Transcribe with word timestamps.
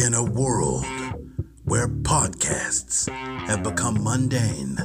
In 0.00 0.14
a 0.14 0.24
world 0.24 0.86
where 1.64 1.86
podcasts 1.86 3.06
have 3.46 3.62
become 3.62 4.02
mundane, 4.02 4.78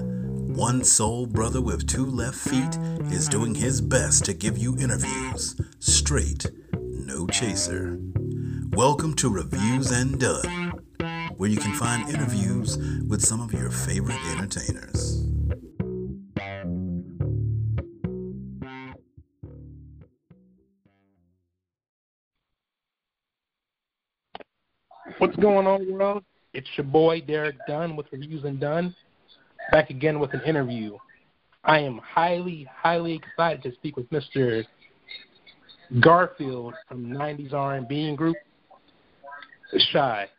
one 0.53 0.83
soul 0.83 1.25
brother 1.25 1.61
with 1.61 1.87
two 1.87 2.05
left 2.05 2.37
feet 2.37 2.77
is 3.13 3.29
doing 3.29 3.55
his 3.55 3.79
best 3.79 4.25
to 4.25 4.33
give 4.33 4.57
you 4.57 4.77
interviews 4.77 5.55
straight, 5.79 6.47
no 6.81 7.27
chaser. 7.27 7.97
Welcome 8.71 9.13
to 9.15 9.29
Reviews 9.29 9.89
and 9.89 10.19
Dunn, 10.19 10.81
where 11.37 11.49
you 11.49 11.59
can 11.59 11.73
find 11.75 12.09
interviews 12.09 12.77
with 13.07 13.21
some 13.21 13.39
of 13.39 13.53
your 13.53 13.71
favorite 13.71 14.19
entertainers. 14.33 15.14
What's 25.35 25.43
going 25.43 25.67
on, 25.67 25.91
world? 25.91 26.23
It's 26.53 26.67
your 26.77 26.85
boy 26.85 27.19
Derek 27.19 27.57
Dunn 27.67 27.97
with 27.97 28.05
Reviews 28.09 28.45
and 28.45 28.57
Dunn, 28.57 28.95
back 29.69 29.89
again 29.89 30.17
with 30.21 30.33
an 30.33 30.39
interview. 30.45 30.95
I 31.65 31.79
am 31.79 31.97
highly, 31.97 32.65
highly 32.73 33.15
excited 33.15 33.61
to 33.63 33.73
speak 33.73 33.97
with 33.97 34.09
Mr. 34.11 34.63
Garfield 35.99 36.73
from 36.87 37.07
90s 37.07 37.51
R&B 37.51 38.15
group, 38.15 38.37
Shai. 39.91 40.29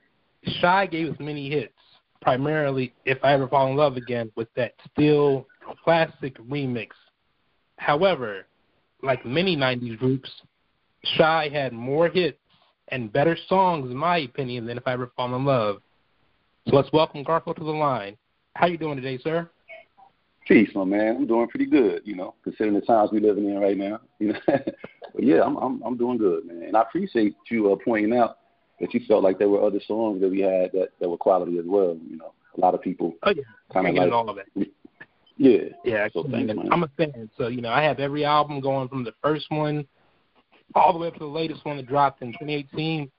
Shai 0.63 0.87
gave 0.87 1.13
us 1.13 1.17
many 1.21 1.51
hits, 1.51 1.75
primarily 2.23 2.95
If 3.05 3.19
I 3.23 3.35
Ever 3.35 3.49
Fall 3.49 3.69
in 3.69 3.77
Love 3.77 3.99
Again 3.99 4.33
with 4.35 4.49
that 4.57 4.73
still 4.95 5.47
classic 5.85 6.39
remix. 6.49 6.93
However, 7.77 8.47
like 9.03 9.27
many 9.27 9.59
90s 9.59 9.99
groups, 9.99 10.31
Shai 11.05 11.51
had 11.51 11.75
more 11.75 12.09
hits 12.09 12.39
and 12.89 13.13
better 13.13 13.37
songs, 13.49 13.91
in 13.91 13.97
my 13.97 14.19
opinion, 14.19 14.67
than 14.67 14.79
If 14.79 14.87
I 14.87 14.93
Ever 14.93 15.11
Fall 15.17 15.35
in 15.35 15.45
Love. 15.45 15.83
So 16.69 16.77
let's 16.77 16.93
welcome 16.93 17.23
Garfield 17.23 17.57
to 17.57 17.65
the 17.65 17.71
line. 17.71 18.16
How 18.55 18.66
you 18.66 18.79
doing 18.79 18.97
today, 18.97 19.19
sir? 19.23 19.49
Peace, 20.47 20.71
my 20.74 20.85
man. 20.85 21.16
I'm 21.16 21.27
doing 21.27 21.49
pretty 21.49 21.66
good, 21.66 22.02
you 22.05 22.15
know, 22.15 22.35
considering 22.45 22.75
the 22.75 22.80
times 22.80 23.10
we're 23.13 23.21
living 23.21 23.49
in 23.49 23.59
right 23.59 23.77
now. 23.77 24.01
You 24.19 24.33
know, 24.33 24.38
but 24.47 25.23
yeah, 25.23 25.43
I'm 25.43 25.57
I'm 25.57 25.83
I'm 25.83 25.97
doing 25.97 26.19
good, 26.19 26.47
man. 26.47 26.63
And 26.63 26.77
I 26.77 26.83
appreciate 26.83 27.35
you 27.51 27.73
uh, 27.73 27.77
pointing 27.85 28.16
out 28.16 28.38
that 28.80 28.95
you 28.95 29.01
felt 29.09 29.25
like 29.25 29.38
there 29.38 29.49
were 29.49 29.63
other 29.63 29.80
songs 29.87 30.21
that 30.21 30.30
we 30.30 30.41
had 30.41 30.71
that 30.73 30.91
that 31.01 31.09
were 31.09 31.16
quality 31.16 31.59
as 31.59 31.65
well. 31.66 31.97
You 32.09 32.19
know, 32.19 32.32
a 32.57 32.60
lot 32.60 32.75
of 32.75 32.82
people 32.82 33.15
oh, 33.25 33.30
yeah. 33.30 33.43
kind 33.73 33.88
of 33.88 33.95
like 33.95 34.13
all 34.13 34.30
of 34.30 34.38
it. 34.38 34.47
Yeah, 35.37 35.75
yeah. 35.85 36.09
So 36.13 36.25
thanks, 36.30 36.55
man. 36.55 36.73
I'm 36.73 36.85
a 36.85 36.91
fan, 36.97 37.29
so 37.37 37.49
you 37.49 37.60
know, 37.60 37.71
I 37.71 37.82
have 37.82 37.99
every 37.99 38.25
album 38.25 38.60
going 38.60 38.88
from 38.88 39.03
the 39.03 39.15
first 39.23 39.47
one 39.51 39.87
all 40.75 40.93
the 40.93 40.99
way 40.99 41.09
up 41.09 41.15
to 41.15 41.21
the 41.21 41.27
latest 41.27 41.65
one 41.65 41.77
that 41.77 41.87
dropped 41.87 42.23
in 42.23 42.29
2018. 42.33 43.11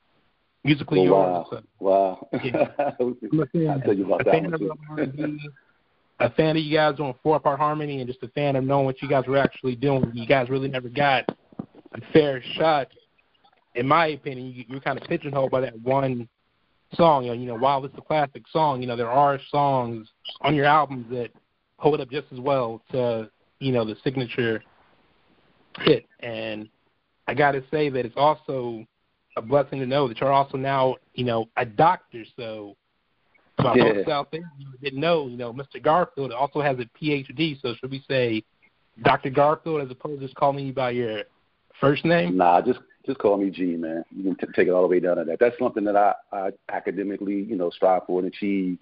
Musically 0.63 1.01
oh, 1.01 1.03
yours. 1.51 1.63
Wow. 1.79 2.27
Yeah. 2.43 2.67
I'm 2.99 3.15
a 3.39 3.45
fan, 3.47 3.69
I'll 3.69 3.79
tell 3.81 3.93
you 3.93 4.05
about 4.05 4.25
that 4.25 4.31
fan 4.31 4.43
one 4.43 4.53
of 4.53 4.59
too. 5.15 5.37
A 6.19 6.31
fan 6.31 6.57
of 6.57 6.63
you 6.63 6.75
guys 6.75 6.97
doing 6.97 7.13
four 7.21 7.39
part 7.39 7.59
harmony, 7.59 7.99
and 7.99 8.07
just 8.07 8.23
a 8.23 8.27
fan 8.29 8.55
of 8.55 8.63
knowing 8.63 8.85
what 8.85 9.01
you 9.01 9.07
guys 9.07 9.25
were 9.27 9.37
actually 9.37 9.75
doing. 9.75 10.11
You 10.13 10.25
guys 10.25 10.49
really 10.49 10.67
never 10.67 10.89
got 10.89 11.25
a 11.93 12.01
fair 12.11 12.41
shot. 12.55 12.87
In 13.75 13.87
my 13.87 14.07
opinion, 14.07 14.47
you, 14.47 14.65
you're 14.67 14.79
kind 14.79 14.99
of 14.99 15.07
pigeonholed 15.07 15.51
by 15.51 15.61
that 15.61 15.79
one 15.81 16.27
song. 16.95 17.25
You 17.25 17.29
know, 17.29 17.39
you 17.39 17.45
know, 17.45 17.55
while 17.55 17.85
it's 17.85 17.97
a 17.97 18.01
classic 18.01 18.43
song, 18.51 18.81
you 18.81 18.87
know, 18.87 18.95
there 18.95 19.09
are 19.09 19.39
songs 19.51 20.07
on 20.41 20.55
your 20.55 20.65
albums 20.65 21.05
that 21.11 21.29
hold 21.77 22.01
up 22.01 22.09
just 22.09 22.27
as 22.33 22.39
well 22.39 22.81
to, 22.91 23.29
you 23.59 23.71
know, 23.71 23.85
the 23.85 23.95
signature 24.03 24.63
hit. 25.81 26.05
And 26.21 26.67
I 27.27 27.33
got 27.33 27.51
to 27.51 27.63
say 27.69 27.89
that 27.89 28.05
it's 28.05 28.15
also 28.17 28.85
a 29.35 29.41
blessing 29.41 29.79
to 29.79 29.85
know 29.85 30.07
that 30.07 30.19
you're 30.19 30.31
also 30.31 30.57
now, 30.57 30.95
you 31.13 31.25
know, 31.25 31.47
a 31.57 31.65
doctor. 31.65 32.23
So, 32.35 32.75
my 33.59 33.75
Yeah. 33.75 33.83
folks 33.83 34.09
out 34.09 34.31
there 34.31 34.41
didn't 34.81 34.99
know, 34.99 35.27
you 35.27 35.37
know, 35.37 35.51
Mr. 35.51 35.81
Garfield 35.81 36.31
also 36.31 36.61
has 36.61 36.79
a 36.79 36.85
PhD. 36.97 37.59
So 37.61 37.73
should 37.75 37.91
we 37.91 38.03
say 38.07 38.43
Dr. 39.01 39.29
Garfield 39.29 39.81
as 39.81 39.91
opposed 39.91 40.21
to 40.21 40.27
just 40.27 40.35
calling 40.37 40.65
you 40.65 40.73
by 40.73 40.91
your 40.91 41.23
first 41.79 42.05
name? 42.05 42.37
Nah, 42.37 42.61
just 42.61 42.79
just 43.05 43.19
call 43.19 43.37
me 43.37 43.49
G, 43.49 43.77
man. 43.77 44.03
You 44.15 44.23
can 44.23 44.35
t- 44.35 44.53
take 44.53 44.67
it 44.67 44.71
all 44.71 44.81
the 44.81 44.87
way 44.87 44.99
down 44.99 45.15
to 45.17 45.23
that. 45.23 45.39
That's 45.39 45.57
something 45.57 45.85
that 45.85 45.95
I, 45.95 46.13
I 46.31 46.51
academically, 46.69 47.41
you 47.43 47.55
know, 47.55 47.69
strive 47.69 48.05
for 48.05 48.19
and 48.19 48.27
achieve. 48.27 48.77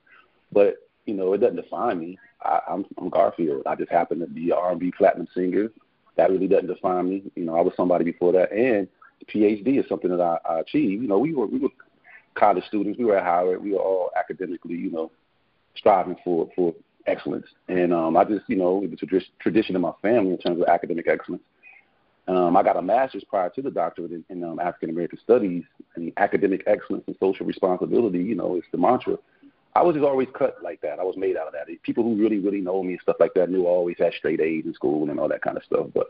But 0.51 0.77
you 1.05 1.13
know, 1.13 1.33
it 1.33 1.37
doesn't 1.37 1.57
define 1.57 1.99
me. 1.99 2.17
I, 2.41 2.59
I'm, 2.67 2.85
I'm 2.97 3.09
Garfield. 3.09 3.63
I 3.65 3.75
just 3.75 3.91
happen 3.91 4.19
to 4.19 4.27
be 4.27 4.49
an 4.49 4.57
R&B 4.57 4.91
platinum 4.97 5.27
singer. 5.33 5.69
That 6.17 6.31
really 6.31 6.47
doesn't 6.47 6.67
define 6.67 7.09
me. 7.09 7.23
You 7.35 7.45
know, 7.45 7.55
I 7.55 7.61
was 7.61 7.73
somebody 7.75 8.05
before 8.05 8.31
that, 8.33 8.51
and 8.51 8.87
PhD 9.27 9.79
is 9.79 9.87
something 9.89 10.09
that 10.09 10.21
I, 10.21 10.37
I 10.47 10.59
achieved. 10.59 11.01
You 11.01 11.07
know, 11.07 11.19
we 11.19 11.33
were 11.33 11.47
we 11.47 11.59
were 11.59 11.69
college 12.35 12.63
students. 12.67 12.99
We 12.99 13.05
were 13.05 13.17
at 13.17 13.23
Howard. 13.23 13.63
We 13.63 13.73
were 13.73 13.79
all 13.79 14.11
academically, 14.17 14.75
you 14.75 14.91
know, 14.91 15.11
striving 15.75 16.17
for 16.23 16.49
for 16.55 16.73
excellence. 17.07 17.47
And 17.67 17.93
um, 17.93 18.17
I 18.17 18.23
just, 18.23 18.43
you 18.47 18.55
know, 18.55 18.83
it 18.83 18.91
was 18.91 18.99
a 19.01 19.05
tradi- 19.05 19.29
tradition 19.39 19.75
in 19.75 19.81
my 19.81 19.93
family 20.01 20.31
in 20.31 20.37
terms 20.37 20.61
of 20.61 20.67
academic 20.67 21.07
excellence. 21.07 21.43
Um, 22.27 22.57
I 22.57 22.63
got 22.63 22.77
a 22.77 22.81
master's 22.81 23.23
prior 23.23 23.49
to 23.51 23.61
the 23.61 23.69
doctorate 23.69 24.11
in, 24.11 24.25
in 24.29 24.43
um, 24.43 24.59
African 24.59 24.89
American 24.89 25.19
Studies, 25.23 25.63
and 25.95 26.11
academic 26.17 26.63
excellence 26.65 27.03
and 27.07 27.15
social 27.19 27.45
responsibility. 27.45 28.19
You 28.19 28.35
know, 28.35 28.55
is 28.55 28.63
the 28.71 28.77
mantra. 28.77 29.17
I 29.75 29.83
was 29.83 29.95
just 29.95 30.05
always 30.05 30.29
cut 30.33 30.55
like 30.63 30.79
that. 30.81 30.99
I 30.99 31.03
was 31.03 31.17
made 31.17 31.35
out 31.35 31.47
of 31.47 31.53
that. 31.53 31.67
People 31.83 32.03
who 32.03 32.15
really, 32.15 32.39
really 32.39 32.61
know 32.61 32.81
me 32.81 32.93
and 32.93 33.01
stuff 33.01 33.17
like 33.19 33.33
that 33.35 33.49
knew 33.49 33.65
I 33.65 33.69
always 33.69 33.97
had 33.99 34.13
straight 34.13 34.39
A's 34.39 34.65
in 34.65 34.73
school 34.73 35.09
and 35.09 35.19
all 35.19 35.27
that 35.27 35.41
kind 35.41 35.57
of 35.57 35.63
stuff. 35.63 35.87
But 35.93 36.07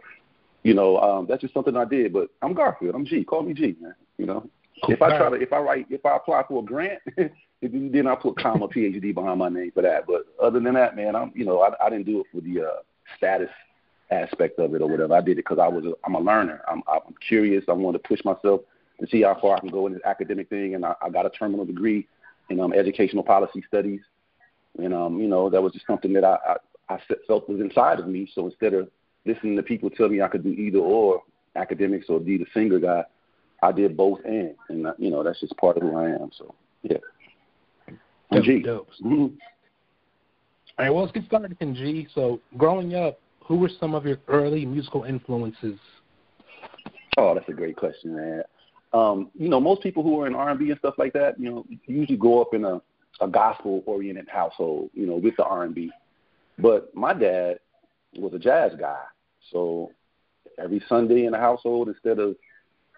you 0.64 0.74
know, 0.74 0.98
um, 0.98 1.26
that's 1.28 1.42
just 1.42 1.54
something 1.54 1.76
I 1.76 1.86
did. 1.86 2.14
But 2.14 2.30
I'm 2.42 2.54
Garfield. 2.54 2.96
I'm 2.96 3.06
G. 3.06 3.24
Call 3.24 3.44
me 3.44 3.54
G, 3.54 3.76
man. 3.82 3.96
You 4.18 4.28
know, 4.28 4.50
if 4.88 5.02
I 5.02 5.18
try 5.18 5.30
to, 5.30 5.36
if 5.36 5.52
I 5.52 5.60
write, 5.60 5.88
if 5.90 6.06
I 6.06 6.16
apply 6.16 6.44
for 6.48 6.62
a 6.62 6.66
grant, 6.66 7.00
then 7.62 8.08
I 8.08 8.16
put 8.16 8.38
comma 8.38 8.68
PhD 8.68 9.14
behind 9.14 9.40
my 9.40 9.50
name 9.50 9.72
for 9.74 9.82
that. 9.82 10.06
But 10.06 10.26
other 10.42 10.60
than 10.60 10.74
that, 10.76 10.96
man, 10.96 11.16
I'm, 11.16 11.32
you 11.36 11.46
know, 11.46 11.62
I, 11.62 11.74
I 11.84 11.90
didn't 11.90 12.06
do 12.06 12.22
it 12.22 12.28
for 12.32 12.42
the 12.42 12.62
uh, 12.62 12.82
status 13.18 13.50
aspect 14.12 14.60
of 14.60 14.76
it 14.76 14.82
or 14.82 14.90
whatever. 14.90 15.16
I 15.16 15.22
did 15.22 15.34
it 15.34 15.46
because 15.48 15.60
I 15.60 15.68
was, 15.68 15.86
a, 15.86 15.94
I'm 16.06 16.16
a 16.16 16.20
learner. 16.20 16.62
I'm, 16.68 16.84
I'm 16.88 17.16
curious. 17.28 17.64
I 17.68 17.74
wanted 17.74 18.04
to 18.04 18.08
push 18.08 18.24
myself 18.24 18.62
to 19.00 19.08
see 19.08 19.24
how 19.24 19.38
far 19.40 19.58
I 19.58 19.60
can 19.60 19.70
go 19.70 19.88
in 19.88 19.94
this 19.94 20.02
academic 20.06 20.50
thing, 20.50 20.76
and 20.76 20.86
I, 20.86 20.94
I 21.02 21.10
got 21.10 21.26
a 21.26 21.30
terminal 21.30 21.66
degree 21.66 22.08
in 22.50 22.60
um, 22.60 22.74
educational 22.74 23.24
policy 23.24 23.64
studies, 23.68 24.02
and 24.78 24.94
um, 24.94 25.20
you 25.20 25.28
know, 25.28 25.50
that 25.50 25.62
was 25.62 25.74
just 25.74 25.88
something 25.88 26.14
that 26.14 26.24
I, 26.24 26.38
I, 26.90 26.96
I 26.96 27.00
felt 27.28 27.50
was 27.50 27.60
inside 27.60 28.00
of 28.00 28.08
me. 28.08 28.30
So 28.34 28.46
instead 28.46 28.74
of 28.74 28.90
listening 29.26 29.56
to 29.56 29.64
people 29.64 29.90
tell 29.90 30.10
me 30.10 30.22
I 30.22 30.28
could 30.28 30.44
do 30.44 30.50
either 30.50 30.80
or 30.80 31.24
academics 31.56 32.08
or 32.10 32.20
be 32.20 32.38
the 32.38 32.46
singer 32.54 32.80
guy, 32.80 33.04
I 33.64 33.72
did 33.72 33.98
both 33.98 34.20
and, 34.26 34.56
and 34.70 34.88
uh, 34.88 34.94
you 34.98 35.10
know, 35.10 35.24
that's 35.24 35.40
just 35.40 35.58
part 35.58 35.78
of 35.78 35.84
who 35.84 35.98
I 35.98 36.10
am. 36.10 36.30
So 36.38 36.54
yeah. 36.84 36.98
Dope, 38.32 38.44
G. 38.44 38.62
dope. 38.62 38.90
Mhm. 39.04 39.38
All 40.78 40.86
right, 40.86 40.90
well, 40.90 41.04
let's 41.04 41.14
get 41.14 41.26
started 41.26 41.56
in 41.62 41.74
G. 41.74 42.08
So, 42.14 42.42
growing 42.58 42.96
up, 42.96 43.20
who 43.40 43.56
were 43.56 43.70
some 43.80 43.96
of 43.96 44.06
your 44.06 44.18
early 44.28 44.66
musical 44.66 45.04
influences? 45.04 45.80
Oh, 47.18 47.34
that's 47.34 47.48
a 47.48 47.54
great 47.54 47.78
question, 47.78 48.16
man. 48.16 48.44
Um, 48.96 49.30
you 49.38 49.50
know, 49.50 49.60
most 49.60 49.84
people 49.84 50.04
who 50.04 50.22
are 50.22 50.28
in 50.28 50.36
R 50.36 50.50
and 50.50 50.78
stuff 50.80 50.96
like 50.98 51.12
that, 51.14 51.38
you 51.38 51.50
know, 51.50 51.66
usually 51.86 52.18
grow 52.18 52.42
up 52.42 52.54
in 52.54 52.64
a, 52.64 52.82
a 53.20 53.28
gospel 53.28 53.84
oriented 53.86 54.30
household, 54.30 54.90
you 54.94 55.06
know, 55.06 55.18
with 55.18 55.36
the 55.36 55.44
R 55.44 55.64
and 55.64 55.76
B. 55.76 55.92
But 56.58 56.96
my 56.96 57.14
dad 57.14 57.60
was 58.18 58.34
a 58.34 58.40
jazz 58.40 58.72
guy. 58.80 59.02
So 59.52 59.92
every 60.58 60.82
Sunday 60.88 61.26
in 61.26 61.34
the 61.34 61.38
household, 61.38 61.90
instead 61.90 62.20
of, 62.20 62.36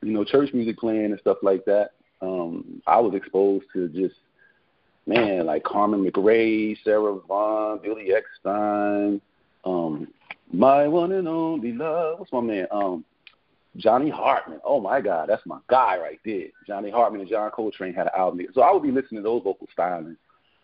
you 0.04 0.12
know, 0.12 0.24
church 0.24 0.54
music 0.54 0.78
playing 0.78 1.06
and 1.06 1.20
stuff 1.20 1.38
like 1.42 1.66
that, 1.66 1.92
um, 2.22 2.80
I 2.86 3.00
was 3.00 3.16
exposed 3.16 3.66
to 3.74 3.88
just 3.90 4.16
man, 5.08 5.48
like 5.48 5.64
Carmen 5.64 6.06
McRae, 6.06 6.78
Sarah 6.84 7.18
Vaughan, 7.28 7.80
Billy 7.82 8.12
Eckstine, 8.12 9.20
um, 9.66 10.08
my 10.52 10.88
one 10.88 11.12
and 11.14 11.28
only 11.28 11.72
love. 11.72 12.20
What's 12.20 12.32
my 12.32 12.42
man? 12.42 12.68
Um, 12.72 13.04
Johnny 13.78 14.10
Hartman. 14.10 14.60
Oh 14.64 14.82
my 14.82 15.02
God, 15.02 15.30
that's 15.30 15.46
my 15.46 15.60
guy 15.70 15.98
right 15.98 16.20
there. 16.26 16.48
Johnny 16.66 16.90
Hartman 16.90 17.22
and 17.22 17.30
John 17.30 17.52
Coltrane 17.52 17.94
had 17.94 18.08
an 18.08 18.14
album. 18.18 18.46
So 18.54 18.62
I 18.62 18.72
would 18.72 18.84
be 18.84 18.92
listening 18.92 19.22
to 19.22 19.30
those 19.30 19.44
vocal 19.44 19.68
stylings. 19.78 20.18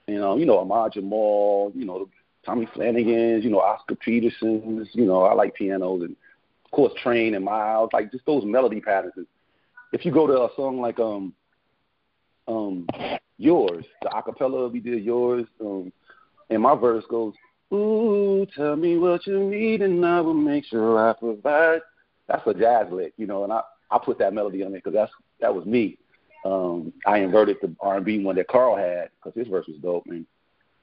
You 0.07 0.19
know, 0.19 0.35
you 0.37 0.45
know, 0.45 0.59
Ahmad 0.59 0.93
Jamal, 0.93 1.71
you 1.75 1.85
know, 1.85 2.09
Tommy 2.45 2.67
Flanagan's, 2.73 3.43
you 3.43 3.49
know, 3.49 3.59
Oscar 3.59 3.95
Peterson's, 3.95 4.89
you 4.93 5.05
know, 5.05 5.23
I 5.23 5.33
like 5.33 5.55
pianos 5.55 6.01
and 6.01 6.15
of 6.65 6.71
course 6.71 6.93
Train 7.01 7.35
and 7.35 7.45
Miles, 7.45 7.89
like 7.93 8.11
just 8.11 8.25
those 8.25 8.43
melody 8.43 8.81
patterns. 8.81 9.27
If 9.93 10.05
you 10.05 10.11
go 10.11 10.27
to 10.27 10.33
a 10.33 10.49
song 10.55 10.81
like 10.81 10.99
um 10.99 11.33
um 12.47 12.87
yours, 13.37 13.85
the 14.01 14.09
acapella 14.09 14.71
we 14.71 14.79
did 14.79 15.03
yours, 15.03 15.45
um 15.61 15.93
and 16.49 16.61
my 16.61 16.75
verse 16.75 17.05
goes, 17.09 17.33
Ooh, 17.71 18.45
tell 18.55 18.75
me 18.75 18.97
what 18.97 19.25
you 19.25 19.39
need 19.39 19.81
and 19.81 20.05
I 20.05 20.19
will 20.19 20.33
make 20.33 20.65
sure 20.65 21.09
I 21.09 21.13
provide 21.13 21.81
that's 22.27 22.45
a 22.47 22.53
jazz 22.53 22.91
lick, 22.91 23.13
you 23.17 23.27
know, 23.27 23.43
and 23.43 23.53
I 23.53 23.61
I 23.91 23.99
put 23.99 24.17
that 24.19 24.33
melody 24.33 24.63
on 24.63 24.73
it 24.73 24.83
because 24.83 24.93
that's 24.93 25.11
that 25.39 25.53
was 25.53 25.65
me. 25.65 25.97
Um, 26.45 26.91
I 27.05 27.19
inverted 27.19 27.57
the 27.61 27.75
R 27.79 27.97
and 27.97 28.05
B 28.05 28.23
one 28.23 28.35
that 28.35 28.47
Carl 28.47 28.75
had 28.75 29.09
because 29.15 29.37
his 29.37 29.47
verse 29.47 29.67
was 29.67 29.77
dope, 29.77 30.05
and 30.07 30.25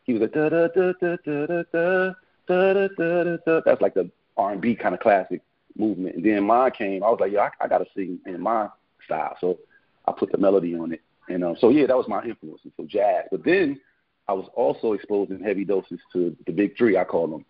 he 0.05 0.13
was 0.13 0.23
like 0.23 0.33
da 0.33 0.49
da 0.49 0.69
da 0.69 0.93
da 1.01 1.17
da 1.25 1.47
da 1.47 1.63
da 1.73 2.13
da 2.47 2.73
da 2.89 3.25
da 3.25 3.37
da. 3.45 3.61
That's 3.65 3.83
like 3.83 3.95
the 3.95 4.11
R 4.37 4.53
and 4.53 4.61
B 4.61 4.75
kind 4.75 4.95
of 4.95 5.01
classic 5.01 5.43
movement. 5.77 6.17
And 6.17 6.25
then 6.25 6.45
mine 6.45 6.71
came. 6.73 7.03
I 7.03 7.11
was 7.11 7.19
like, 7.21 7.33
yeah, 7.33 7.51
I, 7.61 7.65
I 7.65 7.69
got 7.69 7.79
to 7.79 7.87
sing 7.95 8.19
in 8.27 8.41
my 8.41 8.69
style, 9.05 9.37
so 9.41 9.59
I 10.07 10.13
put 10.13 10.33
the 10.33 10.39
melody 10.39 10.75
on 10.75 10.93
it, 10.93 11.01
And 11.29 11.45
um, 11.45 11.57
so 11.61 11.69
yeah, 11.69 11.87
that 11.87 11.97
was 11.97 12.09
my 12.09 12.23
influence. 12.25 12.63
So 12.77 12.85
jazz. 12.87 13.25
But 13.31 13.45
then 13.45 13.81
I 14.29 14.33
was 14.33 14.49
also 14.55 14.93
exposed 14.93 15.31
in 15.31 15.43
heavy 15.43 15.65
doses 15.65 16.01
to 16.13 16.37
the 16.47 16.53
big 16.53 16.77
three. 16.77 16.97
I 16.97 17.05
call 17.05 17.27
them 17.27 17.45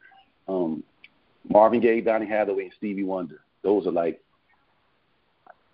um, 0.49 0.83
Marvin 1.49 1.81
Gaye, 1.81 2.01
Donny 2.01 2.27
Hathaway, 2.27 2.65
and 2.65 2.73
Stevie 2.77 3.05
Wonder. 3.05 3.41
Those 3.63 3.87
are 3.87 3.93
like 3.93 4.21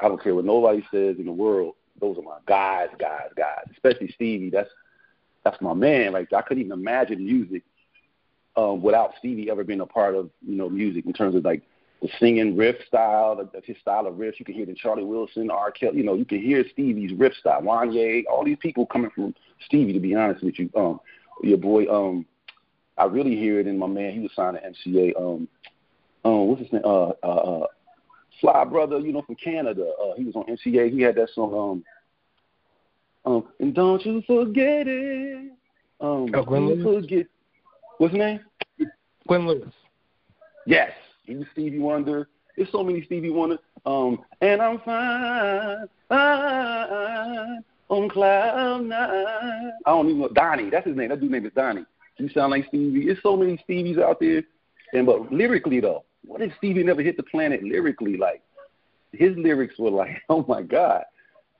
I 0.00 0.08
don't 0.08 0.22
care 0.22 0.34
what 0.34 0.44
nobody 0.44 0.82
says 0.90 1.16
in 1.18 1.26
the 1.26 1.32
world. 1.32 1.74
Those 2.00 2.18
are 2.18 2.22
my 2.22 2.38
guys, 2.46 2.88
guys, 2.98 3.30
guys. 3.36 3.64
Especially 3.72 4.12
Stevie. 4.12 4.50
That's 4.50 4.70
that's 5.44 5.60
my 5.60 5.74
man. 5.74 6.12
Like 6.12 6.32
I 6.32 6.42
couldn't 6.42 6.64
even 6.64 6.78
imagine 6.78 7.24
music 7.24 7.62
um, 8.56 8.82
without 8.82 9.12
Stevie 9.18 9.50
ever 9.50 9.64
being 9.64 9.80
a 9.80 9.86
part 9.86 10.14
of 10.14 10.30
you 10.46 10.56
know 10.56 10.68
music 10.68 11.06
in 11.06 11.12
terms 11.12 11.34
of 11.34 11.44
like 11.44 11.62
the 12.02 12.08
singing 12.20 12.56
riff 12.56 12.76
style, 12.86 13.36
the, 13.36 13.60
his 13.64 13.76
style 13.80 14.06
of 14.06 14.14
riffs. 14.14 14.38
You 14.38 14.44
can 14.44 14.54
hear 14.54 14.68
in 14.68 14.76
Charlie 14.76 15.04
Wilson, 15.04 15.50
R. 15.50 15.70
Kelly. 15.70 15.98
You 15.98 16.04
know, 16.04 16.14
you 16.14 16.26
can 16.26 16.42
hear 16.42 16.64
Stevie's 16.72 17.12
riff 17.12 17.32
style. 17.34 17.62
Wanya, 17.62 18.24
all 18.30 18.44
these 18.44 18.58
people 18.60 18.86
coming 18.86 19.10
from 19.14 19.34
Stevie. 19.64 19.94
To 19.94 20.00
be 20.00 20.14
honest 20.14 20.44
with 20.44 20.58
you, 20.58 20.70
um, 20.76 21.00
your 21.42 21.58
boy, 21.58 21.86
um, 21.86 22.26
I 22.98 23.04
really 23.04 23.36
hear 23.36 23.60
it 23.60 23.66
in 23.66 23.78
my 23.78 23.86
man. 23.86 24.12
He 24.12 24.20
was 24.20 24.30
signed 24.34 24.58
to 24.58 24.90
MCA. 24.90 25.18
Um, 25.18 25.48
um, 26.24 26.48
what's 26.48 26.62
his 26.62 26.72
name? 26.72 26.82
Uh, 26.84 27.12
uh, 27.22 27.26
uh, 27.26 27.66
Fly 28.40 28.64
Brother, 28.64 28.98
you 28.98 29.12
know, 29.12 29.22
from 29.22 29.36
Canada. 29.36 29.92
Uh, 30.02 30.14
he 30.16 30.24
was 30.24 30.36
on 30.36 30.44
MCA. 30.44 30.92
He 30.92 31.00
had 31.02 31.14
that 31.16 31.30
song. 31.34 31.82
Um, 33.26 33.32
um, 33.32 33.44
and 33.58 33.74
don't 33.74 34.04
you 34.04 34.22
forget 34.26 34.86
it. 34.86 35.52
Um, 36.00 36.30
oh, 36.34 36.44
Glenn 36.44 36.66
Lewis. 36.66 37.02
Forget. 37.02 37.26
What's 37.98 38.12
his 38.12 38.18
name? 38.18 38.40
Glenn 39.26 39.46
Lewis. 39.46 39.72
Yes, 40.66 40.92
he 41.24 41.36
was 41.36 41.46
Stevie 41.52 41.78
Wonder. 41.78 42.28
There's 42.56 42.70
so 42.70 42.82
many 42.82 43.04
Stevie 43.04 43.30
Wonder. 43.30 43.58
Um, 43.84 44.20
and 44.40 44.60
I'm 44.60 44.78
fine, 44.80 45.88
fine 46.08 47.64
on 47.88 48.08
cloud 48.08 48.84
nine. 48.84 49.72
I 49.86 49.90
don't 49.90 50.06
even 50.06 50.20
know 50.20 50.28
Donnie. 50.28 50.70
That's 50.70 50.86
his 50.86 50.96
name. 50.96 51.08
That 51.10 51.20
dude's 51.20 51.32
name 51.32 51.46
is 51.46 51.52
Donnie. 51.54 51.84
You 52.18 52.28
sound 52.30 52.50
like 52.50 52.66
Stevie. 52.68 53.06
There's 53.06 53.22
so 53.22 53.36
many 53.36 53.62
Stevies 53.68 54.00
out 54.02 54.20
there. 54.20 54.42
And 54.92 55.06
but 55.06 55.32
lyrically 55.32 55.80
though, 55.80 56.04
what 56.26 56.42
if 56.42 56.52
Stevie 56.58 56.82
never 56.82 57.02
hit 57.02 57.16
the 57.16 57.22
planet 57.22 57.62
lyrically? 57.62 58.16
Like 58.16 58.42
his 59.12 59.36
lyrics 59.36 59.78
were 59.78 59.90
like, 59.90 60.22
oh 60.28 60.44
my 60.48 60.62
god. 60.62 61.04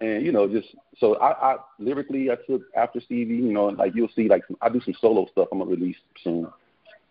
And 0.01 0.25
you 0.25 0.33
know, 0.33 0.47
just 0.47 0.69
so 0.99 1.17
I, 1.17 1.55
I 1.55 1.57
lyrically, 1.79 2.31
I 2.31 2.37
took 2.49 2.63
after 2.77 3.01
Stevie. 3.01 3.37
You 3.37 3.53
know, 3.53 3.67
like 3.67 3.95
you'll 3.95 4.11
see, 4.15 4.29
like 4.29 4.43
I 4.61 4.69
do 4.69 4.81
some 4.83 4.95
solo 5.01 5.27
stuff. 5.33 5.49
I'm 5.51 5.59
gonna 5.59 5.71
release 5.71 5.97
soon, 6.23 6.49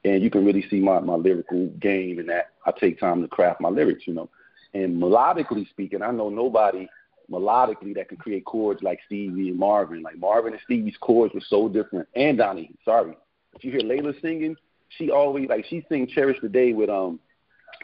and 0.04 0.22
you 0.22 0.30
can 0.30 0.46
really 0.46 0.68
see 0.70 0.80
my 0.80 1.00
my 1.00 1.16
lyrical 1.16 1.68
game 1.80 2.20
in 2.20 2.28
that. 2.28 2.52
I 2.66 2.72
take 2.72 3.00
time 3.00 3.24
to 3.24 3.28
craft 3.28 3.60
my 3.60 3.70
lyrics. 3.70 4.04
You 4.06 4.14
know, 4.14 4.30
and 4.76 5.02
melodically 5.02 5.68
speaking, 5.70 6.04
I 6.04 6.12
know 6.12 6.30
nobody 6.30 6.88
melodically 7.32 7.96
that 7.96 8.08
can 8.08 8.18
create 8.18 8.46
chords 8.46 8.84
like 8.84 9.00
Stevie 9.08 9.50
and 9.50 9.58
Marvin. 9.58 10.04
Like 10.04 10.20
Marvin 10.20 10.54
and 10.54 10.62
Stevie's 10.64 10.98
chords 11.02 11.34
were 11.34 11.42
so 11.48 11.68
different. 11.68 12.08
And 12.16 12.38
Donnie, 12.38 12.70
sorry, 12.86 13.18
if 13.56 13.64
you 13.64 13.72
hear 13.72 13.82
Lalah 13.82 14.22
singing, 14.22 14.56
she 14.90 15.10
always 15.10 15.50
like 15.50 15.66
she 15.66 15.84
sing 15.90 16.08
"Cherish 16.08 16.38
the 16.42 16.50
Day" 16.50 16.74
with 16.74 16.92
um 16.92 17.20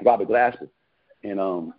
Robert 0.04 0.28
Glasper, 0.28 0.70
and 1.24 1.40
um, 1.40 1.74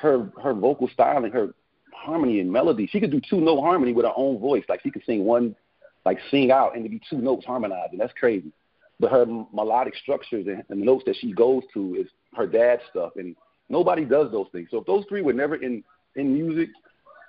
her 0.00 0.30
her 0.42 0.54
vocal 0.54 0.88
styling, 0.92 1.32
her 1.32 1.54
harmony 1.94 2.40
and 2.40 2.50
melody, 2.50 2.86
she 2.86 3.00
could 3.00 3.10
do 3.10 3.20
two 3.28 3.40
note 3.40 3.60
harmony 3.60 3.92
with 3.92 4.04
her 4.04 4.12
own 4.16 4.38
voice. 4.38 4.64
Like 4.68 4.82
she 4.82 4.90
could 4.90 5.04
sing 5.04 5.24
one, 5.24 5.54
like 6.04 6.18
sing 6.30 6.50
out 6.50 6.74
and 6.74 6.84
to 6.84 6.90
be 6.90 7.00
two 7.08 7.18
notes 7.18 7.44
harmonizing. 7.44 7.98
That's 7.98 8.12
crazy. 8.18 8.52
But 8.98 9.10
her 9.12 9.26
melodic 9.26 9.94
structures 9.96 10.46
and, 10.46 10.62
and 10.68 10.80
notes 10.80 11.04
that 11.06 11.16
she 11.20 11.32
goes 11.32 11.62
to 11.74 11.96
is 11.96 12.06
her 12.34 12.46
dad's 12.46 12.82
stuff, 12.90 13.12
and 13.16 13.36
nobody 13.68 14.04
does 14.04 14.30
those 14.30 14.46
things. 14.52 14.68
So 14.70 14.78
if 14.78 14.86
those 14.86 15.04
three 15.08 15.22
were 15.22 15.32
never 15.32 15.56
in 15.56 15.82
in 16.14 16.32
music, 16.32 16.70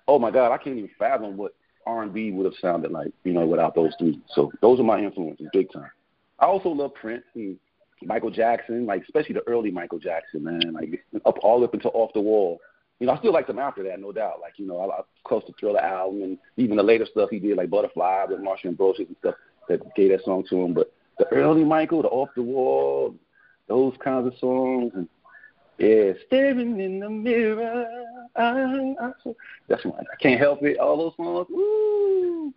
oh 0.08 0.20
my 0.20 0.32
God, 0.32 0.52
I 0.52 0.58
can't 0.58 0.78
even 0.78 0.90
fathom 0.98 1.38
what 1.38 1.54
R 1.86 2.04
and 2.04 2.14
B 2.14 2.32
would 2.32 2.46
have 2.46 2.56
sounded 2.62 2.92
like, 2.92 3.12
you 3.24 3.34
know, 3.34 3.46
without 3.46 3.76
those 3.76 3.94
three. 3.98 4.22
So 4.34 4.52
those 4.62 4.80
are 4.80 4.84
my 4.84 5.00
influences, 5.00 5.48
big 5.54 5.72
time. 5.72 5.90
I 6.40 6.46
also 6.46 6.70
love 6.70 6.94
Prince 6.94 7.24
and 7.36 7.58
Michael 8.04 8.30
Jackson, 8.30 8.86
like 8.86 9.04
especially 9.04 9.34
the 9.34 9.48
early 9.48 9.72
Michael 9.72 10.00
Jackson, 10.00 10.44
man, 10.44 10.74
like 10.74 11.04
up 11.26 11.38
all 11.42 11.64
up 11.64 11.74
until 11.74 11.92
Off 11.94 12.14
the 12.14 12.22
Wall. 12.22 12.60
You 13.00 13.06
know, 13.06 13.14
I 13.14 13.18
still 13.20 13.34
like 13.34 13.46
them 13.48 13.60
after 13.60 13.84
that, 13.84 14.00
no 14.00 14.12
doubt. 14.12 14.40
Like, 14.42 14.54
you 14.58 14.66
know, 14.66 14.80
I, 14.80 15.00
I 15.00 15.02
close 15.24 15.44
to 15.46 15.54
Thriller 15.60 15.80
album 15.80 16.24
and 16.24 16.38
even 16.58 16.78
the 16.78 16.84
later 16.84 17.06
stuff 17.06 17.30
he 17.30 17.38
did, 17.38 17.56
like 17.58 17.70
Butterfly 17.70 18.26
with 18.28 18.40
Marsha 18.40 18.66
Ambrosius 18.66 19.08
and 19.08 19.18
stuff 19.20 19.36
that 19.70 19.96
gave 19.96 20.10
that 20.10 20.24
song 20.24 20.44
to 20.50 20.64
him. 20.64 20.74
But 20.74 20.92
the 21.20 21.28
early 21.32 21.64
Michael, 21.64 22.02
the 22.02 22.08
Off 22.08 22.30
the 22.36 22.42
Wall, 22.42 23.16
those 23.68 23.94
kinds 24.04 24.28
of 24.28 24.34
songs, 24.40 24.94
and 24.96 25.08
yeah, 25.78 26.14
staring 26.26 26.80
in 26.80 27.00
the 27.00 27.10
mirror. 27.10 27.86
I, 28.36 28.96
I, 29.00 29.12
that's 29.68 29.86
one. 29.86 30.06
I 30.12 30.16
can't 30.22 30.40
help 30.40 30.64
it. 30.64 30.80
All 30.80 30.98
those 30.98 31.16
songs. 31.18 31.48
Woo. 31.50 32.54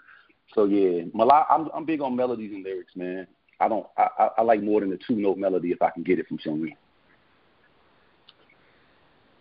So 0.54 0.64
yeah, 0.64 1.02
I'm 1.50 1.68
I'm 1.74 1.84
big 1.84 2.00
on 2.00 2.16
melodies 2.16 2.52
and 2.52 2.64
lyrics, 2.64 2.96
man. 2.96 3.26
I 3.60 3.68
don't. 3.68 3.86
I, 3.96 4.30
I 4.38 4.42
like 4.42 4.62
more 4.62 4.80
than 4.80 4.92
a 4.92 4.96
two 4.96 5.16
note 5.16 5.38
melody 5.38 5.70
if 5.70 5.82
I 5.82 5.90
can 5.90 6.02
get 6.02 6.18
it 6.18 6.26
from 6.26 6.38
somewhere. 6.42 6.70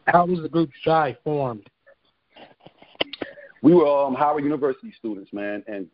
How 0.07 0.25
was 0.25 0.41
the 0.41 0.49
group 0.49 0.71
Shai 0.81 1.17
formed? 1.23 1.69
We 3.61 3.73
were 3.73 3.87
um, 3.87 4.15
Howard 4.15 4.43
University 4.43 4.93
students, 4.97 5.31
man, 5.33 5.63
and 5.67 5.87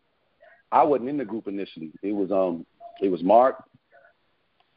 I 0.72 0.84
wasn't 0.84 1.10
in 1.10 1.18
the 1.18 1.26
group 1.26 1.48
initially. 1.48 1.92
It 2.02 2.14
was 2.14 2.32
um, 2.32 2.66
it 3.02 3.10
was 3.10 3.24
Marc, 3.24 3.64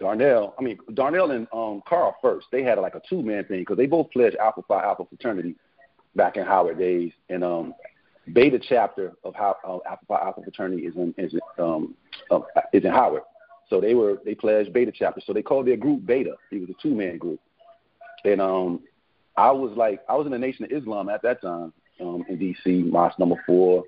Darnell. 0.00 0.54
I 0.58 0.62
mean 0.62 0.78
Darnell 0.94 1.30
and 1.30 1.46
um 1.52 1.82
Carl 1.86 2.16
first. 2.20 2.46
They 2.52 2.62
had 2.62 2.78
like 2.78 2.94
a 2.94 3.02
two 3.08 3.22
man 3.22 3.44
thing 3.44 3.60
because 3.60 3.76
they 3.76 3.86
both 3.86 4.10
pledged 4.10 4.36
Alpha 4.36 4.62
Phi 4.66 4.82
Alpha 4.82 5.04
fraternity 5.08 5.56
back 6.14 6.36
in 6.36 6.44
Howard 6.44 6.78
days, 6.78 7.12
and 7.28 7.44
um, 7.44 7.74
Beta 8.32 8.58
chapter 8.58 9.12
of 9.24 9.34
how 9.34 9.56
uh, 9.64 9.78
Alpha 9.88 10.04
Phi 10.06 10.20
Alpha 10.20 10.42
fraternity 10.42 10.86
is 10.86 10.96
in 10.96 11.14
is 11.16 11.34
um 11.58 11.94
uh, 12.30 12.40
is 12.72 12.84
in 12.84 12.90
Howard. 12.90 13.22
So 13.70 13.80
they 13.80 13.94
were 13.94 14.18
they 14.24 14.34
pledged 14.34 14.72
Beta 14.72 14.92
chapter. 14.94 15.20
So 15.26 15.32
they 15.32 15.42
called 15.42 15.66
their 15.66 15.76
group 15.76 16.06
Beta. 16.06 16.34
It 16.50 16.60
was 16.60 16.70
a 16.70 16.82
two 16.82 16.94
man 16.94 17.18
group, 17.18 17.40
and 18.24 18.40
um, 18.40 18.80
I 19.36 19.50
was 19.50 19.76
like 19.76 20.00
I 20.08 20.14
was 20.14 20.26
in 20.26 20.32
the 20.32 20.38
Nation 20.38 20.64
of 20.64 20.72
Islam 20.72 21.08
at 21.08 21.22
that 21.22 21.42
time 21.42 21.72
um, 22.00 22.24
in 22.28 22.38
D.C. 22.38 22.82
Mosque 22.84 23.18
Number 23.18 23.42
Four. 23.46 23.84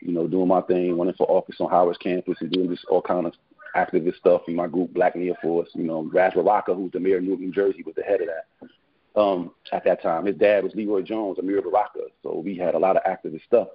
You 0.00 0.12
know, 0.12 0.28
doing 0.28 0.46
my 0.46 0.60
thing, 0.60 0.96
running 0.96 1.14
for 1.14 1.28
office 1.28 1.56
on 1.58 1.70
Howard's 1.70 1.98
campus 1.98 2.36
and 2.40 2.52
doing 2.52 2.70
this 2.70 2.84
all 2.88 3.02
kind 3.02 3.26
of 3.26 3.32
activist 3.74 4.16
stuff 4.16 4.42
in 4.46 4.54
my 4.54 4.68
group, 4.68 4.94
Black 4.94 5.16
Nia 5.16 5.34
Force. 5.42 5.68
You 5.74 5.84
know, 5.84 6.08
Ras 6.12 6.34
Baraka, 6.34 6.74
who's 6.74 6.92
the 6.92 7.00
mayor 7.00 7.18
of 7.18 7.24
Newark, 7.24 7.40
New 7.40 7.52
Jersey, 7.52 7.82
was 7.82 7.96
the 7.96 8.02
head 8.02 8.20
of 8.20 8.28
that. 8.28 9.20
Um, 9.20 9.50
at 9.72 9.84
that 9.84 10.00
time, 10.00 10.26
his 10.26 10.36
dad 10.36 10.62
was 10.62 10.74
LeRoi 10.74 11.04
Jones, 11.04 11.38
Amiri 11.38 11.64
Baraka, 11.64 12.10
so 12.22 12.38
we 12.38 12.56
had 12.56 12.74
a 12.74 12.78
lot 12.78 12.96
of 12.96 13.02
activist 13.02 13.44
stuff. 13.44 13.68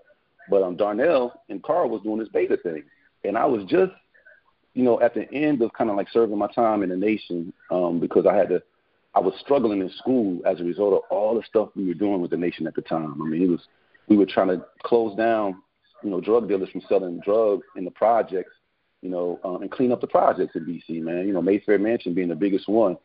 But 0.50 0.64
um, 0.64 0.78
Darnell 0.78 1.42
and 1.50 1.62
Carl 1.62 1.90
was 1.90 2.02
doing 2.04 2.20
this 2.20 2.30
beta 2.30 2.56
thing, 2.56 2.84
and 3.26 3.38
I 3.38 3.46
was 3.46 3.66
just 3.66 3.92
you 4.74 4.84
know, 4.84 5.00
at 5.02 5.14
the 5.14 5.32
end 5.32 5.62
of 5.62 5.72
kind 5.74 5.90
of 5.90 5.96
like 5.96 6.10
serving 6.12 6.38
my 6.38 6.48
time 6.48 6.84
in 6.84 6.90
the 6.90 6.98
nation, 6.98 7.54
um, 7.70 8.00
because 8.00 8.26
I 8.26 8.36
had 8.36 8.50
to, 8.50 8.62
I 9.16 9.20
was 9.20 9.34
struggling 9.40 9.82
in 9.82 9.90
school 9.92 10.42
as 10.46 10.60
a 10.60 10.64
result 10.64 10.94
of 10.94 11.02
all 11.12 11.36
the 11.36 11.44
stuff 11.48 11.70
we 11.76 11.88
were 11.88 11.94
doing 11.94 12.22
with 12.22 12.32
the 12.32 12.38
nation 12.38 12.66
at 12.66 12.74
the 12.74 12.82
time. 12.82 13.22
I 13.22 13.26
mean, 13.26 13.44
it 13.44 13.50
was, 13.50 13.62
we 14.08 14.18
were 14.18 14.26
trying 14.26 14.48
to 14.48 14.66
close 14.84 15.16
down, 15.16 15.62
you 16.04 16.10
know, 16.10 16.20
drug 16.20 16.48
dealers 16.48 16.70
from 16.70 16.82
selling 16.90 17.20
drugs 17.20 17.66
in 17.76 17.86
the 17.86 17.92
projects, 17.92 18.54
you 19.02 19.10
know, 19.10 19.40
um, 19.44 19.62
and 19.62 19.72
clean 19.72 19.92
up 19.92 20.02
the 20.02 20.08
projects 20.08 20.56
in 20.56 20.66
D.C., 20.66 21.00
man. 21.00 21.28
You 21.28 21.34
know, 21.34 21.42
Mayfair 21.42 21.78
Mansion 21.78 22.14
being 22.14 22.30
the 22.30 22.36
biggest 22.36 22.68
one. 22.68 22.98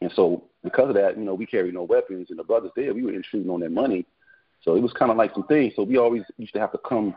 And 0.00 0.10
so 0.14 0.44
because 0.64 0.88
of 0.88 0.94
that, 0.94 1.18
you 1.18 1.24
know, 1.24 1.34
we 1.34 1.44
carried 1.44 1.74
no 1.74 1.82
weapons, 1.82 2.28
and 2.30 2.38
the 2.38 2.44
brothers 2.44 2.70
there, 2.74 2.94
we 2.94 3.02
were 3.02 3.12
intruding 3.12 3.50
on 3.50 3.60
their 3.60 3.68
money. 3.68 4.06
So 4.62 4.74
it 4.74 4.80
was 4.80 4.92
kind 4.92 5.10
of 5.10 5.18
like 5.18 5.34
some 5.34 5.46
things. 5.46 5.74
So 5.76 5.82
we 5.82 5.98
always 5.98 6.22
used 6.38 6.54
to 6.54 6.60
have 6.60 6.72
to 6.72 6.78
come 6.78 7.14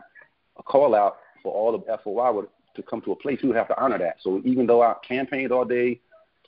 a 0.58 0.62
call 0.62 0.94
out 0.94 1.16
for 1.42 1.52
all 1.52 1.74
of 1.74 1.84
FOI 2.02 2.42
to 2.74 2.82
come 2.82 3.00
to 3.02 3.12
a 3.12 3.16
place, 3.16 3.40
we 3.42 3.48
would 3.48 3.56
have 3.56 3.68
to 3.68 3.80
honor 3.80 3.98
that. 3.98 4.16
So 4.20 4.40
even 4.44 4.66
though 4.66 4.82
I 4.82 4.94
campaigned 5.06 5.52
all 5.52 5.64
day, 5.64 6.00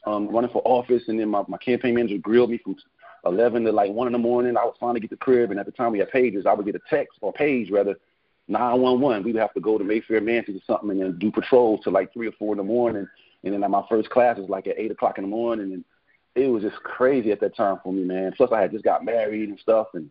um, 0.06 0.28
running 0.28 0.50
for 0.50 0.62
office, 0.64 1.02
and 1.08 1.18
then 1.18 1.28
my, 1.28 1.42
my 1.48 1.58
campaign 1.58 1.94
manager 1.94 2.18
grilled 2.18 2.50
me 2.50 2.58
from 2.58 2.76
11 3.24 3.64
to 3.64 3.72
like 3.72 3.90
1 3.90 4.06
in 4.06 4.12
the 4.12 4.18
morning, 4.18 4.56
I 4.56 4.64
would 4.64 4.76
finally 4.78 5.00
get 5.00 5.10
the 5.10 5.16
crib, 5.16 5.50
and 5.50 5.58
at 5.58 5.66
the 5.66 5.72
time 5.72 5.92
we 5.92 5.98
had 5.98 6.10
pages, 6.10 6.46
I 6.46 6.52
would 6.52 6.66
get 6.66 6.76
a 6.76 6.80
text, 6.88 7.18
or 7.20 7.32
page 7.32 7.70
rather, 7.70 7.96
911. 8.48 9.24
We 9.24 9.32
would 9.32 9.40
have 9.40 9.54
to 9.54 9.60
go 9.60 9.78
to 9.78 9.84
Mayfair 9.84 10.20
Mansion 10.20 10.56
or 10.56 10.60
something 10.66 10.90
and 10.90 11.00
then 11.00 11.18
do 11.18 11.32
patrols 11.32 11.80
till 11.82 11.92
like 11.92 12.12
3 12.12 12.28
or 12.28 12.32
4 12.32 12.54
in 12.54 12.58
the 12.58 12.64
morning. 12.64 13.08
And 13.44 13.62
then 13.62 13.70
my 13.70 13.82
first 13.88 14.10
class 14.10 14.38
was 14.38 14.48
like 14.48 14.66
at 14.66 14.78
8 14.78 14.92
o'clock 14.92 15.18
in 15.18 15.24
the 15.24 15.30
morning. 15.30 15.72
And 15.72 15.84
it 16.34 16.48
was 16.48 16.62
just 16.62 16.76
crazy 16.76 17.32
at 17.32 17.40
that 17.40 17.56
time 17.56 17.78
for 17.82 17.92
me, 17.92 18.04
man. 18.04 18.32
Plus, 18.36 18.50
I 18.52 18.60
had 18.60 18.72
just 18.72 18.84
got 18.84 19.04
married 19.04 19.48
and 19.48 19.58
stuff, 19.58 19.88
and 19.94 20.10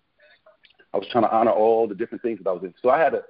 I 0.94 0.98
was 0.98 1.08
trying 1.12 1.24
to 1.24 1.32
honor 1.32 1.52
all 1.52 1.88
the 1.88 1.96
different 1.96 2.22
things 2.22 2.40
that 2.44 2.50
I 2.50 2.54
was 2.54 2.64
in. 2.64 2.74
So 2.82 2.90
I 2.90 3.00
had 3.00 3.12
to 3.12 3.24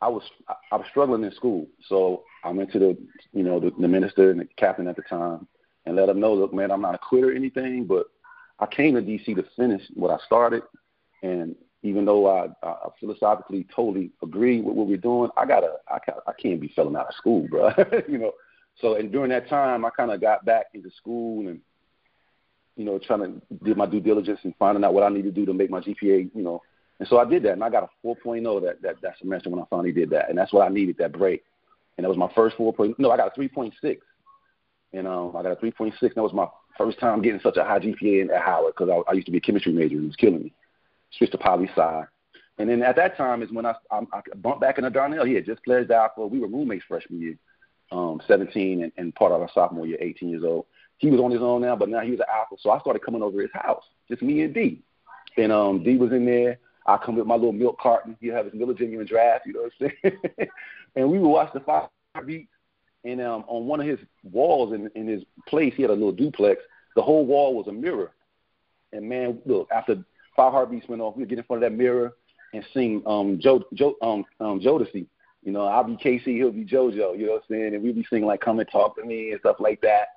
I 0.00 0.08
was 0.08 0.22
I 0.70 0.76
was 0.76 0.86
struggling 0.90 1.24
in 1.24 1.32
school, 1.32 1.66
so 1.88 2.24
I 2.44 2.50
went 2.50 2.72
to 2.72 2.78
the 2.78 2.98
you 3.32 3.42
know 3.42 3.58
the, 3.58 3.72
the 3.78 3.88
minister 3.88 4.30
and 4.30 4.40
the 4.40 4.48
captain 4.56 4.86
at 4.86 4.96
the 4.96 5.02
time 5.02 5.46
and 5.86 5.96
let 5.96 6.06
them 6.06 6.20
know, 6.20 6.34
look, 6.34 6.52
man, 6.52 6.70
I'm 6.70 6.82
not 6.82 6.94
a 6.94 6.98
quitter 6.98 7.30
or 7.30 7.32
anything, 7.32 7.86
but 7.86 8.06
I 8.60 8.66
came 8.66 8.94
to 8.94 9.02
DC 9.02 9.34
to 9.36 9.44
finish 9.56 9.82
what 9.94 10.10
I 10.10 10.18
started, 10.24 10.62
and 11.22 11.56
even 11.82 12.04
though 12.04 12.26
I, 12.26 12.48
I 12.62 12.88
philosophically 12.98 13.66
totally 13.74 14.10
agree 14.22 14.60
with 14.60 14.74
what 14.74 14.86
we're 14.86 14.96
doing, 14.96 15.30
I 15.36 15.46
gotta 15.46 15.74
I 15.88 15.98
I 16.26 16.32
can't 16.40 16.60
be 16.60 16.72
failing 16.74 16.96
out 16.96 17.08
of 17.08 17.14
school, 17.14 17.46
bro. 17.48 17.70
you 18.08 18.18
know. 18.18 18.32
So 18.80 18.94
and 18.94 19.10
during 19.10 19.30
that 19.30 19.48
time, 19.48 19.84
I 19.84 19.90
kind 19.90 20.12
of 20.12 20.20
got 20.20 20.44
back 20.44 20.66
into 20.74 20.90
school 20.90 21.48
and 21.48 21.60
you 22.76 22.84
know 22.84 22.98
trying 22.98 23.20
to 23.20 23.42
do 23.64 23.74
my 23.74 23.86
due 23.86 24.00
diligence 24.00 24.40
and 24.44 24.54
finding 24.58 24.84
out 24.84 24.94
what 24.94 25.02
I 25.02 25.08
need 25.08 25.22
to 25.22 25.32
do 25.32 25.46
to 25.46 25.54
make 25.54 25.70
my 25.70 25.80
GPA 25.80 26.30
you 26.34 26.42
know 26.42 26.62
And 26.98 27.08
so 27.08 27.18
I 27.18 27.24
did 27.24 27.44
that, 27.44 27.52
and 27.52 27.62
I 27.62 27.70
got 27.70 27.84
a 27.84 28.06
4.0 28.06 28.62
that 28.62 28.82
that 28.82 29.00
that 29.02 29.18
semester 29.18 29.50
when 29.50 29.60
I 29.60 29.66
finally 29.70 29.92
did 29.92 30.10
that, 30.10 30.28
and 30.28 30.36
that's 30.36 30.52
what 30.52 30.66
I 30.66 30.72
needed 30.72 30.96
that 30.98 31.12
break. 31.12 31.44
And 31.96 32.04
that 32.04 32.08
was 32.08 32.18
my 32.18 32.30
first 32.34 32.56
4.0. 32.56 32.94
No, 32.98 33.10
I 33.10 33.16
got 33.16 33.36
a 33.36 33.40
3.6, 33.40 33.98
and 34.92 35.06
um, 35.06 35.36
I 35.36 35.42
got 35.42 35.52
a 35.52 35.56
3.6. 35.56 36.00
That 36.00 36.22
was 36.22 36.32
my 36.32 36.46
first 36.78 36.98
time 37.00 37.20
getting 37.20 37.40
such 37.40 37.56
a 37.56 37.64
high 37.64 37.80
GPA 37.80 38.30
at 38.30 38.42
Howard 38.42 38.74
because 38.76 38.88
I, 38.88 39.10
I 39.10 39.14
used 39.14 39.26
to 39.26 39.32
be 39.32 39.38
a 39.38 39.42
chemistry 39.42 39.72
major 39.72 39.96
and 39.96 40.04
it 40.04 40.08
was 40.08 40.16
killing 40.16 40.44
me. 40.44 40.52
Switched 41.10 41.32
to 41.32 41.38
poli 41.38 41.68
sci. 41.76 42.02
And 42.58 42.68
then 42.68 42.82
at 42.82 42.96
that 42.96 43.16
time 43.16 43.42
is 43.42 43.50
when 43.52 43.66
I, 43.66 43.74
I, 43.90 44.00
I 44.12 44.20
bumped 44.36 44.60
back 44.60 44.78
into 44.78 44.90
Darnell. 44.90 45.24
He 45.24 45.34
had 45.34 45.44
just 45.44 45.62
pledged 45.64 45.90
for, 46.14 46.28
we 46.28 46.40
were 46.40 46.48
roommates 46.48 46.84
freshman 46.88 47.20
year, 47.20 47.34
um, 47.92 48.20
17 48.26 48.82
and, 48.82 48.92
and 48.96 49.14
part 49.14 49.32
of 49.32 49.40
our 49.40 49.50
sophomore 49.52 49.86
year, 49.86 49.98
18 50.00 50.28
years 50.28 50.44
old. 50.44 50.66
He 50.98 51.10
was 51.10 51.20
on 51.20 51.30
his 51.30 51.40
own 51.40 51.62
now, 51.62 51.76
but 51.76 51.88
now 51.88 52.00
he 52.00 52.10
was 52.10 52.20
an 52.20 52.26
alpha. 52.32 52.56
So 52.60 52.70
I 52.70 52.80
started 52.80 53.04
coming 53.04 53.22
over 53.22 53.40
his 53.40 53.50
house, 53.52 53.84
just 54.08 54.22
me 54.22 54.42
and 54.42 54.52
D. 54.52 54.82
And 55.36 55.52
um, 55.52 55.84
D 55.84 55.96
was 55.96 56.10
in 56.10 56.26
there. 56.26 56.58
I 56.88 56.96
come 56.96 57.16
with 57.16 57.26
my 57.26 57.34
little 57.34 57.52
milk 57.52 57.78
carton. 57.78 58.16
He'd 58.20 58.28
have 58.28 58.46
his 58.46 58.54
Miller 58.54 58.72
Genuine 58.72 59.06
draft, 59.06 59.46
you 59.46 59.52
know 59.52 59.68
what 59.68 59.72
I'm 59.80 59.92
saying? 60.02 60.48
and 60.96 61.10
we 61.10 61.18
would 61.18 61.28
watch 61.28 61.52
the 61.52 61.60
five 61.60 61.88
beats. 62.26 62.50
And 63.04 63.20
um, 63.20 63.44
on 63.46 63.66
one 63.66 63.80
of 63.80 63.86
his 63.86 63.98
walls 64.24 64.72
in, 64.72 64.90
in 64.94 65.06
his 65.06 65.22
place, 65.46 65.74
he 65.76 65.82
had 65.82 65.90
a 65.90 65.94
little 65.94 66.12
duplex. 66.12 66.62
The 66.96 67.02
whole 67.02 67.26
wall 67.26 67.54
was 67.54 67.68
a 67.68 67.72
mirror. 67.72 68.12
And 68.92 69.08
man, 69.08 69.38
look, 69.44 69.68
after 69.70 70.02
Five 70.34 70.52
Heartbeats 70.52 70.88
went 70.88 71.02
off, 71.02 71.14
we 71.14 71.22
would 71.22 71.28
get 71.28 71.38
in 71.38 71.44
front 71.44 71.62
of 71.62 71.70
that 71.70 71.76
mirror 71.76 72.14
and 72.54 72.64
sing 72.72 73.02
um 73.06 73.38
Joe 73.38 73.62
Joe 73.74 73.94
um 74.00 74.24
um 74.40 74.60
Jodeci. 74.60 75.06
You 75.44 75.52
know, 75.52 75.66
I'll 75.66 75.84
be 75.84 75.96
K-Ci, 75.96 76.34
he'll 76.36 76.50
be 76.50 76.64
JoJo, 76.64 77.18
you 77.18 77.26
know 77.26 77.32
what 77.32 77.42
I'm 77.48 77.54
saying? 77.54 77.74
And 77.74 77.82
we'd 77.82 77.94
be 77.94 78.06
singing 78.10 78.26
like 78.26 78.40
Come 78.40 78.58
and 78.58 78.68
Talk 78.68 78.96
to 78.96 79.04
Me 79.04 79.30
and 79.30 79.40
stuff 79.40 79.56
like 79.60 79.80
that. 79.82 80.08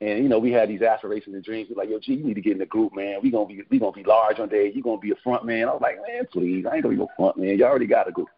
And 0.00 0.22
you 0.22 0.28
know, 0.28 0.38
we 0.38 0.52
had 0.52 0.68
these 0.68 0.82
aspirations 0.82 1.34
and 1.34 1.44
dreams. 1.44 1.68
We're 1.70 1.82
like, 1.82 1.90
yo, 1.90 1.98
G, 1.98 2.14
you 2.14 2.24
need 2.24 2.34
to 2.34 2.40
get 2.40 2.52
in 2.52 2.58
the 2.58 2.66
group, 2.66 2.94
man. 2.94 3.20
We 3.22 3.30
gonna 3.30 3.46
be 3.46 3.62
we 3.70 3.78
gonna 3.78 3.92
be 3.92 4.04
large 4.04 4.38
one 4.38 4.48
day. 4.48 4.70
You 4.74 4.82
gonna 4.82 4.98
be 4.98 5.12
a 5.12 5.16
front 5.22 5.44
man. 5.44 5.68
I 5.68 5.72
was 5.72 5.82
like, 5.82 5.96
man, 6.06 6.26
please, 6.32 6.66
I 6.70 6.74
ain't 6.74 6.82
gonna 6.82 6.94
be 6.94 7.00
no 7.00 7.08
front 7.16 7.36
man. 7.36 7.56
You 7.56 7.64
already 7.64 7.86
got 7.86 8.08
a 8.08 8.12
group. 8.12 8.28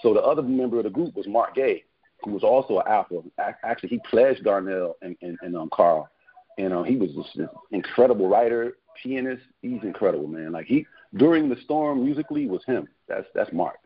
So 0.00 0.14
the 0.14 0.20
other 0.20 0.42
member 0.42 0.78
of 0.78 0.84
the 0.84 0.90
group 0.90 1.16
was 1.16 1.26
Marc 1.26 1.54
Gay, 1.54 1.84
who 2.22 2.32
was 2.32 2.44
also 2.44 2.78
an 2.78 2.86
alpha. 2.86 3.22
Actually, 3.64 3.88
he 3.88 4.00
pledged 4.08 4.44
Darnell 4.44 4.96
and, 5.02 5.16
and, 5.22 5.38
and 5.42 5.56
um, 5.56 5.70
Carl, 5.72 6.08
and 6.58 6.72
um, 6.72 6.84
he 6.84 6.96
was 6.96 7.10
just 7.12 7.36
an 7.36 7.48
incredible 7.72 8.28
writer, 8.28 8.76
pianist. 9.02 9.42
He's 9.62 9.82
incredible, 9.82 10.28
man. 10.28 10.52
Like 10.52 10.66
he 10.66 10.86
during 11.14 11.48
the 11.48 11.56
storm 11.64 12.04
musically 12.04 12.46
was 12.46 12.64
him. 12.64 12.86
That's 13.08 13.26
that's 13.34 13.52
Marc, 13.52 13.78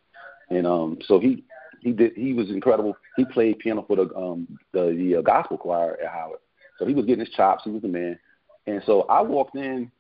and 0.50 0.67
um, 0.67 0.99
so 1.07 1.19
he 1.19 1.45
he 1.81 1.93
did 1.93 2.12
he 2.14 2.33
was 2.33 2.50
incredible. 2.50 2.97
He 3.17 3.25
played 3.25 3.59
piano 3.59 3.85
for 3.87 3.97
the 3.97 4.14
um 4.14 4.47
the, 4.73 4.95
the 4.97 5.17
uh, 5.17 5.23
gospel 5.23 5.57
choir 5.57 5.99
at 6.02 6.11
Howard. 6.11 6.41
So 6.83 6.89
he 6.89 6.95
was 6.95 7.07
getting 7.07 7.25
his 7.25 7.33
chops. 7.33 7.62
He 7.62 7.71
was 7.71 7.83
the 7.83 7.89
man. 7.89 8.19
And 8.67 8.83
so 8.87 9.03
I 9.03 9.21
walked 9.21 9.55
in 9.55 9.93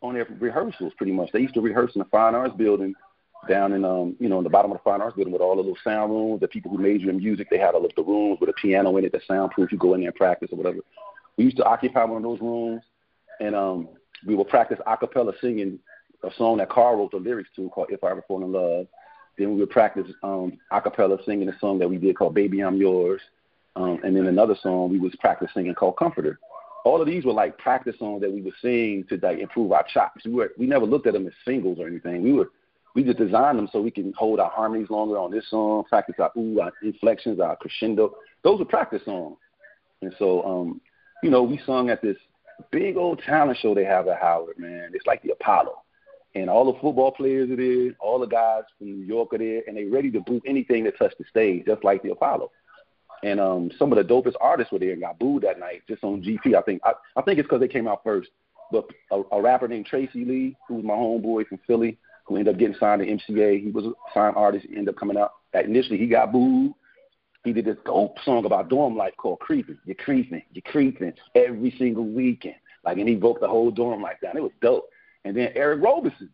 on 0.00 0.14
their 0.14 0.26
rehearsals 0.38 0.94
pretty 0.96 1.12
much. 1.12 1.30
They 1.32 1.40
used 1.40 1.52
to 1.52 1.60
rehearse 1.60 1.94
in 1.94 1.98
the 1.98 2.06
Fine 2.06 2.34
Arts 2.34 2.54
building 2.56 2.94
down 3.48 3.72
in 3.72 3.84
um 3.84 4.16
you 4.18 4.28
know 4.28 4.38
in 4.38 4.44
the 4.44 4.50
bottom 4.50 4.70
of 4.70 4.78
the 4.78 4.82
Fine 4.82 5.02
Arts 5.02 5.16
building 5.16 5.34
with 5.34 5.42
all 5.42 5.56
the 5.56 5.60
little 5.60 5.76
sound 5.84 6.10
rooms. 6.10 6.40
The 6.40 6.48
people 6.48 6.70
who 6.70 6.78
major 6.78 7.10
in 7.10 7.18
music 7.18 7.48
they 7.50 7.58
had 7.58 7.74
all 7.74 7.84
of 7.84 7.92
the 7.94 8.02
rooms 8.02 8.38
with 8.40 8.48
a 8.48 8.54
piano 8.54 8.96
in 8.96 9.04
it, 9.04 9.12
the 9.12 9.20
soundproof. 9.28 9.70
You 9.70 9.76
go 9.76 9.92
in 9.92 10.00
there 10.00 10.08
and 10.08 10.16
practice 10.16 10.48
or 10.50 10.56
whatever. 10.56 10.78
We 11.36 11.44
used 11.44 11.58
to 11.58 11.64
occupy 11.64 12.04
one 12.04 12.16
of 12.16 12.22
those 12.22 12.40
rooms, 12.40 12.82
and 13.40 13.54
um 13.54 13.88
we 14.26 14.34
would 14.34 14.48
practice 14.48 14.78
a 14.86 14.96
cappella 14.96 15.32
singing 15.42 15.78
a 16.22 16.30
song 16.38 16.56
that 16.58 16.70
Carl 16.70 16.96
wrote 16.96 17.10
the 17.10 17.18
lyrics 17.18 17.50
to 17.56 17.68
called 17.68 17.88
"If 17.90 18.02
I 18.02 18.12
Ever 18.12 18.24
Fall 18.26 18.42
in 18.42 18.52
Love." 18.52 18.86
Then 19.36 19.52
we 19.52 19.60
would 19.60 19.70
practice 19.70 20.10
um 20.22 20.56
a 20.70 20.80
cappella 20.80 21.18
singing 21.26 21.50
a 21.50 21.58
song 21.58 21.78
that 21.80 21.90
we 21.90 21.98
did 21.98 22.16
called 22.16 22.34
"Baby 22.34 22.62
I'm 22.62 22.78
Yours." 22.78 23.20
Um, 23.76 24.00
and 24.02 24.16
then 24.16 24.26
another 24.26 24.56
song 24.62 24.90
we 24.90 24.98
was 24.98 25.14
practice 25.20 25.50
singing 25.54 25.74
called 25.74 25.96
Comforter. 25.96 26.38
All 26.84 27.00
of 27.00 27.06
these 27.06 27.24
were 27.24 27.32
like 27.32 27.58
practice 27.58 27.96
songs 27.98 28.22
that 28.22 28.32
we 28.32 28.40
would 28.40 28.54
sing 28.62 29.04
to 29.08 29.18
like 29.22 29.38
improve 29.38 29.72
our 29.72 29.84
chops. 29.92 30.24
We 30.24 30.32
were 30.32 30.52
we 30.58 30.66
never 30.66 30.86
looked 30.86 31.06
at 31.06 31.12
them 31.12 31.26
as 31.26 31.32
singles 31.44 31.78
or 31.78 31.86
anything. 31.86 32.22
We 32.22 32.32
were 32.32 32.50
we 32.94 33.04
just 33.04 33.18
designed 33.18 33.58
them 33.58 33.68
so 33.72 33.80
we 33.80 33.90
can 33.90 34.12
hold 34.16 34.40
our 34.40 34.50
harmonies 34.50 34.90
longer 34.90 35.18
on 35.18 35.30
this 35.30 35.48
song, 35.48 35.84
practice 35.84 36.16
our 36.18 36.32
ooh, 36.36 36.60
our 36.60 36.72
inflections, 36.82 37.38
our 37.38 37.56
crescendo. 37.56 38.14
Those 38.42 38.60
are 38.60 38.64
practice 38.64 39.02
songs. 39.04 39.36
And 40.02 40.14
so, 40.18 40.42
um, 40.44 40.80
you 41.22 41.30
know, 41.30 41.42
we 41.42 41.60
sung 41.66 41.90
at 41.90 42.02
this 42.02 42.16
big 42.70 42.96
old 42.96 43.22
talent 43.24 43.58
show 43.58 43.74
they 43.74 43.84
have 43.84 44.08
at 44.08 44.20
Howard, 44.20 44.58
man. 44.58 44.90
It's 44.92 45.06
like 45.06 45.22
the 45.22 45.32
Apollo. 45.32 45.82
And 46.34 46.48
all 46.48 46.72
the 46.72 46.78
football 46.80 47.10
players 47.10 47.50
are 47.50 47.56
there, 47.56 47.92
all 47.98 48.20
the 48.20 48.26
guys 48.26 48.62
from 48.78 48.86
New 48.86 49.04
York 49.04 49.34
are 49.34 49.38
there, 49.38 49.62
and 49.66 49.76
they 49.76 49.84
ready 49.84 50.10
to 50.12 50.20
boot 50.20 50.42
anything 50.46 50.84
that 50.84 50.96
touch 50.96 51.12
the 51.18 51.24
stage, 51.28 51.66
just 51.66 51.82
like 51.82 52.02
the 52.02 52.12
Apollo. 52.12 52.50
And 53.22 53.38
um, 53.38 53.70
some 53.78 53.92
of 53.92 53.98
the 53.98 54.14
dopest 54.14 54.34
artists 54.40 54.72
were 54.72 54.78
there 54.78 54.92
and 54.92 55.00
got 55.00 55.18
booed 55.18 55.42
that 55.42 55.58
night 55.58 55.82
just 55.88 56.02
on 56.04 56.22
GP. 56.22 56.54
I 56.54 56.62
think 56.62 56.80
I, 56.84 56.92
I 57.16 57.22
think 57.22 57.38
it's 57.38 57.46
because 57.46 57.60
they 57.60 57.68
came 57.68 57.86
out 57.86 58.02
first. 58.02 58.30
But 58.72 58.86
a, 59.10 59.22
a 59.32 59.42
rapper 59.42 59.68
named 59.68 59.86
Tracey 59.86 60.24
Lee, 60.24 60.56
who 60.68 60.76
was 60.76 60.84
my 60.84 60.94
homeboy 60.94 61.46
from 61.48 61.58
Philly, 61.66 61.98
who 62.24 62.36
ended 62.36 62.54
up 62.54 62.58
getting 62.58 62.76
signed 62.78 63.02
to 63.02 63.32
MCA, 63.32 63.62
he 63.62 63.70
was 63.70 63.84
a 63.84 63.92
signed 64.14 64.36
artist. 64.36 64.66
Ended 64.70 64.90
up 64.90 64.96
coming 64.96 65.18
out. 65.18 65.32
Initially, 65.52 65.98
he 65.98 66.06
got 66.06 66.32
booed. 66.32 66.72
He 67.44 67.52
did 67.52 67.64
this 67.64 67.76
dope 67.84 68.18
song 68.24 68.44
about 68.44 68.68
dorm 68.68 68.96
life 68.96 69.14
called 69.16 69.40
"Creeping." 69.40 69.78
You're 69.84 69.96
creeping, 69.96 70.42
you're 70.52 70.62
creeping 70.62 71.12
every 71.34 71.74
single 71.78 72.06
weekend. 72.06 72.56
Like, 72.84 72.98
and 72.98 73.08
he 73.08 73.16
broke 73.16 73.40
the 73.40 73.48
whole 73.48 73.70
dorm 73.70 74.02
life 74.02 74.16
down. 74.22 74.36
It 74.36 74.42
was 74.42 74.52
dope. 74.62 74.88
And 75.24 75.36
then 75.36 75.50
Eric 75.54 75.82
Roberson. 75.82 76.30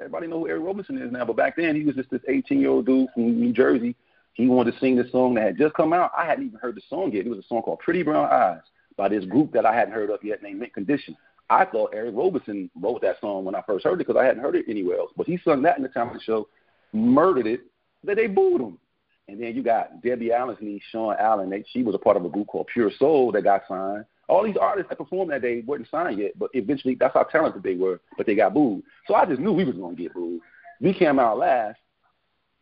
Everybody 0.00 0.28
know 0.28 0.38
who 0.40 0.48
Eric 0.48 0.62
Roberson 0.62 0.96
is 0.96 1.10
now, 1.10 1.24
but 1.24 1.34
back 1.34 1.56
then 1.56 1.74
he 1.74 1.82
was 1.82 1.96
just 1.96 2.10
this 2.10 2.20
18 2.28 2.60
year 2.60 2.70
old 2.70 2.86
dude 2.86 3.08
from 3.12 3.40
New 3.40 3.52
Jersey 3.52 3.96
he 4.38 4.46
wanted 4.46 4.72
to 4.72 4.78
sing 4.78 4.94
this 4.94 5.10
song 5.10 5.34
that 5.34 5.42
had 5.42 5.58
just 5.58 5.74
come 5.74 5.92
out. 5.92 6.12
I 6.16 6.24
hadn't 6.24 6.46
even 6.46 6.60
heard 6.60 6.76
the 6.76 6.82
song 6.88 7.10
yet. 7.12 7.26
It 7.26 7.28
was 7.28 7.40
a 7.40 7.48
song 7.48 7.60
called 7.60 7.80
Pretty 7.80 8.04
Brown 8.04 8.28
Eyes 8.30 8.60
by 8.96 9.08
this 9.08 9.24
group 9.24 9.52
that 9.52 9.66
I 9.66 9.74
hadn't 9.74 9.92
heard 9.92 10.10
of 10.10 10.22
yet 10.22 10.44
named 10.44 10.60
Mint 10.60 10.72
Condition. 10.72 11.16
I 11.50 11.64
thought 11.64 11.90
Eric 11.92 12.14
Roberson 12.14 12.70
wrote 12.80 13.00
that 13.02 13.20
song 13.20 13.44
when 13.44 13.56
I 13.56 13.62
first 13.66 13.84
heard 13.84 13.94
it 13.94 14.06
because 14.06 14.16
I 14.16 14.24
hadn't 14.24 14.42
heard 14.42 14.54
it 14.54 14.66
anywhere 14.68 14.98
else. 14.98 15.10
But 15.16 15.26
he 15.26 15.40
sung 15.44 15.62
that 15.62 15.76
in 15.76 15.82
the 15.82 15.88
the 15.88 16.20
show, 16.22 16.46
murdered 16.92 17.48
it, 17.48 17.62
that 18.04 18.14
they 18.14 18.28
booed 18.28 18.60
him. 18.60 18.78
And 19.26 19.42
then 19.42 19.56
you 19.56 19.62
got 19.64 20.02
Debbie 20.02 20.32
Allen's 20.32 20.60
niece, 20.60 20.82
Sean 20.92 21.16
Allen. 21.18 21.50
They, 21.50 21.64
she 21.72 21.82
was 21.82 21.96
a 21.96 21.98
part 21.98 22.16
of 22.16 22.24
a 22.24 22.28
group 22.28 22.46
called 22.46 22.68
Pure 22.72 22.92
Soul 22.96 23.32
that 23.32 23.42
got 23.42 23.62
signed. 23.66 24.04
All 24.28 24.44
these 24.44 24.56
artists 24.56 24.88
that 24.88 24.98
performed 24.98 25.32
that 25.32 25.42
day 25.42 25.64
weren't 25.66 25.88
signed 25.90 26.20
yet, 26.20 26.38
but 26.38 26.50
eventually 26.52 26.94
that's 26.94 27.14
how 27.14 27.24
talented 27.24 27.64
they 27.64 27.74
were, 27.74 28.00
but 28.16 28.26
they 28.26 28.36
got 28.36 28.54
booed. 28.54 28.84
So 29.08 29.14
I 29.14 29.26
just 29.26 29.40
knew 29.40 29.52
we 29.52 29.64
was 29.64 29.74
gonna 29.74 29.96
get 29.96 30.14
booed. 30.14 30.42
We 30.80 30.94
came 30.94 31.18
out 31.18 31.38
last, 31.38 31.78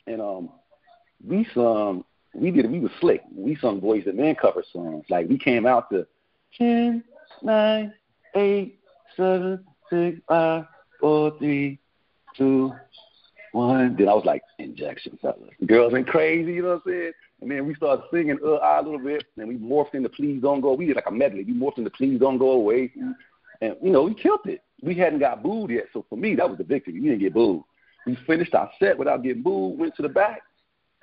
and 0.07 0.23
um, 0.23 0.51
we 1.25 1.47
sung 1.55 2.05
we 2.35 2.51
did 2.51 2.71
we 2.71 2.81
was 2.81 2.93
slick. 3.01 3.23
We 3.35 3.57
sung 3.57 3.81
Boyz 3.81 4.07
II 4.07 4.13
Men 4.13 4.35
cover 4.35 4.63
songs. 4.73 5.05
Like 5.09 5.29
we 5.29 5.39
came 5.39 5.67
out 5.67 5.91
to 5.91 6.07
ten, 6.57 7.03
nine, 7.43 7.93
eight, 8.35 8.79
seven, 9.17 9.65
six, 9.91 10.19
five, 10.29 10.67
four, 11.01 11.37
three, 11.39 11.79
two, 12.37 12.73
one. 13.53 13.97
Then 13.97 14.09
I 14.09 14.15
was 14.15 14.25
like, 14.25 14.43
injection, 14.59 15.19
fellas. 15.21 15.51
Girls 15.67 15.93
went 15.93 16.09
crazy, 16.09 16.55
you 16.55 16.63
know 16.63 16.69
what 16.69 16.83
I'm 16.87 16.93
saying? 16.93 17.13
And 17.41 17.51
then 17.51 17.67
we 17.67 17.75
started 17.75 18.05
singing 18.13 18.39
uh 18.45 18.59
ah 18.63 18.81
a 18.81 18.83
little 18.83 18.99
bit, 18.99 19.25
and 19.37 19.49
we 19.49 19.57
morphed 19.57 19.95
into 19.95 20.09
Please 20.09 20.41
Don't 20.43 20.61
Go. 20.61 20.75
We 20.75 20.87
did 20.87 20.97
like 20.97 21.09
a 21.09 21.13
medley. 21.13 21.45
We 21.45 21.55
morphed 21.55 21.79
into 21.79 21.91
Please 21.91 22.21
Don't 22.21 22.39
Go 22.39 22.53
Away. 22.53 22.93
And 23.61 23.77
you 23.83 23.91
know, 23.91 24.03
we 24.03 24.15
killed 24.15 24.41
it. 24.45 24.63
We 24.83 24.95
hadn't 24.95 25.21
got 25.21 25.43
booed 25.43 25.71
yet. 25.71 25.87
So 25.93 26.05
for 26.09 26.17
me, 26.17 26.35
that 26.35 26.49
was 26.49 26.59
the 26.59 26.65
victory. 26.65 26.95
We 26.95 27.09
didn't 27.09 27.21
get 27.21 27.35
booed. 27.35 27.63
We 28.07 28.17
finished 28.27 28.55
our 28.55 28.71
set 28.79 28.99
without 28.99 29.23
getting 29.23 29.43
booed, 29.43 29.79
went 29.79 29.97
to 29.97 30.03
the 30.03 30.09
back, 30.09 30.43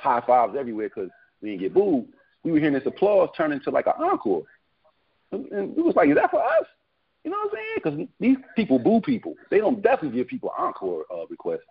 high 0.03 0.21
fives 0.25 0.55
everywhere 0.57 0.89
because 0.89 1.09
we 1.41 1.49
didn't 1.49 1.61
get 1.61 1.73
booed. 1.73 2.07
We 2.43 2.51
were 2.51 2.59
hearing 2.59 2.73
this 2.73 2.85
applause 2.85 3.29
turn 3.35 3.53
into 3.53 3.71
like 3.71 3.87
an 3.87 3.93
encore. 3.97 4.43
And, 5.31 5.77
it 5.77 5.83
was 5.83 5.95
like, 5.95 6.09
is 6.09 6.15
that 6.15 6.29
for 6.29 6.43
us? 6.43 6.65
You 7.23 7.31
know 7.31 7.37
what 7.37 7.51
I'm 7.51 7.55
saying? 7.55 7.75
Because 7.75 8.07
these 8.19 8.37
people 8.55 8.77
boo 8.77 9.01
people. 9.01 9.35
They 9.49 9.59
don't 9.59 9.81
definitely 9.81 10.17
give 10.17 10.27
people 10.27 10.51
encore 10.57 11.05
uh, 11.11 11.25
requests. 11.27 11.61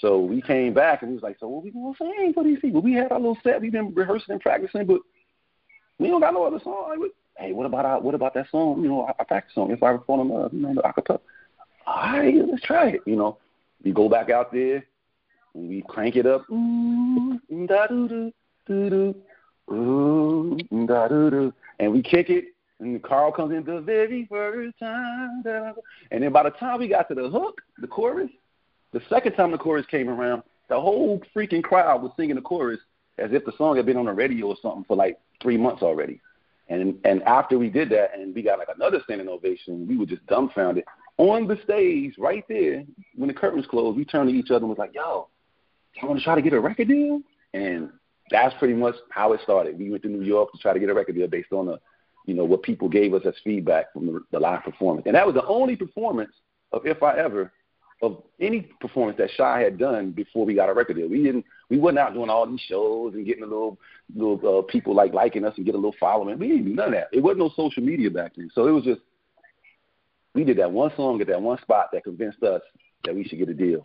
So 0.00 0.20
we 0.20 0.40
came 0.40 0.72
back 0.72 1.02
and 1.02 1.10
we 1.10 1.14
was 1.16 1.22
like, 1.22 1.36
so 1.38 1.48
what 1.48 1.64
we 1.64 1.70
gonna 1.70 1.94
sing 1.98 2.32
for 2.32 2.44
these 2.44 2.60
people? 2.60 2.80
We 2.80 2.94
had 2.94 3.12
our 3.12 3.18
little 3.18 3.38
set. 3.42 3.60
We've 3.60 3.72
been 3.72 3.94
rehearsing 3.94 4.32
and 4.32 4.40
practicing, 4.40 4.86
but 4.86 5.00
we 5.98 6.08
don't 6.08 6.20
got 6.20 6.34
no 6.34 6.44
other 6.44 6.60
song. 6.62 6.96
Like, 7.00 7.12
hey, 7.38 7.52
what 7.52 7.66
about 7.66 7.84
our, 7.84 8.00
what 8.00 8.14
about 8.14 8.34
that 8.34 8.50
song? 8.50 8.82
You 8.82 8.88
know, 8.88 9.02
I, 9.02 9.12
I 9.20 9.24
practice 9.24 9.56
on. 9.56 9.70
If 9.70 9.82
I 9.82 9.96
fall 9.98 10.20
in 10.22 10.28
love, 10.28 10.52
you 10.52 10.60
know, 10.60 10.74
the 10.74 10.82
acapella. 10.82 11.20
All 11.86 12.18
right, 12.18 12.34
let's 12.48 12.62
try 12.62 12.90
it. 12.90 13.00
You 13.06 13.16
know, 13.16 13.38
we 13.84 13.92
go 13.92 14.08
back 14.08 14.30
out 14.30 14.52
there 14.52 14.84
we 15.54 15.82
crank 15.88 16.16
it 16.16 16.26
up. 16.26 16.42
Mm-hmm. 16.48 17.54
Ooh, 17.54 17.66
da 17.66 17.86
doo 17.86 18.08
doo 18.08 18.32
doo 18.66 18.90
doo. 18.90 19.74
Ooh, 19.74 20.58
da 20.86 21.08
doo 21.08 21.30
doo. 21.30 21.52
And 21.78 21.92
we 21.92 22.02
kick 22.02 22.28
it, 22.28 22.46
and 22.80 23.02
Carl 23.02 23.32
comes 23.32 23.52
in 23.52 23.64
the 23.64 23.80
very 23.80 24.26
first 24.26 24.78
time. 24.78 25.42
And 26.10 26.22
then 26.22 26.32
by 26.32 26.42
the 26.42 26.50
time 26.50 26.80
we 26.80 26.88
got 26.88 27.08
to 27.08 27.14
the 27.14 27.28
hook, 27.28 27.62
the 27.78 27.86
chorus, 27.86 28.30
the 28.92 29.00
second 29.08 29.32
time 29.32 29.52
the 29.52 29.58
chorus 29.58 29.86
came 29.86 30.08
around, 30.08 30.42
the 30.68 30.80
whole 30.80 31.20
freaking 31.34 31.62
crowd 31.62 32.02
was 32.02 32.12
singing 32.16 32.36
the 32.36 32.42
chorus 32.42 32.80
as 33.18 33.30
if 33.32 33.44
the 33.44 33.52
song 33.56 33.76
had 33.76 33.86
been 33.86 33.96
on 33.96 34.06
the 34.06 34.12
radio 34.12 34.48
or 34.48 34.56
something 34.60 34.84
for 34.84 34.96
like 34.96 35.18
three 35.40 35.56
months 35.56 35.82
already. 35.82 36.20
And 36.68 36.98
and 37.04 37.22
after 37.24 37.58
we 37.58 37.68
did 37.68 37.90
that, 37.90 38.18
and 38.18 38.34
we 38.34 38.42
got 38.42 38.58
like 38.58 38.68
another 38.74 39.00
standing 39.04 39.28
ovation, 39.28 39.86
we 39.86 39.96
were 39.96 40.06
just 40.06 40.26
dumbfounded 40.26 40.84
on 41.18 41.46
the 41.46 41.58
stage 41.62 42.14
right 42.18 42.44
there 42.48 42.84
when 43.14 43.28
the 43.28 43.34
curtains 43.34 43.66
closed. 43.66 43.96
We 43.96 44.04
turned 44.04 44.30
to 44.30 44.34
each 44.34 44.50
other 44.50 44.60
and 44.60 44.70
was 44.70 44.78
like, 44.78 44.94
"Yo, 44.94 45.28
you 46.02 46.08
want 46.08 46.18
to 46.20 46.24
try 46.24 46.34
to 46.34 46.42
get 46.42 46.52
a 46.52 46.60
record 46.60 46.88
deal?" 46.88 47.20
And 47.52 47.90
that's 48.30 48.54
pretty 48.58 48.74
much 48.74 48.94
how 49.10 49.32
it 49.32 49.40
started. 49.42 49.78
We 49.78 49.90
went 49.90 50.02
to 50.02 50.08
New 50.08 50.22
York 50.22 50.52
to 50.52 50.58
try 50.58 50.72
to 50.72 50.80
get 50.80 50.88
a 50.88 50.94
record 50.94 51.14
deal 51.14 51.28
based 51.28 51.52
on 51.52 51.66
the, 51.66 51.80
you 52.26 52.34
know, 52.34 52.44
what 52.44 52.62
people 52.62 52.88
gave 52.88 53.14
us 53.14 53.22
as 53.26 53.34
feedback 53.44 53.92
from 53.92 54.06
the, 54.06 54.20
the 54.32 54.40
live 54.40 54.62
performance. 54.64 55.06
And 55.06 55.14
that 55.14 55.26
was 55.26 55.34
the 55.34 55.46
only 55.46 55.76
performance 55.76 56.32
of 56.72 56.86
If 56.86 57.02
I 57.02 57.18
Ever 57.18 57.52
of 58.02 58.22
any 58.40 58.62
performance 58.80 59.16
that 59.18 59.30
Shai 59.30 59.60
had 59.60 59.78
done 59.78 60.10
before 60.10 60.44
we 60.44 60.54
got 60.54 60.68
a 60.68 60.74
record 60.74 60.96
deal. 60.96 61.08
We 61.08 61.22
didn't 61.22 61.44
we 61.70 61.78
wasn't 61.78 62.00
out 62.00 62.14
doing 62.14 62.28
all 62.28 62.46
these 62.46 62.60
shows 62.60 63.14
and 63.14 63.24
getting 63.24 63.42
a 63.42 63.46
little 63.46 63.78
little 64.14 64.58
uh, 64.58 64.62
people 64.62 64.94
like 64.94 65.12
liking 65.12 65.44
us 65.44 65.54
and 65.56 65.64
get 65.64 65.74
a 65.74 65.78
little 65.78 65.94
following. 65.98 66.38
We 66.38 66.48
didn't 66.48 66.64
do 66.64 66.74
none 66.74 66.88
of 66.88 66.94
that. 66.94 67.08
It 67.12 67.22
wasn't 67.22 67.40
no 67.40 67.52
social 67.56 67.82
media 67.82 68.10
back 68.10 68.32
then. 68.36 68.50
So 68.54 68.66
it 68.66 68.72
was 68.72 68.84
just 68.84 69.00
we 70.34 70.44
did 70.44 70.58
that 70.58 70.70
one 70.70 70.92
song 70.96 71.20
at 71.20 71.28
that 71.28 71.40
one 71.40 71.60
spot 71.62 71.90
that 71.92 72.04
convinced 72.04 72.42
us 72.42 72.62
that 73.04 73.14
we 73.14 73.24
should 73.24 73.38
get 73.38 73.48
a 73.48 73.54
deal. 73.54 73.82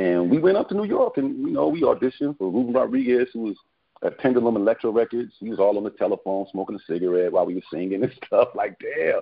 And 0.00 0.30
we 0.30 0.38
went 0.38 0.56
up 0.56 0.70
to 0.70 0.74
New 0.74 0.84
York 0.84 1.18
and 1.18 1.38
you 1.46 1.50
know, 1.50 1.68
we 1.68 1.82
auditioned 1.82 2.38
for 2.38 2.50
Ruben 2.50 2.72
Rodriguez 2.72 3.28
who 3.34 3.40
was 3.40 3.56
at 4.02 4.16
Pendulum 4.18 4.56
Elektra 4.56 4.90
Records. 4.90 5.34
He 5.38 5.50
was 5.50 5.58
all 5.58 5.76
on 5.76 5.84
the 5.84 5.90
telephone 5.90 6.46
smoking 6.50 6.76
a 6.76 6.78
cigarette 6.90 7.30
while 7.30 7.44
we 7.44 7.54
were 7.54 7.60
singing 7.70 8.02
and 8.02 8.10
stuff 8.26 8.48
like 8.54 8.78
damn. 8.78 9.20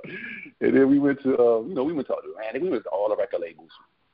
And 0.61 0.77
then 0.77 0.89
we 0.89 1.01
went 1.01 1.21
to 1.25 1.37
uh, 1.37 1.61
you 1.63 1.75
know, 1.75 1.83
we 1.83 1.93
went 1.93 2.07
to 2.07 2.15
Atlantic, 2.15 2.63
we 2.63 2.71
went 2.71 2.85
to 2.85 2.91
all 2.91 3.09
the 3.09 3.17
record 3.17 3.41
labels 3.41 3.71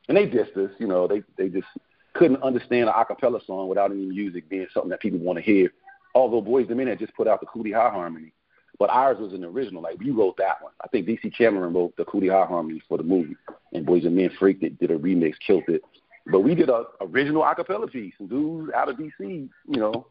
and 0.07 0.17
they 0.17 0.25
dissed 0.25 0.57
us. 0.57 0.71
You 0.79 0.87
know, 0.87 1.07
they 1.07 1.21
they 1.37 1.49
just 1.49 1.67
couldn't 2.13 2.41
understand 2.41 2.89
an 2.89 2.95
acapella 2.95 3.45
song 3.45 3.67
without 3.67 3.91
any 3.91 4.07
music 4.07 4.49
being 4.49 4.65
something 4.73 4.89
that 4.89 5.01
people 5.01 5.19
want 5.19 5.37
to 5.37 5.43
hear. 5.43 5.71
Although 6.15 6.41
Boyz 6.41 6.67
II 6.67 6.77
Men 6.77 6.87
had 6.87 6.97
just 6.97 7.13
put 7.13 7.27
out 7.27 7.41
the 7.41 7.45
Cooley 7.45 7.73
High 7.73 7.91
Harmony, 7.91 8.33
but 8.79 8.89
ours 8.89 9.19
was 9.19 9.33
an 9.33 9.43
original. 9.43 9.83
Like 9.83 9.99
we 9.99 10.09
wrote 10.09 10.37
that 10.37 10.63
one. 10.63 10.71
I 10.81 10.87
think 10.87 11.05
G.C. 11.05 11.29
Cameron 11.29 11.73
wrote 11.75 11.95
the 11.95 12.05
Cooley 12.05 12.29
High 12.29 12.45
Harmony 12.45 12.81
for 12.89 12.97
the 12.97 13.03
movie, 13.03 13.35
and 13.71 13.85
Boyz 13.85 14.03
II 14.03 14.09
Men 14.09 14.31
freaked 14.39 14.63
it, 14.63 14.79
did 14.79 14.89
a 14.89 14.97
remix, 14.97 15.35
killed 15.45 15.65
it. 15.67 15.83
But 16.27 16.41
we 16.41 16.55
did 16.55 16.69
a 16.69 16.85
original 17.01 17.43
acapella 17.43 17.91
piece, 17.91 18.13
and 18.19 18.29
dudes 18.29 18.71
out 18.75 18.89
of 18.89 18.97
DC, 18.97 19.11
you 19.19 19.49
know, 19.67 20.07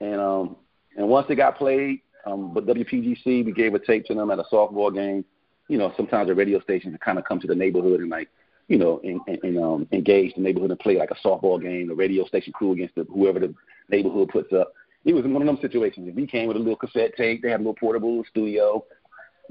and 0.00 0.20
um 0.20 0.56
and 0.96 1.08
once 1.08 1.26
it 1.28 1.36
got 1.36 1.58
played, 1.58 2.00
um, 2.24 2.52
but 2.54 2.66
WPGC 2.66 3.44
we 3.44 3.52
gave 3.52 3.74
a 3.74 3.78
tape 3.78 4.04
to 4.06 4.14
them 4.14 4.30
at 4.30 4.38
a 4.38 4.44
softball 4.52 4.92
game. 4.92 5.24
You 5.68 5.76
know, 5.76 5.92
sometimes 5.96 6.28
the 6.28 6.34
radio 6.34 6.60
stations 6.60 6.96
kind 7.04 7.18
of 7.18 7.24
come 7.24 7.40
to 7.40 7.46
the 7.46 7.54
neighborhood 7.54 8.00
and 8.00 8.10
like 8.10 8.28
you 8.68 8.76
know, 8.76 9.00
and, 9.02 9.20
and, 9.26 9.38
and 9.42 9.58
um, 9.58 9.88
engage 9.92 10.34
the 10.34 10.42
neighborhood 10.42 10.70
and 10.70 10.78
play 10.78 10.96
like 10.96 11.10
a 11.10 11.26
softball 11.26 11.60
game, 11.60 11.88
the 11.88 11.94
radio 11.94 12.26
station 12.26 12.52
crew 12.52 12.72
against 12.72 12.94
the, 12.94 13.04
whoever 13.04 13.40
the 13.40 13.54
neighborhood 13.88 14.28
puts 14.28 14.52
up. 14.52 14.72
It 15.04 15.14
was 15.14 15.24
one 15.24 15.40
of 15.40 15.46
them 15.46 15.58
situations. 15.62 16.12
We 16.14 16.26
came 16.26 16.48
with 16.48 16.56
a 16.56 16.60
little 16.60 16.76
cassette 16.76 17.16
tape, 17.16 17.42
they 17.42 17.50
had 17.50 17.60
a 17.60 17.64
little 17.64 17.74
portable 17.74 18.22
studio, 18.30 18.84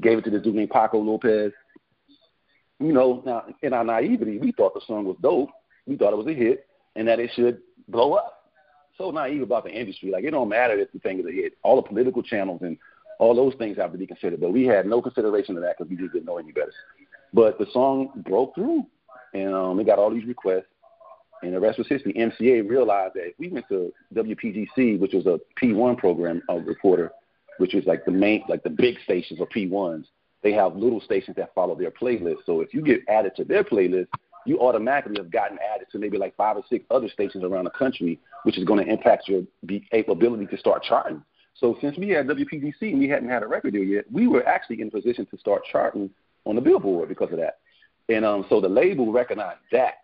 gave 0.02 0.20
it 0.20 0.24
to 0.26 0.30
this 0.30 0.44
dude 0.44 0.56
named 0.56 0.70
Paco 0.70 1.00
Lopez. 1.00 1.52
You 2.80 2.94
know, 2.94 3.24
now 3.26 3.46
in 3.64 3.74
our 3.74 3.84
naivety, 3.84 4.38
we 4.38 4.52
thought 4.52 4.76
the 4.76 4.82
song 4.86 5.06
was 5.06 5.18
dope. 5.22 5.50
We 5.88 5.96
thought 5.96 6.14
it 6.14 6.18
was 6.18 6.28
a 6.28 6.34
hit 6.34 6.68
and 6.96 7.08
that 7.08 7.20
it 7.20 7.32
should 7.36 7.60
blow 7.88 8.14
up. 8.14 8.34
So 8.98 9.12
naive 9.12 9.42
about 9.42 9.64
the 9.64 9.72
industry. 9.72 10.12
Like 10.12 10.24
it 10.24 10.32
don't 10.32 10.50
matter 10.50 10.78
if 10.78 10.92
the 10.92 11.00
thing 11.00 11.20
is 11.20 11.26
a 11.26 11.32
hit. 11.32 11.54
All 11.64 11.76
the 11.76 11.88
political 11.88 12.24
channels 12.24 12.62
and 12.62 12.78
all 13.20 13.36
those 13.36 13.54
things 13.56 13.78
have 13.78 13.92
to 13.92 13.98
be 13.98 14.08
considered. 14.08 14.42
But 14.42 14.54
we 14.54 14.66
had 14.66 14.86
no 14.86 15.02
consideration 15.02 15.56
of 15.56 15.64
that 15.64 15.78
because 15.78 15.90
we 15.90 15.98
just 15.98 16.14
didn't 16.14 16.26
know 16.26 16.38
any 16.38 16.52
better. 16.52 16.74
But 17.34 17.58
the 17.60 17.68
song 17.72 18.10
broke 18.28 18.56
through 18.56 18.86
and 19.34 19.54
um, 19.54 19.78
we 19.78 19.84
got 19.84 20.00
all 20.00 20.14
these 20.14 20.26
requests. 20.26 20.66
And 21.44 21.54
the 21.54 21.60
rest 21.60 21.78
was 21.78 21.88
history. 21.88 22.14
MCA 22.14 22.68
realized 22.68 23.14
that 23.14 23.34
we 23.38 23.50
went 23.50 23.68
to 23.70 23.94
WPGC, 24.16 25.00
which 25.00 25.14
was 25.14 25.28
a 25.28 25.40
P1 25.62 25.98
program 26.00 26.42
of 26.50 26.66
reporter, 26.66 27.12
which 27.60 27.76
was 27.76 27.86
like 27.86 28.06
the 28.06 28.12
main, 28.12 28.44
like 28.50 28.64
the 28.64 28.72
big 28.72 28.96
stations 29.04 29.40
or 29.40 29.48
P1s, 29.48 30.06
they 30.42 30.52
have 30.54 30.76
little 30.76 31.02
stations 31.02 31.36
that 31.38 31.54
follow 31.54 31.76
their 31.76 31.92
playlist. 31.92 32.38
So 32.46 32.62
if 32.62 32.74
you 32.74 32.82
get 32.82 33.02
added 33.08 33.34
to 33.36 33.44
their 33.44 33.64
playlist, 33.64 34.08
you 34.48 34.60
automatically 34.60 35.18
have 35.18 35.30
gotten 35.30 35.58
added 35.76 35.88
to 35.92 36.00
maybe 36.00 36.18
like 36.18 36.36
five 36.36 36.56
or 36.56 36.64
six 36.70 36.86
other 36.90 37.10
stations 37.10 37.44
around 37.44 37.66
the 37.66 37.72
country, 37.72 38.20
which 38.44 38.58
is 38.58 38.64
going 38.64 38.84
to 38.84 38.92
impact 38.92 39.28
your 39.28 39.44
ability 40.08 40.46
to 40.48 40.58
start 40.58 40.84
charting. 40.84 41.22
So 41.56 41.78
since 41.82 41.98
we 41.98 42.10
had 42.10 42.28
WPGC 42.28 42.82
and 42.82 43.00
we 43.00 43.10
hadn't 43.10 43.30
had 43.30 43.44
a 43.44 43.48
record 43.48 43.74
deal 43.74 43.84
yet, 43.84 44.06
we 44.12 44.28
were 44.28 44.48
actually 44.48 44.82
in 44.82 44.92
position 44.92 45.26
to 45.32 45.38
start 45.38 45.64
charting 45.72 46.10
on 46.46 46.56
the 46.56 46.62
Billboard 46.62 47.10
because 47.10 47.32
of 47.32 47.40
that. 47.40 47.58
And 48.10 48.24
um, 48.24 48.46
so 48.48 48.62
the 48.62 48.70
label 48.70 49.12
recognized 49.12 49.60
that 49.72 49.96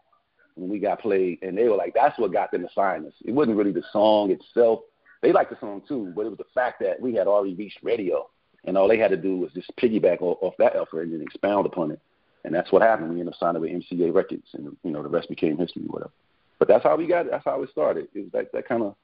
when 0.55 0.69
we 0.69 0.79
got 0.79 0.99
played, 0.99 1.39
and 1.41 1.57
they 1.57 1.67
were 1.67 1.75
like, 1.75 1.93
that's 1.93 2.17
what 2.19 2.33
got 2.33 2.51
them 2.51 2.61
to 2.63 2.69
sign 2.73 3.05
us. 3.05 3.13
It 3.23 3.31
wasn't 3.31 3.57
really 3.57 3.71
the 3.71 3.83
song 3.91 4.31
itself. 4.31 4.81
They 5.21 5.31
liked 5.31 5.51
the 5.51 5.59
song 5.59 5.81
too, 5.87 6.11
but 6.15 6.25
it 6.25 6.29
was 6.29 6.37
the 6.37 6.43
fact 6.53 6.81
that 6.81 6.99
we 6.99 7.13
had 7.15 7.27
already 7.27 7.55
reached 7.55 7.79
radio, 7.81 8.29
and 8.65 8.77
all 8.77 8.87
they 8.87 8.97
had 8.97 9.11
to 9.11 9.17
do 9.17 9.37
was 9.37 9.51
just 9.53 9.71
piggyback 9.77 10.21
off, 10.21 10.37
off 10.41 10.53
that 10.59 10.75
effort 10.75 11.03
and 11.03 11.13
then 11.13 11.21
expound 11.21 11.65
upon 11.65 11.91
it. 11.91 11.99
And 12.43 12.53
that's 12.53 12.71
what 12.71 12.81
happened. 12.81 13.13
We 13.13 13.19
ended 13.19 13.33
up 13.33 13.39
signing 13.39 13.61
with 13.61 13.71
MCA 13.71 14.13
Records, 14.13 14.47
and 14.53 14.75
you 14.83 14.91
know 14.91 15.01
the 15.01 15.09
rest 15.09 15.29
became 15.29 15.57
history, 15.57 15.83
whatever. 15.87 16.11
But 16.59 16.67
that's 16.67 16.83
how 16.83 16.95
we 16.95 17.07
got 17.07 17.25
it. 17.25 17.31
That's 17.31 17.45
how 17.45 17.61
it 17.63 17.69
started. 17.71 18.07
It 18.13 18.19
was 18.19 18.33
like 18.33 18.51
that 18.51 18.67
kind 18.67 18.83
of. 18.83 18.95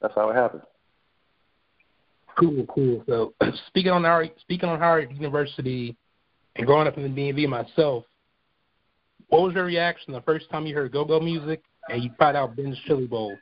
That's 0.00 0.14
how 0.14 0.30
it 0.30 0.34
happened. 0.34 0.62
Cool, 2.38 2.66
cool. 2.66 3.04
So 3.06 3.34
speaking 3.68 3.92
on 3.92 4.04
our 4.04 4.26
speaking 4.40 4.68
on 4.68 4.78
Howard 4.78 5.12
University 5.12 5.96
and 6.56 6.66
growing 6.66 6.88
up 6.88 6.96
in 6.96 7.02
the 7.02 7.08
DMV 7.20 7.48
myself, 7.48 8.04
what 9.28 9.42
was 9.42 9.54
your 9.54 9.64
reaction 9.64 10.12
the 10.12 10.22
first 10.22 10.50
time 10.50 10.66
you 10.66 10.74
heard 10.74 10.92
go-go 10.92 11.20
music 11.20 11.62
and 11.88 12.02
you 12.02 12.10
found 12.18 12.36
out 12.36 12.56
Ben's 12.56 12.78
Chili 12.86 13.06
Bowl? 13.06 13.36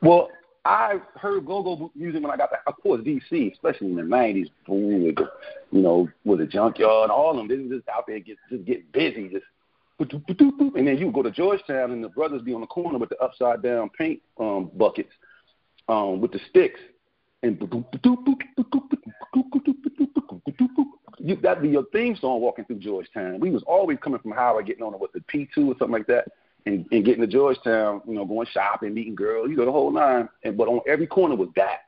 Well, 0.00 0.28
I 0.64 1.00
heard 1.16 1.44
go-go 1.44 1.90
music 1.96 2.22
when 2.22 2.30
I 2.30 2.36
got 2.36 2.50
to, 2.50 2.58
of 2.66 2.76
course, 2.80 3.00
DC, 3.02 3.52
especially 3.52 3.88
in 3.88 3.96
the 3.96 4.02
'90s. 4.02 4.48
Boom, 4.66 5.04
with 5.04 5.16
the, 5.16 5.28
you 5.72 5.82
know, 5.82 6.08
with 6.24 6.38
the 6.38 6.46
junkyard 6.46 7.04
and 7.04 7.12
all 7.12 7.30
of 7.30 7.36
them. 7.36 7.48
They 7.48 7.56
were 7.56 7.76
just 7.76 7.88
out 7.88 8.06
there, 8.06 8.20
get, 8.20 8.36
just 8.50 8.64
get 8.64 8.92
busy, 8.92 9.28
just. 9.28 9.44
And 9.98 10.88
then 10.88 10.98
you 10.98 11.12
go 11.12 11.22
to 11.22 11.30
Georgetown, 11.30 11.92
and 11.92 12.02
the 12.02 12.08
brothers 12.08 12.42
be 12.42 12.54
on 12.54 12.60
the 12.60 12.66
corner 12.66 12.98
with 12.98 13.10
the 13.10 13.18
upside 13.18 13.62
down 13.62 13.88
paint 13.96 14.20
um, 14.38 14.68
buckets 14.74 15.12
um, 15.88 16.20
with 16.20 16.32
the 16.32 16.40
sticks, 16.50 16.80
and 17.44 17.56
you, 21.18 21.36
that'd 21.36 21.62
be 21.62 21.68
your 21.68 21.84
theme 21.92 22.16
song 22.16 22.40
walking 22.40 22.64
through 22.64 22.80
Georgetown. 22.80 23.38
We 23.38 23.50
was 23.50 23.62
always 23.64 23.98
coming 24.02 24.18
from 24.18 24.32
Howard, 24.32 24.66
getting 24.66 24.82
on 24.82 24.98
with 24.98 25.12
the 25.12 25.20
P 25.28 25.48
two 25.54 25.70
or 25.70 25.74
something 25.78 25.92
like 25.92 26.06
that, 26.08 26.28
and, 26.66 26.86
and 26.92 27.04
getting 27.04 27.20
to 27.20 27.26
Georgetown, 27.26 28.02
you 28.06 28.14
know, 28.14 28.24
going 28.24 28.46
shopping, 28.52 28.94
meeting 28.94 29.14
girls, 29.14 29.50
you 29.50 29.56
know, 29.56 29.64
the 29.64 29.72
whole 29.72 29.90
nine. 29.90 30.28
And 30.44 30.56
but 30.56 30.68
on 30.68 30.80
every 30.86 31.06
corner 31.06 31.34
was 31.34 31.48
that, 31.56 31.82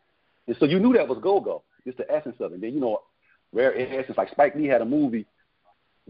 and 0.47 0.57
so 0.59 0.67
you 0.67 0.79
knew 0.79 0.93
that 0.95 1.09
was 1.09 1.19
go 1.23 1.41
go. 1.41 1.63
Just 1.87 1.99
the 1.99 2.11
essence 2.11 2.37
of 2.41 2.53
it. 2.53 2.55
And 2.55 2.63
then 2.63 2.75
you 2.75 2.81
know, 2.81 3.01
rare 3.53 3.77
essence 3.77 4.19
like 4.19 4.31
Spike 4.31 4.55
Lee 4.55 4.67
had 4.67 4.81
a 4.81 4.87
movie, 4.87 5.27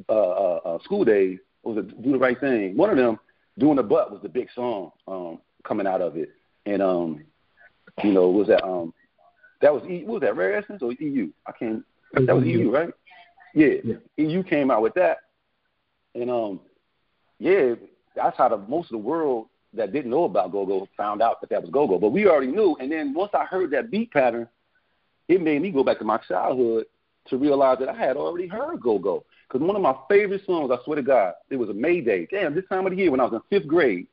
uh, 0.09 0.13
uh, 0.13 0.61
uh 0.65 0.79
School 0.85 1.05
Daze. 1.05 1.39
was 1.63 1.79
a 1.79 1.83
Do 1.83 2.13
the 2.13 2.19
Right 2.19 2.39
Thing. 2.39 2.77
One 2.77 2.91
of 2.91 2.97
them, 2.97 3.19
Doing 3.59 3.77
the 3.77 3.83
Butt, 3.83 4.11
was 4.11 4.23
the 4.23 4.29
big 4.29 4.49
song 4.55 4.93
um, 5.07 5.41
coming 5.63 5.87
out 5.87 6.01
of 6.01 6.17
it, 6.17 6.31
and 6.67 6.83
um, 6.83 7.25
you 8.03 8.13
know, 8.13 8.29
was 8.31 8.49
that 8.49 8.65
um, 8.65 8.93
that 9.61 9.73
was 9.73 9.85
e, 9.85 10.05
what 10.05 10.15
was 10.15 10.23
that 10.23 10.37
Rare 10.37 10.57
Essence 10.57 10.83
or 10.83 10.93
EU? 10.93 11.31
I 11.47 11.53
can't. 11.53 11.85
That 12.15 12.35
was 12.35 12.45
EU, 12.45 12.71
right? 12.71 12.91
Yeah, 13.55 13.75
yeah. 13.85 13.95
EU 14.17 14.43
came 14.43 14.71
out 14.71 14.83
with 14.83 14.95
that, 14.95 15.19
and 16.15 16.31
um, 16.31 16.61
yeah, 17.39 17.75
that's 18.15 18.37
how 18.37 18.49
the 18.49 18.59
most 18.59 18.87
of 18.87 18.93
the 18.93 18.99
world 18.99 19.47
that 19.73 19.93
didn't 19.93 20.11
know 20.11 20.25
about 20.25 20.53
go-go 20.53 20.87
found 20.97 21.21
out 21.21 21.41
that 21.41 21.51
that 21.51 21.63
was 21.63 21.71
go-go. 21.71 21.99
But 21.99 22.11
we 22.11 22.29
already 22.29 22.53
knew, 22.53 22.77
and 22.81 22.91
then 22.91 23.13
once 23.13 23.33
I 23.35 23.45
heard 23.45 23.71
that 23.73 23.91
beat 23.91 24.13
pattern, 24.13 24.49
it 25.29 25.41
made 25.41 25.63
me 25.63 25.71
go 25.71 25.83
back 25.83 25.99
to 25.99 26.05
my 26.05 26.19
childhood 26.19 26.87
to 27.29 27.37
realize 27.37 27.79
that 27.81 27.89
I 27.89 27.97
had 27.97 28.17
already 28.17 28.47
heard 28.47 28.81
go-go. 28.81 29.25
Because 29.49 29.67
one 29.67 29.77
of 29.77 29.83
my 29.83 29.95
favorite 30.09 30.45
songs, 30.47 30.71
I 30.71 30.83
swear 30.85 30.97
to 30.97 31.03
God, 31.03 31.35
it 31.51 31.57
was 31.57 31.69
a 31.69 31.75
Mayday. 31.75 32.27
Damn, 32.31 32.55
this 32.55 32.65
time 32.69 32.87
of 32.87 32.93
the 32.93 32.99
year 32.99 33.11
when 33.11 33.21
I 33.21 33.25
was 33.25 33.35
in 33.35 33.41
fifth 33.51 33.69
grade, 33.69 34.07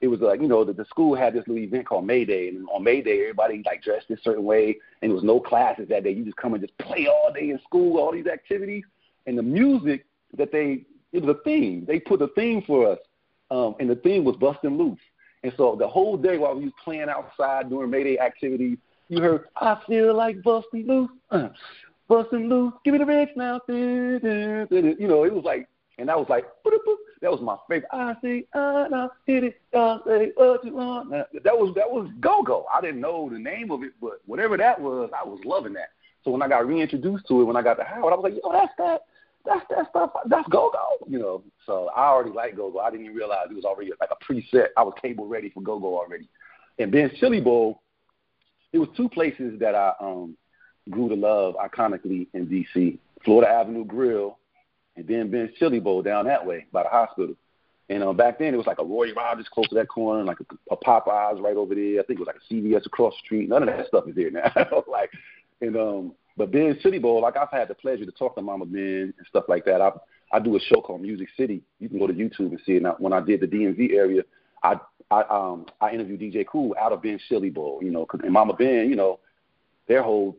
it 0.00 0.08
was 0.08 0.20
like 0.20 0.40
you 0.40 0.48
know 0.48 0.64
the, 0.64 0.72
the 0.72 0.84
school 0.84 1.16
had 1.16 1.34
this 1.34 1.46
little 1.48 1.62
event 1.62 1.86
called 1.86 2.06
May 2.06 2.24
Day, 2.24 2.48
and 2.48 2.68
on 2.72 2.84
May 2.84 3.02
Day 3.02 3.20
everybody 3.20 3.62
like 3.66 3.82
dressed 3.82 4.10
a 4.10 4.16
certain 4.22 4.44
way, 4.44 4.76
and 5.02 5.10
there 5.10 5.14
was 5.14 5.24
no 5.24 5.40
classes 5.40 5.88
that 5.88 6.04
day. 6.04 6.12
You 6.12 6.24
just 6.24 6.36
come 6.36 6.54
and 6.54 6.62
just 6.62 6.76
play 6.78 7.08
all 7.08 7.32
day 7.32 7.50
in 7.50 7.60
school, 7.64 7.98
all 7.98 8.12
these 8.12 8.26
activities, 8.26 8.84
and 9.26 9.36
the 9.36 9.42
music 9.42 10.06
that 10.36 10.52
they 10.52 10.84
it 11.12 11.24
was 11.24 11.36
a 11.36 11.42
theme. 11.42 11.84
They 11.86 11.98
put 11.98 12.22
a 12.22 12.28
theme 12.28 12.62
for 12.66 12.92
us, 12.92 12.98
um, 13.50 13.74
and 13.80 13.88
the 13.88 13.96
theme 13.96 14.24
was 14.24 14.36
busting 14.36 14.76
loose. 14.76 14.98
And 15.42 15.52
so 15.56 15.76
the 15.78 15.86
whole 15.86 16.16
day 16.16 16.38
while 16.38 16.54
we 16.56 16.64
was 16.64 16.72
playing 16.84 17.08
outside 17.08 17.70
doing 17.70 17.90
May 17.90 18.04
Day 18.04 18.18
activities, 18.18 18.78
you 19.08 19.20
heard 19.20 19.44
I 19.56 19.80
feel 19.86 20.14
like 20.14 20.42
busting 20.42 20.86
loose, 20.86 21.10
uh, 21.30 21.48
busting 22.08 22.48
loose, 22.48 22.74
give 22.84 22.92
me 22.92 22.98
the 22.98 23.06
rich 23.06 23.30
now, 23.36 23.60
you 23.68 25.06
know. 25.08 25.24
It 25.24 25.32
was 25.32 25.44
like, 25.44 25.68
and 25.98 26.10
I 26.10 26.16
was 26.16 26.26
like. 26.28 26.44
That 27.20 27.32
was 27.32 27.40
my 27.40 27.56
favorite. 27.68 27.88
I 27.92 28.14
see, 28.22 28.46
I 28.54 28.86
know, 28.88 29.10
hit 29.26 29.42
it, 29.42 29.60
I 29.74 29.98
say 30.06 30.32
what 30.36 30.64
you 30.64 30.74
want. 30.74 31.10
That 31.10 31.58
was 31.58 31.74
that 31.74 31.90
was 31.90 32.08
go 32.20 32.42
go. 32.42 32.66
I 32.72 32.80
didn't 32.80 33.00
know 33.00 33.28
the 33.28 33.40
name 33.40 33.72
of 33.72 33.82
it, 33.82 33.92
but 34.00 34.20
whatever 34.26 34.56
that 34.56 34.80
was, 34.80 35.10
I 35.12 35.24
was 35.24 35.40
loving 35.44 35.72
that. 35.72 35.88
So 36.24 36.30
when 36.30 36.42
I 36.42 36.48
got 36.48 36.66
reintroduced 36.66 37.26
to 37.26 37.40
it, 37.40 37.44
when 37.44 37.56
I 37.56 37.62
got 37.62 37.74
to 37.74 37.84
Howard, 37.84 38.12
I 38.12 38.16
was 38.16 38.22
like, 38.22 38.40
yo, 38.40 38.52
that's 38.52 38.72
that, 38.78 39.00
that's 39.44 39.66
that 39.70 39.90
stuff, 39.90 40.10
that's 40.26 40.48
go 40.48 40.70
go. 40.72 41.06
You 41.08 41.18
know, 41.18 41.42
so 41.68 41.90
I 41.94 42.08
already 42.08 42.30
like 42.30 42.56
go 42.56 42.70
go. 42.70 42.80
I 42.80 42.90
didn't 42.90 43.04
even 43.04 43.16
realize 43.16 43.46
it 43.50 43.54
was 43.54 43.64
already 43.64 43.92
like 44.00 44.10
a 44.10 44.24
preset. 44.24 44.68
I 44.76 44.82
was 44.82 44.94
cable 45.00 45.26
ready 45.26 45.50
for 45.50 45.62
go 45.62 45.78
go 45.78 45.96
already. 45.98 46.28
And 46.78 46.90
Ben's 46.90 47.12
Chili 47.20 47.40
Bowl, 47.40 47.82
it 48.72 48.78
was 48.78 48.88
two 48.96 49.08
places 49.08 49.60
that 49.60 49.74
I 49.74 49.92
um 50.00 50.36
grew 50.90 51.08
to 51.10 51.14
love 51.14 51.54
iconically 51.56 52.26
in 52.32 52.46
DC. 52.46 52.98
Florida 53.24 53.52
Avenue 53.52 53.84
Grill 53.84 54.38
and 54.96 55.06
then 55.06 55.30
Ben's 55.30 55.50
Chili 55.58 55.78
Bowl 55.78 56.02
down 56.02 56.24
that 56.24 56.44
way 56.44 56.66
by 56.72 56.82
the 56.82 56.88
hospital. 56.88 57.34
And 57.90 58.02
um, 58.02 58.16
back 58.16 58.38
then 58.38 58.52
it 58.52 58.56
was 58.56 58.66
like 58.66 58.80
a 58.80 58.84
Roy 58.84 59.12
Rogers 59.14 59.48
close 59.52 59.68
to 59.68 59.74
that 59.74 59.88
corner, 59.88 60.24
like 60.24 60.38
a, 60.40 60.74
a 60.74 60.76
Popeyes 60.76 61.40
right 61.40 61.56
over 61.56 61.74
there. 61.74 62.00
I 62.00 62.04
think 62.04 62.18
it 62.18 62.20
was 62.20 62.26
like 62.26 62.36
a 62.36 62.52
CVS 62.52 62.86
across 62.86 63.14
the 63.14 63.26
street. 63.26 63.48
None 63.48 63.62
of 63.62 63.68
that 63.68 63.86
stuff 63.86 64.08
is 64.08 64.14
there 64.14 64.30
now. 64.30 64.50
like, 64.90 65.10
and 65.60 65.76
um, 65.76 66.12
but 66.36 66.50
Ben's 66.50 66.80
Chili 66.82 66.98
Bowl, 66.98 67.22
like 67.22 67.36
I've 67.36 67.50
had 67.50 67.68
the 67.68 67.74
pleasure 67.74 68.04
to 68.04 68.12
talk 68.12 68.34
to 68.36 68.42
Mama 68.42 68.66
Ben 68.66 69.14
and 69.16 69.26
stuff 69.28 69.44
like 69.48 69.64
that. 69.64 69.80
I've 69.80 69.98
I 70.32 70.38
do 70.38 70.56
a 70.56 70.60
show 70.60 70.80
called 70.80 71.02
Music 71.02 71.28
City. 71.36 71.62
You 71.78 71.88
can 71.88 71.98
go 71.98 72.06
to 72.06 72.12
YouTube 72.12 72.50
and 72.50 72.60
see 72.66 72.72
it. 72.72 72.82
Now, 72.82 72.96
when 72.98 73.12
I 73.12 73.20
did 73.20 73.40
the 73.40 73.46
DMV 73.46 73.92
area, 73.94 74.22
I 74.62 74.76
I 75.10 75.22
um 75.22 75.66
I 75.80 75.90
interviewed 75.90 76.20
DJ 76.20 76.46
Kool 76.46 76.74
out 76.80 76.92
of 76.92 77.02
Ben 77.02 77.18
Chili 77.28 77.50
Bowl, 77.50 77.80
you 77.82 77.90
know, 77.90 78.06
and 78.22 78.32
Mama 78.32 78.54
Ben, 78.54 78.88
you 78.90 78.96
know, 78.96 79.20
their 79.86 80.02
whole 80.02 80.36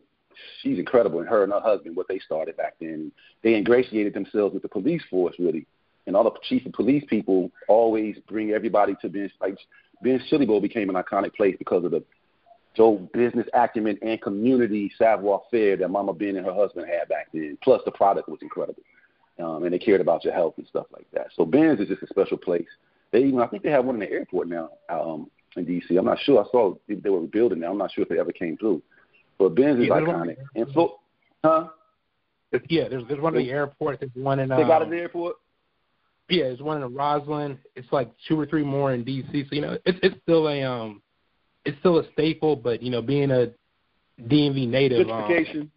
she's 0.62 0.80
incredible, 0.80 1.20
and 1.20 1.28
her 1.28 1.44
and 1.44 1.52
her 1.52 1.60
husband, 1.60 1.96
what 1.96 2.08
they 2.08 2.20
started 2.20 2.56
back 2.56 2.76
then, 2.80 3.12
they 3.44 3.56
ingratiated 3.56 4.14
themselves 4.14 4.54
with 4.54 4.64
the 4.64 4.70
police 4.70 5.02
force 5.10 5.36
really, 5.40 5.66
and 6.08 6.16
all 6.16 6.24
the 6.24 6.32
chief 6.44 6.66
of 6.66 6.74
police 6.74 7.04
people 7.10 7.52
always 7.68 8.18
bring 8.28 8.52
everybody 8.52 8.96
to 9.02 9.10
Ben 9.10 9.32
like 9.42 9.58
Ben 10.04 10.22
Chili 10.30 10.46
Bowl 10.46 10.62
became 10.62 10.90
an 10.90 10.96
iconic 10.96 11.34
place 11.34 11.56
because 11.58 11.84
of 11.84 11.92
the 11.92 12.04
so 12.76 13.10
business 13.14 13.48
acumen 13.54 13.98
and 14.02 14.22
community 14.22 14.92
savoir 14.98 15.42
faire 15.50 15.76
that 15.78 15.90
Mama 15.90 16.14
Ben 16.14 16.36
and 16.38 16.46
her 16.46 16.54
husband 16.54 16.88
had 16.88 17.10
back 17.10 17.28
then. 17.34 17.58
Plus 17.64 17.82
the 17.84 17.92
product 17.92 18.30
was 18.30 18.40
incredible, 18.42 18.84
um, 19.40 19.64
and 19.64 19.74
they 19.74 19.80
cared 19.80 20.02
about 20.02 20.24
your 20.24 20.34
health 20.34 20.56
and 20.58 20.68
stuff 20.68 20.88
like 20.92 21.08
that. 21.14 21.28
So 21.36 21.46
Ben's 21.46 21.80
is 21.80 21.88
just 21.88 22.04
a 22.04 22.08
special 22.08 22.38
place. 22.38 22.68
They 23.12 23.20
even 23.20 23.40
I 23.40 23.48
think 23.48 23.64
they 23.64 23.72
have 23.72 23.86
one 23.86 23.96
in 23.96 24.02
the 24.02 24.12
airport 24.12 24.48
now 24.48 24.70
um, 24.90 25.30
in 25.56 25.66
DC. 25.66 25.98
I'm 25.98 26.06
not 26.06 26.20
sure. 26.22 26.44
I 26.44 26.50
saw 26.52 26.76
they 26.88 27.10
were 27.10 27.22
building 27.22 27.60
now. 27.60 27.72
I'm 27.72 27.78
not 27.78 27.92
sure 27.92 28.04
if 28.04 28.10
they 28.10 28.20
ever 28.20 28.32
came 28.32 28.58
through. 28.58 28.82
But 29.38 29.56
Ben's 29.56 29.80
is 29.80 29.88
yeah, 29.88 29.94
iconic. 29.94 30.38
And 30.56 30.68
so, 30.74 31.00
huh? 31.44 31.70
Yeah, 32.68 32.88
there's 32.90 33.08
there's 33.08 33.22
one 33.22 33.36
at 33.36 33.40
the 33.40 33.50
airport. 33.50 34.00
There's 34.00 34.12
one 34.14 34.40
in. 34.40 34.50
They 34.50 34.64
got 34.64 34.82
it 34.82 34.86
at 34.86 34.92
the 34.92 34.98
airport. 34.98 35.36
Yeah, 36.30 36.46
there's 36.46 36.62
one 36.62 36.82
in 36.82 36.90
Rosslyn. 36.90 37.58
It's 37.76 37.92
like 37.92 38.12
two 38.28 38.40
or 38.40 38.46
three 38.46 38.64
more 38.64 38.94
in 38.94 39.04
DC. 39.06 39.50
So 39.50 39.56
you 39.56 39.62
know, 39.62 39.78
it's 39.86 40.00
it's 40.04 40.16
still 40.24 40.48
a 40.48 40.64
um, 40.64 41.02
it's 41.66 41.78
still 41.80 42.00
a 42.00 42.12
staple. 42.12 42.56
But 42.56 42.84
you 42.84 42.92
know, 42.92 43.02
being 43.02 43.32
a 43.32 43.52
DMV 44.22 44.68
native, 44.68 45.08
gentrification, 45.08 45.62
um, 45.62 45.72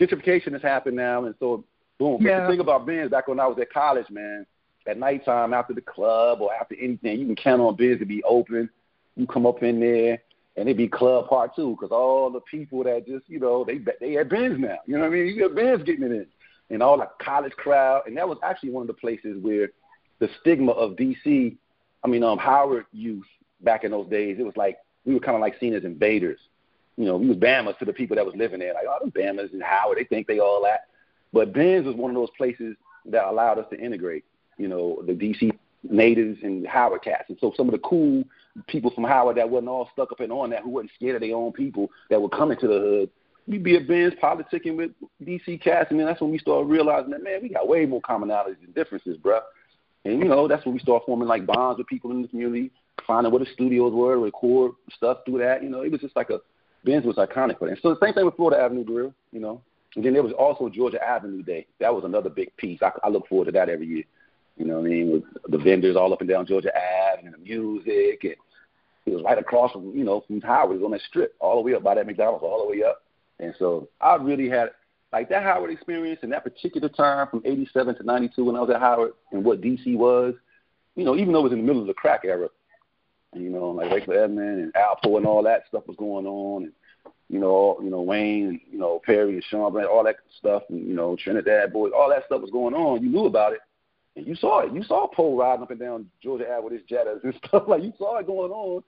gentrification 0.00 0.52
has 0.52 0.62
happened 0.62 0.96
now, 0.96 1.24
and 1.24 1.34
so 1.38 1.64
boom. 2.00 2.20
Yeah. 2.20 2.40
But 2.40 2.42
the 2.46 2.52
thing 2.52 2.60
about 2.60 2.86
Ben's 2.86 3.10
back 3.10 3.28
when 3.28 3.38
I 3.38 3.46
was 3.46 3.58
at 3.60 3.72
college, 3.72 4.10
man, 4.10 4.44
at 4.88 4.98
nighttime 4.98 5.54
after 5.54 5.74
the 5.74 5.82
club 5.82 6.40
or 6.40 6.52
after 6.52 6.74
anything, 6.74 7.20
you 7.20 7.26
can 7.26 7.36
count 7.36 7.60
on 7.60 7.76
Ben's 7.76 8.00
to 8.00 8.06
be 8.06 8.24
open. 8.24 8.68
You 9.16 9.26
come 9.26 9.46
up 9.46 9.62
in 9.62 9.78
there 9.78 10.18
and 10.56 10.68
it 10.68 10.76
be 10.76 10.88
club 10.88 11.28
part 11.28 11.54
two 11.54 11.76
because 11.78 11.92
all 11.92 12.30
the 12.30 12.40
people 12.40 12.82
that 12.84 13.06
just 13.06 13.24
you 13.28 13.38
know 13.38 13.64
they 13.64 13.80
they 14.00 14.16
at 14.16 14.30
Ben's 14.30 14.58
now. 14.58 14.78
You 14.86 14.94
know 14.94 15.00
what 15.00 15.06
I 15.06 15.10
mean? 15.10 15.26
You 15.26 15.40
got 15.40 15.54
Ben's 15.54 15.82
getting 15.84 16.04
it 16.04 16.12
in, 16.12 16.26
and 16.70 16.82
all 16.82 16.98
the 16.98 17.08
college 17.22 17.52
crowd, 17.52 18.02
and 18.06 18.16
that 18.16 18.28
was 18.28 18.38
actually 18.42 18.70
one 18.70 18.82
of 18.82 18.88
the 18.88 18.94
places 18.94 19.36
where 19.42 19.68
the 20.18 20.28
stigma 20.40 20.72
of 20.72 20.96
DC, 20.96 21.56
I 22.02 22.08
mean 22.08 22.24
um 22.24 22.38
Howard 22.38 22.86
youth 22.92 23.26
back 23.60 23.84
in 23.84 23.90
those 23.90 24.08
days, 24.08 24.38
it 24.38 24.44
was 24.44 24.56
like 24.56 24.78
we 25.04 25.14
were 25.14 25.20
kind 25.20 25.34
of 25.34 25.40
like 25.40 25.58
seen 25.60 25.74
as 25.74 25.84
invaders. 25.84 26.40
You 26.96 27.06
know, 27.06 27.16
we 27.16 27.28
was 27.28 27.38
Bamas 27.38 27.78
to 27.78 27.84
the 27.84 27.92
people 27.92 28.16
that 28.16 28.26
was 28.26 28.36
living 28.36 28.60
there, 28.60 28.74
like 28.74 28.84
oh 28.88 29.04
the 29.04 29.10
Bamas 29.10 29.52
and 29.52 29.62
Howard, 29.62 29.98
they 29.98 30.04
think 30.04 30.26
they 30.26 30.38
all 30.38 30.62
that. 30.64 30.86
But 31.32 31.52
Ben's 31.52 31.86
was 31.86 31.96
one 31.96 32.10
of 32.10 32.16
those 32.16 32.30
places 32.36 32.76
that 33.06 33.24
allowed 33.24 33.58
us 33.58 33.66
to 33.70 33.80
integrate. 33.80 34.24
You 34.58 34.68
know, 34.68 35.02
the 35.06 35.12
DC 35.12 35.50
natives 35.82 36.38
and 36.42 36.66
Howard 36.66 37.02
cats. 37.02 37.24
And 37.28 37.38
so 37.40 37.52
some 37.56 37.68
of 37.68 37.72
the 37.72 37.78
cool 37.78 38.24
people 38.66 38.90
from 38.90 39.04
Howard 39.04 39.36
that 39.36 39.48
wasn't 39.48 39.68
all 39.68 39.88
stuck 39.92 40.12
up 40.12 40.20
and 40.20 40.32
on 40.32 40.50
that, 40.50 40.62
who 40.62 40.70
wasn't 40.70 40.92
scared 40.96 41.16
of 41.16 41.22
their 41.22 41.36
own 41.36 41.52
people 41.52 41.90
that 42.10 42.20
were 42.20 42.28
coming 42.28 42.58
to 42.58 42.66
the 42.68 42.78
hood, 42.78 43.10
we'd 43.46 43.64
be 43.64 43.76
a 43.76 43.80
Ben's 43.80 44.14
politicking 44.22 44.76
with 44.76 44.90
DC 45.22 45.62
cats. 45.62 45.90
And 45.90 45.98
then 45.98 46.06
that's 46.06 46.20
when 46.20 46.30
we 46.30 46.38
started 46.38 46.66
realizing 46.66 47.10
that, 47.10 47.22
man, 47.22 47.40
we 47.42 47.48
got 47.48 47.68
way 47.68 47.86
more 47.86 48.02
commonalities 48.02 48.62
and 48.64 48.74
differences, 48.74 49.16
bruh. 49.16 49.40
And, 50.04 50.18
you 50.18 50.24
know, 50.28 50.48
that's 50.48 50.64
when 50.64 50.74
we 50.74 50.80
started 50.80 51.04
forming, 51.04 51.28
like, 51.28 51.46
bonds 51.46 51.78
with 51.78 51.86
people 51.86 52.10
in 52.10 52.22
the 52.22 52.28
community, 52.28 52.70
finding 53.06 53.32
what 53.32 53.40
the 53.40 53.48
studios 53.52 53.92
were, 53.92 54.18
record 54.18 54.72
stuff 54.94 55.18
through 55.26 55.38
that. 55.38 55.62
You 55.62 55.68
know, 55.68 55.82
it 55.82 55.92
was 55.92 56.00
just 56.00 56.16
like 56.16 56.30
a, 56.30 56.40
Ben's 56.84 57.04
was 57.04 57.16
iconic 57.16 57.58
for 57.58 57.68
them. 57.68 57.76
So 57.82 57.90
the 57.90 58.00
same 58.04 58.14
thing 58.14 58.24
with 58.24 58.36
Florida 58.36 58.62
Avenue 58.62 58.84
Grill, 58.84 59.14
you 59.32 59.40
know. 59.40 59.60
And 59.96 60.04
then 60.04 60.12
there 60.12 60.22
was 60.22 60.32
also 60.32 60.68
Georgia 60.68 61.02
Avenue 61.04 61.42
Day. 61.42 61.66
That 61.80 61.94
was 61.94 62.04
another 62.04 62.30
big 62.30 62.56
piece. 62.56 62.80
I, 62.82 62.92
I 63.02 63.08
look 63.08 63.26
forward 63.28 63.46
to 63.46 63.52
that 63.52 63.68
every 63.68 63.86
year. 63.86 64.04
You 64.56 64.66
know 64.66 64.74
what 64.74 64.86
I 64.86 64.90
mean? 64.90 65.10
With 65.10 65.24
the 65.48 65.58
vendors 65.58 65.96
all 65.96 66.12
up 66.12 66.20
and 66.20 66.28
down 66.28 66.46
Georgia 66.46 66.70
Ave 66.74 67.24
and 67.24 67.34
the 67.34 67.38
music 67.38 68.24
and 68.24 68.34
it 69.06 69.14
was 69.14 69.24
right 69.24 69.38
across 69.38 69.72
from, 69.72 69.96
you 69.96 70.04
know, 70.04 70.22
from 70.26 70.40
Howard. 70.42 70.82
On 70.82 70.90
that 70.90 71.00
strip, 71.08 71.34
all 71.40 71.56
the 71.56 71.62
way 71.62 71.74
up 71.74 71.82
by 71.82 71.94
that 71.94 72.06
McDonald's, 72.06 72.44
all 72.44 72.62
the 72.62 72.70
way 72.70 72.84
up. 72.84 73.02
And 73.38 73.54
so 73.58 73.88
I 74.00 74.16
really 74.16 74.48
had 74.48 74.70
like 75.12 75.28
that 75.30 75.42
Howard 75.42 75.70
experience 75.70 76.20
in 76.22 76.30
that 76.30 76.44
particular 76.44 76.88
time 76.88 77.26
from 77.28 77.42
eighty 77.44 77.68
seven 77.72 77.96
to 77.96 78.02
ninety 78.02 78.30
two 78.34 78.44
when 78.44 78.56
I 78.56 78.60
was 78.60 78.70
at 78.70 78.80
Howard 78.80 79.12
and 79.32 79.44
what 79.44 79.60
DC 79.62 79.96
was, 79.96 80.34
you 80.94 81.04
know, 81.04 81.16
even 81.16 81.32
though 81.32 81.40
it 81.40 81.44
was 81.44 81.52
in 81.52 81.58
the 81.58 81.64
middle 81.64 81.80
of 81.80 81.88
the 81.88 81.94
crack 81.94 82.20
era, 82.24 82.48
you 83.34 83.48
know, 83.48 83.70
like 83.70 83.90
Rayful 83.90 84.22
Edmond 84.22 84.60
and 84.60 84.74
Alpo 84.74 85.16
and 85.16 85.26
all 85.26 85.42
that 85.42 85.64
stuff 85.68 85.86
was 85.86 85.96
going 85.96 86.26
on 86.26 86.64
and 86.64 86.72
you 87.30 87.38
know, 87.38 87.78
you 87.80 87.90
know, 87.90 88.02
Wayne 88.02 88.60
you 88.70 88.78
know, 88.78 89.00
Perry 89.06 89.34
and 89.34 89.44
Sean 89.44 89.76
all 89.84 90.04
that 90.04 90.16
stuff 90.36 90.64
and, 90.68 90.86
you 90.86 90.94
know, 90.94 91.16
Trinidad 91.16 91.72
boys, 91.72 91.92
all 91.96 92.10
that 92.10 92.26
stuff 92.26 92.40
was 92.40 92.50
going 92.50 92.74
on. 92.74 93.02
You 93.02 93.08
knew 93.08 93.26
about 93.26 93.52
it. 93.52 93.60
And 94.16 94.26
you 94.26 94.34
saw 94.34 94.60
it. 94.60 94.74
You 94.74 94.82
saw 94.82 95.06
Poe 95.06 95.38
riding 95.38 95.62
up 95.62 95.70
and 95.70 95.78
down 95.78 96.10
Georgia 96.20 96.52
Ave 96.52 96.64
with 96.64 96.72
his 96.72 96.82
Jettas 96.90 97.22
and 97.22 97.34
stuff. 97.46 97.64
Like 97.68 97.84
you 97.84 97.92
saw 97.96 98.18
it 98.18 98.26
going 98.26 98.50
on, 98.50 98.82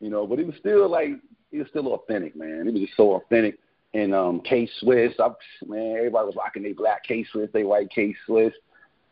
you 0.00 0.10
know. 0.10 0.26
But 0.26 0.38
it 0.38 0.46
was 0.46 0.56
still 0.60 0.90
like 0.90 1.12
it 1.50 1.58
was 1.58 1.68
still 1.68 1.94
authentic, 1.94 2.36
man. 2.36 2.68
It 2.68 2.72
was 2.72 2.82
just 2.82 2.96
so 2.98 3.14
authentic. 3.14 3.58
And 3.94 4.14
um, 4.14 4.42
K 4.42 4.68
Swiss, 4.80 5.14
man, 5.66 5.96
everybody 5.96 6.26
was 6.26 6.36
rocking 6.36 6.64
their 6.64 6.74
black 6.74 7.02
K 7.04 7.24
Swiss, 7.32 7.48
they 7.54 7.64
white 7.64 7.88
K 7.90 8.14
Swiss. 8.26 8.52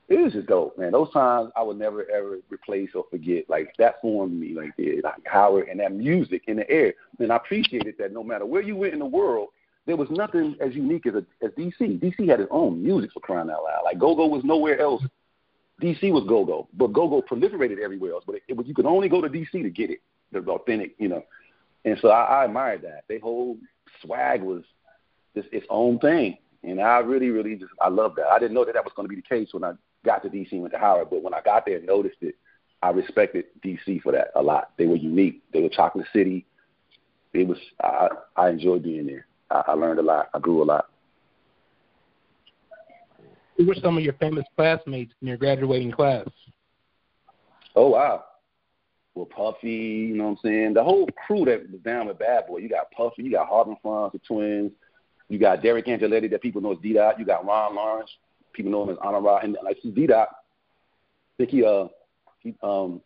It 0.08 0.20
was 0.20 0.34
just 0.34 0.48
dope, 0.48 0.78
man. 0.78 0.92
Those 0.92 1.10
times 1.12 1.50
I 1.56 1.62
would 1.62 1.78
never 1.78 2.04
ever 2.10 2.38
replace 2.50 2.90
or 2.94 3.06
forget. 3.10 3.48
Like 3.48 3.74
that 3.78 4.00
formed 4.02 4.38
me, 4.38 4.54
like 4.54 4.76
the 4.76 5.00
like 5.02 5.14
Howard 5.24 5.68
and 5.68 5.80
that 5.80 5.92
music 5.92 6.42
in 6.46 6.56
the 6.56 6.70
air. 6.70 6.92
And 7.18 7.32
I 7.32 7.36
appreciated 7.36 7.94
that 7.98 8.12
no 8.12 8.22
matter 8.22 8.44
where 8.44 8.60
you 8.62 8.76
went 8.76 8.92
in 8.92 8.98
the 8.98 9.06
world, 9.06 9.48
there 9.86 9.96
was 9.96 10.08
nothing 10.10 10.56
as 10.60 10.74
unique 10.74 11.06
as 11.06 11.14
a, 11.14 11.24
as 11.42 11.52
DC. 11.52 12.00
DC 12.00 12.28
had 12.28 12.40
its 12.40 12.50
own 12.50 12.82
music 12.82 13.12
for 13.12 13.20
crying 13.20 13.48
out 13.48 13.64
loud. 13.64 13.82
Like 13.84 13.98
Go 13.98 14.14
Go 14.14 14.26
was 14.26 14.44
nowhere 14.44 14.78
else 14.78 15.02
DC 15.82 16.12
was 16.12 16.24
go-go, 16.28 16.68
but 16.74 16.92
go-go 16.92 17.22
proliferated 17.22 17.78
everywhere 17.78 18.12
else. 18.12 18.24
But 18.26 18.36
it, 18.36 18.42
it 18.48 18.56
was 18.56 18.66
you 18.66 18.74
could 18.74 18.86
only 18.86 19.08
go 19.08 19.20
to 19.20 19.28
DC 19.28 19.50
to 19.50 19.70
get 19.70 19.90
it, 19.90 20.00
the 20.32 20.38
authentic, 20.40 20.94
you 20.98 21.08
know. 21.08 21.24
And 21.84 21.98
so 22.00 22.08
I, 22.08 22.42
I 22.42 22.44
admired 22.44 22.82
that. 22.82 23.04
Their 23.08 23.20
whole 23.20 23.58
swag 24.00 24.42
was 24.42 24.62
just 25.34 25.48
its 25.52 25.66
own 25.68 25.98
thing, 25.98 26.38
and 26.62 26.80
I 26.80 26.98
really, 26.98 27.30
really 27.30 27.56
just 27.56 27.72
I 27.80 27.88
love 27.88 28.14
that. 28.16 28.26
I 28.26 28.38
didn't 28.38 28.54
know 28.54 28.64
that 28.64 28.74
that 28.74 28.84
was 28.84 28.92
going 28.94 29.08
to 29.08 29.14
be 29.14 29.20
the 29.20 29.22
case 29.22 29.48
when 29.52 29.64
I 29.64 29.72
got 30.04 30.22
to 30.22 30.28
DC 30.28 30.52
and 30.52 30.62
went 30.62 30.72
to 30.74 30.78
Howard, 30.78 31.08
but 31.10 31.22
when 31.22 31.34
I 31.34 31.40
got 31.40 31.66
there 31.66 31.76
and 31.76 31.86
noticed 31.86 32.18
it, 32.20 32.36
I 32.82 32.90
respected 32.90 33.46
DC 33.64 34.02
for 34.02 34.12
that 34.12 34.28
a 34.34 34.42
lot. 34.42 34.72
They 34.76 34.86
were 34.86 34.96
unique. 34.96 35.42
They 35.52 35.60
were 35.60 35.70
Chocolate 35.70 36.06
City. 36.12 36.44
It 37.32 37.48
was 37.48 37.58
I, 37.82 38.08
I 38.36 38.50
enjoyed 38.50 38.82
being 38.82 39.06
there. 39.06 39.26
I, 39.50 39.62
I 39.68 39.72
learned 39.72 39.98
a 39.98 40.02
lot. 40.02 40.28
I 40.34 40.38
grew 40.38 40.62
a 40.62 40.64
lot. 40.64 40.90
Who 43.56 43.66
were 43.66 43.76
some 43.76 43.96
of 43.96 44.04
your 44.04 44.14
famous 44.14 44.44
classmates 44.56 45.12
in 45.22 45.28
your 45.28 45.36
graduating 45.36 45.92
class? 45.92 46.26
Oh 47.74 47.88
wow. 47.88 48.24
Well, 49.14 49.26
Puffy, 49.26 49.68
you 49.68 50.16
know 50.16 50.24
what 50.24 50.30
I'm 50.30 50.38
saying? 50.42 50.74
The 50.74 50.82
whole 50.82 51.08
crew 51.26 51.44
that 51.44 51.70
was 51.70 51.80
down 51.82 52.08
with 52.08 52.18
Bad 52.18 52.48
Boy. 52.48 52.58
You 52.58 52.68
got 52.68 52.90
Puffy, 52.90 53.22
you 53.22 53.30
got 53.30 53.48
Harvin 53.48 53.76
Franz, 53.80 54.12
the 54.12 54.18
twins, 54.26 54.72
you 55.28 55.38
got 55.38 55.62
Deric 55.62 55.86
Angelettie 55.86 56.30
that 56.30 56.42
people 56.42 56.60
know 56.60 56.72
as 56.72 56.78
D 56.82 56.94
Dot, 56.94 57.18
you 57.18 57.24
got 57.24 57.46
Ron 57.46 57.76
Lawrence, 57.76 58.10
people 58.54 58.72
know 58.72 58.84
him 58.84 58.90
as 58.90 58.96
Honor 59.02 59.20
Rod, 59.20 59.44
and 59.44 59.56
like 59.62 59.78
D 59.82 60.06
Dot, 60.06 60.28
I 60.30 61.36
think 61.38 61.50
he 61.50 61.64
uh 61.64 61.88
he 62.40 62.54
um 62.62 63.00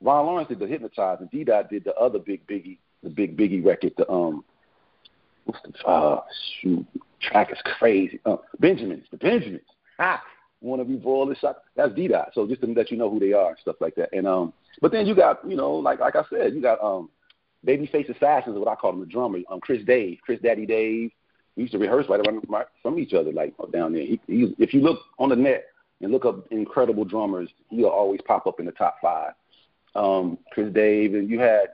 Ron 0.00 0.26
Lawrence 0.26 0.48
did 0.48 0.58
the 0.58 0.66
hypnotize 0.66 1.18
and 1.20 1.30
D 1.30 1.44
Dot 1.44 1.70
did 1.70 1.84
the 1.84 1.94
other 1.94 2.18
big 2.18 2.46
biggie 2.46 2.78
the 3.02 3.10
big 3.10 3.36
biggie 3.36 3.64
record, 3.64 3.92
the 3.96 4.10
um 4.10 4.44
what's 5.44 5.60
the 5.62 5.86
uh 5.86 6.22
shoot 6.60 6.86
track 7.20 7.52
is 7.52 7.58
crazy. 7.78 8.20
Uh, 8.24 8.36
Benjamins, 8.58 9.04
the 9.10 9.16
Benjamins. 9.16 9.62
Ha! 9.98 10.22
Want 10.60 10.80
to 10.80 10.84
be 10.84 10.94
broiler 10.94 11.34
shot? 11.34 11.58
That's 11.76 11.94
D 11.94 12.08
Dot. 12.08 12.30
So 12.34 12.46
just 12.46 12.60
to 12.62 12.66
let 12.68 12.90
you 12.90 12.96
know 12.96 13.10
who 13.10 13.18
they 13.18 13.32
are 13.32 13.50
and 13.50 13.58
stuff 13.58 13.76
like 13.80 13.94
that. 13.96 14.10
And 14.12 14.26
um, 14.26 14.52
but 14.80 14.92
then 14.92 15.06
you 15.06 15.14
got 15.14 15.48
you 15.48 15.56
know 15.56 15.72
like 15.72 16.00
like 16.00 16.16
I 16.16 16.22
said, 16.30 16.54
you 16.54 16.62
got 16.62 16.82
um, 16.82 17.10
Babyface 17.66 18.14
Assassins, 18.14 18.58
what 18.58 18.68
I 18.68 18.74
call 18.76 18.92
them, 18.92 19.00
the 19.00 19.06
drummer. 19.06 19.38
Um, 19.50 19.60
Chris 19.60 19.84
Dave, 19.84 20.18
Chris 20.24 20.40
Daddy 20.40 20.66
Dave. 20.66 21.10
We 21.56 21.64
used 21.64 21.72
to 21.72 21.78
rehearse 21.78 22.06
right 22.08 22.20
around 22.20 22.46
from 22.82 22.98
each 22.98 23.12
other, 23.12 23.32
like 23.32 23.54
down 23.72 23.92
there. 23.92 24.02
He, 24.02 24.20
he, 24.26 24.54
if 24.58 24.72
you 24.72 24.80
look 24.80 25.00
on 25.18 25.28
the 25.28 25.36
net 25.36 25.66
and 26.00 26.10
look 26.10 26.24
up 26.24 26.46
incredible 26.50 27.04
drummers, 27.04 27.50
he'll 27.68 27.86
always 27.86 28.20
pop 28.26 28.46
up 28.46 28.58
in 28.58 28.66
the 28.66 28.72
top 28.72 28.96
five. 29.02 29.32
Um, 29.94 30.38
Chris 30.52 30.72
Dave, 30.72 31.14
and 31.14 31.28
you 31.28 31.38
had 31.38 31.66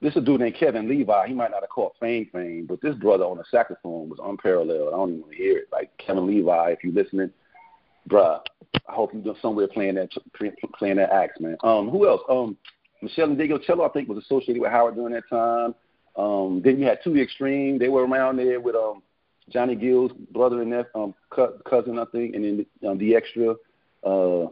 this 0.00 0.12
is 0.12 0.16
a 0.16 0.20
dude 0.20 0.40
named 0.40 0.56
Kevin 0.58 0.88
Levi. 0.88 1.28
He 1.28 1.34
might 1.34 1.50
not 1.50 1.60
have 1.60 1.68
caught 1.68 1.94
fame 2.00 2.28
fame, 2.32 2.66
but 2.66 2.80
this 2.80 2.94
brother 2.96 3.24
on 3.24 3.36
the 3.36 3.44
saxophone 3.50 4.08
was 4.08 4.18
unparalleled. 4.22 4.88
I 4.88 4.96
don't 4.96 5.10
even 5.10 5.20
want 5.20 5.32
to 5.32 5.38
hear 5.38 5.58
it. 5.58 5.68
Like 5.70 5.90
Kevin 5.98 6.26
Levi, 6.26 6.70
if 6.70 6.82
you're 6.82 6.92
listening, 6.92 7.30
bruh, 8.08 8.40
I 8.88 8.92
hope 8.92 9.10
you're 9.12 9.34
somewhere 9.42 9.68
playing 9.68 9.96
that 9.96 10.08
playing 10.78 10.96
that 10.96 11.10
axe, 11.10 11.38
man. 11.38 11.56
Um, 11.62 11.90
who 11.90 12.08
else? 12.08 12.22
Um, 12.28 12.56
Meshell 13.02 13.36
Ndegeocello, 13.36 13.88
I 13.88 13.92
think, 13.92 14.08
was 14.08 14.22
associated 14.24 14.60
with 14.60 14.70
Howard 14.70 14.94
during 14.94 15.14
that 15.14 15.28
time. 15.28 15.74
Um, 16.20 16.60
then 16.62 16.78
you 16.78 16.86
had 16.86 16.98
the 17.04 17.20
Extreme. 17.20 17.78
They 17.78 17.88
were 17.88 18.06
around 18.06 18.36
there 18.36 18.60
with 18.60 18.74
um, 18.74 19.02
Johnny 19.48 19.74
Gill's 19.74 20.12
brother 20.32 20.62
and 20.62 20.72
that 20.72 20.88
um, 20.94 21.14
cousin, 21.30 21.98
I 21.98 22.04
think, 22.12 22.34
and 22.34 22.44
then 22.44 22.66
um, 22.88 22.98
the 22.98 23.14
extra. 23.14 23.54
Uh, 24.04 24.44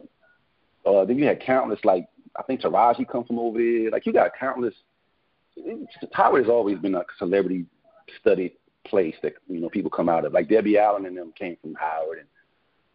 uh, 0.85 1.05
then 1.05 1.17
you 1.17 1.25
had 1.25 1.41
countless, 1.41 1.79
like 1.83 2.07
I 2.37 2.43
think 2.43 2.61
Taraji 2.61 3.07
come 3.07 3.25
from 3.25 3.39
over 3.39 3.57
there. 3.59 3.91
Like 3.91 4.05
you 4.05 4.13
got 4.13 4.31
countless 4.39 4.73
Howard 6.13 6.43
has 6.43 6.49
always 6.49 6.77
been 6.79 6.95
a 6.95 7.03
celebrity 7.17 7.65
studied 8.19 8.53
place 8.85 9.15
that 9.21 9.33
you 9.47 9.59
know 9.59 9.69
people 9.69 9.91
come 9.91 10.09
out 10.09 10.25
of. 10.25 10.33
Like 10.33 10.49
Debbie 10.49 10.77
Allen 10.77 11.05
and 11.05 11.17
them 11.17 11.33
came 11.37 11.57
from 11.61 11.75
Howard, 11.75 12.19
and 12.19 12.27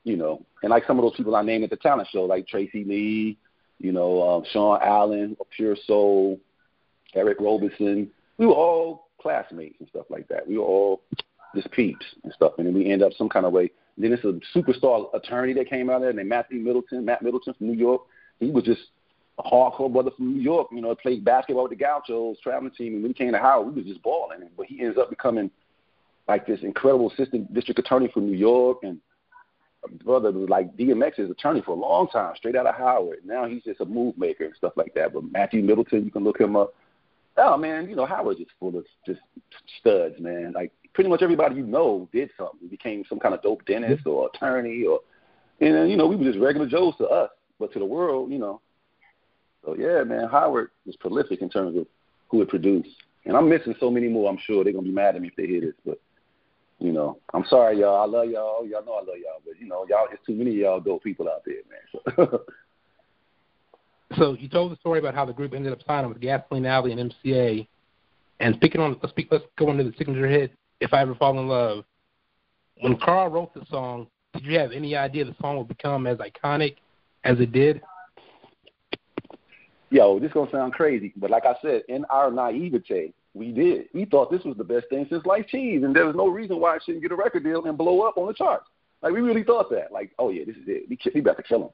you 0.04 0.16
know, 0.16 0.44
and 0.62 0.70
like 0.70 0.86
some 0.86 0.98
of 0.98 1.04
those 1.04 1.16
people 1.16 1.36
I 1.36 1.42
named 1.42 1.64
at 1.64 1.70
the 1.70 1.76
talent 1.76 2.08
show, 2.10 2.24
like 2.24 2.46
Tracey 2.46 2.84
Lee, 2.84 3.38
you 3.78 3.92
know, 3.92 4.28
um, 4.28 4.44
Sean 4.52 4.80
Allen, 4.82 5.36
Pure 5.56 5.76
Soul, 5.86 6.40
Eric 7.14 7.38
Roberson. 7.40 8.10
We 8.38 8.46
were 8.46 8.54
all 8.54 9.08
classmates 9.20 9.76
and 9.80 9.88
stuff 9.88 10.06
like 10.10 10.28
that. 10.28 10.46
We 10.46 10.58
were 10.58 10.64
all 10.64 11.02
just 11.54 11.70
peeps 11.70 12.04
and 12.22 12.32
stuff, 12.32 12.52
and 12.58 12.66
then 12.66 12.74
we 12.74 12.90
end 12.90 13.02
up 13.02 13.12
some 13.16 13.28
kind 13.28 13.46
of 13.46 13.52
way. 13.52 13.70
And 13.96 14.04
then 14.04 14.12
it's 14.12 14.24
a 14.24 14.40
superstar 14.56 15.06
attorney 15.14 15.52
that 15.54 15.70
came 15.70 15.88
out 15.88 15.96
of 15.96 16.02
there 16.02 16.12
named 16.12 16.28
Matthew 16.28 16.58
Middleton, 16.58 17.04
Matt 17.04 17.22
Middleton 17.22 17.54
from 17.54 17.68
New 17.68 17.78
York. 17.78 18.02
He 18.40 18.50
was 18.50 18.64
just 18.64 18.80
a 19.38 19.42
hardcore 19.42 19.92
brother 19.92 20.10
from 20.16 20.34
New 20.34 20.40
York, 20.42 20.68
you 20.72 20.80
know, 20.80 20.94
played 20.94 21.24
basketball 21.24 21.64
with 21.64 21.78
the 21.78 21.84
Gauchos 21.84 22.38
traveling 22.40 22.72
team, 22.72 22.94
and 22.94 23.02
when 23.02 23.10
he 23.10 23.14
came 23.14 23.32
to 23.32 23.38
Howard, 23.38 23.74
we 23.74 23.82
was 23.82 23.90
just 23.90 24.02
balling. 24.02 24.40
But 24.56 24.66
he 24.66 24.80
ends 24.80 24.98
up 24.98 25.10
becoming 25.10 25.50
like 26.28 26.46
this 26.46 26.60
incredible 26.62 27.10
assistant 27.10 27.52
district 27.52 27.78
attorney 27.78 28.08
from 28.12 28.26
New 28.26 28.36
York, 28.36 28.78
and 28.82 29.00
brother 30.04 30.32
was 30.32 30.48
like 30.48 30.76
DMX's 30.76 31.30
attorney 31.30 31.62
for 31.62 31.72
a 31.72 31.80
long 31.80 32.08
time, 32.08 32.34
straight 32.36 32.56
out 32.56 32.66
of 32.66 32.74
Howard. 32.74 33.18
Now 33.24 33.46
he's 33.46 33.62
just 33.62 33.80
a 33.80 33.84
move 33.84 34.16
maker 34.16 34.44
and 34.44 34.54
stuff 34.56 34.72
like 34.76 34.94
that. 34.94 35.12
But 35.12 35.30
Matthew 35.30 35.62
Middleton, 35.62 36.04
you 36.04 36.10
can 36.10 36.24
look 36.24 36.40
him 36.40 36.56
up. 36.56 36.74
Oh 37.36 37.56
man, 37.56 37.88
you 37.88 37.96
know 37.96 38.06
Howard's 38.06 38.38
just 38.38 38.52
full 38.60 38.76
of 38.76 38.84
just 39.06 39.20
studs, 39.80 40.14
man. 40.20 40.52
Like 40.54 40.72
pretty 40.92 41.10
much 41.10 41.22
everybody 41.22 41.56
you 41.56 41.66
know 41.66 42.08
did 42.12 42.30
something, 42.36 42.60
He 42.60 42.68
became 42.68 43.04
some 43.08 43.18
kind 43.18 43.34
of 43.34 43.42
dope 43.42 43.64
dentist 43.66 44.04
mm-hmm. 44.04 44.10
or 44.10 44.30
attorney, 44.32 44.84
or 44.84 45.00
and 45.60 45.90
you 45.90 45.96
know 45.96 46.06
we 46.06 46.16
were 46.16 46.24
just 46.24 46.38
regular 46.38 46.66
Joes 46.66 46.94
to 46.98 47.06
us, 47.06 47.30
but 47.58 47.72
to 47.72 47.78
the 47.78 47.84
world, 47.84 48.30
you 48.30 48.38
know. 48.38 48.60
So 49.64 49.76
yeah, 49.76 50.04
man, 50.04 50.28
Howard 50.28 50.70
was 50.86 50.96
prolific 50.96 51.42
in 51.42 51.48
terms 51.50 51.76
of 51.76 51.86
who 52.28 52.42
it 52.42 52.48
produced, 52.48 52.90
and 53.24 53.36
I'm 53.36 53.48
missing 53.48 53.74
so 53.80 53.90
many 53.90 54.08
more. 54.08 54.30
I'm 54.30 54.38
sure 54.46 54.62
they're 54.62 54.72
gonna 54.72 54.84
be 54.84 54.92
mad 54.92 55.16
at 55.16 55.22
me 55.22 55.28
if 55.28 55.36
they 55.36 55.46
hear 55.46 55.60
this, 55.60 55.74
but 55.84 56.00
you 56.78 56.92
know, 56.92 57.18
I'm 57.32 57.44
sorry, 57.46 57.80
y'all. 57.80 58.02
I 58.02 58.06
love 58.06 58.30
y'all. 58.30 58.66
Y'all 58.66 58.84
know 58.84 58.94
I 58.94 58.98
love 58.98 59.18
y'all, 59.18 59.40
but 59.44 59.58
you 59.58 59.66
know, 59.66 59.86
y'all, 59.88 60.06
it's 60.12 60.24
too 60.26 60.34
many 60.34 60.50
of 60.50 60.56
y'all 60.56 60.80
dope 60.80 61.02
people 61.02 61.28
out 61.28 61.42
there, 61.44 61.56
man. 61.68 62.16
So. 62.16 62.42
so 64.18 64.34
you 64.38 64.48
told 64.48 64.72
the 64.72 64.76
story 64.76 64.98
about 64.98 65.14
how 65.14 65.24
the 65.24 65.32
group 65.32 65.54
ended 65.54 65.72
up 65.72 65.80
signing 65.86 66.08
with 66.08 66.20
Gasoline 66.20 66.66
Alley 66.66 66.92
and 66.92 67.12
MCA, 67.12 67.66
and 68.40 68.54
speaking 68.56 68.80
on 68.80 68.96
let's 69.02 69.10
speak, 69.10 69.28
let's 69.30 69.44
go 69.58 69.70
into 69.70 69.84
the 69.84 69.94
signature 69.96 70.26
hit. 70.26 70.52
If 70.80 70.92
I 70.92 71.02
ever 71.02 71.14
fall 71.14 71.38
in 71.38 71.48
love, 71.48 71.84
when 72.80 72.96
Carl 72.96 73.28
wrote 73.30 73.54
the 73.54 73.64
song, 73.70 74.08
did 74.32 74.44
you 74.44 74.58
have 74.58 74.72
any 74.72 74.96
idea 74.96 75.24
the 75.24 75.36
song 75.40 75.56
would 75.58 75.68
become 75.68 76.06
as 76.06 76.18
iconic 76.18 76.76
as 77.22 77.38
it 77.40 77.52
did? 77.52 77.80
Yo, 79.90 80.18
this 80.18 80.32
gonna 80.32 80.50
sound 80.50 80.72
crazy, 80.72 81.12
but 81.16 81.30
like 81.30 81.46
I 81.46 81.54
said, 81.62 81.82
in 81.88 82.04
our 82.06 82.30
naivete, 82.30 83.12
we 83.32 83.52
did. 83.52 83.86
We 83.94 84.04
thought 84.04 84.30
this 84.30 84.42
was 84.44 84.56
the 84.56 84.64
best 84.64 84.88
thing 84.88 85.06
since 85.08 85.24
life 85.24 85.46
cheese, 85.48 85.82
and 85.84 85.94
there 85.94 86.06
was 86.06 86.16
no 86.16 86.28
reason 86.28 86.58
why 86.58 86.76
it 86.76 86.82
shouldn't 86.84 87.02
get 87.02 87.12
a 87.12 87.16
record 87.16 87.44
deal 87.44 87.64
and 87.64 87.78
blow 87.78 88.00
up 88.02 88.16
on 88.18 88.26
the 88.26 88.34
charts. 88.34 88.66
Like 89.02 89.12
we 89.12 89.20
really 89.20 89.44
thought 89.44 89.70
that. 89.70 89.92
Like, 89.92 90.12
oh 90.18 90.30
yeah, 90.30 90.44
this 90.44 90.56
is 90.56 90.64
it. 90.66 90.88
We, 90.88 90.98
we 91.14 91.20
about 91.20 91.36
to 91.36 91.42
kill 91.42 91.62
him. 91.64 91.70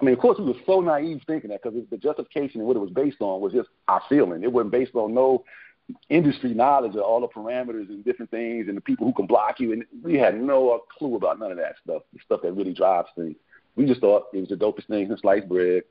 I 0.00 0.04
mean, 0.04 0.14
of 0.14 0.20
course, 0.20 0.38
we 0.38 0.44
were 0.44 0.54
so 0.64 0.80
naive 0.80 1.22
thinking 1.26 1.50
that 1.50 1.62
because 1.62 1.78
the 1.90 1.96
justification 1.96 2.60
and 2.60 2.68
what 2.68 2.76
it 2.76 2.80
was 2.80 2.90
based 2.90 3.20
on 3.20 3.40
was 3.40 3.52
just 3.52 3.68
our 3.88 4.02
feeling. 4.08 4.42
It 4.44 4.52
wasn't 4.52 4.72
based 4.72 4.94
on 4.94 5.12
no 5.12 5.44
industry 6.08 6.54
knowledge 6.54 6.94
of 6.94 7.02
all 7.02 7.20
the 7.20 7.28
parameters 7.28 7.88
and 7.88 8.04
different 8.04 8.30
things 8.30 8.68
and 8.68 8.76
the 8.76 8.80
people 8.80 9.06
who 9.06 9.12
can 9.12 9.26
block 9.26 9.58
you. 9.58 9.72
And 9.72 9.84
we 10.02 10.14
had 10.14 10.40
no 10.40 10.82
clue 10.96 11.16
about 11.16 11.40
none 11.40 11.50
of 11.50 11.56
that 11.56 11.76
stuff, 11.82 12.02
the 12.12 12.20
stuff 12.24 12.42
that 12.42 12.52
really 12.52 12.74
drives 12.74 13.08
things. 13.16 13.36
We 13.74 13.86
just 13.86 14.00
thought 14.00 14.26
it 14.32 14.40
was 14.40 14.50
the 14.50 14.56
dopest 14.56 14.86
thing 14.86 15.08
since 15.08 15.20
sliced 15.22 15.48
bread. 15.48 15.82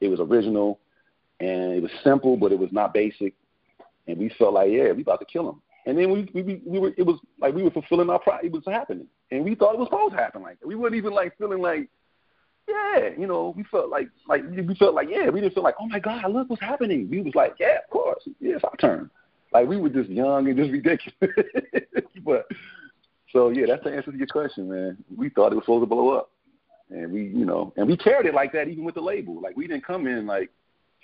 It 0.00 0.08
was 0.08 0.20
original 0.20 0.78
and 1.40 1.72
it 1.72 1.82
was 1.82 1.90
simple, 2.02 2.36
but 2.36 2.52
it 2.52 2.58
was 2.58 2.72
not 2.72 2.94
basic 2.94 3.34
and 4.06 4.18
we 4.18 4.30
felt 4.38 4.54
like, 4.54 4.70
yeah, 4.70 4.92
we 4.92 5.02
about 5.02 5.20
to 5.20 5.26
kill 5.26 5.48
him. 5.48 5.62
And 5.86 5.96
then 5.96 6.10
we 6.12 6.28
we 6.34 6.60
we 6.64 6.78
were 6.78 6.92
it 6.96 7.06
was 7.06 7.18
like 7.40 7.54
we 7.54 7.62
were 7.62 7.70
fulfilling 7.70 8.10
our 8.10 8.18
pride. 8.18 8.44
It 8.44 8.52
was 8.52 8.62
happening, 8.66 9.06
and 9.30 9.44
we 9.44 9.54
thought 9.54 9.74
it 9.74 9.78
was 9.78 9.88
supposed 9.88 10.12
to 10.14 10.20
happen 10.20 10.42
like 10.42 10.60
that. 10.60 10.66
We 10.66 10.74
weren't 10.74 10.94
even 10.94 11.12
like 11.12 11.36
feeling 11.38 11.62
like, 11.62 11.88
yeah, 12.70 13.10
you 13.18 13.26
know, 13.26 13.54
we 13.56 13.64
felt 13.64 13.88
like 13.88 14.08
like 14.28 14.42
we 14.44 14.74
felt 14.76 14.94
like 14.94 15.08
yeah, 15.10 15.28
we 15.28 15.40
didn't 15.40 15.54
feel 15.54 15.62
like 15.62 15.76
oh 15.80 15.86
my 15.86 15.98
god, 15.98 16.30
look 16.30 16.48
what's 16.48 16.62
happening. 16.62 17.08
We 17.10 17.20
was 17.20 17.34
like 17.34 17.54
yeah, 17.58 17.78
of 17.84 17.90
course, 17.90 18.22
yeah, 18.40 18.56
it's 18.56 18.64
our 18.64 18.76
turn. 18.76 19.10
Like 19.52 19.66
we 19.66 19.76
were 19.76 19.88
just 19.88 20.10
young 20.10 20.48
and 20.48 20.56
just 20.56 20.70
ridiculous. 20.70 21.14
but 22.24 22.46
so 23.32 23.50
yeah, 23.50 23.66
that's 23.66 23.84
the 23.84 23.94
answer 23.94 24.12
to 24.12 24.18
your 24.18 24.26
question, 24.26 24.68
man. 24.68 24.96
We 25.14 25.30
thought 25.30 25.52
it 25.52 25.56
was 25.56 25.64
supposed 25.64 25.82
to 25.82 25.86
blow 25.86 26.10
up, 26.10 26.30
and 26.90 27.12
we 27.12 27.24
you 27.24 27.44
know, 27.44 27.72
and 27.76 27.86
we 27.86 27.96
carried 27.96 28.26
it 28.26 28.34
like 28.34 28.52
that 28.52 28.68
even 28.68 28.84
with 28.84 28.94
the 28.94 29.00
label. 29.00 29.40
Like 29.40 29.56
we 29.56 29.66
didn't 29.66 29.84
come 29.84 30.06
in 30.06 30.26
like 30.26 30.50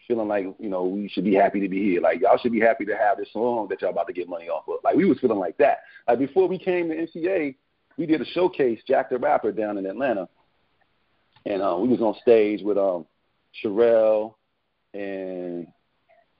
feeling 0.06 0.28
like 0.28 0.46
you 0.58 0.68
know 0.68 0.84
we 0.84 1.08
should 1.08 1.24
be 1.24 1.34
happy 1.34 1.60
to 1.60 1.68
be 1.68 1.82
here. 1.82 2.00
Like 2.00 2.20
y'all 2.20 2.38
should 2.38 2.52
be 2.52 2.60
happy 2.60 2.84
to 2.86 2.96
have 2.96 3.18
this 3.18 3.32
song 3.32 3.66
that 3.70 3.82
y'all 3.82 3.90
about 3.90 4.06
to 4.06 4.12
get 4.12 4.28
money 4.28 4.48
off 4.48 4.68
of. 4.68 4.76
Like 4.84 4.96
we 4.96 5.04
was 5.04 5.18
feeling 5.18 5.38
like 5.38 5.56
that. 5.58 5.78
Like 6.08 6.18
before 6.18 6.48
we 6.48 6.58
came 6.58 6.88
to 6.88 6.94
MCA, 6.94 7.54
we 7.96 8.06
did 8.06 8.20
a 8.20 8.26
showcase, 8.26 8.80
Jack 8.86 9.10
the 9.10 9.18
Rapper, 9.18 9.52
down 9.52 9.78
in 9.78 9.86
Atlanta, 9.86 10.28
and 11.46 11.62
uh, 11.62 11.76
we 11.78 11.88
was 11.88 12.00
on 12.00 12.14
stage 12.20 12.62
with 12.62 12.76
um 12.76 13.06
Cherrelle 13.62 14.34
and 14.92 15.66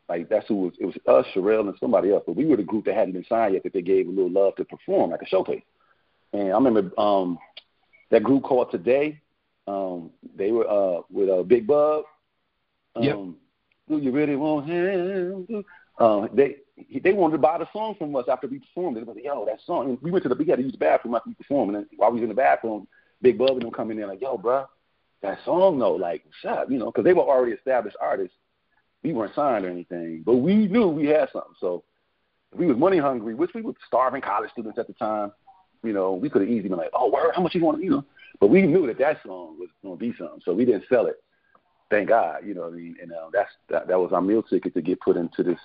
like 0.08 0.28
that's 0.28 0.46
who 0.48 0.56
was 0.56 0.74
it 0.78 0.86
was 0.86 0.96
us, 1.06 1.26
Cherrelle, 1.34 1.68
and 1.68 1.74
somebody 1.80 2.12
else. 2.12 2.24
But 2.26 2.36
we 2.36 2.44
were 2.44 2.56
the 2.56 2.62
group 2.62 2.84
that 2.84 2.94
hadn't 2.94 3.14
been 3.14 3.26
signed 3.28 3.54
yet 3.54 3.62
that 3.62 3.72
they 3.72 3.82
gave 3.82 4.06
a 4.06 4.10
little 4.10 4.30
love 4.30 4.56
to 4.56 4.64
perform 4.64 5.10
like 5.10 5.22
a 5.22 5.26
showcase. 5.26 5.62
And 6.32 6.52
I 6.52 6.56
remember 6.56 6.90
um 7.00 7.38
that 8.10 8.22
group 8.22 8.42
called 8.42 8.70
Today. 8.70 9.20
Um, 9.66 10.10
they 10.36 10.52
were 10.52 10.68
uh 10.68 11.02
with 11.10 11.28
uh 11.30 11.42
Big 11.42 11.66
Bub. 11.66 12.04
Um, 12.94 13.04
yep 13.04 13.16
do 13.88 13.98
you 13.98 14.10
really 14.10 14.36
want 14.36 14.66
him? 14.66 15.64
Uh, 15.98 16.26
they 16.34 16.56
they 17.02 17.12
wanted 17.12 17.32
to 17.32 17.38
buy 17.38 17.58
the 17.58 17.68
song 17.72 17.94
from 17.98 18.14
us 18.16 18.26
after 18.28 18.46
we 18.46 18.58
performed. 18.58 18.96
They 18.96 19.00
was 19.00 19.14
like, 19.14 19.24
yo, 19.24 19.46
that 19.46 19.60
song. 19.64 19.90
And 19.90 20.02
we 20.02 20.10
went 20.10 20.24
to 20.24 20.28
the 20.28 20.34
we 20.34 20.46
had 20.46 20.56
to 20.58 20.62
use 20.62 20.72
the 20.72 20.78
bathroom 20.78 21.14
after 21.14 21.30
we 21.30 21.34
performed, 21.34 21.74
and 21.74 21.84
then 21.84 21.88
while 21.96 22.10
we 22.10 22.16
was 22.16 22.24
in 22.24 22.28
the 22.28 22.34
bathroom, 22.34 22.86
Big 23.22 23.38
Bub 23.38 23.50
and 23.50 23.62
them 23.62 23.70
coming 23.70 23.92
in 23.92 23.98
there 23.98 24.08
like, 24.08 24.20
yo, 24.20 24.36
bro, 24.36 24.66
that 25.22 25.38
song 25.44 25.78
though, 25.78 25.94
like, 25.94 26.24
shut, 26.42 26.58
up, 26.58 26.70
you 26.70 26.78
know, 26.78 26.86
because 26.86 27.04
they 27.04 27.12
were 27.12 27.22
already 27.22 27.52
established 27.52 27.96
artists. 28.00 28.36
We 29.02 29.12
weren't 29.12 29.34
signed 29.34 29.64
or 29.64 29.70
anything, 29.70 30.22
but 30.24 30.36
we 30.36 30.66
knew 30.66 30.88
we 30.88 31.06
had 31.06 31.28
something. 31.32 31.54
So 31.60 31.84
we 32.54 32.66
was 32.66 32.76
money 32.76 32.98
hungry, 32.98 33.34
which 33.34 33.52
we 33.54 33.62
were 33.62 33.74
starving 33.86 34.22
college 34.22 34.50
students 34.50 34.78
at 34.78 34.86
the 34.86 34.94
time. 34.94 35.32
You 35.82 35.92
know, 35.92 36.14
we 36.14 36.28
could 36.28 36.42
have 36.42 36.50
easily 36.50 36.70
been 36.70 36.78
like, 36.78 36.90
oh, 36.92 37.10
word, 37.10 37.32
how 37.34 37.42
much 37.42 37.54
you 37.54 37.64
want, 37.64 37.78
to, 37.78 37.84
you 37.84 37.90
know? 37.90 38.04
But 38.40 38.48
we 38.48 38.62
knew 38.62 38.86
that 38.88 38.98
that 38.98 39.22
song 39.24 39.58
was 39.58 39.68
going 39.82 39.96
to 39.96 40.00
be 40.00 40.16
something, 40.18 40.40
so 40.44 40.52
we 40.52 40.64
didn't 40.64 40.84
sell 40.88 41.06
it 41.06 41.16
thank 41.90 42.08
God, 42.08 42.40
you 42.44 42.54
know 42.54 42.62
what 42.62 42.72
I 42.72 42.76
mean? 42.76 42.96
And 43.00 43.12
uh, 43.12 43.30
that's 43.32 43.50
that, 43.68 43.88
that 43.88 43.98
was 43.98 44.12
our 44.12 44.20
meal 44.20 44.42
ticket 44.42 44.74
to 44.74 44.82
get 44.82 45.00
put 45.00 45.16
into 45.16 45.42
this 45.42 45.58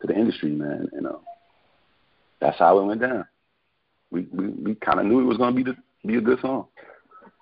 to 0.00 0.06
the 0.06 0.14
industry, 0.14 0.50
man. 0.50 0.88
And 0.92 1.06
uh, 1.06 1.18
that's 2.40 2.58
how 2.58 2.78
it 2.78 2.84
went 2.84 3.00
down. 3.00 3.26
We 4.10 4.26
we, 4.32 4.48
we 4.48 4.74
kind 4.76 5.00
of 5.00 5.06
knew 5.06 5.20
it 5.20 5.24
was 5.24 5.38
going 5.38 5.54
to 5.54 5.64
be 5.64 5.70
the, 5.70 5.76
be 6.06 6.16
a 6.16 6.20
good 6.20 6.40
song, 6.40 6.66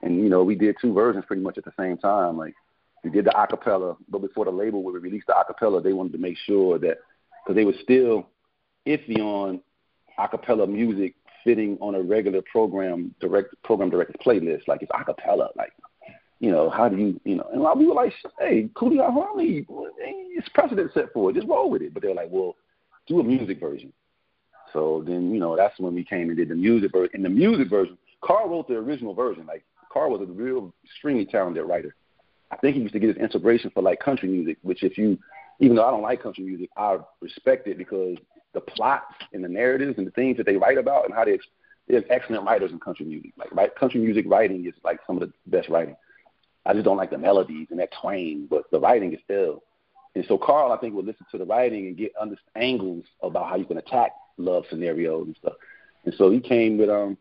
and 0.05 0.17
you 0.23 0.29
know 0.29 0.45
we 0.45 0.55
did 0.55 0.77
two 0.81 0.93
versions 0.93 1.25
pretty 1.27 1.43
much 1.43 1.59
at 1.59 1.65
the 1.65 1.73
same 1.79 1.97
time. 1.99 2.37
Like 2.37 2.55
we 3.03 3.11
did 3.11 3.25
the 3.25 3.31
acapella, 3.31 3.97
but 4.09 4.21
before 4.21 4.45
the 4.45 4.51
label 4.51 4.83
would 4.85 5.03
release 5.03 5.25
the 5.27 5.35
acapella, 5.35 5.83
they 5.83 5.93
wanted 5.93 6.13
to 6.13 6.19
make 6.19 6.37
sure 6.47 6.79
that 6.79 6.99
because 7.45 7.57
they 7.57 7.65
were 7.65 7.75
still 7.83 8.29
iffy 8.87 9.19
on 9.19 9.61
acapella 10.19 10.69
music 10.69 11.15
fitting 11.43 11.77
on 11.81 11.95
a 11.95 12.01
regular 12.01 12.43
program 12.43 13.15
direct 13.21 13.55
program 13.65 13.91
director's 13.91 14.17
playlist. 14.25 14.69
Like 14.69 14.83
it's 14.83 14.93
acapella, 14.93 15.49
like 15.57 15.73
you 16.41 16.51
know, 16.51 16.69
how 16.69 16.89
do 16.89 16.97
you, 16.97 17.21
you 17.25 17.37
know, 17.37 17.49
and 17.53 17.79
we 17.79 17.87
were 17.87 17.95
like, 17.95 18.13
hey, 18.39 18.69
Cootie 18.75 18.99
Harmony, 18.99 19.65
it's 20.37 20.49
precedent 20.51 20.91
set 20.93 21.13
for 21.15 21.31
it. 21.31 21.37
Just 21.37 21.49
roll 21.49 21.71
with 21.71 21.81
it. 21.81 21.95
But 21.95 22.03
they 22.03 22.09
were 22.09 22.15
like, 22.15 22.29
well, 22.31 22.57
do 23.07 23.21
a 23.21 23.25
music 23.25 23.61
version. 23.61 23.93
So 24.73 25.03
then, 25.07 25.33
you 25.33 25.41
know, 25.41 25.57
that's 25.57 25.79
when 25.79 25.95
we 25.95 26.05
came 26.05 26.29
and 26.29 26.37
did 26.37 26.49
the 26.49 26.55
music 26.55 26.93
version. 26.93 27.13
In 27.15 27.23
the 27.23 27.29
music 27.29 27.71
version, 27.71 27.97
Carl 28.23 28.49
wrote 28.49 28.69
the 28.69 28.75
original 28.75 29.15
version. 29.15 29.47
Like, 29.47 29.65
Carl 29.95 30.11
was 30.11 30.21
a 30.21 30.33
real, 30.33 30.75
extremely 30.85 31.25
talented 31.25 31.65
writer. 31.65 31.95
I 32.51 32.57
think 32.57 32.75
he 32.75 32.83
used 32.83 32.95
to 32.95 32.99
get 32.99 33.15
his 33.15 33.17
inspiration 33.17 33.71
for 33.73 33.81
like 33.81 34.01
country 34.01 34.29
music, 34.29 34.59
which 34.63 34.83
if 34.83 34.99
you, 34.99 35.19
even 35.61 35.77
though 35.77 35.87
I 35.87 35.93
don't 35.93 36.03
like 36.03 36.21
country 36.21 36.43
music, 36.45 36.69
I 36.77 36.99
respect 37.21 37.69
it 37.69 37.79
because 37.79 38.19
the 38.55 38.61
plots 38.61 39.15
and 39.33 39.43
the 39.43 39.49
narratives 39.49 39.97
and 39.97 40.07
the 40.07 40.11
things 40.11 40.37
that 40.37 40.47
they 40.47 40.57
write 40.57 40.79
about 40.79 41.05
and 41.05 41.15
how 41.15 41.25
they, 41.25 41.39
they're 41.87 42.05
excellent 42.11 42.45
writers 42.45 42.73
in 42.73 42.81
country 42.81 43.07
music. 43.07 43.33
Like, 43.37 43.55
right, 43.55 43.75
country 43.77 44.01
music 44.01 44.27
writing 44.29 44.67
is 44.67 44.75
like 44.83 44.99
some 45.07 45.21
of 45.21 45.29
the 45.29 45.33
best 45.47 45.69
writing. 45.69 45.97
I 46.67 46.73
just 46.73 46.85
don't 46.85 46.97
like 46.97 47.11
the 47.11 47.19
melodies 47.19 47.69
and 47.71 47.79
that 47.79 47.93
twang, 48.01 48.49
but 48.51 48.65
the 48.73 48.81
writing 48.81 49.13
is 49.13 49.21
ill. 49.29 49.63
And 50.17 50.25
so 50.27 50.39
Carl, 50.39 50.73
I 50.73 50.77
think, 50.79 50.95
would 50.95 51.07
listen 51.07 51.27
to 51.31 51.39
the 51.39 51.45
writing 51.45 51.87
and 51.87 51.97
get 51.97 52.13
under 52.21 52.37
angles 52.57 53.05
about 53.23 53.49
how 53.49 53.57
you 53.57 53.65
can 53.65 53.79
attack 53.79 54.13
love 54.39 54.65
scenarios 54.69 55.27
and 55.27 55.37
stuff. 55.37 55.55
And 56.05 56.15
so 56.17 56.31
he 56.31 56.41
came 56.41 56.79
with 56.79 56.91
um, 56.91 57.17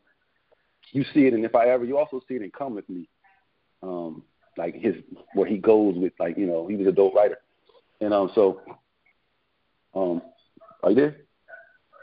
you 0.93 1.03
see 1.13 1.25
it, 1.25 1.34
and 1.34 1.43
if 1.43 1.56
I 1.56 1.67
ever, 1.67 1.86
you 1.86 1.97
also 1.97 2.21
see 2.27 2.36
it 2.36 2.41
in 2.41 2.51
Come 2.51 2.75
with 2.75 2.88
Me, 2.89 3.10
um, 3.82 4.23
like 4.58 4.75
his 4.75 4.95
where 5.34 5.47
he 5.47 5.58
goes 5.58 5.95
with 5.97 6.13
like 6.19 6.38
you 6.38 6.45
know 6.45 6.67
he 6.67 6.75
was 6.75 6.88
a 6.88 6.91
dope 6.91 7.15
writer, 7.15 7.39
and 8.01 8.13
um 8.13 8.32
so 8.36 8.62
um, 9.95 10.21
are 10.82 10.89
you 10.89 10.95
there? 10.95 11.17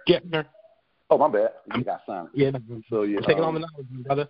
Yeah, 0.06 0.18
sir. 0.30 0.46
Oh 1.08 1.18
my 1.18 1.28
bad, 1.28 1.50
you 1.74 1.84
got 1.84 2.02
silent. 2.06 2.30
Yeah, 2.34 2.50
so 2.88 3.02
yeah, 3.02 3.18
taking 3.20 3.42
um, 3.42 3.48
on 3.48 3.54
the 3.54 3.60
knowledge, 3.60 4.04
brother. 4.04 4.28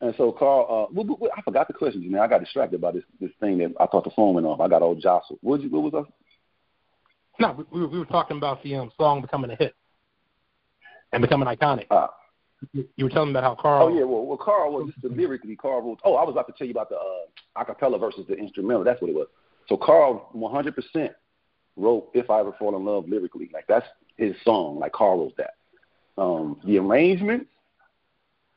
And 0.00 0.14
so, 0.16 0.32
Carl, 0.32 0.88
uh, 0.88 0.92
what, 0.92 1.20
what, 1.20 1.30
I 1.36 1.42
forgot 1.42 1.68
the 1.68 1.74
question, 1.74 2.10
man. 2.10 2.22
I 2.22 2.26
got 2.26 2.40
distracted 2.40 2.80
by 2.80 2.92
this 2.92 3.04
this 3.20 3.30
thing 3.38 3.58
that 3.58 3.72
I 3.78 3.86
thought 3.86 4.04
the 4.04 4.10
phone 4.16 4.34
went 4.34 4.46
off. 4.46 4.60
I 4.60 4.68
got 4.68 4.82
all 4.82 4.94
jostled. 4.94 5.38
What, 5.42 5.60
you, 5.60 5.68
what 5.68 5.92
was 5.92 5.92
that? 5.92 6.12
No, 7.38 7.64
we, 7.70 7.86
we 7.86 7.98
were 7.98 8.04
talking 8.06 8.36
about 8.36 8.62
the 8.62 8.74
um, 8.76 8.90
song 8.96 9.20
becoming 9.20 9.50
a 9.50 9.56
hit 9.56 9.74
and 11.12 11.22
becoming 11.22 11.48
iconic. 11.48 11.86
Uh, 11.90 12.08
You 12.72 13.04
were 13.04 13.10
telling 13.10 13.32
me 13.32 13.38
about 13.38 13.44
how 13.44 13.60
Carl. 13.60 13.86
Oh 13.86 13.88
yeah, 13.88 14.04
well, 14.04 14.26
well 14.26 14.36
Carl 14.36 14.72
was 14.72 14.92
just 14.92 15.14
lyrically 15.16 15.56
Carl 15.56 15.82
wrote. 15.82 16.00
Oh, 16.04 16.16
I 16.16 16.24
was 16.24 16.32
about 16.32 16.46
to 16.48 16.52
tell 16.52 16.66
you 16.66 16.72
about 16.72 16.90
the 16.90 16.96
uh, 16.96 17.62
acapella 17.62 17.98
versus 17.98 18.26
the 18.28 18.34
instrumental. 18.34 18.84
That's 18.84 19.00
what 19.00 19.10
it 19.10 19.16
was. 19.16 19.28
So 19.68 19.76
Carl, 19.76 20.28
100% 20.34 21.10
wrote 21.76 22.10
"If 22.12 22.28
I 22.28 22.40
Ever 22.40 22.52
Fall 22.58 22.76
in 22.76 22.84
Love" 22.84 23.08
lyrically. 23.08 23.50
Like 23.52 23.66
that's 23.66 23.86
his 24.16 24.34
song. 24.44 24.78
Like 24.78 24.92
Carl 24.92 25.18
wrote 25.18 25.36
that. 25.38 25.54
Um, 26.18 26.60
the 26.64 26.78
arrangements, 26.78 27.46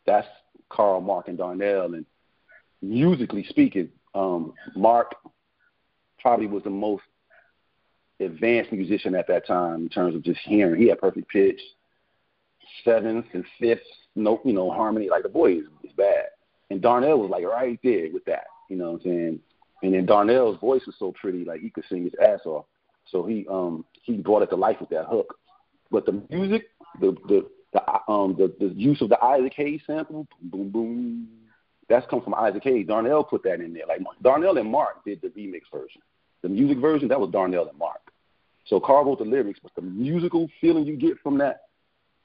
that's 0.05 0.27
Carl, 0.69 0.99
Marc, 0.99 1.29
and 1.29 1.37
Darnell. 1.37 1.93
And 1.93 2.05
musically 2.81 3.45
speaking, 3.47 3.89
um, 4.13 4.53
Marc 4.75 5.15
probably 6.19 6.47
was 6.47 6.63
the 6.63 6.69
most 6.69 7.03
advanced 8.19 8.71
musician 8.71 9.15
at 9.15 9.27
that 9.27 9.47
time 9.47 9.83
in 9.83 9.89
terms 9.89 10.15
of 10.15 10.23
just 10.23 10.39
hearing. 10.43 10.81
He 10.81 10.89
had 10.89 10.99
perfect 10.99 11.29
pitch, 11.29 11.59
sevenths 12.83 13.29
and 13.33 13.45
fifths, 13.59 13.87
note, 14.15 14.41
you 14.45 14.53
know, 14.53 14.71
harmony. 14.71 15.09
Like 15.09 15.23
the 15.23 15.29
boy 15.29 15.53
is, 15.53 15.65
is 15.83 15.91
bad. 15.95 16.25
And 16.69 16.81
Darnell 16.81 17.19
was 17.19 17.29
like 17.29 17.45
right 17.45 17.79
there 17.83 18.07
with 18.11 18.25
that. 18.25 18.45
You 18.69 18.77
know 18.77 18.91
what 18.91 19.01
I'm 19.01 19.03
saying? 19.03 19.39
And 19.83 19.93
then 19.93 20.05
Darnell's 20.05 20.59
voice 20.59 20.81
was 20.85 20.95
so 20.97 21.13
pretty, 21.19 21.43
like 21.43 21.61
he 21.61 21.69
could 21.69 21.83
sing 21.89 22.03
his 22.03 22.13
ass 22.21 22.39
off. 22.45 22.65
So 23.11 23.25
he 23.25 23.45
um 23.49 23.85
he 24.01 24.13
brought 24.13 24.43
it 24.43 24.49
to 24.49 24.55
life 24.55 24.77
with 24.79 24.89
that 24.89 25.05
hook. 25.05 25.37
But 25.91 26.05
the 26.05 26.23
music, 26.29 26.69
the 26.99 27.11
the 27.27 27.49
the 27.73 28.11
um 28.11 28.35
the, 28.37 28.53
the 28.59 28.73
use 28.73 29.01
of 29.01 29.09
the 29.09 29.23
Isaac 29.23 29.53
Hayes 29.55 29.81
sample, 29.85 30.27
boom 30.41 30.69
boom, 30.69 31.27
that's 31.89 32.07
come 32.09 32.21
from 32.21 32.33
Isaac 32.33 32.63
Hayes. 32.63 32.87
Darnell 32.87 33.23
put 33.23 33.43
that 33.43 33.61
in 33.61 33.73
there. 33.73 33.85
Like 33.87 34.01
Darnell 34.21 34.57
and 34.57 34.71
Marc 34.71 35.03
did 35.03 35.21
the 35.21 35.27
remix 35.29 35.61
version. 35.71 36.01
The 36.41 36.49
music 36.49 36.79
version 36.79 37.07
that 37.09 37.19
was 37.19 37.29
Darnell 37.29 37.67
and 37.67 37.77
Marc. 37.77 38.01
So 38.65 38.79
Carl 38.79 39.05
wrote 39.05 39.19
the 39.19 39.25
lyrics, 39.25 39.59
but 39.61 39.75
the 39.75 39.81
musical 39.81 40.49
feeling 40.61 40.85
you 40.85 40.95
get 40.95 41.19
from 41.21 41.37
that, 41.39 41.62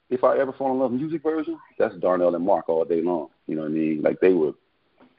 if 0.09 0.23
I 0.23 0.37
ever 0.37 0.51
fall 0.51 0.71
in 0.71 0.79
love 0.79 0.91
music 0.91 1.21
version, 1.21 1.57
that's 1.77 1.95
Darnell 1.95 2.35
and 2.35 2.45
Marc 2.45 2.67
all 2.69 2.85
day 2.85 3.01
long. 3.01 3.29
You 3.47 3.55
know 3.55 3.61
what 3.63 3.71
I 3.71 3.73
mean? 3.73 4.01
Like 4.01 4.19
they 4.19 4.33
were 4.33 4.53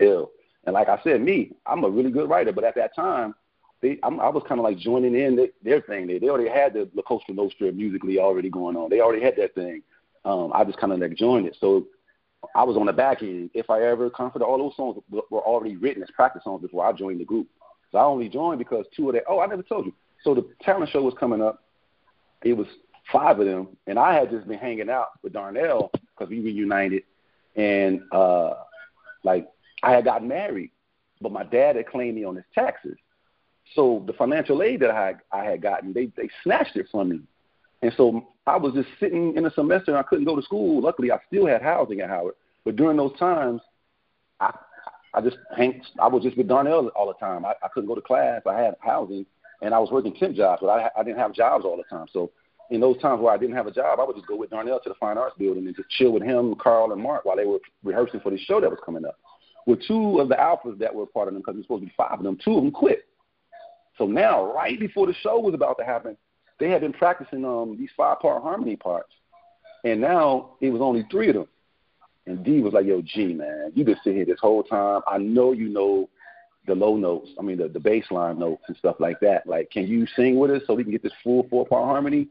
ill. 0.01 0.31
And 0.65 0.75
like 0.75 0.89
I 0.89 1.01
said, 1.03 1.21
me, 1.21 1.53
I'm 1.67 1.85
a 1.85 1.89
really 1.89 2.11
good 2.11 2.29
writer, 2.29 2.53
but 2.53 2.65
at 2.65 2.75
that 2.75 2.95
time, 2.95 3.35
they, 3.81 3.99
I'm, 4.03 4.21
I 4.21 4.29
was 4.29 4.43
kind 4.47 4.59
of 4.59 4.65
like 4.65 4.79
joining 4.79 5.15
in 5.15 5.37
the, 5.37 5.51
their 5.63 5.81
thing. 5.81 6.07
They, 6.07 6.19
they 6.19 6.29
already 6.29 6.51
had 6.51 6.75
the 6.75 6.89
La 6.95 7.03
Costa 7.03 7.33
Nostra 7.33 7.73
musically 7.73 8.19
already 8.19 8.51
going 8.51 8.77
on. 8.77 8.91
They 8.91 9.01
already 9.01 9.23
had 9.23 9.37
that 9.37 9.55
thing. 9.55 9.83
Um, 10.25 10.53
I 10.55 10.65
just 10.65 10.79
kind 10.79 10.93
of 10.93 10.99
like 10.99 11.17
joined 11.17 11.47
it. 11.47 11.57
So 11.61 11.87
I 12.55 12.63
was 12.65 12.77
on 12.77 12.87
the 12.87 12.93
back 12.93 13.23
end. 13.23 13.51
If 13.55 13.71
I 13.71 13.83
ever 13.83 14.11
comforted, 14.11 14.47
all 14.47 14.59
those 14.59 14.77
songs 14.77 15.03
were 15.11 15.41
already 15.41 15.77
written 15.77 16.03
as 16.03 16.11
practice 16.11 16.45
songs 16.45 16.63
before 16.63 16.85
I 16.85 16.93
joined 16.93 17.21
the 17.21 17.25
group. 17.25 17.47
So 17.91 17.99
I 17.99 18.05
only 18.05 18.29
joined 18.29 18.59
because 18.59 18.87
two 18.95 19.09
of 19.09 19.15
them. 19.15 19.23
Oh, 19.27 19.41
I 19.41 19.47
never 19.47 19.63
told 19.63 19.87
you. 19.87 19.95
So 20.23 20.35
the 20.35 20.47
talent 20.63 20.91
show 20.91 21.03
was 21.03 21.15
coming 21.19 21.41
up. 21.41 21.63
It 22.43 22.55
was 22.55 22.67
five 23.13 23.39
of 23.41 23.47
them, 23.47 23.77
and 23.87 23.99
I 23.99 24.15
had 24.15 24.31
just 24.31 24.47
been 24.47 24.59
hanging 24.59 24.91
out 24.91 25.09
with 25.23 25.33
Darnell 25.33 25.91
because 25.93 26.31
we 26.31 26.41
reunited, 26.41 27.03
and 27.57 28.03
uh, 28.13 28.55
like 29.25 29.49
I 29.83 29.93
had 29.93 30.05
gotten 30.05 30.29
married, 30.29 30.71
but 31.21 31.33
my 31.33 31.45
dad 31.45 31.77
had 31.77 31.87
claimed 31.87 32.17
me 32.17 32.25
on 32.25 32.37
his 32.37 32.45
taxes. 32.55 32.97
So 33.75 34.03
the 34.07 34.13
financial 34.13 34.63
aid 34.63 34.81
that 34.81 34.91
I 34.91 35.15
I 35.33 35.45
had 35.45 35.63
gotten, 35.63 35.93
they 35.93 36.07
they 36.17 36.29
snatched 36.43 36.77
it 36.77 36.87
from 36.91 37.11
me, 37.11 37.21
and 37.83 37.93
so 37.97 38.29
I 38.47 38.57
was 38.57 38.75
just 38.75 38.89
sitting 38.99 39.37
in 39.37 39.47
a 39.47 39.51
semester 39.51 39.91
and 39.93 39.99
I 39.99 40.03
couldn't 40.03 40.25
go 40.25 40.37
to 40.37 40.43
school. 40.43 40.83
Luckily, 40.83 41.13
I 41.13 41.19
still 41.29 41.47
had 41.47 41.63
housing 41.63 42.01
at 42.01 42.11
Howard, 42.11 42.35
but 42.65 42.77
during 42.77 42.97
those 42.97 43.17
times, 43.19 43.61
I 44.41 44.57
I 45.15 45.21
just 45.21 45.39
hang 45.57 45.83
I 46.01 46.09
was 46.09 46.23
just 46.23 46.37
with 46.37 46.49
Darnell 46.49 46.89
all 46.89 47.07
the 47.07 47.15
time. 47.15 47.45
I, 47.45 47.55
I 47.63 47.69
couldn't 47.73 47.89
go 47.89 47.95
to 47.95 48.01
class. 48.01 48.43
I 48.47 48.61
had 48.61 48.77
housing, 48.81 49.27
and 49.63 49.75
I 49.75 49.79
was 49.79 49.91
working 49.91 50.15
temp 50.15 50.37
jobs, 50.37 50.61
but 50.63 50.69
I 50.69 50.91
I 50.99 51.03
didn't 51.03 51.19
have 51.19 51.33
jobs 51.33 51.65
all 51.65 51.77
the 51.77 51.85
time. 51.85 52.07
So 52.13 52.31
in 52.71 52.81
those 52.81 52.99
times 52.99 53.21
where 53.21 53.33
I 53.33 53.37
didn't 53.37 53.57
have 53.57 53.67
a 53.67 53.73
job, 53.73 53.99
I 53.99 54.05
would 54.05 54.17
just 54.17 54.29
go 54.29 54.37
with 54.37 54.51
Darnell 54.51 54.81
to 54.81 54.89
the 54.89 54.95
Fine 54.95 55.19
Arts 55.19 55.37
Building 55.37 55.67
and 55.67 55.77
just 55.77 55.91
chill 55.91 56.13
with 56.13 56.23
him, 56.23 56.55
Carl, 56.55 56.93
and 56.93 57.03
Marc 57.03 57.25
while 57.25 57.37
they 57.37 57.45
were 57.45 57.59
rehearsing 57.83 58.21
for 58.21 58.31
the 58.31 58.39
show 58.39 58.61
that 58.61 58.71
was 58.71 58.79
coming 58.85 59.05
up. 59.05 59.19
With 59.67 59.83
two 59.87 60.21
of 60.21 60.29
the 60.29 60.37
alphas 60.37 60.79
that 60.79 60.95
were 60.95 61.07
part 61.07 61.29
of 61.29 61.35
them, 61.35 61.43
because 61.43 61.55
there's 61.55 61.65
supposed 61.65 61.83
to 61.83 61.87
be 61.87 61.95
five 61.97 62.19
of 62.19 62.23
them, 62.23 62.39
two 62.43 62.57
of 62.57 62.63
them 62.63 62.71
quit. 62.71 63.05
So 63.99 64.07
now, 64.07 64.53
right 64.55 64.79
before 64.81 65.07
the 65.07 65.15
show 65.15 65.39
was 65.39 65.53
about 65.53 65.79
to 65.79 65.85
happen, 65.85 66.17
they 66.59 66.71
had 66.71 66.81
been 66.81 66.93
practicing 66.93 67.45
um, 67.45 67.77
these 67.79 67.91
five-part 67.97 68.43
harmony 68.43 68.77
parts, 68.77 69.13
and 69.85 70.01
now 70.01 70.53
it 70.61 70.71
was 70.71 70.81
only 70.81 71.05
three 71.11 71.29
of 71.29 71.35
them. 71.35 71.49
And 72.27 72.45
D 72.45 72.61
was 72.61 72.73
like, 72.73 72.87
"Yo, 72.87 73.03
G, 73.03 73.35
man, 73.35 73.73
you 73.75 73.85
been 73.85 73.97
sitting 74.05 74.17
here 74.17 74.27
this 74.27 74.41
whole 74.41 74.63
time. 74.63 75.03
I 75.07 75.19
know 75.19 75.53
you 75.53 75.69
know 75.69 76.09
the 76.67 76.75
low 76.75 76.97
notes. 76.97 77.31
I 77.39 77.43
mean, 77.43 77.59
the 77.59 77.69
the 77.69 77.81
bass 77.81 78.05
line 78.11 78.39
notes 78.39 78.63
and 78.69 78.77
stuff 78.77 78.97
like 79.01 79.19
that. 79.21 79.47
Like, 79.47 79.71
can 79.71 79.87
you 79.87 80.07
sing 80.17 80.39
with 80.39 80.51
us 80.51 80.63
so 80.67 80.75
we 80.75 80.85
can 80.85 80.93
get 80.93 81.03
this 81.03 81.13
full 81.25 81.47
four-part 81.49 81.85
harmony?" 81.85 82.29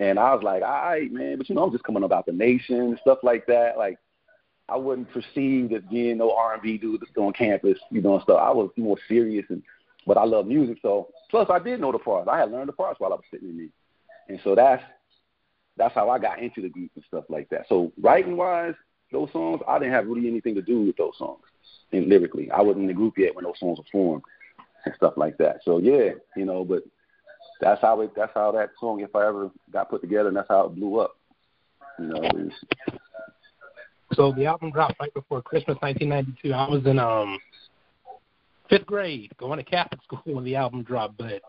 And 0.00 0.18
I 0.18 0.34
was 0.34 0.42
like, 0.42 0.62
"All 0.62 0.68
right, 0.68 1.10
man, 1.12 1.38
but 1.38 1.48
you 1.48 1.54
know, 1.54 1.62
I'm 1.62 1.72
just 1.72 1.84
coming 1.84 2.02
about 2.02 2.26
the 2.26 2.32
nation 2.32 2.80
and 2.80 2.98
stuff 3.00 3.18
like 3.22 3.46
that. 3.46 3.78
Like, 3.78 3.98
I 4.68 4.76
wasn't 4.76 5.12
perceived 5.12 5.72
as 5.72 5.82
being 5.90 6.18
no 6.18 6.32
R 6.32 6.54
and 6.54 6.62
B 6.62 6.78
dude 6.78 7.00
that's 7.00 7.16
on 7.16 7.32
campus, 7.32 7.78
you 7.90 8.00
know, 8.00 8.14
and 8.14 8.22
stuff. 8.22 8.40
I 8.40 8.50
was 8.50 8.70
more 8.76 8.96
serious, 9.08 9.46
and 9.50 9.62
but 10.06 10.16
I 10.16 10.24
love 10.24 10.46
music. 10.46 10.78
So 10.82 11.08
plus, 11.30 11.48
I 11.50 11.58
did 11.58 11.80
know 11.80 11.92
the 11.92 11.98
parts. 11.98 12.28
I 12.28 12.38
had 12.38 12.50
learned 12.50 12.68
the 12.68 12.74
parts 12.74 12.98
while 12.98 13.12
I 13.12 13.16
was 13.16 13.24
sitting 13.30 13.50
in 13.50 13.56
there, 13.56 13.68
and 14.28 14.40
so 14.42 14.54
that's 14.54 14.82
that's 15.76 15.94
how 15.94 16.10
I 16.10 16.18
got 16.18 16.40
into 16.40 16.62
the 16.62 16.68
group 16.68 16.90
and 16.94 17.04
stuff 17.06 17.24
like 17.28 17.48
that. 17.50 17.66
So 17.68 17.92
writing 18.00 18.36
wise, 18.36 18.74
those 19.12 19.30
songs, 19.32 19.60
I 19.68 19.78
didn't 19.78 19.94
have 19.94 20.06
really 20.06 20.28
anything 20.28 20.54
to 20.54 20.62
do 20.62 20.82
with 20.82 20.96
those 20.96 21.16
songs, 21.18 21.42
and 21.92 22.08
lyrically, 22.08 22.50
I 22.50 22.62
wasn't 22.62 22.82
in 22.82 22.88
the 22.88 22.94
group 22.94 23.18
yet 23.18 23.34
when 23.34 23.44
those 23.44 23.58
songs 23.60 23.78
were 23.78 23.84
formed 23.92 24.22
and 24.84 24.94
stuff 24.96 25.14
like 25.16 25.36
that. 25.38 25.60
So 25.64 25.78
yeah, 25.78 26.10
you 26.36 26.44
know, 26.44 26.64
but 26.64 26.82
that's 27.60 27.80
how 27.80 28.00
it. 28.00 28.12
That's 28.16 28.32
how 28.34 28.52
that 28.52 28.70
song, 28.80 29.00
if 29.00 29.14
I 29.14 29.26
ever 29.26 29.50
got 29.72 29.90
put 29.90 30.00
together, 30.00 30.28
and 30.28 30.36
that's 30.36 30.48
how 30.48 30.66
it 30.66 30.74
blew 30.74 30.98
up. 30.98 31.16
You 31.98 32.06
know, 32.06 32.20
was, 32.20 32.52
so 34.14 34.32
the 34.32 34.46
album 34.46 34.70
dropped 34.70 34.98
right 35.00 35.12
before 35.14 35.42
Christmas 35.42 35.76
1992. 35.80 36.52
I 36.52 36.68
was 36.68 36.86
in 36.86 36.98
um 36.98 37.38
fifth 38.68 38.86
grade, 38.86 39.32
going 39.38 39.58
to 39.58 39.64
Catholic 39.64 40.02
school 40.04 40.34
when 40.34 40.44
the 40.44 40.56
album 40.56 40.82
dropped. 40.82 41.16
But 41.16 41.42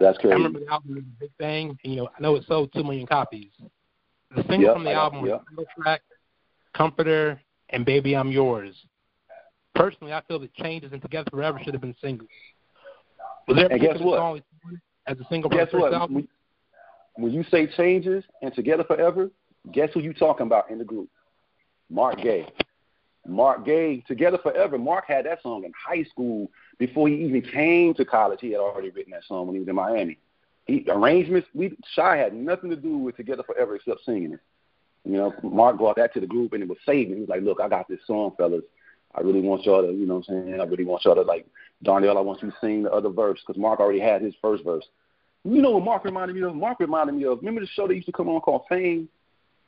that's 0.00 0.18
crazy. 0.18 0.32
I 0.32 0.36
remember 0.36 0.60
the 0.60 0.70
album 0.70 0.94
was 0.94 1.04
a 1.04 1.20
big 1.20 1.30
thing. 1.38 1.78
And, 1.84 1.92
you 1.94 2.00
know, 2.00 2.08
I 2.16 2.20
know 2.20 2.36
it 2.36 2.44
sold 2.46 2.72
two 2.72 2.82
million 2.82 3.06
copies. 3.06 3.50
The 4.34 4.42
single 4.42 4.62
yep, 4.62 4.74
from 4.74 4.84
the 4.84 4.92
album 4.92 5.24
yep. 5.26 5.38
was 5.38 5.42
single 5.48 5.66
track, 5.76 6.02
"Comforter," 6.74 7.40
and 7.70 7.84
"Baby 7.84 8.16
I'm 8.16 8.30
Yours." 8.30 8.74
Personally, 9.74 10.12
I 10.12 10.22
feel 10.22 10.38
that 10.40 10.52
"Changes" 10.54 10.92
and 10.92 11.00
"Together 11.00 11.30
Forever" 11.30 11.60
should 11.64 11.74
have 11.74 11.80
been 11.80 11.94
singles. 12.00 12.28
Was 13.46 13.56
there 13.56 13.66
a 13.66 13.68
particular 13.68 14.16
song 14.16 14.42
as 15.06 15.18
a 15.18 15.24
single 15.28 15.50
guess 15.50 15.70
from 15.70 15.80
the 15.80 15.86
first 15.86 15.92
what? 15.92 15.94
album? 15.94 16.14
When, 16.14 16.28
when 17.16 17.32
you 17.32 17.44
say 17.50 17.66
"Changes" 17.66 18.24
and 18.42 18.54
"Together 18.54 18.84
Forever," 18.84 19.30
guess 19.72 19.90
who 19.94 20.00
you 20.00 20.12
talking 20.12 20.46
about 20.46 20.70
in 20.70 20.78
the 20.78 20.84
group? 20.84 21.08
Marc 21.90 22.20
Gay. 22.20 22.46
Marc 23.26 23.64
Gay, 23.64 24.04
Together 24.06 24.38
Forever. 24.42 24.78
Marc 24.78 25.06
had 25.06 25.26
that 25.26 25.42
song 25.42 25.64
in 25.64 25.72
high 25.72 26.04
school 26.04 26.50
before 26.78 27.08
he 27.08 27.14
even 27.24 27.42
came 27.42 27.94
to 27.94 28.04
college. 28.04 28.40
He 28.40 28.50
had 28.50 28.60
already 28.60 28.90
written 28.90 29.12
that 29.12 29.24
song 29.24 29.46
when 29.46 29.54
he 29.54 29.60
was 29.60 29.68
in 29.68 29.74
Miami. 29.74 30.18
He, 30.66 30.84
arrangements, 30.88 31.48
we 31.54 31.76
Shai 31.94 32.16
had 32.16 32.34
nothing 32.34 32.70
to 32.70 32.76
do 32.76 32.98
with 32.98 33.16
Together 33.16 33.42
Forever 33.42 33.76
except 33.76 34.04
singing 34.04 34.34
it. 34.34 34.40
You 35.04 35.12
know, 35.12 35.34
Marc 35.42 35.76
brought 35.76 35.96
that 35.96 36.14
to 36.14 36.20
the 36.20 36.26
group 36.26 36.54
and 36.54 36.62
it 36.62 36.68
was 36.68 36.78
saving. 36.86 37.14
He 37.14 37.20
was 37.20 37.28
like, 37.28 37.42
"Look, 37.42 37.60
I 37.60 37.68
got 37.68 37.88
this 37.88 38.00
song, 38.06 38.32
fellas. 38.38 38.62
I 39.14 39.20
really 39.20 39.40
want 39.40 39.64
y'all 39.64 39.82
to, 39.82 39.92
you 39.92 40.06
know, 40.06 40.16
what 40.16 40.28
I'm 40.28 40.46
saying, 40.46 40.60
I 40.60 40.64
really 40.64 40.84
want 40.84 41.04
y'all 41.04 41.14
to 41.14 41.22
like, 41.22 41.46
Darnell, 41.82 42.18
I 42.18 42.20
want 42.20 42.42
you 42.42 42.50
to 42.50 42.56
sing 42.60 42.82
the 42.82 42.92
other 42.92 43.10
verse 43.10 43.40
because 43.46 43.60
Marc 43.60 43.80
already 43.80 44.00
had 44.00 44.22
his 44.22 44.34
first 44.40 44.64
verse. 44.64 44.84
You 45.44 45.60
know 45.60 45.72
what 45.72 45.84
Marc 45.84 46.04
reminded 46.04 46.36
me 46.36 46.42
of? 46.42 46.54
Marc 46.54 46.80
reminded 46.80 47.14
me 47.14 47.24
of. 47.26 47.38
Remember 47.38 47.60
the 47.60 47.66
show 47.66 47.86
that 47.86 47.94
used 47.94 48.06
to 48.06 48.12
come 48.12 48.28
on 48.28 48.40
called 48.40 48.62
Fame 48.68 49.08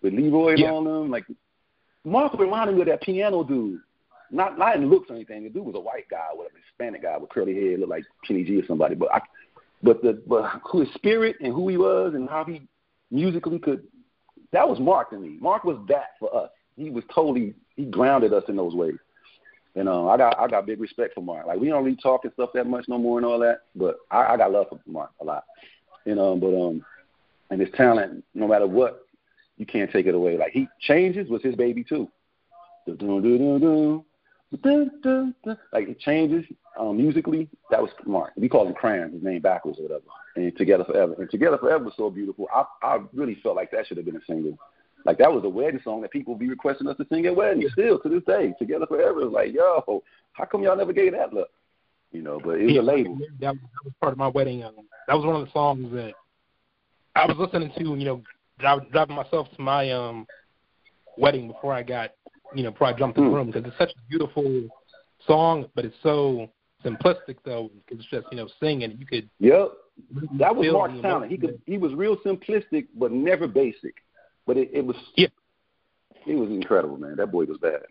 with 0.02 0.14
Leroy 0.14 0.54
yeah. 0.56 0.70
on 0.70 0.84
them, 0.84 1.10
like 1.10 1.26
Marc 2.04 2.38
reminded 2.38 2.76
me 2.76 2.82
of 2.82 2.88
that 2.88 3.02
piano 3.02 3.44
dude. 3.44 3.80
Not 4.30 4.58
not 4.58 4.76
in 4.76 4.88
looks 4.88 5.10
or 5.10 5.14
anything. 5.14 5.44
The 5.44 5.50
dude 5.50 5.64
was 5.64 5.74
a 5.76 5.80
white 5.80 6.08
guy, 6.10 6.28
whatever, 6.32 6.54
Hispanic 6.66 7.02
guy 7.02 7.16
with 7.18 7.30
curly 7.30 7.54
hair, 7.54 7.76
looked 7.76 7.90
like 7.90 8.04
Kenny 8.26 8.42
G 8.42 8.58
or 8.60 8.66
somebody. 8.66 8.94
But 8.94 9.14
I, 9.14 9.20
but 9.82 10.02
the 10.02 10.22
but 10.26 10.60
who 10.64 10.80
his 10.80 10.92
spirit 10.94 11.36
and 11.40 11.52
who 11.52 11.68
he 11.68 11.76
was 11.76 12.14
and 12.14 12.28
how 12.28 12.44
he 12.44 12.62
musically 13.10 13.58
could, 13.58 13.84
that 14.52 14.68
was 14.68 14.80
Marc 14.80 15.10
to 15.10 15.18
me. 15.18 15.36
Marc 15.40 15.64
was 15.64 15.78
that 15.88 16.12
for 16.18 16.34
us. 16.34 16.50
He 16.76 16.90
was 16.90 17.04
totally 17.14 17.54
he 17.76 17.84
grounded 17.84 18.32
us 18.32 18.44
in 18.48 18.56
those 18.56 18.74
ways. 18.74 18.96
And 19.76 19.88
uh, 19.88 20.08
I 20.08 20.16
got 20.16 20.38
I 20.38 20.48
got 20.48 20.66
big 20.66 20.80
respect 20.80 21.14
for 21.14 21.20
Marc. 21.20 21.46
Like 21.46 21.60
we 21.60 21.68
don't 21.68 21.84
really 21.84 21.96
talk 21.96 22.24
and 22.24 22.32
stuff 22.32 22.50
that 22.54 22.66
much 22.66 22.86
no 22.88 22.98
more 22.98 23.18
and 23.18 23.26
all 23.26 23.38
that, 23.40 23.60
but 23.76 23.98
I, 24.10 24.32
I 24.32 24.36
got 24.36 24.50
love 24.50 24.68
for 24.70 24.80
Marc 24.86 25.10
a 25.20 25.24
lot. 25.24 25.44
You 26.06 26.14
know, 26.14 26.34
but 26.34 26.48
um, 26.48 26.84
and 27.50 27.60
his 27.60 27.70
talent, 27.76 28.24
no 28.34 28.48
matter 28.48 28.66
what 28.66 29.06
you 29.56 29.66
can't 29.66 29.90
take 29.90 30.06
it 30.06 30.14
away. 30.14 30.36
Like 30.36 30.52
he 30.52 30.68
changes 30.80 31.28
was 31.28 31.42
his 31.42 31.54
baby 31.54 31.84
too. 31.84 32.08
Like 32.86 32.98
it 35.88 36.00
changes 36.00 36.44
um, 36.78 36.96
musically. 36.96 37.48
That 37.70 37.82
was 37.82 37.90
Marc. 38.06 38.32
We 38.36 38.48
call 38.48 38.66
him 38.66 38.74
Cram, 38.74 39.12
his 39.12 39.22
name 39.22 39.42
backwards 39.42 39.78
or 39.78 39.82
whatever. 39.82 40.04
And 40.36 40.56
Together 40.56 40.84
Forever. 40.84 41.14
And 41.18 41.30
Together 41.30 41.58
Forever 41.58 41.84
was 41.84 41.94
so 41.96 42.10
beautiful. 42.10 42.48
I 42.54 42.64
I 42.82 42.98
really 43.12 43.38
felt 43.42 43.56
like 43.56 43.70
that 43.72 43.86
should 43.86 43.96
have 43.96 44.06
been 44.06 44.16
a 44.16 44.24
single. 44.26 44.58
Like 45.06 45.18
that 45.18 45.32
was 45.32 45.44
a 45.44 45.48
wedding 45.48 45.80
song 45.84 46.02
that 46.02 46.10
people 46.10 46.34
be 46.34 46.48
requesting 46.48 46.88
us 46.88 46.96
to 46.96 47.06
sing 47.10 47.26
at 47.26 47.36
weddings 47.36 47.70
still 47.72 48.00
to 48.00 48.08
this 48.08 48.24
day. 48.24 48.52
Together 48.58 48.86
Forever 48.86 49.24
is 49.24 49.32
like, 49.32 49.54
yo, 49.54 50.02
how 50.32 50.44
come 50.44 50.64
y'all 50.64 50.76
never 50.76 50.92
gave 50.92 51.12
that 51.12 51.32
look? 51.32 51.48
You 52.10 52.22
know, 52.22 52.40
but 52.42 52.58
it 52.58 52.64
was 52.64 52.74
yeah, 52.74 52.80
a 52.80 52.82
label. 52.82 53.16
That 53.40 53.52
was, 53.52 53.60
that 53.62 53.84
was 53.84 53.92
part 54.00 54.12
of 54.12 54.18
my 54.18 54.26
wedding. 54.26 54.64
Um, 54.64 54.74
that 55.06 55.14
was 55.14 55.24
one 55.24 55.36
of 55.36 55.46
the 55.46 55.52
songs 55.52 55.92
that 55.92 56.12
I 57.14 57.24
was 57.26 57.36
listening 57.38 57.70
to, 57.78 57.84
you 57.94 58.04
know, 58.04 58.22
driving, 58.58 58.88
driving 58.90 59.16
myself 59.16 59.48
to 59.54 59.62
my 59.62 59.92
um 59.92 60.26
wedding 61.16 61.46
before 61.46 61.72
I 61.72 61.84
got, 61.84 62.10
you 62.54 62.64
know, 62.64 62.72
before 62.72 62.88
I 62.88 62.92
jumped 62.92 63.16
in 63.16 63.24
the 63.24 63.30
hmm. 63.30 63.36
room 63.36 63.46
because 63.46 63.64
it's 63.64 63.78
such 63.78 63.90
a 63.90 64.08
beautiful 64.10 64.68
song, 65.24 65.66
but 65.76 65.84
it's 65.84 65.96
so 66.02 66.50
simplistic 66.84 67.36
though. 67.44 67.70
because 67.86 68.04
It's 68.04 68.10
just 68.10 68.26
you 68.32 68.38
know 68.38 68.48
singing. 68.60 68.96
You 68.98 69.06
could. 69.06 69.30
Yep. 69.38 69.72
That 70.38 70.54
was 70.54 70.66
Marc's 70.72 71.00
talent. 71.00 71.30
He 71.30 71.38
could. 71.38 71.60
He 71.64 71.78
was 71.78 71.94
real 71.94 72.16
simplistic, 72.18 72.88
but 72.98 73.12
never 73.12 73.46
basic. 73.46 73.94
But 74.46 74.56
it, 74.56 74.70
it 74.72 74.84
was. 74.84 74.96
Yeah. 75.16 75.28
He 76.24 76.34
was 76.34 76.50
incredible, 76.50 76.96
man. 76.96 77.16
That 77.16 77.30
boy 77.30 77.44
was 77.44 77.58
bad. 77.58 77.82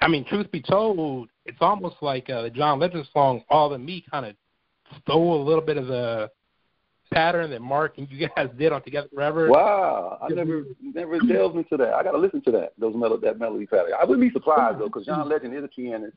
I 0.00 0.08
mean, 0.08 0.24
truth 0.24 0.50
be 0.50 0.60
told, 0.60 1.28
it's 1.46 1.58
almost 1.60 1.96
like 2.00 2.28
uh, 2.28 2.48
John 2.50 2.78
Legend 2.78 3.06
song 3.12 3.42
"All 3.48 3.72
of 3.72 3.80
Me" 3.80 4.04
kind 4.10 4.26
of 4.26 4.34
stole 5.02 5.40
a 5.40 5.44
little 5.44 5.62
bit 5.62 5.76
of 5.76 5.86
the 5.86 6.30
pattern 7.12 7.50
that 7.50 7.62
Marc 7.62 7.98
and 7.98 8.10
you 8.10 8.28
guys 8.36 8.48
did 8.58 8.72
on 8.72 8.82
Together 8.82 9.08
Forever. 9.14 9.48
Wow, 9.48 10.18
I 10.20 10.28
never 10.32 10.64
never 10.82 11.18
delved 11.20 11.56
into 11.56 11.76
that. 11.76 11.94
I 11.94 12.02
got 12.02 12.12
to 12.12 12.18
listen 12.18 12.42
to 12.42 12.50
that 12.52 12.72
those 12.78 12.94
melo- 12.94 13.18
that 13.18 13.38
melody 13.38 13.66
pattern. 13.66 13.92
I 13.98 14.04
wouldn't 14.04 14.20
be 14.20 14.32
surprised 14.32 14.78
though, 14.78 14.86
because 14.86 15.06
John 15.06 15.28
Legend 15.28 15.56
is 15.56 15.64
a 15.64 15.68
pianist, 15.68 16.16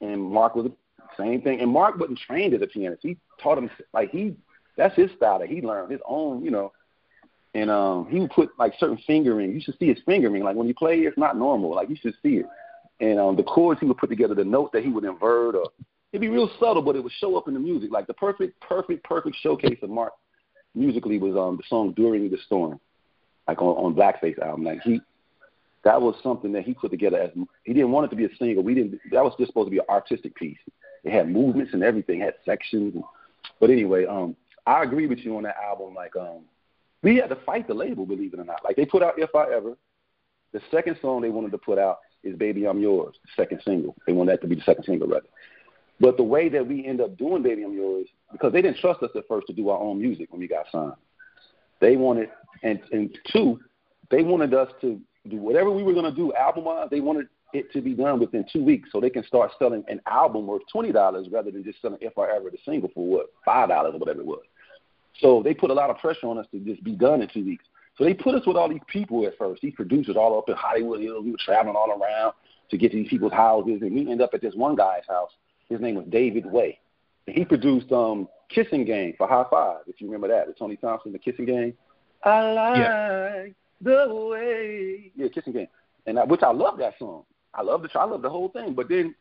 and 0.00 0.22
Marc 0.22 0.54
was 0.54 0.66
the 0.66 0.72
same 1.18 1.42
thing. 1.42 1.60
And 1.60 1.70
Marc 1.70 1.98
wasn't 1.98 2.18
trained 2.18 2.54
as 2.54 2.62
a 2.62 2.66
pianist. 2.66 3.02
He 3.02 3.16
taught 3.42 3.58
him 3.58 3.70
like 3.92 4.10
he 4.10 4.34
that's 4.76 4.94
his 4.94 5.10
style 5.16 5.40
that 5.40 5.48
he 5.48 5.60
learned 5.60 5.90
his 5.90 6.00
own, 6.06 6.44
you 6.44 6.50
know. 6.50 6.72
And 7.54 7.70
um 7.70 8.06
he 8.08 8.20
would 8.20 8.30
put 8.30 8.50
like 8.58 8.74
certain 8.78 8.98
fingering. 9.06 9.52
You 9.52 9.60
should 9.60 9.78
see 9.78 9.88
his 9.88 9.98
fingering. 10.06 10.42
Like 10.42 10.56
when 10.56 10.68
you 10.68 10.74
play, 10.74 11.00
it's 11.00 11.18
not 11.18 11.36
normal. 11.36 11.74
Like 11.74 11.88
you 11.88 11.96
should 11.96 12.14
see 12.22 12.36
it. 12.36 12.46
And 13.00 13.18
um 13.18 13.36
the 13.36 13.42
chords 13.42 13.80
he 13.80 13.86
would 13.86 13.98
put 13.98 14.10
together, 14.10 14.34
the 14.34 14.44
notes 14.44 14.70
that 14.72 14.84
he 14.84 14.90
would 14.90 15.04
invert, 15.04 15.54
or 15.54 15.66
it'd 16.12 16.20
be 16.20 16.28
real 16.28 16.50
subtle, 16.60 16.82
but 16.82 16.96
it 16.96 17.02
would 17.02 17.12
show 17.12 17.36
up 17.36 17.48
in 17.48 17.54
the 17.54 17.60
music. 17.60 17.90
Like 17.90 18.06
the 18.06 18.14
perfect, 18.14 18.60
perfect, 18.60 19.02
perfect 19.04 19.36
showcase 19.42 19.78
of 19.82 19.90
Marc 19.90 20.12
musically 20.74 21.18
was 21.18 21.36
um 21.36 21.56
the 21.56 21.64
song 21.68 21.92
"During 21.96 22.30
the 22.30 22.38
Storm," 22.46 22.78
like 23.48 23.60
on 23.60 23.84
on 23.84 23.94
Blackface 23.94 24.38
album. 24.38 24.64
Like 24.64 24.80
he 24.82 25.00
that 25.82 26.00
was 26.00 26.14
something 26.22 26.52
that 26.52 26.64
he 26.64 26.74
put 26.74 26.90
together 26.90 27.18
as 27.18 27.30
he 27.64 27.72
didn't 27.72 27.90
want 27.90 28.06
it 28.06 28.10
to 28.10 28.16
be 28.16 28.26
a 28.26 28.36
single. 28.38 28.62
We 28.62 28.74
didn't. 28.74 29.00
That 29.10 29.24
was 29.24 29.32
just 29.38 29.48
supposed 29.48 29.66
to 29.66 29.70
be 29.70 29.78
an 29.78 29.84
artistic 29.88 30.34
piece. 30.34 30.58
It 31.04 31.12
had 31.12 31.30
movements 31.30 31.72
and 31.72 31.82
everything, 31.82 32.20
had 32.20 32.34
sections. 32.44 32.94
And, 32.94 33.04
but 33.58 33.70
anyway, 33.70 34.04
um, 34.04 34.36
I 34.66 34.82
agree 34.82 35.06
with 35.06 35.20
you 35.20 35.36
on 35.36 35.44
that 35.44 35.56
album. 35.56 35.94
Like, 35.94 36.14
um, 36.16 36.42
we 37.02 37.16
had 37.16 37.28
to 37.30 37.36
fight 37.46 37.66
the 37.66 37.74
label, 37.74 38.06
believe 38.06 38.34
it 38.34 38.40
or 38.40 38.44
not. 38.44 38.64
Like 38.64 38.76
they 38.76 38.86
put 38.86 39.02
out 39.02 39.18
"If 39.18 39.34
I 39.34 39.52
Ever." 39.52 39.76
The 40.52 40.60
second 40.70 40.98
song 41.00 41.20
they 41.20 41.30
wanted 41.30 41.52
to 41.52 41.58
put 41.58 41.78
out 41.78 41.98
is 42.22 42.36
"Baby 42.36 42.66
I'm 42.66 42.80
Yours," 42.80 43.16
the 43.22 43.42
second 43.42 43.62
single. 43.64 43.94
They 44.06 44.12
wanted 44.12 44.32
that 44.32 44.40
to 44.42 44.48
be 44.48 44.56
the 44.56 44.62
second 44.62 44.84
single, 44.84 45.08
rather. 45.08 45.26
But 46.00 46.16
the 46.16 46.22
way 46.22 46.48
that 46.48 46.66
we 46.66 46.84
end 46.84 47.00
up 47.00 47.16
doing 47.16 47.42
"Baby 47.42 47.62
I'm 47.62 47.74
Yours," 47.74 48.08
because 48.32 48.52
they 48.52 48.62
didn't 48.62 48.78
trust 48.78 49.02
us 49.02 49.10
at 49.14 49.28
first 49.28 49.46
to 49.46 49.52
do 49.52 49.68
our 49.68 49.78
own 49.78 50.00
music 50.00 50.32
when 50.32 50.40
we 50.40 50.48
got 50.48 50.66
signed. 50.70 50.94
They 51.80 51.96
wanted, 51.96 52.30
and 52.62 52.80
and 52.92 53.16
two, 53.32 53.60
they 54.10 54.22
wanted 54.22 54.54
us 54.54 54.70
to 54.80 55.00
do 55.28 55.36
whatever 55.36 55.70
we 55.70 55.82
were 55.82 55.94
to 55.94 56.12
do 56.12 56.32
album 56.34 56.64
wise. 56.64 56.88
They 56.90 57.00
wanted 57.00 57.28
it 57.52 57.72
to 57.72 57.80
be 57.80 57.94
done 57.94 58.20
within 58.20 58.44
two 58.52 58.64
weeks 58.64 58.90
so 58.92 59.00
they 59.00 59.10
can 59.10 59.24
start 59.24 59.50
selling 59.58 59.84
an 59.88 60.00
album 60.06 60.46
worth 60.46 60.62
twenty 60.70 60.92
dollars 60.92 61.28
rather 61.30 61.50
than 61.50 61.64
just 61.64 61.80
selling 61.80 61.98
if 62.00 62.16
I 62.18 62.34
ever 62.34 62.50
the 62.50 62.58
single 62.64 62.90
for 62.94 63.06
what 63.06 63.26
five 63.44 63.68
dollars 63.68 63.94
or 63.94 63.98
whatever 63.98 64.20
it 64.20 64.26
was. 64.26 64.42
So 65.20 65.42
they 65.42 65.54
put 65.54 65.70
a 65.70 65.74
lot 65.74 65.90
of 65.90 65.98
pressure 65.98 66.26
on 66.26 66.38
us 66.38 66.46
to 66.52 66.58
just 66.60 66.82
be 66.82 66.92
done 66.92 67.22
in 67.22 67.28
two 67.28 67.44
weeks. 67.44 67.64
So 67.96 68.04
they 68.04 68.14
put 68.14 68.34
us 68.34 68.46
with 68.46 68.56
all 68.56 68.68
these 68.68 68.80
people 68.86 69.26
at 69.26 69.36
first, 69.36 69.60
these 69.60 69.74
producers 69.74 70.16
all 70.16 70.38
up 70.38 70.48
in 70.48 70.54
Hollywood 70.56 71.00
Hills. 71.00 71.24
We 71.24 71.32
were 71.32 71.38
traveling 71.44 71.76
all 71.76 71.90
around 71.90 72.32
to 72.70 72.78
get 72.78 72.92
to 72.92 72.96
these 72.96 73.08
people's 73.08 73.32
houses, 73.32 73.82
and 73.82 73.94
we 73.94 74.10
end 74.10 74.22
up 74.22 74.30
at 74.32 74.40
this 74.40 74.54
one 74.54 74.76
guy's 74.76 75.06
house. 75.08 75.30
His 75.68 75.80
name 75.80 75.96
was 75.96 76.06
David 76.08 76.46
Way. 76.46 76.78
And 77.26 77.36
he 77.36 77.44
produced 77.44 77.92
um 77.92 78.28
Kissing 78.48 78.84
Game 78.84 79.14
for 79.16 79.28
Hi-Five, 79.28 79.82
if 79.86 80.00
you 80.00 80.08
remember 80.08 80.28
that, 80.28 80.48
with 80.48 80.58
Tony 80.58 80.76
Thompson, 80.76 81.12
the 81.12 81.18
Kissing 81.18 81.46
Game. 81.46 81.74
I 82.24 82.52
like 82.52 82.78
yeah. 82.78 83.44
the 83.80 84.14
way. 84.14 85.12
Yeah, 85.14 85.28
Kissing 85.28 85.52
Game. 85.52 85.68
And 86.06 86.18
I, 86.18 86.24
which 86.24 86.42
I 86.42 86.52
love 86.52 86.78
that 86.78 86.98
song. 86.98 87.24
I 87.54 87.62
love 87.62 87.82
the 87.82 87.90
I 87.98 88.04
love 88.04 88.22
the 88.22 88.30
whole 88.30 88.48
thing. 88.48 88.74
But 88.74 88.88
then 88.88 89.14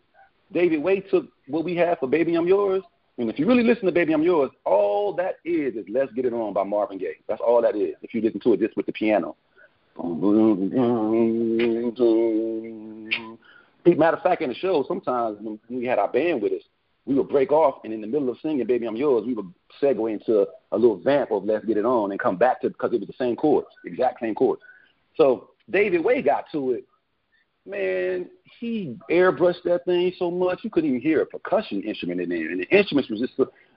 David 0.51 0.81
Way 0.81 1.01
took 1.01 1.27
what 1.47 1.63
we 1.63 1.75
had 1.75 1.99
for 1.99 2.07
Baby 2.07 2.35
I'm 2.35 2.47
Yours. 2.47 2.83
And 3.19 3.29
if 3.29 3.37
you 3.37 3.45
really 3.45 3.63
listen 3.63 3.85
to 3.85 3.91
Baby 3.91 4.13
I'm 4.13 4.23
Yours, 4.23 4.49
all 4.63 5.13
that 5.15 5.39
is 5.43 5.75
is 5.75 5.85
Let's 5.89 6.11
Get 6.13 6.23
It 6.23 6.31
On 6.31 6.53
by 6.53 6.63
Marvin 6.63 6.97
Gaye. 6.97 7.17
That's 7.27 7.41
all 7.45 7.61
that 7.61 7.75
is. 7.75 7.95
If 8.01 8.13
you 8.13 8.21
listen 8.21 8.39
to 8.39 8.53
it 8.53 8.61
just 8.61 8.77
with 8.77 8.85
the 8.85 8.93
piano. 8.93 9.35
Matter 13.97 14.15
of 14.15 14.23
fact, 14.23 14.41
in 14.41 14.47
the 14.47 14.55
show, 14.55 14.85
sometimes 14.87 15.37
when 15.41 15.59
we 15.69 15.83
had 15.85 15.99
our 15.99 16.07
band 16.07 16.41
with 16.41 16.53
us, 16.53 16.61
we 17.05 17.15
would 17.15 17.27
break 17.27 17.51
off, 17.51 17.83
and 17.83 17.91
in 17.91 17.99
the 17.99 18.07
middle 18.07 18.29
of 18.29 18.37
singing 18.39 18.65
"Baby 18.65 18.85
I'm 18.85 18.95
Yours," 18.95 19.25
we 19.25 19.33
would 19.33 19.53
segue 19.81 20.13
into 20.13 20.47
a 20.71 20.77
little 20.77 20.95
vamp 20.95 21.31
of 21.31 21.43
"Let's 21.43 21.65
Get 21.65 21.75
It 21.75 21.85
On" 21.85 22.11
and 22.11 22.19
come 22.19 22.37
back 22.37 22.61
to 22.61 22.69
because 22.69 22.93
it 22.93 23.01
was 23.01 23.07
the 23.07 23.13
same 23.17 23.35
chords, 23.35 23.67
exact 23.83 24.21
same 24.21 24.35
chords. 24.35 24.61
So 25.17 25.49
David 25.69 26.05
Way 26.05 26.21
got 26.21 26.45
to 26.53 26.71
it 26.71 26.85
man, 27.69 28.29
he 28.59 28.97
airbrushed 29.09 29.63
that 29.65 29.85
thing 29.85 30.11
so 30.17 30.31
much 30.31 30.59
you 30.63 30.69
couldn't 30.69 30.89
even 30.89 31.01
hear 31.01 31.21
a 31.21 31.25
percussion 31.25 31.81
instrument 31.83 32.21
in 32.21 32.29
there, 32.29 32.49
and 32.49 32.61
the 32.61 32.77
instruments 32.77 33.09
was 33.09 33.19
just 33.19 33.33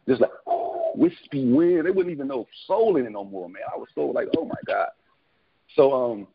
just 0.09 0.21
like 0.21 0.31
wispy 0.95 1.53
wind. 1.53 1.87
They 1.87 1.91
wouldn't 1.91 2.13
even 2.13 2.29
know 2.29 2.47
soul 2.67 2.97
in 2.97 3.07
it 3.07 3.13
no 3.13 3.25
more, 3.25 3.49
man. 3.49 3.63
I 3.73 3.79
was 3.79 3.89
so 3.95 4.07
like, 4.07 4.29
oh 4.37 4.45
my 4.45 4.55
god. 4.67 4.89
So 5.77 5.93
um, 5.93 6.27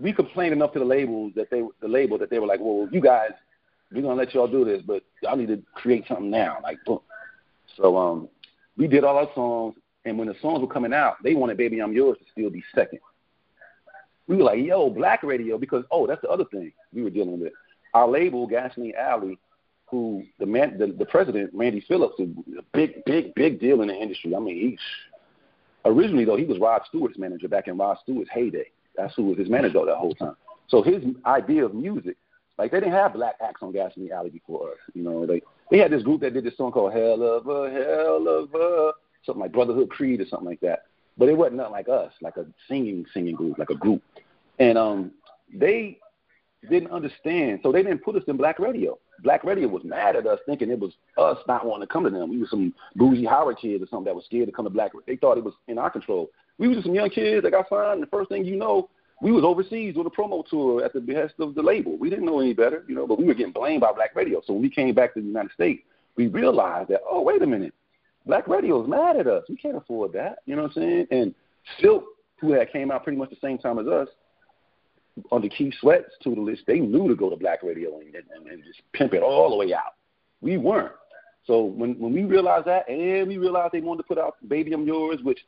we 0.00 0.12
complained 0.12 0.52
enough 0.52 0.72
to 0.74 0.78
the 0.78 0.84
labels 0.84 1.32
that 1.36 1.50
they 1.50 1.62
the 1.80 1.88
label 1.88 2.18
that 2.18 2.30
they 2.30 2.38
were 2.38 2.46
like, 2.46 2.60
well, 2.60 2.88
you 2.90 3.00
guys, 3.00 3.30
we're 3.92 4.02
gonna 4.02 4.14
let 4.14 4.34
y'all 4.34 4.48
do 4.48 4.64
this, 4.64 4.82
but 4.86 5.02
y'all 5.22 5.36
need 5.36 5.48
to 5.48 5.62
create 5.74 6.04
something 6.08 6.30
now, 6.30 6.58
like 6.62 6.78
boom. 6.84 7.00
So 7.76 7.96
um, 7.96 8.28
we 8.76 8.86
did 8.86 9.04
all 9.04 9.16
our 9.16 9.30
songs, 9.34 9.74
and 10.04 10.18
when 10.18 10.28
the 10.28 10.36
songs 10.40 10.60
were 10.60 10.72
coming 10.72 10.92
out, 10.92 11.16
they 11.22 11.34
wanted 11.34 11.56
"Baby 11.56 11.80
I'm 11.80 11.92
Yours" 11.92 12.18
to 12.18 12.24
still 12.32 12.50
be 12.50 12.62
second 12.74 13.00
we 14.28 14.36
were 14.36 14.44
like, 14.44 14.58
yo, 14.58 14.90
black 14.90 15.22
radio, 15.22 15.58
because 15.58 15.84
oh, 15.90 16.06
that's 16.06 16.22
the 16.22 16.28
other 16.28 16.44
thing 16.46 16.72
we 16.92 17.02
were 17.02 17.10
dealing 17.10 17.40
with. 17.40 17.52
Our 17.96 18.08
label, 18.08 18.46
Gasoline 18.46 18.92
Alley, 18.98 19.38
who 19.86 20.22
the 20.38 20.44
man, 20.44 20.76
the, 20.76 20.88
the 20.88 21.06
president, 21.06 21.48
Randy 21.54 21.82
Phillips, 21.88 22.20
a 22.20 22.26
big, 22.74 23.02
big, 23.06 23.34
big 23.34 23.58
deal 23.58 23.80
in 23.80 23.88
the 23.88 23.94
industry. 23.94 24.36
I 24.36 24.38
mean, 24.38 24.70
he's 24.70 24.78
originally 25.86 26.26
though 26.26 26.36
he 26.36 26.44
was 26.44 26.58
Rod 26.58 26.82
Stewart's 26.86 27.16
manager 27.16 27.48
back 27.48 27.68
in 27.68 27.78
Rod 27.78 27.96
Stewart's 28.02 28.28
heyday. 28.30 28.66
That's 28.98 29.14
who 29.14 29.24
was 29.24 29.38
his 29.38 29.48
manager 29.48 29.82
that 29.86 29.96
whole 29.96 30.14
time. 30.14 30.36
So 30.68 30.82
his 30.82 31.02
idea 31.24 31.64
of 31.64 31.72
music, 31.74 32.18
like 32.58 32.70
they 32.70 32.80
didn't 32.80 32.92
have 32.92 33.14
black 33.14 33.36
acts 33.42 33.62
on 33.62 33.72
Gasoline 33.72 34.12
Alley 34.12 34.28
before 34.28 34.72
us. 34.72 34.78
You 34.92 35.02
know, 35.02 35.24
they 35.24 35.40
they 35.70 35.78
had 35.78 35.90
this 35.90 36.02
group 36.02 36.20
that 36.20 36.34
did 36.34 36.44
this 36.44 36.58
song 36.58 36.72
called 36.72 36.92
Hell 36.92 37.22
of 37.22 37.46
a 37.46 37.70
Hell 37.70 38.28
of 38.28 38.54
a 38.54 38.92
something 39.24 39.40
like 39.40 39.52
Brotherhood 39.52 39.88
Creed 39.88 40.20
or 40.20 40.26
something 40.26 40.48
like 40.48 40.60
that. 40.60 40.80
But 41.16 41.30
it 41.30 41.38
wasn't 41.38 41.56
nothing 41.56 41.72
like 41.72 41.88
us, 41.88 42.12
like 42.20 42.36
a 42.36 42.44
singing 42.68 43.06
singing 43.14 43.36
group, 43.36 43.56
like 43.56 43.70
a 43.70 43.74
group. 43.74 44.02
And 44.58 44.76
um, 44.76 45.12
they 45.54 45.98
didn't 46.68 46.90
understand, 46.90 47.60
so 47.62 47.72
they 47.72 47.82
didn't 47.82 48.04
put 48.04 48.16
us 48.16 48.22
in 48.28 48.36
black 48.36 48.58
radio. 48.58 48.98
Black 49.22 49.44
radio 49.44 49.68
was 49.68 49.82
mad 49.84 50.16
at 50.16 50.26
us, 50.26 50.38
thinking 50.46 50.70
it 50.70 50.78
was 50.78 50.92
us 51.18 51.38
not 51.48 51.64
wanting 51.64 51.86
to 51.86 51.92
come 51.92 52.04
to 52.04 52.10
them. 52.10 52.30
We 52.30 52.38
were 52.38 52.46
some 52.46 52.74
bougie 52.94 53.24
Howard 53.24 53.58
kids 53.58 53.82
or 53.82 53.86
something 53.86 54.04
that 54.04 54.14
was 54.14 54.24
scared 54.24 54.46
to 54.46 54.52
come 54.52 54.64
to 54.64 54.70
black. 54.70 54.92
Radio 54.94 55.04
they 55.06 55.16
thought 55.16 55.38
it 55.38 55.44
was 55.44 55.54
in 55.68 55.78
our 55.78 55.90
control. 55.90 56.30
We 56.58 56.68
were 56.68 56.74
just 56.74 56.86
some 56.86 56.94
young 56.94 57.10
kids 57.10 57.42
that 57.42 57.50
got 57.50 57.68
signed. 57.68 57.94
And 57.94 58.02
the 58.02 58.06
first 58.08 58.28
thing 58.28 58.44
you 58.44 58.56
know, 58.56 58.88
we 59.22 59.32
was 59.32 59.44
overseas 59.44 59.94
doing 59.94 60.06
a 60.06 60.10
promo 60.10 60.46
tour 60.46 60.84
at 60.84 60.92
the 60.92 61.00
behest 61.00 61.34
of 61.38 61.54
the 61.54 61.62
label. 61.62 61.96
We 61.96 62.10
didn't 62.10 62.26
know 62.26 62.40
any 62.40 62.52
better, 62.52 62.84
you 62.88 62.94
know, 62.94 63.06
but 63.06 63.18
we 63.18 63.24
were 63.24 63.34
getting 63.34 63.52
blamed 63.52 63.80
by 63.80 63.92
black 63.92 64.14
radio. 64.14 64.42
So 64.46 64.52
when 64.52 64.62
we 64.62 64.70
came 64.70 64.94
back 64.94 65.14
to 65.14 65.20
the 65.20 65.26
United 65.26 65.52
States, 65.52 65.82
we 66.16 66.28
realized 66.28 66.90
that, 66.90 67.00
oh, 67.08 67.22
wait 67.22 67.42
a 67.42 67.46
minute, 67.46 67.74
black 68.26 68.46
radio 68.48 68.82
is 68.82 68.88
mad 68.88 69.16
at 69.16 69.26
us. 69.26 69.44
We 69.48 69.56
can't 69.56 69.76
afford 69.76 70.12
that. 70.14 70.38
You 70.46 70.56
know 70.56 70.62
what 70.62 70.76
I'm 70.76 70.82
saying? 70.82 71.06
And 71.10 71.34
Silk, 71.80 72.04
who 72.40 72.52
had 72.52 72.70
came 72.72 72.90
out 72.90 73.04
pretty 73.04 73.18
much 73.18 73.30
the 73.30 73.36
same 73.42 73.58
time 73.58 73.78
as 73.78 73.86
us, 73.86 74.08
under 75.32 75.48
Keith 75.48 75.74
Sweat's 75.80 76.12
tutelage, 76.22 76.60
they 76.66 76.78
knew 76.78 77.08
to 77.08 77.14
go 77.14 77.30
to 77.30 77.36
black 77.36 77.62
radio 77.62 77.98
and, 78.00 78.14
and, 78.14 78.46
and 78.46 78.64
just 78.64 78.80
pimp 78.92 79.14
it 79.14 79.22
all 79.22 79.50
the 79.50 79.56
way 79.56 79.72
out. 79.72 79.94
We 80.40 80.58
weren't. 80.58 80.92
So 81.46 81.62
when 81.62 81.98
when 81.98 82.12
we 82.12 82.24
realized 82.24 82.66
that, 82.66 82.88
and 82.88 83.28
we 83.28 83.38
realized 83.38 83.72
they 83.72 83.80
wanted 83.80 84.02
to 84.02 84.08
put 84.08 84.18
out 84.18 84.36
"Baby 84.48 84.72
I'm 84.72 84.86
Yours," 84.86 85.20
which 85.22 85.38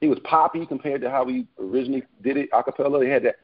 it 0.00 0.08
was 0.08 0.18
poppy 0.20 0.64
compared 0.66 1.00
to 1.00 1.10
how 1.10 1.24
we 1.24 1.46
originally 1.58 2.04
did 2.22 2.36
it 2.36 2.48
a 2.52 2.62
cappella. 2.62 3.00
They 3.00 3.08
had 3.08 3.24
that. 3.24 3.36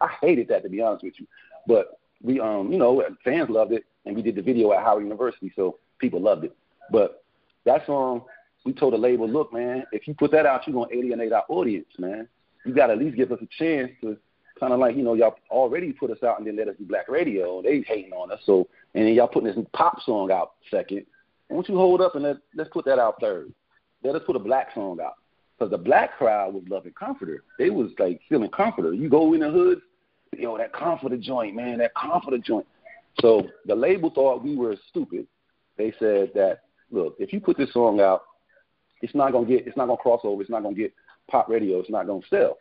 I 0.00 0.08
hated 0.20 0.48
that 0.48 0.62
to 0.64 0.68
be 0.68 0.82
honest 0.82 1.04
with 1.04 1.14
you, 1.18 1.26
but 1.66 1.98
we 2.22 2.40
um 2.40 2.72
you 2.72 2.78
know 2.78 3.02
fans 3.24 3.48
loved 3.48 3.72
it, 3.72 3.84
and 4.04 4.16
we 4.16 4.22
did 4.22 4.34
the 4.34 4.42
video 4.42 4.72
at 4.72 4.82
Howard 4.82 5.04
University, 5.04 5.52
so 5.54 5.78
people 5.98 6.20
loved 6.20 6.44
it. 6.44 6.56
But 6.90 7.22
that 7.64 7.86
song 7.86 8.24
we 8.64 8.72
told 8.72 8.92
the 8.92 8.98
label, 8.98 9.28
look, 9.28 9.52
man, 9.52 9.84
if 9.92 10.06
you 10.06 10.14
put 10.14 10.30
that 10.32 10.46
out, 10.46 10.66
you're 10.66 10.74
gonna 10.74 10.94
alienate 10.94 11.32
our 11.32 11.44
audience, 11.48 11.88
man. 11.98 12.28
You 12.64 12.74
gotta 12.74 12.92
at 12.92 12.98
least 12.98 13.16
give 13.16 13.32
us 13.32 13.40
a 13.42 13.48
chance 13.58 13.90
to 14.02 14.16
kind 14.58 14.72
of 14.72 14.78
like, 14.78 14.96
you 14.96 15.02
know, 15.02 15.14
y'all 15.14 15.34
already 15.50 15.92
put 15.92 16.10
us 16.10 16.22
out 16.22 16.38
and 16.38 16.46
then 16.46 16.56
let 16.56 16.68
us 16.68 16.76
do 16.78 16.84
black 16.84 17.08
radio. 17.08 17.60
They 17.62 17.80
hating 17.80 18.12
on 18.12 18.30
us, 18.30 18.40
so 18.44 18.68
and 18.94 19.06
then 19.06 19.14
y'all 19.14 19.28
putting 19.28 19.52
this 19.54 19.66
pop 19.72 20.00
song 20.02 20.30
out 20.30 20.52
second. 20.70 21.06
Why 21.48 21.56
don't 21.56 21.68
you 21.68 21.76
hold 21.76 22.00
up 22.00 22.14
and 22.14 22.24
let 22.24 22.36
let's 22.54 22.70
put 22.70 22.84
that 22.84 22.98
out 22.98 23.16
third? 23.20 23.52
Let 24.04 24.14
us 24.14 24.22
put 24.26 24.36
a 24.36 24.40
black 24.40 24.68
song 24.74 24.98
out 25.00 25.14
because 25.58 25.70
the 25.70 25.78
black 25.78 26.16
crowd 26.18 26.54
was 26.54 26.64
loving 26.68 26.92
Comforter. 26.92 27.44
They 27.58 27.70
was 27.70 27.90
like 27.98 28.20
feeling 28.28 28.50
Comforter. 28.50 28.92
You 28.92 29.08
go 29.08 29.32
in 29.34 29.40
the 29.40 29.50
hood, 29.50 29.80
yo, 30.36 30.56
that 30.58 30.72
Comforter 30.72 31.16
joint, 31.16 31.54
man, 31.54 31.78
that 31.78 31.94
Comforter 31.94 32.38
joint. 32.38 32.66
So 33.20 33.48
the 33.66 33.74
label 33.74 34.10
thought 34.10 34.42
we 34.42 34.56
were 34.56 34.76
stupid. 34.88 35.26
They 35.76 35.92
said 35.98 36.30
that, 36.34 36.62
look, 36.90 37.16
if 37.18 37.32
you 37.32 37.40
put 37.40 37.56
this 37.56 37.72
song 37.72 38.00
out 38.00 38.22
it's 39.02 39.14
not 39.14 39.32
gonna 39.32 39.46
get, 39.46 39.66
it's 39.66 39.76
not 39.76 39.86
gonna 39.86 39.98
cross 39.98 40.20
over, 40.24 40.40
it's 40.40 40.50
not 40.50 40.62
gonna 40.62 40.74
get 40.74 40.94
pop 41.30 41.48
radio, 41.48 41.80
it's 41.80 41.90
not 41.90 42.06
gonna 42.06 42.22
sell. 42.30 42.56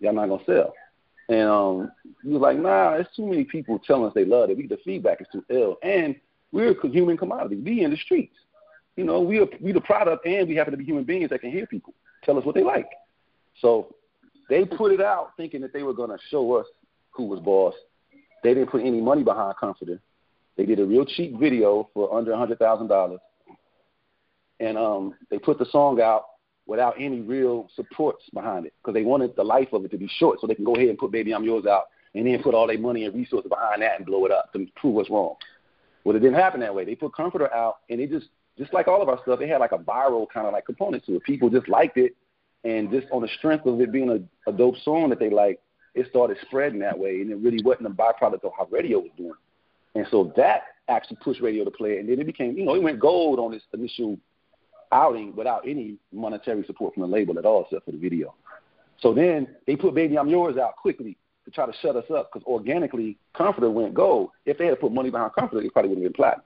Y'all 0.00 0.12
not 0.12 0.28
gonna 0.28 0.44
sell. 0.46 0.72
And 1.28 1.48
um, 1.48 1.92
he 2.22 2.30
was 2.30 2.40
like, 2.40 2.58
nah, 2.58 2.92
there's 2.92 3.06
too 3.14 3.26
many 3.26 3.44
people 3.44 3.78
telling 3.78 4.04
us 4.06 4.14
they 4.14 4.24
love 4.24 4.50
it. 4.50 4.56
We 4.56 4.66
the 4.66 4.78
feedback 4.84 5.20
is 5.20 5.26
too 5.32 5.44
ill, 5.50 5.76
and 5.82 6.14
we're 6.52 6.74
human 6.88 7.16
commodity. 7.16 7.56
We 7.56 7.82
in 7.84 7.90
the 7.90 7.96
streets. 7.96 8.36
You 8.96 9.04
know, 9.04 9.20
we 9.20 9.38
are 9.38 9.46
we 9.60 9.72
the 9.72 9.80
product, 9.80 10.26
and 10.26 10.48
we 10.48 10.56
happen 10.56 10.72
to 10.72 10.78
be 10.78 10.84
human 10.84 11.04
beings 11.04 11.30
that 11.30 11.40
can 11.40 11.50
hear 11.50 11.66
people 11.66 11.94
tell 12.24 12.38
us 12.38 12.44
what 12.44 12.54
they 12.54 12.62
like. 12.62 12.88
So 13.60 13.94
they 14.48 14.64
put 14.64 14.92
it 14.92 15.00
out 15.00 15.32
thinking 15.36 15.60
that 15.60 15.72
they 15.72 15.82
were 15.82 15.94
to 15.94 16.18
show 16.30 16.54
us 16.54 16.66
who 17.10 17.24
was 17.24 17.40
boss. 17.40 17.74
They 18.42 18.54
didn't 18.54 18.70
put 18.70 18.80
any 18.82 19.00
money 19.00 19.22
behind 19.22 19.54
Comforter. 19.58 20.00
They 20.56 20.64
did 20.64 20.80
a 20.80 20.84
real 20.84 21.04
cheap 21.04 21.38
video 21.38 21.88
for 21.92 22.12
under 22.14 22.32
a 22.32 22.38
hundred 22.38 22.58
thousand 22.58 22.88
dollars, 22.88 23.20
and 24.60 24.76
um, 24.76 25.14
they 25.30 25.38
put 25.38 25.58
the 25.58 25.66
song 25.66 26.00
out 26.00 26.24
without 26.66 26.94
any 26.98 27.20
real 27.20 27.68
supports 27.74 28.24
behind 28.32 28.66
it 28.66 28.74
because 28.80 28.94
they 28.94 29.02
wanted 29.02 29.34
the 29.36 29.44
life 29.44 29.72
of 29.72 29.84
it 29.84 29.90
to 29.90 29.98
be 29.98 30.10
short, 30.18 30.38
so 30.40 30.46
they 30.46 30.54
can 30.54 30.64
go 30.64 30.74
ahead 30.74 30.88
and 30.88 30.98
put 30.98 31.10
"Baby 31.10 31.34
I'm 31.34 31.44
Yours" 31.44 31.66
out 31.66 31.84
and 32.14 32.26
then 32.26 32.42
put 32.42 32.54
all 32.54 32.66
their 32.66 32.78
money 32.78 33.04
and 33.04 33.14
resources 33.14 33.48
behind 33.48 33.82
that 33.82 33.96
and 33.96 34.06
blow 34.06 34.24
it 34.24 34.32
up 34.32 34.52
to 34.52 34.66
prove 34.76 34.94
what's 34.94 35.10
wrong. 35.10 35.34
Well, 36.04 36.16
it 36.16 36.20
didn't 36.20 36.36
happen 36.36 36.60
that 36.60 36.74
way. 36.74 36.84
They 36.84 36.94
put 36.94 37.14
Comforter 37.14 37.52
out, 37.52 37.78
and 37.90 38.00
it 38.00 38.10
just 38.10 38.28
just 38.56 38.72
like 38.72 38.88
all 38.88 39.00
of 39.00 39.08
our 39.08 39.20
stuff, 39.22 39.40
it 39.40 39.48
had 39.48 39.58
like 39.58 39.72
a 39.72 39.78
viral 39.78 40.26
kind 40.32 40.46
of 40.46 40.52
like 40.52 40.66
component 40.66 41.04
to 41.06 41.16
it. 41.16 41.22
People 41.22 41.48
just 41.48 41.68
liked 41.68 41.96
it, 41.96 42.16
and 42.64 42.90
just 42.90 43.06
on 43.12 43.22
the 43.22 43.28
strength 43.38 43.66
of 43.66 43.80
it 43.80 43.92
being 43.92 44.10
a, 44.10 44.50
a 44.50 44.52
dope 44.52 44.76
song 44.84 45.10
that 45.10 45.18
they 45.18 45.30
like, 45.30 45.60
it 45.94 46.06
started 46.10 46.36
spreading 46.46 46.80
that 46.80 46.98
way, 46.98 47.20
and 47.20 47.30
it 47.30 47.36
really 47.36 47.62
wasn't 47.62 47.86
a 47.86 47.90
byproduct 47.90 48.44
of 48.44 48.52
how 48.56 48.66
radio 48.70 48.98
was 48.98 49.10
doing. 49.16 49.32
And 49.94 50.06
so 50.10 50.32
that 50.36 50.62
actually 50.88 51.18
pushed 51.22 51.40
radio 51.40 51.64
to 51.64 51.70
play 51.70 51.92
it, 51.92 52.00
and 52.00 52.08
then 52.08 52.20
it 52.20 52.26
became, 52.26 52.56
you 52.56 52.64
know, 52.64 52.74
it 52.74 52.82
went 52.82 52.98
gold 52.98 53.38
on 53.38 53.54
its 53.54 53.64
initial 53.72 54.18
outing 54.92 55.34
without 55.36 55.66
any 55.66 55.96
monetary 56.12 56.64
support 56.64 56.94
from 56.94 57.02
the 57.02 57.08
label 57.08 57.38
at 57.38 57.44
all, 57.44 57.64
except 57.64 57.84
for 57.84 57.92
the 57.92 57.98
video. 57.98 58.34
So 59.00 59.14
then 59.14 59.48
they 59.66 59.76
put 59.76 59.94
"Baby 59.94 60.18
I'm 60.18 60.28
Yours" 60.28 60.56
out 60.56 60.76
quickly 60.76 61.16
to 61.44 61.50
try 61.50 61.66
to 61.66 61.72
shut 61.80 61.96
us 61.96 62.10
up 62.14 62.30
because 62.32 62.46
organically, 62.46 63.16
Comforter 63.34 63.70
went 63.70 63.94
gold. 63.94 64.30
If 64.44 64.58
they 64.58 64.66
had 64.66 64.80
put 64.80 64.92
money 64.92 65.10
behind 65.10 65.32
Comforter, 65.34 65.64
it 65.64 65.72
probably 65.72 65.90
would 65.90 65.98
have 65.98 66.04
been 66.04 66.12
platinum. 66.12 66.44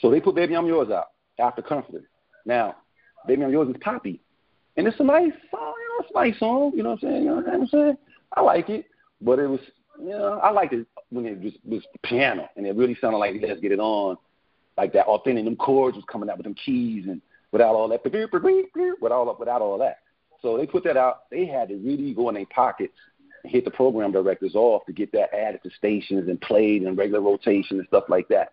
So 0.00 0.10
they 0.10 0.20
put 0.20 0.34
"Baby 0.34 0.56
I'm 0.56 0.66
Yours" 0.66 0.90
out 0.90 1.10
after 1.38 1.62
Comforter. 1.62 2.08
Now, 2.44 2.76
"Baby 3.26 3.44
I'm 3.44 3.52
Yours" 3.52 3.68
is 3.68 3.76
poppy, 3.80 4.20
and 4.76 4.86
it's 4.86 5.00
a 5.00 5.04
nice 5.04 5.32
song. 5.50 5.74
You 5.78 5.88
know, 5.88 6.00
it's 6.00 6.10
a 6.10 6.14
nice 6.14 6.38
song. 6.38 6.72
You 6.74 6.82
know 6.82 6.90
what 6.90 7.02
I'm 7.02 7.08
saying? 7.08 7.22
You 7.22 7.28
know 7.28 7.36
what 7.36 7.48
I'm 7.48 7.66
saying? 7.66 7.98
I 8.32 8.40
like 8.40 8.68
it, 8.68 8.86
but 9.20 9.38
it 9.38 9.46
was, 9.46 9.60
you 10.00 10.10
know, 10.10 10.40
I 10.42 10.50
liked 10.50 10.72
it 10.72 10.86
when 11.10 11.26
it 11.26 11.40
was, 11.40 11.52
was 11.64 11.82
piano 12.02 12.48
and 12.56 12.66
it 12.66 12.74
really 12.74 12.96
sounded 13.00 13.18
like 13.18 13.36
"Let's 13.40 13.60
Get 13.60 13.72
It 13.72 13.80
On," 13.80 14.16
like 14.76 14.92
that 14.92 15.06
authentic. 15.06 15.44
Them 15.44 15.56
chords 15.56 15.96
was 15.96 16.04
coming 16.10 16.28
out 16.28 16.36
with 16.36 16.44
them 16.44 16.54
keys 16.54 17.06
and 17.06 17.22
without 17.52 17.74
all 17.74 17.88
that, 17.88 18.04
without 18.04 19.12
all 19.12 19.36
without 19.38 19.62
all 19.62 19.78
that. 19.78 19.98
So 20.42 20.56
they 20.56 20.66
put 20.66 20.84
that 20.84 20.96
out. 20.96 21.30
They 21.30 21.46
had 21.46 21.68
to 21.68 21.76
really 21.76 22.14
go 22.14 22.28
in 22.28 22.34
their 22.34 22.46
pockets 22.46 22.94
and 23.42 23.52
hit 23.52 23.64
the 23.64 23.70
program 23.70 24.12
directors 24.12 24.54
off 24.54 24.84
to 24.86 24.92
get 24.92 25.12
that 25.12 25.34
added 25.34 25.62
to 25.62 25.70
stations 25.70 26.28
and 26.28 26.40
played 26.40 26.82
in 26.82 26.94
regular 26.96 27.20
rotation 27.20 27.78
and 27.78 27.88
stuff 27.88 28.04
like 28.08 28.28
that. 28.28 28.52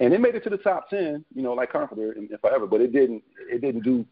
And 0.00 0.14
it 0.14 0.20
made 0.20 0.36
it 0.36 0.44
to 0.44 0.50
the 0.50 0.58
top 0.58 0.88
ten, 0.88 1.24
you 1.34 1.42
know, 1.42 1.54
like 1.54 1.72
Comforter 1.72 2.12
and, 2.12 2.30
forever, 2.40 2.66
but 2.66 2.80
it 2.80 2.92
didn't. 2.92 3.22
It 3.50 3.60
didn't 3.60 3.82
do. 3.82 4.06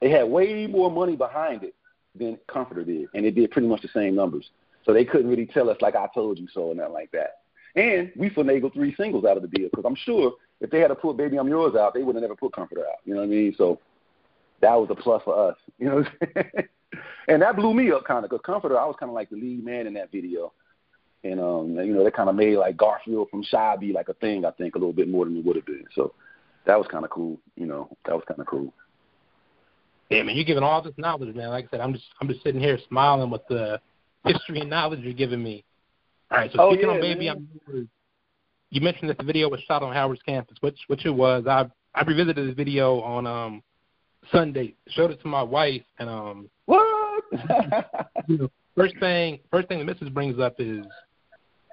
It 0.00 0.10
had 0.10 0.28
way 0.28 0.66
more 0.66 0.90
money 0.90 1.16
behind 1.16 1.62
it 1.62 1.74
than 2.14 2.38
Comforter 2.48 2.84
did, 2.84 3.08
and 3.14 3.24
it 3.24 3.34
did 3.34 3.50
pretty 3.50 3.68
much 3.68 3.82
the 3.82 3.88
same 3.88 4.14
numbers. 4.14 4.50
So 4.84 4.92
they 4.92 5.04
couldn't 5.04 5.30
really 5.30 5.46
tell 5.46 5.70
us 5.70 5.78
like 5.80 5.94
I 5.94 6.08
told 6.14 6.38
you 6.38 6.48
so 6.52 6.70
and 6.70 6.78
nothing 6.78 6.92
like 6.92 7.10
that. 7.12 7.38
And 7.74 8.12
we 8.16 8.28
finagled 8.28 8.74
three 8.74 8.94
singles 8.96 9.24
out 9.24 9.36
of 9.36 9.42
the 9.42 9.48
deal 9.48 9.68
because 9.70 9.84
I'm 9.86 9.96
sure 9.96 10.32
if 10.62 10.70
they 10.70 10.78
had 10.78 10.88
to 10.88 10.94
put 10.94 11.16
Baby 11.16 11.38
I'm 11.38 11.48
Yours 11.48 11.74
out, 11.74 11.92
they 11.92 12.02
would 12.02 12.14
have 12.14 12.22
never 12.22 12.36
put 12.36 12.54
Comforter 12.54 12.86
out. 12.86 13.00
You 13.04 13.14
know 13.14 13.20
what 13.20 13.26
I 13.26 13.30
mean? 13.30 13.54
So 13.58 13.80
that 14.60 14.74
was 14.74 14.88
a 14.90 14.94
plus 14.94 15.22
for 15.24 15.50
us. 15.50 15.56
You 15.78 15.88
know, 15.88 16.04
and 17.26 17.42
that 17.42 17.56
blew 17.56 17.74
me 17.74 17.90
up 17.90 18.04
kind 18.04 18.24
of 18.24 18.30
because 18.30 18.44
Comforter, 18.46 18.78
I 18.78 18.86
was 18.86 18.94
kind 19.00 19.10
of 19.10 19.14
like 19.14 19.30
the 19.30 19.36
lead 19.36 19.64
man 19.64 19.88
in 19.88 19.94
that 19.94 20.12
video, 20.12 20.52
and 21.24 21.40
um, 21.40 21.74
you 21.76 21.92
know, 21.92 22.04
they 22.04 22.10
kind 22.10 22.28
of 22.28 22.36
made 22.36 22.56
like 22.56 22.76
Garfield 22.76 23.30
from 23.30 23.42
Shai 23.42 23.76
be 23.76 23.92
like 23.92 24.08
a 24.08 24.14
thing. 24.14 24.44
I 24.44 24.52
think 24.52 24.76
a 24.76 24.78
little 24.78 24.92
bit 24.92 25.08
more 25.08 25.24
than 25.24 25.36
it 25.36 25.44
would 25.44 25.56
have 25.56 25.66
been. 25.66 25.84
So 25.96 26.14
that 26.66 26.78
was 26.78 26.86
kind 26.88 27.04
of 27.04 27.10
cool. 27.10 27.40
You 27.56 27.66
know, 27.66 27.88
that 28.04 28.14
was 28.14 28.22
kind 28.28 28.38
of 28.38 28.46
cool. 28.46 28.72
Yeah, 30.10 30.22
man, 30.22 30.36
you're 30.36 30.44
giving 30.44 30.62
all 30.62 30.82
this 30.82 30.94
knowledge, 30.96 31.34
man. 31.34 31.48
Like 31.48 31.64
I 31.64 31.68
said, 31.70 31.80
I'm 31.80 31.94
just 31.94 32.04
I'm 32.20 32.28
just 32.28 32.44
sitting 32.44 32.60
here 32.60 32.78
smiling 32.88 33.30
with 33.30 33.42
the 33.48 33.80
history 34.24 34.60
and 34.60 34.70
knowledge 34.70 35.00
you're 35.00 35.14
giving 35.14 35.42
me. 35.42 35.64
All 36.30 36.38
right, 36.38 36.52
so 36.52 36.60
oh, 36.60 36.70
speaking 36.70 36.88
yeah, 36.88 36.94
on 36.94 37.00
Baby, 37.00 37.26
man. 37.26 37.48
I'm 37.66 37.88
you 38.72 38.80
mentioned 38.80 39.10
that 39.10 39.18
the 39.18 39.24
video 39.24 39.50
was 39.50 39.60
shot 39.68 39.82
on 39.82 39.92
Howard's 39.92 40.22
campus, 40.22 40.56
which 40.60 40.78
which 40.86 41.04
it 41.04 41.10
was. 41.10 41.46
I 41.46 41.66
I 41.94 42.02
revisited 42.04 42.48
the 42.48 42.54
video 42.54 43.00
on 43.02 43.26
um 43.26 43.62
Sunday, 44.32 44.74
showed 44.88 45.10
it 45.10 45.20
to 45.20 45.28
my 45.28 45.42
wife, 45.42 45.82
and 45.98 46.08
um 46.08 46.50
What? 46.64 47.22
you 48.26 48.38
know, 48.38 48.50
first 48.74 48.94
thing 48.98 49.40
first 49.50 49.68
thing 49.68 49.78
the 49.78 49.84
missus 49.84 50.08
brings 50.08 50.40
up 50.40 50.54
is 50.58 50.86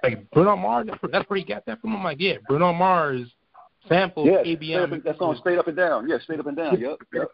like 0.02 0.30
Bruno 0.30 0.56
Mars. 0.56 0.88
That's 1.10 1.28
where, 1.28 1.38
he 1.38 1.44
got 1.44 1.64
that 1.66 1.80
from. 1.80 1.96
I'm 1.96 2.04
like, 2.04 2.18
yeah, 2.20 2.34
Bruno 2.46 2.72
Mars 2.74 3.26
sampled 3.88 4.26
yes, 4.26 4.46
ABM. 4.46 4.92
up, 4.92 5.02
that's 5.02 5.20
on 5.20 5.36
straight 5.38 5.58
up 5.58 5.68
and 5.68 5.76
down. 5.76 6.08
Yeah, 6.08 6.18
straight 6.22 6.40
up 6.40 6.46
and 6.46 6.56
down. 6.56 6.78
Yep. 6.78 6.98
yep. 7.14 7.28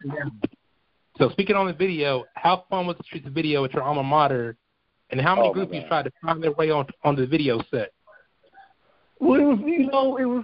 So 1.17 1.29
speaking 1.29 1.57
on 1.57 1.67
the 1.67 1.73
video, 1.73 2.23
how 2.35 2.63
fun 2.69 2.87
was 2.87 2.95
to 2.97 3.03
shoot 3.03 3.17
the 3.17 3.31
streets 3.31 3.35
video 3.35 3.65
at 3.65 3.73
your 3.73 3.83
alma 3.83 4.03
mater, 4.03 4.55
and 5.09 5.19
how 5.19 5.35
many 5.35 5.49
Oh, 5.49 5.53
groupies 5.53 5.85
tried 5.89 6.03
to 6.03 6.11
find 6.21 6.41
their 6.41 6.53
way 6.53 6.69
on 6.71 6.85
on 7.03 7.17
the 7.17 7.25
video 7.27 7.59
set? 7.69 7.91
Well, 9.19 9.39
it 9.39 9.43
was 9.43 9.59
you 9.65 9.87
know 9.87 10.17
it 10.17 10.25
was 10.25 10.43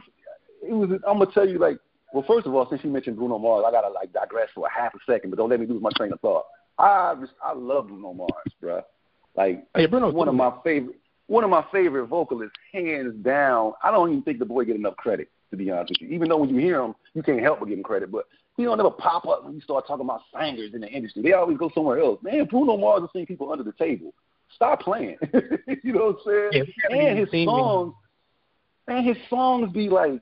it 0.67 0.73
was. 0.73 0.89
I'm 1.07 1.19
gonna 1.19 1.31
tell 1.33 1.47
you 1.47 1.59
like. 1.59 1.77
Well, 2.13 2.23
first 2.27 2.45
of 2.45 2.53
all, 2.53 2.69
since 2.69 2.83
you 2.83 2.91
mentioned 2.91 3.17
Bruno 3.17 3.39
Mars, 3.39 3.65
I 3.67 3.71
gotta 3.71 3.89
like 3.89 4.13
digress 4.13 4.49
for 4.53 4.67
a 4.67 4.71
half 4.71 4.93
a 4.93 4.99
second, 5.11 5.31
but 5.31 5.37
don't 5.37 5.49
let 5.49 5.59
me 5.59 5.65
lose 5.65 5.81
my 5.81 5.89
train 5.97 6.13
of 6.13 6.19
thought. 6.19 6.45
I 6.77 7.15
just 7.19 7.33
I 7.43 7.53
love 7.53 7.87
Bruno 7.87 8.13
Mars, 8.13 8.31
bruh. 8.61 8.83
Like 9.35 9.65
Hey, 9.75 9.87
Bruno's 9.87 10.13
one 10.13 10.27
of 10.27 10.35
my 10.35 10.53
favorite 10.63 10.95
one 11.27 11.43
of 11.43 11.49
my 11.49 11.65
favorite 11.71 12.07
vocalists, 12.07 12.55
hands 12.71 13.15
down. 13.23 13.73
I 13.83 13.91
don't 13.91 14.09
even 14.09 14.23
think 14.23 14.39
the 14.39 14.45
boy 14.45 14.65
get 14.65 14.75
enough 14.75 14.95
credit, 14.97 15.29
to 15.51 15.57
be 15.57 15.71
honest 15.71 15.91
with 15.91 16.07
you. 16.07 16.15
Even 16.15 16.29
though 16.29 16.37
when 16.37 16.49
you 16.49 16.57
hear 16.57 16.81
him, 16.81 16.95
you 17.13 17.23
can't 17.23 17.41
help 17.41 17.59
but 17.59 17.69
give 17.69 17.77
him 17.77 17.83
credit. 17.83 18.11
But 18.11 18.25
he 18.57 18.63
don't 18.63 18.79
ever 18.79 18.91
pop 18.91 19.25
up 19.27 19.45
when 19.45 19.55
you 19.55 19.61
start 19.61 19.87
talking 19.87 20.05
about 20.05 20.21
singers 20.37 20.73
in 20.73 20.81
the 20.81 20.87
industry. 20.87 21.23
They 21.23 21.33
always 21.33 21.57
go 21.57 21.71
somewhere 21.73 21.99
else. 21.99 22.19
Man, 22.21 22.45
Bruno 22.45 22.77
Mars 22.77 23.01
will 23.01 23.09
sing 23.13 23.25
people 23.25 23.51
under 23.51 23.63
the 23.63 23.73
table. 23.73 24.13
Stop 24.55 24.81
playing. 24.81 25.17
you 25.83 25.93
know 25.93 26.15
what 26.25 26.33
I'm 26.35 26.51
saying? 26.51 26.65
Yeah, 26.89 26.95
and 26.95 27.19
his 27.19 27.45
songs, 27.45 27.93
man, 28.87 29.03
his 29.03 29.17
songs 29.29 29.71
be 29.71 29.89
like 29.89 30.19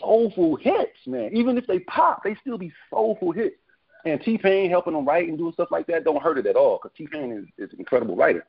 soulful 0.00 0.56
hits, 0.56 0.98
man. 1.06 1.30
Even 1.32 1.56
if 1.58 1.66
they 1.66 1.80
pop, 1.80 2.22
they 2.24 2.36
still 2.40 2.58
be 2.58 2.72
soulful 2.90 3.32
hits. 3.32 3.56
And 4.04 4.20
T 4.20 4.38
Pain 4.38 4.70
helping 4.70 4.94
him 4.94 5.06
write 5.06 5.28
and 5.28 5.36
doing 5.36 5.52
stuff 5.52 5.68
like 5.70 5.86
that 5.88 6.04
don't 6.04 6.22
hurt 6.22 6.38
it 6.38 6.46
at 6.46 6.56
all 6.56 6.78
because 6.80 6.96
T 6.96 7.08
Pain 7.10 7.32
is, 7.32 7.44
is 7.58 7.72
an 7.72 7.80
incredible 7.80 8.16
writer. 8.16 8.44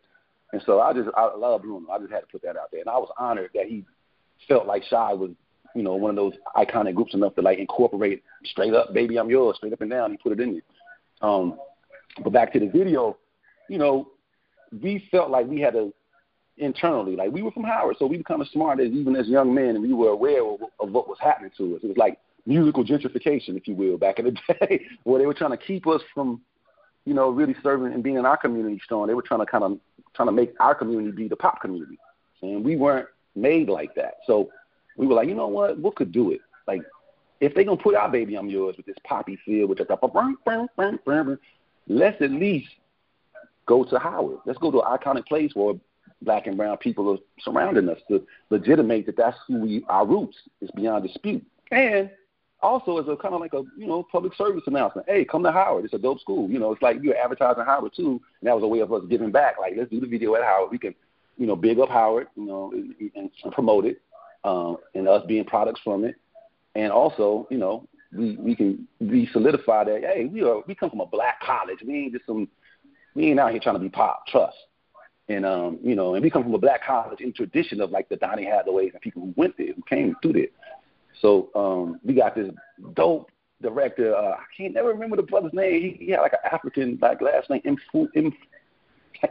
And 0.53 0.61
so 0.65 0.79
I 0.79 0.93
just 0.93 1.09
I 1.15 1.35
love 1.35 1.61
Bruno. 1.63 1.89
I 1.91 1.99
just 1.99 2.11
had 2.11 2.21
to 2.21 2.27
put 2.27 2.41
that 2.43 2.57
out 2.57 2.69
there, 2.71 2.81
and 2.81 2.89
I 2.89 2.97
was 2.97 3.09
honored 3.17 3.51
that 3.53 3.65
he 3.65 3.83
felt 4.47 4.67
like 4.67 4.83
Shai 4.83 5.13
was, 5.13 5.31
you 5.75 5.83
know, 5.83 5.95
one 5.95 6.11
of 6.11 6.15
those 6.15 6.33
iconic 6.55 6.95
groups 6.95 7.13
enough 7.13 7.35
to 7.35 7.41
like 7.41 7.59
incorporate 7.59 8.23
straight 8.45 8.73
up, 8.73 8.93
baby, 8.93 9.17
I'm 9.17 9.29
yours, 9.29 9.57
straight 9.57 9.73
up 9.73 9.81
and 9.81 9.89
down. 9.89 10.11
He 10.11 10.17
put 10.17 10.31
it 10.31 10.39
in 10.39 10.53
there. 10.53 11.29
Um, 11.29 11.59
but 12.23 12.31
back 12.31 12.53
to 12.53 12.59
the 12.59 12.67
video, 12.67 13.17
you 13.69 13.77
know, 13.77 14.11
we 14.81 15.07
felt 15.11 15.29
like 15.29 15.47
we 15.47 15.59
had 15.59 15.73
to 15.73 15.93
internally, 16.57 17.15
like 17.15 17.31
we 17.31 17.41
were 17.41 17.51
from 17.51 17.63
Howard, 17.63 17.97
so 17.99 18.05
we 18.05 18.21
kind 18.23 18.41
of 18.41 18.47
smart 18.49 18.79
as 18.79 18.91
even 18.91 19.15
as 19.15 19.27
young 19.27 19.53
men, 19.53 19.69
and 19.69 19.81
we 19.81 19.93
were 19.93 20.09
aware 20.09 20.43
of, 20.43 20.61
of 20.79 20.91
what 20.91 21.07
was 21.07 21.17
happening 21.21 21.51
to 21.57 21.75
us. 21.75 21.81
It 21.83 21.87
was 21.87 21.97
like 21.97 22.19
musical 22.45 22.83
gentrification, 22.83 23.57
if 23.57 23.67
you 23.67 23.75
will, 23.75 23.97
back 23.97 24.19
in 24.19 24.25
the 24.25 24.31
day, 24.59 24.85
where 25.03 25.19
they 25.19 25.25
were 25.25 25.33
trying 25.33 25.51
to 25.51 25.57
keep 25.57 25.87
us 25.87 26.01
from, 26.13 26.41
you 27.05 27.13
know, 27.13 27.29
really 27.29 27.55
serving 27.61 27.93
and 27.93 28.03
being 28.03 28.17
in 28.17 28.25
our 28.25 28.37
community 28.37 28.79
strong. 28.83 29.07
They 29.07 29.13
were 29.13 29.21
trying 29.21 29.41
to 29.41 29.45
kind 29.45 29.63
of 29.63 29.79
trying 30.15 30.27
to 30.27 30.33
make 30.33 30.53
our 30.59 30.73
community 30.73 31.11
be 31.11 31.27
the 31.27 31.35
pop 31.35 31.61
community, 31.61 31.97
and 32.41 32.63
we 32.63 32.75
weren't 32.75 33.07
made 33.35 33.69
like 33.69 33.93
that. 33.95 34.15
So 34.25 34.49
we 34.97 35.05
were 35.05 35.13
like, 35.13 35.27
you 35.27 35.35
know 35.35 35.47
what, 35.47 35.77
what 35.77 35.95
could 35.95 36.11
do 36.11 36.31
it? 36.31 36.41
Like, 36.67 36.81
if 37.39 37.53
they 37.53 37.63
gonna 37.63 37.77
put 37.77 37.93
our 37.95 38.09
baby 38.09 38.35
I'm 38.35 38.49
yours 38.49 38.75
with 38.77 38.87
this 38.87 38.95
poppy 39.03 39.37
feel, 39.45 39.67
with 39.67 39.77
the 39.77 41.39
let's 41.87 42.21
at 42.21 42.31
least 42.31 42.67
go 43.67 43.83
to 43.83 43.99
Howard. 43.99 44.39
Let's 44.45 44.57
go 44.59 44.71
to 44.71 44.81
an 44.81 44.97
iconic 44.97 45.27
place 45.27 45.51
where 45.53 45.75
black 46.21 46.47
and 46.47 46.57
brown 46.57 46.77
people 46.77 47.11
are 47.11 47.17
surrounding 47.41 47.89
us 47.89 47.99
to 48.07 48.25
legitimate 48.49 49.05
that 49.05 49.17
that's 49.17 49.37
who 49.47 49.59
we 49.59 49.85
our 49.87 50.05
roots 50.05 50.37
is 50.61 50.69
beyond 50.71 51.03
dispute. 51.03 51.45
And 51.71 52.09
also 52.61 52.97
as 52.97 53.07
a 53.07 53.15
kind 53.15 53.33
of 53.33 53.41
like 53.41 53.53
a 53.53 53.63
you 53.77 53.87
know 53.87 54.03
public 54.11 54.33
service 54.35 54.63
announcement. 54.67 55.07
Hey, 55.07 55.25
come 55.25 55.43
to 55.43 55.51
Howard. 55.51 55.85
It's 55.85 55.93
a 55.93 55.99
dope 55.99 56.19
school. 56.19 56.49
You 56.49 56.59
know, 56.59 56.71
it's 56.71 56.81
like 56.81 56.97
you're 57.01 57.17
advertising 57.17 57.63
Howard 57.65 57.93
too, 57.95 58.21
and 58.41 58.47
that 58.47 58.55
was 58.55 58.63
a 58.63 58.67
way 58.67 58.79
of 58.79 58.91
us 58.91 59.03
giving 59.09 59.31
back. 59.31 59.55
Like 59.59 59.73
let's 59.77 59.89
do 59.89 59.99
the 59.99 60.07
video 60.07 60.35
at 60.35 60.43
Howard. 60.43 60.71
We 60.71 60.77
can 60.77 60.95
you 61.37 61.45
know 61.45 61.55
big 61.55 61.79
up 61.79 61.89
Howard. 61.89 62.27
You 62.35 62.45
know, 62.45 62.71
and, 62.73 62.95
and 63.43 63.51
promote 63.51 63.85
it, 63.85 64.01
um, 64.43 64.77
and 64.95 65.07
us 65.07 65.23
being 65.27 65.45
products 65.45 65.81
from 65.83 66.03
it, 66.03 66.15
and 66.75 66.91
also 66.91 67.47
you 67.51 67.57
know 67.57 67.87
we 68.15 68.35
we 68.37 68.55
can 68.55 68.87
be 68.99 69.27
solidified 69.31 69.87
that 69.87 70.01
hey 70.01 70.25
we 70.25 70.41
are 70.43 70.61
we 70.67 70.75
come 70.75 70.89
from 70.89 71.01
a 71.01 71.05
black 71.05 71.39
college. 71.41 71.79
We 71.85 71.95
ain't 71.95 72.13
just 72.13 72.25
some 72.25 72.47
we 73.13 73.29
ain't 73.29 73.39
out 73.39 73.51
here 73.51 73.59
trying 73.59 73.75
to 73.75 73.81
be 73.81 73.89
pop. 73.89 74.25
Trust. 74.27 74.55
And 75.29 75.45
um, 75.45 75.79
you 75.83 75.95
know, 75.95 76.15
and 76.15 76.23
we 76.23 76.29
come 76.29 76.43
from 76.43 76.53
a 76.53 76.59
black 76.59 76.85
college 76.85 77.19
in 77.19 77.33
tradition 77.33 77.81
of 77.81 77.91
like 77.91 78.07
the 78.07 78.15
Donny 78.15 78.45
Hathaways 78.45 78.93
and 78.93 79.01
people 79.01 79.21
who 79.23 79.33
went 79.35 79.57
there, 79.57 79.73
who 79.73 79.81
came 79.83 80.15
through 80.21 80.33
there. 80.33 80.47
So 81.21 81.49
um, 81.55 81.99
we 82.03 82.13
got 82.13 82.35
this 82.35 82.49
dope 82.93 83.29
director. 83.61 84.15
Uh, 84.15 84.35
I 84.35 84.43
can't 84.55 84.73
never 84.73 84.89
remember 84.89 85.17
the 85.17 85.23
brother's 85.23 85.53
name. 85.53 85.81
He, 85.81 86.05
he 86.05 86.11
had 86.11 86.21
like 86.21 86.33
an 86.33 86.49
African 86.51 86.97
like 87.01 87.21
last 87.21 87.49
name, 87.49 87.61
Mfu, 87.65 88.07
Mf, 88.15 88.33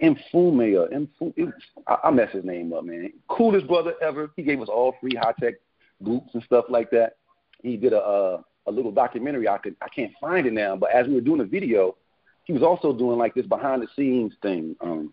Mfume 0.03 0.77
or 0.77 0.89
Mfu. 0.89 1.53
I, 1.87 1.97
I 2.05 2.11
mess 2.11 2.33
his 2.33 2.45
name 2.45 2.73
up, 2.75 2.85
man. 2.85 3.13
Coolest 3.29 3.67
brother 3.67 3.95
ever. 4.03 4.31
He 4.37 4.43
gave 4.43 4.61
us 4.61 4.69
all 4.69 4.97
free 5.01 5.15
high 5.19 5.35
tech 5.41 5.55
boots 6.01 6.31
and 6.35 6.43
stuff 6.43 6.67
like 6.69 6.91
that. 6.91 7.17
He 7.63 7.77
did 7.77 7.95
a 7.95 8.01
uh, 8.01 8.43
a 8.67 8.71
little 8.71 8.93
documentary. 8.93 9.49
I 9.49 9.59
could 9.59 9.77
I 9.81 9.89
can't 9.89 10.13
find 10.21 10.47
it 10.47 10.53
now, 10.53 10.77
but 10.77 10.91
as 10.91 11.07
we 11.07 11.15
were 11.15 11.21
doing 11.21 11.39
the 11.39 11.45
video, 11.45 11.97
he 12.45 12.53
was 12.53 12.63
also 12.63 12.93
doing 12.93 13.19
like 13.19 13.35
this 13.35 13.47
behind 13.47 13.83
the 13.83 13.89
scenes 13.97 14.33
thing, 14.43 14.77
um, 14.81 15.13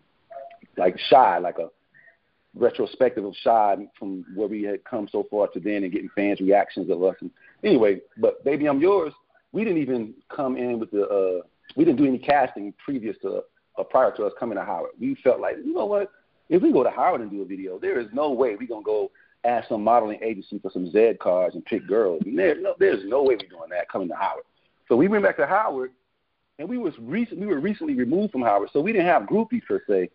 like 0.76 0.98
Shai, 1.08 1.38
like 1.38 1.58
a 1.58 1.68
retrospective 2.54 3.24
of 3.24 3.34
Shai 3.42 3.76
from 3.98 4.24
where 4.34 4.48
we 4.48 4.62
had 4.62 4.84
come 4.84 5.08
so 5.10 5.26
far 5.30 5.48
to 5.48 5.60
then 5.60 5.82
and 5.82 5.92
getting 5.92 6.10
fans' 6.14 6.40
reactions 6.40 6.90
of 6.90 7.02
us. 7.02 7.16
And 7.20 7.30
anyway, 7.62 8.00
but 8.16 8.44
baby, 8.44 8.66
I'm 8.66 8.80
yours. 8.80 9.12
We 9.52 9.64
didn't 9.64 9.82
even 9.82 10.14
come 10.34 10.56
in 10.56 10.78
with 10.78 10.90
the 10.90 11.06
uh, 11.06 11.46
we 11.76 11.84
didn't 11.84 11.98
do 11.98 12.06
any 12.06 12.18
casting 12.18 12.72
previous 12.84 13.16
to 13.22 13.42
uh, 13.78 13.82
prior 13.84 14.12
to 14.12 14.24
us 14.24 14.32
coming 14.38 14.56
to 14.56 14.64
Howard. 14.64 14.92
We 15.00 15.16
felt 15.22 15.40
like 15.40 15.56
you 15.64 15.74
know 15.74 15.86
what, 15.86 16.10
if 16.48 16.62
we 16.62 16.72
go 16.72 16.82
to 16.82 16.90
Howard 16.90 17.20
and 17.20 17.30
do 17.30 17.42
a 17.42 17.46
video, 17.46 17.78
there 17.78 18.00
is 18.00 18.06
no 18.12 18.30
way 18.30 18.56
we're 18.56 18.68
gonna 18.68 18.82
go 18.82 19.10
ask 19.44 19.68
some 19.68 19.84
modeling 19.84 20.18
agency 20.22 20.58
for 20.58 20.70
some 20.70 20.90
Z 20.90 21.14
cards 21.20 21.54
and 21.54 21.64
pick 21.64 21.86
girls. 21.86 22.22
And 22.24 22.38
there, 22.38 22.60
no, 22.60 22.74
there's 22.78 23.04
no 23.04 23.22
way 23.22 23.36
we're 23.36 23.48
doing 23.48 23.70
that 23.70 23.88
coming 23.90 24.08
to 24.08 24.14
Howard. 24.14 24.44
So 24.88 24.96
we 24.96 25.08
went 25.08 25.24
back 25.24 25.36
to 25.36 25.46
Howard, 25.46 25.92
and 26.58 26.68
we 26.68 26.78
was 26.78 26.94
recent, 26.98 27.40
we 27.40 27.46
were 27.46 27.60
recently 27.60 27.94
removed 27.94 28.32
from 28.32 28.42
Howard, 28.42 28.70
so 28.72 28.80
we 28.80 28.92
didn't 28.92 29.06
have 29.06 29.22
groupies 29.22 29.64
per 29.64 29.82
se, 29.88 30.10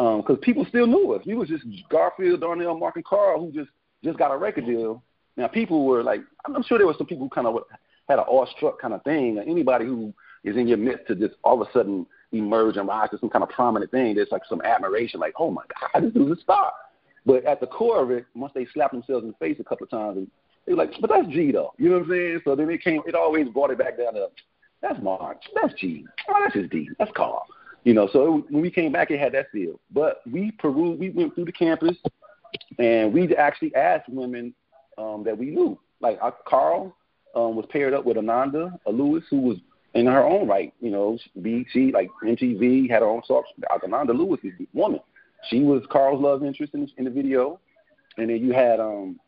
because 0.00 0.36
um, 0.36 0.40
people 0.40 0.64
still 0.68 0.86
knew 0.86 1.12
us. 1.12 1.22
We 1.26 1.34
was 1.34 1.48
just 1.48 1.64
Garfield, 1.90 2.40
Darnell, 2.40 2.78
Marc, 2.78 2.96
and 2.96 3.04
Carl 3.04 3.40
who 3.40 3.52
just 3.52 3.70
just 4.02 4.18
got 4.18 4.32
a 4.32 4.36
record 4.36 4.64
deal. 4.64 5.02
Now 5.36 5.46
people 5.46 5.84
were 5.84 6.02
like, 6.02 6.20
I'm 6.46 6.62
sure 6.62 6.78
there 6.78 6.86
was 6.86 6.96
some 6.96 7.06
people 7.06 7.24
who 7.24 7.30
kind 7.30 7.46
of 7.46 7.56
had 8.08 8.18
an 8.18 8.24
awestruck 8.26 8.80
kind 8.80 8.94
of 8.94 9.02
thing. 9.04 9.38
Anybody 9.38 9.84
who 9.84 10.14
is 10.42 10.56
in 10.56 10.66
your 10.66 10.78
midst 10.78 11.06
to 11.08 11.14
just 11.14 11.34
all 11.44 11.60
of 11.60 11.68
a 11.68 11.72
sudden 11.72 12.06
emerge 12.32 12.76
and 12.76 12.88
rise 12.88 13.10
to 13.10 13.18
some 13.18 13.28
kind 13.28 13.42
of 13.42 13.50
prominent 13.50 13.90
thing, 13.90 14.14
there's 14.14 14.30
like 14.30 14.42
some 14.48 14.62
admiration, 14.62 15.20
like, 15.20 15.34
oh 15.38 15.50
my 15.50 15.62
God, 15.80 16.04
this 16.04 16.12
dude's 16.14 16.40
a 16.40 16.42
star. 16.42 16.72
But 17.26 17.44
at 17.44 17.60
the 17.60 17.66
core 17.66 18.02
of 18.02 18.10
it, 18.10 18.24
once 18.34 18.52
they 18.54 18.66
slapped 18.72 18.94
themselves 18.94 19.24
in 19.24 19.30
the 19.30 19.36
face 19.36 19.58
a 19.60 19.64
couple 19.64 19.84
of 19.84 19.90
times, 19.90 20.28
they 20.66 20.72
were 20.72 20.78
like, 20.78 20.92
but 21.00 21.10
that's 21.10 21.28
G 21.28 21.52
though. 21.52 21.74
You 21.76 21.90
know 21.90 21.98
what 21.98 22.04
I'm 22.04 22.10
saying? 22.10 22.40
So 22.44 22.56
then 22.56 22.70
it 22.70 22.82
came. 22.82 23.02
It 23.06 23.14
always 23.14 23.48
brought 23.48 23.70
it 23.70 23.78
back 23.78 23.98
down 23.98 24.14
to 24.14 24.28
that's 24.80 25.02
Marc, 25.02 25.38
that's 25.60 25.74
G, 25.74 26.06
oh 26.30 26.34
that's 26.42 26.54
his 26.54 26.70
D, 26.70 26.88
that's 26.98 27.10
Carl. 27.14 27.46
You 27.84 27.94
know, 27.94 28.08
so 28.12 28.38
it, 28.38 28.44
when 28.50 28.62
we 28.62 28.70
came 28.70 28.92
back, 28.92 29.10
it 29.10 29.18
had 29.18 29.32
that 29.32 29.50
feel. 29.50 29.80
But 29.90 30.20
we 30.30 30.52
perused, 30.52 31.00
we 31.00 31.10
went 31.10 31.34
through 31.34 31.46
the 31.46 31.52
campus, 31.52 31.96
and 32.78 33.12
we 33.12 33.34
actually 33.36 33.74
asked 33.74 34.08
women 34.08 34.54
um, 34.98 35.24
that 35.24 35.36
we 35.36 35.46
knew. 35.46 35.78
Like 36.00 36.18
uh, 36.22 36.30
Carl 36.46 36.94
um, 37.34 37.56
was 37.56 37.66
paired 37.70 37.94
up 37.94 38.04
with 38.04 38.16
Ananda 38.16 38.78
a 38.86 38.90
Lewis, 38.90 39.24
who 39.30 39.40
was 39.40 39.58
in 39.94 40.06
her 40.06 40.24
own 40.24 40.46
right. 40.46 40.72
You 40.80 40.90
know, 40.90 41.18
BT 41.40 41.92
like 41.92 42.10
MTV 42.24 42.90
had 42.90 43.02
her 43.02 43.08
own 43.08 43.22
song. 43.24 43.44
Ananda 43.70 44.12
Lewis 44.12 44.40
is 44.42 44.52
a 44.60 44.66
woman. 44.72 45.00
She 45.48 45.60
was 45.60 45.82
Carl's 45.90 46.20
love 46.20 46.44
interest 46.44 46.74
in, 46.74 46.88
in 46.98 47.04
the 47.04 47.10
video, 47.10 47.60
and 48.18 48.28
then 48.28 48.36
you 48.44 48.52
had 48.52 48.78
um 48.78 49.18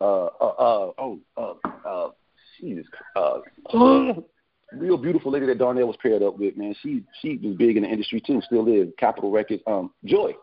uh 0.00 0.26
uh, 0.26 0.54
uh 0.58 0.92
oh 0.98 1.20
uh 1.36 1.54
uh 1.86 2.08
Jesus 2.60 2.86
uh 3.16 3.38
real 4.72 4.96
beautiful 4.96 5.32
lady 5.32 5.46
that 5.46 5.58
Darnell 5.58 5.86
was 5.86 5.96
paired 6.02 6.22
up 6.22 6.38
with, 6.38 6.56
man. 6.56 6.74
She 6.82 7.02
she 7.20 7.36
was 7.42 7.56
big 7.56 7.76
in 7.76 7.82
the 7.82 7.88
industry 7.88 8.20
too, 8.20 8.40
still 8.42 8.66
is. 8.68 8.88
Capitol 8.98 9.30
Records. 9.30 9.62
Um, 9.66 9.92
Joy. 10.04 10.34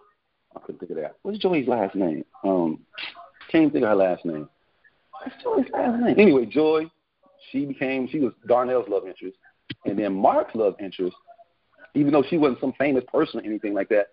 I 0.56 0.60
couldn't 0.60 0.80
think 0.80 0.92
of 0.92 0.98
that. 0.98 1.16
What's 1.22 1.38
Joy's 1.38 1.68
last 1.68 1.96
name? 1.96 2.26
Um, 2.44 2.80
can't 3.52 3.72
think 3.72 3.84
of 3.84 3.90
her 3.90 3.96
last 3.96 4.26
name. 4.26 4.50
What's 5.12 5.36
Joy's 5.44 5.72
last 5.72 6.02
name? 6.02 6.20
Anyway, 6.20 6.46
Joy. 6.46 6.90
She 7.52 7.66
became 7.66 8.08
she 8.10 8.20
was 8.20 8.34
Darnell's 8.48 8.90
love 8.90 9.08
interest, 9.08 9.38
and 9.86 9.98
then 9.98 10.14
Marc's 10.14 10.56
love 10.56 10.76
interest. 10.80 11.16
Even 11.94 12.12
though 12.12 12.24
she 12.30 12.38
wasn't 12.38 12.60
some 12.60 12.74
famous 12.74 13.04
person 13.12 13.40
or 13.40 13.44
anything 13.44 13.74
like 13.74 13.90
that, 13.90 14.08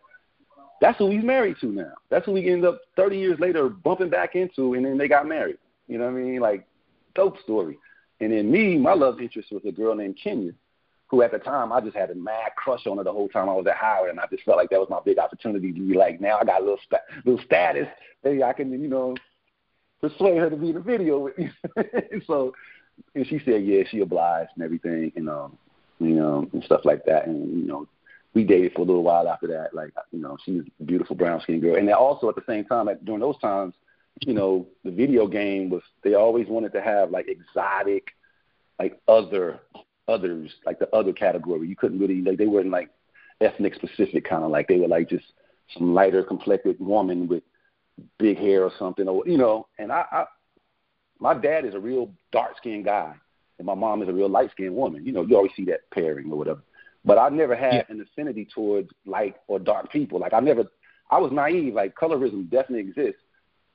that's 0.81 0.99
who 0.99 1.11
he's 1.11 1.25
married 1.25 1.57
to 1.61 1.67
now. 1.67 1.93
That's 2.11 2.25
who 2.27 2.35
he 2.35 2.49
ended 2.51 2.67
up 2.67 2.81
30 2.97 3.19
years 3.19 3.39
later 3.41 3.69
bumping 3.69 4.11
back 4.11 4.35
into, 4.35 4.75
and 4.75 4.85
then 4.85 4.97
they 4.97 5.09
got 5.09 5.27
married. 5.27 5.59
You 5.89 5.99
know 5.99 6.05
what 6.05 6.19
I 6.19 6.23
mean? 6.23 6.41
Like, 6.41 6.67
dope 7.15 7.41
story. 7.43 7.79
And 8.25 8.33
then 8.33 8.51
me, 8.51 8.79
my 8.79 8.95
love 8.95 9.21
interest 9.21 9.53
was 9.53 9.63
a 9.67 9.71
girl 9.71 9.95
named 9.95 10.19
Kenya, 10.23 10.53
who 11.09 11.21
at 11.21 11.31
the 11.31 11.39
time 11.39 11.73
I 11.73 11.83
just 11.83 11.95
had 11.95 12.09
a 12.09 12.15
mad 12.15 12.53
crush 12.57 12.87
on 12.87 12.97
her 12.97 13.05
the 13.05 13.13
whole 13.13 13.29
time 13.29 13.51
I 13.51 13.55
was 13.55 13.67
at 13.67 13.77
Howard, 13.77 14.09
and 14.09 14.19
I 14.19 14.25
just 14.31 14.45
felt 14.45 14.57
like 14.57 14.71
that 14.71 14.81
was 14.81 14.89
my 14.89 15.01
big 15.05 15.19
opportunity 15.19 15.73
to 15.73 15.81
be 15.81 15.95
like, 15.95 16.23
now 16.23 16.39
I 16.39 16.45
got 16.45 16.63
a 16.63 16.65
little 16.65 16.81
sta- 16.87 17.05
little 17.27 17.45
status, 17.45 17.87
maybe 18.25 18.43
I 18.43 18.55
can, 18.55 18.73
you 18.73 18.89
know, 18.89 19.15
persuade 20.01 20.39
her 20.39 20.49
to 20.49 20.57
be 20.57 20.71
in 20.71 20.77
the 20.77 20.81
video 20.81 21.19
with 21.19 21.37
me. 21.37 21.51
so, 22.27 22.55
and 23.15 23.27
she 23.27 23.39
said, 23.45 23.63
yeah, 23.63 23.83
she 23.91 24.01
obliged 24.01 24.53
and 24.55 24.65
everything, 24.65 25.13
and 25.17 25.29
um, 25.29 25.59
you 25.99 26.15
know, 26.15 26.49
and 26.55 26.65
stuff 26.65 26.81
like 26.85 27.05
that, 27.05 27.27
and 27.27 27.61
you 27.61 27.67
know, 27.67 27.87
we 28.33 28.43
dated 28.43 28.73
for 28.73 28.81
a 28.81 28.85
little 28.87 29.03
while 29.03 29.29
after 29.29 29.49
that. 29.49 29.75
Like, 29.75 29.93
you 30.13 30.21
know, 30.21 30.39
she 30.47 30.53
was 30.53 30.65
a 30.81 30.85
beautiful 30.85 31.15
brown 31.15 31.43
skinned 31.43 31.61
girl. 31.61 31.77
And 31.77 31.87
then 31.87 31.95
also 31.95 32.31
at 32.31 32.37
the 32.37 32.43
same 32.49 32.65
time, 32.65 32.89
at, 32.89 33.05
during 33.05 33.21
those 33.21 33.39
times, 33.39 33.75
you 34.21 34.35
know, 34.35 34.67
the 34.85 34.91
video 34.91 35.27
game 35.27 35.71
was 35.71 35.83
they 36.03 36.15
always 36.15 36.47
wanted 36.49 36.73
to 36.73 36.83
have 36.83 37.11
like 37.11 37.27
exotic, 37.29 38.09
like 38.79 39.01
other 39.09 39.61
others, 40.09 40.53
like 40.67 40.79
the 40.79 40.95
other 40.95 41.13
category. 41.13 41.69
You 41.69 41.77
couldn't 41.77 41.99
really 41.99 42.23
like 42.23 42.39
they 42.39 42.47
weren't 42.47 42.71
like 42.71 42.91
ethnic 43.41 43.75
specific 43.75 44.29
kind 44.29 44.45
of 44.45 44.51
like 44.51 44.69
they 44.69 44.79
were 44.79 44.89
like 44.89 45.09
just 45.09 45.25
some 45.77 45.95
lighter 45.95 46.23
complected 46.23 46.77
woman 46.79 47.27
with 47.27 47.43
big 48.19 48.39
hair 48.39 48.63
or 48.65 48.73
something 48.79 49.09
or 49.09 49.23
you 49.27 49.39
know. 49.39 49.67
And 49.79 49.91
I, 49.91 50.05
I 50.11 50.25
my 51.19 51.35
dad 51.35 51.65
is 51.65 51.75
a 51.75 51.81
real 51.81 52.11
dark 52.33 52.57
skinned 52.59 52.85
guy 52.85 53.15
and 53.59 53.67
my 53.67 53.75
mom 53.75 54.03
is 54.03 54.09
a 54.09 54.13
real 54.13 54.29
light 54.29 54.51
skinned 54.51 54.75
woman. 54.75 55.05
You 55.05 55.13
know, 55.13 55.23
you 55.23 55.37
always 55.37 55.53
see 55.57 55.65
that 55.67 55.91
pairing 55.93 56.31
or 56.31 56.39
whatever. 56.39 56.63
But 57.05 57.19
I 57.19 57.29
never 57.29 57.55
had 57.55 57.75
yeah. 57.75 57.85
an 57.89 58.01
affinity 58.01 58.49
towards 58.53 58.89
light 59.05 59.37
or 59.47 59.59
dark 59.59 59.93
people. 59.93 60.19
Like 60.19 60.33
I 60.33 60.41
never, 60.41 60.65
I 61.11 61.19
was 61.19 61.33
naive. 61.33 61.75
Like 61.75 61.95
colorism 61.95 62.51
definitely 62.51 62.81
exists, 62.81 63.21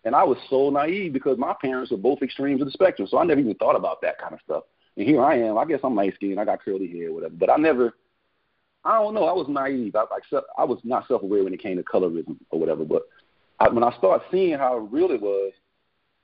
and 0.05 0.15
I 0.15 0.23
was 0.23 0.37
so 0.49 0.69
naive 0.69 1.13
because 1.13 1.37
my 1.37 1.53
parents 1.61 1.91
were 1.91 1.97
both 1.97 2.21
extremes 2.21 2.61
of 2.61 2.67
the 2.67 2.71
spectrum. 2.71 3.07
So 3.09 3.17
I 3.17 3.25
never 3.25 3.41
even 3.41 3.55
thought 3.55 3.75
about 3.75 4.01
that 4.01 4.19
kind 4.19 4.33
of 4.33 4.39
stuff. 4.43 4.63
And 4.97 5.07
here 5.07 5.23
I 5.23 5.37
am. 5.39 5.57
I 5.57 5.65
guess 5.65 5.79
I'm 5.83 5.95
light 5.95 6.15
skinned. 6.15 6.39
I 6.39 6.45
got 6.45 6.63
curly 6.63 6.87
hair, 6.87 7.11
whatever. 7.11 7.35
But 7.37 7.49
I 7.49 7.57
never, 7.57 7.93
I 8.83 8.99
don't 8.99 9.13
know. 9.13 9.25
I 9.25 9.33
was 9.33 9.47
naive. 9.49 9.95
I 9.95 10.05
like 10.11 10.23
I 10.57 10.63
was 10.63 10.79
not 10.83 11.07
self 11.07 11.23
aware 11.23 11.43
when 11.43 11.53
it 11.53 11.61
came 11.61 11.77
to 11.77 11.83
colorism 11.83 12.37
or 12.49 12.59
whatever. 12.59 12.85
But 12.85 13.03
I, 13.59 13.69
when 13.69 13.83
I 13.83 13.95
started 13.97 14.25
seeing 14.31 14.57
how 14.57 14.77
real 14.77 15.11
it 15.11 15.21
was, 15.21 15.51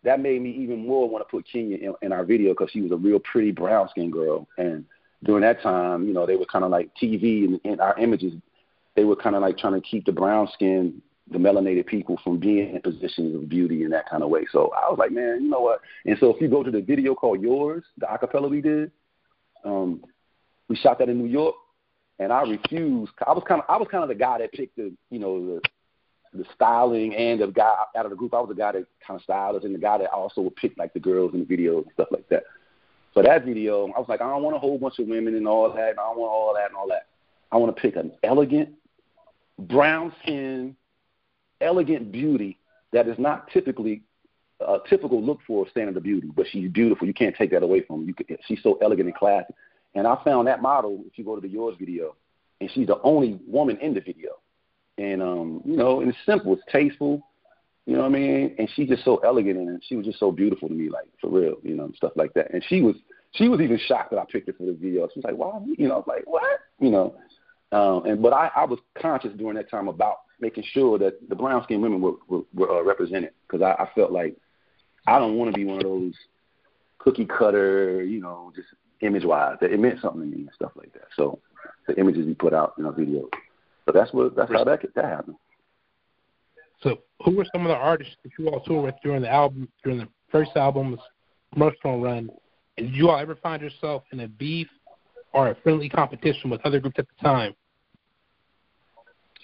that 0.03 0.19
made 0.19 0.41
me 0.41 0.51
even 0.51 0.85
more 0.85 1.09
want 1.09 1.27
to 1.27 1.31
put 1.31 1.45
Kenya 1.51 1.77
in, 1.77 1.93
in 2.01 2.11
our 2.11 2.23
video 2.23 2.53
because 2.53 2.69
she 2.71 2.81
was 2.81 2.91
a 2.91 2.97
real 2.97 3.19
pretty 3.19 3.51
brown 3.51 3.89
skinned 3.89 4.13
girl 4.13 4.47
and 4.57 4.85
during 5.25 5.41
that 5.41 5.61
time, 5.61 6.07
you 6.07 6.13
know, 6.13 6.25
they 6.25 6.35
were 6.35 6.45
kind 6.45 6.63
of 6.63 6.71
like 6.71 6.91
TV 7.01 7.45
and, 7.45 7.59
and 7.65 7.81
our 7.81 7.97
images. 7.99 8.33
They 8.95 9.03
were 9.03 9.15
kind 9.15 9.35
of 9.35 9.41
like 9.41 9.57
trying 9.57 9.73
to 9.73 9.81
keep 9.81 10.05
the 10.05 10.11
brown 10.11 10.47
skin, 10.53 11.01
the 11.31 11.37
melanated 11.37 11.87
people 11.87 12.19
from 12.23 12.39
being 12.39 12.75
in 12.75 12.81
positions 12.81 13.35
of 13.35 13.49
beauty 13.49 13.83
in 13.83 13.89
that 13.89 14.07
kind 14.09 14.21
of 14.21 14.29
way. 14.29 14.45
So 14.51 14.71
I 14.75 14.89
was 14.89 14.97
like, 14.99 15.11
man, 15.11 15.39
you 15.41 15.49
know 15.49 15.61
what? 15.61 15.81
And 16.05 16.17
so 16.19 16.33
if 16.33 16.39
you 16.39 16.47
go 16.47 16.61
to 16.61 16.69
the 16.69 16.81
video 16.81 17.15
called 17.15 17.41
Yours, 17.41 17.83
the 17.97 18.05
acapella 18.05 18.49
we 18.49 18.61
did, 18.61 18.91
um, 19.63 20.03
we 20.67 20.75
shot 20.75 20.99
that 20.99 21.09
in 21.09 21.17
New 21.17 21.29
York, 21.29 21.55
and 22.19 22.31
I 22.31 22.41
refused. 22.41 23.11
I 23.25 23.33
was 23.33 23.43
kind 23.47 23.61
of 23.61 23.65
I 23.69 23.77
was 23.77 23.87
kind 23.89 24.03
of 24.03 24.09
the 24.09 24.15
guy 24.15 24.37
that 24.39 24.51
picked 24.51 24.75
the 24.77 24.93
you 25.09 25.19
know 25.19 25.45
the 25.45 25.61
the 26.33 26.45
styling 26.53 27.15
and 27.15 27.41
the 27.41 27.47
guy 27.47 27.73
out 27.95 28.05
of 28.05 28.11
the 28.11 28.15
group. 28.15 28.33
I 28.33 28.39
was 28.39 28.49
the 28.49 28.55
guy 28.55 28.73
that 28.73 28.85
kind 29.05 29.19
of 29.19 29.23
styled 29.23 29.55
us 29.55 29.63
and 29.63 29.73
the 29.73 29.79
guy 29.79 29.97
that 29.97 30.11
also 30.11 30.41
would 30.41 30.55
pick 30.55 30.77
like 30.77 30.93
the 30.93 30.99
girls 30.99 31.33
in 31.33 31.39
the 31.39 31.45
videos 31.45 31.83
and 31.83 31.93
stuff 31.93 32.09
like 32.11 32.27
that. 32.29 32.43
For 33.13 33.23
that 33.23 33.45
video, 33.45 33.85
I 33.95 33.99
was 33.99 34.07
like, 34.09 34.21
I 34.21 34.29
don't 34.29 34.43
want 34.43 34.55
a 34.55 34.59
whole 34.59 34.77
bunch 34.77 34.99
of 34.99 35.07
women 35.07 35.35
and 35.35 35.47
all 35.47 35.71
that. 35.71 35.91
And 35.91 35.99
I 35.99 36.03
don't 36.03 36.19
want 36.19 36.31
all 36.31 36.53
that 36.53 36.67
and 36.67 36.75
all 36.75 36.87
that. 36.89 37.07
I 37.51 37.57
want 37.57 37.73
to 37.73 37.81
pick 37.81 37.95
an 37.95 38.11
elegant, 38.23 38.69
brown 39.57 40.13
skin, 40.21 40.75
elegant 41.61 42.11
beauty 42.11 42.57
that 42.93 43.07
is 43.07 43.17
not 43.17 43.49
typically 43.51 44.01
a 44.59 44.77
typical 44.89 45.21
look 45.21 45.39
for 45.45 45.65
a 45.65 45.69
standard 45.69 45.97
of 45.97 46.03
beauty, 46.03 46.29
but 46.33 46.45
she's 46.51 46.71
beautiful. 46.71 47.07
You 47.07 47.13
can't 47.13 47.35
take 47.35 47.51
that 47.51 47.63
away 47.63 47.81
from 47.81 48.01
her. 48.01 48.13
You 48.27 48.37
she's 48.47 48.63
so 48.63 48.77
elegant 48.81 49.07
and 49.07 49.15
classy. 49.15 49.53
And 49.95 50.07
I 50.07 50.21
found 50.23 50.47
that 50.47 50.61
model 50.61 51.03
if 51.07 51.17
you 51.17 51.25
go 51.25 51.35
to 51.35 51.41
the 51.41 51.47
yours 51.47 51.75
video, 51.79 52.15
and 52.61 52.69
she's 52.71 52.87
the 52.87 53.01
only 53.01 53.39
woman 53.47 53.77
in 53.81 53.93
the 53.93 54.01
video. 54.01 54.31
And 54.97 55.21
um, 55.21 55.61
you 55.65 55.75
know, 55.75 56.01
and 56.01 56.09
it's 56.09 56.17
simple, 56.25 56.53
it's 56.53 56.63
tasteful, 56.71 57.21
you 57.85 57.95
know 57.95 58.01
what 58.01 58.07
I 58.07 58.09
mean? 58.09 58.55
And 58.57 58.69
she's 58.75 58.89
just 58.89 59.03
so 59.03 59.17
elegant 59.17 59.59
and 59.59 59.83
she 59.87 59.95
was 59.95 60.05
just 60.05 60.19
so 60.19 60.31
beautiful 60.31 60.67
to 60.67 60.73
me, 60.73 60.89
like 60.89 61.05
for 61.21 61.29
real, 61.29 61.55
you 61.63 61.75
know, 61.75 61.91
stuff 61.95 62.13
like 62.15 62.33
that. 62.33 62.51
And 62.53 62.63
she 62.67 62.81
was 62.81 62.95
she 63.31 63.47
was 63.47 63.59
even 63.61 63.79
shocked 63.87 64.11
that 64.11 64.19
I 64.19 64.25
picked 64.25 64.47
her 64.47 64.53
for 64.53 64.65
the 64.65 64.73
video. 64.73 65.07
She 65.13 65.19
was 65.19 65.25
like, 65.25 65.35
"Wow," 65.35 65.63
you 65.77 65.87
know, 65.87 65.95
I 65.95 65.97
was 65.97 66.07
like, 66.07 66.23
"What?" 66.25 66.59
You 66.79 66.89
know. 66.89 67.15
Um, 67.71 68.05
and 68.05 68.21
but 68.21 68.33
I, 68.33 68.49
I 68.55 68.65
was 68.65 68.79
conscious 68.99 69.31
during 69.37 69.55
that 69.57 69.69
time 69.69 69.87
about 69.87 70.19
making 70.39 70.63
sure 70.71 70.97
that 70.99 71.29
the 71.29 71.35
brown 71.35 71.63
skinned 71.63 71.81
women 71.81 72.01
were 72.01 72.13
were, 72.27 72.41
were 72.53 72.79
uh, 72.79 72.83
represented 72.83 73.31
because 73.47 73.61
I, 73.61 73.83
I 73.83 73.89
felt 73.95 74.11
like 74.11 74.35
I 75.07 75.19
don't 75.19 75.37
want 75.37 75.53
to 75.53 75.57
be 75.57 75.65
one 75.65 75.77
of 75.77 75.83
those 75.83 76.13
cookie 76.97 77.25
cutter, 77.25 78.03
you 78.03 78.21
know, 78.21 78.51
just 78.55 78.67
image 79.01 79.23
wise. 79.23 79.57
That 79.61 79.71
it 79.71 79.79
meant 79.79 80.01
something 80.01 80.21
to 80.21 80.27
me 80.27 80.43
and 80.43 80.51
stuff 80.55 80.71
like 80.75 80.93
that. 80.93 81.07
So 81.15 81.39
the 81.87 81.97
images 81.99 82.25
we 82.25 82.33
put 82.33 82.53
out 82.53 82.73
in 82.77 82.85
our 82.85 82.93
videos. 82.93 83.29
So 83.85 83.91
that's 83.93 84.11
what 84.13 84.35
that's 84.35 84.51
how 84.51 84.63
that 84.63 84.81
that 84.95 85.05
happened. 85.05 85.37
So, 86.81 86.99
who 87.23 87.35
were 87.35 87.45
some 87.51 87.61
of 87.61 87.69
the 87.69 87.75
artists 87.75 88.15
that 88.23 88.31
you 88.37 88.49
all 88.49 88.59
toured 88.61 88.85
with 88.85 88.95
during 89.03 89.21
the 89.21 89.29
album, 89.29 89.69
during 89.83 89.99
the 89.99 90.07
first 90.31 90.51
album's 90.55 90.99
promotional 91.51 92.01
run, 92.01 92.29
did 92.77 92.93
you 92.93 93.09
all 93.09 93.19
ever 93.19 93.35
find 93.35 93.61
yourself 93.61 94.03
in 94.11 94.19
a 94.21 94.27
beef 94.27 94.67
or 95.33 95.49
a 95.49 95.55
friendly 95.55 95.89
competition 95.89 96.49
with 96.49 96.61
other 96.65 96.79
groups 96.79 96.99
at 96.99 97.07
the 97.07 97.23
time? 97.23 97.55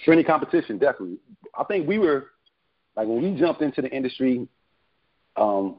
Friendly 0.06 0.24
competition, 0.24 0.78
definitely. 0.78 1.18
I 1.58 1.64
think 1.64 1.88
we 1.88 2.00
were 2.00 2.28
like 2.96 3.08
when 3.08 3.22
we 3.22 3.40
jumped 3.40 3.62
into 3.62 3.82
the 3.82 3.90
industry, 3.90 4.48
um, 5.38 5.78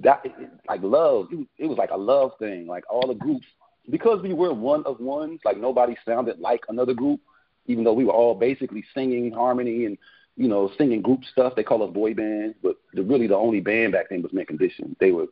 that 0.00 0.24
like 0.68 0.82
love, 0.82 1.28
it, 1.30 1.46
it 1.58 1.66
was 1.66 1.78
like 1.78 1.90
a 1.90 1.96
love 1.96 2.32
thing. 2.38 2.66
Like 2.66 2.84
all 2.90 3.06
the 3.06 3.14
groups, 3.14 3.46
because 3.90 4.22
we 4.22 4.32
were 4.32 4.52
one 4.54 4.82
of 4.84 5.00
ones. 5.00 5.40
Like 5.44 5.58
nobody 5.58 5.96
sounded 6.04 6.40
like 6.40 6.62
another 6.68 6.94
group, 6.94 7.20
even 7.66 7.84
though 7.84 7.92
we 7.92 8.04
were 8.04 8.12
all 8.12 8.34
basically 8.34 8.84
singing 8.94 9.30
harmony 9.32 9.84
and 9.86 9.98
you 10.36 10.48
know 10.48 10.70
singing 10.78 11.02
group 11.02 11.20
stuff. 11.30 11.54
They 11.54 11.62
call 11.62 11.82
us 11.82 11.92
boy 11.92 12.14
bands, 12.14 12.56
but 12.62 12.76
the, 12.94 13.02
really 13.02 13.26
the 13.26 13.36
only 13.36 13.60
band 13.60 13.92
back 13.92 14.08
then 14.10 14.22
was 14.22 14.32
Mint 14.32 14.48
Condition. 14.48 14.96
They 14.98 15.12
were 15.12 15.26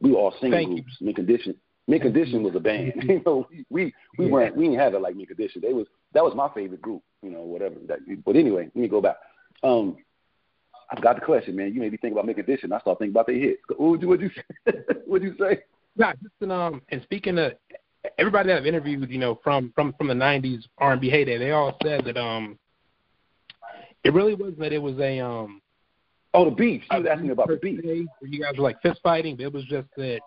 we 0.00 0.10
were 0.12 0.18
all 0.18 0.34
singing 0.40 0.52
Thank 0.52 0.68
groups. 0.68 0.96
Mint 1.00 1.16
Condition, 1.16 1.54
Mint 1.86 2.02
Condition 2.02 2.42
was 2.42 2.54
a 2.56 2.60
band. 2.60 2.92
you 3.08 3.22
know, 3.24 3.46
we 3.50 3.64
we, 3.70 3.94
we 4.18 4.26
Yeah. 4.26 4.30
weren't 4.32 4.56
we 4.56 4.64
didn't 4.64 4.80
have 4.80 4.94
it 4.94 5.00
like 5.00 5.16
Mint 5.16 5.28
Condition. 5.28 5.62
They 5.62 5.72
was 5.72 5.86
that 6.14 6.24
was 6.24 6.34
my 6.34 6.48
favorite 6.54 6.82
group. 6.82 7.02
You 7.22 7.30
know, 7.30 7.40
whatever. 7.40 7.76
That, 7.88 8.00
but 8.24 8.36
anyway, 8.36 8.64
let 8.74 8.76
me 8.76 8.88
go 8.88 9.00
back. 9.00 9.16
Um, 9.62 9.96
I 10.90 11.00
got 11.00 11.16
the 11.16 11.24
question, 11.24 11.56
man. 11.56 11.72
You 11.72 11.80
made 11.80 11.92
me 11.92 11.98
think 11.98 12.12
about 12.12 12.26
Mint 12.26 12.36
Condition. 12.36 12.72
I 12.72 12.80
started 12.80 12.98
thinking 12.98 13.12
about 13.12 13.26
their 13.26 13.36
hits. 13.36 13.62
What 13.76 14.00
would 14.00 14.02
you 14.02 14.12
you 14.12 14.30
what 15.06 15.22
you 15.22 15.34
say? 15.38 15.60
Yeah, 15.94 16.14
just 16.22 16.32
in, 16.40 16.50
um, 16.50 16.80
and 16.88 17.02
speaking 17.02 17.36
of 17.36 17.52
everybody 18.16 18.48
that 18.48 18.56
I've 18.56 18.66
interviewed, 18.66 19.10
you 19.10 19.18
know, 19.18 19.38
from 19.44 19.72
from 19.74 19.92
from 19.98 20.08
the 20.08 20.14
'90s 20.14 20.62
R&B 20.78 21.10
heyday, 21.10 21.36
they 21.36 21.50
all 21.50 21.76
said 21.82 22.06
that 22.06 22.16
um, 22.16 22.58
it 24.02 24.14
really 24.14 24.34
was 24.34 24.54
that 24.58 24.72
it 24.72 24.80
was 24.80 24.98
a 24.98 25.20
um, 25.20 25.60
Oh, 26.34 26.46
the 26.46 26.50
beef. 26.50 26.82
She 26.90 26.96
was 26.96 27.06
asking 27.10 27.30
about 27.30 27.48
the 27.48 27.56
beef 27.56 27.82
beef. 27.82 27.84
per 27.84 27.88
se, 27.88 28.06
where 28.20 28.30
you 28.30 28.40
guys 28.40 28.56
were 28.56 28.64
like 28.64 28.80
fist 28.80 29.00
fighting, 29.02 29.36
but 29.36 29.44
it 29.44 29.52
was 29.52 29.64
just 29.64 29.88
that 29.96 30.20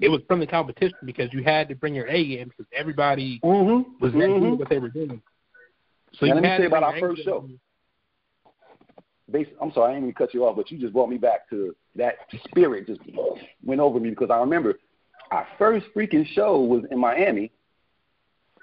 it 0.00 0.08
was 0.08 0.20
from 0.26 0.40
the 0.40 0.46
competition 0.46 0.96
because 1.04 1.32
you 1.32 1.42
had 1.42 1.68
to 1.68 1.74
bring 1.74 1.94
your 1.94 2.06
A 2.08 2.26
game 2.26 2.48
because 2.48 2.66
everybody 2.76 3.40
Mm-hmm. 3.44 4.02
was 4.02 4.14
at 4.14 4.58
what 4.58 4.68
they 4.68 4.78
were 4.78 4.88
doing. 4.88 5.20
So 6.18 6.26
Now, 6.26 6.34
you 6.34 6.34
let 6.34 6.42
me 6.42 6.48
had 6.48 6.56
say 6.56 6.62
to 6.62 6.68
about 6.68 6.82
bring 6.82 6.92
our 6.94 6.98
your 6.98 7.08
first 7.16 7.24
show. 7.24 7.48
I'm 9.60 9.70
sorry, 9.72 9.92
I 9.92 9.94
didn't 10.00 10.08
to 10.08 10.14
cut 10.14 10.34
you 10.34 10.44
off, 10.44 10.56
but 10.56 10.70
you 10.70 10.78
just 10.78 10.92
brought 10.92 11.08
me 11.08 11.16
back 11.16 11.48
to 11.50 11.74
that 11.94 12.14
spirit 12.48 12.86
just 12.86 13.00
went 13.64 13.80
over 13.80 14.00
me 14.00 14.10
because 14.10 14.30
I 14.30 14.38
remember 14.38 14.74
our 15.30 15.46
first 15.56 15.86
freaking 15.94 16.26
show 16.34 16.60
was 16.60 16.82
in 16.90 16.98
Miami. 16.98 17.52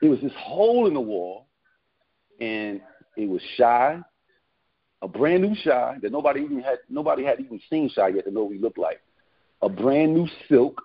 It 0.01 0.09
was 0.09 0.19
this 0.21 0.33
hole 0.37 0.87
in 0.87 0.93
the 0.93 1.01
wall, 1.01 1.47
and 2.41 2.81
it 3.15 3.29
was 3.29 3.41
Shai, 3.55 4.01
a 5.01 5.07
brand 5.07 5.43
new 5.43 5.55
Shai 5.55 5.97
that 6.01 6.11
nobody 6.11 6.41
even 6.41 6.59
had 6.59 6.79
nobody 6.89 7.23
had 7.23 7.39
even 7.39 7.61
seen 7.69 7.89
Shai 7.89 8.09
yet 8.09 8.25
to 8.25 8.31
know 8.31 8.43
what 8.43 8.53
he 8.53 8.59
looked 8.59 8.77
like. 8.77 9.01
A 9.61 9.69
brand 9.69 10.13
new 10.13 10.27
silk 10.49 10.81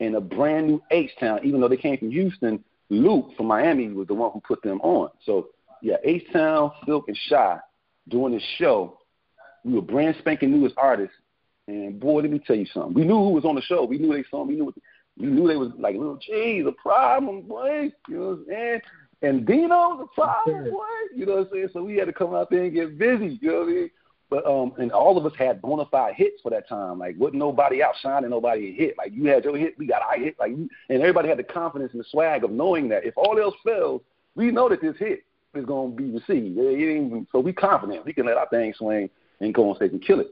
and 0.00 0.16
a 0.16 0.20
brand 0.20 0.66
new 0.66 0.82
H 0.90 1.10
Town, 1.20 1.40
even 1.44 1.60
though 1.60 1.68
they 1.68 1.76
came 1.76 1.98
from 1.98 2.10
Houston, 2.10 2.64
Luke 2.88 3.30
from 3.36 3.46
Miami 3.46 3.88
was 3.88 4.08
the 4.08 4.14
one 4.14 4.32
who 4.32 4.40
put 4.40 4.62
them 4.62 4.80
on. 4.80 5.10
So 5.24 5.48
yeah, 5.82 5.96
H 6.02 6.24
Town, 6.32 6.72
Silk, 6.86 7.04
and 7.08 7.16
Shai 7.28 7.58
doing 8.08 8.32
this 8.32 8.42
show. 8.58 8.98
We 9.64 9.74
were 9.74 9.82
brand 9.82 10.16
spanking 10.18 10.50
new 10.50 10.66
as 10.66 10.72
artists, 10.76 11.14
and 11.68 12.00
boy, 12.00 12.22
let 12.22 12.30
me 12.30 12.38
tell 12.38 12.56
you 12.56 12.66
something. 12.72 12.94
We 12.94 13.04
knew 13.04 13.18
who 13.18 13.30
was 13.30 13.44
on 13.44 13.54
the 13.54 13.62
show. 13.62 13.84
We 13.84 13.98
knew 13.98 14.12
they 14.12 14.24
saw. 14.30 14.42
We 14.42 14.56
knew. 14.56 14.72
We 15.18 15.26
knew 15.26 15.46
they 15.46 15.56
was 15.56 15.72
like 15.78 15.96
little 15.96 16.16
G's 16.16 16.64
a 16.66 16.72
problem, 16.72 17.42
boy. 17.42 17.90
You 18.08 18.16
know 18.16 18.20
what 18.20 18.38
I'm 18.38 18.44
saying? 18.48 18.80
And 19.22 19.46
Dino's 19.46 20.00
a 20.00 20.06
problem, 20.14 20.70
boy. 20.70 20.86
You 21.14 21.26
know 21.26 21.36
what 21.36 21.48
I'm 21.48 21.52
saying? 21.52 21.68
So 21.74 21.82
we 21.82 21.96
had 21.96 22.06
to 22.06 22.12
come 22.12 22.34
out 22.34 22.48
there 22.48 22.62
and 22.64 22.72
get 22.72 22.96
busy. 22.96 23.38
You 23.42 23.50
know 23.50 23.58
what 23.58 23.68
I 23.68 23.72
mean? 23.72 23.90
But 24.30 24.46
um, 24.46 24.72
and 24.78 24.92
all 24.92 25.18
of 25.18 25.26
us 25.26 25.32
had 25.36 25.60
bona 25.60 25.84
fide 25.86 26.14
hits 26.14 26.40
for 26.40 26.50
that 26.50 26.68
time. 26.68 26.98
Like, 27.00 27.16
wasn't 27.18 27.38
nobody 27.40 27.82
outshining 27.82 28.30
nobody 28.30 28.72
hit. 28.72 28.96
Like, 28.96 29.12
you 29.12 29.26
had 29.26 29.44
your 29.44 29.58
hit, 29.58 29.76
we 29.76 29.86
got 29.86 30.02
our 30.02 30.16
hit. 30.16 30.36
Like, 30.38 30.52
you, 30.52 30.68
and 30.88 31.00
everybody 31.00 31.28
had 31.28 31.38
the 31.38 31.44
confidence 31.44 31.92
and 31.92 32.00
the 32.00 32.08
swag 32.10 32.44
of 32.44 32.52
knowing 32.52 32.88
that 32.90 33.04
if 33.04 33.14
all 33.16 33.38
else 33.40 33.56
fails, 33.64 34.02
we 34.36 34.52
know 34.52 34.68
that 34.68 34.80
this 34.80 34.96
hit 34.98 35.24
is 35.54 35.64
going 35.64 35.90
to 35.90 35.96
be 35.96 36.10
received. 36.10 36.56
It 36.58 36.68
ain't 36.68 37.06
even- 37.06 37.26
so 37.32 37.40
we 37.40 37.52
confident 37.52 38.04
we 38.06 38.12
can 38.12 38.26
let 38.26 38.36
our 38.36 38.48
thing 38.48 38.72
swing 38.74 39.10
and 39.40 39.52
go 39.52 39.68
on 39.68 39.76
stage 39.76 39.90
and 39.90 40.02
kill 40.02 40.20
it. 40.20 40.30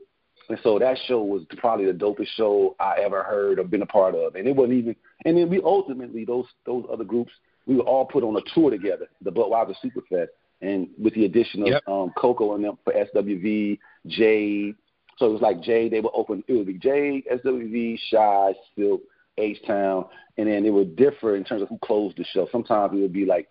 And 0.49 0.59
so 0.63 0.79
that 0.79 0.97
show 1.07 1.23
was 1.23 1.43
probably 1.59 1.87
the 1.87 1.93
dopest 1.93 2.29
show 2.29 2.77
I 2.81 3.01
ever 3.03 3.23
heard 3.23 3.59
or 3.59 3.65
been 3.65 3.83
a 3.83 3.87
part 3.87 4.15
of. 4.15 4.37
And 4.37 4.47
it 4.47 4.55
wasn't 4.57 4.79
even. 4.79 4.97
And 5.25 5.37
then 5.37 5.51
we 5.51 5.61
ultimately 5.63 6.25
those 6.25 6.47
those 6.65 6.87
other 6.91 7.05
groups 7.05 7.33
we 7.67 7.77
were 7.77 7.83
all 7.83 8.07
put 8.07 8.25
on 8.25 8.35
a 8.37 8.41
tour 8.55 8.71
together, 8.71 9.09
the 9.21 9.31
Budweiser 9.31 9.75
Superfest, 9.85 10.29
and 10.61 10.89
with 10.99 11.15
the 11.15 11.25
addition 11.25 11.63
of 11.63 11.69
Yep. 11.69 11.89
um, 11.89 12.13
Coko 12.17 12.55
and 12.55 12.65
them 12.65 12.79
for 12.85 12.93
SWV, 12.93 13.79
Jade. 14.07 14.75
So 15.19 15.27
it 15.27 15.33
was 15.33 15.43
like 15.43 15.61
Jade. 15.63 15.93
They 15.93 16.01
would 16.01 16.13
open. 16.15 16.43
It 16.47 16.53
would 16.53 16.67
be 16.67 16.79
Jade, 16.79 17.25
SWV, 17.33 17.99
Shai, 18.11 18.55
Silk, 18.77 19.01
H 19.37 19.59
Town, 19.67 20.05
and 20.37 20.49
then 20.49 20.65
it 20.65 20.71
would 20.71 20.97
differ 20.97 21.37
in 21.37 21.45
terms 21.45 21.63
of 21.63 21.69
who 21.69 21.79
closed 21.79 22.17
the 22.17 22.25
show. 22.25 22.49
Sometimes 22.51 22.93
it 22.95 23.01
would 23.01 23.13
be 23.13 23.25
like 23.25 23.49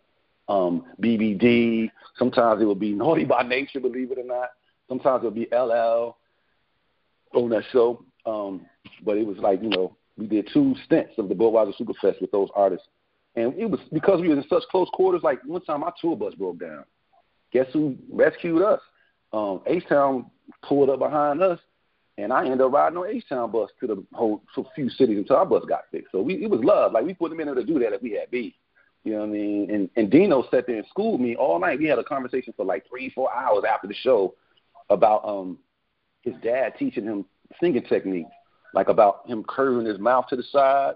um, 0.49 0.85
BBD. 1.01 1.91
Sometimes 2.17 2.61
it 2.61 2.65
would 2.65 2.79
be 2.79 2.93
Naughty 2.93 3.25
by 3.25 3.43
Nature, 3.43 3.79
believe 3.79 4.11
it 4.11 4.19
or 4.19 4.23
not. 4.23 4.49
Sometimes 4.87 5.23
it 5.23 5.25
would 5.25 5.35
be 5.35 5.47
LL 5.51 6.15
on 7.33 7.49
that 7.49 7.63
show. 7.71 8.03
Um, 8.25 8.65
but 9.03 9.17
it 9.17 9.25
was 9.25 9.37
like, 9.37 9.61
you 9.61 9.69
know, 9.69 9.95
we 10.17 10.27
did 10.27 10.49
two 10.53 10.75
stints 10.85 11.13
of 11.17 11.29
the 11.29 11.35
Budweiser 11.35 11.73
Superfest 11.79 12.21
with 12.21 12.31
those 12.31 12.49
artists. 12.55 12.87
And 13.35 13.53
it 13.53 13.69
was 13.69 13.79
because 13.93 14.19
we 14.19 14.29
were 14.29 14.35
in 14.35 14.43
such 14.49 14.63
close 14.71 14.89
quarters, 14.93 15.21
like 15.23 15.39
one 15.45 15.61
time 15.61 15.83
our 15.83 15.93
tour 16.01 16.15
bus 16.15 16.33
broke 16.33 16.59
down. 16.59 16.83
Guess 17.57 17.73
who 17.73 17.95
rescued 18.11 18.61
us? 18.61 18.79
Um, 19.33 19.61
H-Town 19.65 20.29
pulled 20.61 20.91
up 20.91 20.99
behind 20.99 21.41
us, 21.41 21.59
and 22.19 22.31
I 22.31 22.43
ended 22.43 22.61
up 22.61 22.71
riding 22.71 22.99
on 22.99 23.07
H-Town 23.07 23.51
bus 23.51 23.71
to 23.79 23.87
the 23.87 24.03
whole 24.13 24.43
to 24.53 24.61
a 24.61 24.71
few 24.75 24.89
cities 24.91 25.17
until 25.17 25.37
our 25.37 25.45
bus 25.45 25.63
got 25.67 25.85
fixed. 25.91 26.11
So 26.11 26.21
we, 26.21 26.35
it 26.35 26.51
was 26.51 26.61
love. 26.63 26.91
Like, 26.91 27.03
we 27.03 27.15
put 27.15 27.31
them 27.31 27.39
in 27.39 27.47
there 27.47 27.55
to 27.55 27.63
do 27.63 27.79
that 27.79 27.93
if 27.93 28.01
we 28.03 28.11
had 28.11 28.29
beef. 28.29 28.53
You 29.03 29.13
know 29.13 29.19
what 29.21 29.29
I 29.29 29.31
mean? 29.31 29.71
And, 29.71 29.89
and 29.95 30.11
Dino 30.11 30.43
sat 30.51 30.67
there 30.67 30.75
and 30.75 30.85
schooled 30.91 31.19
me 31.19 31.35
all 31.35 31.59
night. 31.59 31.79
We 31.79 31.85
had 31.85 31.97
a 31.97 32.03
conversation 32.03 32.53
for 32.55 32.63
like 32.63 32.87
three, 32.87 33.09
four 33.09 33.33
hours 33.33 33.63
after 33.67 33.87
the 33.87 33.95
show 33.95 34.35
about 34.91 35.27
um 35.27 35.57
his 36.21 36.35
dad 36.43 36.73
teaching 36.77 37.05
him 37.05 37.25
singing 37.59 37.83
techniques, 37.83 38.29
like 38.75 38.87
about 38.87 39.27
him 39.27 39.43
curving 39.47 39.87
his 39.87 39.97
mouth 39.97 40.27
to 40.27 40.35
the 40.35 40.43
side. 40.51 40.93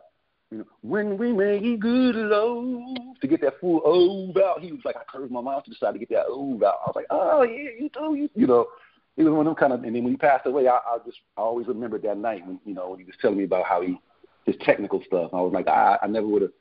You 0.51 0.57
know, 0.59 0.65
when 0.81 1.17
we 1.17 1.31
make 1.31 1.79
good 1.79 2.15
love 2.15 2.97
to 3.21 3.27
get 3.27 3.39
that 3.41 3.59
full 3.61 3.81
ove 3.85 4.35
out, 4.35 4.61
he 4.61 4.73
was 4.73 4.81
like, 4.83 4.97
I 4.97 5.03
curved 5.09 5.31
my 5.31 5.39
mouth 5.39 5.63
to 5.63 5.69
the 5.69 5.77
side 5.77 5.93
to 5.93 5.99
get 5.99 6.09
that 6.09 6.25
ove 6.27 6.61
out. 6.61 6.79
I 6.85 6.89
was 6.89 6.93
like, 6.95 7.05
oh 7.09 7.43
yeah, 7.43 7.69
you 7.79 7.89
do, 7.93 8.15
you, 8.15 8.29
you 8.35 8.47
know. 8.47 8.67
It 9.17 9.23
was 9.23 9.33
one 9.33 9.45
of 9.45 9.45
them 9.45 9.55
kind 9.55 9.73
of, 9.73 9.83
and 9.83 9.93
then 9.93 10.03
when 10.03 10.13
he 10.13 10.17
passed 10.17 10.45
away, 10.45 10.67
I, 10.67 10.77
I 10.77 10.97
just 11.05 11.17
I 11.37 11.41
always 11.41 11.67
remember 11.67 11.99
that 11.99 12.17
night 12.17 12.45
when 12.45 12.59
you 12.65 12.73
know 12.73 12.89
when 12.89 12.99
he 12.99 13.05
was 13.05 13.15
telling 13.21 13.37
me 13.37 13.43
about 13.43 13.65
how 13.65 13.81
he 13.81 13.99
his 14.45 14.55
technical 14.61 15.01
stuff. 15.05 15.31
I 15.33 15.41
was 15.41 15.53
like, 15.53 15.67
I, 15.67 15.97
I 16.01 16.07
never 16.07 16.27
would 16.27 16.41
have 16.41 16.51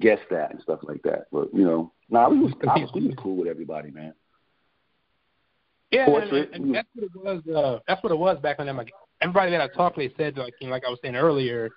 guessed 0.00 0.28
that 0.30 0.52
and 0.52 0.60
stuff 0.62 0.80
like 0.82 1.02
that. 1.02 1.26
But 1.32 1.52
you 1.52 1.64
know, 1.64 1.92
nah, 2.08 2.28
we 2.28 2.38
was 2.38 2.52
I 2.68 2.78
was, 2.78 2.90
we 2.94 3.06
was 3.06 3.14
cool 3.16 3.36
with 3.36 3.48
everybody, 3.48 3.90
man. 3.90 4.14
Yeah, 5.90 6.04
and, 6.04 6.12
Portrait. 6.12 6.50
and, 6.52 6.64
and 6.64 6.74
that's 6.74 6.88
what 6.94 7.04
it 7.04 7.44
was. 7.46 7.54
Uh, 7.54 7.80
that's 7.86 8.02
what 8.02 8.12
it 8.12 8.18
was 8.18 8.38
back 8.40 8.58
then. 8.58 8.76
Like 8.76 8.92
everybody 9.20 9.50
that 9.50 9.60
I 9.60 9.68
talked 9.68 9.98
to, 9.98 10.08
they 10.08 10.14
said 10.16 10.36
like 10.36 10.54
you 10.60 10.68
know, 10.68 10.72
like 10.72 10.84
I 10.86 10.90
was 10.90 10.98
saying 11.02 11.16
earlier, 11.16 11.70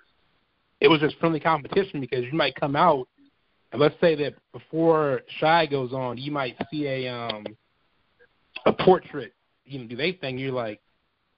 it 0.80 0.88
was 0.88 1.00
just 1.00 1.16
friendly 1.18 1.40
competition 1.40 2.00
because 2.00 2.24
you 2.24 2.32
might 2.32 2.54
come 2.54 2.76
out 2.76 3.06
and 3.72 3.80
let's 3.80 3.94
say 4.00 4.14
that 4.16 4.34
before 4.52 5.22
Shai 5.38 5.66
goes 5.66 5.92
on, 5.92 6.18
you 6.18 6.32
might 6.32 6.56
see 6.70 6.86
a 6.86 7.08
um 7.08 7.44
a 8.66 8.72
portrait, 8.72 9.32
you 9.64 9.78
know, 9.78 9.86
do 9.86 9.96
they 9.96 10.12
thing. 10.12 10.38
You're 10.38 10.52
like, 10.52 10.80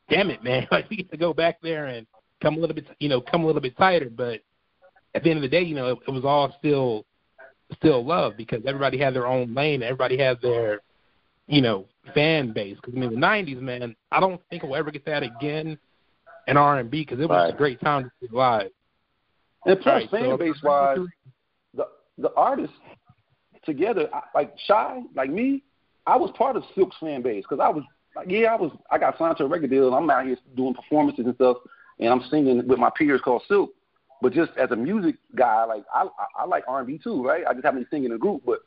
damn 0.08 0.30
it, 0.30 0.42
man, 0.42 0.66
like 0.70 0.88
we 0.88 0.96
get 0.96 1.10
to 1.10 1.16
go 1.16 1.32
back 1.34 1.58
there 1.62 1.86
and 1.86 2.06
come 2.42 2.56
a 2.56 2.60
little 2.60 2.74
bit, 2.74 2.86
you 3.00 3.08
know, 3.08 3.20
come 3.20 3.42
a 3.42 3.46
little 3.46 3.60
bit 3.60 3.76
tighter. 3.76 4.10
But 4.10 4.40
at 5.14 5.22
the 5.22 5.30
end 5.30 5.38
of 5.38 5.42
the 5.42 5.48
day, 5.48 5.62
you 5.62 5.74
know, 5.74 5.88
it, 5.88 5.98
it 6.08 6.10
was 6.10 6.24
all 6.24 6.54
still 6.58 7.04
still 7.76 8.04
love 8.04 8.36
because 8.36 8.62
everybody 8.66 8.98
had 8.98 9.14
their 9.14 9.26
own 9.26 9.54
lane. 9.54 9.82
Everybody 9.82 10.18
had 10.18 10.40
their 10.40 10.80
you 11.48 11.60
know, 11.60 11.86
fan 12.14 12.52
base. 12.52 12.76
Because 12.76 12.94
I 12.96 12.98
mean, 13.00 13.10
the 13.10 13.26
'90s, 13.26 13.60
man, 13.60 13.94
I 14.10 14.20
don't 14.20 14.40
think 14.48 14.62
we'll 14.62 14.76
ever 14.76 14.90
get 14.90 15.04
that 15.06 15.22
again 15.22 15.78
in 16.46 16.56
R&B 16.56 16.88
because 17.04 17.20
it 17.20 17.28
was 17.28 17.44
Right. 17.44 17.54
a 17.54 17.56
great 17.56 17.80
time 17.80 18.04
to 18.04 18.10
see 18.20 18.34
live. 18.34 18.70
And 19.66 19.80
plus, 19.80 20.02
Right, 20.02 20.10
fan 20.10 20.24
so- 20.30 20.36
base 20.36 20.62
wise, 20.62 20.98
the 21.74 21.86
the 22.18 22.32
artists 22.34 22.76
together, 23.64 24.08
I- 24.12 24.22
like 24.34 24.54
Shai, 24.66 25.02
like 25.14 25.30
me, 25.30 25.62
I 26.06 26.16
was 26.16 26.30
part 26.32 26.56
of 26.56 26.64
Silk's 26.74 26.96
fan 26.98 27.22
base 27.22 27.44
because 27.48 27.60
I 27.60 27.68
was, 27.68 27.84
like, 28.16 28.28
yeah, 28.28 28.52
I 28.52 28.56
was, 28.56 28.72
I 28.90 28.98
got 28.98 29.16
signed 29.18 29.36
to 29.38 29.44
a 29.44 29.46
record 29.46 29.70
deal, 29.70 29.86
and 29.86 29.94
I'm 29.94 30.10
out 30.10 30.26
here 30.26 30.36
doing 30.56 30.74
performances 30.74 31.24
and 31.26 31.34
stuff, 31.36 31.58
and 32.00 32.08
I'm 32.08 32.22
singing 32.28 32.66
with 32.66 32.78
my 32.78 32.90
peers 32.90 33.20
called 33.20 33.42
Silk. 33.48 33.70
But 34.20 34.32
just 34.32 34.52
as 34.56 34.70
a 34.72 34.76
music 34.76 35.16
guy, 35.34 35.64
like 35.64 35.84
I, 35.94 36.02
I, 36.04 36.42
I 36.42 36.44
like 36.44 36.64
R&B 36.68 36.98
too, 37.02 37.24
right? 37.24 37.44
I 37.46 37.52
just 37.54 37.64
happen 37.64 37.82
to 37.82 37.90
sing 37.90 38.04
in 38.04 38.12
a 38.12 38.18
group, 38.18 38.42
but 38.44 38.60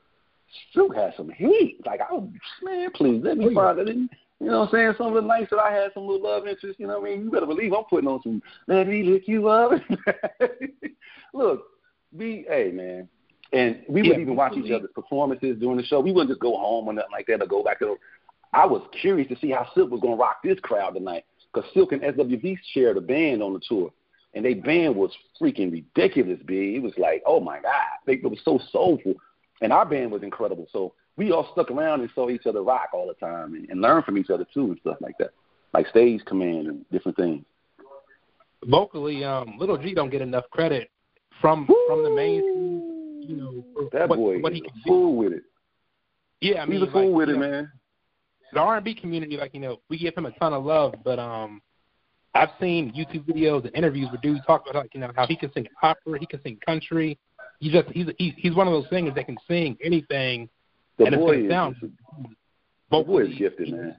Silk 0.73 0.95
has 0.95 1.13
some 1.15 1.29
heat. 1.29 1.79
Like 1.85 2.01
I 2.01 2.13
was, 2.13 2.29
man, 2.63 2.89
please 2.91 3.21
let 3.23 3.37
me 3.37 3.45
Oh, 3.45 3.49
yeah. 3.49 3.55
find 3.55 3.79
it. 3.89 4.09
You 4.39 4.47
know 4.47 4.59
what 4.61 4.69
I'm 4.69 4.71
saying? 4.73 4.93
Some 4.97 5.07
of 5.07 5.13
the 5.13 5.27
nights 5.27 5.49
that 5.51 5.59
I 5.59 5.71
had 5.71 5.93
some 5.93 6.05
little 6.07 6.23
love 6.23 6.45
interest, 6.47 6.79
you 6.79 6.87
know 6.87 6.99
what 6.99 7.09
I 7.09 7.15
mean? 7.15 7.23
You 7.23 7.31
better 7.31 7.45
believe 7.45 7.71
I'm 7.73 7.85
putting 7.85 8.09
on 8.09 8.21
some 8.21 8.41
let 8.67 8.87
me 8.87 9.03
look 9.03 9.23
you 9.27 9.47
up. 9.47 9.71
Look, 11.33 11.63
we 12.15 12.45
hey 12.47 12.71
man. 12.73 13.07
And 13.53 13.83
we 13.87 14.01
would 14.01 14.11
Yeah, 14.11 14.19
even 14.19 14.35
watch 14.35 14.53
each 14.57 14.71
other's 14.71 14.89
performances 14.93 15.57
during 15.59 15.77
the 15.77 15.83
show. 15.83 15.99
We 16.01 16.11
wouldn't 16.11 16.29
just 16.29 16.41
go 16.41 16.57
home 16.57 16.87
or 16.87 16.93
nothing 16.93 17.11
like 17.11 17.27
that 17.27 17.41
or 17.41 17.47
go 17.47 17.63
back 17.63 17.79
to 17.79 17.85
the 17.85 17.95
I 18.53 18.65
was 18.65 18.81
curious 19.01 19.27
to 19.29 19.37
see 19.39 19.51
how 19.51 19.67
Silk 19.73 19.91
was 19.91 20.01
gonna 20.01 20.15
rock 20.15 20.37
this 20.43 20.59
crowd 20.61 20.95
tonight. 20.95 21.25
Because 21.53 21.69
Silk 21.73 21.91
and 21.93 22.01
SWV 22.01 22.57
shared 22.73 22.97
a 22.97 23.01
band 23.01 23.41
on 23.41 23.53
the 23.53 23.61
tour. 23.67 23.91
and 24.33 24.43
they 24.43 24.53
band 24.53 24.95
was 24.95 25.11
freaking 25.41 25.71
ridiculous, 25.71 26.39
B. 26.45 26.75
It 26.75 26.81
was 26.83 26.93
like, 26.97 27.23
oh 27.25 27.39
my 27.39 27.61
god, 27.61 27.71
they, 28.05 28.13
it 28.13 28.23
was 28.23 28.39
so 28.43 28.59
soulful, 28.71 29.13
and 29.61 29.71
our 29.71 29.85
band 29.85 30.11
was 30.11 30.23
incredible. 30.23 30.67
So 30.71 30.93
we 31.17 31.31
all 31.31 31.49
stuck 31.53 31.71
around 31.71 32.01
and 32.01 32.09
saw 32.13 32.29
each 32.29 32.45
other 32.45 32.61
rock 32.61 32.89
all 32.93 33.07
the 33.07 33.13
time 33.13 33.55
and, 33.55 33.69
and 33.69 33.81
learn 33.81 34.03
from 34.03 34.17
each 34.17 34.29
other 34.29 34.45
too 34.53 34.65
and 34.65 34.77
stuff 34.81 34.97
like 35.01 35.17
that, 35.17 35.31
like 35.73 35.87
stage 35.87 36.23
command 36.25 36.67
and 36.67 36.85
different 36.91 37.17
things. 37.17 37.43
Vocally, 38.65 39.23
um, 39.23 39.55
Little 39.59 39.77
G 39.77 39.93
don't 39.93 40.09
get 40.09 40.21
enough 40.21 40.45
credit 40.51 40.89
from 41.41 41.65
Woo! 41.67 41.75
from 41.87 42.03
the 42.03 42.09
main, 42.09 43.23
you 43.27 43.35
know, 43.35 43.89
that 43.91 44.09
what, 44.09 44.17
boy 44.17 44.39
what 44.39 44.53
he 44.53 44.61
can 44.61 44.71
fool 44.85 45.15
with 45.15 45.33
it. 45.33 45.43
Yeah, 46.41 46.61
I 46.61 46.65
mean, 46.65 46.79
He's 46.79 46.89
a 46.89 46.91
fool 46.91 47.09
like, 47.09 47.17
with 47.17 47.29
it, 47.29 47.33
know, 47.33 47.39
man. 47.39 47.71
the 48.53 48.59
R 48.59 48.75
and 48.77 48.85
B 48.85 48.93
community, 48.95 49.37
like 49.37 49.53
you 49.53 49.59
know, 49.59 49.77
we 49.89 49.97
give 49.97 50.15
him 50.15 50.25
a 50.25 50.31
ton 50.31 50.53
of 50.53 50.63
love, 50.63 50.95
but 51.03 51.19
um, 51.19 51.61
I've 52.33 52.49
seen 52.59 52.91
YouTube 52.91 53.25
videos 53.25 53.65
and 53.65 53.75
interviews 53.75 54.09
where 54.09 54.19
dudes 54.21 54.45
talk 54.45 54.63
about 54.69 54.83
like 54.83 54.93
you 54.93 54.99
know 54.99 55.11
how 55.15 55.25
he 55.27 55.35
can 55.35 55.51
sing 55.53 55.67
opera, 55.81 56.19
he 56.19 56.25
can 56.25 56.41
sing 56.43 56.59
country. 56.65 57.17
He 57.59 57.71
just 57.71 57.87
he's 57.89 58.07
he's 58.17 58.33
he's 58.37 58.55
one 58.55 58.67
of 58.67 58.73
those 58.73 58.89
singers 58.89 59.15
that 59.15 59.25
can 59.25 59.37
sing 59.47 59.77
anything, 59.83 60.49
The 60.97 61.05
and 61.05 61.15
boy 61.15 61.43
is 61.43 61.51
sound 61.51 61.75
the 62.91 63.03
boy 63.03 63.23
is 63.23 63.37
gifted, 63.37 63.71
man. 63.71 63.95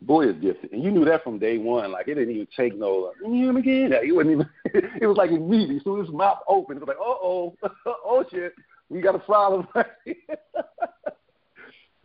Boy 0.00 0.28
is 0.28 0.36
gifted, 0.40 0.72
and 0.72 0.82
you 0.82 0.92
knew 0.92 1.04
that 1.04 1.24
from 1.24 1.38
day 1.40 1.58
one. 1.58 1.90
Like 1.90 2.06
it 2.06 2.14
didn't 2.14 2.34
even 2.34 2.46
take 2.56 2.78
no. 2.78 2.92
Like, 2.92 3.16
"Let 3.20 3.30
me 3.32 3.38
hear 3.38 3.50
him 3.50 3.56
again. 3.56 3.92
He 4.04 4.12
wasn't 4.12 4.32
even. 4.32 4.48
it 5.00 5.06
was 5.06 5.16
like 5.16 5.30
immediately, 5.30 5.76
as 5.78 5.84
soon 5.84 6.00
as 6.00 6.06
his 6.06 6.14
mouth 6.14 6.38
opened, 6.46 6.80
it 6.80 6.86
was 6.86 6.88
like, 6.88 6.98
uh 6.98 7.02
oh, 7.02 7.54
oh 8.04 8.24
shit, 8.30 8.54
we 8.88 9.00
got 9.00 9.16
a 9.16 9.18
problem. 9.18 9.66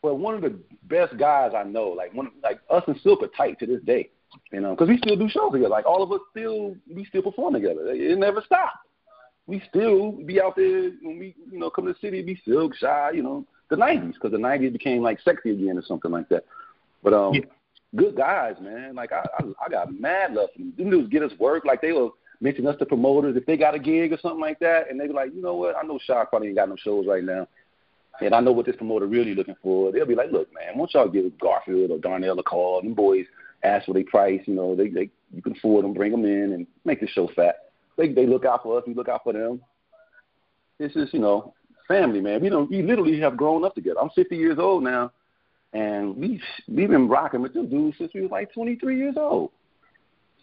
but 0.01 0.16
one 0.16 0.34
of 0.34 0.41
the 0.41 0.59
best 0.84 1.16
guys 1.18 1.51
I 1.55 1.64
know, 1.64 1.89
like 1.89 2.14
one, 2.16 2.32
like 2.41 2.61
us 2.70 2.84
and 2.88 2.99
Silk 3.03 3.22
are 3.22 3.28
tight 3.38 3.59
to 3.59 3.68
this 3.68 3.84
day, 3.84 4.09
you 4.51 4.59
know, 4.59 4.72
because 4.72 4.89
we 4.89 4.97
still 4.97 5.16
do 5.16 5.30
shows 5.30 5.51
together. 5.51 5.70
Like 5.70 5.86
all 5.86 6.01
of 6.01 6.11
us 6.11 6.22
still, 6.32 6.76
we 6.91 7.05
still 7.05 7.22
perform 7.22 7.53
together. 7.53 7.91
It, 7.91 8.01
it 8.01 8.18
never 8.18 8.41
stopped. 8.43 8.78
We 9.54 9.62
still 9.70 10.14
be 10.14 10.41
out 10.41 10.56
there 10.56 10.89
when 11.04 11.20
we, 11.20 11.36
you 11.51 11.60
know, 11.60 11.70
come 11.70 11.86
to 11.86 11.93
the 11.93 11.99
city. 11.99 12.24
Be 12.24 12.41
Silk, 12.43 12.74
Shai, 12.76 13.12
you 13.12 13.22
know, 13.22 13.45
the 13.70 13.76
'90s, 13.76 14.16
because 14.16 14.32
the 14.32 14.38
'90s 14.39 14.74
became 14.74 15.04
like 15.04 15.22
sexy 15.22 15.51
again 15.51 15.78
or 15.78 15.84
something 15.84 16.10
like 16.10 16.28
that. 16.30 16.43
But 17.04 17.14
um, 17.14 17.36
Yeah. 17.36 17.41
good 17.95 18.16
guys, 18.16 18.56
man. 18.60 18.95
Like 18.95 19.12
I, 19.12 19.24
I, 19.38 19.43
I 19.64 19.70
got 19.70 19.93
mad 19.93 20.34
love 20.34 20.49
for 20.54 20.58
them. 20.58 20.74
Them 20.76 20.89
dudes 20.89 21.10
get 21.10 21.22
us 21.22 21.32
work. 21.38 21.66
Like 21.66 21.82
they 21.84 21.91
will 21.91 22.16
mention 22.41 22.66
us 22.66 22.80
to 22.80 22.86
promoters 22.88 23.38
if 23.38 23.45
they 23.45 23.56
got 23.56 23.76
a 23.76 23.80
gig 23.80 24.12
or 24.12 24.18
something 24.24 24.41
like 24.41 24.58
that, 24.58 24.89
and 24.89 24.99
they 24.99 25.06
be 25.06 25.14
like, 25.14 25.36
you 25.36 25.41
know 25.43 25.54
what? 25.54 25.76
I 25.76 25.86
know 25.86 25.99
Shai 26.04 26.26
probably 26.26 26.47
ain't 26.47 26.58
got 26.58 26.70
no 26.70 26.76
shows 26.76 27.06
right 27.06 27.24
now, 27.24 27.47
and 28.22 28.34
I 28.34 28.39
know 28.39 28.54
what 28.54 28.66
this 28.66 28.76
promoter 28.76 29.06
really 29.06 29.36
looking 29.36 29.58
for. 29.62 29.91
They'll 29.91 30.08
be 30.08 30.16
like, 30.16 30.32
look, 30.32 30.51
man, 30.51 30.80
don't 30.80 30.91
y'all 30.95 31.08
give 31.08 31.38
Garfield 31.38 31.91
or 31.91 31.99
Darnell 31.99 32.39
a 32.39 32.43
call? 32.43 32.82
Them 32.82 32.95
boys 32.95 33.28
ask 33.62 33.86
for 33.86 33.93
their 33.93 34.04
price. 34.06 34.41
You 34.47 34.56
know, 34.56 34.76
they 34.76 34.89
they 34.89 35.12
you 35.32 35.43
can 35.43 35.56
afford 35.56 35.86
them, 35.86 35.93
bring 35.93 36.12
them 36.12 36.26
in, 36.26 36.54
and 36.54 36.66
make 36.86 37.01
the 37.01 37.08
show 37.08 37.30
fat. 37.36 37.62
They 37.98 38.10
they 38.10 38.26
look 38.26 38.46
out 38.46 38.64
for 38.64 38.78
us, 38.78 38.84
we 38.88 38.94
look 38.94 39.10
out 39.10 39.24
for 39.24 39.34
them. 39.34 39.62
It's 40.80 40.94
just 40.94 41.14
you 41.14 41.20
know 41.20 41.54
family, 41.88 42.22
man. 42.22 42.41
We 42.41 42.50
don't 42.50 42.70
we 42.70 42.82
literally 42.82 43.20
have 43.20 43.38
grown 43.38 43.64
up 43.64 43.76
together. 43.76 44.00
I'm 44.02 44.10
50 44.10 44.36
years 44.36 44.58
old 44.60 44.84
now 44.84 45.12
and 45.74 46.16
we 46.16 46.41
we've 46.68 46.89
been 46.89 47.08
rocking 47.08 47.41
with 47.41 47.54
them 47.54 47.70
dudes 47.70 47.98
since 47.98 48.14
we 48.14 48.22
was 48.22 48.32
like 48.32 48.54
23 48.54 48.98
years 48.98 49.16
old. 49.18 49.52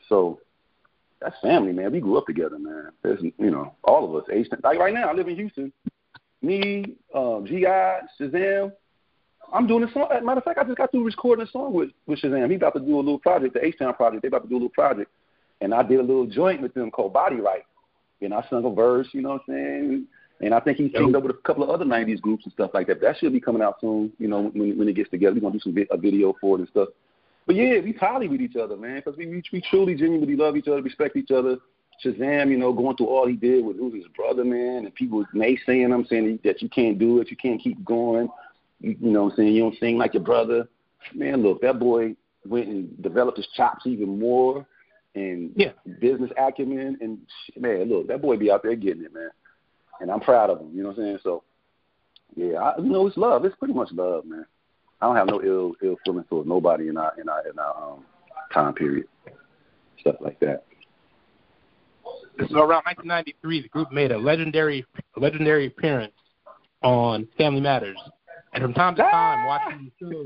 So 0.09 0.41
that's 1.21 1.37
family, 1.41 1.73
man. 1.73 1.93
We 1.93 2.01
grew 2.01 2.19
up 2.19 2.27
together, 2.27 2.59
man. 2.59 2.91
There's 3.03 3.21
you 3.23 3.51
know 3.51 3.75
all 3.85 4.05
of 4.05 4.23
us. 4.23 4.29
Age 4.33 4.49
like 4.63 4.79
right 4.79 4.95
now, 4.95 5.09
I 5.09 5.13
live 5.13 5.29
in 5.29 5.37
Houston. 5.37 5.73
Me, 6.43 6.97
um, 7.15 7.45
Gi, 7.47 7.65
Shazam. 8.19 8.73
I'm 9.53 9.67
doing 9.67 9.85
a 9.85 9.93
song. 9.93 10.09
Matter 10.25 10.39
of 10.39 10.45
fact, 10.45 10.59
I 10.59 10.65
just 10.65 10.77
got 10.77 10.91
through 10.91 11.05
recording 11.05 11.47
a 11.47 11.51
song 11.51 11.73
with 11.73 11.91
with 12.07 12.21
Shazam. 12.21 12.51
He 12.51 12.57
about 12.57 12.75
to 12.75 12.81
do 12.81 12.97
a 12.97 12.99
little 12.99 13.19
project, 13.19 13.55
the 13.55 13.65
H 13.65 13.79
Town 13.79 13.95
project. 13.95 14.23
They 14.23 14.29
about 14.29 14.43
to 14.43 14.49
do 14.49 14.55
a 14.55 14.57
little 14.57 14.69
project, 14.71 15.11
and 15.61 15.75
I 15.75 15.83
did 15.83 16.01
a 16.01 16.03
little 16.03 16.27
joint 16.27 16.63
with 16.63 16.75
them 16.75 16.91
called 16.91 17.13
Body 17.13 17.37
Right. 17.37 17.65
And 18.23 18.35
I 18.35 18.45
sung 18.51 18.65
a 18.65 18.71
verse, 18.71 19.09
you 19.13 19.23
know 19.23 19.31
what 19.31 19.43
I'm 19.49 19.55
saying? 19.55 20.07
And 20.43 20.55
I 20.55 20.61
think 20.61 20.79
he 20.79 20.89
teamed 20.89 21.15
up 21.15 21.23
with 21.23 21.37
a 21.37 21.39
couple 21.39 21.63
of 21.63 21.71
other 21.71 21.85
'90s 21.85 22.21
groups 22.21 22.45
and 22.45 22.53
stuff 22.53 22.71
like 22.73 22.87
that. 22.87 23.01
That 23.01 23.19
should 23.19 23.33
be 23.33 23.41
coming 23.41 23.63
out 23.63 23.77
soon. 23.81 24.13
You 24.19 24.29
know, 24.29 24.51
when 24.55 24.79
when 24.79 24.89
it 24.89 24.95
gets 24.95 25.11
together, 25.11 25.35
we're 25.35 25.41
gonna 25.41 25.53
do 25.53 25.61
some 25.61 25.75
vi- 25.75 25.87
a 25.91 25.99
video 25.99 26.35
for 26.41 26.57
it 26.57 26.61
and 26.61 26.69
stuff. 26.69 26.89
But 27.47 27.57
yeah, 27.57 27.81
we 27.81 27.93
poly 27.93 28.29
with 28.29 28.41
each 28.41 28.57
other, 28.57 28.77
man, 28.77 28.97
because 28.97 29.19
we, 29.19 29.27
we 29.27 29.43
we 29.53 29.61
truly 29.61 29.95
genuinely 29.95 30.37
love 30.37 30.57
each 30.57 30.69
other, 30.69 30.81
respect 30.81 31.17
each 31.17 31.31
other. 31.31 31.59
Shazam, 32.03 32.51
you 32.51 32.57
know, 32.57 32.73
going 32.73 32.97
through 32.97 33.09
all 33.09 33.27
he 33.27 33.37
did 33.37 33.63
with 33.63 33.77
lose 33.77 33.95
his 33.95 34.07
brother, 34.17 34.45
man, 34.45 34.87
and 34.87 34.95
people 34.95 35.25
naysaying 35.35 35.95
him, 35.95 36.07
saying 36.09 36.39
that 36.45 36.63
you 36.63 36.71
can't 36.71 36.99
do 36.99 37.21
it, 37.21 37.31
you 37.31 37.37
can't 37.37 37.61
keep 37.61 37.85
going. 37.85 38.29
You, 38.81 38.97
you 38.99 39.11
know 39.11 39.25
what 39.25 39.33
I'm 39.33 39.37
saying? 39.37 39.53
You 39.53 39.63
don't 39.63 39.79
sing 39.79 39.99
like 39.99 40.15
your 40.15 40.23
brother. 40.23 40.67
Man, 41.15 41.43
look, 41.43 41.61
that 41.61 41.79
boy 41.79 42.17
went 42.47 42.69
and 42.69 43.03
developed 43.03 43.37
his 43.37 43.49
chops 43.55 43.87
even 43.87 44.19
more 44.19 44.67
and 45.15 45.53
Yeah. 45.57 45.73
business 45.99 46.31
acumen. 46.37 46.99
And 47.01 47.19
man, 47.59 47.89
look, 47.89 48.07
that 48.09 48.23
boy 48.23 48.37
be 48.37 48.51
out 48.51 48.63
there 48.63 48.75
getting 48.77 49.05
it, 49.05 49.13
man. 49.13 49.31
And 50.01 50.11
I'm 50.11 50.21
proud 50.21 50.51
of 50.51 50.61
him. 50.61 50.71
You 50.73 50.83
know 50.83 50.91
what 50.91 50.99
I'm 50.99 51.05
saying? 51.05 51.19
So, 51.23 51.43
yeah, 52.37 52.55
I, 52.55 52.79
you 52.79 52.89
know, 52.89 53.07
it's 53.07 53.17
love. 53.17 53.45
It's 53.45 53.57
pretty 53.57 53.75
much 53.75 53.91
love, 53.93 54.25
man. 54.25 54.47
I 55.01 55.07
don't 55.07 55.17
have 55.17 55.29
no 55.29 55.43
ill 55.43 55.75
ill 55.83 55.97
feelings 56.05 56.27
towards 56.29 56.49
nobody 56.49 56.89
in 56.89 56.97
our 56.97 57.13
in 57.19 57.29
our 57.29 57.47
in 57.49 57.59
our 57.59 57.93
um, 57.93 58.05
time 58.53 58.75
period, 58.75 59.07
stuff 59.99 60.17
like 60.21 60.39
that. 60.41 60.65
So 62.51 62.59
around 62.59 62.85
1993, 62.85 63.63
the 63.63 63.69
group 63.69 63.93
made 63.93 64.13
a 64.13 64.19
legendary 64.19 64.85
legendary 65.17 65.67
appearance 65.67 66.13
on 66.83 67.29
Family 67.39 67.61
Matters, 67.61 67.99
and 68.53 68.63
from 68.63 68.75
time 68.75 68.95
to 68.97 69.03
time, 69.03 69.47
watching 69.47 69.91
the 69.99 70.07
show, 70.07 70.25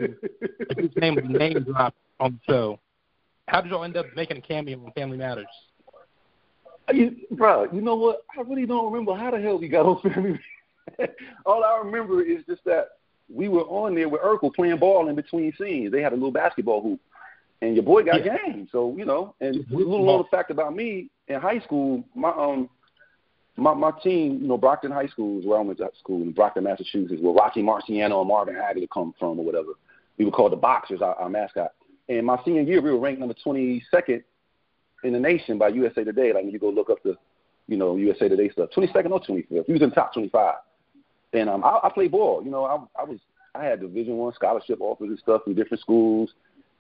the 0.69 0.75
group's 0.75 0.97
name 0.97 1.15
was 1.17 1.25
name 1.29 1.63
dropped 1.65 1.97
on 2.21 2.39
the 2.47 2.53
show. 2.53 2.81
How 3.49 3.61
did 3.61 3.71
y'all 3.71 3.85
end 3.85 3.97
up 3.97 4.07
making 4.17 4.39
a 4.39 4.41
cameo 4.41 4.85
on 4.85 4.93
Family 4.93 5.17
Matters? 5.17 5.47
You, 6.93 7.17
bro, 7.31 7.67
you 7.73 7.81
know 7.81 7.95
what? 7.95 8.25
I 8.37 8.43
really 8.43 8.67
don't 8.67 8.91
remember 8.91 9.15
how 9.15 9.31
the 9.31 9.41
hell 9.41 9.59
we 9.59 9.69
got 9.69 9.87
on 9.87 10.01
Family. 10.15 10.41
All 11.47 11.65
I 11.65 11.79
remember 11.83 12.23
is 12.23 12.45
just 12.47 12.65
that 12.65 12.89
we 13.35 13.49
were 13.49 13.63
on 13.63 13.95
there 13.95 14.09
with 14.09 14.21
Urkel 14.21 14.55
playing 14.55 14.79
ball 14.79 15.09
in 15.09 15.15
between 15.15 15.53
scenes. 15.59 15.93
They 15.93 16.03
had 16.03 16.13
a 16.13 16.17
little 16.17 16.31
basketball 16.31 16.83
hoop, 16.83 17.01
and 17.63 17.75
your 17.75 17.85
boy 17.85 18.03
got 18.03 18.25
Yeah. 18.25 18.37
game. 18.47 18.69
So 18.71 18.95
you 18.97 19.05
know, 19.07 19.35
and 19.41 19.65
a 19.73 19.75
little 19.77 20.05
known 20.05 20.25
fact 20.31 20.51
about 20.51 20.75
me 20.77 21.09
in 21.29 21.41
high 21.41 21.61
school, 21.61 22.05
my 22.15 22.31
um. 22.31 22.69
My 23.57 23.73
my 23.73 23.93
team, 24.03 24.41
you 24.43 24.49
know, 24.49 24.59
Brockton 24.59 24.91
High 24.91 25.07
School 25.07 25.39
is 25.39 25.47
where 25.47 25.57
I 25.57 25.63
went 25.63 25.79
to 25.79 25.89
school 26.01 26.23
in 26.23 26.33
Brockton, 26.33 26.65
Massachusetts, 26.65 27.23
where 27.23 27.33
Rocky 27.33 27.63
Marciano 27.63 28.19
and 28.19 28.27
Marvin 28.29 28.57
Hagler 28.57 28.91
come 28.93 29.15
from 29.17 29.39
or 29.39 29.45
whatever. 29.45 29.75
We 30.19 30.25
were 30.25 30.33
called 30.33 30.51
the 30.51 30.57
Boxers, 30.57 31.01
our, 31.01 31.15
our 31.15 31.29
mascot. 31.29 31.71
And 32.09 32.27
my 32.27 32.39
senior 32.45 32.63
year, 32.63 32.81
we 32.81 32.91
were 32.91 32.99
ranked 32.99 33.21
number 33.21 33.35
22nd 33.45 34.23
in 35.05 35.13
the 35.13 35.21
nation 35.21 35.59
by 35.59 35.69
USA 35.69 36.05
Today. 36.05 36.33
Like 36.33 36.45
when 36.45 36.53
you 36.53 36.59
go 36.59 36.71
look 36.71 36.91
up 36.91 37.03
the, 37.03 37.17
you 37.67 37.77
know, 37.77 37.97
USA 37.97 38.29
Today 38.29 38.51
stuff, 38.51 38.71
22nd 38.77 39.11
or 39.11 39.21
25th. 39.21 39.69
We 39.69 39.75
was 39.75 39.83
in 39.83 39.91
top 39.91 40.13
25. 40.13 40.55
And 41.33 41.51
um, 41.51 41.65
I, 41.65 41.81
I 41.85 41.91
played 41.93 42.13
ball. 42.13 42.43
You 42.45 42.51
know, 42.51 42.65
I, 42.65 43.01
I 43.01 43.05
was 43.05 43.19
I 43.55 43.65
had 43.65 43.81
Division 43.81 44.17
One 44.17 44.33
scholarship 44.35 44.79
offers 44.81 45.11
and 45.11 45.19
stuff 45.19 45.43
from 45.45 45.55
different 45.55 45.81
schools, 45.81 46.31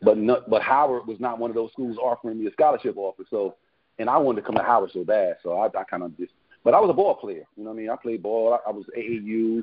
but 0.03 0.19
not, 0.19 0.51
but 0.51 0.63
Howard 0.63 1.07
was 1.07 1.21
not 1.21 1.39
one 1.39 1.51
of 1.51 1.55
those 1.55 1.71
schools 1.73 1.97
offering 1.99 2.41
me 2.41 2.47
a 2.49 2.53
scholarship 2.53 2.97
offer. 2.97 3.23
So, 3.31 3.57
and 3.99 4.11
I 4.11 4.17
wanted 4.17 4.41
to 4.41 4.47
come 4.47 4.57
to 4.57 4.63
Howard 4.63 4.91
so 4.93 5.05
bad, 5.05 5.37
so 5.43 5.53
I, 5.53 5.67
I 5.67 5.85
kind 5.85 6.03
of 6.03 6.17
just. 6.17 6.33
But 6.65 6.75
I 6.75 6.81
was 6.81 6.91
a 6.91 6.95
ball 6.95 7.15
player. 7.15 7.45
You 7.57 7.65
know 7.65 7.71
what 7.71 7.77
I 7.77 7.81
mean? 7.81 7.91
I 7.91 7.97
played 7.97 8.23
ball. 8.23 8.55
I, 8.55 8.71
I 8.71 8.73
was 8.73 8.87
AAU. 8.97 9.63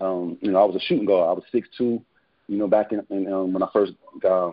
Um, 0.00 0.38
you 0.40 0.50
know, 0.50 0.60
I 0.60 0.64
was 0.64 0.74
a 0.74 0.80
shooting 0.80 1.04
guard. 1.04 1.28
I 1.28 1.32
was 1.32 1.44
six 1.52 1.68
two. 1.76 2.02
You 2.48 2.56
know, 2.56 2.66
back 2.66 2.92
in, 2.92 3.02
in 3.10 3.32
um, 3.32 3.52
when 3.52 3.62
I 3.62 3.68
first 3.72 3.92
uh, 4.28 4.50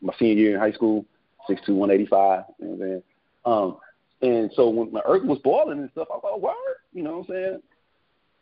my 0.00 0.14
senior 0.18 0.34
year 0.34 0.54
in 0.54 0.60
high 0.60 0.72
school, 0.72 1.04
six 1.46 1.60
two, 1.64 1.74
one 1.74 1.90
eighty 1.90 2.06
five. 2.06 2.44
You 2.58 2.66
know 2.66 2.72
what 2.72 2.84
I'm 2.84 2.88
saying? 2.88 3.02
Um, 3.44 3.76
and 4.22 4.50
so 4.54 4.68
when 4.68 4.92
my 4.92 5.00
Urkel 5.00 5.26
was 5.26 5.38
balling 5.38 5.78
and 5.78 5.90
stuff, 5.92 6.08
I 6.10 6.16
was 6.16 6.30
like, 6.32 6.42
word, 6.42 6.76
you 6.92 7.02
know 7.02 7.18
what 7.18 7.30
I'm 7.30 7.34
saying? 7.34 7.62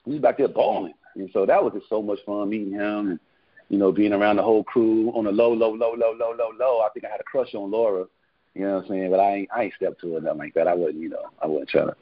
He 0.05 0.13
was 0.13 0.21
back 0.21 0.39
there 0.39 0.49
balling. 0.49 0.95
And 1.15 1.31
so 1.33 1.47
that 1.47 1.63
was 1.63 1.73
just 1.73 1.89
so 1.89 2.03
much 2.03 2.19
fun 2.27 2.51
meeting 2.51 2.73
him 2.73 3.11
and, 3.11 3.21
you 3.69 3.79
know, 3.79 3.93
being 3.93 4.13
around 4.13 4.37
the 4.37 4.43
whole 4.43 4.65
crew 4.65 5.11
on 5.11 5.27
a 5.27 5.31
low, 5.31 5.53
low, 5.53 5.71
low, 5.71 5.95
low, 5.95 6.13
low, 6.19 6.35
low, 6.37 6.51
low. 6.59 6.81
I 6.81 6.89
think 6.93 7.05
I 7.05 7.11
had 7.11 7.21
a 7.21 7.25
crush 7.25 7.55
on 7.55 7.71
Laura, 7.71 8.07
you 8.55 8.63
know 8.63 8.77
what 8.77 8.85
I'm 8.85 8.89
saying? 8.89 9.11
But 9.11 9.21
I 9.21 9.35
ain't 9.35 9.49
I 9.55 9.63
ain't 9.65 9.75
stepped 9.75 10.01
to 10.01 10.15
her 10.15 10.21
nothing 10.21 10.39
like 10.39 10.55
that. 10.55 10.67
I 10.69 10.75
wasn't, 10.75 11.01
you 11.01 11.11
know, 11.11 11.31
I 11.43 11.47
wasn't 11.47 11.69
trying 11.69 11.89
to 11.89 11.97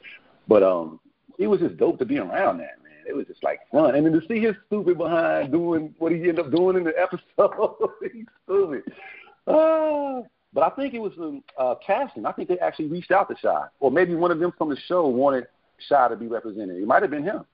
but 0.47 0.63
um 0.63 0.99
it 1.37 1.47
was 1.47 1.59
just 1.59 1.77
dope 1.77 1.99
to 1.99 2.05
be 2.05 2.17
around 2.17 2.57
that, 2.57 2.81
man. 2.83 3.03
It 3.07 3.15
was 3.15 3.27
just 3.27 3.43
like 3.43 3.59
fun. 3.71 3.95
And 3.95 4.05
then 4.05 4.13
to 4.13 4.27
see 4.27 4.39
his 4.39 4.55
stupid 4.67 4.97
behind 4.97 5.51
doing 5.51 5.93
what 5.99 6.11
he 6.11 6.17
ended 6.19 6.39
up 6.39 6.51
doing 6.51 6.77
in 6.77 6.83
the 6.83 6.93
episode. 6.99 7.75
He's 8.13 8.25
stupid. 8.43 8.83
Ah, 9.47 10.21
but 10.53 10.61
I 10.63 10.75
think 10.75 10.93
it 10.93 10.99
was 10.99 11.13
um, 11.19 11.43
uh, 11.57 11.75
casting. 11.85 12.25
I 12.25 12.31
think 12.31 12.49
they 12.49 12.59
actually 12.59 12.87
reached 12.87 13.11
out 13.11 13.29
to 13.29 13.35
Shai, 13.41 13.67
or 13.79 13.91
maybe 13.91 14.15
one 14.15 14.31
of 14.31 14.39
them 14.39 14.51
from 14.57 14.69
the 14.69 14.77
show 14.87 15.07
wanted 15.07 15.47
Shai 15.87 16.07
to 16.09 16.15
be 16.15 16.27
represented. 16.27 16.81
It 16.81 16.87
might 16.87 17.01
have 17.01 17.11
been 17.11 17.23
him. 17.23 17.45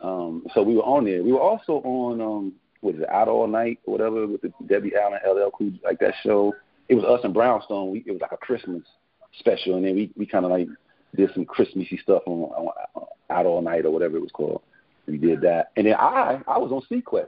Um, 0.00 0.46
so 0.54 0.62
we 0.62 0.76
were 0.76 0.82
on 0.82 1.04
there. 1.04 1.22
We 1.22 1.32
were 1.32 1.40
also 1.40 1.74
on 1.84 2.20
um, 2.20 2.52
what 2.80 2.96
is 2.96 3.02
it, 3.02 3.08
Out 3.08 3.28
All 3.28 3.46
Night 3.46 3.78
or 3.86 3.92
whatever 3.92 4.26
with 4.26 4.42
the 4.42 4.52
Debbie 4.66 4.92
Allen, 5.00 5.20
LL 5.26 5.50
Cool, 5.56 5.72
like 5.84 5.98
that 6.00 6.14
show. 6.22 6.54
It 6.88 6.96
was 6.96 7.04
us 7.04 7.20
and 7.24 7.32
Brownstone. 7.32 7.92
We, 7.92 8.04
it 8.06 8.12
was 8.12 8.20
like 8.20 8.32
a 8.32 8.36
Christmas 8.36 8.82
special, 9.38 9.76
and 9.76 9.84
then 9.84 9.94
we 9.94 10.10
we 10.16 10.26
kind 10.26 10.44
of 10.44 10.50
like 10.50 10.68
did 11.14 11.30
some 11.34 11.44
Christmassy 11.44 11.98
stuff 12.02 12.22
on, 12.26 12.42
on 12.42 13.06
Out 13.30 13.46
All 13.46 13.62
Night 13.62 13.86
or 13.86 13.90
whatever 13.90 14.16
it 14.16 14.22
was 14.22 14.32
called. 14.32 14.62
We 15.06 15.18
did 15.18 15.40
that, 15.42 15.70
and 15.76 15.86
then 15.86 15.94
I 15.94 16.40
I 16.46 16.58
was 16.58 16.72
on 16.72 16.82
seaQuest. 16.90 17.26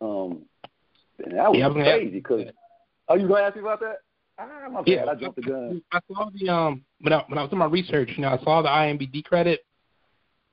Um, 0.00 0.42
and 1.24 1.36
that 1.36 1.50
was 1.50 1.58
Yeah, 1.58 1.66
I 1.66 1.68
was 1.68 1.76
gonna 1.76 1.88
ask 1.88 1.98
crazy 1.98 2.10
because. 2.10 2.46
Oh, 3.10 3.16
you 3.16 3.26
gonna 3.26 3.42
ask 3.42 3.56
me 3.56 3.62
about 3.62 3.80
that? 3.80 3.98
Ah, 4.38 4.68
my 4.70 4.82
bad. 4.82 4.88
Yeah, 4.88 5.04
I 5.04 5.14
jumped 5.16 5.36
the 5.36 5.42
gun. 5.42 5.82
I 5.92 5.98
saw 6.06 6.30
the 6.32 6.48
um 6.48 6.82
when 7.00 7.12
I 7.12 7.24
when 7.26 7.38
I 7.38 7.42
was 7.42 7.50
doing 7.50 7.58
my 7.58 7.66
research, 7.66 8.10
you 8.16 8.22
know, 8.22 8.28
I 8.28 8.42
saw 8.44 8.62
the 8.62 8.68
IMBD 8.68 9.24
credit, 9.24 9.60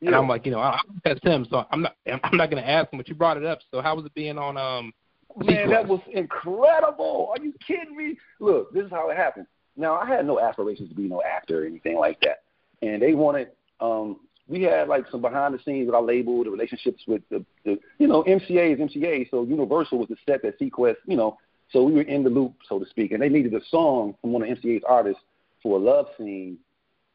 yeah. 0.02 0.08
and 0.08 0.16
I'm 0.16 0.28
like, 0.28 0.44
you 0.46 0.52
know, 0.52 0.60
I, 0.60 0.72
I 0.72 0.80
that's 1.06 1.24
him, 1.24 1.46
so 1.50 1.66
I'm 1.72 1.84
not 1.84 1.96
I'm 2.08 2.36
not 2.36 2.50
gonna 2.50 2.64
ask 2.64 2.92
him, 2.92 2.98
but 2.98 3.08
you 3.08 3.14
brought 3.14 3.38
it 3.38 3.46
up. 3.46 3.60
So 3.72 3.80
how 3.82 3.96
was 3.96 4.06
it 4.06 4.14
being 4.16 4.40
on 4.40 4.58
um? 4.58 4.92
Man, 5.38 5.70
that 5.70 5.88
was 5.88 6.02
incredible. 6.12 7.32
Are 7.32 7.44
you 7.44 7.54
kidding 7.66 7.96
me? 7.96 8.18
Look, 8.40 8.74
this 8.74 8.86
is 8.86 8.92
how 8.92 9.12
it 9.12 9.18
happened. 9.18 9.46
Now 9.76 9.94
I 9.94 10.08
had 10.08 10.26
no 10.26 10.40
aspirations 10.40 10.90
to 10.90 10.96
be 10.96 11.04
no 11.04 11.22
actor 11.22 11.64
or 11.64 11.68
anything 11.68 11.98
like 11.98 12.20
that, 12.22 12.40
and 12.82 13.00
they 13.00 13.14
wanted 13.14 13.50
um 13.80 14.20
we 14.48 14.64
had 14.64 14.88
like 14.88 15.06
some 15.12 15.22
behind 15.22 15.54
the 15.54 15.60
scenes 15.64 15.86
with 15.86 15.94
our 15.94 16.02
label, 16.02 16.44
the 16.44 16.50
relationships 16.50 17.04
with 17.06 17.22
the, 17.30 17.46
the 17.66 17.78
you 18.00 18.08
know 18.08 18.24
MCA 18.24 18.74
is 18.74 18.80
MCA, 18.80 19.30
so 19.30 19.44
Universal 19.44 20.00
was 20.00 20.08
the 20.08 20.16
set 20.26 20.42
that 20.42 20.60
seaQuest, 20.60 20.96
you 21.06 21.18
know, 21.18 21.38
so 21.70 21.84
we 21.84 21.94
were 21.94 22.02
in 22.02 22.24
the 22.24 22.30
loop, 22.30 22.54
so 22.68 22.80
to 22.80 22.90
speak, 22.90 23.12
and 23.12 23.22
they 23.22 23.30
needed 23.30 23.54
a 23.54 23.62
song 23.70 24.16
from 24.22 24.32
one 24.32 24.42
of 24.42 24.50
MCA's 24.50 24.84
artists 24.88 25.22
for 25.62 25.78
a 25.78 25.82
love 25.82 26.08
scene 26.18 26.58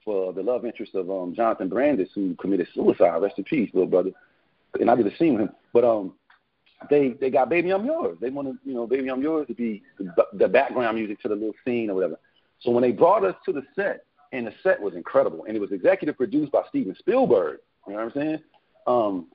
for 0.05 0.33
the 0.33 0.43
love 0.43 0.65
interest 0.65 0.95
of 0.95 1.11
um 1.11 1.35
Jonathan 1.35 1.69
Brandis, 1.69 2.09
who 2.15 2.35
committed 2.37 2.69
suicide. 2.75 3.23
Rest 3.23 3.39
in 3.39 3.45
peace, 3.45 3.71
little 3.73 3.89
brother. 3.89 4.11
And 4.81 4.91
I 4.91 4.95
did 4.95 5.07
a 5.07 5.17
scene 5.17 5.35
with 5.35 5.43
him, 5.43 5.51
but 5.73 5.85
um, 5.85 6.15
they 6.91 7.11
they 7.21 7.31
got 7.31 7.49
Baby 7.49 7.71
I'm 7.71 7.85
Yours. 7.85 8.19
They 8.21 8.31
wanted 8.31 8.57
you 8.65 8.75
know 8.75 8.87
Baby 8.87 9.11
I'm 9.11 9.23
Yours 9.23 9.47
to 9.49 9.55
be 9.55 9.83
the, 9.99 10.27
the 10.35 10.49
background 10.49 10.97
music 10.97 11.21
to 11.23 11.29
the 11.29 11.35
little 11.35 11.55
scene 11.65 11.91
or 11.91 11.95
whatever. 11.95 12.19
So 12.61 12.71
when 12.71 12.83
they 12.83 12.93
brought 12.93 13.25
us 13.25 13.35
to 13.45 13.53
the 13.53 13.63
set, 13.77 14.05
and 14.33 14.47
the 14.47 14.55
set 14.63 14.81
was 14.81 14.95
incredible, 14.95 15.45
and 15.47 15.57
it 15.57 15.61
was 15.61 15.73
executive 15.73 16.17
produced 16.17 16.53
by 16.53 16.63
Steven 16.69 16.97
Spielberg. 16.99 17.59
You 17.87 17.95
know 17.95 18.05
what 18.05 18.17
I'm 18.17 18.23
saying? 18.23 18.39
Um, 18.87 19.27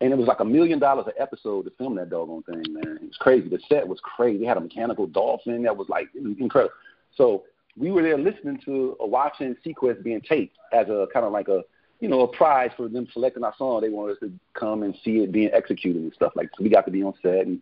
and 0.00 0.12
it 0.12 0.16
was 0.16 0.26
like 0.26 0.40
a 0.40 0.44
million 0.44 0.78
dollars 0.78 1.06
an 1.06 1.12
episode 1.18 1.64
to 1.64 1.70
film 1.78 1.94
that 1.96 2.10
doggone 2.10 2.42
thing, 2.42 2.62
man. 2.72 2.98
It 3.00 3.02
was 3.02 3.16
crazy. 3.18 3.48
The 3.48 3.60
set 3.68 3.86
was 3.86 4.00
crazy. 4.02 4.38
They 4.38 4.46
had 4.46 4.56
a 4.56 4.60
mechanical 4.60 5.06
dolphin 5.06 5.62
that 5.62 5.76
was 5.76 5.88
like 5.88 6.08
incredible. 6.14 6.74
So 7.16 7.44
we 7.76 7.90
were 7.90 8.02
there 8.02 8.18
listening 8.18 8.60
to 8.64 8.96
or 8.98 9.08
watching 9.08 9.56
seaQuest 9.64 10.02
being 10.02 10.20
taped 10.20 10.56
as 10.72 10.88
a 10.88 11.06
kind 11.12 11.24
of 11.24 11.32
like 11.32 11.48
a 11.48 11.62
you 12.00 12.08
know 12.08 12.20
a 12.20 12.28
prize 12.28 12.70
for 12.76 12.88
them 12.88 13.06
selecting 13.12 13.44
our 13.44 13.54
song. 13.56 13.80
They 13.80 13.88
wanted 13.88 14.14
us 14.14 14.20
to 14.20 14.32
come 14.54 14.82
and 14.82 14.94
see 15.04 15.18
it 15.18 15.32
being 15.32 15.50
executed 15.52 16.02
and 16.02 16.12
stuff 16.12 16.32
like. 16.34 16.50
So 16.56 16.64
we 16.64 16.70
got 16.70 16.86
to 16.86 16.92
be 16.92 17.02
on 17.02 17.14
set, 17.22 17.46
and 17.46 17.60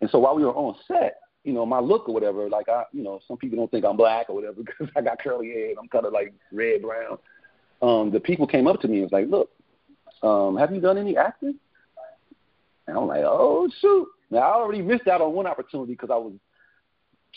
and 0.00 0.10
so 0.10 0.18
while 0.18 0.34
we 0.34 0.44
were 0.44 0.54
on 0.54 0.76
set, 0.88 1.20
you 1.44 1.52
know, 1.52 1.64
my 1.64 1.78
look 1.78 2.08
or 2.08 2.14
whatever, 2.14 2.48
like 2.48 2.68
I, 2.68 2.84
you 2.92 3.02
know, 3.02 3.20
some 3.26 3.36
people 3.36 3.56
don't 3.56 3.70
think 3.70 3.84
I'm 3.84 3.96
black 3.96 4.28
or 4.28 4.34
whatever 4.34 4.62
because 4.64 4.88
I 4.96 5.02
got 5.02 5.22
curly 5.22 5.48
hair 5.48 5.68
and 5.70 5.78
I'm 5.78 5.88
kind 5.88 6.06
of 6.06 6.12
like 6.12 6.34
red 6.52 6.82
brown. 6.82 7.18
Um, 7.82 8.10
the 8.10 8.20
people 8.20 8.46
came 8.46 8.66
up 8.66 8.80
to 8.80 8.88
me 8.88 8.96
and 8.96 9.02
was 9.04 9.12
like, 9.12 9.28
"Look, 9.28 9.50
um, 10.22 10.56
have 10.56 10.74
you 10.74 10.80
done 10.80 10.98
any 10.98 11.16
acting?" 11.16 11.58
And 12.86 12.96
I'm 12.96 13.06
like, 13.06 13.24
"Oh 13.24 13.68
shoot!" 13.80 14.08
Now 14.30 14.38
I 14.38 14.54
already 14.54 14.82
missed 14.82 15.08
out 15.08 15.20
on 15.20 15.32
one 15.32 15.46
opportunity 15.46 15.92
because 15.92 16.10
I 16.10 16.16
was 16.16 16.32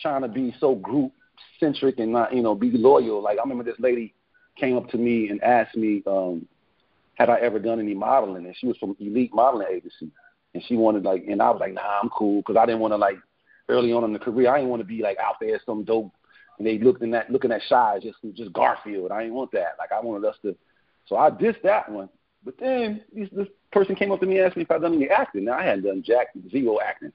trying 0.01 0.21
to 0.21 0.27
be 0.27 0.55
so 0.59 0.75
group 0.75 1.11
centric 1.59 1.99
and 1.99 2.11
not, 2.11 2.33
you 2.33 2.41
know, 2.41 2.55
be 2.55 2.71
loyal. 2.71 3.21
Like 3.21 3.37
I 3.37 3.41
remember 3.41 3.63
this 3.63 3.79
lady 3.79 4.13
came 4.57 4.77
up 4.77 4.89
to 4.89 4.97
me 4.97 5.29
and 5.29 5.41
asked 5.43 5.75
me, 5.75 6.03
um, 6.05 6.47
had 7.15 7.29
I 7.29 7.39
ever 7.39 7.59
done 7.59 7.79
any 7.79 7.93
modeling? 7.93 8.45
And 8.45 8.55
she 8.57 8.67
was 8.67 8.77
from 8.77 8.95
Elite 8.99 9.33
Modeling 9.33 9.67
Agency, 9.69 10.11
and 10.53 10.63
she 10.67 10.75
wanted 10.75 11.03
like, 11.03 11.25
and 11.27 11.41
I 11.41 11.49
was 11.49 11.59
like, 11.59 11.73
nah, 11.73 11.99
I'm 12.01 12.09
cool 12.09 12.41
because 12.41 12.57
I 12.57 12.65
didn't 12.65 12.81
want 12.81 12.93
to 12.93 12.97
like 12.97 13.17
early 13.67 13.93
on 13.93 14.03
in 14.03 14.13
the 14.13 14.19
career. 14.19 14.51
I 14.51 14.57
didn't 14.57 14.69
want 14.69 14.81
to 14.81 14.87
be 14.87 15.01
like 15.01 15.17
out 15.19 15.35
there 15.39 15.59
some 15.65 15.83
dope 15.83 16.11
and 16.59 16.67
they 16.67 16.77
looking 16.77 17.15
at 17.15 17.27
that 17.27 17.31
looking 17.31 17.51
at 17.51 17.61
Shai 17.67 17.99
just 18.03 18.17
just 18.35 18.53
Garfield. 18.53 19.11
I 19.11 19.21
didn't 19.23 19.33
want 19.33 19.51
that. 19.53 19.75
Like 19.79 19.91
I 19.91 19.99
wanted 20.01 20.27
us 20.27 20.35
to. 20.43 20.55
So 21.07 21.15
I 21.15 21.31
dissed 21.31 21.63
that 21.63 21.89
one. 21.91 22.09
But 22.43 22.55
then 22.59 23.01
this, 23.13 23.29
this 23.31 23.47
person 23.71 23.95
came 23.95 24.11
up 24.11 24.19
to 24.21 24.25
me 24.25 24.37
and 24.37 24.47
asked 24.47 24.57
me 24.57 24.63
if 24.63 24.71
I'd 24.71 24.81
done 24.81 24.95
any 24.95 25.09
acting. 25.09 25.45
Now 25.45 25.53
I 25.53 25.63
hadn't 25.63 25.85
done 25.85 26.03
jack 26.05 26.27
zero 26.49 26.79
acting. 26.79 27.11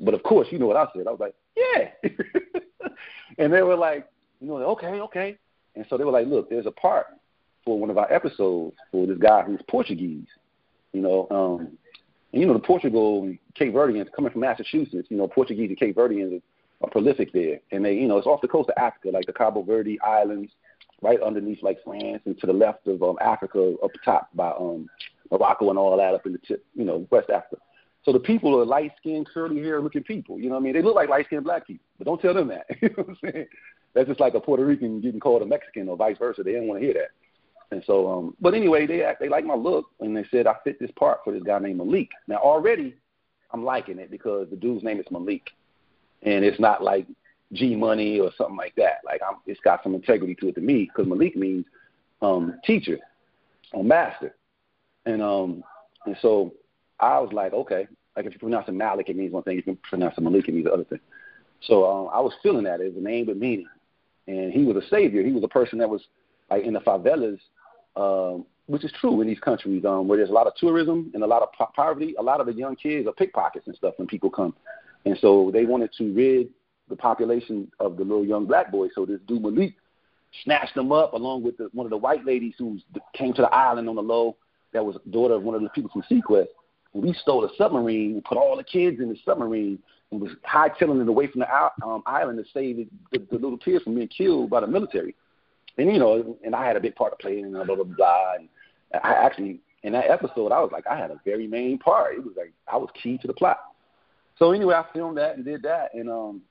But 0.00 0.14
of 0.14 0.22
course, 0.22 0.48
you 0.50 0.58
know 0.58 0.66
what 0.66 0.76
I 0.76 0.86
said. 0.94 1.06
I 1.06 1.10
was 1.10 1.20
like, 1.20 1.34
yeah. 1.56 1.90
and 3.38 3.52
they 3.52 3.62
were 3.62 3.76
like, 3.76 4.08
you 4.40 4.48
know, 4.48 4.56
okay, 4.56 5.00
okay. 5.00 5.38
And 5.76 5.86
so 5.88 5.96
they 5.96 6.04
were 6.04 6.12
like, 6.12 6.26
look, 6.26 6.50
there's 6.50 6.66
a 6.66 6.72
part 6.72 7.06
for 7.64 7.78
one 7.78 7.90
of 7.90 7.98
our 7.98 8.12
episodes 8.12 8.76
for 8.90 9.06
this 9.06 9.18
guy 9.18 9.42
who's 9.42 9.60
Portuguese. 9.68 10.26
You 10.92 11.00
know, 11.00 11.26
um, 11.30 11.78
and 12.32 12.40
you 12.40 12.46
know, 12.46 12.52
the 12.52 12.58
Portugal 12.58 13.22
and 13.22 13.38
Cape 13.54 13.72
Verdeans 13.72 14.12
coming 14.14 14.30
from 14.30 14.40
Massachusetts, 14.40 15.08
you 15.08 15.16
know, 15.16 15.28
Portuguese 15.28 15.68
and 15.68 15.78
Cape 15.78 15.96
Verdeans 15.96 16.40
are, 16.40 16.86
are 16.86 16.90
prolific 16.90 17.32
there. 17.32 17.60
And 17.70 17.84
they, 17.84 17.94
you 17.94 18.08
know, 18.08 18.18
it's 18.18 18.26
off 18.26 18.40
the 18.40 18.48
coast 18.48 18.70
of 18.70 18.82
Africa, 18.82 19.10
like 19.12 19.26
the 19.26 19.32
Cabo 19.32 19.62
Verde 19.62 20.00
Islands, 20.00 20.52
right 21.04 21.20
underneath 21.20 21.62
like 21.62 21.78
France, 21.84 22.22
and 22.24 22.38
to 22.40 22.46
the 22.46 22.52
left 22.52 22.86
of 22.86 23.02
um, 23.02 23.16
Africa, 23.20 23.74
up 23.84 23.90
top 24.04 24.28
by 24.34 24.50
um, 24.50 24.88
Morocco 25.30 25.70
and 25.70 25.78
all 25.78 25.96
that, 25.96 26.14
up 26.14 26.26
in 26.26 26.32
the 26.32 26.38
tip, 26.38 26.64
you 26.74 26.84
know, 26.84 27.06
West 27.10 27.30
Africa. 27.30 27.56
So 28.04 28.12
the 28.12 28.20
people 28.20 28.58
are 28.60 28.64
light 28.66 28.92
skinned, 28.98 29.26
curly 29.32 29.62
hair 29.62 29.80
looking 29.80 30.02
people. 30.02 30.38
You 30.38 30.48
know 30.48 30.56
what 30.56 30.60
I 30.60 30.64
mean? 30.64 30.72
They 30.74 30.82
look 30.82 30.94
like 30.94 31.08
light 31.08 31.26
skinned 31.26 31.44
black 31.44 31.66
people, 31.66 31.86
but 31.98 32.06
don't 32.06 32.20
tell 32.20 32.34
them 32.34 32.48
that. 32.48 32.66
you 32.82 32.88
know 32.88 33.04
what 33.04 33.08
I'm 33.10 33.32
saying? 33.32 33.46
That's 33.94 34.08
just 34.08 34.20
like 34.20 34.34
a 34.34 34.40
Puerto 34.40 34.64
Rican 34.64 35.00
getting 35.00 35.20
called 35.20 35.42
a 35.42 35.46
Mexican 35.46 35.88
or 35.88 35.96
vice 35.96 36.18
versa. 36.18 36.42
They 36.42 36.52
didn't 36.52 36.68
want 36.68 36.80
to 36.80 36.86
hear 36.86 36.94
that. 36.94 37.10
And 37.70 37.82
so, 37.86 38.10
um, 38.10 38.36
but 38.40 38.54
anyway, 38.54 38.86
they 38.86 39.02
act, 39.02 39.20
they 39.20 39.28
like 39.28 39.44
my 39.44 39.54
look, 39.54 39.86
and 40.00 40.16
they 40.16 40.24
said 40.30 40.46
I 40.46 40.54
fit 40.64 40.78
this 40.78 40.90
part 40.92 41.20
for 41.24 41.32
this 41.32 41.42
guy 41.42 41.58
named 41.58 41.78
Malik. 41.78 42.10
Now 42.28 42.36
already, 42.36 42.94
I'm 43.52 43.64
liking 43.64 43.98
it 43.98 44.10
because 44.10 44.48
the 44.50 44.56
dude's 44.56 44.84
name 44.84 45.00
is 45.00 45.06
Malik, 45.10 45.50
and 46.22 46.44
it's 46.44 46.60
not 46.60 46.82
like 46.82 47.06
G 47.54 47.76
Money 47.76 48.20
or 48.20 48.30
something 48.36 48.56
like 48.56 48.74
that. 48.76 48.98
Like 49.04 49.20
I'm, 49.26 49.36
it's 49.46 49.60
got 49.60 49.82
some 49.82 49.94
integrity 49.94 50.34
to 50.36 50.48
it 50.48 50.54
to 50.56 50.60
me 50.60 50.90
because 50.90 51.08
Malik 51.08 51.36
means 51.36 51.64
um, 52.22 52.60
teacher 52.64 52.98
or 53.72 53.84
master, 53.84 54.34
and 55.06 55.22
um, 55.22 55.64
and 56.06 56.16
so 56.20 56.54
I 57.00 57.18
was 57.20 57.32
like, 57.32 57.52
okay, 57.52 57.86
like 58.16 58.26
if 58.26 58.32
you 58.32 58.38
pronounce 58.38 58.68
it 58.68 58.72
Malik, 58.72 59.08
it 59.08 59.16
means 59.16 59.32
one 59.32 59.42
thing. 59.42 59.58
If 59.58 59.66
you 59.66 59.78
pronounce 59.88 60.16
it 60.16 60.22
Malik, 60.22 60.48
it 60.48 60.54
means 60.54 60.66
the 60.66 60.72
other 60.72 60.84
thing. 60.84 61.00
So 61.62 61.90
um, 61.90 62.10
I 62.12 62.20
was 62.20 62.32
feeling 62.42 62.64
that 62.64 62.80
as 62.80 62.94
a 62.96 63.00
name 63.00 63.26
but 63.26 63.36
meaning, 63.36 63.68
and 64.26 64.52
he 64.52 64.64
was 64.64 64.76
a 64.76 64.86
savior. 64.88 65.22
He 65.22 65.32
was 65.32 65.44
a 65.44 65.48
person 65.48 65.78
that 65.78 65.88
was 65.88 66.02
like 66.50 66.64
in 66.64 66.74
the 66.74 66.80
favelas 66.80 67.38
um, 67.96 68.44
which 68.66 68.84
is 68.84 68.92
true 69.00 69.20
in 69.20 69.28
these 69.28 69.40
countries 69.40 69.84
um, 69.84 70.08
where 70.08 70.16
there's 70.16 70.30
a 70.30 70.32
lot 70.32 70.46
of 70.46 70.54
tourism 70.56 71.10
and 71.14 71.22
a 71.22 71.26
lot 71.26 71.42
of 71.42 71.52
po- 71.52 71.70
poverty. 71.76 72.14
A 72.18 72.22
lot 72.22 72.40
of 72.40 72.46
the 72.46 72.52
young 72.52 72.76
kids 72.76 73.06
are 73.06 73.12
pickpockets 73.12 73.66
and 73.66 73.76
stuff 73.76 73.94
when 73.98 74.08
people 74.08 74.30
come, 74.30 74.54
and 75.04 75.16
so 75.20 75.50
they 75.52 75.64
wanted 75.64 75.90
to 75.98 76.12
rid 76.12 76.48
the 76.88 76.96
population 76.96 77.70
of 77.80 77.96
the 77.96 78.04
little 78.04 78.24
young 78.24 78.46
black 78.46 78.70
boys. 78.70 78.90
So 78.94 79.06
this 79.06 79.20
dude 79.26 79.42
Malik 79.42 79.74
snatched 80.42 80.74
them 80.74 80.92
up 80.92 81.12
along 81.12 81.42
with 81.42 81.56
the, 81.56 81.68
one 81.72 81.86
of 81.86 81.90
the 81.90 81.96
white 81.96 82.24
ladies 82.24 82.54
who 82.58 82.78
came 83.14 83.32
to 83.34 83.42
the 83.42 83.54
island 83.54 83.88
on 83.88 83.96
the 83.96 84.02
low. 84.02 84.36
That 84.72 84.84
was 84.84 84.96
daughter 85.10 85.34
of 85.34 85.42
one 85.42 85.54
of 85.54 85.62
the 85.62 85.68
people 85.68 85.90
from 85.92 86.02
seaQuest. 86.10 86.48
We 86.92 87.12
stole 87.14 87.44
a 87.44 87.48
submarine 87.56 88.22
put 88.24 88.38
all 88.38 88.56
the 88.56 88.64
kids 88.64 89.00
in 89.00 89.08
the 89.08 89.16
submarine 89.24 89.78
and 90.10 90.20
was 90.20 90.32
hightailing 90.48 91.00
it 91.00 91.08
away 91.08 91.28
from 91.28 91.40
the 91.40 91.84
um, 91.84 92.02
island 92.06 92.38
to 92.38 92.44
save 92.52 92.76
the, 92.76 92.88
the, 93.12 93.26
the 93.30 93.38
little 93.38 93.58
kids 93.58 93.84
from 93.84 93.94
being 93.94 94.08
killed 94.08 94.50
by 94.50 94.60
the 94.60 94.66
military 94.66 95.14
and 95.78 95.92
you 95.92 95.98
know, 95.98 96.36
and 96.44 96.54
I 96.54 96.66
had 96.66 96.76
a 96.76 96.80
big 96.80 96.94
part 96.94 97.12
to 97.12 97.22
play 97.22 97.38
in, 97.38 97.44
and 97.46 97.66
blah 97.66 97.76
blah 97.76 97.84
blah. 97.84 98.34
And 98.38 98.48
I 99.02 99.12
actually 99.12 99.60
in 99.82 99.92
that 99.92 100.10
episode, 100.10 100.52
I 100.52 100.60
was 100.60 100.70
like, 100.72 100.86
I 100.86 100.96
had 100.96 101.10
a 101.10 101.20
very 101.24 101.46
main 101.46 101.78
part. 101.78 102.14
It 102.14 102.24
was 102.24 102.34
like 102.36 102.52
I 102.70 102.76
was 102.76 102.88
key 103.00 103.18
to 103.18 103.26
the 103.26 103.34
plot. 103.34 103.58
So 104.38 104.52
anyway, 104.52 104.74
I 104.74 104.84
filmed 104.92 105.18
that 105.18 105.36
and 105.36 105.44
did 105.44 105.62
that, 105.62 105.94
and 105.94 106.10
um, 106.10 106.42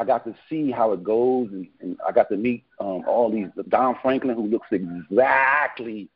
I 0.00 0.04
got 0.04 0.24
to 0.24 0.34
see 0.48 0.70
how 0.70 0.92
it 0.92 1.04
goes, 1.04 1.50
and, 1.52 1.68
and 1.82 1.98
I 2.08 2.10
got 2.10 2.30
to 2.30 2.36
meet 2.38 2.64
um, 2.80 3.04
all 3.06 3.30
these 3.30 3.48
Don 3.68 3.96
Franklin, 4.00 4.34
who 4.34 4.46
looks 4.46 4.68
exactly, 4.72 6.08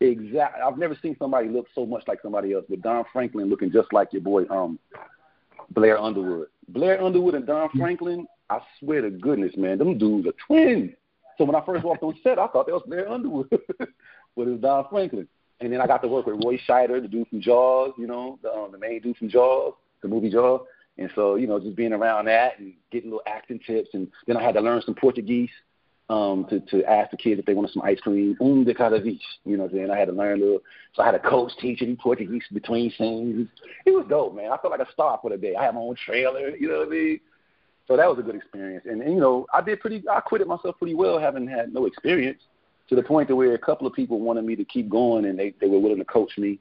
exact. 0.00 0.60
I've 0.60 0.78
never 0.78 0.98
seen 1.00 1.14
somebody 1.16 1.48
look 1.48 1.68
so 1.76 1.86
much 1.86 2.02
like 2.08 2.20
somebody 2.22 2.54
else, 2.54 2.64
but 2.68 2.82
Don 2.82 3.04
Franklin 3.12 3.48
looking 3.48 3.70
just 3.70 3.92
like 3.92 4.12
your 4.12 4.22
boy 4.22 4.46
um, 4.50 4.80
Blair 5.70 5.96
Underwood. 5.96 6.48
Blair 6.66 7.00
Underwood 7.00 7.36
and 7.36 7.46
Don 7.46 7.70
Franklin, 7.78 8.26
I 8.50 8.58
swear 8.80 9.02
to 9.02 9.10
goodness, 9.10 9.56
man, 9.56 9.78
them 9.78 9.96
dudes 9.96 10.26
are 10.26 10.34
twins. 10.48 10.90
So 11.38 11.44
when 11.44 11.54
I 11.54 11.64
first 11.64 11.84
walked 11.84 12.02
on 12.02 12.18
set, 12.24 12.40
I 12.40 12.48
thought 12.48 12.66
that 12.66 12.72
was 12.72 12.82
Blair 12.84 13.08
Underwood, 13.08 13.48
but 13.78 13.78
it 13.78 14.50
was 14.50 14.60
Don 14.60 14.86
Franklin. 14.90 15.28
And 15.60 15.72
then 15.72 15.80
I 15.80 15.86
got 15.86 16.02
to 16.02 16.08
work 16.08 16.26
with 16.26 16.44
Roy 16.44 16.58
Scheider, 16.68 17.00
the 17.00 17.06
dude 17.06 17.28
from 17.28 17.40
Jaws, 17.40 17.92
you 17.96 18.08
know, 18.08 18.40
the, 18.42 18.52
um, 18.52 18.72
the 18.72 18.78
main 18.78 19.00
dude 19.00 19.16
from 19.16 19.28
Jaws, 19.28 19.74
the 20.02 20.08
movie 20.08 20.30
Jaws. 20.30 20.62
And 20.96 21.10
so, 21.14 21.34
you 21.34 21.46
know, 21.46 21.58
just 21.58 21.76
being 21.76 21.92
around 21.92 22.26
that 22.26 22.58
and 22.58 22.72
getting 22.92 23.10
little 23.10 23.22
acting 23.26 23.60
tips. 23.66 23.90
And 23.94 24.08
then 24.26 24.36
I 24.36 24.42
had 24.42 24.54
to 24.54 24.60
learn 24.60 24.82
some 24.82 24.94
Portuguese 24.94 25.50
um, 26.08 26.46
to, 26.50 26.60
to 26.60 26.84
ask 26.84 27.10
the 27.10 27.16
kids 27.16 27.40
if 27.40 27.46
they 27.46 27.54
wanted 27.54 27.72
some 27.72 27.82
ice 27.82 27.98
cream. 28.00 28.36
Um 28.40 28.64
de 28.64 28.74
cada 28.74 29.00
vez. 29.00 29.18
You 29.44 29.56
know 29.56 29.64
what 29.64 29.72
I'm 29.72 29.78
saying? 29.78 29.90
I 29.90 29.98
had 29.98 30.08
to 30.08 30.12
learn 30.12 30.40
a 30.40 30.44
little. 30.44 30.60
So 30.94 31.02
I 31.02 31.06
had 31.06 31.14
a 31.14 31.18
coach 31.18 31.52
teaching 31.60 31.96
Portuguese 31.96 32.44
between 32.52 32.92
scenes. 32.96 33.48
It 33.84 33.90
was 33.90 34.06
dope, 34.08 34.36
man. 34.36 34.52
I 34.52 34.58
felt 34.58 34.70
like 34.70 34.86
a 34.86 34.92
star 34.92 35.18
for 35.20 35.30
the 35.30 35.36
day. 35.36 35.56
I 35.56 35.64
had 35.64 35.74
my 35.74 35.80
own 35.80 35.96
trailer. 35.96 36.50
You 36.50 36.68
know 36.68 36.78
what 36.78 36.88
I 36.88 36.90
mean? 36.90 37.20
So 37.86 37.96
that 37.96 38.08
was 38.08 38.18
a 38.18 38.22
good 38.22 38.36
experience. 38.36 38.84
And, 38.88 39.02
and 39.02 39.14
you 39.14 39.20
know, 39.20 39.46
I 39.52 39.60
did 39.60 39.80
pretty. 39.80 40.06
I 40.08 40.18
acquitted 40.18 40.46
myself 40.46 40.78
pretty 40.78 40.94
well, 40.94 41.18
having 41.18 41.46
had 41.46 41.72
no 41.72 41.86
experience, 41.86 42.40
to 42.88 42.94
the 42.94 43.02
point 43.02 43.28
to 43.28 43.36
where 43.36 43.54
a 43.54 43.58
couple 43.58 43.86
of 43.86 43.92
people 43.92 44.20
wanted 44.20 44.44
me 44.44 44.56
to 44.56 44.64
keep 44.64 44.88
going, 44.88 45.26
and 45.26 45.38
they 45.38 45.54
they 45.60 45.68
were 45.68 45.78
willing 45.78 45.98
to 45.98 46.04
coach 46.04 46.38
me, 46.38 46.58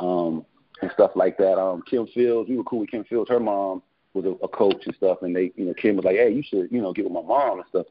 um, 0.00 0.44
and 0.82 0.90
stuff 0.92 1.12
like 1.14 1.36
that. 1.38 1.58
Um, 1.58 1.82
Kim 1.88 2.06
Fields, 2.08 2.48
we 2.48 2.56
were 2.56 2.64
cool 2.64 2.80
with 2.80 2.90
Kim 2.90 3.04
Fields. 3.04 3.30
Her 3.30 3.40
mom 3.40 3.82
was 4.14 4.24
a, 4.24 4.32
a 4.44 4.48
coach 4.48 4.82
and 4.86 4.94
stuff, 4.96 5.18
and 5.22 5.34
they, 5.34 5.52
you 5.56 5.64
know, 5.66 5.74
Kim 5.74 5.96
was 5.96 6.04
like, 6.04 6.16
hey, 6.16 6.32
you 6.32 6.42
should, 6.42 6.70
you 6.70 6.80
know, 6.80 6.92
get 6.92 7.04
with 7.04 7.14
my 7.14 7.22
mom 7.22 7.58
and 7.58 7.68
stuff. 7.68 7.86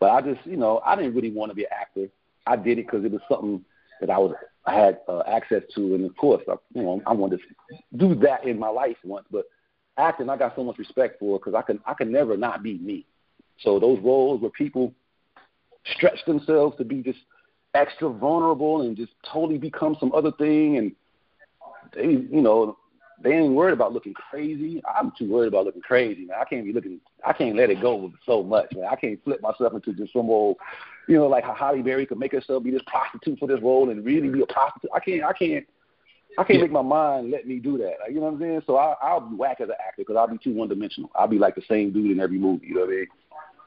But 0.00 0.10
I 0.10 0.20
just, 0.20 0.46
you 0.46 0.56
know, 0.56 0.80
I 0.84 0.96
didn't 0.96 1.14
really 1.14 1.30
want 1.30 1.50
to 1.50 1.56
be 1.56 1.64
an 1.64 1.70
actor. 1.72 2.08
I 2.46 2.56
did 2.56 2.78
it 2.78 2.86
because 2.86 3.04
it 3.04 3.12
was 3.12 3.20
something 3.28 3.64
that 4.00 4.10
I 4.10 4.18
was 4.18 4.34
I 4.64 4.74
had 4.74 5.00
uh, 5.08 5.22
access 5.26 5.62
to, 5.74 5.94
and 5.94 6.04
of 6.04 6.16
course, 6.16 6.42
I, 6.48 6.54
you 6.74 6.82
know, 6.82 7.02
I 7.06 7.12
wanted 7.12 7.40
to 7.40 7.76
do 7.96 8.14
that 8.16 8.44
in 8.44 8.58
my 8.58 8.68
life 8.68 8.96
once, 9.02 9.26
but 9.30 9.46
acting, 9.96 10.28
I 10.28 10.36
got 10.36 10.54
so 10.56 10.62
much 10.62 10.78
respect 10.78 11.18
for 11.18 11.38
because 11.38 11.54
I 11.54 11.62
can 11.62 11.80
I 11.86 11.94
can 11.94 12.12
never 12.12 12.36
not 12.36 12.62
be 12.62 12.78
me. 12.78 13.06
So 13.60 13.80
those 13.80 13.98
roles 14.00 14.40
where 14.40 14.50
people 14.50 14.92
stretch 15.96 16.24
themselves 16.26 16.76
to 16.76 16.84
be 16.84 17.02
just 17.02 17.18
extra 17.74 18.08
vulnerable 18.08 18.82
and 18.82 18.96
just 18.96 19.12
totally 19.30 19.58
become 19.58 19.96
some 20.00 20.12
other 20.12 20.32
thing 20.32 20.76
and 20.76 20.92
they 21.94 22.06
you 22.06 22.42
know 22.42 22.76
they 23.22 23.32
ain't 23.32 23.54
worried 23.54 23.72
about 23.72 23.92
looking 23.92 24.14
crazy. 24.14 24.80
I'm 24.94 25.12
too 25.18 25.28
worried 25.28 25.48
about 25.48 25.64
looking 25.64 25.82
crazy, 25.82 26.24
man. 26.24 26.38
I 26.40 26.44
can't 26.44 26.64
be 26.64 26.72
looking. 26.72 27.00
I 27.26 27.32
can't 27.32 27.56
let 27.56 27.70
it 27.70 27.80
go 27.80 28.12
so 28.24 28.42
much, 28.42 28.72
man. 28.74 28.86
I 28.90 28.96
can't 28.96 29.22
flip 29.24 29.42
myself 29.42 29.74
into 29.74 29.92
just 29.92 30.12
some 30.12 30.30
old, 30.30 30.56
you 31.08 31.16
know, 31.16 31.26
like 31.26 31.44
how 31.44 31.54
Halle 31.54 31.82
Berry 31.82 32.06
could 32.06 32.18
make 32.18 32.32
herself 32.32 32.62
be 32.62 32.70
this 32.70 32.82
prostitute 32.86 33.38
for 33.38 33.48
this 33.48 33.60
role 33.60 33.90
and 33.90 34.04
really 34.04 34.28
be 34.28 34.42
a 34.42 34.46
prostitute. 34.46 34.90
I 34.94 35.00
can't. 35.00 35.24
I 35.24 35.32
can't. 35.32 35.66
I 36.36 36.44
can't 36.44 36.58
yeah. 36.58 36.66
make 36.66 36.72
my 36.72 36.82
mind 36.82 37.32
let 37.32 37.48
me 37.48 37.58
do 37.58 37.78
that. 37.78 37.94
Like, 38.00 38.10
you 38.10 38.16
know 38.16 38.26
what 38.26 38.34
I'm 38.34 38.40
saying? 38.40 38.62
So 38.66 38.76
I, 38.76 38.94
I'll 39.02 39.20
be 39.20 39.34
whack 39.34 39.60
as 39.60 39.70
an 39.70 39.74
actor 39.80 40.02
because 40.02 40.16
I'll 40.16 40.28
be 40.28 40.38
too 40.38 40.52
one 40.52 40.68
dimensional. 40.68 41.10
I'll 41.16 41.26
be 41.26 41.38
like 41.38 41.56
the 41.56 41.62
same 41.68 41.90
dude 41.90 42.12
in 42.12 42.20
every 42.20 42.38
movie. 42.38 42.68
You 42.68 42.74
know 42.74 42.80
what 42.82 42.90
I 42.90 42.92
mean? 42.92 43.06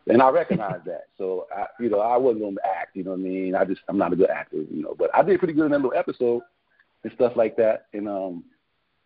And 0.08 0.22
I 0.22 0.30
recognize 0.30 0.80
that. 0.86 1.08
So 1.18 1.48
I, 1.56 1.66
you 1.80 1.90
know, 1.90 2.00
I 2.00 2.16
wasn't 2.16 2.42
going 2.42 2.56
to 2.56 2.62
act. 2.66 2.96
You 2.96 3.04
know 3.04 3.12
what 3.12 3.20
I 3.20 3.24
mean? 3.24 3.56
I 3.56 3.66
just 3.66 3.82
I'm 3.90 3.98
not 3.98 4.14
a 4.14 4.16
good 4.16 4.30
actor. 4.30 4.58
You 4.58 4.84
know, 4.84 4.96
but 4.98 5.14
I 5.14 5.22
did 5.22 5.40
pretty 5.40 5.54
good 5.54 5.66
in 5.66 5.72
that 5.72 5.82
little 5.82 5.98
episode 5.98 6.44
and 7.04 7.14
stuff 7.14 7.34
like 7.36 7.56
that. 7.58 7.88
And 7.94 8.08
um, 8.08 8.44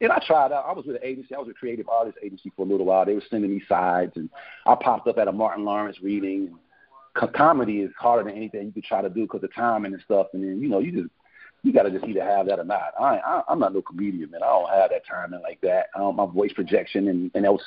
and 0.01 0.11
I 0.11 0.21
tried 0.25 0.51
out. 0.51 0.65
I 0.67 0.73
was 0.73 0.85
with 0.85 0.97
an 0.97 1.03
agency. 1.03 1.33
I 1.35 1.39
was 1.39 1.49
a 1.49 1.53
creative 1.53 1.87
artist 1.87 2.17
agency 2.23 2.51
for 2.55 2.65
a 2.65 2.69
little 2.69 2.85
while. 2.85 3.05
They 3.05 3.13
were 3.13 3.23
sending 3.29 3.51
me 3.51 3.63
sides, 3.67 4.13
and 4.15 4.29
I 4.65 4.75
popped 4.75 5.07
up 5.07 5.17
at 5.17 5.27
a 5.27 5.31
Martin 5.31 5.65
Lawrence 5.65 5.97
reading. 6.01 6.57
Comedy 7.33 7.79
is 7.79 7.91
harder 7.97 8.29
than 8.29 8.35
anything 8.37 8.65
you 8.65 8.71
could 8.73 8.83
try 8.83 9.01
to 9.01 9.09
do 9.09 9.21
because 9.21 9.41
of 9.41 9.53
timing 9.55 9.93
and 9.93 10.01
stuff. 10.03 10.27
And 10.33 10.43
then 10.43 10.61
you 10.61 10.67
know 10.67 10.79
you 10.79 10.91
just 10.91 11.13
you 11.63 11.71
got 11.71 11.83
to 11.83 11.91
just 11.91 12.05
either 12.05 12.23
have 12.23 12.47
that 12.47 12.59
or 12.59 12.65
not. 12.65 12.93
I, 12.99 13.17
I 13.17 13.41
I'm 13.47 13.59
not 13.59 13.73
no 13.73 13.81
comedian, 13.81 14.31
man. 14.31 14.43
I 14.43 14.47
don't 14.47 14.69
have 14.69 14.89
that 14.89 15.05
timing 15.09 15.41
like 15.41 15.61
that. 15.61 15.87
I 15.95 15.99
don't, 15.99 16.17
my 16.17 16.25
voice 16.25 16.51
projection 16.53 17.07
and 17.07 17.31
and 17.33 17.45
else, 17.45 17.63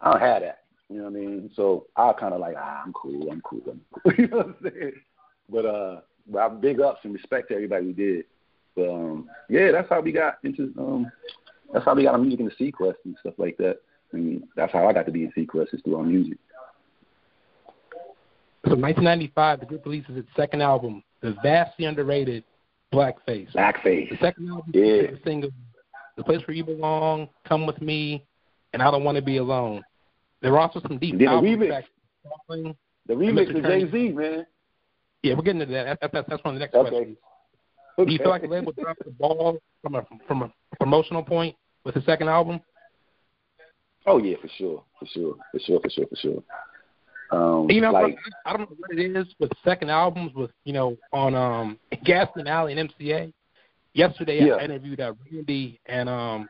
I 0.00 0.12
don't 0.12 0.20
have 0.20 0.42
that. 0.42 0.60
You 0.88 0.98
know 0.98 1.04
what 1.04 1.10
I 1.10 1.20
mean? 1.20 1.50
So 1.56 1.86
I 1.96 2.12
kind 2.12 2.34
of 2.34 2.40
like, 2.40 2.54
ah, 2.58 2.82
I'm 2.84 2.92
cool. 2.92 3.30
I'm 3.32 3.40
cool. 3.40 3.62
I'm 3.68 3.80
cool. 3.92 4.12
you 4.18 4.28
know 4.28 4.36
what 4.36 4.46
I'm 4.46 4.56
saying? 4.62 4.92
But 5.50 5.66
uh, 5.66 6.00
but 6.28 6.38
I 6.38 6.48
big 6.48 6.80
ups 6.80 7.00
and 7.02 7.12
respect 7.12 7.48
to 7.48 7.54
everybody 7.54 7.86
who 7.86 7.92
did. 7.92 8.24
But 8.74 8.88
um, 8.88 9.28
yeah, 9.48 9.70
that's 9.72 9.88
how 9.88 10.00
we 10.00 10.12
got 10.12 10.38
into 10.42 10.72
um 10.78 11.10
that's 11.72 11.84
how 11.84 11.94
we 11.94 12.04
got 12.04 12.14
our 12.14 12.18
music 12.18 12.40
in 12.40 12.46
the 12.46 12.52
seaQuest 12.52 12.94
and 13.04 13.16
stuff 13.20 13.34
like 13.38 13.56
that. 13.58 13.78
I 14.12 14.16
mean, 14.16 14.48
that's 14.56 14.72
how 14.72 14.86
I 14.86 14.92
got 14.92 15.06
to 15.06 15.12
be 15.12 15.24
in 15.24 15.32
seaQuest 15.32 15.74
is 15.74 15.80
through 15.82 15.96
our 15.96 16.04
music. 16.04 16.38
So 18.64 18.70
1995, 18.70 19.60
the 19.60 19.66
group 19.66 19.84
releases 19.84 20.16
its 20.16 20.28
second 20.36 20.62
album, 20.62 21.02
the 21.20 21.36
vastly 21.42 21.84
underrated 21.84 22.44
Blackface. 22.92 23.52
Blackface. 23.54 24.10
The 24.10 24.18
second 24.20 24.48
album 24.48 24.70
yeah. 24.72 25.10
the 25.10 25.20
single, 25.24 25.50
"The 26.16 26.24
Place 26.24 26.40
Where 26.46 26.56
You 26.56 26.64
Belong," 26.64 27.28
"Come 27.46 27.66
with 27.66 27.80
Me," 27.82 28.24
and 28.72 28.80
"I 28.80 28.90
Don't 28.90 29.04
Want 29.04 29.16
to 29.16 29.22
Be 29.22 29.38
Alone." 29.38 29.84
There 30.40 30.52
were 30.52 30.60
also 30.60 30.80
some 30.80 30.98
deep 30.98 31.18
the 31.18 31.24
remix. 31.24 31.84
The 33.06 33.14
remix 33.14 33.54
of 33.54 33.62
Jay 33.64 33.90
Z, 33.90 34.12
man. 34.12 34.46
Yeah, 35.22 35.34
we're 35.34 35.42
getting 35.42 35.60
to 35.60 35.66
that. 35.66 35.98
That's, 36.00 36.12
that's, 36.12 36.28
that's 36.28 36.44
one 36.44 36.54
of 36.54 36.60
the 36.60 36.64
next 36.64 36.74
okay. 36.74 36.90
questions. 36.90 37.16
Okay. 37.98 38.06
Do 38.06 38.12
you 38.12 38.18
feel 38.18 38.30
like 38.30 38.42
the 38.42 38.48
label 38.48 38.72
dropped 38.72 39.04
the 39.04 39.10
ball 39.10 39.58
from 39.82 39.94
a 39.94 40.06
from 40.26 40.42
a 40.42 40.52
promotional 40.78 41.22
point 41.22 41.54
with 41.84 41.94
the 41.94 42.02
second 42.02 42.28
album? 42.28 42.60
Oh 44.06 44.18
yeah, 44.18 44.36
for 44.40 44.48
sure, 44.58 44.82
for 44.98 45.06
sure, 45.06 45.36
for 45.52 45.58
sure, 45.60 45.80
for 45.80 45.90
sure, 45.90 46.06
for 46.06 46.16
sure. 46.16 46.42
Um, 47.30 47.70
you 47.70 47.80
know, 47.80 47.90
like, 47.90 48.16
I 48.44 48.52
don't 48.52 48.70
know 48.70 48.76
what 48.76 48.98
it 48.98 49.16
is 49.16 49.26
with 49.40 49.50
second 49.64 49.90
albums 49.90 50.32
with 50.34 50.50
you 50.64 50.72
know 50.72 50.96
on 51.12 51.34
um 51.34 51.78
Gasoline 52.04 52.48
Alley 52.48 52.76
and 52.76 52.90
MCA. 52.90 53.32
Yesterday 53.94 54.44
yeah. 54.44 54.54
I 54.54 54.64
interviewed 54.64 55.00
uh, 55.00 55.14
Randy 55.30 55.80
and 55.86 56.08
um 56.08 56.48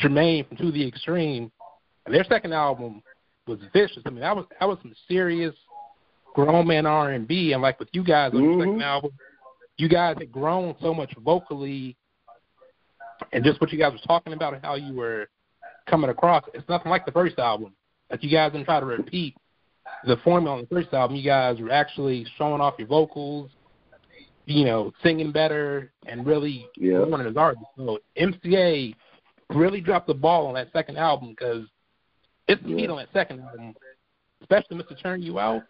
Jermaine 0.00 0.48
from 0.48 0.56
To 0.58 0.72
the 0.72 0.86
Extreme. 0.86 1.50
And 2.06 2.14
their 2.14 2.24
second 2.24 2.52
album 2.52 3.02
was 3.46 3.58
vicious. 3.72 4.02
I 4.04 4.10
mean, 4.10 4.20
that 4.20 4.34
was 4.34 4.46
that 4.58 4.66
was 4.68 4.78
some 4.82 4.94
serious 5.08 5.54
grown 6.34 6.66
man 6.66 6.86
R 6.86 7.12
and 7.12 7.28
B. 7.28 7.52
And 7.52 7.62
like 7.62 7.78
with 7.78 7.88
you 7.92 8.02
guys 8.02 8.32
on 8.34 8.40
mm-hmm. 8.40 8.58
your 8.58 8.66
second 8.66 8.82
album, 8.82 9.10
you 9.78 9.88
guys 9.88 10.16
had 10.18 10.30
grown 10.30 10.74
so 10.80 10.94
much 10.94 11.12
vocally 11.24 11.96
and 13.32 13.44
just 13.44 13.60
what 13.60 13.72
you 13.72 13.78
guys 13.78 13.92
were 13.92 14.06
talking 14.06 14.32
about 14.32 14.54
and 14.54 14.64
how 14.64 14.74
you 14.74 14.94
were 14.94 15.28
coming 15.88 16.10
across, 16.10 16.44
it's 16.54 16.68
nothing 16.68 16.90
like 16.90 17.06
the 17.06 17.12
first 17.12 17.38
album. 17.38 17.74
Like 18.10 18.22
you 18.22 18.30
guys 18.30 18.52
didn't 18.52 18.66
try 18.66 18.80
to 18.80 18.86
repeat 18.86 19.36
the 20.06 20.16
formula 20.18 20.56
on 20.56 20.62
the 20.62 20.74
first 20.74 20.92
album. 20.92 21.16
You 21.16 21.24
guys 21.24 21.58
were 21.60 21.70
actually 21.70 22.26
showing 22.36 22.60
off 22.60 22.74
your 22.78 22.88
vocals, 22.88 23.50
you 24.46 24.64
know, 24.64 24.92
singing 25.02 25.32
better 25.32 25.92
and 26.06 26.26
really 26.26 26.68
yeah. 26.76 27.04
growing 27.04 27.26
as 27.26 27.36
artists. 27.36 27.66
So 27.76 27.98
MCA 28.18 28.94
really 29.50 29.80
dropped 29.80 30.06
the 30.06 30.14
ball 30.14 30.46
on 30.46 30.54
that 30.54 30.72
second 30.72 30.98
album 30.98 31.30
because 31.30 31.66
it's 32.48 32.62
the 32.62 32.70
yeah. 32.70 32.90
on 32.90 32.96
that 32.96 33.08
second 33.12 33.40
album, 33.40 33.74
especially 34.42 34.76
Mr. 34.76 35.00
Turn 35.00 35.22
You 35.22 35.38
Out. 35.38 35.62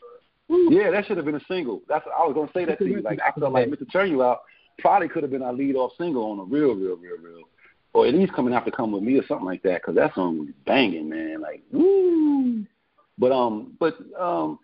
Yeah, 0.48 0.90
that 0.90 1.06
should 1.06 1.16
have 1.16 1.26
been 1.26 1.34
a 1.36 1.44
single. 1.48 1.82
That's 1.88 2.04
I 2.06 2.26
was 2.26 2.34
gonna 2.34 2.50
say 2.54 2.64
that 2.66 2.78
to 2.78 2.86
you. 2.86 3.00
Like 3.00 3.18
I 3.20 3.38
felt 3.38 3.52
like 3.52 3.68
Mr. 3.68 3.90
Turn 3.90 4.10
You 4.10 4.22
Out 4.22 4.40
probably 4.78 5.08
could 5.08 5.22
have 5.22 5.32
been 5.32 5.42
our 5.42 5.52
lead 5.52 5.76
off 5.76 5.92
single 5.98 6.30
on 6.30 6.38
a 6.38 6.44
real, 6.44 6.74
real, 6.74 6.96
real, 6.96 7.18
real, 7.22 7.44
or 7.92 8.06
at 8.06 8.14
least 8.14 8.34
coming 8.34 8.52
out 8.52 8.64
to 8.66 8.70
come 8.70 8.92
with 8.92 9.02
me 9.02 9.18
or 9.18 9.26
something 9.26 9.46
like 9.46 9.62
that. 9.62 9.82
Cause 9.82 9.94
that 9.94 10.14
song 10.14 10.38
was 10.40 10.48
banging, 10.66 11.08
man. 11.08 11.40
Like 11.40 11.62
woo. 11.72 12.64
But 13.16 13.32
um, 13.32 13.74
but 13.78 13.96
um, 14.18 14.58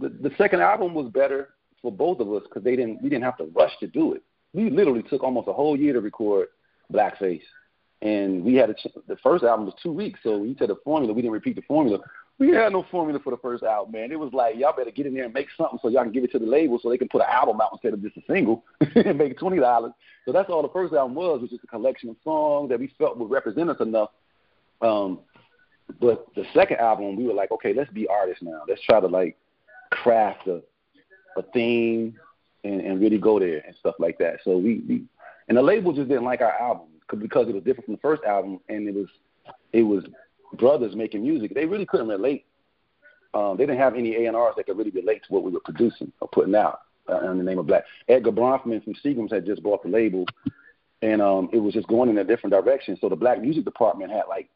the 0.00 0.08
the 0.08 0.30
second 0.38 0.60
album 0.60 0.94
was 0.94 1.10
better 1.12 1.50
for 1.82 1.92
both 1.92 2.20
of 2.20 2.32
us 2.32 2.42
because 2.44 2.64
they 2.64 2.76
didn't 2.76 3.02
we 3.02 3.08
didn't 3.08 3.24
have 3.24 3.38
to 3.38 3.50
rush 3.54 3.72
to 3.80 3.86
do 3.86 4.14
it. 4.14 4.22
We 4.54 4.70
literally 4.70 5.02
took 5.02 5.22
almost 5.22 5.48
a 5.48 5.52
whole 5.52 5.76
year 5.76 5.92
to 5.92 6.00
record 6.00 6.48
Blackface, 6.92 7.42
and 8.00 8.42
we 8.42 8.54
had 8.54 8.70
a, 8.70 8.74
ch- 8.74 8.86
the 9.06 9.16
first 9.16 9.44
album 9.44 9.66
was 9.66 9.74
two 9.82 9.92
weeks. 9.92 10.20
So 10.22 10.38
we 10.38 10.56
said 10.58 10.70
the 10.70 10.76
formula. 10.84 11.12
We 11.12 11.22
didn't 11.22 11.34
repeat 11.34 11.56
the 11.56 11.62
formula 11.62 11.98
we 12.38 12.50
had 12.50 12.72
no 12.72 12.84
formula 12.90 13.18
for 13.22 13.30
the 13.30 13.36
first 13.38 13.64
album, 13.64 13.92
man. 13.92 14.12
It 14.12 14.18
was 14.18 14.32
like 14.32 14.56
y'all 14.56 14.76
better 14.76 14.90
get 14.90 15.06
in 15.06 15.14
there 15.14 15.24
and 15.24 15.34
make 15.34 15.48
something 15.56 15.78
so 15.82 15.88
y'all 15.88 16.04
can 16.04 16.12
give 16.12 16.24
it 16.24 16.32
to 16.32 16.38
the 16.38 16.46
label 16.46 16.78
so 16.80 16.88
they 16.88 16.98
can 16.98 17.08
put 17.08 17.22
an 17.22 17.28
album 17.30 17.60
out 17.60 17.70
instead 17.72 17.94
of 17.94 18.02
just 18.02 18.16
a 18.16 18.22
single 18.32 18.64
and 18.94 19.18
make 19.18 19.38
twenty 19.38 19.58
dollars. 19.58 19.92
So 20.24 20.32
that's 20.32 20.48
all 20.48 20.62
the 20.62 20.68
first 20.68 20.94
album 20.94 21.14
was, 21.14 21.40
was 21.40 21.50
just 21.50 21.64
a 21.64 21.68
collection 21.68 22.10
of 22.10 22.16
songs 22.22 22.68
that 22.68 22.78
we 22.78 22.92
felt 22.98 23.18
would 23.18 23.30
represent 23.30 23.70
us 23.70 23.80
enough. 23.80 24.10
Um, 24.80 25.20
but 26.00 26.26
the 26.34 26.44
second 26.54 26.78
album, 26.78 27.16
we 27.16 27.24
were 27.24 27.32
like, 27.32 27.50
okay, 27.50 27.72
let's 27.72 27.90
be 27.90 28.06
artists 28.06 28.42
now. 28.42 28.62
Let's 28.68 28.82
try 28.82 29.00
to 29.00 29.06
like 29.06 29.36
craft 29.90 30.46
a 30.46 30.62
a 31.36 31.42
theme 31.52 32.18
and, 32.64 32.80
and 32.80 33.00
really 33.00 33.18
go 33.18 33.38
there 33.38 33.62
and 33.66 33.74
stuff 33.76 33.94
like 33.98 34.18
that. 34.18 34.40
So 34.44 34.58
we, 34.58 34.82
we 34.88 35.04
and 35.48 35.56
the 35.56 35.62
label 35.62 35.92
just 35.92 36.08
didn't 36.08 36.24
like 36.24 36.40
our 36.40 36.52
album 36.52 36.88
because 37.18 37.48
it 37.48 37.54
was 37.54 37.64
different 37.64 37.86
from 37.86 37.94
the 37.94 38.00
first 38.00 38.22
album 38.24 38.60
and 38.68 38.86
it 38.88 38.94
was 38.94 39.08
it 39.72 39.82
was 39.82 40.04
brothers 40.54 40.94
making 40.96 41.22
music, 41.22 41.54
they 41.54 41.66
really 41.66 41.86
couldn't 41.86 42.08
relate. 42.08 42.46
Um, 43.34 43.56
they 43.56 43.66
didn't 43.66 43.80
have 43.80 43.94
any 43.94 44.26
A&Rs 44.26 44.54
that 44.56 44.66
could 44.66 44.78
really 44.78 44.90
relate 44.90 45.22
to 45.24 45.32
what 45.32 45.42
we 45.42 45.50
were 45.50 45.60
producing 45.60 46.12
or 46.20 46.28
putting 46.28 46.54
out 46.54 46.80
uh, 47.08 47.30
in 47.30 47.38
the 47.38 47.44
name 47.44 47.58
of 47.58 47.66
Black. 47.66 47.84
Edgar 48.08 48.32
Bronfman 48.32 48.82
from 48.82 48.94
Seagram's 49.04 49.32
had 49.32 49.46
just 49.46 49.62
bought 49.62 49.82
the 49.82 49.88
label, 49.88 50.24
and 51.02 51.20
um, 51.20 51.48
it 51.52 51.58
was 51.58 51.74
just 51.74 51.88
going 51.88 52.08
in 52.08 52.18
a 52.18 52.24
different 52.24 52.52
direction. 52.52 52.96
So 53.00 53.08
the 53.08 53.16
Black 53.16 53.40
music 53.40 53.64
department 53.64 54.10
had 54.10 54.24
like 54.28 54.48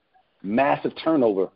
massive 0.42 0.92
turnover. 1.02 1.48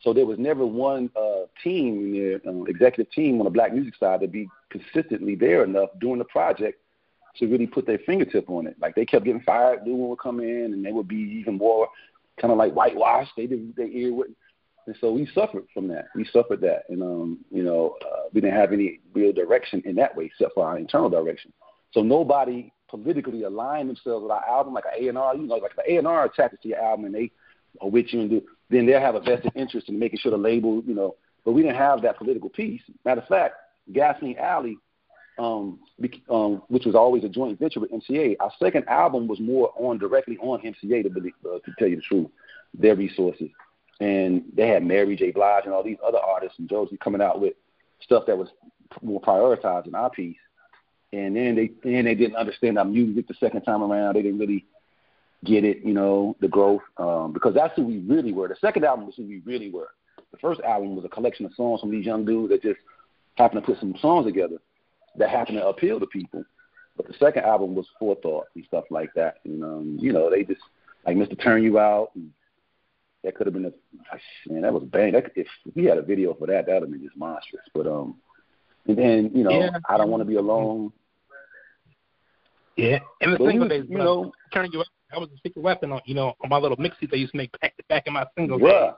So 0.00 0.14
there 0.14 0.24
was 0.24 0.38
never 0.38 0.64
one 0.64 1.10
uh, 1.14 1.46
team, 1.62 2.12
the 2.12 2.40
um, 2.48 2.64
executive 2.68 3.12
team 3.12 3.38
on 3.38 3.44
the 3.44 3.50
Black 3.50 3.74
music 3.74 3.94
side 4.00 4.20
to 4.20 4.28
be 4.28 4.48
consistently 4.70 5.34
there 5.34 5.62
enough 5.64 5.90
during 6.00 6.18
the 6.18 6.24
project 6.24 6.80
to 7.36 7.46
really 7.46 7.66
put 7.66 7.86
their 7.86 7.98
fingertip 7.98 8.48
on 8.48 8.66
it. 8.66 8.76
Like 8.80 8.94
they 8.94 9.04
kept 9.04 9.24
getting 9.24 9.42
fired, 9.42 9.86
new 9.86 9.94
one 9.94 10.10
would 10.10 10.18
come 10.18 10.40
in, 10.40 10.72
and 10.72 10.84
they 10.84 10.92
would 10.92 11.08
be 11.08 11.16
even 11.16 11.58
more 11.58 11.88
kind 12.38 12.52
of 12.52 12.58
like 12.58 12.72
whitewashed. 12.72 13.32
They 13.36 13.46
didn't 13.46 13.76
they 13.76 13.86
ear 13.86 14.12
with, 14.14 14.28
and 14.86 14.96
so 15.00 15.12
we 15.12 15.28
suffered 15.34 15.64
from 15.72 15.88
that. 15.88 16.06
We 16.14 16.24
suffered 16.32 16.60
that, 16.62 16.82
and 16.88 17.02
um, 17.02 17.38
you 17.50 17.62
know, 17.62 17.96
uh, 18.04 18.28
we 18.32 18.40
didn't 18.40 18.56
have 18.56 18.72
any 18.72 19.00
real 19.14 19.32
direction 19.32 19.82
in 19.84 19.94
that 19.96 20.16
way 20.16 20.26
except 20.26 20.54
for 20.54 20.66
our 20.66 20.78
internal 20.78 21.10
direction. 21.10 21.52
So 21.92 22.02
nobody 22.02 22.72
politically 22.88 23.44
aligned 23.44 23.88
themselves 23.88 24.22
with 24.22 24.32
our 24.32 24.44
album, 24.46 24.74
like 24.74 24.84
an 24.84 25.04
A 25.04 25.08
and 25.08 25.18
R. 25.18 25.36
You 25.36 25.46
know, 25.46 25.56
like 25.56 25.76
the 25.76 25.92
A 25.92 25.96
and 25.96 26.06
R 26.06 26.24
attaches 26.24 26.58
to 26.62 26.68
your 26.68 26.80
album, 26.80 27.06
and 27.06 27.14
they 27.14 27.30
are 27.80 27.88
with 27.88 28.12
you 28.12 28.20
and 28.20 28.30
do. 28.30 28.42
Then 28.68 28.86
they'll 28.86 29.00
have 29.00 29.14
a 29.14 29.20
vested 29.20 29.52
interest 29.54 29.88
in 29.88 29.98
making 29.98 30.20
sure 30.20 30.30
the 30.30 30.38
label, 30.38 30.82
you 30.86 30.94
know. 30.94 31.16
But 31.44 31.52
we 31.52 31.62
didn't 31.62 31.78
have 31.78 32.02
that 32.02 32.18
political 32.18 32.50
piece. 32.50 32.82
Matter 33.04 33.22
of 33.22 33.28
fact, 33.28 33.54
Gasoline 33.92 34.36
Alley 34.38 34.76
um, 35.40 35.78
um, 36.28 36.62
which 36.68 36.84
was 36.84 36.94
always 36.94 37.24
a 37.24 37.28
joint 37.28 37.58
venture 37.58 37.80
with 37.80 37.90
MCA. 37.90 38.36
Our 38.40 38.52
second 38.62 38.86
album 38.88 39.26
was 39.26 39.40
more 39.40 39.72
on 39.76 39.98
directly 39.98 40.36
on 40.38 40.60
MCA 40.60 41.02
to, 41.02 41.08
believe, 41.08 41.32
uh, 41.46 41.58
to 41.64 41.72
tell 41.78 41.88
you 41.88 41.96
the 41.96 42.02
truth, 42.02 42.28
their 42.74 42.94
resources, 42.94 43.48
and 44.00 44.44
they 44.54 44.68
had 44.68 44.84
Mary 44.84 45.16
J. 45.16 45.30
Blige 45.30 45.64
and 45.64 45.72
all 45.72 45.82
these 45.82 45.96
other 46.06 46.18
artists 46.18 46.58
and 46.58 46.68
Josie 46.68 46.98
coming 46.98 47.22
out 47.22 47.40
with 47.40 47.54
stuff 48.02 48.24
that 48.26 48.36
was 48.36 48.48
more 49.02 49.20
prioritized 49.20 49.86
in 49.86 49.94
our 49.94 50.10
piece. 50.10 50.36
And 51.12 51.34
then 51.34 51.56
they 51.56 51.70
then 51.82 52.04
they 52.04 52.14
didn't 52.14 52.36
understand 52.36 52.78
our 52.78 52.84
music 52.84 53.26
the 53.26 53.34
second 53.34 53.62
time 53.62 53.82
around. 53.82 54.14
They 54.14 54.22
didn't 54.22 54.38
really 54.38 54.66
get 55.44 55.64
it, 55.64 55.78
you 55.82 55.94
know, 55.94 56.36
the 56.40 56.48
growth, 56.48 56.82
um, 56.98 57.32
because 57.32 57.54
that's 57.54 57.74
who 57.76 57.84
we 57.84 57.98
really 58.00 58.32
were. 58.32 58.48
The 58.48 58.56
second 58.60 58.84
album 58.84 59.06
was 59.06 59.16
who 59.16 59.24
we 59.24 59.40
really 59.46 59.70
were. 59.70 59.88
The 60.32 60.38
first 60.38 60.60
album 60.60 60.96
was 60.96 61.04
a 61.06 61.08
collection 61.08 61.46
of 61.46 61.54
songs 61.54 61.80
from 61.80 61.90
these 61.90 62.04
young 62.04 62.26
dudes 62.26 62.50
that 62.50 62.62
just 62.62 62.78
happened 63.36 63.62
to 63.62 63.66
put 63.66 63.80
some 63.80 63.94
songs 64.00 64.26
together 64.26 64.58
that 65.16 65.30
happened 65.30 65.58
to 65.58 65.66
appeal 65.66 66.00
to 66.00 66.06
people. 66.06 66.44
But 66.96 67.06
the 67.06 67.14
second 67.14 67.44
album 67.44 67.74
was 67.74 67.86
forethought 67.98 68.46
and 68.54 68.64
stuff 68.66 68.84
like 68.90 69.10
that. 69.14 69.38
And 69.44 69.62
um, 69.64 69.98
you 70.00 70.12
know, 70.12 70.30
they 70.30 70.44
just 70.44 70.60
like 71.06 71.16
Mr. 71.16 71.40
Turn 71.42 71.62
You 71.62 71.78
Out 71.78 72.10
and 72.14 72.30
that 73.22 73.34
could 73.34 73.46
have 73.46 73.54
been 73.54 73.66
a 73.66 73.72
man. 74.52 74.62
That 74.62 74.72
was 74.72 74.84
bang. 74.84 75.12
That, 75.12 75.30
if 75.34 75.46
we 75.74 75.84
had 75.84 75.98
a 75.98 76.02
video 76.02 76.34
for 76.34 76.46
that, 76.46 76.66
that 76.66 76.72
would 76.74 76.82
have 76.82 76.90
been 76.90 77.02
just 77.02 77.16
monstrous. 77.16 77.62
But 77.74 77.86
um, 77.86 78.16
and 78.86 78.96
then 78.96 79.30
you 79.34 79.44
know, 79.44 79.50
Yeah. 79.50 79.78
I 79.88 79.96
don't 79.98 80.10
want 80.10 80.20
to 80.22 80.24
be 80.26 80.36
alone. 80.36 80.92
Yeah, 82.76 83.00
and 83.20 83.34
the 83.34 83.38
But 83.38 83.48
single 83.48 83.68
we- 83.68 83.78
days, 83.78 83.86
you 83.88 83.98
know- 83.98 84.32
turning 84.52 84.72
you 84.72 84.80
up. 84.80 84.86
That 85.10 85.20
was 85.20 85.28
a 85.30 85.36
secret 85.42 85.60
weapon 85.62 85.90
on 85.90 86.00
you 86.04 86.14
know 86.14 86.34
on 86.40 86.48
my 86.50 86.56
little 86.58 86.76
mixtape 86.76 87.10
they 87.10 87.16
used 87.16 87.32
to 87.32 87.36
make 87.38 87.50
back 87.60 87.74
back 87.88 88.06
in 88.06 88.12
my 88.12 88.24
single. 88.38 88.60
Bruh. 88.60 88.94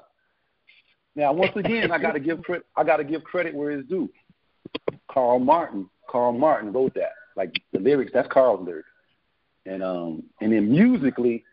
Now, 1.16 1.32
once 1.32 1.52
again, 1.56 1.90
I 1.90 1.98
got 1.98 2.12
to 2.12 2.20
give 2.20 2.42
credit. 2.42 2.66
I 2.76 2.84
got 2.84 2.98
to 2.98 3.04
give 3.04 3.24
credit 3.24 3.54
where 3.54 3.70
it's 3.70 3.88
due. 3.88 4.10
Carl 5.10 5.38
Martin. 5.38 5.88
Carl 6.08 6.32
Martin 6.32 6.72
wrote 6.72 6.94
that. 6.94 7.12
Like 7.36 7.62
the 7.72 7.78
lyrics, 7.78 8.12
that's 8.12 8.28
Carl's 8.28 8.66
lyrics. 8.66 8.88
And 9.64 9.82
um, 9.82 10.24
and 10.40 10.52
then 10.52 10.70
musically, 10.70 11.44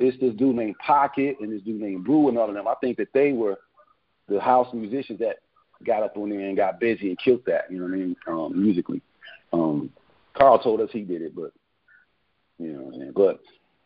it's 0.00 0.18
this 0.20 0.34
dude 0.34 0.56
named 0.56 0.76
Pocket 0.78 1.36
and 1.40 1.52
this 1.52 1.62
dude 1.62 1.80
named 1.80 2.04
Brew 2.04 2.28
and 2.28 2.38
all 2.38 2.48
of 2.48 2.54
them. 2.54 2.68
I 2.68 2.74
think 2.80 2.96
that 2.98 3.12
they 3.14 3.32
were 3.32 3.56
the 4.28 4.40
house 4.40 4.72
musicians 4.74 5.20
that 5.20 5.36
got 5.84 6.02
up 6.02 6.16
on 6.16 6.30
there 6.30 6.40
and 6.40 6.56
got 6.56 6.80
busy 6.80 7.08
and 7.08 7.18
killed 7.18 7.42
that. 7.46 7.70
You 7.70 7.78
know 7.78 7.84
what 7.84 7.92
I 7.92 7.96
mean? 7.96 8.16
Um, 8.26 8.62
musically. 8.62 9.00
Um, 9.52 9.90
Carl 10.34 10.58
told 10.58 10.80
us 10.80 10.90
he 10.92 11.02
did 11.02 11.22
it, 11.22 11.34
but 11.34 11.52
you 12.58 12.72
know 12.72 12.82
what 12.82 12.94
I'm 12.94 13.00
saying. 13.00 13.12
But 13.14 13.40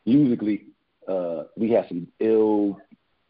musically, 0.07 0.65
uh, 1.07 1.45
we 1.57 1.71
had 1.71 1.87
some 1.89 2.09
ill 2.21 2.79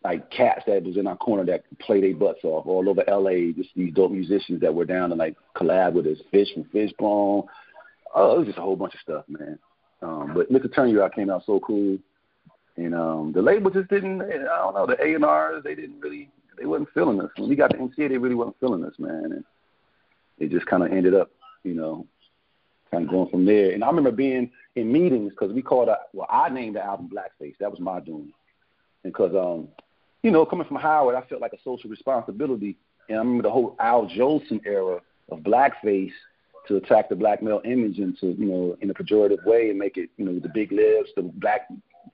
like 0.02 0.30
cats 0.30 0.62
that 0.66 0.82
was 0.84 0.96
in 0.96 1.06
our 1.06 1.16
corner 1.16 1.44
that 1.44 1.64
play 1.78 2.00
their 2.00 2.14
butts 2.14 2.40
off 2.42 2.66
all 2.66 2.88
over 2.88 3.04
LA, 3.06 3.52
just 3.52 3.70
these 3.76 3.92
dope 3.92 4.12
musicians 4.12 4.60
that 4.60 4.74
were 4.74 4.84
down 4.84 5.10
to 5.10 5.14
like 5.14 5.36
collab 5.56 5.92
with 5.92 6.06
us, 6.06 6.18
Fish 6.30 6.48
from 6.54 6.64
Fishbone. 6.72 7.44
Oh, 8.14 8.34
it 8.34 8.38
was 8.38 8.46
just 8.46 8.58
a 8.58 8.62
whole 8.62 8.76
bunch 8.76 8.94
of 8.94 9.00
stuff, 9.00 9.24
man. 9.28 9.58
Um, 10.02 10.32
but 10.34 10.50
Mr. 10.50 10.74
Turn 10.74 10.88
You 10.88 11.02
Out 11.02 11.14
came 11.14 11.30
out 11.30 11.44
so 11.44 11.60
cool. 11.60 11.98
And 12.76 12.94
um 12.94 13.32
the 13.34 13.42
label 13.42 13.70
just 13.70 13.90
didn't 13.90 14.22
I 14.22 14.56
don't 14.56 14.74
know, 14.74 14.86
the 14.86 15.02
A 15.02 15.14
and 15.14 15.24
R's 15.24 15.62
they 15.64 15.74
didn't 15.74 16.00
really 16.00 16.30
they 16.58 16.66
wasn't 16.66 16.88
feeling 16.94 17.20
us. 17.20 17.30
When 17.36 17.48
we 17.48 17.56
got 17.56 17.70
the 17.70 17.78
MCA 17.78 18.08
they 18.08 18.16
really 18.16 18.34
wasn't 18.34 18.58
feeling 18.60 18.84
us, 18.84 18.94
man. 18.98 19.32
And 19.32 19.44
it 20.38 20.50
just 20.50 20.66
kinda 20.66 20.88
ended 20.90 21.14
up, 21.14 21.30
you 21.62 21.74
know, 21.74 22.06
kind 22.90 23.04
of 23.04 23.10
going 23.10 23.28
from 23.28 23.44
there. 23.44 23.72
And 23.72 23.84
I 23.84 23.88
remember 23.88 24.10
being 24.10 24.50
in 24.76 24.92
meetings 24.92 25.30
because 25.30 25.52
we 25.52 25.62
called, 25.62 25.88
a, 25.88 25.98
well, 26.12 26.26
I 26.30 26.48
named 26.48 26.76
the 26.76 26.84
album 26.84 27.10
Blackface. 27.12 27.54
That 27.60 27.70
was 27.70 27.80
my 27.80 28.00
doing. 28.00 28.32
Because, 29.02 29.34
um, 29.34 29.68
you 30.22 30.30
know, 30.30 30.44
coming 30.44 30.66
from 30.66 30.76
Howard, 30.76 31.16
I 31.16 31.26
felt 31.26 31.40
like 31.40 31.52
a 31.52 31.62
social 31.64 31.90
responsibility. 31.90 32.76
And 33.08 33.18
I 33.18 33.20
remember 33.20 33.44
the 33.44 33.50
whole 33.50 33.76
Al 33.80 34.06
Jolson 34.06 34.60
era 34.64 35.00
of 35.30 35.38
blackface 35.40 36.12
to 36.68 36.76
attack 36.76 37.08
the 37.08 37.16
black 37.16 37.42
male 37.42 37.60
image 37.64 37.98
and 37.98 38.16
to, 38.18 38.28
you 38.28 38.46
know, 38.46 38.76
in 38.80 38.90
a 38.90 38.94
pejorative 38.94 39.44
way 39.44 39.70
and 39.70 39.78
make 39.78 39.96
it, 39.96 40.10
you 40.16 40.24
know, 40.24 40.38
the 40.38 40.48
big 40.48 40.72
lips, 40.72 41.10
the 41.16 41.22
black 41.22 41.68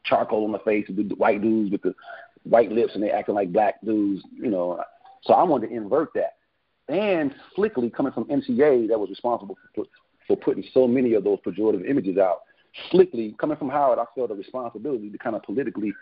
charcoal 0.05 0.45
on 0.45 0.53
the 0.53 0.59
face, 0.61 0.87
the 0.89 1.03
white 1.17 1.43
dudes 1.43 1.71
with 1.71 1.83
the 1.83 1.95
white 2.45 2.71
lips 2.71 2.95
and 2.95 3.03
they 3.03 3.11
acting 3.11 3.35
like 3.35 3.53
black 3.53 3.81
dudes, 3.85 4.23
you 4.33 4.51
know. 4.51 4.83
So 5.23 5.35
I 5.35 5.43
wanted 5.43 5.69
to 5.69 5.75
invert 5.75 6.11
that. 6.15 6.37
And 6.89 7.35
slickly 7.57 7.91
coming 7.91 8.13
from 8.13 8.25
MCA 8.27 8.89
that 8.89 8.99
was 8.99 9.11
responsible 9.11 9.59
for, 9.75 9.85
for 10.27 10.37
putting 10.37 10.65
so 10.73 10.87
many 10.87 11.15
of 11.15 11.25
those 11.25 11.39
pejorative 11.45 11.89
images 11.89 12.17
out. 12.17 12.43
Slickly 12.91 13.35
coming 13.41 13.57
from 13.57 13.71
Howard, 13.71 13.99
I 13.99 14.05
felt 14.15 14.31
a 14.31 14.35
responsibility 14.35 15.11
to 15.11 15.19
kind 15.19 15.35
of 15.35 15.43
politically 15.43 15.93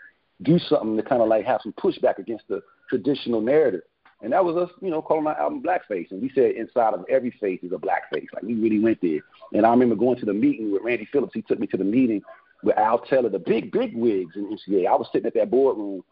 do 0.43 0.59
something 0.59 0.97
to 0.97 1.03
kind 1.03 1.21
of 1.21 1.27
like 1.27 1.45
have 1.45 1.61
some 1.63 1.73
pushback 1.73 2.17
against 2.17 2.47
the 2.47 2.61
traditional 2.89 3.41
narrative. 3.41 3.81
And 4.21 4.31
that 4.33 4.43
was 4.43 4.55
us, 4.55 4.69
you 4.81 4.89
know, 4.89 5.01
calling 5.01 5.27
our 5.27 5.37
album 5.39 5.61
Blackface. 5.61 6.09
And 6.11 6.21
we 6.21 6.31
said 6.33 6.51
inside 6.51 6.93
of 6.93 7.05
every 7.09 7.31
face 7.39 7.59
is 7.63 7.71
a 7.71 7.75
blackface. 7.75 8.27
Like 8.33 8.43
we 8.43 8.55
really 8.55 8.79
went 8.79 8.99
there. 9.01 9.19
And 9.53 9.65
I 9.65 9.69
remember 9.69 9.95
going 9.95 10.17
to 10.19 10.25
the 10.25 10.33
meeting 10.33 10.71
with 10.71 10.83
Randy 10.83 11.07
Phillips. 11.11 11.33
He 11.33 11.41
took 11.41 11.59
me 11.59 11.67
to 11.67 11.77
the 11.77 11.83
meeting 11.83 12.21
with 12.63 12.77
Al 12.77 12.99
Teller, 12.99 13.29
the 13.29 13.39
big, 13.39 13.71
big 13.71 13.95
wigs 13.95 14.35
in 14.35 14.45
MCA. 14.45 14.87
I 14.87 14.95
was 14.95 15.07
sitting 15.11 15.27
at 15.27 15.33
that 15.35 15.51
boardroom 15.51 16.03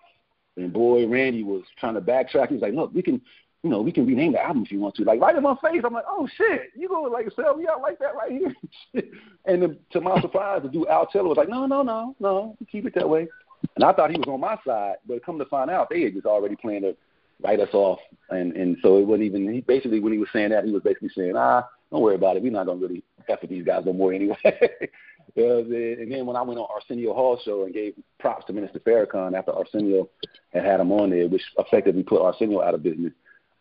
and 0.57 0.71
boy, 0.71 1.07
Randy 1.07 1.43
was 1.43 1.63
trying 1.79 1.95
to 1.95 2.01
backtrack. 2.01 2.49
He 2.49 2.55
was 2.55 2.61
like, 2.61 2.73
look, 2.73 2.93
we 2.93 3.01
can, 3.01 3.21
you 3.63 3.69
know, 3.69 3.81
we 3.81 3.91
can 3.91 4.05
rename 4.05 4.33
the 4.33 4.43
album 4.43 4.63
if 4.63 4.71
you 4.71 4.79
want 4.79 4.95
to. 4.95 5.03
Like 5.03 5.19
right 5.19 5.35
in 5.35 5.41
my 5.41 5.55
face, 5.63 5.81
I'm 5.83 5.93
like, 5.93 6.05
oh 6.07 6.27
shit, 6.37 6.71
you 6.75 6.89
gonna 6.89 7.07
like 7.07 7.27
sell 7.35 7.55
me 7.55 7.65
out 7.67 7.81
like 7.81 7.97
that 7.99 8.15
right 8.15 8.31
here? 8.31 8.53
and 9.45 9.61
then, 9.61 9.79
to 9.91 10.01
my 10.01 10.21
surprise, 10.21 10.61
the 10.63 10.69
dude 10.69 10.87
Al 10.87 11.07
Teller 11.07 11.29
was 11.29 11.37
like, 11.37 11.49
no, 11.49 11.65
no, 11.65 11.81
no, 11.81 12.15
no, 12.19 12.57
keep 12.71 12.85
it 12.85 12.93
that 12.95 13.09
way. 13.09 13.27
And 13.75 13.83
I 13.83 13.93
thought 13.93 14.11
he 14.11 14.17
was 14.17 14.27
on 14.27 14.39
my 14.39 14.57
side, 14.65 14.95
but 15.07 15.25
come 15.25 15.39
to 15.39 15.45
find 15.45 15.69
out, 15.69 15.89
they 15.89 16.03
had 16.03 16.13
just 16.13 16.25
already 16.25 16.55
planned 16.55 16.83
to 16.83 16.95
write 17.43 17.59
us 17.59 17.73
off. 17.73 17.99
And 18.29 18.53
and 18.55 18.77
so 18.81 18.97
it 18.97 19.07
wasn't 19.07 19.23
even. 19.23 19.51
He 19.51 19.61
basically 19.61 19.99
when 19.99 20.13
he 20.13 20.19
was 20.19 20.29
saying 20.33 20.49
that, 20.49 20.65
he 20.65 20.71
was 20.71 20.83
basically 20.83 21.09
saying, 21.15 21.33
ah, 21.35 21.67
don't 21.91 22.01
worry 22.01 22.15
about 22.15 22.37
it. 22.37 22.43
We're 22.43 22.51
not 22.51 22.65
gonna 22.65 22.79
really 22.79 23.03
f 23.27 23.39
with 23.41 23.49
these 23.49 23.65
guys 23.65 23.83
no 23.85 23.93
more 23.93 24.13
anyway. 24.13 24.37
And 25.35 26.11
then 26.11 26.25
when 26.25 26.35
I 26.35 26.41
went 26.41 26.59
on 26.59 26.67
Arsenio 26.69 27.13
Hall 27.13 27.39
show 27.43 27.63
and 27.63 27.73
gave 27.73 27.95
props 28.19 28.45
to 28.45 28.53
Minister 28.53 28.79
Farrakhan 28.79 29.35
after 29.35 29.51
Arsenio 29.51 30.07
had 30.51 30.65
had 30.65 30.79
him 30.79 30.91
on 30.91 31.09
there, 31.09 31.27
which 31.27 31.41
effectively 31.57 32.03
put 32.03 32.21
Arsenio 32.21 32.61
out 32.61 32.75
of 32.75 32.83
business. 32.83 33.13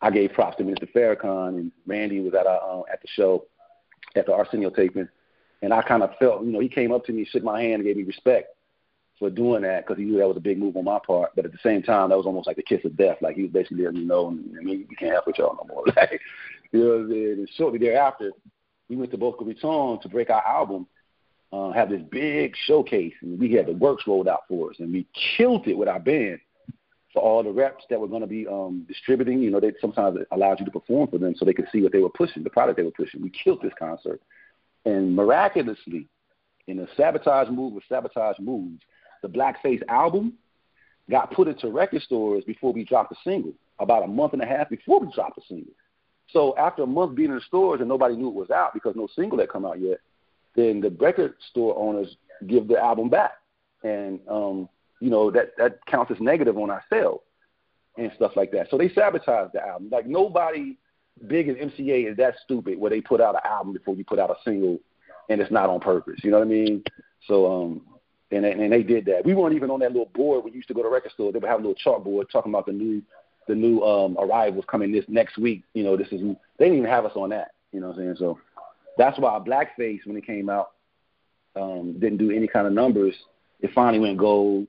I 0.03 0.11
gave 0.11 0.33
props 0.33 0.57
to 0.57 0.65
Minister 0.65 0.89
Farrakhan 0.89 1.49
and 1.51 1.73
Randy 1.87 2.21
was 2.21 2.35
at 2.35 2.47
our, 2.47 2.61
um, 2.63 2.83
at 2.93 3.01
the 3.01 3.09
show 3.15 3.47
at 4.17 4.27
the 4.27 4.35
Arsenio 4.35 4.69
taping, 4.69 5.09
and 5.63 5.73
I 5.73 5.81
kind 5.81 6.03
of 6.03 6.11
felt, 6.19 6.45
you 6.45 6.53
know, 6.53 6.61
he 6.61 6.69
came 6.69 6.93
up 6.93 7.05
to 7.07 7.13
me, 7.13 7.25
shook 7.25 7.45
my 7.45 7.63
hand, 7.63 7.77
and 7.77 7.85
gave 7.85 7.97
me 7.97 8.03
respect 8.03 8.55
for 9.23 9.31
doing 9.31 9.63
that 9.63 9.87
because 9.87 9.99
he 9.99 10.05
knew 10.05 10.19
that 10.19 10.27
was 10.27 10.37
a 10.37 10.41
big 10.41 10.59
move 10.59 10.77
on 10.77 10.85
my 10.85 10.99
part. 11.07 11.31
But 11.37 11.45
at 11.45 11.53
the 11.53 11.59
same 11.63 11.81
time, 11.81 12.09
that 12.09 12.17
was 12.17 12.27
almost 12.27 12.49
like 12.49 12.57
the 12.57 12.63
kiss 12.63 12.85
of 12.85 12.97
death. 12.97 13.19
Like 13.21 13.37
he 13.37 13.43
was 13.43 13.53
basically 13.53 13.85
letting 13.85 14.01
me 14.01 14.05
know, 14.05 14.31
I 14.31 14.65
mean, 14.65 14.85
we 14.89 14.97
can't 14.97 15.13
help 15.13 15.29
with 15.29 15.39
y'all 15.39 15.57
no 15.57 15.73
more. 15.73 15.85
Like, 15.97 16.21
you 16.73 16.81
know 16.81 16.87
what 16.87 17.01
I'm 17.03 17.11
saying? 17.11 17.33
And 17.33 17.51
shortly 17.57 17.79
thereafter, 17.79 18.33
we 18.89 18.97
went 18.97 19.13
to 19.13 19.19
Boca 19.19 19.45
Raton 19.45 20.01
to 20.01 20.09
break 20.09 20.29
our 20.31 20.45
album. 20.45 20.89
Uh, 21.53 21.71
have 21.71 21.91
this 21.91 22.01
big 22.11 22.55
showcase, 22.65 23.13
and 23.21 23.39
we 23.39 23.53
had 23.53 23.67
the 23.67 23.73
works 23.73 24.05
rolled 24.07 24.27
out 24.27 24.41
for 24.49 24.71
us, 24.71 24.77
and 24.79 24.91
we 24.91 25.07
killed 25.37 25.69
it 25.69 25.77
with 25.77 25.87
our 25.87 26.01
band 26.01 26.41
for 27.13 27.23
all 27.23 27.43
the 27.43 27.51
reps 27.53 27.85
that 27.91 28.01
were 28.01 28.09
going 28.09 28.23
to 28.23 28.27
be 28.27 28.49
um, 28.49 28.87
distributing. 28.89 29.39
You 29.39 29.51
know, 29.51 29.61
they 29.61 29.75
sometimes 29.79 30.19
allowed 30.31 30.61
you 30.61 30.65
to 30.65 30.71
perform 30.73 31.11
for 31.11 31.19
them 31.19 31.35
so 31.37 31.45
they 31.45 31.53
could 31.53 31.69
see 31.71 31.83
what 31.83 31.93
they 31.93 31.99
were 31.99 32.09
pushing, 32.09 32.43
the 32.43 32.49
product 32.49 32.79
they 32.79 32.83
were 32.83 32.91
pushing. 32.91 33.21
We 33.21 33.31
killed 33.31 33.61
this 33.63 33.75
concert, 33.79 34.23
and 34.87 35.15
miraculously, 35.15 36.09
in 36.69 36.79
a 36.79 36.87
sabotage 36.97 37.51
move 37.51 37.75
with 37.75 37.85
sabotage 37.89 38.39
moves, 38.39 38.83
the 39.23 39.29
Blackface 39.29 39.83
album 39.89 40.35
got 41.11 41.33
put 41.33 41.49
into 41.49 41.69
record 41.69 42.03
stores 42.03 42.45
before 42.45 42.73
we 42.73 42.85
dropped 42.85 43.13
a 43.13 43.17
single. 43.25 43.55
About 43.79 44.05
a 44.05 44.07
month 44.07 44.35
and 44.35 44.43
a 44.43 44.47
half 44.47 44.69
before 44.69 45.01
we 45.01 45.11
dropped 45.13 45.39
a 45.39 45.43
single. 45.49 45.73
So 46.31 46.57
after 46.57 46.83
a 46.83 46.87
month 46.87 47.17
being 47.17 47.31
in 47.31 47.37
the 47.37 47.43
stores 47.43 47.81
and 47.81 47.89
nobody 47.89 48.17
knew 48.17 48.29
it 48.29 48.35
was 48.35 48.51
out 48.51 48.75
because 48.75 48.95
no 48.97 49.09
single 49.15 49.39
had 49.39 49.49
come 49.49 49.65
out 49.65 49.81
yet, 49.81 49.99
then 50.55 50.81
the 50.81 50.91
record 50.91 51.35
store 51.51 51.77
owners 51.77 52.17
give 52.47 52.69
the 52.69 52.79
album 52.79 53.09
back, 53.09 53.33
and 53.83 54.21
um, 54.29 54.69
you 55.01 55.11
know 55.11 55.31
that 55.31 55.53
that 55.59 55.85
counts 55.87 56.11
as 56.11 56.21
negative 56.21 56.59
on 56.59 56.71
our 56.71 56.85
sales 56.91 57.21
and 57.99 58.11
stuff 58.17 58.33
like 58.37 58.51
that. 58.53 58.69
So 58.71 58.79
they 58.79 58.89
sabotaged 58.89 59.53
the 59.55 59.67
album. 59.67 59.89
Like 59.91 60.07
nobody 60.07 60.77
big 61.27 61.49
as 61.49 61.57
MCA 61.57 62.11
is 62.11 62.17
that 62.17 62.35
stupid 62.45 62.79
where 62.79 62.91
they 62.91 63.01
put 63.01 63.21
out 63.21 63.35
an 63.35 63.43
album 63.45 63.73
before 63.73 63.95
you 63.95 64.05
put 64.05 64.19
out 64.19 64.31
a 64.31 64.37
single, 64.45 64.79
and 65.29 65.41
it's 65.41 65.51
not 65.53 65.69
on 65.69 65.81
purpose. 65.81 66.21
You 66.23 66.31
know 66.31 66.39
what 66.39 66.47
I 66.47 66.51
mean? 66.51 66.85
So 67.27 67.51
um, 67.51 67.81
and 68.33 68.45
and 68.45 68.73
they 68.73 68.83
did 68.83 69.05
that. 69.07 69.25
We 69.25 69.35
weren't 69.35 69.55
even 69.55 69.71
on 69.71 69.81
that 69.81 69.93
little 69.93 70.11
board. 70.15 70.45
We 70.45 70.53
used 70.53 70.69
to 70.69 70.75
go 70.75 70.83
to 70.83 70.89
record 70.89 71.13
store. 71.13 71.33
They 71.33 71.39
would 71.39 71.49
have 71.49 71.61
a 71.61 71.69
little 71.69 71.83
chalkboard 71.85 72.31
talking 72.31 72.53
about 72.53 72.67
the 72.67 72.73
new 72.73 73.03
the 73.49 73.55
new 73.55 73.83
um 73.83 74.17
arrivals 74.19 74.65
coming 74.69 74.93
this 74.93 75.05
next 75.09 75.39
week. 75.39 75.65
You 75.75 75.85
know, 75.85 75.97
this 75.97 76.09
is 76.09 76.21
they 76.59 76.65
didn't 76.65 76.79
even 76.79 76.91
have 76.91 77.05
us 77.05 77.13
on 77.15 77.31
that. 77.31 77.53
You 77.73 77.81
know 77.81 77.89
what 77.89 77.99
I'm 77.99 78.03
saying? 78.03 78.17
So 78.19 78.39
that's 78.97 79.19
why 79.19 79.39
Blackface 79.39 80.07
when 80.07 80.17
it 80.17 80.27
came 80.27 80.49
out 80.49 80.73
um 81.57 81.99
didn't 81.99 82.19
do 82.19 82.31
any 82.31 82.47
kind 82.47 82.67
of 82.67 82.73
numbers. 82.73 83.15
It 83.61 83.71
finally 83.75 84.01
went 84.01 84.19
gold, 84.19 84.67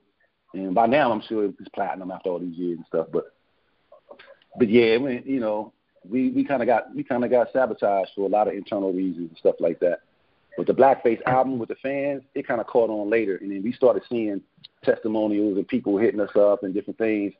and 0.52 0.74
by 0.74 0.86
now 0.86 1.10
I'm 1.10 1.22
sure 1.22 1.46
it's 1.46 1.68
platinum 1.74 2.10
after 2.10 2.30
all 2.30 2.38
these 2.38 2.56
years 2.56 2.76
and 2.76 2.86
stuff. 2.86 3.08
But 3.12 3.24
but 4.58 4.68
yeah, 4.68 4.98
mean, 4.98 5.22
you 5.26 5.40
know, 5.40 5.72
we 6.08 6.30
we 6.30 6.44
kind 6.44 6.62
of 6.62 6.66
got 6.66 6.94
we 6.94 7.02
kind 7.02 7.24
of 7.24 7.30
got 7.30 7.52
sabotaged 7.52 8.10
for 8.14 8.26
a 8.26 8.30
lot 8.30 8.48
of 8.48 8.54
internal 8.54 8.92
reasons 8.92 9.30
and 9.30 9.38
stuff 9.38 9.56
like 9.58 9.80
that. 9.80 10.00
But 10.56 10.66
the 10.66 10.72
Blackface 10.72 11.20
album 11.26 11.58
with 11.58 11.68
the 11.68 11.74
fans, 11.76 12.22
it 12.34 12.46
kind 12.46 12.60
of 12.60 12.66
caught 12.66 12.90
on 12.90 13.10
later, 13.10 13.36
and 13.36 13.50
then 13.50 13.62
we 13.62 13.72
started 13.72 14.02
seeing 14.08 14.40
testimonials 14.84 15.56
and 15.56 15.66
people 15.66 15.96
hitting 15.98 16.20
us 16.20 16.34
up 16.36 16.62
and 16.62 16.72
different 16.72 16.98
things 16.98 17.32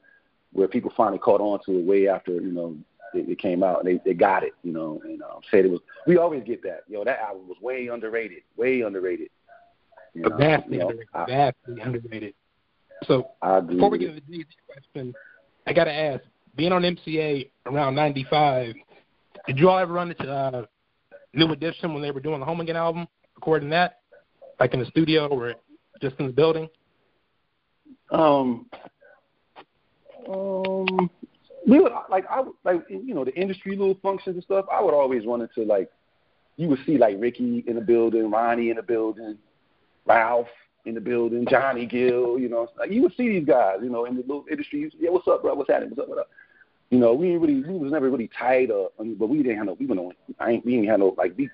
where 0.52 0.68
people 0.68 0.92
finally 0.96 1.18
caught 1.18 1.40
on 1.40 1.60
to 1.66 1.78
it 1.78 1.84
way 1.84 2.08
after 2.08 2.32
you 2.32 2.52
know 2.52 2.76
it, 3.14 3.28
it 3.28 3.38
came 3.38 3.62
out 3.62 3.84
and 3.84 3.88
they 3.88 4.00
they 4.04 4.14
got 4.14 4.42
it, 4.42 4.52
you 4.62 4.72
know, 4.72 5.00
and 5.04 5.22
um, 5.22 5.40
said 5.50 5.64
it 5.64 5.70
was. 5.70 5.80
We 6.06 6.16
always 6.16 6.42
get 6.44 6.62
that, 6.62 6.82
yo. 6.88 7.04
That 7.04 7.20
album 7.20 7.48
was 7.48 7.58
way 7.60 7.88
underrated, 7.88 8.42
way 8.56 8.80
underrated. 8.80 9.30
You 10.14 10.22
know, 10.22 10.36
vastly 10.36 10.74
you 10.74 10.78
know, 10.80 10.88
underrated. 10.88 11.08
I, 11.14 11.26
vastly 11.26 11.80
underrated. 11.80 12.34
So 13.06 13.30
I 13.42 13.60
before 13.60 13.90
we 13.90 13.98
get 13.98 14.10
into 14.10 14.22
the 14.26 14.44
question, 14.66 15.14
I 15.66 15.72
gotta 15.72 15.92
ask: 15.92 16.22
being 16.56 16.72
on 16.72 16.82
MCA 16.82 17.50
around 17.66 17.94
'95, 17.94 18.74
did 19.46 19.58
you 19.58 19.68
all 19.68 19.78
ever 19.78 19.92
run 19.92 20.10
into 20.10 20.30
uh, 20.30 20.66
New 21.34 21.52
Edition 21.52 21.92
when 21.92 22.02
they 22.02 22.10
were 22.10 22.20
doing 22.20 22.40
the 22.40 22.46
Home 22.46 22.60
Again 22.60 22.76
album, 22.76 23.06
recording 23.34 23.70
that, 23.70 24.00
like 24.60 24.74
in 24.74 24.80
the 24.80 24.86
studio 24.86 25.26
or 25.28 25.54
just 26.00 26.16
in 26.18 26.26
the 26.26 26.32
building? 26.32 26.68
Um, 28.10 28.66
um, 30.28 31.10
we 31.66 31.80
would 31.80 31.92
like 32.10 32.24
I 32.28 32.44
like 32.64 32.82
you 32.88 33.14
know 33.14 33.24
the 33.24 33.34
industry 33.34 33.76
little 33.76 33.98
functions 34.02 34.36
and 34.36 34.44
stuff. 34.44 34.66
I 34.72 34.82
would 34.82 34.94
always 34.94 35.26
run 35.26 35.40
into 35.40 35.62
like 35.62 35.90
you 36.56 36.68
would 36.68 36.78
see 36.86 36.98
like 36.98 37.16
Ricky 37.18 37.64
in 37.66 37.76
the 37.76 37.80
building, 37.80 38.30
Ronnie 38.30 38.70
in 38.70 38.76
the 38.76 38.82
building, 38.82 39.38
Ralph, 40.06 40.48
in 40.84 40.94
the 40.94 41.00
building, 41.00 41.46
Johnny 41.50 41.86
Gill, 41.86 42.38
you 42.38 42.48
know, 42.48 42.68
like 42.78 42.90
you 42.90 43.02
would 43.02 43.14
see 43.16 43.28
these 43.28 43.46
guys, 43.46 43.78
you 43.82 43.90
know, 43.90 44.04
in 44.04 44.16
the 44.16 44.22
little 44.22 44.44
industry. 44.50 44.90
Yeah, 44.98 45.10
what's 45.10 45.26
up, 45.26 45.42
bro? 45.42 45.54
What's 45.54 45.70
happening? 45.70 45.90
What's 45.90 46.02
up? 46.02 46.08
What 46.08 46.18
up? 46.18 46.28
You 46.90 46.98
know, 46.98 47.14
we 47.14 47.36
really, 47.36 47.62
we 47.62 47.78
was 47.78 47.92
never 47.92 48.10
really 48.10 48.30
I 48.40 48.66
mean, 49.00 49.16
but 49.18 49.28
we 49.28 49.38
didn't 49.38 49.56
have 49.56 49.66
no, 49.66 49.76
we 49.78 49.86
went 49.86 50.00
on, 50.00 50.12
I 50.38 50.52
ain't, 50.52 50.66
we 50.66 50.72
didn't 50.72 50.88
have 50.88 51.00
no, 51.00 51.14
like, 51.16 51.34
we, 51.36 51.48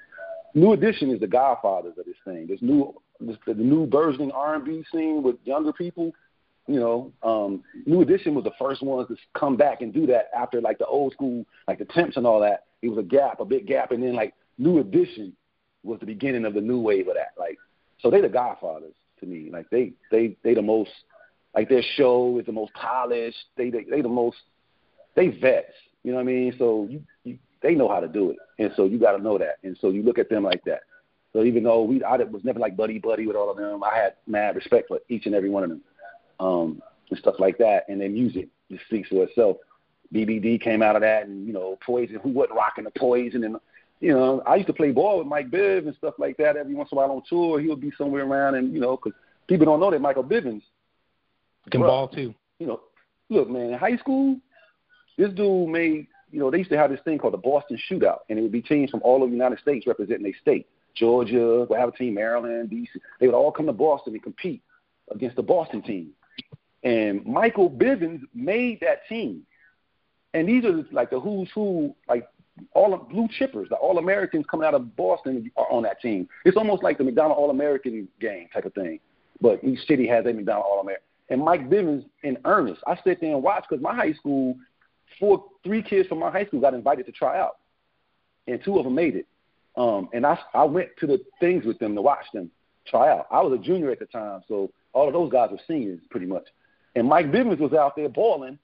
New 0.55 0.73
Edition 0.73 1.11
is 1.11 1.21
the 1.21 1.27
godfathers 1.27 1.95
of 1.99 2.05
this 2.05 2.17
thing. 2.25 2.47
There's 2.47 2.63
new, 2.63 2.95
this, 3.21 3.37
the 3.47 3.55
new 3.55 3.87
burgeoning 3.87 4.33
R&B 4.33 4.85
scene 4.93 5.23
with 5.23 5.37
younger 5.45 5.73
people. 5.73 6.13
You 6.67 6.81
know, 6.81 7.13
um, 7.23 7.63
New 7.87 8.03
Edition 8.03 8.35
was 8.35 8.45
the 8.45 8.53
first 8.59 8.83
ones 8.83 9.09
to 9.09 9.17
come 9.39 9.57
back 9.57 9.81
and 9.81 9.93
do 9.93 10.07
that 10.09 10.31
after 10.37 10.61
like 10.61 10.79
the 10.79 10.87
old 10.87 11.13
school, 11.13 11.45
like 11.67 11.79
the 11.79 11.85
Temps 11.85 12.17
and 12.17 12.27
all 12.27 12.41
that. 12.41 12.65
It 12.83 12.89
was 12.89 12.99
a 12.99 13.03
gap, 13.03 13.41
a 13.41 13.45
big 13.45 13.67
gap, 13.67 13.93
and 13.93 14.03
then 14.03 14.15
like 14.15 14.35
New 14.59 14.79
Edition 14.79 15.33
was 15.83 16.01
the 16.01 16.07
beginning 16.07 16.45
of 16.45 16.55
the 16.55 16.61
new 16.61 16.81
wave 16.81 17.09
of 17.09 17.15
that. 17.15 17.33
Like, 17.39 17.59
so 18.01 18.11
they 18.11 18.21
the 18.21 18.29
godfathers 18.29 18.95
to 19.21 19.27
me. 19.27 19.51
Like 19.51 19.69
they 19.71 19.93
they 20.11 20.37
they 20.43 20.55
the 20.55 20.63
most 20.63 20.91
like 21.55 21.69
their 21.69 21.83
show 21.97 22.39
is 22.39 22.47
the 22.47 22.53
most 22.53 22.73
polished. 22.75 23.39
They 23.57 23.71
they 23.71 23.85
they 23.85 24.01
the 24.01 24.09
most 24.09 24.39
they 25.15 25.29
vets. 25.29 25.73
You 26.03 26.13
know 26.13 26.17
what 26.17 26.23
I 26.23 26.27
mean? 26.27 26.55
So 26.59 26.87
you, 26.89 27.03
you 27.25 27.39
they 27.63 27.75
know 27.75 27.89
how 27.89 28.01
to 28.01 28.09
do 28.09 28.31
it, 28.31 28.37
and 28.59 28.73
so 28.77 28.85
you 28.85 28.99
got 28.99 29.17
to 29.17 29.23
know 29.23 29.39
that. 29.39 29.59
And 29.63 29.77
so 29.81 29.91
you 29.91 30.03
look 30.03 30.19
at 30.19 30.31
them 30.31 30.45
like 30.45 30.65
that. 30.65 30.81
So 31.33 31.45
even 31.45 31.63
though 31.63 31.83
we 31.83 32.03
I 32.03 32.17
was 32.17 32.45
never 32.45 32.59
like 32.59 32.77
buddy 32.77 32.99
buddy 32.99 33.27
with 33.27 33.37
all 33.37 33.51
of 33.51 33.57
them, 33.57 33.85
I 33.85 33.95
had 33.97 34.15
mad 34.27 34.57
respect 34.57 34.89
for 34.89 34.99
each 35.09 35.27
and 35.27 35.35
every 35.35 35.51
one 35.51 35.63
of 35.63 35.71
them, 35.71 35.83
um, 36.41 36.83
and 37.11 37.19
stuff 37.19 37.37
like 37.39 37.59
that. 37.59 37.85
And 37.89 38.01
their 38.01 38.11
music 38.11 38.49
just 38.71 38.85
speaks 38.87 39.09
for 39.09 39.25
itself. 39.25 39.59
BBD 40.13 40.61
came 40.61 40.83
out 40.83 40.97
of 40.97 41.03
that, 41.03 41.27
and 41.27 41.47
you 41.47 41.53
know 41.53 41.79
Poison. 41.85 42.17
Who 42.23 42.31
wasn't 42.31 42.57
rocking 42.57 42.85
the 42.85 42.91
Poison? 42.91 43.45
And 43.45 43.57
you 44.01 44.13
know, 44.13 44.43
I 44.47 44.57
used 44.57 44.67
to 44.67 44.73
play 44.73 44.91
ball 44.91 45.19
with 45.19 45.27
Mike 45.27 45.51
Biv 45.51 45.87
and 45.87 45.95
stuff 45.97 46.15
like 46.19 46.37
that. 46.39 46.57
Every 46.57 46.75
once 46.75 46.89
in 46.91 46.99
a 46.99 47.01
while 47.01 47.13
on 47.13 47.23
tour, 47.29 47.61
he 47.61 47.69
would 47.69 47.81
be 47.81 47.93
somewhere 47.97 48.25
around, 48.25 48.57
and 48.57 48.73
you 48.73 48.81
know, 48.81 48.97
because 48.97 49.13
people 49.47 49.67
don't 49.67 49.81
know 49.81 49.91
that 49.91 50.01
Michael 50.01 50.25
Bivins 50.25 50.63
can 51.71 51.83
ball 51.83 52.09
too. 52.09 52.35
You 52.59 52.67
know, 52.67 52.81
look, 53.29 53.49
man, 53.49 53.73
in 53.73 53.79
high 53.79 53.97
school, 53.99 54.37
this 55.21 55.33
dude 55.35 55.69
made. 55.69 56.07
You 56.33 56.39
know, 56.39 56.51
they 56.51 56.59
used 56.59 56.71
to 56.71 56.79
have 56.79 56.91
this 56.91 57.01
thing 57.05 57.19
called 57.19 57.35
the 57.35 57.39
Boston 57.39 57.79
Shootout, 57.91 58.19
and 58.29 58.39
it 58.39 58.43
would 58.43 58.53
be 58.53 58.63
teams 58.63 58.91
from 58.91 59.01
all 59.03 59.17
over 59.17 59.27
the 59.27 59.33
United 59.33 59.59
States 59.59 59.87
representing 59.87 60.23
their 60.23 60.33
state. 60.41 60.67
Georgia, 60.95 61.67
we 61.69 61.77
have 61.77 61.89
a 61.89 61.93
team, 61.93 62.15
Maryland, 62.15 62.71
DC. 62.71 62.89
They 63.19 63.27
would 63.27 63.35
all 63.35 63.51
come 63.51 63.67
to 63.67 63.73
Boston 63.73 64.13
and 64.15 64.23
compete 64.23 64.63
against 65.11 65.37
the 65.37 65.43
Boston 65.43 65.83
team. 65.83 66.11
And 66.83 67.25
Michael 67.27 67.69
Bivins 67.69 68.23
made 68.33 68.81
that 68.81 69.07
team. 69.09 69.43
And 70.35 70.49
these 70.49 70.65
are 70.65 70.85
like 70.93 71.11
the 71.11 71.19
who's 71.19 71.49
who, 71.55 71.95
like 72.09 72.29
all 72.73 72.95
of 72.95 73.09
blue 73.09 73.29
chippers, 73.39 73.69
the 73.69 73.77
All 73.77 73.99
Americans 73.99 74.45
coming 74.51 74.67
out 74.67 74.75
of 74.75 74.95
Boston 74.97 75.51
are 75.57 75.71
on 75.71 75.83
that 75.83 76.01
team. 76.01 76.29
It's 76.45 76.57
almost 76.57 76.83
like 76.83 76.99
the 76.99 77.05
McDonald 77.05 77.39
All 77.39 77.51
American 77.51 78.09
game 78.21 78.49
type 78.53 78.65
of 78.65 78.75
thing, 78.75 79.01
but 79.41 79.63
each 79.65 79.81
city 79.87 80.07
has 80.07 80.27
a 80.27 80.33
McDonald 80.33 80.67
All 80.69 80.81
American. 80.81 81.05
And 81.31 81.41
Mike 81.45 81.71
Bivins 81.71 82.05
in 82.23 82.39
earnest, 82.45 82.83
I 82.87 82.99
sit 83.05 83.21
there 83.21 83.33
and 83.33 83.43
watch 83.43 83.65
because 83.69 83.83
my 83.83 83.95
high 83.95 84.13
school, 84.13 84.57
four, 85.19 85.45
three 85.65 85.83
kids 85.83 86.09
from 86.09 86.19
my 86.19 86.31
high 86.31 86.47
school 86.47 86.61
got 86.61 86.75
invited 86.75 87.07
to 87.07 87.13
try 87.13 87.39
out, 87.39 87.57
and 88.47 88.63
two 88.65 88.79
of 88.79 88.85
them 88.85 88.95
made 88.95 89.17
it. 89.17 89.27
Um, 89.77 90.09
and 90.13 90.27
I 90.27 90.39
I 90.55 90.65
went 90.65 90.91
to 90.99 91.07
the 91.07 91.21
things 91.39 91.65
with 91.65 91.79
them 91.79 91.95
to 91.95 92.03
watch 92.03 92.25
them 92.33 92.51
try 92.87 93.11
out. 93.11 93.27
I 93.31 93.41
was 93.41 93.59
a 93.59 93.63
junior 93.63 93.91
at 93.91 93.99
the 93.99 94.07
time, 94.07 94.43
so 94.49 94.71
all 94.93 95.07
of 95.07 95.13
those 95.13 95.31
guys 95.31 95.51
were 95.51 95.61
seniors 95.67 96.01
pretty 96.11 96.27
much. 96.27 96.47
And 96.97 97.09
Mike 97.09 97.31
Bivins 97.31 97.59
was 97.59 97.73
out 97.73 97.95
there 97.95 98.09
balling 98.09 98.59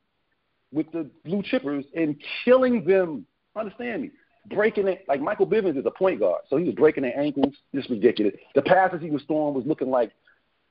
with 0.73 0.91
the 0.91 1.09
blue 1.25 1.43
chippers 1.43 1.85
and 1.95 2.17
killing 2.45 2.85
them 2.85 3.25
Understand 3.57 4.03
me. 4.03 4.11
Breaking 4.49 4.87
it 4.87 5.05
like 5.09 5.21
Michael 5.21 5.47
Bivins 5.47 5.77
is 5.77 5.87
a 5.87 5.91
point 5.91 6.21
guard, 6.21 6.43
so 6.49 6.57
he 6.57 6.65
was 6.65 6.75
breaking 6.75 7.03
their 7.03 7.19
ankles. 7.19 7.55
Just 7.75 7.91
ridiculous. 7.91 8.35
The 8.55 8.63
passes 8.63 9.03
he 9.03 9.11
was 9.11 9.23
throwing 9.27 9.55
was 9.55 9.67
looking 9.67 9.91
like 9.91 10.13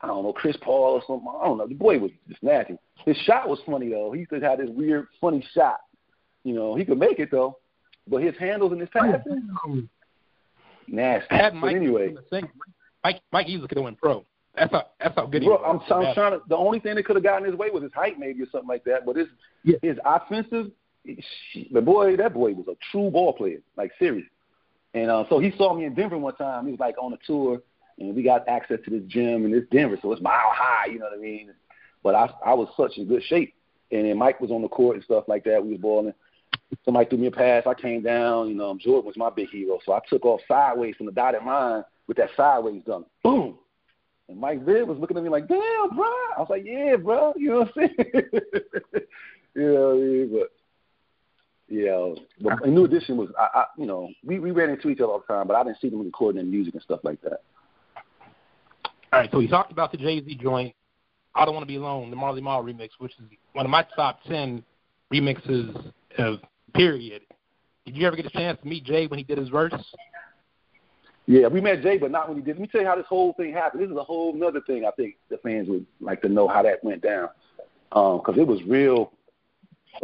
I 0.01 0.07
don't 0.07 0.23
know 0.23 0.33
Chris 0.33 0.57
Paul 0.61 0.93
or 0.93 1.01
something. 1.07 1.27
I 1.41 1.45
don't 1.45 1.57
know. 1.57 1.67
The 1.67 1.73
boy 1.75 1.99
was 1.99 2.11
just 2.29 2.43
nasty. 2.43 2.77
His 3.05 3.17
shot 3.17 3.47
was 3.49 3.59
funny 3.65 3.89
though. 3.89 4.11
He 4.11 4.25
just 4.29 4.43
had 4.43 4.59
this 4.59 4.69
weird, 4.69 5.07
funny 5.21 5.45
shot. 5.53 5.79
You 6.43 6.53
know, 6.53 6.75
he 6.75 6.85
could 6.85 6.99
make 6.99 7.19
it 7.19 7.31
though, 7.31 7.57
but 8.07 8.21
his 8.21 8.35
handles 8.37 8.71
and 8.71 8.81
his 8.81 8.89
passing, 8.91 9.49
nasty. 10.87 11.27
I 11.31 11.35
had 11.35 11.59
but 11.59 11.73
anyway, 11.73 12.15
Mike 13.03 13.21
Mike 13.31 13.47
easily 13.47 13.67
could 13.67 13.77
have 13.77 13.85
went 13.85 13.99
pro. 13.99 14.25
That's 14.55 14.71
how 14.71 14.85
that's 14.99 15.15
how 15.15 15.25
good 15.25 15.41
he 15.41 15.47
Bro, 15.47 15.57
was. 15.57 15.81
I'm, 15.89 16.07
I'm 16.07 16.13
trying 16.13 16.31
to. 16.33 16.41
The 16.47 16.55
only 16.55 16.79
thing 16.79 16.95
that 16.95 17.05
could 17.05 17.15
have 17.15 17.23
gotten 17.23 17.45
his 17.45 17.55
way 17.55 17.69
was 17.69 17.83
his 17.83 17.93
height, 17.93 18.19
maybe 18.19 18.41
or 18.41 18.47
something 18.51 18.69
like 18.69 18.83
that. 18.85 19.05
But 19.05 19.17
his 19.17 19.27
Yeah. 19.63 19.77
his 19.81 19.97
offensive, 20.05 20.71
the 21.71 21.81
boy, 21.81 22.15
that 22.17 22.33
boy 22.33 22.53
was 22.53 22.67
a 22.67 22.75
true 22.91 23.09
ball 23.09 23.33
player, 23.33 23.59
like 23.75 23.91
serious. 23.99 24.27
And 24.93 25.11
uh, 25.11 25.25
so 25.29 25.39
he 25.39 25.51
saw 25.57 25.73
me 25.73 25.85
in 25.85 25.93
Denver 25.93 26.17
one 26.17 26.35
time. 26.35 26.65
He 26.65 26.71
was 26.71 26.79
like 26.79 26.95
on 27.01 27.11
a 27.11 27.17
tour, 27.27 27.61
and 27.99 28.15
we 28.15 28.23
got 28.23 28.47
access 28.47 28.79
to 28.85 28.91
this 28.91 29.03
gym 29.07 29.45
in 29.45 29.51
this 29.51 29.63
Denver, 29.71 29.97
so 30.01 30.11
it's 30.11 30.21
mile 30.21 30.51
high. 30.51 30.87
You 30.91 30.99
know 30.99 31.05
what 31.05 31.17
I 31.17 31.21
mean? 31.21 31.51
But 32.03 32.15
I 32.15 32.29
I 32.45 32.53
was 32.53 32.69
such 32.75 32.97
in 32.97 33.07
good 33.07 33.23
shape, 33.23 33.53
and 33.91 34.05
then 34.05 34.17
Mike 34.17 34.41
was 34.41 34.51
on 34.51 34.61
the 34.61 34.67
court 34.67 34.95
and 34.95 35.05
stuff 35.05 35.25
like 35.27 35.43
that. 35.45 35.63
We 35.63 35.71
was 35.71 35.81
balling. 35.81 36.13
Somebody 36.83 37.09
threw 37.09 37.17
me 37.19 37.27
a 37.27 37.31
pass. 37.31 37.63
I 37.65 37.73
came 37.73 38.01
down. 38.01 38.49
You 38.49 38.55
know, 38.55 38.77
Jordan 38.79 39.05
was 39.05 39.17
my 39.17 39.29
big 39.29 39.49
hero, 39.49 39.79
so 39.85 39.93
I 39.93 39.99
took 40.09 40.25
off 40.25 40.41
sideways 40.47 40.95
from 40.95 41.05
the 41.05 41.11
dotted 41.11 41.43
line 41.43 41.83
with 42.07 42.17
that 42.17 42.29
sideways 42.35 42.81
dunk. 42.85 43.07
Boom. 43.23 43.57
And 44.27 44.39
Mike 44.39 44.65
Biv 44.65 44.87
was 44.87 44.97
looking 44.97 45.17
at 45.17 45.23
me 45.23 45.29
like, 45.29 45.47
damn, 45.47 45.95
bro. 45.95 46.05
I 46.05 46.39
was 46.39 46.47
like, 46.49 46.65
yeah, 46.65 46.95
bro. 46.95 47.33
You 47.37 47.49
know 47.49 47.59
what 47.59 47.71
I'm 47.77 47.89
saying? 47.97 48.23
you 49.55 49.73
know 49.73 49.85
what 49.85 49.93
I 49.93 49.97
mean? 49.97 50.39
But, 50.39 50.51
yeah. 51.67 52.15
But 52.41 52.67
New 52.67 52.85
Edition 52.85 53.17
was, 53.17 53.29
I, 53.37 53.59
I, 53.59 53.65
you 53.77 53.85
know, 53.85 54.09
we, 54.23 54.39
we 54.39 54.51
ran 54.51 54.69
into 54.69 54.89
each 54.89 54.99
other 54.99 55.11
all 55.11 55.23
the 55.27 55.33
time, 55.33 55.47
but 55.47 55.55
I 55.55 55.63
didn't 55.63 55.79
see 55.79 55.89
them 55.89 56.03
recording 56.03 56.41
their 56.41 56.51
music 56.51 56.73
and 56.73 56.83
stuff 56.83 57.01
like 57.03 57.21
that. 57.21 57.41
All 59.15 59.21
right, 59.21 59.31
so 59.31 59.37
we 59.37 59.47
talked 59.47 59.71
about 59.71 59.93
the 59.93 59.97
Jay 59.97 60.21
Z 60.21 60.35
joint. 60.41 60.75
I 61.35 61.45
don't 61.45 61.53
want 61.53 61.63
to 61.63 61.67
be 61.67 61.77
alone, 61.77 62.09
the 62.09 62.17
Marley 62.17 62.41
Marl 62.41 62.61
remix, 62.61 62.89
which 62.97 63.13
is 63.13 63.23
one 63.53 63.65
of 63.65 63.69
my 63.69 63.87
top 63.95 64.19
ten 64.27 64.61
remixes 65.09 65.93
of 66.17 66.39
period. 66.73 67.21
Did 67.85 67.95
you 67.95 68.05
ever 68.07 68.17
get 68.17 68.25
a 68.25 68.29
chance 68.29 68.59
to 68.61 68.67
meet 68.67 68.83
Jay 68.83 69.07
when 69.07 69.17
he 69.17 69.23
did 69.23 69.37
his 69.37 69.47
verse? 69.47 69.71
Yeah, 71.27 71.47
we 71.47 71.61
met 71.61 71.81
Jay, 71.81 71.97
but 71.97 72.11
not 72.11 72.27
when 72.27 72.39
he 72.39 72.43
did. 72.43 72.57
Let 72.57 72.63
me 72.63 72.67
tell 72.67 72.81
you 72.81 72.87
how 72.87 72.97
this 72.97 73.05
whole 73.07 73.31
thing 73.35 73.53
happened. 73.53 73.83
This 73.83 73.89
is 73.89 73.95
a 73.95 74.03
whole 74.03 74.37
other 74.43 74.59
thing 74.67 74.83
I 74.83 74.91
think 74.91 75.15
the 75.29 75.37
fans 75.37 75.69
would 75.69 75.85
like 76.01 76.21
to 76.23 76.27
know 76.27 76.49
how 76.49 76.61
that 76.63 76.83
went 76.83 77.01
down. 77.01 77.29
Because 77.91 78.35
it 78.37 78.45
was 78.45 78.61
real. 78.63 79.13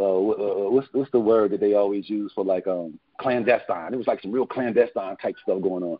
Uh, 0.00 0.04
uh, 0.04 0.70
what's 0.70 0.88
what's 0.92 1.10
the 1.10 1.20
word 1.20 1.50
that 1.50 1.60
they 1.60 1.74
always 1.74 2.08
use 2.08 2.32
for 2.34 2.46
like 2.46 2.66
um 2.66 2.98
clandestine? 3.18 3.92
It 3.92 3.98
was 3.98 4.06
like 4.06 4.22
some 4.22 4.32
real 4.32 4.46
clandestine 4.46 5.18
type 5.18 5.36
stuff 5.42 5.60
going 5.60 5.84
on. 5.84 5.98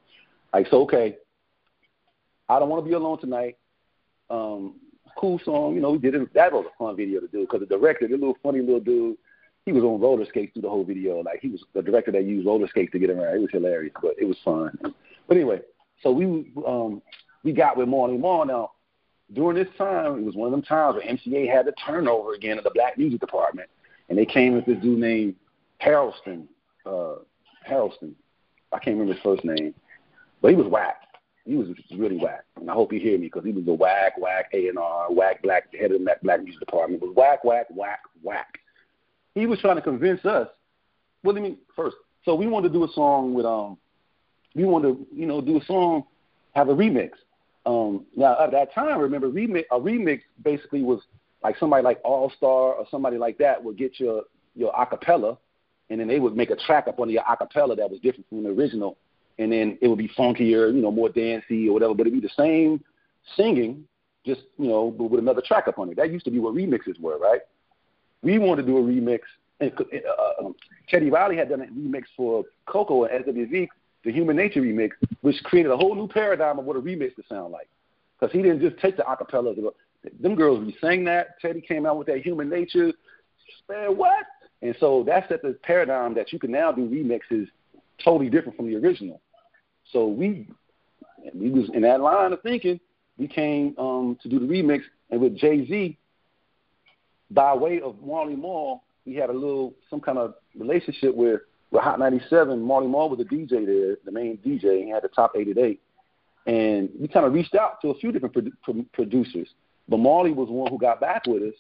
Like 0.54 0.66
so, 0.70 0.80
okay, 0.84 1.18
I 2.52 2.58
don't 2.58 2.68
want 2.68 2.84
to 2.84 2.88
be 2.88 2.94
alone 2.94 3.18
tonight. 3.18 3.56
Um, 4.30 4.74
cool 5.16 5.40
song, 5.44 5.74
you 5.74 5.80
know. 5.80 5.92
We 5.92 5.98
did 5.98 6.14
it. 6.14 6.32
That 6.34 6.52
was 6.52 6.66
a 6.66 6.76
fun 6.78 6.96
video 6.96 7.20
to 7.20 7.28
do 7.28 7.40
because 7.40 7.60
the 7.60 7.66
director, 7.66 8.06
the 8.06 8.14
little 8.14 8.36
funny 8.42 8.60
little 8.60 8.80
dude, 8.80 9.16
he 9.64 9.72
was 9.72 9.82
on 9.84 10.00
roller 10.00 10.24
skates 10.26 10.52
through 10.52 10.62
the 10.62 10.70
whole 10.70 10.84
video. 10.84 11.20
Like 11.20 11.40
he 11.40 11.48
was 11.48 11.64
the 11.74 11.82
director 11.82 12.12
that 12.12 12.24
used 12.24 12.46
roller 12.46 12.68
skates 12.68 12.92
to 12.92 12.98
get 12.98 13.10
around. 13.10 13.36
It 13.36 13.40
was 13.40 13.50
hilarious, 13.52 13.92
but 14.02 14.14
it 14.18 14.24
was 14.24 14.36
fun. 14.44 14.76
But 15.28 15.36
anyway, 15.36 15.60
so 16.02 16.12
we 16.12 16.52
um 16.66 17.02
we 17.42 17.52
got 17.52 17.76
with 17.76 17.88
Marley 17.88 18.18
Marl. 18.18 18.44
Now 18.44 18.72
during 19.32 19.56
this 19.56 19.72
time, 19.78 20.18
it 20.18 20.24
was 20.24 20.34
one 20.34 20.46
of 20.46 20.52
them 20.52 20.62
times 20.62 20.96
where 20.96 21.06
MCA 21.06 21.50
had 21.50 21.66
the 21.66 21.72
turnover 21.86 22.34
again 22.34 22.58
of 22.58 22.64
the 22.64 22.72
black 22.74 22.98
music 22.98 23.20
department, 23.20 23.68
and 24.08 24.18
they 24.18 24.26
came 24.26 24.54
with 24.54 24.66
this 24.66 24.78
dude 24.78 24.98
named 24.98 25.36
Harrelson. 25.80 26.46
Uh, 26.84 27.16
Harrelson, 27.68 28.12
I 28.72 28.78
can't 28.78 28.98
remember 28.98 29.14
his 29.14 29.22
first 29.22 29.44
name, 29.44 29.74
but 30.40 30.50
he 30.50 30.56
was 30.56 30.66
whack. 30.66 30.96
He 31.44 31.56
was 31.56 31.68
really 31.96 32.18
whack, 32.18 32.44
and 32.56 32.70
I 32.70 32.74
hope 32.74 32.92
you 32.92 33.00
hear 33.00 33.18
me 33.18 33.26
because 33.26 33.44
he 33.44 33.50
was 33.50 33.66
a 33.66 33.72
whack, 33.72 34.16
whack 34.16 34.50
A 34.52 34.68
and 34.68 34.78
R, 34.78 35.12
whack 35.12 35.42
black 35.42 35.74
head 35.74 35.90
of 35.90 36.00
the 36.00 36.16
black 36.22 36.42
music 36.42 36.60
department. 36.60 37.02
Was 37.02 37.14
whack, 37.16 37.42
whack, 37.44 37.66
whack, 37.70 38.00
whack. 38.22 38.58
He 39.34 39.46
was 39.46 39.58
trying 39.58 39.76
to 39.76 39.82
convince 39.82 40.24
us. 40.24 40.48
Do 41.24 41.34
you 41.34 41.40
mean? 41.40 41.58
First, 41.74 41.96
so 42.24 42.34
we 42.34 42.46
wanted 42.46 42.68
to 42.68 42.74
do 42.74 42.84
a 42.84 42.92
song 42.92 43.34
with 43.34 43.44
um, 43.44 43.76
we 44.54 44.64
wanted 44.64 44.94
to 44.94 45.06
you 45.12 45.26
know 45.26 45.40
do 45.40 45.58
a 45.58 45.64
song, 45.64 46.04
have 46.54 46.68
a 46.68 46.74
remix. 46.74 47.10
Um, 47.66 48.06
now 48.16 48.38
at 48.40 48.52
that 48.52 48.72
time, 48.74 49.00
remember 49.00 49.28
remix 49.28 49.64
a 49.72 49.78
remix 49.78 50.20
basically 50.44 50.82
was 50.82 51.00
like 51.42 51.58
somebody 51.58 51.82
like 51.82 52.00
All 52.04 52.30
Star 52.36 52.74
or 52.74 52.86
somebody 52.90 53.18
like 53.18 53.38
that 53.38 53.62
would 53.62 53.76
get 53.76 53.98
your 53.98 54.22
your 54.54 54.72
acapella, 54.72 55.38
and 55.90 55.98
then 55.98 56.06
they 56.06 56.20
would 56.20 56.36
make 56.36 56.50
a 56.50 56.56
track 56.56 56.86
up 56.86 57.00
on 57.00 57.10
your 57.10 57.22
acapella 57.24 57.76
that 57.76 57.90
was 57.90 58.00
different 58.00 58.28
from 58.28 58.44
the 58.44 58.50
original, 58.50 58.96
and 59.38 59.52
then 59.52 59.78
it 59.80 59.88
would 59.88 59.98
be 59.98 60.08
funkier, 60.08 60.72
you 60.74 60.82
know, 60.82 60.90
more 60.90 61.08
dancey 61.08 61.68
or 61.68 61.74
whatever, 61.74 61.94
but 61.94 62.06
it'd 62.06 62.20
be 62.20 62.26
the 62.26 62.34
same 62.36 62.82
singing, 63.36 63.84
just 64.24 64.42
you 64.58 64.68
know, 64.68 64.90
but 64.90 65.04
with 65.04 65.20
another 65.20 65.42
track 65.44 65.68
up 65.68 65.78
on 65.78 65.88
it. 65.90 65.96
That 65.96 66.12
used 66.12 66.24
to 66.24 66.30
be 66.30 66.38
what 66.38 66.54
remixes 66.54 67.00
were, 67.00 67.18
right? 67.18 67.40
We 68.22 68.38
wanted 68.38 68.62
to 68.62 68.68
do 68.68 68.78
a 68.78 68.82
remix, 68.82 69.20
and 69.60 69.72
uh, 69.72 70.46
um, 70.46 70.54
Teddy 70.88 71.10
Riley 71.10 71.36
had 71.36 71.48
done 71.48 71.62
a 71.62 71.66
remix 71.66 72.04
for 72.16 72.44
Coko 72.68 73.04
and 73.04 73.24
SWV, 73.24 73.68
the 74.04 74.12
Human 74.12 74.36
Nature 74.36 74.60
remix, 74.60 74.90
which 75.22 75.42
created 75.44 75.72
a 75.72 75.76
whole 75.76 75.94
new 75.94 76.08
paradigm 76.08 76.58
of 76.58 76.64
what 76.64 76.76
a 76.76 76.80
remix 76.80 77.16
would 77.16 77.26
sound 77.28 77.52
like. 77.52 77.68
Because 78.18 78.32
he 78.32 78.42
didn't 78.42 78.60
just 78.60 78.78
take 78.78 78.96
the 78.96 79.02
acapella. 79.02 79.56
Them 80.20 80.34
girls, 80.34 80.64
we 80.64 80.76
sang 80.80 81.04
that. 81.04 81.40
Teddy 81.40 81.60
came 81.60 81.86
out 81.86 81.98
with 81.98 82.06
that 82.08 82.18
Human 82.18 82.48
Nature. 82.48 82.92
Man, 83.68 83.96
what? 83.96 84.26
And 84.62 84.76
so 84.78 85.02
that 85.04 85.28
set 85.28 85.42
the 85.42 85.58
paradigm 85.62 86.14
that 86.14 86.32
you 86.32 86.38
can 86.38 86.52
now 86.52 86.70
do 86.70 86.88
remixes 86.88 87.48
totally 88.04 88.30
different 88.30 88.56
from 88.56 88.66
the 88.66 88.76
original. 88.76 89.20
So 89.92 90.06
we 90.06 90.48
we 91.34 91.50
was 91.50 91.70
in 91.74 91.82
that 91.82 92.00
line 92.00 92.32
of 92.32 92.42
thinking, 92.42 92.80
we 93.18 93.28
came 93.28 93.74
um, 93.78 94.18
to 94.22 94.28
do 94.28 94.38
the 94.38 94.46
remix, 94.46 94.82
and 95.10 95.20
with 95.20 95.36
Jay 95.36 95.66
Z, 95.66 95.98
by 97.30 97.54
way 97.54 97.80
of 97.80 97.96
Marley 98.02 98.36
Marl, 98.36 98.82
we 99.06 99.14
had 99.14 99.30
a 99.30 99.32
little 99.32 99.74
some 99.90 100.00
kind 100.00 100.18
of 100.18 100.34
relationship 100.56 101.14
with 101.14 101.40
with 101.70 101.82
Hot 101.82 101.98
97. 101.98 102.60
Marley 102.60 102.88
Marl 102.88 103.10
was 103.10 103.18
the 103.18 103.24
DJ 103.24 103.66
there, 103.66 103.96
the 104.04 104.12
main 104.12 104.38
DJ. 104.38 104.84
He 104.84 104.90
had 104.90 105.02
the 105.02 105.08
top 105.08 105.32
88, 105.36 105.80
and 106.46 106.88
we 106.98 107.08
kind 107.08 107.26
of 107.26 107.32
reached 107.32 107.54
out 107.54 107.80
to 107.82 107.88
a 107.88 107.94
few 107.94 108.12
different 108.12 108.34
pro- 108.62 108.84
producers. 108.92 109.48
But 109.88 109.98
Marley 109.98 110.32
was 110.32 110.48
the 110.48 110.54
one 110.54 110.70
who 110.70 110.78
got 110.78 111.00
back 111.00 111.26
with 111.26 111.42
us 111.42 111.54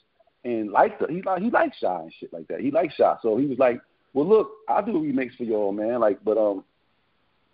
and 0.44 0.70
liked 0.70 1.02
it. 1.02 1.10
He 1.10 1.22
like 1.22 1.42
he 1.42 1.50
liked 1.50 1.76
Shai 1.80 2.02
and 2.02 2.12
shit 2.18 2.32
like 2.32 2.48
that. 2.48 2.60
He 2.60 2.70
liked 2.70 2.94
Shai, 2.96 3.16
so 3.22 3.36
he 3.36 3.46
was 3.46 3.58
like, 3.58 3.80
"Well, 4.14 4.26
look, 4.26 4.50
I'll 4.68 4.84
do 4.84 4.92
remix 4.92 5.36
for 5.36 5.44
y'all, 5.44 5.72
man. 5.72 6.00
Like, 6.00 6.22
but 6.24 6.38
um, 6.38 6.64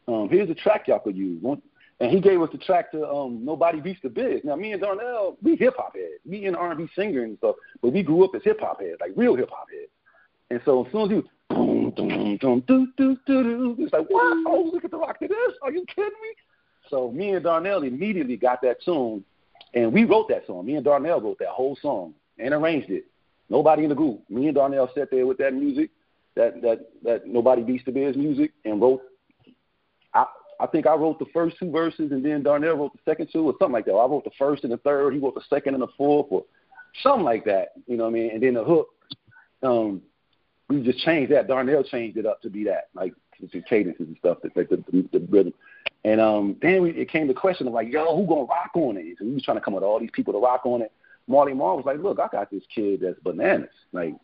um, 0.07 0.29
here's 0.29 0.51
a 0.51 0.55
track 0.55 0.89
y'all 0.89 0.99
could 1.01 1.17
use." 1.17 1.43
And 2.01 2.13
he 2.13 2.21
gave 2.21 2.41
us 2.41 2.51
the 2.53 2.59
track 2.59 2.93
to 2.93 3.09
um, 3.09 3.45
"Nobody 3.45 3.81
Beats 3.81 4.01
the 4.03 4.09
Biz." 4.09 4.43
Now, 4.45 4.57
me 4.57 4.73
and 4.73 4.81
Darnell, 4.81 5.37
we 5.43 5.57
hip 5.57 5.75
hop 5.77 5.95
heads, 5.95 6.55
R 6.57 6.71
and 6.71 6.79
B 6.79 6.89
singer 6.95 7.25
and 7.25 7.37
stuff, 7.39 7.57
but 7.83 7.93
we 7.93 8.03
grew 8.03 8.25
up 8.25 8.35
as 8.35 8.43
hip 8.45 8.61
hop 8.61 8.81
heads, 8.81 8.99
like 9.01 9.13
real 9.17 9.35
hip 9.35 9.51
hop 9.51 9.67
heads. 9.71 9.91
And 10.51 10.61
so 10.65 10.87
as 10.87 10.93
soon 10.93 11.03
as 11.03 11.11
you 11.11 11.25
boom, 11.51 11.91
boom, 11.97 12.39
boom, 12.41 12.65
do, 12.67 12.87
do, 12.97 13.17
do, 13.27 13.43
do, 13.43 13.77
it's 13.79 13.93
like, 13.93 14.09
wow, 14.11 14.45
oh, 14.47 14.71
look 14.73 14.85
at 14.85 14.91
the 14.91 14.99
rock 14.99 15.19
to 15.21 15.29
this. 15.29 15.55
Are 15.63 15.73
you 15.73 15.85
kidding 15.87 16.11
me? 16.23 16.35
So 16.89 17.11
me 17.11 17.33
and 17.33 17.45
Darnell 17.45 17.83
immediately 17.83 18.37
got 18.37 18.63
that 18.63 18.83
tune, 18.83 19.25
and 19.75 19.93
we 19.93 20.05
wrote 20.05 20.29
that 20.29 20.47
song. 20.47 20.67
Me 20.67 20.75
and 20.75 20.85
Darnell 20.85 21.21
wrote 21.21 21.39
that 21.41 21.49
whole 21.49 21.77
song 21.83 22.15
and 22.39 22.55
arranged 22.55 22.91
it. 22.91 23.07
Nobody 23.51 23.83
in 23.83 23.89
the 23.89 23.95
group. 23.95 24.23
Me 24.31 24.47
and 24.47 24.55
Darnell 24.55 24.91
sat 24.95 25.11
there 25.11 25.27
with 25.27 25.39
that 25.39 25.55
music, 25.55 25.91
that 26.39 26.63
that 26.63 26.79
that 27.03 27.27
nobody 27.27 27.63
beats 27.63 27.85
the 27.85 27.93
biz 27.93 28.17
music, 28.17 28.53
and 28.65 28.81
wrote. 28.81 29.03
I 30.15 30.25
I 30.61 30.67
think 30.67 30.87
I 30.87 30.95
wrote 30.95 31.19
the 31.19 31.27
first 31.35 31.59
two 31.59 31.71
verses, 31.71 32.13
and 32.13 32.25
then 32.25 32.43
Darnell 32.43 32.77
wrote 32.77 32.93
the 32.95 33.11
second 33.11 33.29
two, 33.31 33.45
or 33.45 33.55
something 33.59 33.73
like 33.73 33.85
that. 33.85 33.93
I 33.93 34.07
wrote 34.07 34.25
the 34.25 34.31
first 34.39 34.65
and 34.65 34.73
the 34.73 34.79
third. 34.79 35.13
He 35.13 35.19
wrote 35.19 35.35
the 35.35 35.45
second 35.51 35.75
and 35.75 35.83
the 35.83 35.89
fourth, 35.99 36.29
or 36.31 36.45
something 37.03 37.25
like 37.25 37.45
that. 37.45 37.73
You 37.87 37.99
know 37.99 38.05
what 38.05 38.11
I 38.11 38.13
mean? 38.15 38.31
And 38.31 38.43
then 38.43 38.55
the 38.55 38.65
hook. 38.65 38.89
Um, 39.63 40.03
we 40.69 40.83
just 40.83 41.01
changed 41.01 41.33
that. 41.33 41.49
Darnell 41.49 41.83
changed 41.83 42.17
it 42.17 42.27
up 42.27 42.41
to 42.43 42.51
be 42.51 42.65
that, 42.65 42.89
like 42.95 43.15
to 43.51 43.63
cadences 43.63 44.07
and 44.07 44.17
stuff, 44.19 44.39
like 44.55 44.69
the, 44.69 44.77
the, 44.93 45.09
the 45.13 45.27
rhythm. 45.31 45.55
And 46.05 46.21
um, 46.21 46.57
then 46.61 46.83
we, 46.83 46.91
it 46.91 47.11
came 47.11 47.27
the 47.27 47.35
question 47.35 47.67
of 47.67 47.73
like, 47.73 47.91
yo, 47.91 48.17
who 48.17 48.27
gonna 48.27 48.43
rock 48.43 48.71
on 48.75 48.97
it? 48.97 49.17
So 49.19 49.25
we 49.25 49.35
was 49.35 49.43
trying 49.43 49.57
to 49.57 49.63
come 49.63 49.75
with 49.75 49.83
all 49.83 49.99
these 49.99 50.11
people 50.13 50.33
to 50.33 50.39
rock 50.39 50.63
on 50.65 50.83
it. 50.83 50.93
Marley 51.27 51.55
Marl 51.55 51.77
was 51.77 51.87
like, 51.87 51.99
look, 51.99 52.19
I 52.21 52.29
got 52.29 52.51
this 52.51 52.63
kid 52.75 53.01
that's 53.03 53.19
bananas. 53.21 53.69
Like, 53.93 54.15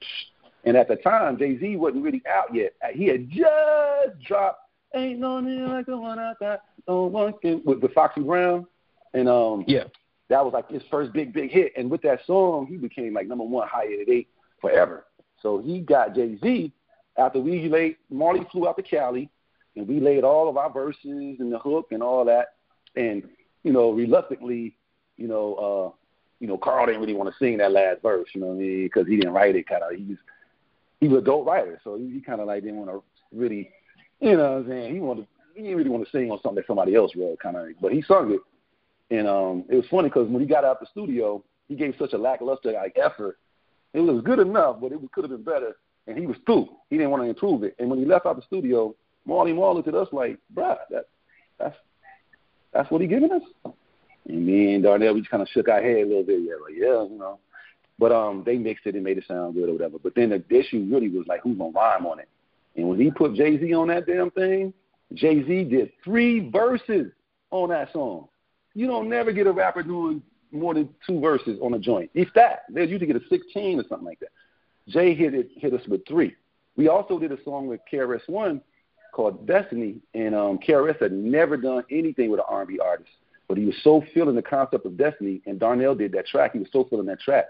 and 0.64 0.76
at 0.76 0.88
the 0.88 0.96
time, 0.96 1.38
Jay 1.38 1.58
Z 1.58 1.76
wasn't 1.76 2.04
really 2.04 2.22
out 2.28 2.54
yet. 2.54 2.74
He 2.92 3.06
had 3.06 3.30
just 3.30 4.20
dropped 4.26 4.60
"Ain't 4.94 5.20
No 5.20 5.40
Nigga 5.40 5.68
Like 5.68 5.86
the 5.86 5.96
One 5.96 6.18
I 6.18 6.32
Got," 6.40 6.62
no 6.88 7.04
one 7.04 7.34
can, 7.40 7.62
with 7.64 7.80
the 7.80 7.88
Foxy 7.88 8.20
Brown, 8.22 8.66
and 9.12 9.28
um, 9.28 9.64
yeah, 9.66 9.84
that 10.28 10.44
was 10.44 10.54
like 10.54 10.70
his 10.70 10.82
first 10.90 11.12
big 11.12 11.32
big 11.32 11.50
hit. 11.50 11.72
And 11.76 11.90
with 11.90 12.02
that 12.02 12.20
song, 12.26 12.66
he 12.66 12.76
became 12.76 13.14
like 13.14 13.28
number 13.28 13.44
one 13.44 13.68
high 13.68 13.84
at 13.84 14.08
eight 14.08 14.28
forever. 14.60 15.06
So 15.40 15.58
he 15.58 15.80
got 15.80 16.14
Jay 16.14 16.38
Z 16.42 16.72
after 17.18 17.40
we 17.40 17.68
laid 17.68 17.96
Marley 18.10 18.46
flew 18.50 18.66
out 18.66 18.76
to 18.76 18.82
Cali, 18.82 19.30
and 19.76 19.86
we 19.86 20.00
laid 20.00 20.24
all 20.24 20.48
of 20.48 20.56
our 20.56 20.72
verses 20.72 21.36
and 21.38 21.52
the 21.52 21.58
hook 21.58 21.88
and 21.90 22.02
all 22.02 22.24
that. 22.24 22.54
And 22.96 23.24
you 23.62 23.72
know, 23.72 23.90
reluctantly, 23.90 24.76
you 25.16 25.28
know, 25.28 25.54
uh, 25.54 25.96
you 26.40 26.46
know, 26.46 26.58
Carl 26.58 26.86
didn't 26.86 27.00
really 27.00 27.14
want 27.14 27.30
to 27.30 27.38
sing 27.38 27.58
that 27.58 27.72
last 27.72 28.02
verse, 28.02 28.28
you 28.34 28.40
know 28.40 28.48
what 28.48 28.54
I 28.54 28.58
mean? 28.58 28.84
Because 28.84 29.06
he 29.06 29.16
didn't 29.16 29.32
write 29.32 29.56
it. 29.56 29.68
Kind 29.68 29.82
of, 29.82 29.92
he 29.92 30.04
was 30.04 30.18
he 31.00 31.08
was 31.08 31.22
a 31.22 31.24
dope 31.24 31.46
writer, 31.46 31.80
so 31.84 31.96
he, 31.96 32.10
he 32.10 32.20
kind 32.20 32.40
of 32.40 32.46
like 32.46 32.62
didn't 32.62 32.78
want 32.78 32.90
to 32.90 33.02
really, 33.36 33.70
you 34.20 34.36
know, 34.36 34.52
what 34.52 34.58
I'm 34.58 34.68
saying 34.68 34.94
he 34.94 35.00
wanted 35.00 35.26
he 35.54 35.62
didn't 35.62 35.76
really 35.76 35.90
want 35.90 36.04
to 36.04 36.10
sing 36.10 36.30
on 36.30 36.40
something 36.42 36.56
that 36.56 36.66
somebody 36.66 36.94
else 36.94 37.12
wrote, 37.14 37.38
kind 37.38 37.56
of. 37.56 37.68
But 37.80 37.92
he 37.92 38.02
sung 38.02 38.32
it, 38.32 38.40
and 39.16 39.28
um, 39.28 39.64
it 39.68 39.76
was 39.76 39.84
funny 39.90 40.08
because 40.08 40.28
when 40.28 40.42
he 40.42 40.48
got 40.48 40.64
out 40.64 40.80
the 40.80 40.86
studio, 40.86 41.42
he 41.68 41.74
gave 41.74 41.94
such 41.98 42.12
a 42.12 42.18
lackluster 42.18 42.72
like 42.72 42.96
effort. 43.02 43.38
It 43.92 44.00
was 44.00 44.22
good 44.22 44.40
enough, 44.40 44.80
but 44.80 44.92
it 44.92 44.98
could 45.12 45.24
have 45.24 45.30
been 45.30 45.44
better. 45.44 45.76
And 46.06 46.18
he 46.18 46.26
was 46.26 46.36
through. 46.44 46.68
He 46.90 46.96
didn't 46.96 47.10
want 47.10 47.22
to 47.22 47.28
improve 47.28 47.62
it. 47.62 47.76
And 47.78 47.88
when 47.88 47.98
he 47.98 48.04
left 48.04 48.26
out 48.26 48.36
the 48.36 48.42
studio, 48.42 48.94
Marley 49.24 49.52
Marl 49.52 49.76
looked 49.76 49.88
at 49.88 49.94
us 49.94 50.08
like, 50.12 50.38
"Bruh, 50.54 50.76
that 50.90 51.06
that's 51.58 51.76
that's 52.72 52.90
what 52.90 53.00
he 53.00 53.06
giving 53.06 53.32
us." 53.32 53.42
And 54.26 54.46
me 54.46 54.74
and 54.74 54.82
Darnell, 54.82 55.14
we 55.14 55.20
just 55.20 55.30
kind 55.30 55.42
of 55.42 55.48
shook 55.48 55.68
our 55.68 55.80
head 55.80 55.98
a 55.98 56.06
little 56.06 56.24
bit. 56.24 56.40
Yeah, 56.42 56.54
like 56.62 56.74
yeah, 56.76 57.04
you 57.04 57.18
know. 57.18 57.38
But 57.98 58.12
um, 58.12 58.42
they 58.44 58.56
mixed 58.56 58.86
it 58.86 58.94
and 58.94 59.04
made 59.04 59.18
it 59.18 59.24
sound 59.28 59.54
good 59.54 59.68
or 59.68 59.72
whatever. 59.72 59.98
But 59.98 60.14
then 60.14 60.30
the 60.30 60.42
issue 60.56 60.86
really 60.90 61.08
was 61.08 61.26
like, 61.26 61.42
who's 61.42 61.56
gonna 61.56 61.70
rhyme 61.70 62.06
on 62.06 62.18
it? 62.18 62.28
And 62.76 62.88
when 62.88 63.00
he 63.00 63.10
put 63.10 63.34
Jay 63.34 63.58
Z 63.58 63.72
on 63.74 63.88
that 63.88 64.06
damn 64.06 64.30
thing, 64.30 64.74
Jay 65.12 65.44
Z 65.44 65.64
did 65.64 65.92
three 66.02 66.50
verses 66.50 67.12
on 67.50 67.68
that 67.68 67.92
song. 67.92 68.28
You 68.74 68.86
don't 68.88 69.08
never 69.08 69.32
get 69.32 69.46
a 69.46 69.52
rapper 69.52 69.82
doing 69.82 70.22
more 70.50 70.74
than 70.74 70.88
two 71.06 71.20
verses 71.20 71.58
on 71.62 71.74
a 71.74 71.78
joint. 71.78 72.10
If 72.14 72.28
that, 72.34 72.64
they 72.70 72.82
usually 72.82 73.06
get 73.06 73.16
a 73.16 73.28
16 73.28 73.78
or 73.78 73.84
something 73.88 74.06
like 74.06 74.20
that. 74.20 74.30
Jay 74.88 75.14
hit 75.14 75.34
it, 75.34 75.50
hit 75.56 75.72
us 75.72 75.86
with 75.88 76.06
three. 76.06 76.34
We 76.76 76.88
also 76.88 77.18
did 77.18 77.32
a 77.32 77.42
song 77.44 77.68
with 77.68 77.80
KRS 77.90 78.28
One 78.28 78.60
called 79.12 79.46
Destiny, 79.46 79.96
and 80.14 80.34
um, 80.34 80.58
KRS 80.58 81.00
had 81.00 81.12
never 81.12 81.56
done 81.56 81.84
anything 81.90 82.30
with 82.30 82.40
an 82.40 82.46
R&B 82.48 82.80
artist, 82.80 83.10
but 83.48 83.56
he 83.56 83.64
was 83.64 83.76
so 83.82 84.02
feeling 84.12 84.34
the 84.34 84.42
concept 84.42 84.84
of 84.84 84.96
Destiny, 84.96 85.40
and 85.46 85.60
Darnell 85.60 85.94
did 85.94 86.12
that 86.12 86.26
track. 86.26 86.52
He 86.52 86.58
was 86.58 86.68
so 86.72 86.84
feeling 86.90 87.06
that 87.06 87.20
track 87.20 87.46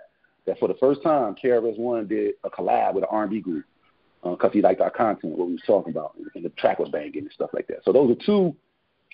that 0.47 0.59
for 0.59 0.69
the 0.69 0.75
first 0.75 1.03
time, 1.03 1.35
KRS 1.43 1.79
One 1.79 2.07
did 2.07 2.35
a 2.45 2.51
collab 2.51 2.95
with 2.95 3.05
an 3.05 3.09
R&B 3.11 3.41
group 3.41 3.65
because 4.23 4.51
uh, 4.51 4.53
he 4.53 4.63
liked 4.63 4.81
our 4.81 4.91
content, 4.91 5.37
what 5.37 5.49
we 5.49 5.55
was 5.55 5.63
talking 5.67 5.93
about, 5.93 6.17
and 6.35 6.45
the 6.45 6.49
track 6.51 6.79
was 6.79 6.89
banging 6.89 7.19
and 7.19 7.33
stuff 7.33 7.51
like 7.53 7.67
that. 7.67 7.85
So 7.85 7.93
those 7.93 8.11
are 8.11 8.27
two 8.27 8.57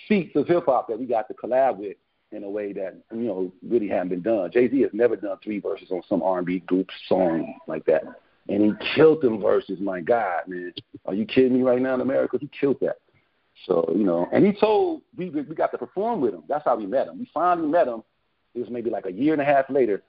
feats 0.09 0.35
of 0.37 0.47
hip 0.47 0.65
hop 0.67 0.89
that 0.89 0.99
we 0.99 1.07
got 1.07 1.29
to 1.29 1.35
collab 1.35 1.77
with 1.77 1.97
in 2.33 2.45
a 2.45 2.51
way 2.51 2.73
that 2.73 2.97
you 3.13 3.23
know 3.23 3.53
really 3.67 3.89
hadn't 3.89 4.09
been 4.09 4.23
done. 4.23 4.51
Jay 4.53 4.71
Z 4.71 4.81
has 4.83 4.91
never 4.93 5.17
done 5.17 5.37
three 5.43 5.59
verses 5.59 5.91
on 5.91 6.03
some 6.09 6.23
R&B 6.23 6.61
group 6.61 6.89
song 7.09 7.59
like 7.67 7.85
that, 7.87 8.05
and 8.49 8.63
he 8.63 8.73
killed 8.95 9.23
them 9.23 9.41
verses. 9.41 9.81
My 9.81 10.01
God, 10.01 10.43
man, 10.47 10.73
are 11.07 11.15
you 11.15 11.27
kidding 11.27 11.55
me 11.55 11.63
right 11.63 11.81
now 11.81 11.95
in 11.95 12.01
America? 12.01 12.39
He 12.41 12.49
killed 12.59 12.79
that. 12.81 12.99
So 13.67 13.93
you 13.97 14.05
know, 14.05 14.29
and 14.33 14.47
he 14.47 14.53
told 14.53 15.03
we 15.17 15.31
we 15.31 15.43
got 15.43 15.73
to 15.73 15.79
perform 15.79 16.21
with 16.21 16.35
him. 16.35 16.45
That's 16.49 16.65
how 16.65 16.77
we 16.77 16.87
met 16.87 17.09
him. 17.09 17.19
We 17.19 17.31
finally 17.35 17.69
met 17.69 17.89
him. 17.89 18.03
It 18.55 18.61
was 18.61 18.71
maybe 18.71 18.91
like 18.91 19.07
a 19.07 19.13
year 19.13 19.33
and 19.33 19.43
a 19.43 19.45
half 19.45 19.69
later. 19.69 20.03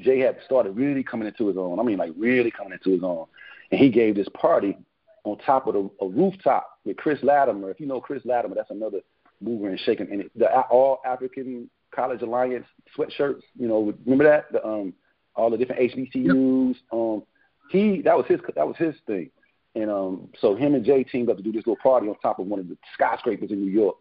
Jay 0.00 0.20
had 0.20 0.38
started 0.44 0.76
really 0.76 1.02
coming 1.02 1.28
into 1.28 1.46
his 1.48 1.56
own. 1.56 1.78
I 1.78 1.82
mean, 1.82 1.98
like 1.98 2.12
really 2.16 2.50
coming 2.50 2.72
into 2.72 2.90
his 2.90 3.02
own, 3.02 3.26
and 3.70 3.80
he 3.80 3.90
gave 3.90 4.14
this 4.14 4.28
party 4.34 4.76
on 5.24 5.38
top 5.38 5.66
of 5.66 5.74
a, 5.74 6.04
a 6.04 6.08
rooftop 6.08 6.78
with 6.84 6.96
Chris 6.96 7.18
Latimer. 7.22 7.70
If 7.70 7.80
you 7.80 7.86
know 7.86 8.00
Chris 8.00 8.24
Latimer, 8.24 8.54
that's 8.54 8.70
another 8.70 9.00
mover 9.40 9.68
and 9.68 9.80
shaking. 9.80 10.10
And 10.10 10.30
the 10.36 10.50
all 10.62 11.00
African 11.04 11.68
College 11.94 12.22
Alliance 12.22 12.66
sweatshirts, 12.96 13.42
you 13.58 13.68
know, 13.68 13.94
remember 14.04 14.24
that? 14.24 14.52
The 14.52 14.64
um 14.66 14.94
all 15.36 15.50
the 15.50 15.56
different 15.56 15.92
HBCUs. 15.92 16.74
Yep. 16.74 16.76
Um 16.92 17.22
he 17.70 18.02
that 18.02 18.16
was 18.16 18.26
his 18.26 18.40
that 18.54 18.66
was 18.66 18.76
his 18.76 18.94
thing. 19.06 19.30
And 19.74 19.90
um 19.90 20.28
so 20.40 20.54
him 20.54 20.74
and 20.74 20.84
Jay 20.84 21.04
teamed 21.04 21.30
up 21.30 21.36
to 21.36 21.42
do 21.42 21.52
this 21.52 21.66
little 21.66 21.76
party 21.82 22.08
on 22.08 22.16
top 22.16 22.38
of 22.38 22.46
one 22.46 22.60
of 22.60 22.68
the 22.68 22.76
skyscrapers 22.94 23.50
in 23.50 23.60
New 23.60 23.70
York. 23.70 23.96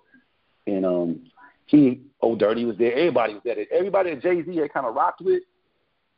And 0.68 0.86
um 0.86 1.22
he 1.66 2.02
oh 2.22 2.36
dirty 2.36 2.66
was 2.66 2.78
there, 2.78 2.94
everybody 2.94 3.34
was 3.36 3.44
there. 3.46 3.58
Everybody 3.72 4.14
that 4.14 4.22
Jay 4.22 4.44
Z 4.44 4.56
had 4.56 4.74
kinda 4.74 4.90
rocked 4.90 5.22
with, 5.22 5.44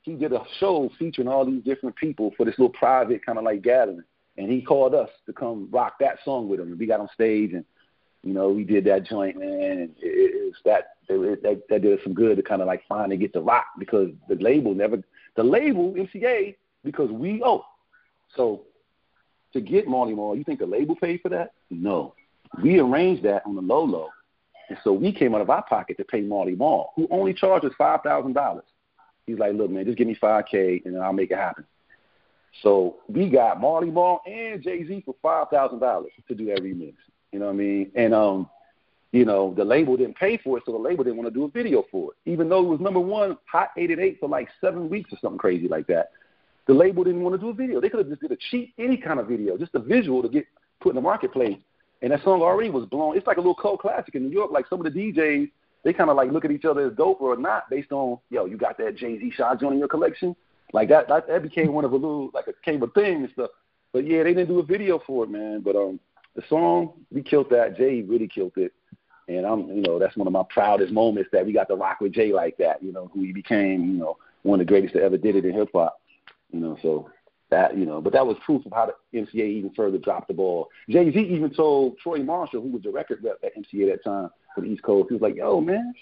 he 0.06 0.14
did 0.14 0.32
a 0.32 0.41
show 0.60 0.90
featuring 0.98 1.27
all 1.27 1.45
these 1.45 1.64
different 1.64 1.95
people 1.95 2.32
for 2.38 2.45
this 2.45 2.57
little 2.57 2.69
private 2.69 3.26
kind 3.26 3.38
of 3.38 3.44
like 3.44 3.64
gathering. 3.64 4.03
And 4.38 4.52
he 4.52 4.61
called 4.61 4.94
us 4.94 5.10
to 5.26 5.34
come 5.34 5.68
rock 5.72 5.95
that 5.99 6.19
song 6.23 6.48
with 6.48 6.60
him. 6.60 6.68
And 6.68 6.80
we 6.80 6.86
got 6.86 6.99
on 6.99 7.10
stage 7.14 7.53
and 7.53 7.65
you 8.26 8.34
know, 8.34 8.49
we 8.49 8.64
did 8.64 8.86
that 8.86 9.06
joint, 9.06 9.38
man, 9.38 9.48
and 9.49 9.82
it, 9.82 9.94
it 10.02 10.45
was 10.45 10.56
that, 10.65 10.95
it, 11.07 11.44
that 11.44 11.61
that 11.69 11.84
did 11.84 11.94
us 11.94 12.03
some 12.03 12.15
good 12.15 12.38
to 12.38 12.44
kind 12.44 12.60
of 12.60 12.68
like 12.68 12.82
finally 12.90 13.18
get 13.18 13.34
the 13.34 13.41
rock 13.41 13.68
because 13.77 14.10
the 14.27 14.36
label 14.36 14.73
never, 14.73 14.98
the 15.36 15.44
label 15.44 15.94
MCA 15.94 16.56
because 16.84 17.11
we 17.11 17.44
owe. 17.45 17.64
So 18.36 18.64
to 19.53 19.61
get 19.61 19.88
Marley 19.88 20.15
Marl, 20.15 20.36
you 20.36 20.44
think 20.44 20.60
the 20.60 20.65
label 20.65 20.95
paid 20.95 21.22
for 21.22 21.30
that? 21.30 21.53
No, 21.69 22.15
we 22.64 22.80
arranged 22.80 23.22
that 23.23 23.44
on 23.45 23.56
the 23.56 23.61
low 23.61 23.84
low, 23.84 24.10
and 24.69 24.77
so 24.84 24.91
we 24.91 25.11
came 25.11 25.36
out 25.36 25.41
of 25.41 25.52
our 25.52 25.64
pocket 25.64 25.98
to 25.98 26.03
pay 26.03 26.22
Marley 26.22 26.56
Marl, 26.56 26.94
who 26.95 27.07
only 27.11 27.32
charged 27.32 27.64
us 27.64 27.73
five 27.77 28.02
thousand 28.02 28.34
dollars. 28.34 28.65
He's 29.26 29.40
like, 29.40 29.54
look, 29.54 29.72
man, 29.72 29.86
just 29.86 29.98
give 29.98 30.08
me 30.08 30.16
five 30.16 30.46
k 30.50 30.82
and 30.86 30.96
then 30.96 31.02
I'll 31.02 31.14
make 31.14 31.32
it 31.32 31.38
happen. 31.38 31.66
So 32.62 32.98
we 33.08 33.30
got 33.30 33.60
Marley 33.60 33.92
Marl 33.92 34.22
and 34.26 34.62
Jay 34.62 34.86
Z 34.86 35.04
for 35.06 35.16
five 35.22 35.50
thousand 35.50 35.80
dollars 35.80 36.12
to 36.28 36.36
do 36.36 36.46
that 36.48 36.62
remix. 36.62 36.94
You 37.32 37.40
know 37.40 37.48
what 37.48 37.54
I 37.54 37.56
mean? 37.56 37.92
And 37.96 38.14
um, 38.14 38.50
you 39.12 39.26
know, 39.26 39.54
the 39.56 39.64
label 39.64 39.98
didn't 39.98 40.18
pay 40.18 40.38
for 40.38 40.58
it, 40.58 40.64
so 40.66 40.72
the 40.72 40.78
label 40.78 41.04
didn't 41.04 41.18
want 41.18 41.28
to 41.28 41.34
do 41.34 41.46
a 41.46 41.50
video 41.50 41.86
for 41.92 42.12
it. 42.12 42.30
Even 42.30 42.50
though 42.50 42.60
it 42.60 42.68
was 42.68 42.80
number 42.80 43.00
one, 43.00 43.38
hot 43.46 43.70
eight 43.78 43.92
at 43.92 44.00
eight 44.00 44.20
for 44.20 44.30
like 44.30 44.48
seven 44.62 44.90
weeks 44.90 45.12
or 45.12 45.18
something 45.22 45.38
crazy 45.38 45.68
like 45.68 45.88
that. 45.88 46.12
The 46.68 46.74
label 46.74 47.04
didn't 47.04 47.22
want 47.22 47.36
to 47.36 47.40
do 47.40 47.50
a 47.50 47.54
video. 47.54 47.80
They 47.80 47.90
could 47.90 48.00
have 48.00 48.10
just 48.10 48.22
did 48.22 48.32
a 48.32 48.38
cheap 48.52 48.74
any 48.78 48.98
kind 48.98 49.20
of 49.20 49.28
video, 49.28 49.58
just 49.58 49.76
a 49.76 49.80
visual 49.80 50.22
to 50.22 50.30
get 50.30 50.46
put 50.82 50.90
in 50.90 50.96
the 50.96 51.02
marketplace. 51.02 51.58
And 52.02 52.12
that 52.12 52.24
song 52.24 52.42
already 52.42 52.70
was 52.70 52.86
blown. 52.86 53.16
It's 53.16 53.28
like 53.28 53.38
a 53.38 53.40
little 53.40 53.56
cult 53.56 53.82
classic 53.82 54.16
in 54.16 54.24
New 54.24 54.32
York. 54.32 54.52
Like 54.52 54.68
some 54.68 54.86
of 54.86 54.92
the 54.92 55.00
DJs, 55.00 55.52
they 55.86 55.94
kind 55.94 56.10
of 56.10 56.18
like 56.18 56.32
look 56.32 56.44
at 56.44 56.52
each 56.52 56.66
other 56.66 56.88
as 56.88 56.98
dope 56.98 57.22
or 57.22 57.38
not 57.38 57.70
based 57.70 57.91
on, 57.91 58.18
yo, 58.32 58.45
you 58.45 58.57
got 58.57 58.78
that 58.80 58.98
Jay 58.98 59.20
Z 59.20 59.32
shot 59.38 59.60
joint 59.60 59.74
in 59.74 59.80
your 59.80 59.88
collection. 59.88 60.36
Like 60.74 60.90
that, 60.90 61.07
that, 61.07 61.28
that 61.28 61.44
became 61.44 61.74
one 61.74 61.86
of 61.86 61.94
a 61.94 61.95
little 61.95 62.32
like 62.34 62.48
a 62.48 62.53
came 62.66 62.82
a 62.82 62.88
thing 62.88 63.24
and 63.24 63.30
stuff. 63.32 63.52
But 63.94 64.06
yeah, 64.06 64.24
they 64.24 64.34
didn't 64.34 64.48
do 64.48 64.60
a 64.60 64.66
video 64.66 64.99
for 65.06 65.24
it, 65.24 65.30
man. 65.30 65.62
But 65.62 65.76
um, 65.76 65.99
the 66.36 66.41
song 66.49 66.94
we 67.12 67.22
killed 67.22 67.52
that. 67.52 67.78
Jay 67.78 68.02
really 68.02 68.28
killed 68.28 68.53
it. 68.57 68.74
And 69.28 69.45
I'm, 69.45 69.68
you 69.70 69.82
know, 69.82 69.99
that's 69.99 70.18
one 70.18 70.28
of 70.28 70.34
my 70.34 70.44
proudest 70.49 70.91
moments 70.91 71.30
that 71.32 71.45
we 71.45 71.53
got 71.53 71.68
to 71.68 71.76
rock 71.76 72.02
with 72.02 72.14
Jay 72.14 72.34
like 72.34 72.57
that. 72.57 72.82
You 72.82 72.91
know, 72.91 73.12
who 73.14 73.22
he 73.22 73.32
became, 73.32 73.86
you 73.86 73.99
know, 73.99 74.18
one 74.41 74.60
of 74.60 74.66
the 74.66 74.72
greatest 74.72 74.95
that 74.95 75.03
ever 75.03 75.18
did 75.18 75.36
it 75.36 75.45
in 75.45 75.53
hip 75.53 75.70
hop. 75.72 76.02
You 76.52 76.62
know, 76.62 76.78
so 76.82 77.12
that 77.52 77.78
you 77.78 77.86
know, 77.86 78.02
but 78.02 78.12
that 78.14 78.26
was 78.26 78.38
proof 78.44 78.66
of 78.66 78.72
how 78.74 78.88
the 78.88 79.20
MCA 79.20 79.48
even 79.48 79.72
further 79.76 79.99
dropped 79.99 80.30
the 80.30 80.34
ball. 80.34 80.68
Jay 80.90 81.12
Z 81.12 81.20
even 81.20 81.53
told 81.53 81.99
Troy 81.99 82.24
Marshall, 82.24 82.64
who 82.64 82.70
was 82.70 82.82
the 82.82 82.90
record 82.90 83.20
rep 83.24 83.38
at 83.44 83.56
MCA 83.56 83.91
at 83.91 83.99
that 83.99 84.03
time 84.03 84.32
for 84.56 84.61
the 84.61 84.68
East 84.68 84.84
Coast, 84.84 85.10
he 85.10 85.15
was 85.15 85.22
like, 85.22 85.36
"Yo, 85.36 85.61
man, 85.61 85.94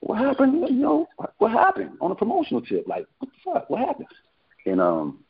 what 0.00 0.18
happened? 0.18 0.68
You 0.68 0.76
know, 0.76 1.08
what 1.38 1.50
happened 1.50 1.96
on 2.00 2.12
a 2.12 2.14
promotional 2.14 2.60
tip? 2.60 2.86
Like, 2.86 3.06
what 3.18 3.30
the 3.30 3.52
fuck? 3.52 3.70
What 3.70 3.80
happened?" 3.80 4.08
And 4.66 4.80
um, 4.80 5.24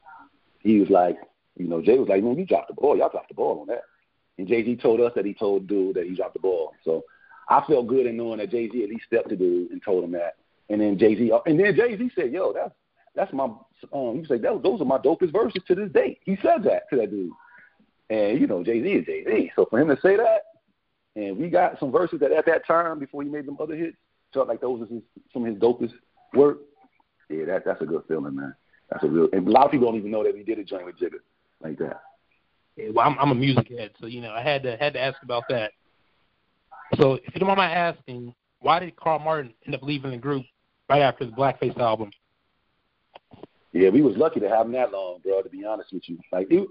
he 0.61 0.81
was 0.81 0.91
like, 0.91 1.19
you 1.57 1.69
know, 1.69 1.81
Jay 1.81 1.99
was 1.99 2.09
like, 2.09 2.23
"Man, 2.23 2.39
you 2.39 2.45
dropped 2.45 2.69
the 2.69 2.75
ball. 2.75 2.97
Y'all 2.97 3.09
dropped 3.09 3.29
the 3.29 3.35
ball 3.35 3.61
on 3.61 3.69
that." 3.69 3.83
And 4.39 4.49
Jay 4.49 4.65
Z 4.65 4.77
told 4.77 5.01
us 5.01 5.13
that 5.15 5.27
he 5.27 5.35
told 5.35 5.67
dude 5.67 5.97
that 5.97 6.07
he 6.07 6.17
dropped 6.17 6.35
the 6.35 6.41
ball. 6.41 6.73
So 6.85 7.05
I 7.49 7.63
felt 7.67 7.87
good 7.87 8.07
in 8.07 8.17
knowing 8.17 8.39
that 8.39 8.51
Jay 8.51 8.69
Z 8.69 8.83
at 8.83 8.91
least 8.91 9.07
stepped 9.07 9.29
to 9.29 9.37
dude 9.37 9.71
and 9.71 9.83
told 9.83 10.05
him 10.05 10.13
that. 10.13 10.37
And 10.69 10.81
then 10.81 10.99
Jay 10.99 11.17
Z, 11.17 11.31
and 11.47 11.59
then 11.59 11.75
Jay 11.75 11.97
Z 11.97 12.11
said, 12.15 12.33
"Yo, 12.33 12.53
that's 12.53 12.73
that's 13.15 13.33
my 13.33 13.49
um, 13.93 14.19
he 14.21 14.25
said 14.27 14.43
that, 14.43 14.63
those 14.63 14.81
are 14.81 14.85
my 14.85 14.99
dopest 14.99 15.33
verses 15.33 15.63
to 15.67 15.75
this 15.75 15.91
day. 15.93 16.19
He 16.25 16.37
said 16.43 16.63
that 16.65 16.89
to 16.91 16.97
that 16.97 17.11
dude. 17.11 17.33
And 18.09 18.41
you 18.41 18.47
know, 18.47 18.63
Jay 18.63 18.83
Z 18.83 18.89
is 18.89 19.07
Jay 19.07 19.25
Z. 19.25 19.53
So 19.57 19.67
for 19.69 19.81
him 19.81 19.89
to 19.89 19.99
say 20.01 20.17
that, 20.17 20.45
and 21.17 21.37
we 21.37 21.49
got 21.49 21.79
some 21.81 21.91
verses 21.91 22.21
that 22.21 22.33
at 22.33 22.47
that 22.47 22.67
time 22.67 22.99
before 22.99 23.23
he 23.23 23.29
made 23.29 23.47
them 23.47 23.57
other 23.61 23.77
hits, 23.77 23.97
felt 24.33 24.49
like 24.49 24.61
those 24.61 24.89
his, 24.89 25.03
some 25.33 25.45
of 25.45 25.49
his 25.53 25.59
dopest 25.59 25.93
work. 26.35 26.59
Yeah, 27.29 27.45
that 27.47 27.65
that's 27.65 27.83
a 27.83 27.87
good 27.87 28.03
feeling, 28.09 28.37
man. 28.37 28.55
That's 28.91 29.05
a 29.05 29.09
real. 29.09 29.29
And 29.33 29.47
a 29.47 29.51
lot 29.51 29.67
of 29.67 29.71
people 29.71 29.87
don't 29.87 29.99
even 29.99 30.11
know 30.11 30.25
that 30.25 30.37
he 30.37 30.43
did 30.43 30.59
a 30.59 30.65
joint 30.65 30.87
with 30.87 30.99
Jigga 30.99 31.19
like 31.63 31.79
that. 31.79 32.03
Yeah, 32.77 32.91
well, 32.93 33.07
I'm, 33.07 33.19
I'm 33.19 33.31
a 33.31 33.35
music 33.35 33.69
head, 33.69 33.91
so 34.01 34.07
you 34.07 34.21
know 34.21 34.33
I 34.33 34.43
had 34.43 34.63
to 34.65 34.77
had 34.77 34.95
to 34.95 35.01
ask 35.01 35.23
about 35.23 35.45
that. 35.49 35.73
So 36.97 37.15
if 37.15 37.35
you 37.35 37.41
don't 37.41 37.49
mind 37.49 37.59
my 37.59 37.71
asking, 37.71 38.35
why 38.61 38.81
did 38.81 38.97
Carl 38.97 39.21
Martin 39.21 39.53
end 39.67 39.75
up 39.75 39.83
leaving 39.83 40.11
the 40.11 40.17
group 40.17 40.45
right 40.89 41.03
after 41.03 41.25
the 41.25 41.33
Blackface 41.33 41.79
album? 41.79 42.11
Yeah, 43.73 43.91
we 43.91 44.03
was 44.03 44.17
lucky 44.17 44.41
to 44.41 44.49
have 44.49 44.67
him 44.67 44.73
that 44.73 44.91
long, 44.91 45.21
bro. 45.23 45.43
To 45.43 45.49
be 45.49 45.65
honest 45.65 45.93
with 45.93 46.09
you, 46.09 46.19
like 46.33 46.49
it, 46.51 46.69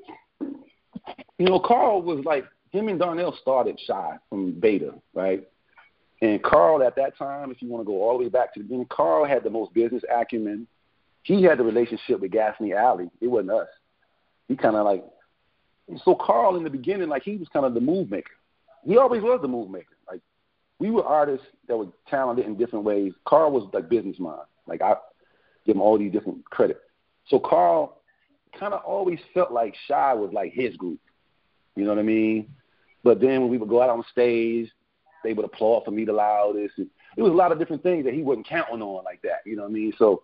you 1.38 1.46
know, 1.46 1.60
Carl 1.60 2.02
was 2.02 2.24
like 2.26 2.46
him 2.72 2.88
and 2.88 3.00
Darnell 3.00 3.38
started 3.42 3.80
Shai 3.86 4.18
from 4.30 4.60
Beta, 4.60 4.94
right? 5.14 5.48
And 6.22 6.44
Carl 6.44 6.84
at 6.84 6.96
that 6.98 7.18
time, 7.18 7.52
if 7.52 7.62
you 7.62 7.70
want 7.70 7.82
to 7.82 7.86
go 7.86 8.02
all 8.02 8.18
the 8.18 8.26
way 8.26 8.30
back 8.30 8.54
to 8.54 8.60
the 8.60 8.64
beginning, 8.64 8.88
Carl 8.90 9.26
had 9.26 9.44
the 9.44 9.50
most 9.50 9.74
business 9.74 10.04
acumen. 10.14 10.68
He 11.24 11.44
had 11.44 11.58
the 11.58 11.64
relationship 11.64 12.20
with 12.20 12.32
Gasoline 12.32 12.74
Alley. 12.74 13.10
It 13.22 13.28
wasn't 13.28 13.52
us. 13.52 13.68
He 14.48 14.56
kind 14.56 14.76
of 14.76 14.86
like 14.86 15.04
so 16.04 16.16
Carl 16.16 16.56
in 16.56 16.64
the 16.64 16.70
beginning, 16.70 17.10
like 17.10 17.24
he 17.24 17.38
was 17.38 17.48
kind 17.52 17.66
of 17.66 17.74
the 17.74 17.82
move 17.82 18.12
maker. 18.12 18.32
He 18.86 18.98
always 18.98 19.22
was 19.22 19.40
the 19.42 19.48
move 19.48 19.70
maker. 19.70 19.96
Like 20.10 20.22
we 20.80 20.92
were 20.92 21.04
artists 21.04 21.46
that 21.68 21.78
were 21.78 21.88
talented 22.08 22.46
in 22.46 22.58
different 22.58 22.86
ways. 22.86 23.14
Carl 23.26 23.52
was 23.52 23.68
like 23.74 23.90
business 23.90 24.20
mind. 24.20 24.42
Like 24.68 24.82
I 24.82 24.96
give 25.66 25.76
him 25.76 25.82
all 25.82 25.98
these 25.98 26.12
different 26.12 26.46
credit. 26.46 26.80
So 27.28 27.40
Carl 27.40 28.02
kind 28.60 28.74
of 28.74 28.82
always 28.84 29.20
felt 29.34 29.52
like 29.52 29.76
Shai 29.88 30.14
was 30.14 30.32
like 30.34 30.54
his 30.54 30.76
group. 30.76 31.00
You 31.76 31.86
know 31.86 31.92
what 31.92 32.00
I 32.00 32.04
mean? 32.04 32.50
But 33.04 33.22
then 33.22 33.42
when 33.42 33.50
we 33.50 33.58
would 33.58 33.70
go 33.70 33.82
out 33.82 33.90
on 33.90 34.04
stage, 34.12 34.70
they 35.24 35.34
would 35.34 35.46
applaud 35.46 35.86
for 35.86 35.92
me 35.92 36.06
the 36.06 36.14
loudest. 36.14 36.78
And 36.78 36.88
it 37.18 37.22
was 37.22 37.32
a 37.32 37.36
lot 37.36 37.52
of 37.52 37.60
different 37.60 37.84
things 37.84 38.06
that 38.06 38.14
he 38.14 38.22
wasn't 38.22 38.48
counting 38.48 38.82
on 38.82 39.04
like 39.04 39.22
that. 39.24 39.42
You 39.46 39.56
know 39.56 39.64
what 39.64 39.70
I 39.70 39.74
mean? 39.74 39.94
So 39.98 40.24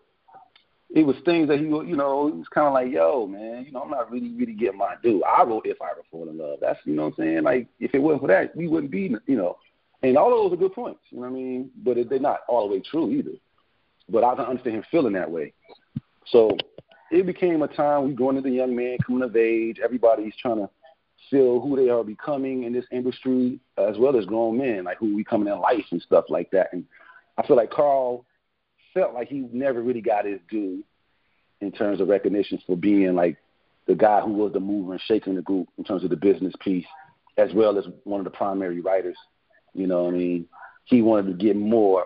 it 0.94 1.06
was 1.06 1.16
things 1.26 1.48
that 1.50 1.60
he, 1.60 1.66
you 1.66 1.96
know, 1.96 2.28
he 2.28 2.38
was 2.38 2.48
kind 2.54 2.68
of 2.68 2.74
like, 2.74 2.92
yo, 2.92 3.28
man, 3.28 3.66
you 3.66 3.72
know, 3.72 3.82
I'm 3.82 3.92
not 3.92 4.12
really, 4.12 4.32
really 4.32 4.54
getting 4.54 4.78
my 4.78 4.96
due. 5.02 5.24
I 5.24 5.44
wrote 5.44 5.66
If 5.66 5.82
I 5.82 5.92
Ever 5.92 6.04
Fall 6.12 6.30
in 6.30 6.38
Love. 6.38 6.60
That's, 6.62 6.80
you 6.86 6.94
know 6.94 7.08
what 7.08 7.20
I'm 7.20 7.26
saying? 7.26 7.44
Like, 7.44 7.68
if 7.80 7.94
it 7.94 8.00
wasn't 8.00 8.22
for 8.22 8.28
that, 8.28 8.56
we 8.56 8.68
wouldn't 8.68 8.92
be, 8.92 9.16
you 9.26 9.36
know. 9.36 9.58
And 10.04 10.18
all 10.18 10.32
of 10.32 10.52
those 10.52 10.58
are 10.58 10.62
good 10.62 10.74
points, 10.74 11.00
you 11.10 11.18
know 11.18 11.24
what 11.24 11.30
I 11.30 11.34
mean? 11.34 11.72
But 11.84 11.98
they're 12.10 12.20
not 12.20 12.42
all 12.48 12.68
the 12.68 12.76
way 12.76 12.82
true 12.82 13.12
either. 13.12 13.32
But 14.08 14.24
I 14.24 14.36
can 14.36 14.46
understand 14.46 14.78
him 14.78 14.84
feeling 14.92 15.14
that 15.14 15.32
way. 15.32 15.54
So 16.28 16.56
it 17.12 17.26
became 17.26 17.62
a 17.64 17.68
time 17.68 18.08
we 18.08 18.14
going 18.14 18.38
a 18.38 18.50
young 18.50 18.76
man, 18.76 18.98
coming 19.06 19.24
of 19.24 19.36
age. 19.36 19.80
Everybody's 19.84 20.36
trying 20.40 20.58
to 20.58 20.70
feel 21.30 21.60
who 21.60 21.76
they 21.76 21.90
are 21.90 22.04
becoming 22.04 22.64
in 22.64 22.74
this 22.74 22.86
industry, 22.92 23.60
as 23.78 23.98
well 23.98 24.18
as 24.18 24.26
grown 24.26 24.58
men, 24.58 24.84
like 24.84 24.98
who 24.98 25.16
we 25.16 25.24
coming 25.24 25.52
in 25.52 25.60
life 25.60 25.86
and 25.92 26.02
stuff 26.02 26.26
like 26.30 26.50
that. 26.52 26.72
And 26.74 26.86
I 27.38 27.46
feel 27.46 27.56
like 27.56 27.72
Carl 27.72 28.26
felt 28.94 29.14
like 29.14 29.28
he 29.28 29.48
never 29.52 29.82
really 29.82 30.02
got 30.02 30.26
his 30.26 30.40
due 30.50 30.84
in 31.62 31.72
terms 31.72 32.02
of 32.02 32.08
recognition 32.08 32.60
for 32.66 32.76
being 32.76 33.16
like 33.16 33.38
the 33.88 33.96
guy 33.96 34.22
who 34.22 34.34
was 34.34 34.54
the 34.54 34.60
mover 34.60 34.94
and 34.94 35.02
shaking 35.06 35.36
the 35.36 35.42
group 35.42 35.68
in 35.78 35.84
terms 35.84 36.04
of 36.04 36.10
the 36.10 36.16
business 36.16 36.54
piece, 36.62 36.86
as 37.38 37.54
well 37.54 37.78
as 37.78 37.86
one 38.04 38.20
of 38.20 38.24
the 38.24 38.32
primary 38.32 38.82
writers. 38.82 39.18
You 39.74 39.88
know 39.88 40.04
what 40.04 40.14
I 40.14 40.18
mean? 40.18 40.48
He 40.86 41.02
wanted 41.02 41.28
to 41.28 41.46
get 41.46 41.56
more 41.56 42.06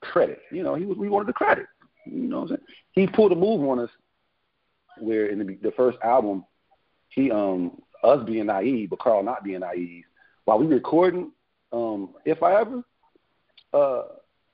credit. 0.00 0.40
You 0.50 0.62
know, 0.62 0.74
he 0.74 0.86
was 0.86 0.96
we 0.96 1.08
wanted 1.08 1.28
the 1.28 1.34
credit. 1.34 1.66
You 2.06 2.28
know 2.28 2.40
what 2.40 2.42
I'm 2.42 2.48
saying? 2.48 2.60
He 2.92 3.06
pulled 3.06 3.32
a 3.32 3.36
move 3.36 3.68
on 3.68 3.78
us 3.80 3.90
where 4.98 5.26
in 5.26 5.38
the, 5.38 5.58
the 5.62 5.72
first 5.72 5.98
album, 6.02 6.44
he 7.10 7.30
um 7.30 7.80
us 8.02 8.24
being 8.24 8.46
naive, 8.46 8.90
but 8.90 8.98
Carl 8.98 9.22
not 9.22 9.44
being 9.44 9.60
naive. 9.60 10.04
While 10.44 10.58
we 10.58 10.66
recording, 10.66 11.32
um, 11.72 12.10
if 12.24 12.42
I 12.42 12.60
ever, 12.60 12.82
uh, 13.72 14.02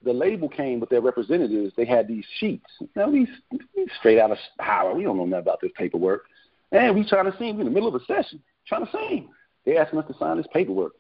the 0.04 0.12
label 0.12 0.48
came 0.48 0.80
with 0.80 0.90
their 0.90 1.00
representatives. 1.00 1.72
They 1.76 1.84
had 1.84 2.06
these 2.06 2.24
sheets. 2.38 2.66
Now 2.94 3.10
these, 3.10 3.28
these 3.74 3.88
straight 3.98 4.18
out 4.18 4.30
of 4.30 4.38
Howard. 4.58 4.96
We 4.96 5.04
don't 5.04 5.16
know 5.16 5.24
nothing 5.24 5.42
about 5.42 5.60
this 5.60 5.72
paperwork, 5.76 6.24
and 6.72 6.94
we 6.94 7.08
trying 7.08 7.30
to 7.30 7.36
sing. 7.38 7.56
We 7.56 7.62
in 7.62 7.66
the 7.66 7.70
middle 7.70 7.88
of 7.88 7.94
a 7.94 8.04
session 8.04 8.42
trying 8.66 8.84
to 8.84 8.92
sing. 8.92 9.28
They 9.64 9.76
asking 9.76 9.98
us 9.98 10.06
to 10.08 10.18
sign 10.18 10.36
this 10.36 10.46
paperwork. 10.52 10.92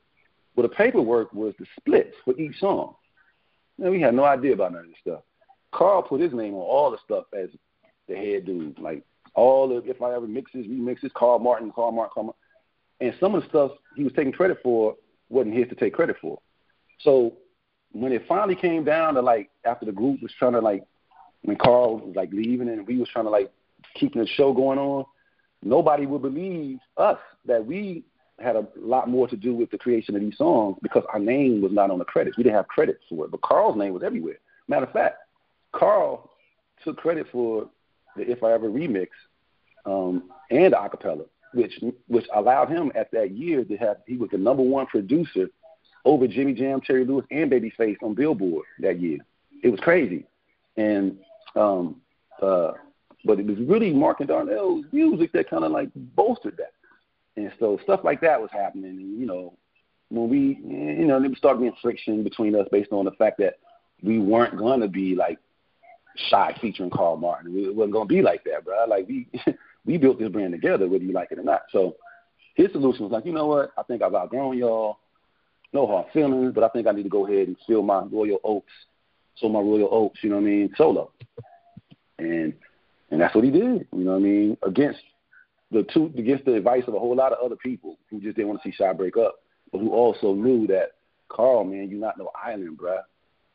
Well, 0.54 0.66
the 0.66 0.74
paperwork 0.74 1.32
was 1.32 1.54
the 1.58 1.66
splits 1.78 2.14
for 2.24 2.34
each 2.38 2.58
song. 2.58 2.94
Now 3.78 3.90
we 3.90 4.00
had 4.00 4.14
no 4.14 4.24
idea 4.24 4.54
about 4.54 4.72
none 4.72 4.82
of 4.82 4.88
this 4.88 4.96
stuff. 5.00 5.20
Carl 5.72 6.02
put 6.02 6.20
his 6.20 6.32
name 6.32 6.54
on 6.54 6.60
all 6.60 6.90
the 6.90 6.98
stuff 7.04 7.24
as 7.38 7.50
the 8.08 8.16
head 8.16 8.46
dude, 8.46 8.78
like 8.78 9.04
all 9.36 9.68
the 9.68 9.76
if 9.88 10.02
I 10.02 10.14
ever 10.14 10.26
mixes, 10.26 10.66
remixes, 10.66 11.12
Carl 11.12 11.38
Martin, 11.38 11.70
Carl 11.70 11.92
Martin, 11.92 12.10
Carl 12.12 12.26
Martin. 12.26 12.40
And 13.00 13.14
some 13.20 13.34
of 13.34 13.42
the 13.42 13.48
stuff 13.48 13.72
he 13.94 14.02
was 14.02 14.12
taking 14.14 14.32
credit 14.32 14.58
for 14.62 14.96
wasn't 15.28 15.54
his 15.54 15.68
to 15.68 15.74
take 15.74 15.94
credit 15.94 16.16
for. 16.20 16.40
So 17.00 17.34
when 17.92 18.12
it 18.12 18.24
finally 18.26 18.56
came 18.56 18.84
down 18.84 19.14
to 19.14 19.20
like 19.20 19.50
after 19.64 19.84
the 19.86 19.92
group 19.92 20.22
was 20.22 20.32
trying 20.38 20.52
to 20.52 20.60
like 20.60 20.82
when 21.42 21.56
Carl 21.56 21.98
was 21.98 22.16
like 22.16 22.32
leaving 22.32 22.68
and 22.68 22.86
we 22.86 22.98
was 22.98 23.08
trying 23.10 23.26
to 23.26 23.30
like 23.30 23.52
keeping 23.94 24.22
the 24.22 24.26
show 24.26 24.52
going 24.52 24.78
on, 24.78 25.04
nobody 25.62 26.06
would 26.06 26.22
believe 26.22 26.78
us 26.96 27.18
that 27.44 27.64
we 27.64 28.04
had 28.38 28.56
a 28.56 28.66
lot 28.76 29.08
more 29.08 29.28
to 29.28 29.36
do 29.36 29.54
with 29.54 29.70
the 29.70 29.78
creation 29.78 30.14
of 30.14 30.20
these 30.20 30.36
songs 30.36 30.76
because 30.82 31.02
our 31.12 31.18
name 31.18 31.62
was 31.62 31.72
not 31.72 31.90
on 31.90 31.98
the 31.98 32.04
credits. 32.04 32.36
We 32.36 32.42
didn't 32.42 32.56
have 32.56 32.68
credits 32.68 33.02
for 33.08 33.24
it, 33.24 33.30
but 33.30 33.40
Carl's 33.42 33.76
name 33.76 33.94
was 33.94 34.02
everywhere. 34.02 34.38
Matter 34.68 34.86
of 34.86 34.92
fact, 34.92 35.16
Carl 35.72 36.30
took 36.84 36.96
credit 36.96 37.26
for 37.32 37.68
the 38.16 38.30
If 38.30 38.42
I 38.42 38.52
Ever 38.52 38.68
remix 38.68 39.08
um, 39.84 40.30
and 40.50 40.74
acapella, 40.74 41.26
which 41.54 41.78
which 42.08 42.26
allowed 42.34 42.68
him 42.68 42.92
at 42.94 43.10
that 43.12 43.32
year 43.32 43.64
to 43.64 43.76
have 43.76 43.98
he 44.06 44.16
was 44.16 44.30
the 44.30 44.38
number 44.38 44.62
one 44.62 44.86
producer 44.86 45.48
over 46.04 46.26
Jimmy 46.26 46.54
Jam, 46.54 46.80
Terry 46.80 47.04
Lewis, 47.04 47.26
and 47.30 47.50
Babyface 47.50 47.96
on 48.02 48.14
Billboard 48.14 48.64
that 48.80 49.00
year. 49.00 49.18
It 49.62 49.70
was 49.70 49.80
crazy, 49.80 50.24
and 50.76 51.18
um, 51.54 52.00
uh, 52.40 52.72
but 53.24 53.40
it 53.40 53.46
was 53.46 53.58
really 53.58 53.92
Marc 53.92 54.20
and 54.20 54.28
Darnell's 54.28 54.84
music 54.92 55.32
that 55.32 55.50
kind 55.50 55.64
of 55.64 55.72
like 55.72 55.88
bolstered 55.94 56.56
that, 56.58 56.72
and 57.36 57.52
so 57.58 57.78
stuff 57.82 58.00
like 58.04 58.20
that 58.20 58.40
was 58.40 58.50
happening. 58.52 58.90
And 58.90 59.18
you 59.18 59.26
know, 59.26 59.54
when 60.10 60.28
we 60.28 60.58
you 60.64 61.06
know 61.06 61.20
there 61.20 61.34
started 61.36 61.60
being 61.60 61.74
friction 61.82 62.22
between 62.22 62.54
us 62.54 62.68
based 62.70 62.92
on 62.92 63.04
the 63.04 63.12
fact 63.12 63.38
that 63.38 63.58
we 64.02 64.18
weren't 64.18 64.56
going 64.56 64.80
to 64.80 64.88
be 64.88 65.14
like 65.14 65.38
Shai 66.28 66.56
featuring 66.60 66.90
Carl 66.90 67.16
Martin. 67.16 67.56
It 67.56 67.74
wasn't 67.74 67.94
gonna 67.94 68.06
be 68.06 68.22
like 68.22 68.44
that, 68.44 68.64
bro. 68.64 68.86
Like 68.86 69.08
we 69.08 69.28
we 69.84 69.98
built 69.98 70.18
this 70.18 70.30
brand 70.30 70.52
together, 70.52 70.88
whether 70.88 71.04
you 71.04 71.12
like 71.12 71.32
it 71.32 71.38
or 71.38 71.44
not. 71.44 71.62
So 71.70 71.96
his 72.54 72.72
solution 72.72 73.04
was 73.04 73.12
like, 73.12 73.26
you 73.26 73.32
know 73.32 73.46
what? 73.46 73.72
I 73.78 73.82
think 73.82 74.02
I've 74.02 74.14
outgrown 74.14 74.58
y'all. 74.58 74.98
No 75.72 75.86
hard 75.86 76.06
feelings, 76.12 76.52
but 76.54 76.64
I 76.64 76.68
think 76.68 76.86
I 76.86 76.92
need 76.92 77.02
to 77.02 77.08
go 77.08 77.26
ahead 77.26 77.48
and 77.48 77.56
fill 77.66 77.82
my 77.82 78.00
royal 78.04 78.40
oats, 78.44 78.70
so 79.36 79.48
my 79.48 79.58
royal 79.60 79.88
oats, 79.90 80.18
you 80.22 80.30
know 80.30 80.36
what 80.36 80.42
I 80.42 80.46
mean, 80.46 80.74
solo. 80.76 81.10
And 82.18 82.54
and 83.10 83.20
that's 83.20 83.34
what 83.34 83.44
he 83.44 83.50
did, 83.50 83.86
you 83.92 84.04
know 84.04 84.12
what 84.12 84.16
I 84.16 84.20
mean, 84.20 84.56
against 84.62 85.00
the 85.70 85.84
two 85.92 86.12
against 86.16 86.44
the 86.44 86.54
advice 86.54 86.84
of 86.86 86.94
a 86.94 86.98
whole 86.98 87.14
lot 87.14 87.32
of 87.32 87.44
other 87.44 87.56
people 87.56 87.98
who 88.10 88.20
just 88.20 88.36
didn't 88.36 88.48
want 88.48 88.62
to 88.62 88.68
see 88.68 88.74
Shai 88.74 88.92
break 88.92 89.16
up, 89.16 89.36
but 89.72 89.78
who 89.78 89.90
also 89.90 90.34
knew 90.34 90.66
that 90.68 90.92
Carl, 91.28 91.64
man, 91.64 91.90
you're 91.90 92.00
not 92.00 92.18
no 92.18 92.30
island, 92.34 92.78
bruh. 92.78 93.02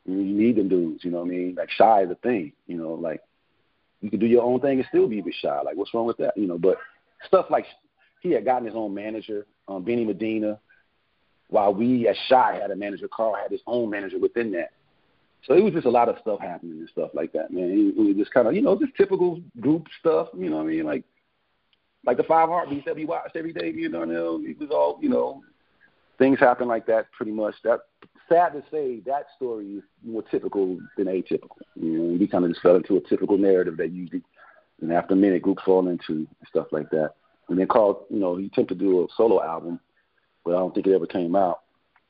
You 0.04 0.16
need 0.16 0.56
them 0.56 0.68
dudes, 0.68 1.04
you 1.04 1.10
know 1.10 1.18
what 1.18 1.26
I 1.26 1.30
mean? 1.30 1.54
Like 1.56 1.70
Shai 1.70 2.02
is 2.02 2.10
a 2.10 2.16
thing, 2.16 2.52
you 2.66 2.76
know, 2.76 2.94
like 2.94 3.20
you 4.00 4.10
can 4.10 4.18
do 4.18 4.26
your 4.26 4.42
own 4.42 4.60
thing 4.60 4.78
and 4.78 4.88
still 4.88 5.08
be 5.08 5.20
bit 5.20 5.34
Shai. 5.40 5.62
Like 5.62 5.76
what's 5.76 5.94
wrong 5.94 6.06
with 6.06 6.16
that? 6.16 6.36
You 6.36 6.46
know, 6.46 6.58
but 6.58 6.78
stuff 7.26 7.46
like 7.50 7.66
he 8.20 8.32
had 8.32 8.44
gotten 8.44 8.66
his 8.66 8.76
own 8.76 8.94
manager, 8.94 9.46
um, 9.68 9.84
Benny 9.84 10.04
Medina, 10.04 10.58
while 11.48 11.72
we 11.72 12.08
as 12.08 12.16
Shai 12.28 12.58
had 12.60 12.70
a 12.70 12.76
manager, 12.76 13.08
Carl 13.08 13.34
had 13.34 13.50
his 13.50 13.60
own 13.66 13.90
manager 13.90 14.18
within 14.18 14.50
that. 14.52 14.70
So 15.46 15.54
it 15.54 15.62
was 15.62 15.72
just 15.72 15.86
a 15.86 15.90
lot 15.90 16.08
of 16.08 16.16
stuff 16.20 16.40
happening 16.40 16.78
and 16.78 16.88
stuff 16.88 17.10
like 17.14 17.32
that, 17.32 17.52
man. 17.52 17.64
It, 17.64 18.00
it 18.00 18.06
was 18.06 18.16
just 18.16 18.32
kind 18.32 18.46
of, 18.46 18.54
you 18.54 18.62
know, 18.62 18.78
just 18.78 18.96
typical 18.96 19.40
group 19.60 19.86
stuff, 20.00 20.28
you 20.36 20.48
know 20.48 20.56
what 20.56 20.66
I 20.66 20.68
mean? 20.68 20.84
Like, 20.84 21.04
like 22.04 22.16
the 22.16 22.22
five 22.24 22.48
heartbeats 22.48 22.84
that 22.86 22.96
we 22.96 23.04
watched 23.04 23.36
every 23.36 23.52
day, 23.52 23.70
you 23.70 23.88
know, 23.88 24.02
it 24.44 24.58
was 24.58 24.70
all, 24.70 24.98
you 25.00 25.08
know, 25.08 25.42
things 26.18 26.38
happen 26.38 26.68
like 26.68 26.86
that 26.86 27.10
pretty 27.12 27.32
much. 27.32 27.54
That 27.64 27.80
sad 28.28 28.52
to 28.52 28.62
say 28.70 29.00
that 29.06 29.26
story 29.36 29.66
is 29.76 29.82
more 30.04 30.22
typical 30.22 30.78
than 30.96 31.06
atypical. 31.06 31.58
You 31.76 31.98
know, 31.98 32.18
we 32.18 32.26
kind 32.26 32.44
of 32.44 32.50
just 32.50 32.62
fell 32.62 32.76
into 32.76 32.96
a 32.96 33.00
typical 33.08 33.38
narrative 33.38 33.76
that 33.78 33.92
usually, 33.92 34.22
and 34.80 34.92
after 34.92 35.14
a 35.14 35.16
minute, 35.16 35.42
groups 35.42 35.62
fall 35.64 35.88
into 35.88 36.12
and 36.12 36.28
stuff 36.48 36.66
like 36.72 36.90
that. 36.90 37.14
And 37.48 37.58
then 37.58 37.66
Carl, 37.68 38.06
you 38.10 38.18
know, 38.18 38.36
he 38.36 38.46
attempted 38.46 38.78
to 38.78 38.84
do 38.84 39.04
a 39.04 39.06
solo 39.16 39.42
album, 39.42 39.80
but 40.44 40.52
I 40.52 40.58
don't 40.58 40.74
think 40.74 40.86
it 40.86 40.94
ever 40.94 41.06
came 41.06 41.36
out 41.36 41.60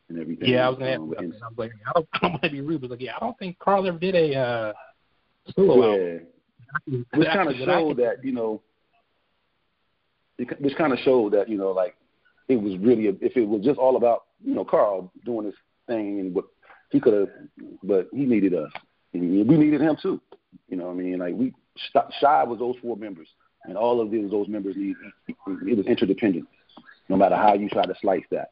and 0.08 0.18
everything. 0.18 0.48
Yeah, 0.48 0.66
I 0.66 0.68
was 0.68 0.78
gonna 0.78 0.96
um, 0.96 1.12
ask. 1.12 1.22
And, 1.22 1.34
I 1.34 1.48
was 1.48 1.58
like, 1.58 1.72
I 1.86 1.92
don't, 1.94 2.08
I 2.14 2.18
don't 2.20 2.30
want 2.32 2.42
to 2.42 2.50
be 2.50 2.60
rude, 2.60 2.80
but 2.80 2.90
like, 2.90 3.00
yeah, 3.00 3.16
I 3.16 3.20
don't 3.20 3.38
think 3.38 3.58
Carl 3.58 3.86
ever 3.86 3.98
did 3.98 4.14
a 4.14 4.36
uh, 4.36 4.72
solo 5.54 5.96
yeah. 5.96 6.02
album. 6.02 7.06
Which 7.14 7.28
kind 7.28 7.48
of 7.48 7.56
showed 7.56 7.96
that 7.98 8.24
you 8.24 8.32
know, 8.32 8.62
which 10.38 10.76
kind 10.76 10.92
of 10.92 10.98
showed 11.00 11.32
that 11.32 11.48
you 11.48 11.58
know, 11.58 11.70
like 11.70 11.96
it 12.48 12.56
was 12.56 12.78
really 12.78 13.08
a, 13.08 13.10
if 13.20 13.36
it 13.36 13.46
was 13.46 13.62
just 13.62 13.78
all 13.78 13.96
about 13.96 14.24
you 14.42 14.54
know 14.54 14.64
Carl 14.64 15.12
doing 15.24 15.46
his 15.46 15.54
thing 15.86 16.20
and 16.20 16.34
what 16.34 16.46
he 16.90 17.00
could 17.00 17.14
have, 17.14 17.28
but 17.82 18.08
he 18.12 18.24
needed 18.26 18.54
us, 18.54 18.70
and 19.12 19.48
we 19.48 19.56
needed 19.56 19.80
him 19.80 19.96
too. 20.00 20.20
You 20.68 20.76
know, 20.76 20.86
what 20.86 20.92
I 20.92 20.94
mean, 20.96 21.18
like 21.18 21.34
we 21.34 21.54
Shai 22.20 22.44
was 22.44 22.58
those 22.58 22.76
four 22.82 22.96
members, 22.96 23.28
and 23.64 23.76
all 23.76 24.00
of 24.00 24.10
those 24.10 24.30
those 24.30 24.48
members 24.48 24.76
need 24.76 24.96
it 25.26 25.76
was 25.76 25.86
interdependent, 25.86 26.46
no 27.08 27.16
matter 27.16 27.36
how 27.36 27.54
you 27.54 27.68
try 27.68 27.84
to 27.84 27.94
slice 28.00 28.24
that. 28.30 28.50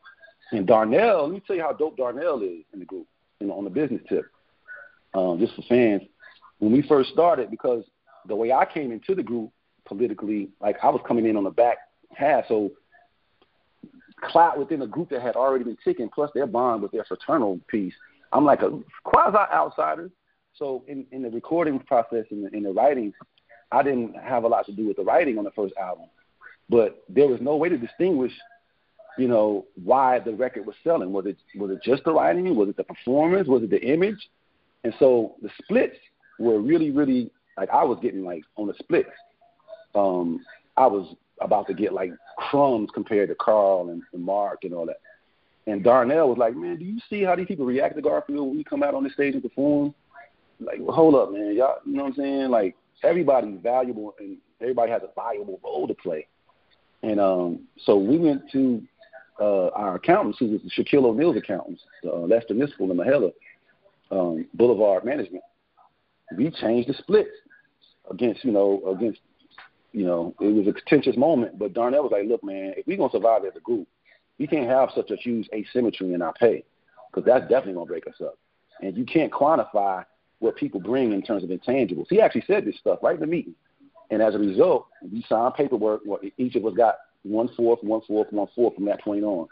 And 0.52 0.66
Darnell, 0.66 1.24
let 1.24 1.32
me 1.32 1.42
tell 1.46 1.56
you 1.56 1.62
how 1.62 1.72
dope 1.72 1.96
Darnell 1.96 2.42
is 2.42 2.64
in 2.72 2.80
the 2.80 2.84
group, 2.84 3.06
you 3.38 3.46
know, 3.46 3.54
on 3.54 3.64
the 3.64 3.70
business 3.70 4.00
tip, 4.08 4.24
um, 5.14 5.38
just 5.38 5.54
for 5.54 5.62
fans. 5.68 6.02
When 6.58 6.72
we 6.72 6.82
first 6.82 7.10
started, 7.10 7.50
because 7.50 7.84
the 8.26 8.36
way 8.36 8.52
I 8.52 8.64
came 8.64 8.92
into 8.92 9.14
the 9.14 9.22
group 9.22 9.50
politically, 9.86 10.48
like 10.60 10.76
I 10.82 10.88
was 10.88 11.00
coming 11.06 11.26
in 11.26 11.36
on 11.36 11.44
the 11.44 11.50
back 11.50 11.78
half, 12.14 12.44
so 12.48 12.70
clout 14.20 14.58
within 14.58 14.82
a 14.82 14.86
group 14.86 15.10
that 15.10 15.22
had 15.22 15.36
already 15.36 15.64
been 15.64 15.78
ticking, 15.82 16.08
plus 16.08 16.30
their 16.34 16.46
bond 16.46 16.82
with 16.82 16.92
their 16.92 17.04
fraternal 17.04 17.60
piece. 17.68 17.94
I'm 18.32 18.44
like 18.44 18.62
a 18.62 18.78
quasi 19.04 19.38
outsider. 19.52 20.10
So 20.54 20.84
in, 20.86 21.06
in 21.12 21.22
the 21.22 21.30
recording 21.30 21.78
process 21.80 22.26
and 22.30 22.46
in, 22.46 22.54
in 22.54 22.62
the 22.64 22.72
writing, 22.72 23.12
I 23.72 23.82
didn't 23.82 24.14
have 24.16 24.44
a 24.44 24.48
lot 24.48 24.66
to 24.66 24.72
do 24.72 24.86
with 24.86 24.96
the 24.96 25.04
writing 25.04 25.38
on 25.38 25.44
the 25.44 25.50
first 25.52 25.74
album. 25.80 26.06
But 26.68 27.02
there 27.08 27.26
was 27.26 27.40
no 27.40 27.56
way 27.56 27.68
to 27.68 27.78
distinguish, 27.78 28.32
you 29.18 29.28
know, 29.28 29.66
why 29.82 30.20
the 30.20 30.32
record 30.32 30.66
was 30.66 30.76
selling. 30.84 31.12
Was 31.12 31.26
it 31.26 31.36
was 31.56 31.70
it 31.70 31.80
just 31.84 32.04
the 32.04 32.12
writing? 32.12 32.54
Was 32.54 32.68
it 32.68 32.76
the 32.76 32.84
performance? 32.84 33.48
Was 33.48 33.62
it 33.62 33.70
the 33.70 33.80
image? 33.80 34.28
And 34.84 34.94
so 34.98 35.34
the 35.42 35.50
splits 35.62 35.96
were 36.38 36.60
really, 36.60 36.90
really 36.90 37.30
like 37.56 37.70
I 37.70 37.84
was 37.84 37.98
getting 38.00 38.24
like 38.24 38.42
on 38.56 38.68
the 38.68 38.74
splits. 38.78 39.10
Um, 39.94 40.44
I 40.76 40.86
was 40.86 41.14
about 41.40 41.66
to 41.66 41.74
get 41.74 41.92
like 41.92 42.12
crumbs 42.50 42.90
compared 42.92 43.28
to 43.28 43.34
Carl 43.34 43.90
and, 43.90 44.02
and 44.12 44.22
Marc 44.22 44.64
and 44.64 44.74
all 44.74 44.86
that. 44.86 45.00
And 45.66 45.84
Darnell 45.84 46.28
was 46.28 46.38
like, 46.38 46.56
"Man, 46.56 46.76
do 46.76 46.84
you 46.84 46.98
see 47.08 47.22
how 47.22 47.36
these 47.36 47.46
people 47.46 47.66
react 47.66 47.94
to 47.96 48.02
Garfield 48.02 48.48
when 48.48 48.56
we 48.56 48.64
come 48.64 48.82
out 48.82 48.94
on 48.94 49.04
the 49.04 49.10
stage 49.10 49.34
and 49.34 49.42
perform? 49.42 49.94
Like, 50.58 50.78
well, 50.80 50.94
hold 50.94 51.14
up, 51.14 51.32
man, 51.32 51.54
y'all, 51.54 51.78
you 51.86 51.96
know 51.96 52.04
what 52.04 52.08
I'm 52.10 52.14
saying? 52.16 52.50
Like, 52.50 52.76
everybody's 53.02 53.60
valuable 53.62 54.14
and 54.18 54.36
everybody 54.60 54.90
has 54.90 55.02
a 55.02 55.08
valuable 55.14 55.58
role 55.64 55.88
to 55.88 55.94
play. 55.94 56.26
And 57.02 57.18
um, 57.18 57.60
so 57.84 57.96
we 57.96 58.18
went 58.18 58.42
to 58.52 58.82
uh, 59.40 59.68
our 59.68 59.94
accountants, 59.94 60.38
who 60.38 60.48
was 60.48 60.60
Shaquille 60.76 61.04
O'Neal's 61.04 61.36
accountants, 61.36 61.82
uh, 62.04 62.18
Lester 62.18 62.52
Nispel 62.52 62.90
and 62.90 63.00
Mahela 63.00 63.32
um, 64.10 64.46
Boulevard 64.54 65.04
Management. 65.04 65.44
We 66.36 66.50
changed 66.50 66.88
the 66.88 66.94
splits 66.94 67.30
against, 68.10 68.44
you 68.44 68.52
know, 68.52 68.82
against 68.94 69.20
you 69.92 70.04
know, 70.04 70.34
it 70.40 70.52
was 70.52 70.66
a 70.66 70.72
contentious 70.72 71.16
moment, 71.16 71.58
but 71.58 71.72
Darnell 71.72 72.02
was 72.02 72.12
like, 72.12 72.26
look, 72.26 72.44
man, 72.44 72.74
if 72.76 72.86
we're 72.86 72.96
going 72.96 73.10
to 73.10 73.16
survive 73.16 73.44
as 73.44 73.56
a 73.56 73.60
group, 73.60 73.88
we 74.38 74.46
can't 74.46 74.68
have 74.68 74.90
such 74.94 75.10
a 75.10 75.16
huge 75.16 75.48
asymmetry 75.52 76.14
in 76.14 76.22
our 76.22 76.32
pay 76.32 76.64
because 77.10 77.26
that's 77.26 77.42
definitely 77.42 77.74
going 77.74 77.86
to 77.86 77.90
break 77.90 78.06
us 78.06 78.20
up. 78.22 78.38
And 78.80 78.96
you 78.96 79.04
can't 79.04 79.32
quantify 79.32 80.04
what 80.38 80.56
people 80.56 80.80
bring 80.80 81.12
in 81.12 81.22
terms 81.22 81.44
of 81.44 81.50
intangibles. 81.50 82.06
He 82.08 82.20
actually 82.20 82.44
said 82.46 82.64
this 82.64 82.78
stuff 82.78 83.00
right 83.02 83.14
in 83.14 83.20
the 83.20 83.26
meeting. 83.26 83.54
And 84.10 84.22
as 84.22 84.34
a 84.34 84.38
result, 84.38 84.86
we 85.02 85.24
signed 85.28 85.54
paperwork. 85.54 86.00
Well, 86.04 86.20
each 86.38 86.56
of 86.56 86.64
us 86.64 86.74
got 86.74 86.96
one 87.22 87.48
fourth, 87.56 87.82
one 87.82 88.00
fourth, 88.06 88.32
one 88.32 88.48
fourth 88.54 88.74
from 88.74 88.86
that 88.86 89.02
point 89.02 89.24
on. 89.24 89.46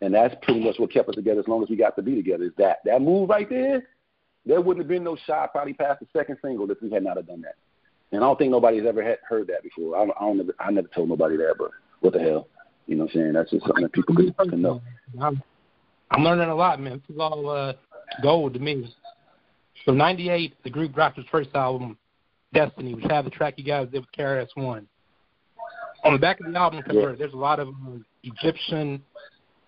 And 0.00 0.12
that's 0.12 0.34
pretty 0.42 0.60
much 0.60 0.78
what 0.78 0.92
kept 0.92 1.08
us 1.08 1.14
together 1.14 1.40
as 1.40 1.48
long 1.48 1.62
as 1.62 1.70
we 1.70 1.76
got 1.76 1.96
to 1.96 2.02
be 2.02 2.14
together. 2.14 2.44
Is 2.44 2.52
that 2.58 2.78
that 2.84 3.00
move 3.00 3.30
right 3.30 3.48
there? 3.48 3.86
There 4.44 4.60
wouldn't 4.60 4.84
have 4.84 4.88
been 4.88 5.04
no 5.04 5.16
shot 5.26 5.52
probably 5.52 5.72
past 5.72 6.00
the 6.00 6.06
second 6.12 6.38
single 6.42 6.70
if 6.70 6.82
we 6.82 6.90
had 6.90 7.04
not 7.04 7.16
have 7.16 7.26
done 7.26 7.42
that. 7.42 7.54
And 8.14 8.22
I 8.22 8.28
don't 8.28 8.38
think 8.38 8.52
nobody's 8.52 8.86
ever 8.86 9.02
had, 9.02 9.18
heard 9.28 9.48
that 9.48 9.64
before. 9.64 9.96
I 9.96 10.06
don't, 10.06 10.16
I 10.16 10.20
don't 10.20 10.50
I 10.60 10.70
never 10.70 10.86
told 10.88 11.08
nobody 11.08 11.36
that, 11.36 11.56
but 11.58 11.72
what 12.00 12.12
the 12.12 12.20
hell? 12.20 12.46
You 12.86 12.94
know 12.94 13.04
what 13.04 13.14
I'm 13.14 13.20
saying? 13.20 13.32
That's 13.32 13.50
just 13.50 13.66
something 13.66 13.82
that 13.82 13.92
people 13.92 14.14
can, 14.14 14.32
can 14.32 14.62
know. 14.62 14.80
I'm, 15.20 15.42
I'm 16.12 16.22
learning 16.22 16.48
a 16.48 16.54
lot, 16.54 16.80
man. 16.80 17.02
This 17.08 17.16
is 17.16 17.20
all 17.20 17.50
uh, 17.50 17.72
gold 18.22 18.54
to 18.54 18.60
me. 18.60 18.94
So, 19.84 19.92
98, 19.92 20.54
the 20.62 20.70
group 20.70 20.94
dropped 20.94 21.18
its 21.18 21.28
first 21.28 21.50
album, 21.54 21.98
Destiny, 22.52 22.94
which 22.94 23.04
had 23.10 23.26
the 23.26 23.30
track 23.30 23.54
you 23.56 23.64
guys 23.64 23.88
did 23.90 24.00
with 24.00 24.12
KRS-One. 24.16 24.86
On 26.04 26.12
the 26.12 26.18
back 26.18 26.38
of 26.38 26.52
the 26.52 26.56
album 26.56 26.82
cover, 26.86 27.10
yeah. 27.10 27.16
there's 27.18 27.32
a 27.32 27.36
lot 27.36 27.58
of 27.58 27.68
um, 27.68 28.04
Egyptian 28.22 29.02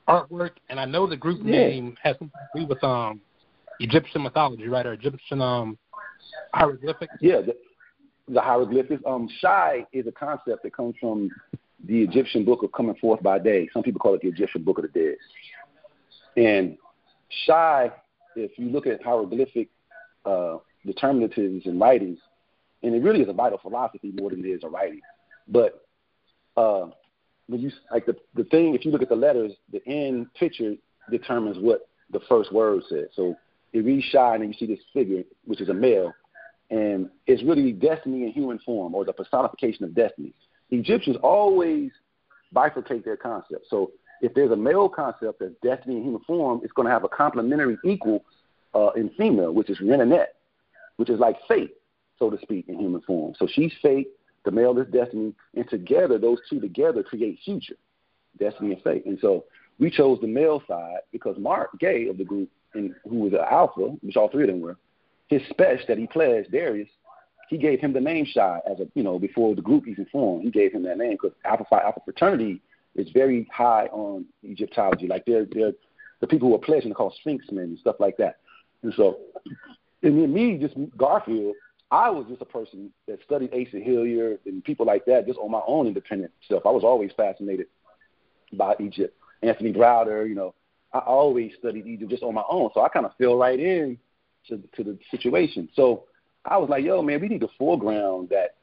artwork, 0.06 0.52
and 0.68 0.78
I 0.78 0.84
know 0.84 1.08
the 1.08 1.16
group 1.16 1.40
yeah. 1.42 1.50
name 1.50 1.96
has 2.00 2.16
something 2.18 2.30
to 2.54 2.60
do 2.60 2.66
with 2.68 2.84
um 2.84 3.20
Egyptian 3.80 4.22
mythology, 4.22 4.68
right, 4.68 4.86
or 4.86 4.92
Egyptian 4.92 5.40
um 5.40 5.78
hieroglyphics. 6.52 7.14
Yeah, 7.20 7.40
the, 7.40 7.56
the 8.28 8.40
hieroglyphics. 8.40 9.02
Um, 9.06 9.28
Shai 9.40 9.86
is 9.92 10.06
a 10.06 10.12
concept 10.12 10.62
that 10.62 10.74
comes 10.74 10.94
from 11.00 11.30
the 11.84 12.02
Egyptian 12.02 12.44
book 12.44 12.62
of 12.62 12.72
coming 12.72 12.96
forth 12.96 13.22
by 13.22 13.38
day. 13.38 13.68
Some 13.72 13.82
people 13.82 14.00
call 14.00 14.14
it 14.14 14.22
the 14.22 14.28
Egyptian 14.28 14.62
book 14.62 14.78
of 14.78 14.82
the 14.82 14.88
dead. 14.88 15.16
And 16.36 16.76
Shai, 17.44 17.92
if 18.34 18.58
you 18.58 18.68
look 18.68 18.86
at 18.86 19.02
hieroglyphic 19.02 19.68
uh, 20.24 20.58
determinatives 20.86 21.66
and 21.66 21.80
writings, 21.80 22.18
and 22.82 22.94
it 22.94 23.02
really 23.02 23.20
is 23.20 23.28
a 23.28 23.32
vital 23.32 23.58
philosophy 23.58 24.12
more 24.14 24.30
than 24.30 24.44
it 24.44 24.48
is 24.48 24.62
a 24.64 24.68
writing. 24.68 25.00
But 25.48 25.86
uh, 26.56 26.86
when 27.46 27.60
you 27.60 27.70
like 27.92 28.06
the 28.06 28.16
the 28.34 28.44
thing, 28.44 28.74
if 28.74 28.84
you 28.84 28.90
look 28.90 29.02
at 29.02 29.08
the 29.08 29.16
letters, 29.16 29.52
the 29.72 29.86
end 29.86 30.32
picture 30.34 30.74
determines 31.10 31.58
what 31.58 31.88
the 32.10 32.20
first 32.28 32.52
word 32.52 32.82
says. 32.88 33.06
So 33.14 33.36
it 33.72 33.80
reads 33.84 34.04
Shai, 34.06 34.36
and 34.36 34.44
you 34.44 34.52
see 34.54 34.66
this 34.66 34.84
figure, 34.92 35.22
which 35.44 35.60
is 35.60 35.68
a 35.68 35.74
male, 35.74 36.12
and 36.70 37.08
it's 37.26 37.42
really 37.42 37.72
destiny 37.72 38.24
in 38.24 38.32
human 38.32 38.58
form 38.60 38.94
or 38.94 39.04
the 39.04 39.12
personification 39.12 39.84
of 39.84 39.94
destiny. 39.94 40.32
Egyptians 40.70 41.16
always 41.22 41.92
bifurcate 42.54 43.04
their 43.04 43.16
concept. 43.16 43.66
So 43.68 43.92
if 44.20 44.34
there's 44.34 44.50
a 44.50 44.56
male 44.56 44.88
concept 44.88 45.42
of 45.42 45.60
destiny 45.60 45.96
in 45.96 46.02
human 46.02 46.22
form, 46.22 46.60
it's 46.64 46.72
going 46.72 46.86
to 46.86 46.92
have 46.92 47.04
a 47.04 47.08
complementary 47.08 47.76
equal 47.84 48.24
uh, 48.74 48.90
in 48.96 49.10
female, 49.10 49.52
which 49.52 49.70
is 49.70 49.78
Renenet, 49.78 50.26
which 50.96 51.10
is 51.10 51.20
like 51.20 51.36
fate, 51.46 51.74
so 52.18 52.30
to 52.30 52.38
speak, 52.42 52.68
in 52.68 52.78
human 52.78 53.00
form. 53.02 53.34
So 53.38 53.46
she's 53.46 53.72
fate, 53.82 54.08
the 54.44 54.50
male 54.50 54.78
is 54.78 54.86
destiny, 54.88 55.34
and 55.54 55.68
together, 55.68 56.18
those 56.18 56.38
two 56.48 56.60
together 56.60 57.02
create 57.02 57.38
future, 57.44 57.76
destiny 58.38 58.72
and 58.72 58.82
fate. 58.82 59.06
And 59.06 59.18
so 59.20 59.44
we 59.78 59.90
chose 59.90 60.18
the 60.20 60.26
male 60.26 60.62
side 60.66 60.98
because 61.12 61.36
Marc 61.38 61.78
Gay 61.78 62.08
of 62.08 62.18
the 62.18 62.24
group, 62.24 62.48
and 62.74 62.94
who 63.04 63.16
was 63.16 63.32
an 63.32 63.40
alpha, 63.50 63.96
which 64.02 64.16
all 64.16 64.28
three 64.28 64.44
of 64.44 64.48
them 64.48 64.60
were, 64.60 64.76
his 65.28 65.42
special 65.50 65.84
that 65.88 65.98
he 65.98 66.06
pledged, 66.06 66.52
Darius, 66.52 66.88
he 67.48 67.58
gave 67.58 67.80
him 67.80 67.92
the 67.92 68.00
name 68.00 68.24
Shai 68.24 68.60
as 68.70 68.80
a 68.80 68.86
you 68.94 69.02
know 69.02 69.18
before 69.18 69.54
the 69.54 69.62
group 69.62 69.86
even 69.86 70.06
formed. 70.06 70.44
He 70.44 70.50
gave 70.50 70.72
him 70.72 70.82
that 70.84 70.98
name 70.98 71.12
because 71.12 71.32
Alpha 71.44 71.64
Phi 71.68 71.80
Alpha 71.80 72.00
fraternity 72.04 72.60
is 72.96 73.08
very 73.10 73.48
high 73.52 73.86
on 73.92 74.26
Egyptology. 74.44 75.06
Like 75.06 75.24
they're 75.26 75.46
they're 75.52 75.72
the 76.20 76.26
people 76.26 76.48
who 76.48 76.54
are 76.54 76.58
pledging 76.58 76.90
are 76.92 76.94
called 76.94 77.14
Sphinxmen 77.24 77.64
and 77.64 77.78
stuff 77.78 77.96
like 78.00 78.16
that. 78.16 78.38
And 78.82 78.92
so, 78.96 79.18
and 80.02 80.20
then 80.20 80.32
me, 80.32 80.56
just 80.56 80.74
Garfield, 80.96 81.54
I 81.90 82.10
was 82.10 82.26
just 82.28 82.42
a 82.42 82.46
person 82.46 82.90
that 83.06 83.18
studied 83.24 83.52
Asa 83.52 83.78
Hilliard 83.78 84.40
and 84.46 84.64
people 84.64 84.86
like 84.86 85.04
that 85.06 85.26
just 85.26 85.38
on 85.38 85.50
my 85.50 85.60
own 85.66 85.86
independent 85.86 86.32
stuff. 86.44 86.62
I 86.64 86.70
was 86.70 86.84
always 86.84 87.10
fascinated 87.16 87.66
by 88.52 88.74
Egypt. 88.80 89.16
Anthony 89.42 89.72
Browder, 89.72 90.28
you 90.28 90.34
know, 90.34 90.54
I 90.92 90.98
always 91.00 91.52
studied 91.58 91.86
Egypt 91.86 92.10
just 92.10 92.22
on 92.22 92.34
my 92.34 92.44
own. 92.48 92.70
So 92.74 92.82
I 92.82 92.88
kind 92.88 93.06
of 93.06 93.12
fell 93.18 93.36
right 93.36 93.60
in 93.60 93.98
to, 94.48 94.60
to 94.76 94.84
the 94.84 94.98
situation. 95.10 95.68
So 95.74 96.04
I 96.44 96.56
was 96.56 96.70
like, 96.70 96.84
yo, 96.84 97.02
man, 97.02 97.20
we 97.20 97.28
need 97.28 97.40
to 97.40 97.48
foreground 97.58 98.28
that 98.30 98.56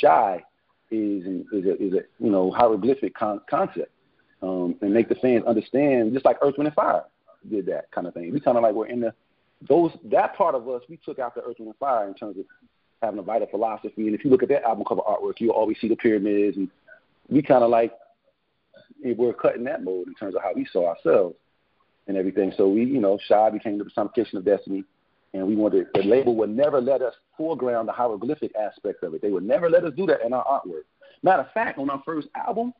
Shai 0.00 0.42
is 0.90 1.24
is 1.52 1.64
a, 1.64 1.82
is 1.82 1.92
a 1.94 2.00
you 2.18 2.30
know 2.30 2.50
hieroglyphic 2.50 3.14
con- 3.14 3.40
concept, 3.48 3.90
um, 4.42 4.76
and 4.82 4.92
make 4.92 5.08
the 5.08 5.14
fans 5.16 5.44
understand, 5.46 6.12
just 6.12 6.24
like 6.24 6.36
Earth, 6.42 6.54
Wind, 6.58 6.68
and 6.68 6.74
Fire 6.74 7.04
did 7.50 7.66
that 7.66 7.90
kind 7.90 8.06
of 8.06 8.14
thing. 8.14 8.32
We 8.32 8.40
kind 8.40 8.56
of 8.56 8.62
like 8.62 8.74
we're 8.74 8.86
in 8.86 9.00
the 9.00 9.14
those 9.68 9.92
that 10.04 10.36
part 10.36 10.54
of 10.54 10.68
us. 10.68 10.82
We 10.88 10.98
took 10.98 11.18
out 11.18 11.34
the 11.34 11.42
Earth, 11.42 11.56
Wind, 11.58 11.68
and 11.68 11.76
Fire 11.76 12.06
in 12.06 12.14
terms 12.14 12.36
of 12.38 12.44
having 13.02 13.18
a 13.18 13.22
vital 13.22 13.48
philosophy. 13.48 14.06
And 14.06 14.14
if 14.14 14.24
you 14.24 14.30
look 14.30 14.42
at 14.42 14.48
that 14.50 14.64
album 14.64 14.84
cover 14.86 15.02
artwork, 15.02 15.34
you'll 15.38 15.50
always 15.52 15.76
see 15.80 15.88
the 15.88 15.96
pyramids, 15.96 16.56
and 16.56 16.68
we 17.28 17.42
kind 17.42 17.64
of 17.64 17.70
like 17.70 17.92
we're 19.16 19.32
cutting 19.32 19.64
that 19.64 19.82
mode 19.82 20.06
in 20.06 20.14
terms 20.14 20.34
of 20.34 20.42
how 20.42 20.52
we 20.54 20.66
saw 20.72 20.88
ourselves 20.88 21.34
and 22.06 22.16
everything. 22.16 22.52
So 22.56 22.68
we, 22.68 22.84
you 22.84 23.00
know, 23.00 23.18
Shai 23.26 23.50
became 23.50 23.78
the 23.78 23.84
personification 23.84 24.38
of 24.38 24.44
destiny 24.44 24.84
and 25.34 25.46
we 25.46 25.56
wanted 25.56 25.86
the 25.94 26.02
label 26.02 26.34
would 26.36 26.50
never 26.50 26.80
let 26.80 27.02
us 27.02 27.14
foreground 27.36 27.88
the 27.88 27.92
hieroglyphic 27.92 28.52
aspect 28.54 29.02
of 29.02 29.14
it. 29.14 29.22
They 29.22 29.30
would 29.30 29.44
never 29.44 29.70
let 29.70 29.84
us 29.84 29.92
do 29.96 30.06
that 30.06 30.24
in 30.24 30.32
our 30.32 30.44
artwork. 30.44 30.82
Matter 31.22 31.42
of 31.42 31.52
fact, 31.52 31.78
on 31.78 31.88
our 31.90 32.02
first 32.04 32.28
album, 32.34 32.74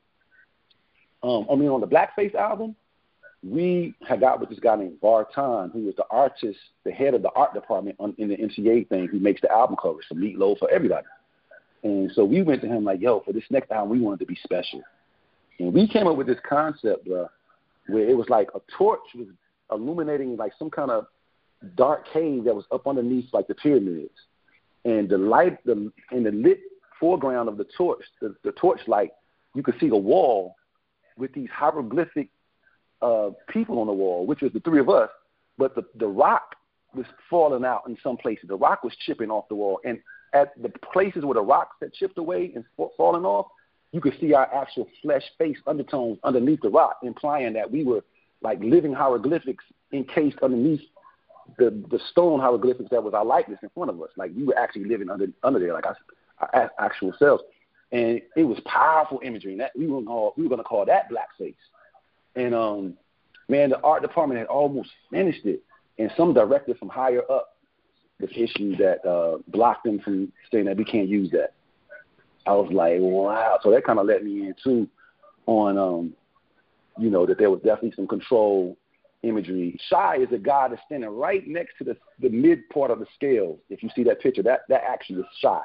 um, 1.23 1.47
I 1.51 1.55
mean 1.55 1.69
on 1.69 1.81
the 1.81 1.87
Blackface 1.87 2.35
album, 2.35 2.77
we 3.43 3.95
had 4.07 4.21
got 4.21 4.41
with 4.41 4.51
this 4.51 4.61
guy 4.61 4.77
named 4.77 5.01
Barton, 5.01 5.71
who 5.71 5.87
was 5.87 5.95
the 5.97 6.05
artist, 6.11 6.59
the 6.85 6.93
head 6.93 7.15
of 7.15 7.23
the 7.23 7.31
art 7.31 7.55
department 7.55 7.97
on, 7.99 8.15
in 8.19 8.29
the 8.29 8.37
MCA 8.37 8.89
thing, 8.89 9.09
who 9.09 9.19
makes 9.19 9.41
the 9.41 9.51
album 9.51 9.77
covers 9.81 10.05
for 10.09 10.15
Meatloaf 10.15 10.59
for 10.59 10.71
everybody. 10.71 11.07
And 11.83 12.11
so 12.15 12.25
we 12.25 12.43
went 12.43 12.61
to 12.63 12.69
him 12.69 12.85
like, 12.85 13.01
"Yo, 13.01 13.21
for 13.21 13.33
this 13.33 13.45
next 13.51 13.71
album, 13.71 13.91
we 13.91 14.01
wanted 14.01 14.21
to 14.21 14.27
be 14.27 14.39
special." 14.45 14.83
And 15.59 15.73
we 15.73 15.89
came 15.89 16.07
up 16.07 16.17
with 16.17 16.27
this 16.27 16.39
concept, 16.49 17.07
bro, 17.07 17.29
where 17.89 18.09
it 18.09 18.17
was 18.17 18.29
like 18.29 18.49
a 18.55 18.61
torch 18.77 19.01
was 19.15 19.29
illuminating 19.71 20.37
like 20.37 20.53
some 20.59 20.71
kind 20.71 20.91
of 20.91 21.07
dark 21.77 22.07
cave 22.13 22.45
that 22.45 22.55
was 22.55 22.65
up 22.73 22.87
underneath 22.87 23.27
like 23.33 23.49
the 23.49 23.55
pyramids, 23.55 24.11
and 24.85 25.09
the 25.09 25.19
light, 25.19 25.65
the 25.65 25.93
in 26.11 26.25
the 26.25 26.33
lit 26.33 26.61
foreground 26.99 27.49
of 27.49 27.57
the 27.57 27.67
torch, 27.77 28.03
the, 28.21 28.35
the 28.45 28.53
torch 28.53 28.81
light, 28.87 29.11
you 29.55 29.63
could 29.63 29.75
see 29.81 29.89
the 29.89 29.97
wall 29.97 30.57
with 31.17 31.33
these 31.35 31.49
hieroglyphic 31.51 32.29
uh, 33.03 33.31
people 33.49 33.81
on 33.81 33.87
the 33.87 33.93
wall, 33.93 34.25
which 34.27 34.41
was 34.41 34.53
the 34.53 34.61
three 34.61 34.81
of 34.81 34.89
us, 34.89 35.11
but 35.59 35.75
the, 35.75 35.85
the 35.97 36.07
rock 36.07 36.55
was 36.95 37.07
falling 37.29 37.65
out 37.65 37.83
in 37.89 37.97
some 38.03 38.17
places. 38.17 38.45
The 38.49 38.57
rock 38.57 38.85
was 38.85 38.95
chipping 39.05 39.31
off 39.31 39.49
the 39.49 39.55
wall. 39.55 39.81
And 39.85 39.99
at 40.33 40.61
the 40.63 40.71
places 40.93 41.25
where 41.25 41.35
the 41.35 41.43
rocks 41.43 41.77
had 41.81 41.93
chipped 41.93 42.19
away 42.19 42.53
and 42.55 42.65
falling 42.97 43.25
off, 43.25 43.47
you 43.93 44.01
could 44.01 44.15
see 44.21 44.33
our 44.33 44.53
actual 44.55 44.87
flesh 45.03 45.25
face 45.39 45.59
undertones 45.67 46.19
underneath 46.25 46.61
the 46.63 46.71
rock, 46.71 46.99
implying 47.03 47.53
that 47.55 47.71
we 47.71 47.85
were 47.85 48.03
like 48.41 48.59
living 48.61 48.93
hieroglyphics 48.93 49.65
encased 49.93 50.39
underneath 50.43 50.81
the 51.59 51.71
the 51.91 52.01
stone 52.11 52.41
hieroglyphics 52.41 52.91
that 52.91 53.03
was 53.03 53.15
our 53.15 53.25
likeness 53.25 53.59
in 53.63 53.71
front 53.71 53.91
of 53.91 54.01
us. 54.01 54.11
Like 54.17 54.33
we 54.37 54.45
were 54.45 54.59
actually 54.59 54.85
living 54.85 55.11
under 55.11 55.27
under 55.43 55.59
there, 55.59 55.73
like 55.73 55.87
our, 55.87 55.97
our 56.41 56.71
actual 56.79 57.13
selves. 57.19 57.43
And 57.91 58.23
it 58.37 58.45
was 58.45 58.59
powerful 58.65 59.21
imagery. 59.23 59.53
And 59.53 59.61
that 59.61 59.73
we 59.77 59.87
were 59.87 59.97
gonna 59.97 60.07
call, 60.07 60.35
we 60.37 60.45
were 60.45 60.49
gonna 60.49 60.65
call 60.65 60.87
that 60.87 61.11
blackface. 61.11 61.55
And 62.35 62.55
um, 62.55 62.95
man, 63.49 63.71
the 63.71 63.81
art 63.83 64.03
department 64.03 64.39
had 64.39 64.49
almost 64.49 64.91
finished 65.11 65.45
it, 65.45 65.63
and 65.99 66.11
some 66.17 66.33
director 66.33 66.75
from 66.75 66.89
higher 66.89 67.23
up 67.31 67.57
was 68.21 68.31
issued 68.35 68.79
that 68.79 69.05
uh, 69.07 69.39
blocked 69.49 69.85
them 69.85 69.99
from 69.99 70.33
saying 70.51 70.65
that 70.67 70.77
we 70.77 70.85
can't 70.85 71.09
use 71.09 71.31
that. 71.33 71.53
I 72.47 72.53
was 72.55 72.73
like, 72.73 72.97
wow. 72.99 73.59
So 73.63 73.71
that 73.71 73.85
kind 73.85 73.99
of 73.99 74.07
let 74.07 74.25
me 74.25 74.47
in 74.47 74.55
too 74.63 74.89
on, 75.47 75.77
um, 75.77 76.15
you 76.99 77.11
know, 77.11 77.27
that 77.27 77.39
there 77.39 77.51
was 77.51 77.61
definitely 77.61 77.93
some 77.95 78.07
control 78.07 78.77
imagery. 79.23 79.79
Shai 79.89 80.17
is 80.17 80.33
a 80.33 80.39
guy 80.39 80.69
that's 80.69 80.83
standing 80.87 81.11
right 81.11 81.47
next 81.47 81.79
to 81.79 81.85
the 81.85 81.97
the 82.21 82.29
mid 82.29 82.69
part 82.71 82.91
of 82.91 82.99
the 82.99 83.07
scales. 83.15 83.59
If 83.71 83.83
you 83.83 83.91
see 83.95 84.05
that 84.05 84.21
picture, 84.21 84.43
that 84.43 84.61
that 84.69 84.83
actually 84.89 85.21
is 85.21 85.27
Shai, 85.41 85.63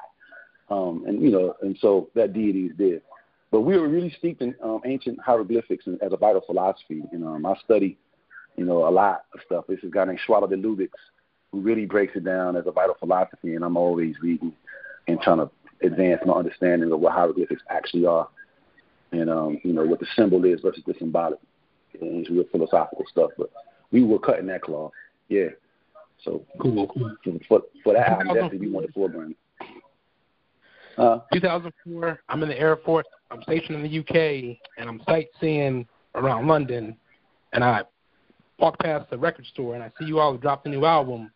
um, 0.70 1.04
and 1.08 1.22
you 1.22 1.32
know, 1.32 1.56
and 1.62 1.78
so 1.82 2.10
that 2.16 2.34
deity 2.34 2.68
is 2.68 2.78
there. 2.78 3.00
But 3.52 3.62
we 3.62 3.78
were 3.78 3.88
really 3.88 4.14
steeped 4.18 4.42
in 4.42 4.56
um, 4.62 4.82
ancient 4.86 5.20
hieroglyphics 5.22 5.86
as 6.02 6.12
a 6.12 6.18
vital 6.18 6.42
philosophy. 6.42 7.04
And 7.12 7.24
um, 7.24 7.46
I 7.46 7.56
study, 7.64 7.98
you 8.58 8.66
know, 8.66 8.88
a 8.88 8.92
lot 8.92 9.24
of 9.34 9.40
stuff. 9.46 9.66
This 9.70 9.80
is 9.80 9.86
a 9.86 9.92
guy 9.92 10.06
named 10.06 10.20
Schwaller 10.28 10.50
de 10.50 10.58
Lubicz 10.58 10.90
who 11.52 11.62
really 11.62 11.86
breaks 11.86 12.16
it 12.16 12.26
down 12.26 12.56
as 12.58 12.68
a 12.68 12.72
vital 12.72 12.96
philosophy, 13.00 13.56
and 13.56 13.64
I'm 13.64 13.78
always 13.78 14.16
reading 14.22 14.52
and 15.08 15.20
trying 15.22 15.38
to 15.38 15.50
advance 15.82 16.22
my 16.26 16.34
understanding 16.34 16.92
of 16.92 17.00
what 17.00 17.14
hieroglyphics 17.14 17.62
actually 17.70 18.06
are, 18.06 18.28
and 19.12 19.30
um, 19.30 19.60
you 19.64 19.72
know 19.72 19.86
what 19.86 20.00
the 20.00 20.08
symbol 20.16 20.44
is 20.44 20.60
versus 20.62 20.84
the 20.86 20.94
symbolic. 21.00 21.40
And 22.02 22.22
it's 22.22 22.30
real 22.30 22.46
philosophical 22.52 23.06
stuff, 23.10 23.32
but 23.38 23.52
we 23.92 24.04
were 24.04 24.20
cutting 24.20 24.48
that 24.48 24.62
cloth, 24.62 24.92
yeah. 25.30 25.48
So 26.24 26.46
cool, 26.60 26.88
cool. 26.88 27.16
For 27.48 27.62
for 27.84 27.94
that 27.94 28.10
album, 28.10 28.28
definitely 28.28 28.60
we 28.60 28.70
wanted 28.70 28.94
foreground. 28.94 29.36
Uh, 30.98 31.20
2004, 31.32 32.20
I'm 32.28 32.42
in 32.42 32.50
the 32.50 32.60
Air 32.60 32.78
Force. 32.78 33.06
I'm 33.30 33.44
stationed 33.44 33.76
in 33.76 33.84
the 33.84 34.00
UK, 34.00 34.58
and 34.78 34.90
I'm 34.90 35.02
sightseeing 35.08 35.88
around 36.16 36.48
London, 36.48 36.98
and 37.54 37.64
I 37.64 37.84
walk 38.58 38.80
past 38.80 39.10
the 39.12 39.18
record 39.18 39.46
store, 39.46 39.76
and 39.76 39.84
I 39.84 39.92
see 40.00 40.06
you 40.06 40.20
all 40.20 40.36
dropped 40.38 40.66
a 40.66 40.70
new 40.70 40.86
album, 40.86 41.32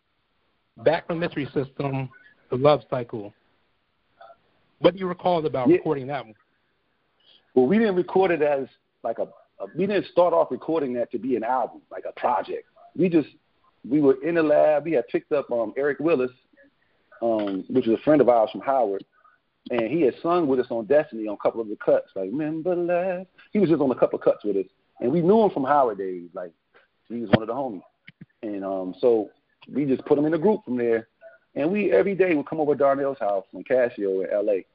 Back 0.78 1.06
from 1.06 1.20
Mystery 1.20 1.48
System, 1.54 2.08
The 2.50 2.56
Love 2.56 2.82
Cycle. 2.90 3.32
What 4.80 4.94
do 4.94 5.00
you 5.00 5.06
recall 5.06 5.44
about 5.46 5.68
yeah. 5.68 5.76
recording 5.76 6.08
that 6.08 6.24
one? 6.24 6.34
Well, 7.54 7.66
we 7.66 7.78
didn't 7.78 7.94
record 7.94 8.30
it 8.32 8.42
as 8.42 8.66
like 9.04 9.18
a, 9.18 9.28
we 9.74 9.86
didn't 9.86 10.06
start 10.06 10.34
off 10.34 10.50
recording 10.50 10.92
that 10.94 11.10
to 11.12 11.18
be 11.18 11.36
an 11.36 11.44
album, 11.44 11.82
like 11.90 12.04
a 12.08 12.18
project. 12.18 12.68
We 12.96 13.08
just 13.08 13.28
we 13.88 14.00
were 14.00 14.22
in 14.22 14.36
the 14.36 14.42
lab. 14.42 14.84
We 14.84 14.92
had 14.92 15.08
picked 15.08 15.32
up 15.32 15.50
um, 15.50 15.72
Eric 15.76 15.98
Willis, 15.98 16.30
um, 17.20 17.64
which 17.68 17.86
is 17.86 17.94
a 17.94 18.02
friend 18.02 18.20
of 18.20 18.28
ours 18.28 18.50
from 18.50 18.60
Howard, 18.60 19.04
and 19.70 19.90
he 19.90 20.02
had 20.02 20.14
sung 20.22 20.46
with 20.46 20.60
us 20.60 20.66
on 20.70 20.86
Destiny 20.86 21.26
on 21.26 21.34
a 21.34 21.42
couple 21.42 21.60
of 21.60 21.68
the 21.68 21.76
cuts. 21.76 22.08
Like 22.14 22.30
remember 22.30 22.74
last, 22.74 23.28
he 23.52 23.58
was 23.58 23.70
just 23.70 23.82
on 23.82 23.90
a 23.90 23.94
couple 23.94 24.18
of 24.18 24.24
cuts 24.24 24.44
with 24.44 24.56
us, 24.56 24.66
and 25.00 25.10
we 25.10 25.20
knew 25.20 25.42
him 25.42 25.50
from 25.50 25.64
Howard 25.64 25.98
days. 25.98 26.28
Like 26.34 26.52
he 27.08 27.20
was 27.20 27.30
one 27.30 27.42
of 27.42 27.48
the 27.48 27.54
homies, 27.54 27.82
and 28.42 28.64
um, 28.64 28.94
so 29.00 29.30
we 29.72 29.84
just 29.84 30.04
put 30.04 30.18
him 30.18 30.26
in 30.26 30.34
a 30.34 30.38
group 30.38 30.64
from 30.64 30.76
there, 30.76 31.08
and 31.54 31.70
we 31.70 31.92
every 31.92 32.14
day 32.14 32.34
would 32.34 32.46
come 32.46 32.60
over 32.60 32.74
to 32.74 32.78
Darnell's 32.78 33.18
house 33.18 33.44
on 33.54 33.64
Casio 33.64 34.24
in 34.24 34.32
L.A., 34.32 34.66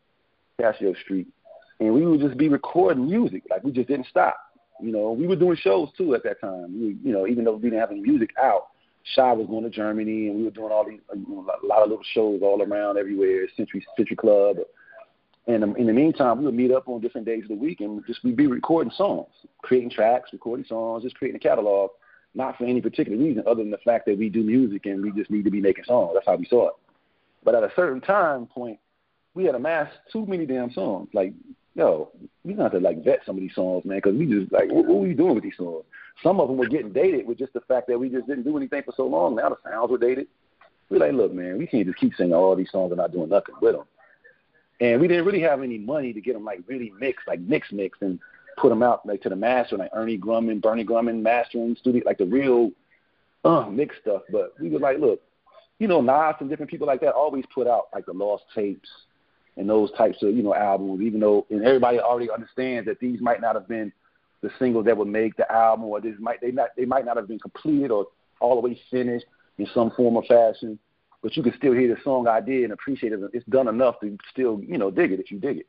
Casio 0.61 0.97
Street, 1.01 1.27
and 1.80 1.93
we 1.93 2.05
would 2.05 2.22
just 2.22 2.38
be 2.38 2.49
recording 2.49 3.07
music. 3.07 3.43
Like 3.49 3.64
we 3.64 3.72
just 3.72 3.88
didn't 3.88 4.07
stop. 4.07 4.38
You 4.82 4.91
know, 4.91 5.12
we 5.12 5.28
were 5.28 5.36
doing 5.36 5.58
shows 5.58 5.90
too 5.98 6.16
at 6.16 6.24
that 6.24 6.40
time. 6.41 6.80
We, 6.80 6.98
you 7.04 7.14
know, 7.14 7.28
even 7.28 7.44
though 7.44 7.56
we 7.56 7.70
didn't 7.70 7.80
have 7.80 7.91
any 7.91 8.02
music 8.02 8.32
out, 8.41 8.68
Shai 9.16 9.32
was 9.34 9.48
going 9.48 9.64
to 9.64 9.70
Germany, 9.70 10.28
and 10.28 10.38
we 10.38 10.44
were 10.44 10.52
doing 10.52 10.72
all 10.72 10.86
these 10.86 10.99
you 11.16 11.26
know, 11.28 11.48
a 11.64 11.66
lot 11.66 11.82
of 11.82 11.90
little 11.90 12.04
shows 12.14 12.41
all 12.44 12.62
around 12.62 12.98
everywhere, 12.98 13.48
Century 13.56 13.86
Century 13.95 14.16
Club, 14.16 14.58
and 15.48 15.78
in 15.78 15.88
the 15.88 15.94
meantime, 15.94 16.40
we 16.40 16.45
would 16.45 16.56
meet 16.56 16.72
up 16.72 16.90
on 16.90 16.99
different 16.99 17.26
days 17.26 17.44
of 17.44 17.48
the 17.48 17.56
week 17.56 17.80
and 17.80 18.06
just 18.06 18.22
we'd 18.24 18.36
be 18.36 18.48
recording 18.48 18.91
songs, 18.91 19.30
creating 19.62 19.90
tracks, 19.90 20.32
recording 20.34 20.66
songs, 20.66 21.04
just 21.04 21.16
creating 21.16 21.38
a 21.38 21.40
catalog, 21.40 21.91
not 22.36 22.58
for 22.58 22.66
any 22.66 22.82
particular 22.82 23.18
reason 23.18 23.44
other 23.48 23.64
than 23.64 23.72
the 23.72 23.78
fact 23.78 24.06
that 24.08 24.18
we 24.18 24.28
do 24.28 24.44
music 24.44 24.86
and 24.86 25.02
we 25.02 25.12
just 25.12 25.32
need 25.32 25.45
to 25.45 25.52
be 25.52 25.62
making 25.62 25.86
songs. 25.86 26.12
That's 26.14 26.26
how 26.26 26.36
we 26.36 26.45
saw 26.48 26.68
it. 26.68 26.74
But 27.45 27.56
at 27.56 27.64
a 27.64 27.72
certain 27.78 28.02
time 28.02 28.45
point, 28.45 28.78
we 29.36 29.45
had 29.45 29.56
amassed 29.56 29.95
too 30.12 30.26
many 30.26 30.45
damn 30.45 30.72
songs. 30.74 31.08
Like, 31.14 31.34
yo, 31.78 32.12
we 32.44 32.54
got 32.54 32.74
to 32.74 32.80
like 32.80 33.04
vet 33.04 33.22
some 33.26 33.38
of 33.38 33.41
these 33.41 33.56
songs, 33.56 33.86
man, 33.86 33.99
because 33.99 34.16
we 34.16 34.26
just 34.26 34.52
like, 34.52 34.70
what, 34.70 34.86
what 34.86 34.95
are 34.95 35.08
we 35.08 35.14
doing 35.14 35.36
with 35.36 35.44
these 35.44 35.58
songs? 35.58 35.86
Some 36.22 36.40
of 36.41 36.49
them 36.49 36.58
were 36.58 36.68
getting 36.68 36.91
dated 36.91 37.26
with 37.26 37.38
just 37.38 37.54
the 37.54 37.62
fact 37.62 37.88
that 37.88 37.99
we 37.99 38.10
just 38.10 38.28
didn't 38.28 38.44
do 38.44 38.58
anything 38.58 38.84
for 38.84 38.94
so 38.98 39.06
long. 39.06 39.36
Now 39.36 39.49
the 39.49 39.58
sounds 39.64 39.91
were 39.91 39.98
dated. 39.98 40.28
We're 40.90 40.99
like, 40.99 41.14
look, 41.14 41.34
man, 41.34 41.58
we 41.58 41.68
can't 41.68 41.86
just 41.86 41.99
keep 41.99 42.16
singing 42.16 42.34
all 42.34 42.56
these 42.56 42.72
songs 42.72 42.91
and 42.91 42.98
not 42.98 43.14
doing 43.14 43.30
nothing 43.30 43.56
with 43.62 43.76
them 43.76 43.86
and 44.80 45.02
we 45.02 45.08
didn't 45.08 45.26
really 45.26 45.41
have 45.41 45.64
any 45.64 45.78
money 45.78 46.14
to 46.14 46.22
get 46.22 46.34
them 46.34 46.45
like 46.45 46.62
really 46.68 46.91
mixed, 46.99 47.28
like 47.28 47.40
mix 47.40 47.72
mixed, 47.72 48.02
and 48.02 48.20
put 48.58 48.70
them 48.70 48.84
out 48.84 49.06
like 49.06 49.22
to 49.24 49.30
the 49.30 49.36
master, 49.36 49.78
like 49.78 49.91
Ernie 49.94 50.18
Grundman, 50.18 50.62
Bernie 50.62 50.86
Grundman 50.86 51.22
mastering 51.22 51.76
studio, 51.80 52.04
like 52.06 52.18
the 52.18 52.26
real 52.26 52.72
uh 53.44 53.68
mixed 53.70 54.02
stuff. 54.02 54.24
But 54.32 54.54
we 54.60 54.70
were 54.70 54.80
like, 54.80 54.99
look, 54.99 55.22
you 55.80 55.88
know, 55.88 56.02
Nas 56.02 56.36
and 56.40 56.49
different 56.49 56.72
people 56.72 56.88
like 56.88 57.02
that 57.02 57.14
always 57.14 57.45
put 57.54 57.68
out 57.68 57.88
like 57.94 58.06
the 58.06 58.14
lost 58.14 58.44
tapes 58.54 58.90
and 59.58 59.70
those 59.70 59.92
types 59.94 60.22
of 60.22 60.36
you 60.36 60.44
know 60.44 60.56
albums, 60.56 61.02
even 61.02 61.20
though 61.20 61.46
and 61.50 61.66
everybody 61.66 62.00
already 62.00 62.30
understands 62.32 62.88
that 62.88 63.00
these 63.00 63.20
might 63.20 63.42
not 63.42 63.56
have 63.56 63.68
been 63.68 63.92
the 64.42 64.50
singles 64.60 64.86
that 64.86 64.98
would 64.98 65.08
make 65.08 65.36
the 65.36 65.52
album, 65.52 65.86
or 65.86 66.00
this 66.00 66.16
might 66.20 66.40
they 66.42 66.52
not 66.52 66.70
they 66.78 66.86
might 66.86 67.06
not 67.06 67.18
have 67.18 67.28
been 67.28 67.40
completed 67.40 67.92
or 67.92 68.08
all 68.40 68.56
the 68.56 68.68
way 68.68 68.80
finished 68.92 69.26
in 69.58 69.68
some 69.74 69.92
form 69.92 70.16
or 70.16 70.24
fashion 70.24 70.78
but 71.22 71.36
you 71.36 71.44
can 71.44 71.54
still 71.58 71.74
hear 71.74 71.94
the 71.94 72.02
song 72.04 72.28
idea 72.28 72.64
and 72.64 72.74
appreciate 72.74 73.12
it. 73.12 73.20
It's 73.34 73.46
done 73.48 73.68
enough 73.68 74.00
to 74.02 74.18
still, 74.32 74.62
you 74.66 74.78
know, 74.78 74.92
dig 74.92 75.12
it 75.12 75.20
if 75.20 75.32
you 75.32 75.40
dig 75.40 75.58
it. 75.58 75.68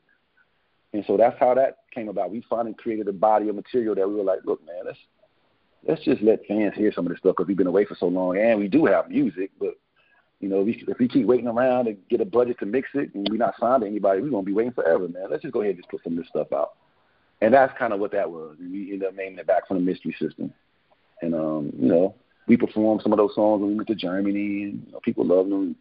And 0.93 1.03
so 1.05 1.17
that's 1.17 1.37
how 1.39 1.53
that 1.55 1.79
came 1.93 2.09
about. 2.09 2.31
We 2.31 2.43
finally 2.49 2.73
created 2.73 3.07
a 3.07 3.13
body 3.13 3.49
of 3.49 3.55
material 3.55 3.95
that 3.95 4.07
we 4.07 4.15
were 4.15 4.23
like, 4.23 4.39
look, 4.45 4.65
man, 4.65 4.83
let's 4.85 4.97
let's 5.87 6.03
just 6.03 6.21
let 6.21 6.45
fans 6.45 6.73
hear 6.75 6.91
some 6.93 7.05
of 7.05 7.11
this 7.11 7.19
stuff 7.19 7.35
because 7.35 7.47
we've 7.47 7.57
been 7.57 7.67
away 7.67 7.85
for 7.85 7.95
so 7.95 8.07
long, 8.07 8.37
and 8.37 8.59
we 8.59 8.67
do 8.67 8.85
have 8.85 9.09
music, 9.09 9.51
but 9.59 9.75
you 10.39 10.47
know, 10.47 10.61
if 10.61 10.65
we, 10.65 10.83
if 10.87 10.99
we 10.99 11.07
keep 11.07 11.25
waiting 11.25 11.47
around 11.47 11.85
to 11.85 11.93
get 12.09 12.21
a 12.21 12.25
budget 12.25 12.59
to 12.59 12.65
mix 12.65 12.89
it 12.93 13.13
and 13.13 13.27
we're 13.29 13.37
not 13.37 13.55
signed 13.59 13.81
to 13.81 13.87
anybody, 13.87 14.21
we're 14.21 14.29
gonna 14.29 14.43
be 14.43 14.53
waiting 14.53 14.71
forever, 14.71 15.07
man. 15.07 15.29
Let's 15.29 15.41
just 15.41 15.53
go 15.53 15.61
ahead 15.61 15.75
and 15.75 15.79
just 15.79 15.89
put 15.89 16.03
some 16.03 16.13
of 16.13 16.19
this 16.19 16.29
stuff 16.29 16.53
out. 16.53 16.75
And 17.41 17.53
that's 17.53 17.77
kind 17.77 17.93
of 17.93 17.99
what 17.99 18.11
that 18.11 18.29
was. 18.29 18.55
And 18.59 18.71
we 18.71 18.93
ended 18.93 19.07
up 19.07 19.15
naming 19.15 19.39
it 19.39 19.47
back 19.47 19.67
from 19.67 19.77
the 19.77 19.83
mystery 19.83 20.15
system. 20.19 20.53
And 21.21 21.35
um, 21.35 21.73
you 21.77 21.87
know, 21.89 22.15
we 22.47 22.57
performed 22.57 23.01
some 23.01 23.11
of 23.11 23.17
those 23.17 23.35
songs 23.35 23.61
when 23.61 23.71
we 23.71 23.75
went 23.75 23.87
to 23.89 23.95
Germany, 23.95 24.63
and 24.63 24.83
you 24.85 24.91
know, 24.91 24.99
people 25.03 25.25
loved 25.25 25.49
them. 25.49 25.75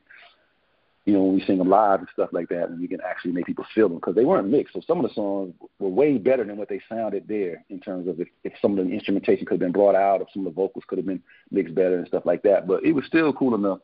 You 1.05 1.15
know, 1.15 1.23
when 1.23 1.37
we 1.37 1.45
sing 1.47 1.57
them 1.57 1.71
live 1.71 2.01
and 2.01 2.09
stuff 2.13 2.29
like 2.33 2.51
that, 2.51 2.69
and 2.69 2.79
we 2.79 2.87
can 2.87 3.01
actually 3.01 3.33
make 3.33 3.47
people 3.47 3.65
feel 3.75 3.89
them 3.89 3.97
because 3.97 4.15
they 4.15 4.27
weren't 4.27 4.51
mixed. 4.51 4.75
So 4.75 4.83
some 4.87 5.03
of 5.03 5.09
the 5.09 5.15
songs 5.15 5.55
were 5.79 5.89
way 5.89 6.19
better 6.19 6.45
than 6.45 6.59
what 6.59 6.69
they 6.69 6.83
sounded 6.87 7.27
there 7.27 7.65
in 7.71 7.81
terms 7.81 8.09
of 8.09 8.21
if, 8.21 8.29
if 8.45 8.53
some 8.61 8.79
of 8.79 8.85
the 8.85 8.93
instrumentation 8.93 9.47
could 9.47 9.55
have 9.55 9.61
been 9.61 9.73
brought 9.73 9.95
out, 9.95 10.21
if 10.21 10.29
some 10.35 10.47
of 10.47 10.53
the 10.53 10.57
vocals 10.57 10.85
could 10.87 10.99
have 10.99 11.07
been 11.07 11.23
mixed 11.51 11.75
better 11.75 11.97
and 11.97 12.07
stuff 12.09 12.27
like 12.27 12.43
that. 12.43 12.67
But 12.67 12.85
it 12.85 12.93
was 12.93 13.07
still 13.07 13.33
cool 13.33 13.55
enough 13.55 13.79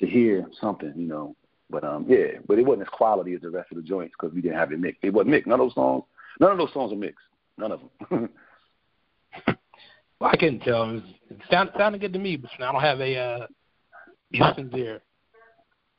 to 0.00 0.06
hear 0.06 0.46
something, 0.60 0.92
you 0.96 1.06
know. 1.06 1.34
But 1.68 1.84
um, 1.84 2.06
yeah, 2.08 2.38
but 2.46 2.58
it 2.58 2.66
wasn't 2.66 2.82
as 2.82 2.92
quality 2.92 3.34
as 3.34 3.40
the 3.40 3.50
rest 3.50 3.72
of 3.72 3.76
the 3.76 3.82
joints 3.82 4.14
because 4.18 4.34
we 4.34 4.40
didn't 4.40 4.58
have 4.58 4.72
it 4.72 4.80
mixed. 4.80 5.02
It 5.02 5.12
wasn't 5.12 5.30
mixed. 5.30 5.48
None 5.48 5.60
of 5.60 5.66
those 5.66 5.74
songs, 5.74 6.04
none 6.38 6.52
of 6.52 6.58
those 6.58 6.72
songs 6.72 6.92
are 6.92 6.96
mixed. 6.96 7.24
None 7.58 7.72
of 7.72 7.80
them. 8.10 8.28
Well, 10.20 10.30
I 10.32 10.36
couldn't 10.36 10.60
tell. 10.60 10.90
It, 10.90 10.92
was, 10.94 11.02
it 11.30 11.38
sounded, 11.50 11.74
sounded 11.76 12.00
good 12.00 12.12
to 12.14 12.18
me, 12.18 12.36
but 12.36 12.50
I 12.58 12.72
don't 12.72 12.80
have 12.80 13.00
a 13.00 13.16
uh, 13.18 13.46
musicians 14.30 14.72
there. 14.72 15.00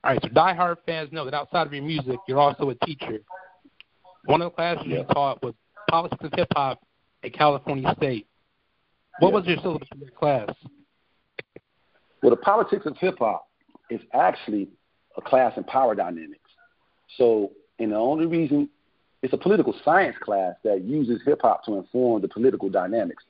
All 0.03 0.11
right, 0.11 0.19
so 0.22 0.30
die-hard 0.30 0.78
fans 0.86 1.11
know 1.11 1.26
that 1.26 1.34
outside 1.34 1.68
of 1.68 1.74
your 1.74 1.84
music, 1.84 2.18
you're 2.28 2.40
also 2.40 2.69
a 2.69 2.76
teacher. 2.86 3.19
One 4.26 4.41
of 4.41 4.52
the 4.52 4.56
classes 4.56 4.86
yeah. 4.88 4.99
you 4.99 5.03
taught 5.06 5.41
was 5.44 5.53
politics 5.90 6.24
of 6.24 6.32
hip 6.36 6.48
hop 6.56 6.82
at 7.24 7.34
California 7.34 7.94
State. 7.98 8.28
What 9.19 9.30
yeah. 9.30 9.36
was 9.36 9.45
your 9.45 9.57
syllabus 9.57 9.88
in 9.94 9.99
that 9.99 10.15
class? 10.15 10.49
Well, 12.22 12.32
the 12.32 12.38
politics 12.38 12.86
of 12.86 12.98
hip 12.98 13.19
hop 13.19 13.47
is 13.89 14.01
actually 14.14 14.69
a 15.18 15.22
class 15.22 15.53
in 15.57 15.64
power 15.64 15.95
dynamics. 15.95 16.49
So, 17.18 17.51
and 17.80 17.91
the 17.91 17.95
only 17.95 18.26
reason 18.26 18.69
it's 19.23 19.34
a 19.34 19.38
political 19.38 19.73
science 19.84 20.15
class 20.22 20.53
that 20.64 20.84
uses 20.84 21.22
hip 21.26 21.39
hop 21.41 21.65
to 21.65 21.76
inform 21.76 22.22
the 22.22 22.27
political 22.27 22.69
dynamics. 22.69 23.23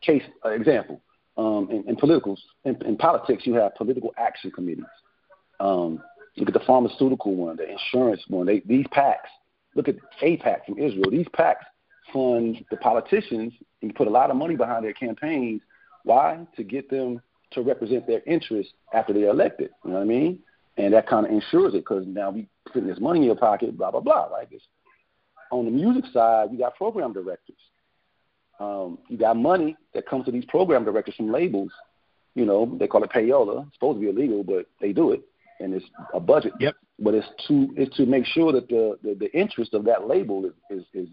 Case 0.00 0.22
uh, 0.44 0.50
example, 0.50 1.00
um, 1.36 1.68
in, 1.70 1.86
in 1.88 1.96
politicals, 1.96 2.42
in, 2.64 2.80
in, 2.86 2.96
politics, 2.96 3.46
you 3.46 3.54
have 3.54 3.74
political 3.74 4.14
action 4.16 4.50
committees. 4.50 4.84
Um, 5.60 6.02
look 6.36 6.48
at 6.48 6.54
the 6.54 6.66
pharmaceutical 6.66 7.34
one, 7.34 7.56
the 7.56 7.68
insurance 7.68 8.22
one. 8.28 8.46
They, 8.46 8.60
these 8.60 8.86
PACs. 8.86 9.28
Look 9.76 9.88
at 9.88 9.96
AIPAC 10.22 10.64
from 10.66 10.78
Israel. 10.78 11.10
These 11.10 11.28
PACs 11.28 11.64
fund 12.12 12.64
the 12.70 12.76
politicians 12.78 13.52
and 13.82 13.94
put 13.94 14.08
a 14.08 14.10
lot 14.10 14.30
of 14.30 14.36
money 14.36 14.56
behind 14.56 14.84
their 14.84 14.92
campaigns. 14.94 15.60
Why? 16.02 16.46
To 16.56 16.64
get 16.64 16.90
them 16.90 17.20
to 17.52 17.62
represent 17.62 18.06
their 18.06 18.22
interests 18.26 18.72
after 18.92 19.12
they're 19.12 19.30
elected. 19.30 19.70
You 19.84 19.90
know 19.90 19.96
what 19.98 20.04
I 20.04 20.06
mean? 20.06 20.38
And 20.76 20.94
that 20.94 21.08
kind 21.08 21.26
of 21.26 21.32
ensures 21.32 21.74
it 21.74 21.78
because 21.78 22.06
now 22.06 22.30
we 22.30 22.48
putting 22.66 22.88
this 22.88 23.00
money 23.00 23.20
in 23.20 23.26
your 23.26 23.36
pocket, 23.36 23.76
blah 23.76 23.90
blah 23.90 24.00
blah. 24.00 24.26
Right? 24.26 24.48
It's, 24.50 24.64
on 25.50 25.64
the 25.64 25.70
music 25.70 26.04
side, 26.12 26.48
you 26.52 26.58
got 26.58 26.76
program 26.76 27.12
directors. 27.12 27.56
Um, 28.60 28.98
you 29.08 29.16
got 29.16 29.36
money 29.36 29.76
that 29.94 30.06
comes 30.06 30.26
to 30.26 30.30
these 30.30 30.44
program 30.44 30.84
directors 30.84 31.16
from 31.16 31.32
labels. 31.32 31.72
You 32.34 32.44
know, 32.46 32.76
they 32.78 32.86
call 32.86 33.02
it 33.02 33.10
payola. 33.10 33.66
It's 33.66 33.74
supposed 33.74 33.96
to 33.96 34.00
be 34.00 34.08
illegal, 34.10 34.44
but 34.44 34.66
they 34.80 34.92
do 34.92 35.12
it, 35.12 35.22
and 35.58 35.74
it's 35.74 35.86
a 36.14 36.20
budget. 36.20 36.52
Yep. 36.60 36.76
But 37.00 37.14
it's 37.14 37.26
to 37.48 37.74
it's 37.76 37.96
to 37.96 38.06
make 38.06 38.26
sure 38.26 38.52
that 38.52 38.68
the 38.68 38.98
the, 39.02 39.14
the 39.14 39.38
interest 39.38 39.74
of 39.74 39.84
that 39.84 40.06
label 40.06 40.44
is, 40.44 40.52
is 40.70 40.84
is 40.94 41.08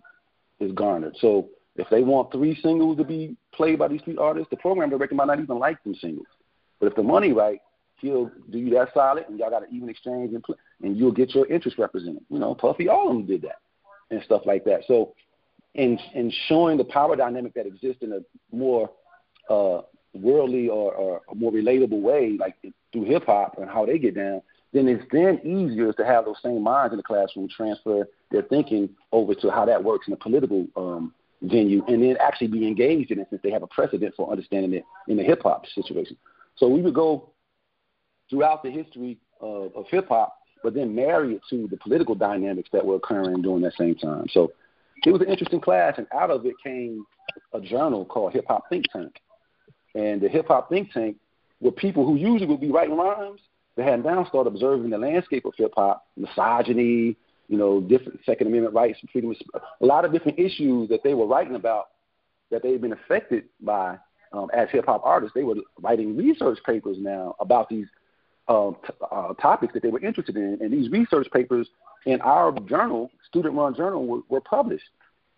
is 0.59 0.71
garnered. 0.73 1.15
So 1.19 1.49
if 1.77 1.87
they 1.89 2.01
want 2.01 2.31
three 2.31 2.59
singles 2.61 2.97
to 2.97 3.03
be 3.03 3.37
played 3.53 3.79
by 3.79 3.87
these 3.87 4.01
three 4.01 4.17
artists, 4.17 4.49
the 4.49 4.57
program 4.57 4.89
director 4.89 5.15
might 5.15 5.27
not 5.27 5.39
even 5.39 5.59
like 5.59 5.81
them 5.83 5.95
singles. 5.95 6.27
But 6.79 6.87
if 6.87 6.95
the 6.95 7.03
money 7.03 7.33
right, 7.33 7.61
he'll 7.99 8.31
do 8.49 8.57
you 8.57 8.71
that 8.71 8.93
solid, 8.93 9.25
and 9.27 9.39
y'all 9.39 9.49
got 9.49 9.63
an 9.63 9.69
even 9.71 9.89
exchange, 9.89 10.33
and, 10.33 10.43
and 10.83 10.97
you'll 10.97 11.11
get 11.11 11.33
your 11.33 11.47
interest 11.47 11.77
represented. 11.77 12.23
You 12.29 12.39
know, 12.39 12.55
Puffy, 12.55 12.89
all 12.89 13.09
of 13.09 13.15
them 13.15 13.25
did 13.25 13.43
that, 13.43 13.59
and 14.11 14.21
stuff 14.23 14.41
like 14.45 14.65
that. 14.65 14.81
So 14.87 15.13
in 15.75 15.99
in 16.13 16.31
showing 16.47 16.77
the 16.77 16.83
power 16.83 17.15
dynamic 17.15 17.53
that 17.53 17.67
exists 17.67 18.01
in 18.01 18.11
a 18.11 18.19
more 18.55 18.89
uh, 19.49 19.81
worldly 20.13 20.69
or, 20.69 20.93
or 20.93 21.21
a 21.31 21.35
more 21.35 21.51
relatable 21.51 22.01
way, 22.01 22.37
like 22.39 22.55
through 22.91 23.05
hip 23.05 23.25
hop 23.25 23.57
and 23.59 23.69
how 23.69 23.85
they 23.85 23.99
get 23.99 24.15
down, 24.15 24.41
then 24.73 24.87
it's 24.87 25.03
then 25.11 25.39
easier 25.43 25.93
to 25.93 26.05
have 26.05 26.25
those 26.25 26.41
same 26.43 26.61
minds 26.61 26.93
in 26.93 26.97
the 26.97 27.03
classroom 27.03 27.47
transfer 27.47 28.07
their 28.31 28.41
thinking 28.43 28.89
over 29.11 29.33
to 29.33 29.49
how 29.49 29.65
that 29.65 29.83
works 29.83 30.07
in 30.07 30.13
a 30.13 30.17
political 30.17 30.67
um, 30.75 31.13
venue, 31.41 31.83
and 31.87 32.01
then 32.01 32.17
actually 32.19 32.47
be 32.47 32.67
engaged 32.67 33.11
in 33.11 33.19
it 33.19 33.27
since 33.29 33.41
they 33.41 33.51
have 33.51 33.63
a 33.63 33.67
precedent 33.67 34.15
for 34.15 34.29
understanding 34.29 34.73
it 34.73 34.83
in 35.07 35.17
the 35.17 35.23
hip 35.23 35.43
hop 35.43 35.65
situation. 35.67 36.17
So 36.55 36.67
we 36.67 36.81
would 36.81 36.93
go 36.93 37.31
throughout 38.29 38.63
the 38.63 38.71
history 38.71 39.17
of, 39.39 39.75
of 39.75 39.85
hip 39.89 40.07
hop, 40.09 40.33
but 40.63 40.73
then 40.73 40.95
marry 40.95 41.35
it 41.35 41.41
to 41.49 41.67
the 41.67 41.77
political 41.77 42.15
dynamics 42.15 42.69
that 42.73 42.85
were 42.85 42.95
occurring 42.95 43.41
during 43.41 43.61
that 43.61 43.73
same 43.77 43.95
time. 43.95 44.25
So 44.31 44.51
it 45.05 45.11
was 45.11 45.21
an 45.21 45.29
interesting 45.29 45.61
class, 45.61 45.95
and 45.97 46.07
out 46.11 46.31
of 46.31 46.45
it 46.45 46.55
came 46.63 47.05
a 47.53 47.61
journal 47.61 48.05
called 48.05 48.33
Hip 48.33 48.45
Hop 48.47 48.63
Think 48.69 48.85
Tank. 48.91 49.21
And 49.93 50.21
the 50.21 50.29
Hip 50.29 50.47
Hop 50.47 50.69
Think 50.69 50.91
Tank 50.91 51.17
were 51.59 51.71
people 51.71 52.05
who 52.05 52.15
usually 52.15 52.47
would 52.47 52.61
be 52.61 52.71
writing 52.71 52.97
rhymes 52.97 53.41
that 53.75 53.87
had 53.87 54.03
now 54.03 54.25
started 54.25 54.49
observing 54.49 54.89
the 54.89 54.97
landscape 54.97 55.45
of 55.45 55.53
hip 55.55 55.73
hop, 55.75 56.05
misogyny, 56.17 57.15
you 57.47 57.57
know, 57.57 57.81
different 57.81 58.19
Second 58.25 58.47
Amendment 58.47 58.75
rights, 58.75 58.99
freedom, 59.11 59.33
a 59.81 59.85
lot 59.85 60.05
of 60.05 60.11
different 60.11 60.37
issues 60.37 60.89
that 60.89 61.03
they 61.03 61.13
were 61.13 61.25
writing 61.25 61.55
about 61.55 61.89
that 62.51 62.63
they've 62.63 62.81
been 62.81 62.93
affected 62.93 63.45
by 63.61 63.97
um, 64.33 64.49
as 64.53 64.69
hip 64.71 64.85
hop 64.85 65.01
artists. 65.03 65.33
They 65.33 65.43
were 65.43 65.55
writing 65.81 66.17
research 66.17 66.59
papers 66.65 66.97
now 66.99 67.35
about 67.39 67.69
these 67.69 67.87
uh, 68.47 68.71
t- 68.71 68.93
uh, 69.11 69.33
topics 69.35 69.73
that 69.73 69.83
they 69.83 69.89
were 69.89 69.99
interested 69.99 70.35
in, 70.35 70.57
and 70.61 70.71
these 70.71 70.89
research 70.89 71.27
papers 71.31 71.67
in 72.05 72.21
our 72.21 72.51
journal, 72.61 73.11
student-run 73.27 73.75
journal, 73.75 74.05
were, 74.05 74.21
were 74.29 74.41
published, 74.41 74.85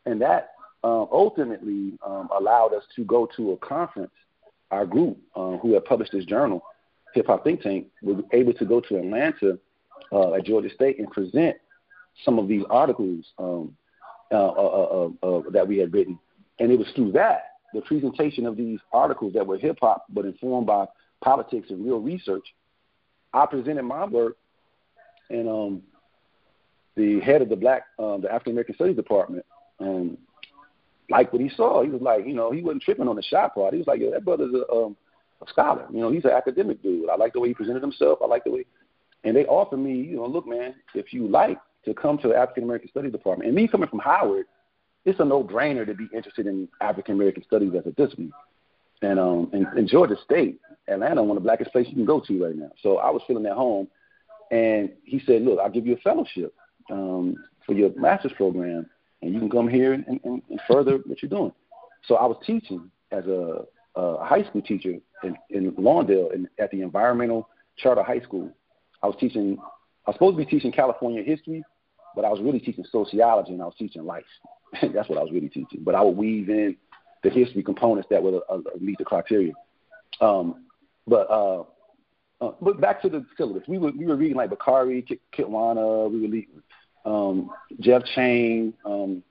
and 0.06 0.22
that 0.22 0.52
uh, 0.84 1.06
ultimately 1.12 1.98
um, 2.06 2.30
allowed 2.38 2.74
us 2.74 2.84
to 2.96 3.04
go 3.04 3.28
to 3.36 3.52
a 3.52 3.58
conference. 3.58 4.12
Our 4.72 4.86
group, 4.86 5.18
uh, 5.36 5.58
who 5.58 5.74
had 5.74 5.86
published 5.86 6.12
this 6.12 6.26
journal, 6.26 6.62
Hip 7.16 7.26
Hop 7.26 7.44
Think 7.44 7.62
Tank, 7.62 7.88
was 8.04 8.24
able 8.34 8.54
to 8.54 8.66
go 8.66 8.80
to 8.82 8.98
Atlanta 8.98 9.58
uh, 10.12 10.34
at 10.34 10.46
Georgia 10.46 10.70
State 10.72 11.00
and 11.00 11.10
present 11.10 11.58
some 12.24 12.40
of 12.40 12.48
these 12.48 12.64
articles 12.70 13.26
um, 13.38 13.76
uh, 14.32 14.36
uh, 14.36 15.10
uh, 15.24 15.28
uh, 15.28 15.42
that 15.52 15.68
we 15.68 15.78
had 15.78 15.94
written, 15.94 16.20
and 16.60 16.72
it 16.72 16.78
was 16.78 16.88
through 16.96 17.12
that, 17.14 17.54
the 17.74 17.82
presentation 17.82 18.46
of 18.46 18.58
these 18.58 18.80
articles 18.92 19.34
that 19.34 19.46
were 19.46 19.58
hip 19.58 19.78
hop 19.82 20.06
but 20.10 20.26
informed 20.26 20.68
by 20.68 20.86
politics 21.22 21.70
and 21.70 21.86
real 21.86 22.00
research. 22.00 22.46
I 23.34 23.46
presented 23.46 23.84
my 23.84 24.06
work, 24.06 24.38
and 25.30 25.48
um, 25.48 25.82
the 26.96 27.20
head 27.22 27.42
of 27.42 27.50
the 27.50 27.56
black, 27.56 27.84
um, 27.98 28.22
the 28.22 28.32
African 28.32 28.54
American 28.54 28.76
Studies 28.76 28.96
department, 28.96 29.46
um, 29.80 30.18
liked 31.10 31.32
what 31.32 31.42
he 31.42 31.50
saw. 31.50 31.84
He 31.84 31.90
was 31.90 32.02
like, 32.02 32.26
you 32.26 32.34
know, 32.34 32.52
he 32.52 32.62
wasn't 32.62 32.84
tripping 32.84 33.08
on 33.08 33.16
the 33.16 33.24
shot 33.24 33.56
part. 33.56 33.74
He 33.74 33.80
was 33.80 33.88
like, 33.88 34.00
yeah, 34.02 34.12
that 34.12 34.26
brother's 34.26 34.54
a, 34.54 34.72
um, 34.72 34.98
a 35.42 35.50
scholar. 35.50 35.86
You 35.92 36.02
know, 36.02 36.12
he's 36.12 36.26
an 36.26 36.32
academic 36.32 36.82
dude. 36.82 37.10
I 37.10 37.16
like 37.16 37.34
the 37.34 37.40
way 37.40 37.50
he 37.50 37.54
presented 37.54 37.82
himself. 37.82 38.20
I 38.22 38.28
like 38.28 38.44
the 38.44 38.52
way, 38.52 38.66
and 39.24 39.36
they 39.36 39.46
offered 39.46 39.78
me, 39.78 39.94
you 39.94 40.18
know, 40.18 40.28
look, 40.28 40.48
man, 40.48 40.76
if 40.96 41.14
you 41.14 41.28
like 41.28 41.58
to 41.86 41.94
come 41.94 42.18
to 42.20 42.28
the 42.28 42.36
African 42.36 42.64
American 42.64 42.90
Studies 42.90 43.12
department, 43.12 43.48
and 43.48 43.56
me 43.56 43.68
coming 43.68 43.90
from 43.90 44.00
Howard, 44.00 44.46
it's 45.06 45.20
a 45.20 45.26
no-brainer 45.26 45.86
to 45.86 45.94
be 45.94 46.08
interested 46.14 46.46
in 46.46 46.68
African 46.82 47.16
American 47.16 47.44
studies 47.44 47.72
as 47.78 47.86
a 47.86 47.92
discipline. 47.92 48.34
And 49.02 49.18
um, 49.18 49.50
in, 49.54 49.66
in 49.78 49.88
Georgia 49.88 50.18
State, 50.26 50.60
Atlanta, 50.90 51.24
one 51.24 51.38
of 51.38 51.44
the 51.44 51.48
blackest 51.48 51.72
places 51.72 51.92
you 51.92 51.96
can 51.96 52.06
go 52.06 52.20
to 52.20 52.44
right 52.44 52.56
now. 52.56 52.72
So 52.84 52.98
I 52.98 53.10
was 53.10 53.22
feeling 53.28 53.46
at 53.46 53.54
home, 53.54 53.88
and 54.52 54.92
he 55.04 55.22
said, 55.26 55.44
"Look, 55.44 55.60
I'll 55.60 55.70
give 55.70 55.88
you 55.88 55.94
a 55.94 56.00
fellowship 56.00 56.54
um, 56.92 57.36
for 57.66 57.74
your 57.74 57.92
master's 57.96 58.34
program, 58.34 58.90
and 59.22 59.34
you 59.34 59.40
can 59.40 59.50
come 59.50 59.70
here 59.70 59.94
and, 59.94 60.06
and, 60.08 60.42
and 60.50 60.62
further 60.68 60.98
what 61.06 61.22
you're 61.22 61.30
doing." 61.30 61.54
So 62.08 62.16
I 62.16 62.26
was 62.26 62.38
teaching 62.46 62.92
as 63.12 63.26
a, 63.26 63.64
a 63.96 64.26
high 64.26 64.44
school 64.44 64.62
teacher 64.62 64.96
in, 65.24 65.38
in 65.50 65.72
Lawndale 65.74 66.34
in, 66.34 66.50
at 66.60 66.70
the 66.72 66.82
Environmental 66.82 67.48
Charter 67.78 68.04
High 68.04 68.22
School. 68.22 68.52
I 69.02 69.08
was 69.08 69.16
teaching. 69.20 69.58
I 70.10 70.12
was 70.12 70.16
supposed 70.16 70.40
to 70.40 70.44
be 70.44 70.50
teaching 70.50 70.72
California 70.72 71.22
history, 71.22 71.64
but 72.16 72.26
I 72.26 72.30
was 72.30 72.42
really 72.42 72.60
teaching 72.60 72.84
sociology 72.92 73.54
and 73.54 73.62
I 73.62 73.66
was 73.66 73.76
teaching 73.78 74.08
life. 74.08 74.24
That's 74.82 75.08
what 75.08 75.20
I 75.20 75.22
was 75.22 75.32
really 75.32 75.50
teaching. 75.50 75.82
But 75.84 75.94
I 75.94 76.02
would 76.02 76.18
weave 76.18 76.50
in 76.50 76.76
the 77.22 77.30
history 77.30 77.62
components 77.62 78.08
that 78.10 78.24
would 78.24 78.42
uh, 78.50 78.58
meet 78.80 78.98
the 78.98 79.06
criteria. 79.06 79.54
Um, 80.20 80.66
but 81.06 81.30
uh, 81.30 81.62
uh, 82.42 82.54
but 82.60 82.82
back 82.82 83.04
to 83.04 83.10
the 83.10 83.24
syllabus, 83.38 83.68
we 83.68 83.78
were 83.78 83.92
we 83.92 84.08
were 84.08 84.16
reading 84.16 84.36
like 84.36 84.50
Bakari, 84.50 85.06
Kitwana, 85.32 86.10
we 86.10 86.22
were 86.22 86.28
reading 86.28 86.64
um, 87.06 87.52
Jeff 87.80 88.02
Chang. 88.16 88.74
Um, 88.86 89.22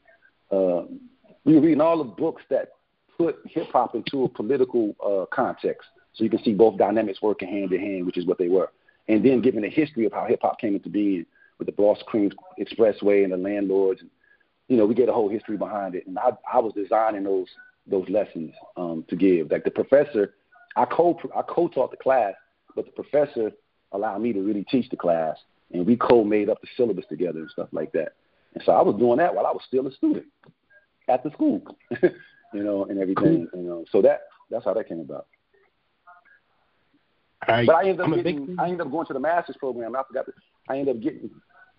uh, 0.53 0.83
we 1.45 1.57
were 1.57 1.61
reading 1.61 1.81
all 1.81 1.99
the 1.99 2.05
books 2.05 2.43
that 2.51 2.69
put 3.17 3.41
hip 3.47 3.67
hop 3.73 3.97
into 3.97 4.23
a 4.23 4.29
political 4.29 4.95
uh, 5.05 5.27
context, 5.35 5.89
so 6.13 6.23
you 6.23 6.31
can 6.31 6.41
see 6.45 6.55
both 6.55 6.79
dynamics 6.79 7.21
working 7.21 7.49
hand 7.49 7.73
in 7.73 7.81
hand, 7.81 8.07
which 8.07 8.17
is 8.17 8.27
what 8.27 8.39
they 8.39 8.47
were. 8.47 8.71
And 9.09 9.25
then 9.25 9.41
given 9.41 9.63
the 9.63 9.71
history 9.71 10.05
of 10.05 10.13
how 10.13 10.27
hip 10.27 10.41
hop 10.43 10.61
came 10.61 10.75
into 10.75 10.91
being 10.91 11.25
with 11.59 11.67
the 11.67 11.73
Cross 11.73 12.03
Bronx 12.11 12.37
Expressway 12.61 13.25
and 13.25 13.33
the 13.33 13.37
landlords, 13.37 14.01
and, 14.01 14.11
you 14.69 14.77
know, 14.77 14.87
we 14.87 14.95
get 14.95 15.09
a 15.09 15.13
whole 15.13 15.29
history 15.29 15.57
behind 15.57 15.95
it. 15.95 16.07
And 16.07 16.19
I, 16.19 16.31
I 16.53 16.59
was 16.59 16.73
designing 16.75 17.25
those 17.25 17.49
those 17.91 18.09
lessons 18.11 18.53
um, 18.77 19.05
to 19.09 19.17
give. 19.17 19.51
Like 19.51 19.65
the 19.65 19.71
professor, 19.71 20.35
I 20.77 20.85
co 20.85 21.19
I 21.35 21.43
co 21.43 21.69
taught 21.69 21.91
the 21.91 21.97
class, 21.97 22.35
but 22.77 22.85
the 22.85 22.93
professor 22.93 23.53
allowed 23.93 24.21
me 24.21 24.33
to 24.35 24.41
really 24.41 24.65
teach 24.65 24.91
the 24.91 24.97
class, 24.97 25.37
and 25.73 25.87
we 25.87 25.97
co 25.97 26.23
made 26.23 26.51
up 26.51 26.61
the 26.61 26.69
syllabus 26.77 27.07
together 27.09 27.41
and 27.41 27.51
stuff 27.51 27.69
like 27.73 27.93
that. 27.93 28.13
And 28.55 28.63
so 28.65 28.73
I 28.73 28.83
was 28.83 28.97
doing 28.97 29.19
that 29.19 29.35
while 29.35 29.47
I 29.47 29.51
was 29.51 29.63
still 29.67 29.87
a 29.87 29.93
student 29.93 30.27
at 31.09 31.23
the 31.23 31.31
school, 31.31 31.63
you 32.53 32.63
know, 32.63 32.85
and 32.85 32.99
everything. 32.99 33.49
You 33.55 33.63
know, 33.63 33.85
so 33.91 34.03
that 34.03 34.23
that's 34.51 34.65
how 34.65 34.75
that 34.75 34.89
came 34.89 35.01
about. 35.01 35.27
I, 37.49 37.67
but 37.67 37.77
I 37.77 37.89
ended 37.89 38.01
up 38.01 38.15
getting, 38.15 38.57
I 38.59 38.65
ended 38.65 38.81
up 38.83 38.91
going 38.91 39.07
to 39.07 39.13
the 39.13 39.21
master's 39.21 39.57
program. 39.57 39.97
I 39.97 40.03
forgot. 40.07 40.27
To, 40.27 40.33
I 40.69 40.79
ended 40.79 40.97
up 40.97 41.03
getting 41.03 41.31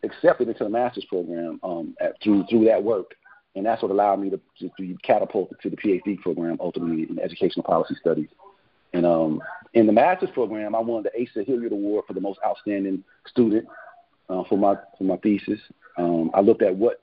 accepted 0.03 0.47
into 0.47 0.63
the 0.63 0.69
master's 0.69 1.05
program 1.05 1.59
um, 1.63 1.95
at, 2.01 2.13
through 2.23 2.45
through 2.49 2.65
that 2.65 2.83
work 2.83 3.13
and 3.55 3.65
that's 3.65 3.81
what 3.81 3.91
allowed 3.91 4.21
me 4.21 4.29
to, 4.29 4.39
to 4.59 4.71
be 4.77 4.97
catapulted 5.03 5.59
to 5.61 5.69
the 5.69 5.77
PhD 5.77 6.19
program, 6.19 6.57
ultimately 6.59 7.07
in 7.09 7.19
educational 7.19 7.63
policy 7.63 7.95
studies. 7.99 8.29
And 8.93 9.05
um, 9.05 9.41
in 9.73 9.85
the 9.85 9.91
master's 9.91 10.29
program, 10.31 10.75
I 10.75 10.79
won 10.79 11.03
the 11.03 11.11
Asa 11.21 11.43
Hilliard 11.43 11.71
Award 11.71 12.05
for 12.07 12.13
the 12.13 12.21
most 12.21 12.39
outstanding 12.45 13.03
student 13.27 13.67
uh, 14.29 14.43
for 14.47 14.57
my 14.57 14.75
for 14.97 15.03
my 15.03 15.17
thesis. 15.17 15.59
Um, 15.97 16.31
I 16.33 16.41
looked 16.41 16.61
at 16.61 16.75
what 16.75 17.01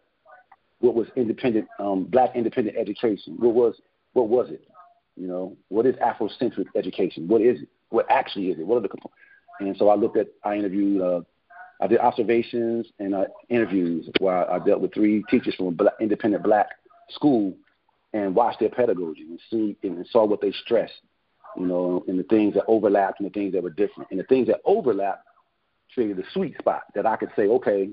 what 0.81 0.95
was 0.95 1.09
independent, 1.17 1.69
um, 1.79 2.05
black 2.05 2.35
independent 2.35 2.77
education. 2.77 3.37
What 3.39 3.55
was 3.55 3.75
what 4.15 4.29
was 4.29 4.49
it? 4.51 4.67
You 5.17 5.29
know, 5.29 5.57
what 5.69 5.87
is 5.87 5.95
Afrocentric 5.97 6.67
education? 6.77 7.29
What 7.29 7.41
is 7.41 7.63
it? 7.63 7.69
What 7.91 8.07
actually 8.11 8.49
is 8.49 8.59
it? 8.59 8.67
What 8.67 8.77
are 8.77 8.81
the 8.81 8.89
components? 8.89 9.19
And 9.61 9.77
so 9.77 9.89
I 9.89 9.95
looked 9.95 10.17
at, 10.17 10.29
I 10.45 10.57
interviewed 10.57 11.01
uh, 11.01 11.21
I 11.81 11.87
did 11.87 11.99
observations 11.99 12.87
and 12.99 13.15
uh, 13.15 13.25
interviews 13.49 14.09
where 14.19 14.51
I, 14.51 14.57
I 14.57 14.59
dealt 14.59 14.81
with 14.81 14.95
three 14.95 15.23
teachers 15.31 15.55
from 15.55 15.69
an 15.69 15.89
independent 16.01 16.43
black 16.43 16.69
school, 17.11 17.55
and 18.13 18.35
watched 18.35 18.61
their 18.61 18.71
pedagogy 18.71 19.23
and 19.23 19.41
see 19.51 19.77
and 19.83 20.07
saw 20.11 20.25
what 20.25 20.41
they 20.41 20.53
stressed, 20.65 21.03
you 21.57 21.67
know, 21.67 22.03
and 22.09 22.19
the 22.19 22.23
things 22.25 22.55
that 22.55 22.65
overlapped 22.67 23.21
and 23.21 23.29
the 23.29 23.33
things 23.33 23.53
that 23.53 23.63
were 23.63 23.71
different. 23.71 24.11
And 24.11 24.19
the 24.19 24.25
things 24.25 24.47
that 24.47 24.61
overlapped 24.65 25.25
created 25.93 26.19
a 26.19 26.23
sweet 26.33 26.57
spot 26.59 26.85
that 26.95 27.07
I 27.07 27.17
could 27.17 27.31
say, 27.37 27.43
okay, 27.43 27.91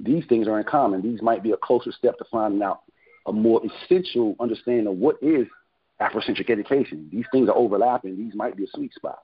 these 0.00 0.24
things 0.28 0.48
are 0.48 0.58
in 0.58 0.66
common. 0.66 1.00
These 1.00 1.22
might 1.22 1.42
be 1.42 1.52
a 1.52 1.56
closer 1.56 1.92
step 1.92 2.18
to 2.18 2.24
finding 2.30 2.62
out 2.62 2.82
a 3.26 3.32
more 3.32 3.62
essential 3.64 4.34
understanding 4.40 4.88
of 4.88 4.96
what 4.96 5.16
is 5.22 5.46
Afrocentric 6.02 6.50
education. 6.50 7.08
These 7.12 7.26
things 7.32 7.48
are 7.48 7.56
overlapping. 7.56 8.16
These 8.16 8.34
might 8.34 8.56
be 8.56 8.64
a 8.64 8.68
sweet 8.74 8.92
spot. 8.94 9.20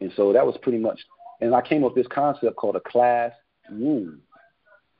And 0.00 0.12
so 0.16 0.32
that 0.32 0.44
was 0.44 0.56
pretty 0.62 0.78
much, 0.78 1.00
and 1.40 1.54
I 1.54 1.60
came 1.60 1.84
up 1.84 1.94
with 1.94 2.04
this 2.04 2.12
concept 2.12 2.56
called 2.56 2.76
a 2.76 2.80
class 2.80 3.32
womb. 3.70 4.20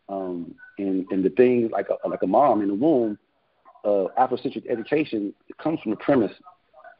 Um, 0.08 0.54
and, 0.78 1.06
and 1.10 1.24
the 1.24 1.30
thing, 1.30 1.70
like 1.70 1.88
a, 1.88 2.08
like 2.08 2.22
a 2.22 2.26
mom 2.26 2.62
in 2.62 2.68
the 2.68 2.74
womb, 2.74 3.18
uh, 3.84 4.06
Afrocentric 4.18 4.70
education 4.70 5.34
comes 5.60 5.80
from 5.80 5.90
the 5.90 5.96
premise, 5.96 6.32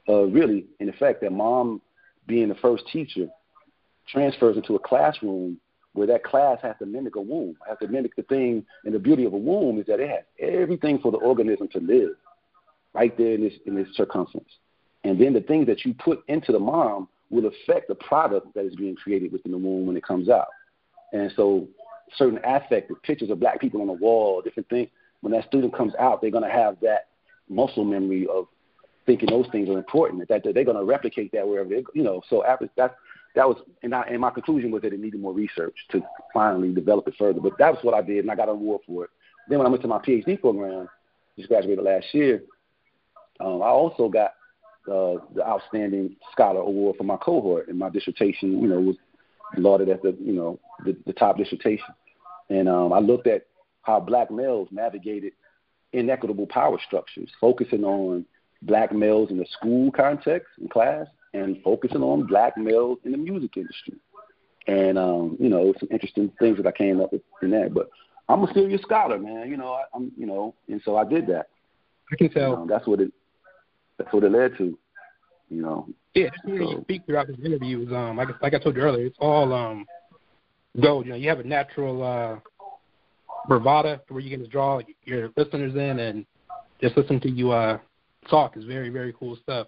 uh, 0.08 0.24
really, 0.24 0.66
in 0.80 0.88
effect, 0.88 1.20
that 1.20 1.32
mom 1.32 1.80
being 2.26 2.48
the 2.48 2.54
first 2.56 2.84
teacher 2.92 3.28
transfers 4.08 4.56
into 4.56 4.74
a 4.74 4.78
classroom 4.80 5.58
where 5.92 6.06
that 6.06 6.24
class 6.24 6.58
has 6.62 6.74
to 6.78 6.86
mimic 6.86 7.16
a 7.16 7.20
womb, 7.20 7.54
has 7.68 7.78
to 7.78 7.86
mimic 7.86 8.16
the 8.16 8.22
thing. 8.24 8.64
And 8.84 8.94
the 8.94 8.98
beauty 8.98 9.24
of 9.26 9.32
a 9.32 9.38
womb 9.38 9.78
is 9.78 9.86
that 9.86 10.00
it 10.00 10.08
has 10.08 10.24
everything 10.40 10.98
for 10.98 11.12
the 11.12 11.18
organism 11.18 11.68
to 11.68 11.78
live 11.78 12.16
right 12.94 13.16
there 13.16 13.34
in 13.34 13.42
this 13.42 13.54
in 13.66 13.86
circumference. 13.94 14.48
And 15.04 15.20
then 15.20 15.32
the 15.32 15.40
things 15.40 15.66
that 15.66 15.84
you 15.84 15.94
put 15.94 16.22
into 16.28 16.52
the 16.52 16.58
mom 16.58 17.08
will 17.30 17.46
affect 17.46 17.88
the 17.88 17.94
product 17.94 18.54
that 18.54 18.64
is 18.64 18.76
being 18.76 18.94
created 18.94 19.32
within 19.32 19.52
the 19.52 19.58
womb 19.58 19.86
when 19.86 19.96
it 19.96 20.04
comes 20.04 20.28
out. 20.28 20.48
And 21.12 21.32
so 21.34 21.66
certain 22.16 22.38
aspects, 22.44 22.88
the 22.88 22.94
pictures 22.96 23.30
of 23.30 23.40
black 23.40 23.60
people 23.60 23.80
on 23.80 23.86
the 23.86 23.92
wall, 23.94 24.42
different 24.42 24.68
things, 24.68 24.88
when 25.22 25.32
that 25.32 25.46
student 25.46 25.74
comes 25.74 25.94
out, 25.98 26.20
they're 26.20 26.30
going 26.30 26.44
to 26.44 26.50
have 26.50 26.76
that 26.80 27.08
muscle 27.48 27.84
memory 27.84 28.26
of 28.26 28.46
thinking 29.06 29.28
those 29.30 29.46
things 29.50 29.68
are 29.68 29.78
important. 29.78 30.28
That 30.28 30.42
they're 30.44 30.64
going 30.64 30.76
to 30.76 30.84
replicate 30.84 31.32
that 31.32 31.46
wherever 31.46 31.68
they, 31.68 31.84
you 31.94 32.02
know. 32.02 32.22
So 32.28 32.44
after 32.44 32.68
that, 32.76 32.96
that 33.34 33.48
was, 33.48 33.56
and, 33.82 33.94
I, 33.94 34.02
and 34.02 34.20
my 34.20 34.30
conclusion 34.30 34.70
was 34.70 34.82
that 34.82 34.92
it 34.92 35.00
needed 35.00 35.20
more 35.20 35.32
research 35.32 35.74
to 35.90 36.02
finally 36.34 36.72
develop 36.72 37.08
it 37.08 37.14
further. 37.18 37.40
But 37.40 37.56
that 37.58 37.72
was 37.72 37.82
what 37.82 37.94
I 37.94 38.02
did, 38.02 38.18
and 38.18 38.30
I 38.30 38.34
got 38.34 38.48
an 38.48 38.56
award 38.56 38.82
for 38.86 39.04
it. 39.04 39.10
Then 39.48 39.58
when 39.58 39.66
I 39.66 39.70
went 39.70 39.82
to 39.82 39.88
my 39.88 39.98
PhD 39.98 40.40
program, 40.40 40.88
just 41.36 41.48
graduated 41.48 41.84
last 41.84 42.06
year, 42.12 42.42
um, 43.44 43.62
I 43.62 43.68
also 43.68 44.08
got 44.08 44.32
uh, 44.90 45.16
the 45.34 45.46
outstanding 45.46 46.16
scholar 46.32 46.60
award 46.60 46.96
for 46.96 47.04
my 47.04 47.16
cohort, 47.16 47.68
and 47.68 47.78
my 47.78 47.88
dissertation, 47.88 48.60
you 48.60 48.68
know, 48.68 48.80
was 48.80 48.96
lauded 49.56 49.88
as 49.88 49.98
the, 50.02 50.16
you 50.20 50.32
know, 50.32 50.58
the, 50.84 50.96
the 51.06 51.12
top 51.12 51.36
dissertation. 51.36 51.94
And 52.48 52.68
um, 52.68 52.92
I 52.92 52.98
looked 52.98 53.26
at 53.26 53.46
how 53.82 54.00
black 54.00 54.30
males 54.30 54.68
navigated 54.70 55.32
inequitable 55.92 56.46
power 56.46 56.78
structures, 56.86 57.30
focusing 57.40 57.84
on 57.84 58.24
black 58.62 58.92
males 58.92 59.30
in 59.30 59.38
the 59.38 59.46
school 59.52 59.90
context 59.90 60.48
and 60.58 60.70
class, 60.70 61.06
and 61.34 61.62
focusing 61.62 62.02
on 62.02 62.26
black 62.26 62.56
males 62.56 62.98
in 63.04 63.12
the 63.12 63.18
music 63.18 63.56
industry. 63.56 63.94
And 64.66 64.96
um, 64.98 65.36
you 65.40 65.48
know, 65.48 65.74
some 65.80 65.88
interesting 65.90 66.30
things 66.38 66.56
that 66.58 66.66
I 66.66 66.72
came 66.72 67.00
up 67.00 67.12
with 67.12 67.22
in 67.42 67.50
that. 67.50 67.74
But 67.74 67.90
I'm 68.28 68.44
a 68.44 68.52
serious 68.54 68.80
scholar, 68.82 69.18
man. 69.18 69.48
You 69.48 69.56
know, 69.56 69.72
I, 69.72 69.84
I'm, 69.94 70.12
you 70.16 70.26
know, 70.26 70.54
and 70.68 70.80
so 70.84 70.96
I 70.96 71.04
did 71.04 71.26
that. 71.26 71.48
I 72.12 72.16
can 72.16 72.30
tell. 72.30 72.56
Um, 72.56 72.68
that's 72.68 72.86
what 72.86 73.00
it. 73.00 73.12
That's 74.02 74.14
what 74.14 74.24
it 74.24 74.32
led 74.32 74.56
to. 74.58 74.76
You 75.48 75.62
know. 75.62 75.88
Yeah, 76.14 76.28
just 76.30 76.44
hearing 76.44 76.66
so. 76.66 76.72
you 76.72 76.80
speak 76.82 77.02
throughout 77.06 77.28
this 77.28 77.36
interview 77.44 77.82
is 77.86 77.92
um, 77.92 78.16
like 78.16 78.28
like 78.42 78.54
I 78.54 78.58
told 78.58 78.76
you 78.76 78.82
earlier, 78.82 79.06
it's 79.06 79.18
all 79.20 79.52
um, 79.52 79.86
gold. 80.80 81.06
You 81.06 81.12
know, 81.12 81.16
you 81.16 81.28
have 81.28 81.40
a 81.40 81.44
natural 81.44 82.02
uh, 82.02 82.40
bravado 83.46 84.00
where 84.08 84.20
you 84.20 84.30
can 84.30 84.40
just 84.40 84.50
draw 84.50 84.80
your 85.04 85.30
listeners 85.36 85.74
in 85.74 86.00
and 86.00 86.26
just 86.80 86.96
listen 86.96 87.20
to 87.20 87.30
you 87.30 87.52
uh 87.52 87.78
talk 88.28 88.56
is 88.56 88.64
very 88.64 88.88
very 88.88 89.12
cool 89.18 89.36
stuff. 89.42 89.66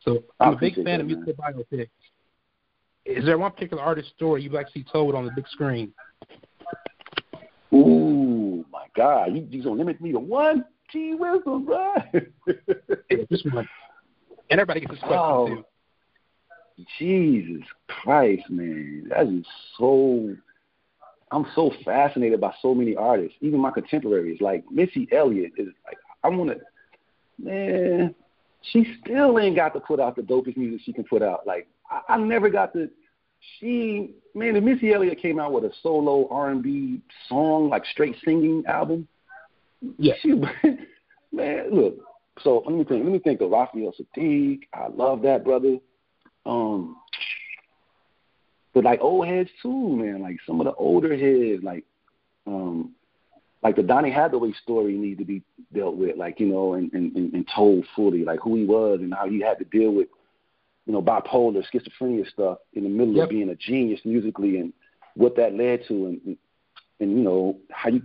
So 0.00 0.24
I'm 0.40 0.54
a 0.54 0.56
big 0.56 0.74
fan 0.74 0.84
that, 0.84 1.00
of 1.00 1.06
musical 1.06 1.34
biopics. 1.34 1.88
Is 3.04 3.24
there 3.24 3.38
one 3.38 3.52
particular 3.52 3.82
artist 3.82 4.10
story 4.16 4.42
you'd 4.42 4.52
like 4.52 4.66
to 4.66 4.72
see 4.72 4.84
told 4.90 5.14
on 5.14 5.24
the 5.24 5.32
big 5.34 5.46
screen? 5.48 5.92
Ooh, 7.72 8.64
my 8.72 8.86
God! 8.96 9.34
You 9.34 9.46
you 9.48 9.62
gonna 9.62 9.76
limit 9.76 10.00
me 10.00 10.12
to 10.12 10.18
one? 10.18 10.64
Gee 10.92 11.14
whiz, 11.14 11.42
bro. 11.44 11.94
just 13.30 13.52
one. 13.52 13.68
And 14.50 14.60
everybody 14.60 14.80
gets 14.80 14.92
this 14.92 15.00
question 15.00 15.18
oh, 15.18 15.46
too. 15.46 15.64
Jesus 16.98 17.62
Christ, 17.88 18.48
man, 18.50 19.06
that 19.10 19.26
is 19.26 19.44
so. 19.78 20.34
I'm 21.32 21.46
so 21.54 21.70
fascinated 21.84 22.40
by 22.40 22.52
so 22.60 22.74
many 22.74 22.96
artists, 22.96 23.36
even 23.40 23.60
my 23.60 23.70
contemporaries. 23.70 24.40
Like 24.40 24.64
Missy 24.70 25.06
Elliott 25.12 25.52
is 25.56 25.68
like 25.86 25.98
I 26.24 26.28
want 26.28 26.50
to, 26.50 26.60
man 27.38 28.14
she 28.62 28.96
still 29.00 29.38
ain't 29.38 29.56
got 29.56 29.72
to 29.74 29.80
put 29.80 30.00
out 30.00 30.16
the 30.16 30.22
dopest 30.22 30.56
music 30.56 30.80
she 30.84 30.92
can 30.92 31.04
put 31.04 31.22
out. 31.22 31.46
Like 31.46 31.68
I, 31.90 32.14
I 32.14 32.16
never 32.18 32.48
got 32.48 32.72
to. 32.74 32.90
She 33.58 34.14
man, 34.34 34.56
if 34.56 34.64
Missy 34.64 34.92
Elliott 34.92 35.20
came 35.20 35.38
out 35.38 35.52
with 35.52 35.64
a 35.64 35.72
solo 35.82 36.28
R 36.30 36.50
and 36.50 36.62
B 36.62 37.00
song, 37.28 37.70
like 37.70 37.84
straight 37.86 38.16
singing 38.24 38.64
album, 38.66 39.08
yeah, 39.98 40.14
she 40.20 40.32
man, 41.32 41.74
look. 41.74 41.96
So 42.42 42.62
let 42.66 42.74
me 42.74 42.84
think. 42.84 43.04
Let 43.04 43.12
me 43.12 43.18
think 43.18 43.40
of 43.40 43.50
Raphael 43.50 43.92
Saadiq. 43.98 44.60
I 44.72 44.88
love 44.88 45.22
that 45.22 45.44
brother. 45.44 45.78
Um, 46.46 46.96
but 48.72 48.84
like 48.84 49.00
old 49.00 49.26
heads 49.26 49.50
too, 49.62 49.96
man. 49.96 50.22
Like 50.22 50.38
some 50.46 50.60
of 50.60 50.64
the 50.64 50.74
older 50.74 51.16
heads, 51.16 51.62
like 51.62 51.84
um, 52.46 52.94
like 53.62 53.76
the 53.76 53.82
Donny 53.82 54.10
Hathaway 54.10 54.52
story 54.62 54.94
needs 54.94 55.18
to 55.18 55.24
be 55.24 55.42
dealt 55.74 55.96
with, 55.96 56.16
like 56.16 56.40
you 56.40 56.46
know, 56.46 56.74
and, 56.74 56.92
and, 56.92 57.14
and 57.14 57.48
told 57.54 57.84
fully, 57.94 58.24
like 58.24 58.40
who 58.40 58.56
he 58.56 58.64
was 58.64 59.00
and 59.00 59.12
how 59.12 59.28
he 59.28 59.40
had 59.40 59.58
to 59.58 59.64
deal 59.64 59.92
with, 59.92 60.08
you 60.86 60.92
know, 60.92 61.02
bipolar, 61.02 61.62
schizophrenia 61.72 62.28
stuff 62.30 62.58
in 62.72 62.84
the 62.84 62.88
middle 62.88 63.14
yep. 63.14 63.24
of 63.24 63.30
being 63.30 63.50
a 63.50 63.54
genius 63.54 64.00
musically, 64.04 64.58
and 64.58 64.72
what 65.14 65.36
that 65.36 65.54
led 65.54 65.82
to, 65.88 66.06
and, 66.06 66.20
and 66.24 66.36
and 67.00 67.10
you 67.12 67.24
know 67.24 67.58
how 67.70 67.90
you, 67.90 68.02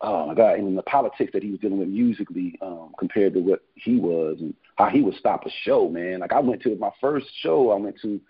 oh 0.00 0.26
my 0.26 0.34
God, 0.34 0.58
and 0.58 0.76
the 0.76 0.82
politics 0.82 1.32
that 1.32 1.42
he 1.42 1.50
was 1.50 1.60
dealing 1.60 1.78
with 1.78 1.88
musically 1.88 2.58
um, 2.62 2.94
compared 2.98 3.34
to 3.34 3.40
what 3.40 3.62
he 3.74 3.96
was, 3.96 4.38
and 4.40 4.54
how 4.76 4.88
he 4.88 5.00
would 5.00 5.16
stop 5.16 5.44
a 5.46 5.50
show, 5.62 5.88
man. 5.88 6.20
Like 6.20 6.32
I 6.32 6.40
went 6.40 6.62
to 6.62 6.76
my 6.76 6.90
first 7.00 7.26
show, 7.40 7.70
I 7.70 7.76
went 7.76 7.98
to 8.02 8.20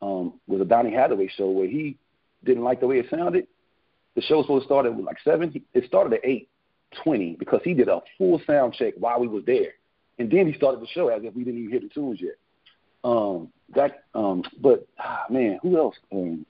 um, 0.00 0.34
was 0.46 0.60
a 0.60 0.64
Donny 0.64 0.92
Hathaway 0.92 1.28
show 1.28 1.50
where 1.50 1.66
he 1.66 1.96
didn't 2.44 2.64
like 2.64 2.80
the 2.80 2.86
way 2.86 2.98
it 2.98 3.06
sounded 3.10 3.46
the 4.18 4.24
show 4.24 4.38
was 4.38 4.46
supposed 4.46 4.64
to 4.64 4.66
start 4.66 4.86
at 4.86 5.00
like 5.00 5.18
seven. 5.24 5.62
It 5.74 5.84
started 5.86 6.12
at 6.14 6.24
eight 6.24 6.48
twenty 7.04 7.36
because 7.38 7.60
he 7.62 7.72
did 7.72 7.88
a 7.88 8.00
full 8.16 8.40
sound 8.48 8.74
check 8.74 8.94
while 8.98 9.20
we 9.20 9.28
was 9.28 9.44
there, 9.46 9.74
and 10.18 10.28
then 10.28 10.48
he 10.48 10.54
started 10.54 10.80
the 10.80 10.88
show 10.88 11.08
as 11.08 11.22
if 11.22 11.34
we 11.36 11.44
didn't 11.44 11.60
even 11.60 11.70
hear 11.70 11.80
the 11.80 11.88
tunes 11.88 12.20
yet. 12.20 12.34
Um, 13.04 13.52
that, 13.76 14.04
um, 14.16 14.42
but 14.60 14.88
ah, 14.98 15.26
man, 15.30 15.60
who 15.62 15.78
else? 15.78 15.94
Um, 16.10 16.44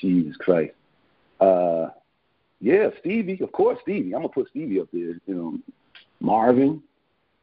Jesus 0.00 0.36
Christ. 0.36 0.74
Uh, 1.40 1.90
yeah, 2.60 2.88
Stevie, 3.00 3.38
of 3.42 3.52
course, 3.52 3.78
Stevie. 3.82 4.14
I'm 4.14 4.22
gonna 4.22 4.28
put 4.28 4.48
Stevie 4.50 4.80
up 4.80 4.88
there. 4.92 5.18
You 5.26 5.34
know, 5.34 5.58
Marvin. 6.20 6.82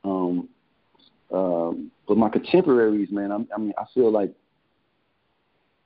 Um, 0.04 0.50
um, 1.32 1.92
but 2.08 2.18
my 2.18 2.30
contemporaries, 2.30 3.10
man, 3.12 3.32
I'm, 3.32 3.48
I 3.56 3.60
mean, 3.60 3.74
I 3.78 3.86
feel 3.94 4.12
like 4.12 4.32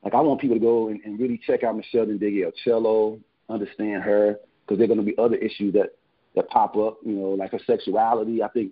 like 0.04 0.14
I 0.14 0.22
want 0.22 0.42
people 0.42 0.56
to 0.56 0.62
go 0.62 0.90
and, 0.90 1.00
and 1.04 1.20
really 1.20 1.40
check 1.46 1.64
out 1.64 1.76
Meshell 1.76 2.08
Ndegeocello, 2.08 2.54
cello, 2.64 3.20
understand 3.50 4.04
her, 4.04 4.38
because 4.66 4.78
there 4.78 4.86
are 4.86 4.88
going 4.88 5.00
to 5.00 5.06
be 5.06 5.18
other 5.18 5.36
issues 5.36 5.74
that 5.74 5.96
that 6.36 6.50
pop 6.50 6.76
up. 6.76 6.98
You 7.06 7.14
know, 7.14 7.30
like 7.30 7.52
her 7.52 7.60
sexuality. 7.68 8.42
I 8.42 8.48
think, 8.50 8.72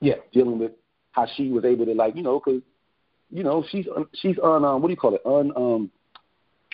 yeah, 0.00 0.14
dealing 0.32 0.58
with 0.58 0.72
how 1.12 1.26
she 1.36 1.50
was 1.50 1.64
able 1.64 1.86
to 1.86 1.94
like, 1.94 2.16
you 2.16 2.22
know, 2.22 2.40
because 2.44 2.62
you 3.30 3.42
know 3.42 3.64
she's 3.70 3.86
she's 4.14 4.38
on 4.38 4.64
um, 4.64 4.80
what 4.80 4.88
do 4.88 4.92
you 4.92 4.96
call 4.96 5.14
it 5.14 5.22
un 5.26 5.52
um 5.56 5.90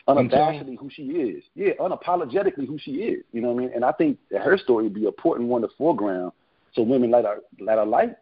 unabashedly 0.09 0.79
who 0.79 0.91
she 0.91 1.03
is. 1.05 1.45
Yeah, 1.55 1.73
unapologetically 1.81 2.67
who 2.67 2.79
she 2.79 2.93
is. 2.93 3.25
You 3.33 3.43
know 3.43 3.53
what 3.53 3.63
I 3.63 3.67
mean? 3.67 3.73
And 3.75 3.85
I 3.85 3.93
think 3.93 4.19
that 4.31 4.43
her 4.43 4.59
story 4.59 4.85
would 4.85 4.95
be 4.95 5.03
an 5.03 5.09
important 5.09 5.49
one 5.49 5.63
to 5.63 5.69
foreground, 5.77 6.33
so 6.75 6.83
women 6.83 7.11
that 7.11 7.25
are 7.25 7.41
that 7.67 7.79
are 7.79 7.87
like 7.87 8.17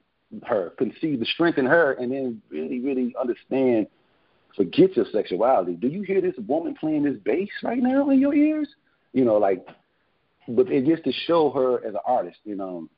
her 0.47 0.71
can 0.79 0.93
see 1.01 1.17
the 1.17 1.25
strength 1.25 1.59
in 1.59 1.67
her, 1.67 1.93
and 1.93 2.13
then 2.13 2.43
really 2.51 2.81
really 2.81 3.15
understand 3.21 3.87
Forget 4.59 4.97
your 4.97 5.07
sexuality. 5.13 5.75
Do 5.75 5.87
you 5.87 6.03
hear 6.03 6.21
this 6.21 6.35
woman 6.49 6.75
playing 6.75 7.05
this 7.05 7.17
bass 7.25 7.49
right 7.63 7.79
now 7.79 8.11
in 8.11 8.19
your 8.19 8.35
ears? 8.35 8.69
You 9.13 9.25
know, 9.25 9.37
like, 9.37 9.65
but 10.49 10.69
it 10.69 10.85
just 10.85 11.05
to 11.05 11.13
show 11.13 11.51
her 11.51 11.87
as 11.87 11.95
an 11.95 12.01
artist, 12.05 12.39
you 12.45 12.57
know. 12.57 12.89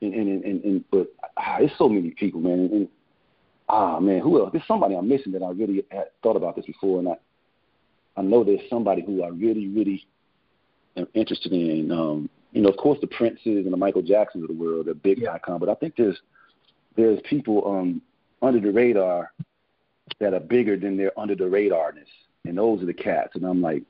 And 0.00 0.14
and 0.14 0.44
and, 0.44 0.64
and 0.64 0.84
but 0.92 1.08
ah, 1.36 1.56
there's 1.58 1.72
so 1.76 1.88
many 1.88 2.10
people, 2.10 2.40
man. 2.40 2.52
And, 2.52 2.72
and 2.72 2.88
ah, 3.68 3.98
man, 3.98 4.20
who 4.20 4.40
else? 4.40 4.50
There's 4.52 4.66
somebody 4.68 4.94
I'm 4.94 5.08
missing 5.08 5.32
that 5.32 5.42
I 5.42 5.50
really 5.50 5.84
had 5.90 6.06
thought 6.22 6.36
about 6.36 6.54
this 6.54 6.66
before, 6.66 7.00
and 7.00 7.08
I 7.08 7.14
I 8.16 8.22
know 8.22 8.44
there's 8.44 8.68
somebody 8.68 9.02
who 9.02 9.22
I 9.22 9.28
really 9.28 9.68
really 9.68 10.06
am 10.96 11.06
interested 11.14 11.52
in. 11.52 11.90
Um, 11.90 12.28
you 12.52 12.60
know, 12.60 12.68
of 12.68 12.76
course, 12.76 12.98
the 13.00 13.06
Princes 13.06 13.64
and 13.64 13.72
the 13.72 13.76
Michael 13.76 14.02
Jacksons 14.02 14.44
of 14.44 14.48
the 14.48 14.62
world 14.62 14.88
are 14.88 14.94
big 14.94 15.18
yeah. 15.18 15.32
icon, 15.32 15.58
but 15.58 15.68
I 15.68 15.74
think 15.74 15.96
there's 15.96 16.20
there's 16.96 17.20
people 17.28 17.66
um 17.66 18.02
under 18.42 18.60
the 18.60 18.72
radar 18.72 19.32
that 20.20 20.34
are 20.34 20.40
bigger 20.40 20.76
than 20.76 20.96
their 20.96 21.18
under 21.18 21.34
the 21.34 21.44
radarness, 21.44 22.08
and 22.44 22.58
those 22.58 22.82
are 22.82 22.86
the 22.86 22.94
cats. 22.94 23.34
And 23.34 23.44
I'm 23.44 23.62
like, 23.62 23.82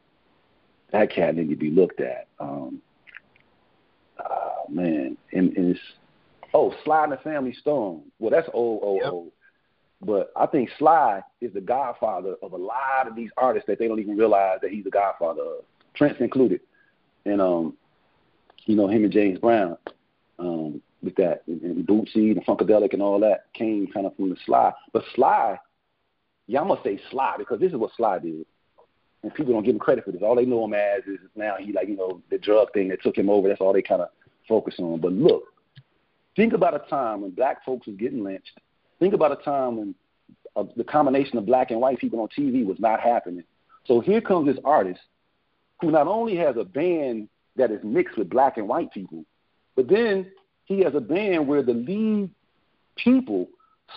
that 0.93 1.11
cat 1.11 1.35
need 1.35 1.51
to 1.51 1.57
be 1.57 1.70
looked 1.70 2.01
at. 2.01 2.28
Um, 2.39 2.81
uh, 4.19 4.70
man, 4.70 5.16
and, 5.32 5.57
and 5.57 5.70
it's 5.70 5.81
Oh, 6.55 6.74
Sly 6.85 7.05
and 7.05 7.12
the 7.12 7.16
Family 7.19 7.55
Stone. 7.55 8.03
Well, 8.19 8.31
that's 8.31 8.49
old, 8.53 8.82
old, 8.82 9.01
yep. 9.03 9.12
old. 9.12 9.32
But 10.05 10.33
I 10.37 10.47
think 10.47 10.69
Sly 10.79 11.23
is 11.41 11.53
the 11.53 11.61
godfather 11.61 12.35
of 12.43 12.53
a 12.53 12.57
lot 12.57 13.07
of 13.07 13.15
these 13.15 13.31
artists 13.37 13.69
that 13.69 13.79
they 13.79 13.87
don't 13.87 14.01
even 14.01 14.16
realize 14.16 14.59
that 14.62 14.73
he's 14.73 14.85
the 14.85 14.91
godfather 14.91 15.43
of. 15.43 15.65
Prince 15.95 16.16
included. 16.20 16.61
And 17.24 17.41
um, 17.41 17.74
you 18.65 18.74
know, 18.74 18.89
him 18.89 19.05
and 19.05 19.12
James 19.12 19.39
Brown, 19.39 19.77
um, 20.39 20.83
with 21.03 21.15
that 21.16 21.43
and, 21.47 21.87
Bootsy 21.87 22.33
and 22.33 22.45
Funkadelic 22.45 22.93
and 22.93 23.03
all 23.03 23.20
that 23.20 23.47
came 23.55 23.87
kind 23.87 24.07
of 24.07 24.16
from 24.16 24.31
the 24.31 24.37
Sly. 24.45 24.73
But 24.93 25.05
Sly, 25.15 25.59
I'm 26.49 26.69
gonna 26.69 26.81
say 26.83 27.01
Sly 27.11 27.37
because 27.39 27.61
this 27.61 27.70
is 27.70 27.77
what 27.77 27.93
Sly 27.97 28.19
did. 28.19 28.47
And 29.23 29.33
people 29.35 29.53
don't 29.53 29.62
give 29.62 29.74
him 29.74 29.79
credit 29.79 30.05
for 30.05 30.11
this. 30.11 30.23
All 30.23 30.35
they 30.35 30.45
know 30.45 30.65
him 30.65 30.74
as 30.74 31.05
is 31.07 31.20
now 31.37 31.55
he 31.61 31.73
like, 31.73 31.87
you 31.87 31.97
know, 31.97 32.20
the 32.29 32.39
drug 32.39 32.73
thing 32.73 32.89
that 32.89 33.03
took 33.03 33.16
him 33.16 33.31
over, 33.31 33.47
that's 33.47 33.61
all 33.61 33.73
they 33.73 33.83
kinda 33.83 34.09
focus 34.49 34.74
on. 34.79 35.01
But 35.01 35.12
look, 35.12 35.45
think 36.35 36.55
about 36.55 36.74
a 36.74 36.91
time 36.91 37.20
when 37.20 37.31
black 37.31 37.65
folks 37.65 37.87
was 37.87 37.95
getting 37.97 38.24
lynched 38.24 38.59
Think 39.03 39.15
about 39.15 39.33
a 39.33 39.43
time 39.43 39.77
when 39.79 39.95
uh, 40.55 40.62
the 40.77 40.85
combination 40.85 41.37
of 41.37 41.45
black 41.45 41.73
and 41.73 41.81
white 41.81 41.99
people 41.99 42.20
on 42.20 42.29
TV 42.29 42.65
was 42.65 42.79
not 42.79 43.01
happening. 43.01 43.43
So 43.85 43.99
here 43.99 44.20
comes 44.20 44.47
this 44.47 44.62
artist 44.65 45.01
who 45.81 45.91
not 45.91 46.07
only 46.07 46.37
has 46.37 46.57
a 46.57 46.62
band 46.62 47.29
that 47.57 47.73
is 47.73 47.83
mixed 47.83 48.16
with 48.16 48.31
black 48.31 48.59
and 48.59 48.69
white 48.69 48.93
people, 48.93 49.24
but 49.74 49.89
then 49.89 50.31
he 50.66 50.85
has 50.85 50.95
a 50.95 51.01
band 51.01 51.49
where 51.49 51.65
the 51.65 51.73
lead 51.73 52.31
people, 52.95 53.49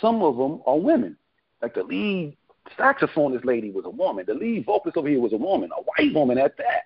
some 0.02 0.24
of 0.24 0.38
them 0.38 0.64
are 0.66 0.80
women. 0.80 1.16
Like 1.62 1.76
the 1.76 1.84
lead 1.84 2.36
saxophonist 2.76 3.46
lady 3.46 3.70
was 3.70 3.86
a 3.86 3.92
woman. 3.92 4.26
The 4.28 4.34
lead 4.34 4.66
vocalist 4.66 4.98
over 4.98 5.08
here 5.08 5.20
was 5.20 5.34
a 5.34 5.38
woman, 5.38 5.70
a 5.78 5.84
white 5.84 6.16
woman 6.16 6.40
at 6.40 6.58
that. 6.58 6.86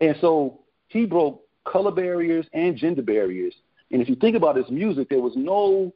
And 0.00 0.16
so 0.20 0.58
he 0.88 1.06
broke 1.06 1.40
color 1.62 1.92
barriers 1.92 2.46
and 2.52 2.76
gender 2.76 3.02
barriers. 3.02 3.54
And 3.92 4.02
if 4.02 4.08
you 4.08 4.16
think 4.16 4.34
about 4.34 4.56
his 4.56 4.68
music, 4.70 5.08
there 5.08 5.20
was 5.20 5.34
no 5.36 5.92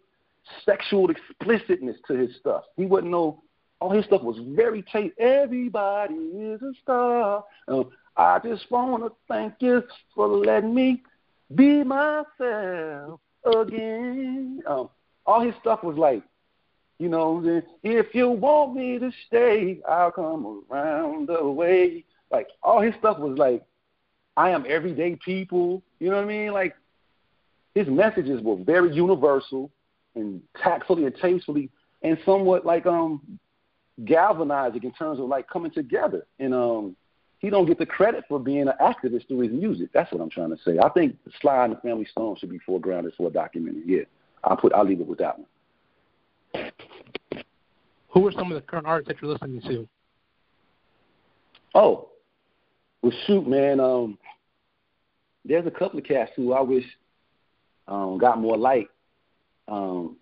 sexual 0.65 1.10
explicitness 1.10 1.97
to 2.06 2.15
his 2.15 2.31
stuff. 2.40 2.65
He 2.77 2.85
wouldn't 2.85 3.10
know. 3.10 3.43
All 3.81 3.90
his 3.90 4.05
stuff 4.06 4.23
was 4.23 4.36
very 4.56 4.82
chaste. 4.82 5.15
Everybody 5.19 6.15
is 6.15 6.60
a 6.62 6.73
star. 6.82 7.44
Um, 7.69 7.90
I 8.16 8.40
just 8.40 8.69
want 8.70 9.05
to 9.05 9.12
thank 9.28 9.55
you 9.60 9.85
for 10.15 10.27
letting 10.27 10.74
me 10.74 11.02
be 11.55 11.85
myself 11.85 13.20
again. 13.44 14.62
Um, 14.66 14.89
all 15.24 15.40
his 15.40 15.55
stuff 15.60 15.85
was 15.85 15.97
like, 15.97 16.24
you 16.98 17.09
know, 17.09 17.62
if 17.85 18.15
you 18.15 18.28
want 18.28 18.74
me 18.74 18.98
to 18.98 19.12
stay, 19.28 19.81
I'll 19.89 20.10
come 20.10 20.65
around 20.69 21.28
the 21.28 21.48
way. 21.48 22.05
Like 22.32 22.48
all 22.62 22.81
his 22.81 22.94
stuff 22.98 23.19
was 23.19 23.39
like, 23.39 23.62
I 24.36 24.51
am 24.51 24.65
everyday 24.69 25.16
people. 25.16 25.82
You 26.01 26.10
know 26.10 26.16
what 26.16 26.24
I 26.24 26.28
mean? 26.28 26.52
Like 26.52 26.74
his 27.74 27.86
messages 27.86 28.43
were 28.43 28.56
very 28.56 28.93
universal 28.93 29.70
and 30.15 30.43
tactfully 30.63 31.05
and 31.05 31.15
tastefully 31.21 31.71
and 32.03 32.19
somewhat 32.25 32.65
like 32.65 32.87
um 32.87 33.39
galvanizing 34.05 34.83
in 34.85 34.93
terms 34.93 35.19
of 35.19 35.27
like 35.27 35.49
coming 35.49 35.71
together. 35.71 36.27
And 36.39 36.55
um 36.55 36.97
he 37.39 37.51
don't 37.51 37.67
get 37.67 37.79
the 37.79 37.87
credit 37.87 38.25
for 38.29 38.41
being 38.41 38.69
an 38.69 38.75
activist 38.81 39.29
through 39.29 39.41
his 39.41 39.53
music. 39.53 39.91
That's 39.95 40.11
what 40.13 40.21
I'm 40.21 40.31
trying 40.31 40.51
to 40.51 40.63
say. 40.65 40.79
I 40.83 40.89
think 40.89 41.17
Sly 41.41 41.65
and 41.65 41.77
the 41.77 41.81
Family 41.81 42.07
Stone 42.11 42.37
should 42.39 42.51
be 42.51 42.59
foregrounded 42.69 43.15
for 43.17 43.29
a 43.29 43.31
documentary. 43.31 43.83
Yeah, 43.87 44.03
I'll 44.43 44.57
put. 44.57 44.73
I'll 44.73 44.85
leave 44.85 45.01
it 45.01 45.07
with 45.07 45.21
that 45.21 45.39
one. 45.39 46.73
Who 48.09 48.27
are 48.27 48.33
some 48.33 48.51
of 48.51 48.57
the 48.57 48.63
current 48.63 48.87
artists 48.87 49.09
that 49.09 49.23
you're 49.23 49.33
listening 49.33 49.61
to? 49.63 49.89
Oh, 51.75 52.09
well, 53.03 53.13
shoot, 53.27 53.47
man. 53.47 53.79
Um, 53.79 54.19
there's 55.45 55.67
a 55.67 55.71
couple 55.71 55.99
of 55.99 56.05
cats 56.05 56.33
who 56.35 56.53
I 56.53 56.61
wish 56.61 56.85
um, 57.87 58.19
got 58.19 58.41
more 58.41 58.57
light 58.57 58.89
um, 59.69 60.16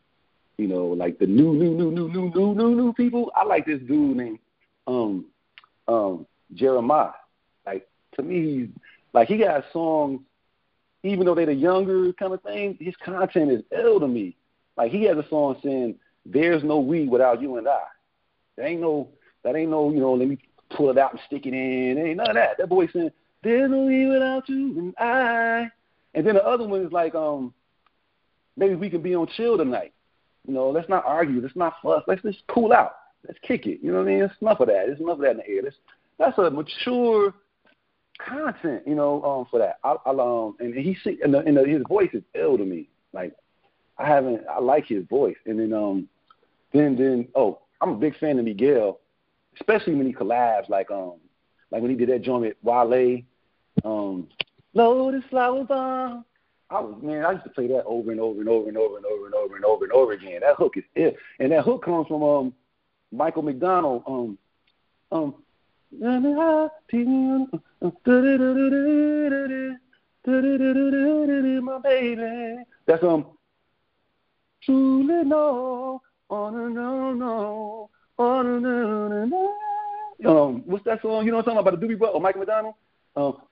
you 0.58 0.66
know, 0.66 0.86
like 0.86 1.18
the 1.18 1.26
new, 1.26 1.54
new, 1.54 1.74
new, 1.74 1.90
new, 1.90 2.08
new, 2.08 2.30
new, 2.34 2.54
new, 2.54 2.74
new 2.74 2.92
people. 2.92 3.30
I 3.34 3.44
like 3.44 3.66
this 3.66 3.80
dude 3.80 4.16
named 4.16 4.38
um, 4.86 5.26
um, 5.86 6.26
Jeremiah. 6.54 7.10
Like 7.64 7.86
to 8.14 8.22
me, 8.22 8.58
he's 8.58 8.68
like 9.12 9.28
he 9.28 9.38
got 9.38 9.64
songs, 9.72 10.20
even 11.02 11.26
though 11.26 11.34
they're 11.34 11.46
the 11.46 11.54
younger 11.54 12.12
kind 12.14 12.32
of 12.32 12.42
thing. 12.42 12.76
His 12.80 12.94
content 12.96 13.50
is 13.50 13.62
ill 13.70 14.00
to 14.00 14.08
me. 14.08 14.36
Like 14.76 14.92
he 14.92 15.04
has 15.04 15.16
a 15.16 15.28
song 15.28 15.56
saying, 15.62 15.96
"There's 16.24 16.64
no 16.64 16.80
we 16.80 17.06
without 17.06 17.40
you 17.40 17.56
and 17.56 17.68
I." 17.68 17.82
There 18.56 18.66
ain't 18.66 18.80
no, 18.80 19.08
that 19.42 19.54
ain't 19.54 19.70
no, 19.70 19.90
you 19.90 20.00
know, 20.00 20.14
let 20.14 20.28
me 20.28 20.38
pull 20.70 20.90
it 20.90 20.98
out 20.98 21.12
and 21.12 21.20
stick 21.26 21.46
it 21.46 21.52
in. 21.52 21.96
There 21.96 22.06
ain't 22.06 22.16
none 22.16 22.30
of 22.30 22.34
that. 22.34 22.56
That 22.58 22.68
boy 22.68 22.88
saying, 22.88 23.10
"There's 23.42 23.70
no 23.70 23.82
we 23.82 24.06
without 24.06 24.48
you 24.48 24.78
and 24.78 24.94
I." 24.98 25.70
And 26.14 26.26
then 26.26 26.34
the 26.34 26.46
other 26.46 26.66
one 26.66 26.80
is 26.80 26.92
like, 26.92 27.14
um, 27.14 27.52
maybe 28.56 28.74
we 28.74 28.90
can 28.90 29.02
be 29.02 29.14
on 29.14 29.26
chill 29.36 29.56
tonight. 29.56 29.92
You 30.46 30.54
know, 30.54 30.70
let's 30.70 30.88
not 30.88 31.04
argue. 31.04 31.40
Let's 31.40 31.56
not 31.56 31.74
fuss. 31.82 32.02
Let's 32.06 32.22
just 32.22 32.42
cool 32.48 32.72
out. 32.72 32.92
Let's 33.26 33.38
kick 33.42 33.66
it. 33.66 33.80
You 33.82 33.90
know 33.90 33.98
what 33.98 34.08
I 34.08 34.12
mean? 34.12 34.22
It's 34.22 34.34
enough 34.40 34.60
of 34.60 34.68
that. 34.68 34.86
There's 34.86 35.00
enough 35.00 35.18
of 35.18 35.22
that 35.22 35.32
in 35.32 35.36
the 35.38 35.48
air. 35.48 35.62
That's, 35.62 35.76
that's 36.18 36.38
a 36.38 36.50
mature 36.50 37.34
content, 38.18 38.82
you 38.86 38.94
know, 38.94 39.22
um, 39.24 39.46
for 39.50 39.58
that. 39.58 39.78
I, 39.82 39.96
I 40.06 40.10
um, 40.10 40.56
and 40.60 40.74
he 40.74 40.96
see, 41.02 41.18
and, 41.22 41.34
the, 41.34 41.38
and 41.40 41.56
the, 41.56 41.64
his 41.64 41.82
voice 41.88 42.10
is 42.12 42.22
ill 42.34 42.56
to 42.56 42.64
me. 42.64 42.88
Like, 43.12 43.34
I 43.98 44.06
haven't, 44.06 44.42
I 44.48 44.60
like 44.60 44.86
his 44.86 45.04
voice. 45.06 45.36
And 45.46 45.58
then, 45.58 45.72
um, 45.72 46.08
then, 46.72 46.96
then, 46.96 47.28
oh, 47.34 47.60
I'm 47.80 47.90
a 47.90 47.96
big 47.96 48.16
fan 48.18 48.38
of 48.38 48.44
Miguel, 48.44 49.00
especially 49.60 49.94
when 49.94 50.06
he 50.06 50.12
collabs, 50.12 50.68
like, 50.68 50.90
um, 50.90 51.14
like 51.70 51.82
when 51.82 51.90
he 51.90 51.96
did 51.96 52.08
that 52.10 52.22
joint 52.22 52.42
with 52.42 52.56
Wale, 52.62 53.22
um, 53.84 54.28
Lotus 54.74 55.24
Flower 55.30 55.64
Bomb. 55.64 56.24
I 56.68 56.80
was 56.80 57.00
man, 57.00 57.24
I 57.24 57.32
used 57.32 57.44
to 57.44 57.50
play 57.50 57.68
that 57.68 57.84
over 57.84 58.10
and 58.10 58.20
over 58.20 58.40
and 58.40 58.48
over 58.48 58.68
and 58.68 58.76
over 58.76 58.96
and 58.96 59.06
over 59.06 59.26
and 59.26 59.34
over 59.34 59.56
and 59.56 59.64
over 59.64 59.84
and 59.84 59.92
over 59.92 60.12
again. 60.12 60.40
That 60.40 60.56
hook 60.56 60.76
is 60.76 60.84
it, 60.94 61.16
and 61.38 61.52
that 61.52 61.64
hook 61.64 61.84
comes 61.84 62.08
from 62.08 62.22
um 62.22 62.54
Michael 63.12 63.42
McDonald. 63.42 64.02
Um, 64.06 64.38
um, 65.12 65.34
my 71.62 71.78
baby. 71.82 72.64
That's 72.86 73.02
um. 73.04 73.26
Truly 74.64 75.24
no, 75.24 76.02
oh 76.28 76.50
no 76.50 76.66
no 76.66 77.12
no, 77.12 77.90
oh 78.18 78.42
no 78.42 78.58
no 78.58 79.24
no. 79.24 79.54
Um, 80.24 80.62
what's 80.66 80.84
that 80.86 81.02
song? 81.02 81.24
You 81.24 81.30
know 81.30 81.36
what 81.36 81.46
I'm 81.48 81.54
talking 81.54 81.68
about? 81.68 81.80
The 81.80 81.86
Doobie 81.86 81.98
Brothers 81.98 82.14
or 82.16 82.20
Michael 82.20 82.40
McDonald? 82.40 82.74
Oh, 83.14 83.42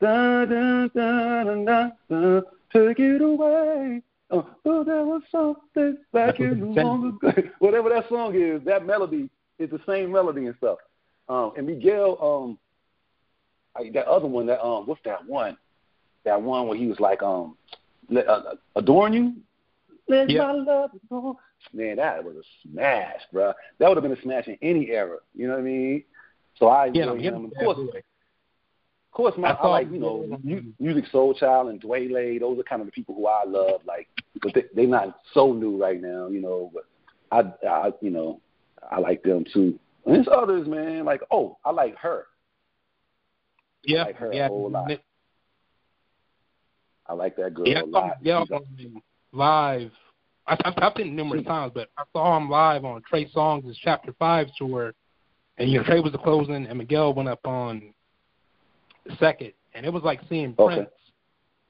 da, 0.00 0.44
da, 0.44 0.88
da, 0.88 1.44
da, 1.44 1.64
da, 1.64 1.90
da, 2.10 2.40
take 2.72 2.98
it 2.98 3.22
away. 3.22 4.02
Oh, 4.30 4.46
oh, 4.64 4.84
there 4.84 5.04
was 5.04 5.22
something 5.30 5.98
back 6.12 6.40
in 6.40 6.60
the 6.60 6.82
long 6.82 7.18
ago. 7.22 7.32
Whatever 7.58 7.90
that 7.90 8.08
song 8.08 8.34
is, 8.34 8.62
that 8.64 8.86
melody 8.86 9.30
is 9.58 9.70
the 9.70 9.80
same 9.86 10.10
melody 10.10 10.46
and 10.46 10.56
stuff. 10.56 10.78
Um, 11.28 11.52
and 11.56 11.66
Miguel, 11.66 12.18
um, 12.20 12.58
I, 13.76 13.90
that 13.90 14.06
other 14.06 14.26
one, 14.26 14.46
that 14.46 14.64
um, 14.64 14.86
what's 14.86 15.02
that 15.04 15.26
one? 15.26 15.56
That 16.24 16.40
one 16.40 16.68
where 16.68 16.76
he 16.76 16.86
was 16.86 17.00
like, 17.00 17.22
um, 17.22 17.56
let, 18.10 18.28
uh, 18.28 18.54
adorn 18.76 19.12
you. 19.12 19.34
Let 20.08 20.30
yep. 20.30 20.42
my 20.42 20.52
love 20.52 20.90
adorn. 21.06 21.36
Man, 21.72 21.96
that 21.96 22.22
was 22.22 22.36
a 22.36 22.42
smash, 22.68 23.20
bro. 23.32 23.52
That 23.78 23.88
would 23.88 23.96
have 23.96 24.02
been 24.02 24.18
a 24.18 24.22
smash 24.22 24.46
in 24.48 24.58
any 24.60 24.90
era. 24.90 25.18
You 25.34 25.46
know 25.46 25.54
what 25.54 25.60
I 25.60 25.64
mean? 25.64 26.04
So 26.58 26.68
I 26.68 26.90
yeah, 26.92 27.14
him. 27.14 27.46
Of 27.46 27.54
course, 27.54 27.78
of 29.14 29.16
course, 29.16 29.34
my, 29.38 29.50
I, 29.50 29.52
I 29.52 29.68
like 29.68 29.92
you 29.92 30.00
know 30.00 30.26
Musiq 30.44 31.08
Soulchild 31.12 31.70
and 31.70 31.80
Dwayne. 31.80 32.40
Those 32.40 32.58
are 32.58 32.64
kind 32.64 32.82
of 32.82 32.86
the 32.86 32.92
people 32.92 33.14
who 33.14 33.28
I 33.28 33.44
love. 33.46 33.82
Like, 33.86 34.08
but 34.42 34.52
they, 34.54 34.64
they're 34.74 34.88
not 34.88 35.20
so 35.32 35.52
new 35.52 35.80
right 35.80 36.02
now, 36.02 36.26
you 36.26 36.42
know. 36.42 36.72
But 36.74 36.86
I, 37.30 37.68
I, 37.68 37.90
you 38.00 38.10
know, 38.10 38.40
I 38.90 38.98
like 38.98 39.22
them 39.22 39.44
too. 39.52 39.78
And 40.04 40.16
there's 40.16 40.26
others, 40.26 40.66
man. 40.66 41.04
Like, 41.04 41.20
oh, 41.30 41.58
I 41.64 41.70
like 41.70 41.96
her. 41.98 42.24
Yeah, 43.84 44.02
I 44.02 44.06
like 44.06 44.16
her 44.16 44.32
yeah. 44.32 44.46
a 44.46 44.48
whole 44.48 44.70
lot. 44.70 44.90
I 47.06 47.12
like 47.12 47.36
that 47.36 47.54
girl 47.54 47.68
yeah, 47.68 47.82
a 47.82 47.84
lot. 47.84 48.16
Yeah, 48.20 48.44
live. 49.32 49.92
I, 50.48 50.56
I, 50.64 50.74
I've 50.88 50.94
been 50.96 51.14
numerous 51.14 51.42
hmm. 51.42 51.48
times, 51.48 51.72
but 51.72 51.88
I 51.96 52.02
saw 52.12 52.36
him 52.36 52.50
live 52.50 52.84
on 52.84 53.00
Trey 53.08 53.30
Songz' 53.30 53.76
Chapter 53.80 54.12
Five 54.18 54.48
tour, 54.58 54.92
and 55.58 55.70
you 55.70 55.78
know 55.78 55.84
Trey 55.84 56.00
was 56.00 56.10
the 56.10 56.18
closing, 56.18 56.66
and 56.66 56.78
Miguel 56.78 57.14
went 57.14 57.28
up 57.28 57.46
on 57.46 57.94
second, 59.18 59.52
and 59.74 59.84
it 59.84 59.92
was 59.92 60.02
like 60.02 60.20
seeing 60.28 60.54
okay. 60.58 60.76
Prince 60.76 60.90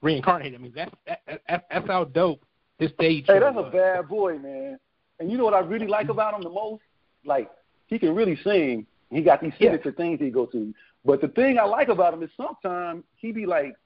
reincarnated. 0.03 0.59
I 0.59 0.63
mean, 0.63 0.73
that's 0.75 0.95
that, 1.07 1.21
that, 1.27 1.67
that's 1.71 1.87
how 1.87 2.05
dope 2.05 2.45
this 2.79 2.93
stage. 2.93 3.25
Hey, 3.27 3.39
that's 3.39 3.57
was. 3.57 3.67
a 3.69 3.77
bad 3.77 4.09
boy, 4.09 4.39
man. 4.39 4.79
And 5.19 5.31
you 5.31 5.39
know 5.39 5.45
what 5.45 5.55
I 5.55 5.61
really 5.61 5.87
like 5.87 6.09
about 6.09 6.35
him 6.35 6.43
the 6.43 6.51
most? 6.51 6.83
Like 7.25 7.51
he 7.87 7.99
can 7.99 8.15
really 8.15 8.39
sing. 8.45 8.87
He 9.11 9.23
got 9.23 9.41
these 9.41 9.53
signature 9.59 9.91
yeah. 9.91 9.97
things 9.97 10.21
he 10.21 10.31
go 10.31 10.47
to. 10.47 10.75
But 11.05 11.21
the 11.21 11.29
thing 11.29 11.59
I 11.59 11.65
like 11.65 11.89
about 11.89 12.15
him 12.15 12.23
is 12.23 12.31
sometimes 12.37 13.05
he 13.17 13.33
be 13.33 13.47
like 13.47 13.77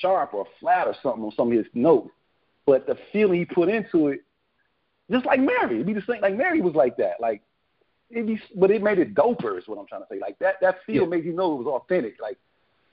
sharp 0.00 0.34
or 0.34 0.46
flat 0.60 0.86
or 0.86 0.94
something 1.02 1.24
on 1.24 1.32
some 1.32 1.52
of 1.52 1.58
his 1.58 1.66
notes. 1.74 2.10
But 2.66 2.86
the 2.86 2.96
feeling 3.12 3.40
he 3.40 3.44
put 3.44 3.68
into 3.68 4.08
it, 4.08 4.20
just 5.10 5.26
like 5.26 5.40
Mary, 5.40 5.76
it'd 5.76 5.86
be 5.86 5.92
the 5.92 6.02
same. 6.08 6.20
Like 6.20 6.36
Mary 6.36 6.60
was 6.60 6.74
like 6.74 6.96
that. 6.98 7.20
Like 7.20 7.42
it 8.10 8.26
be, 8.26 8.40
but 8.54 8.70
it 8.70 8.82
made 8.82 8.98
it 8.98 9.14
doper. 9.14 9.58
Is 9.58 9.66
what 9.66 9.78
I'm 9.78 9.86
trying 9.86 10.02
to 10.02 10.06
say. 10.10 10.18
Like 10.20 10.38
that 10.38 10.56
that 10.60 10.78
feel 10.86 11.02
yeah. 11.02 11.08
made 11.08 11.24
you 11.24 11.32
know 11.32 11.52
it 11.54 11.64
was 11.64 11.66
authentic. 11.66 12.16
Like 12.20 12.38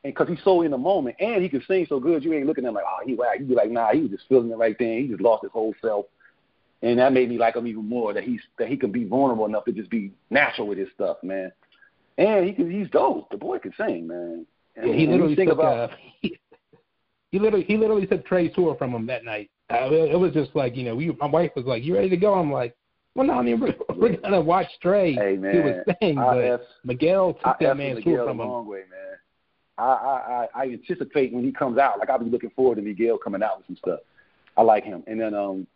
because 0.09 0.27
he's 0.29 0.43
so 0.43 0.61
in 0.61 0.71
the 0.71 0.77
moment, 0.77 1.15
and 1.19 1.41
he 1.41 1.49
can 1.49 1.63
sing 1.67 1.85
so 1.87 1.99
good, 1.99 2.23
you 2.23 2.33
ain't 2.33 2.47
looking 2.47 2.65
at 2.65 2.69
him 2.69 2.75
like, 2.75 2.85
oh, 2.87 3.05
he 3.05 3.15
whack. 3.15 3.39
You 3.39 3.45
be 3.45 3.55
like, 3.55 3.71
nah, 3.71 3.91
he 3.93 4.01
was 4.01 4.11
just 4.11 4.27
feeling 4.27 4.51
it 4.51 4.57
right 4.57 4.75
then. 4.77 5.01
He 5.01 5.07
just 5.07 5.21
lost 5.21 5.43
his 5.43 5.51
whole 5.51 5.73
self, 5.81 6.05
and 6.81 6.99
that 6.99 7.13
made 7.13 7.29
me 7.29 7.37
like 7.37 7.55
him 7.55 7.67
even 7.67 7.87
more. 7.87 8.13
That 8.13 8.23
he's 8.23 8.41
that 8.59 8.67
he 8.67 8.77
can 8.77 8.91
be 8.91 9.03
vulnerable 9.05 9.45
enough 9.45 9.65
to 9.65 9.71
just 9.71 9.89
be 9.89 10.11
natural 10.29 10.67
with 10.67 10.77
his 10.77 10.89
stuff, 10.95 11.17
man. 11.23 11.51
And 12.17 12.45
he 12.45 12.53
can, 12.53 12.71
he's 12.71 12.89
dope. 12.89 13.29
The 13.29 13.37
boy 13.37 13.59
can 13.59 13.73
sing, 13.77 14.07
man. 14.07 14.45
And, 14.75 14.89
yeah, 14.89 14.95
he 14.95 15.07
literally 15.07 15.35
took 15.35 15.49
about, 15.49 15.91
uh, 15.91 15.95
he, 16.21 16.39
he 17.31 17.39
literally 17.39 17.65
he 17.65 17.77
literally 17.77 18.07
took 18.07 18.25
Trey's 18.25 18.53
tour 18.55 18.75
from 18.75 18.93
him 18.93 19.05
that 19.07 19.25
night. 19.25 19.49
Uh, 19.69 19.89
it, 19.91 20.17
was 20.17 20.33
just 20.33 20.55
like 20.55 20.75
you 20.75 20.83
know, 20.83 20.95
we 20.95 21.11
my 21.19 21.27
wife 21.27 21.51
was 21.55 21.65
like, 21.65 21.83
"You 21.83 21.95
ready 21.95 22.09
to 22.09 22.17
go?" 22.17 22.33
I'm 22.33 22.51
like, 22.51 22.75
"Well, 23.15 23.27
no, 23.27 23.33
I 23.33 23.41
mean 23.41 23.59
we're, 23.59 23.75
we're 23.95 24.17
gonna 24.17 24.39
watch 24.39 24.67
Trey 24.81 25.13
hey, 25.13 25.35
man, 25.35 25.53
do 25.53 25.61
his 25.61 25.97
thing." 25.99 26.15
But 26.15 26.37
F, 26.37 26.59
Miguel 26.85 27.33
took 27.33 27.47
I 27.47 27.55
that 27.59 27.69
F 27.71 27.77
man's 27.77 28.03
tour 28.03 28.25
from 28.25 28.39
him. 28.39 28.47
long 28.47 28.65
way, 28.65 28.83
man. 28.89 29.16
I, 29.77 29.83
I 29.83 30.47
I 30.55 30.63
anticipate 30.65 31.33
when 31.33 31.43
he 31.43 31.51
comes 31.51 31.77
out. 31.77 31.99
Like 31.99 32.09
I'll 32.09 32.19
be 32.19 32.29
looking 32.29 32.49
forward 32.51 32.75
to 32.75 32.81
Miguel 32.81 33.17
coming 33.17 33.43
out 33.43 33.57
with 33.57 33.67
some 33.67 33.77
stuff. 33.77 33.99
I 34.55 34.63
like 34.63 34.83
him. 34.83 35.03
And 35.07 35.19
then 35.19 35.33
um, 35.33 35.67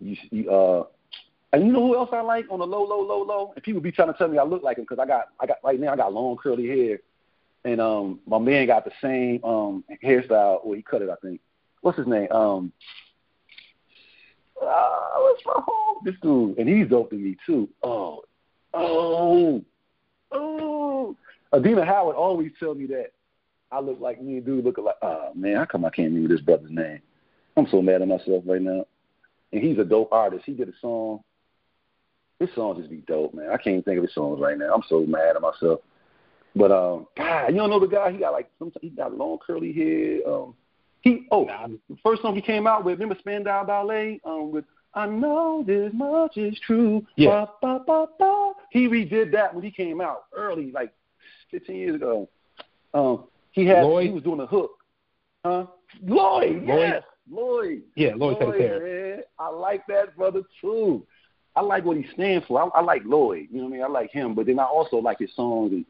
you, 0.00 0.16
you 0.30 0.50
uh, 0.50 0.86
and 1.52 1.66
you 1.66 1.72
know 1.72 1.86
who 1.86 1.96
else 1.96 2.10
I 2.12 2.20
like 2.20 2.46
on 2.50 2.60
the 2.60 2.66
low, 2.66 2.82
low, 2.84 3.00
low, 3.02 3.22
low? 3.22 3.52
And 3.54 3.62
people 3.62 3.80
be 3.80 3.92
trying 3.92 4.12
to 4.12 4.18
tell 4.18 4.28
me 4.28 4.38
I 4.38 4.44
look 4.44 4.62
like 4.62 4.78
him 4.78 4.84
because 4.84 5.00
I 5.00 5.06
got 5.06 5.28
I 5.40 5.46
got 5.46 5.58
right 5.64 5.78
now 5.78 5.92
I 5.92 5.96
got 5.96 6.12
long 6.12 6.36
curly 6.36 6.66
hair, 6.68 7.00
and 7.64 7.80
um, 7.80 8.20
my 8.26 8.38
man 8.38 8.66
got 8.68 8.84
the 8.84 8.92
same 9.02 9.42
um 9.44 9.84
hairstyle. 10.02 10.64
Well, 10.64 10.76
he 10.76 10.82
cut 10.82 11.02
it, 11.02 11.10
I 11.10 11.16
think. 11.16 11.40
What's 11.80 11.98
his 11.98 12.06
name? 12.06 12.30
Um, 12.30 12.72
uh, 14.62 14.98
what's 15.18 15.44
my 15.44 15.54
home? 15.56 15.96
This 16.04 16.14
dude, 16.22 16.58
and 16.58 16.68
he's 16.68 16.88
dope 16.88 17.10
to 17.10 17.16
me 17.16 17.36
too. 17.44 17.68
Oh, 17.82 18.22
oh, 18.72 19.64
oh. 20.30 21.16
Adina 21.52 21.84
Howard 21.84 22.16
always 22.16 22.52
tell 22.58 22.74
me 22.74 22.86
that 22.86 23.12
I 23.72 23.80
look 23.80 24.00
like 24.00 24.22
me 24.22 24.36
and 24.36 24.44
dude 24.44 24.64
look 24.64 24.78
like. 24.78 24.96
Oh 25.02 25.30
man, 25.34 25.56
how 25.56 25.64
come 25.64 25.84
I 25.84 25.90
can't 25.90 26.08
remember 26.12 26.34
this 26.34 26.44
brother's 26.44 26.70
name? 26.70 27.00
I'm 27.56 27.66
so 27.70 27.82
mad 27.82 28.02
at 28.02 28.08
myself 28.08 28.44
right 28.46 28.62
now. 28.62 28.86
And 29.52 29.62
he's 29.62 29.78
a 29.78 29.84
dope 29.84 30.12
artist. 30.12 30.44
He 30.46 30.52
did 30.52 30.68
a 30.68 30.72
song. 30.80 31.20
His 32.38 32.48
song 32.54 32.76
just 32.76 32.90
be 32.90 33.04
dope, 33.06 33.34
man. 33.34 33.50
I 33.50 33.56
can't 33.56 33.68
even 33.68 33.82
think 33.82 33.98
of 33.98 34.04
his 34.04 34.14
songs 34.14 34.40
right 34.40 34.58
now. 34.58 34.72
I'm 34.74 34.82
so 34.88 35.00
mad 35.00 35.36
at 35.36 35.42
myself. 35.42 35.80
But 36.54 36.70
um, 36.70 37.06
God, 37.16 37.48
you 37.48 37.56
don't 37.56 37.70
know 37.70 37.80
the 37.80 37.86
guy? 37.86 38.12
He 38.12 38.18
got 38.18 38.32
like 38.32 38.50
some. 38.58 38.72
He 38.80 38.90
got 38.90 39.16
long 39.16 39.38
curly 39.44 39.72
hair. 39.72 40.20
Um, 40.28 40.54
he 41.00 41.26
oh, 41.30 41.46
the 41.88 41.96
first 42.02 42.22
song 42.22 42.34
he 42.34 42.42
came 42.42 42.66
out 42.66 42.84
with. 42.84 42.98
Remember 42.98 43.16
Spandau 43.18 43.64
Ballet? 43.64 44.20
Um, 44.24 44.52
with 44.52 44.64
I 44.94 45.06
know 45.06 45.64
this 45.66 45.92
much 45.94 46.36
is 46.36 46.58
true. 46.66 47.06
Yeah. 47.16 47.46
Ba, 47.60 47.78
ba, 47.78 47.84
ba, 47.86 48.06
ba. 48.18 48.52
He 48.70 48.88
redid 48.88 49.32
that 49.32 49.54
when 49.54 49.64
he 49.64 49.70
came 49.70 50.00
out 50.00 50.24
early, 50.36 50.70
like 50.70 50.92
15 51.50 51.76
years 51.76 51.94
ago. 51.94 52.28
Um, 52.92 53.24
he 53.52 53.66
had 53.66 53.84
Lloyd? 53.84 54.06
he 54.06 54.12
was 54.12 54.22
doing 54.22 54.40
a 54.40 54.46
hook. 54.46 54.78
Huh? 55.44 55.66
Lloyd, 56.02 56.62
Lloyd? 56.62 56.66
yes, 56.66 57.02
Lloyd. 57.30 57.82
Yeah, 57.94 58.12
Lloyd 58.16 58.42
his 58.42 58.60
hair. 58.60 58.80
man. 58.80 59.22
I 59.38 59.48
like 59.48 59.86
that 59.86 60.16
brother 60.16 60.42
too. 60.60 61.06
I 61.54 61.60
like 61.60 61.84
what 61.84 61.96
he 61.96 62.06
stands 62.14 62.46
for. 62.46 62.62
I, 62.62 62.78
I 62.78 62.82
like 62.82 63.02
Lloyd. 63.04 63.48
You 63.50 63.58
know 63.58 63.64
what 63.64 63.70
I 63.70 63.72
mean? 63.72 63.84
I 63.84 63.88
like 63.88 64.10
him, 64.10 64.34
but 64.34 64.46
then 64.46 64.58
I 64.58 64.64
also 64.64 64.96
like 64.96 65.18
his 65.18 65.34
songs. 65.36 65.72
And 65.72 65.84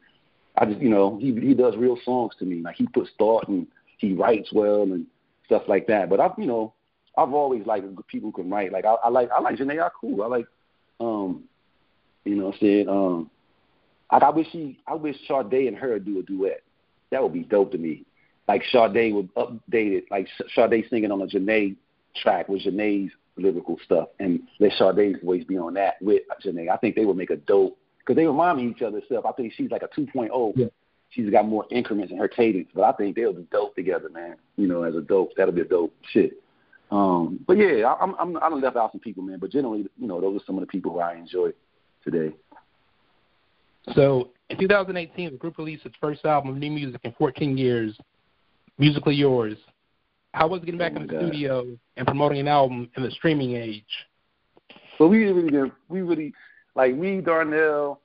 I 0.57 0.65
just, 0.65 0.79
you 0.79 0.89
know, 0.89 1.17
he 1.19 1.33
he 1.33 1.53
does 1.53 1.75
real 1.77 1.97
songs 2.03 2.33
to 2.39 2.45
me. 2.45 2.61
Like 2.61 2.75
he 2.75 2.87
puts 2.87 3.09
thought 3.17 3.47
and 3.47 3.67
he 3.97 4.13
writes 4.13 4.51
well 4.51 4.83
and 4.83 5.05
stuff 5.45 5.63
like 5.67 5.87
that. 5.87 6.09
But 6.09 6.19
I've, 6.19 6.31
you 6.37 6.45
know, 6.45 6.73
I've 7.17 7.33
always 7.33 7.65
liked 7.65 7.85
people 8.07 8.31
who 8.31 8.43
can 8.43 8.49
write. 8.49 8.71
Like 8.71 8.85
I, 8.85 8.95
I 8.95 9.09
like 9.09 9.29
I 9.31 9.39
like 9.39 9.57
Jhené 9.57 9.77
Aiko. 9.77 10.23
I 10.23 10.27
like, 10.27 10.47
um, 10.99 11.43
you 12.25 12.35
know, 12.35 12.53
said 12.59 12.87
um, 12.87 13.29
I, 14.09 14.17
I 14.17 14.29
wish 14.29 14.47
he, 14.51 14.79
I 14.87 14.95
wish 14.95 15.15
Sade 15.27 15.67
and 15.67 15.77
her 15.77 15.99
do 15.99 16.19
a 16.19 16.23
duet. 16.23 16.63
That 17.13 17.21
would 17.21 17.33
be 17.33 17.43
dope 17.43 17.71
to 17.71 17.77
me. 17.77 18.05
Like 18.47 18.63
Sade 18.71 19.13
would 19.13 19.33
update 19.35 19.93
it, 19.93 20.05
like 20.11 20.27
Sade 20.55 20.85
singing 20.89 21.11
on 21.11 21.21
a 21.21 21.27
Jhené 21.27 21.75
track 22.15 22.49
with 22.49 22.63
Jhené's 22.63 23.11
lyrical 23.37 23.77
stuff, 23.85 24.09
and 24.19 24.41
let 24.59 24.73
Sade's 24.73 25.23
voice 25.23 25.43
be 25.45 25.57
on 25.57 25.75
that 25.75 26.01
with 26.01 26.23
Jhené. 26.43 26.69
I 26.69 26.77
think 26.77 26.95
they 26.95 27.05
would 27.05 27.17
make 27.17 27.29
a 27.29 27.37
dope 27.37 27.77
because 27.99 28.15
they 28.15 28.25
remind 28.25 28.57
me 28.57 28.65
of 28.65 28.71
each 28.71 28.81
other's 28.81 29.03
stuff. 29.05 29.25
I 29.25 29.31
think 29.31 29.53
she's 29.55 29.71
like 29.71 29.83
a 29.83 29.87
2.0. 29.87 30.53
Yeah. 30.55 30.65
She's 31.11 31.29
got 31.29 31.47
more 31.47 31.65
increments 31.69 32.11
in 32.11 32.17
her 32.17 32.27
cadence, 32.27 32.69
but 32.73 32.83
I 32.83 32.91
think 32.93 33.15
they'll 33.15 33.33
be 33.33 33.47
dope 33.51 33.75
together, 33.75 34.09
man. 34.09 34.35
You 34.57 34.67
know, 34.67 34.81
as 34.81 34.95
a 34.95 35.01
dope, 35.01 35.29
that'll 35.37 35.53
be 35.53 35.61
a 35.61 35.65
dope 35.65 35.93
shit. 36.11 36.41
Um, 36.89 37.39
but 37.47 37.57
yeah, 37.57 37.85
I, 37.85 38.01
I'm 38.01 38.15
I'm 38.19 38.37
I 38.37 38.49
done 38.49 38.61
left 38.61 38.77
out 38.77 38.91
some 38.91 38.99
people, 38.99 39.23
man. 39.23 39.37
But 39.39 39.51
generally, 39.51 39.87
you 39.97 40.07
know, 40.07 40.19
those 40.19 40.41
are 40.41 40.45
some 40.45 40.57
of 40.57 40.61
the 40.61 40.67
people 40.67 40.91
who 40.91 40.99
I 40.99 41.13
enjoy 41.15 41.51
today. 42.03 42.35
So 43.95 44.29
in 44.49 44.57
2018, 44.57 45.31
the 45.31 45.37
group 45.37 45.57
released 45.57 45.85
its 45.85 45.95
first 45.99 46.25
album 46.25 46.51
of 46.51 46.57
new 46.57 46.71
music 46.71 47.01
in 47.03 47.11
14 47.13 47.57
years, 47.57 47.97
Musically 48.77 49.15
Yours. 49.15 49.57
How 50.33 50.47
was 50.47 50.61
it 50.61 50.65
getting 50.65 50.79
back 50.79 50.93
Oh 50.95 51.01
in 51.01 51.07
the 51.07 51.13
God. 51.13 51.21
studio 51.21 51.77
and 51.97 52.07
promoting 52.07 52.39
an 52.39 52.47
album 52.47 52.89
in 52.97 53.03
the 53.03 53.11
streaming 53.11 53.55
age? 53.55 53.83
But 54.97 55.09
we 55.09 55.25
really 55.25 55.49
did. 55.49 55.71
We 55.89 56.01
really 56.01 56.33
like 56.75 56.95
me, 56.95 57.21
Darnell, 57.21 57.99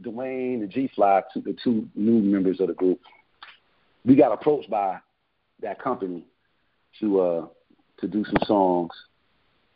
Dwayne, 0.00 0.62
and 0.62 0.70
G 0.70 0.90
Fly, 0.94 1.22
two, 1.32 1.40
the 1.40 1.56
two 1.62 1.88
new 1.94 2.20
members 2.20 2.60
of 2.60 2.68
the 2.68 2.74
group. 2.74 3.00
We 4.04 4.14
got 4.14 4.32
approached 4.32 4.70
by 4.70 4.98
that 5.60 5.80
company 5.82 6.24
to 7.00 7.20
uh 7.20 7.46
to 8.00 8.08
do 8.08 8.24
some 8.24 8.36
songs, 8.46 8.92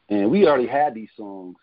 and 0.08 0.30
we 0.30 0.46
already 0.46 0.66
had 0.66 0.94
these 0.94 1.10
songs, 1.16 1.56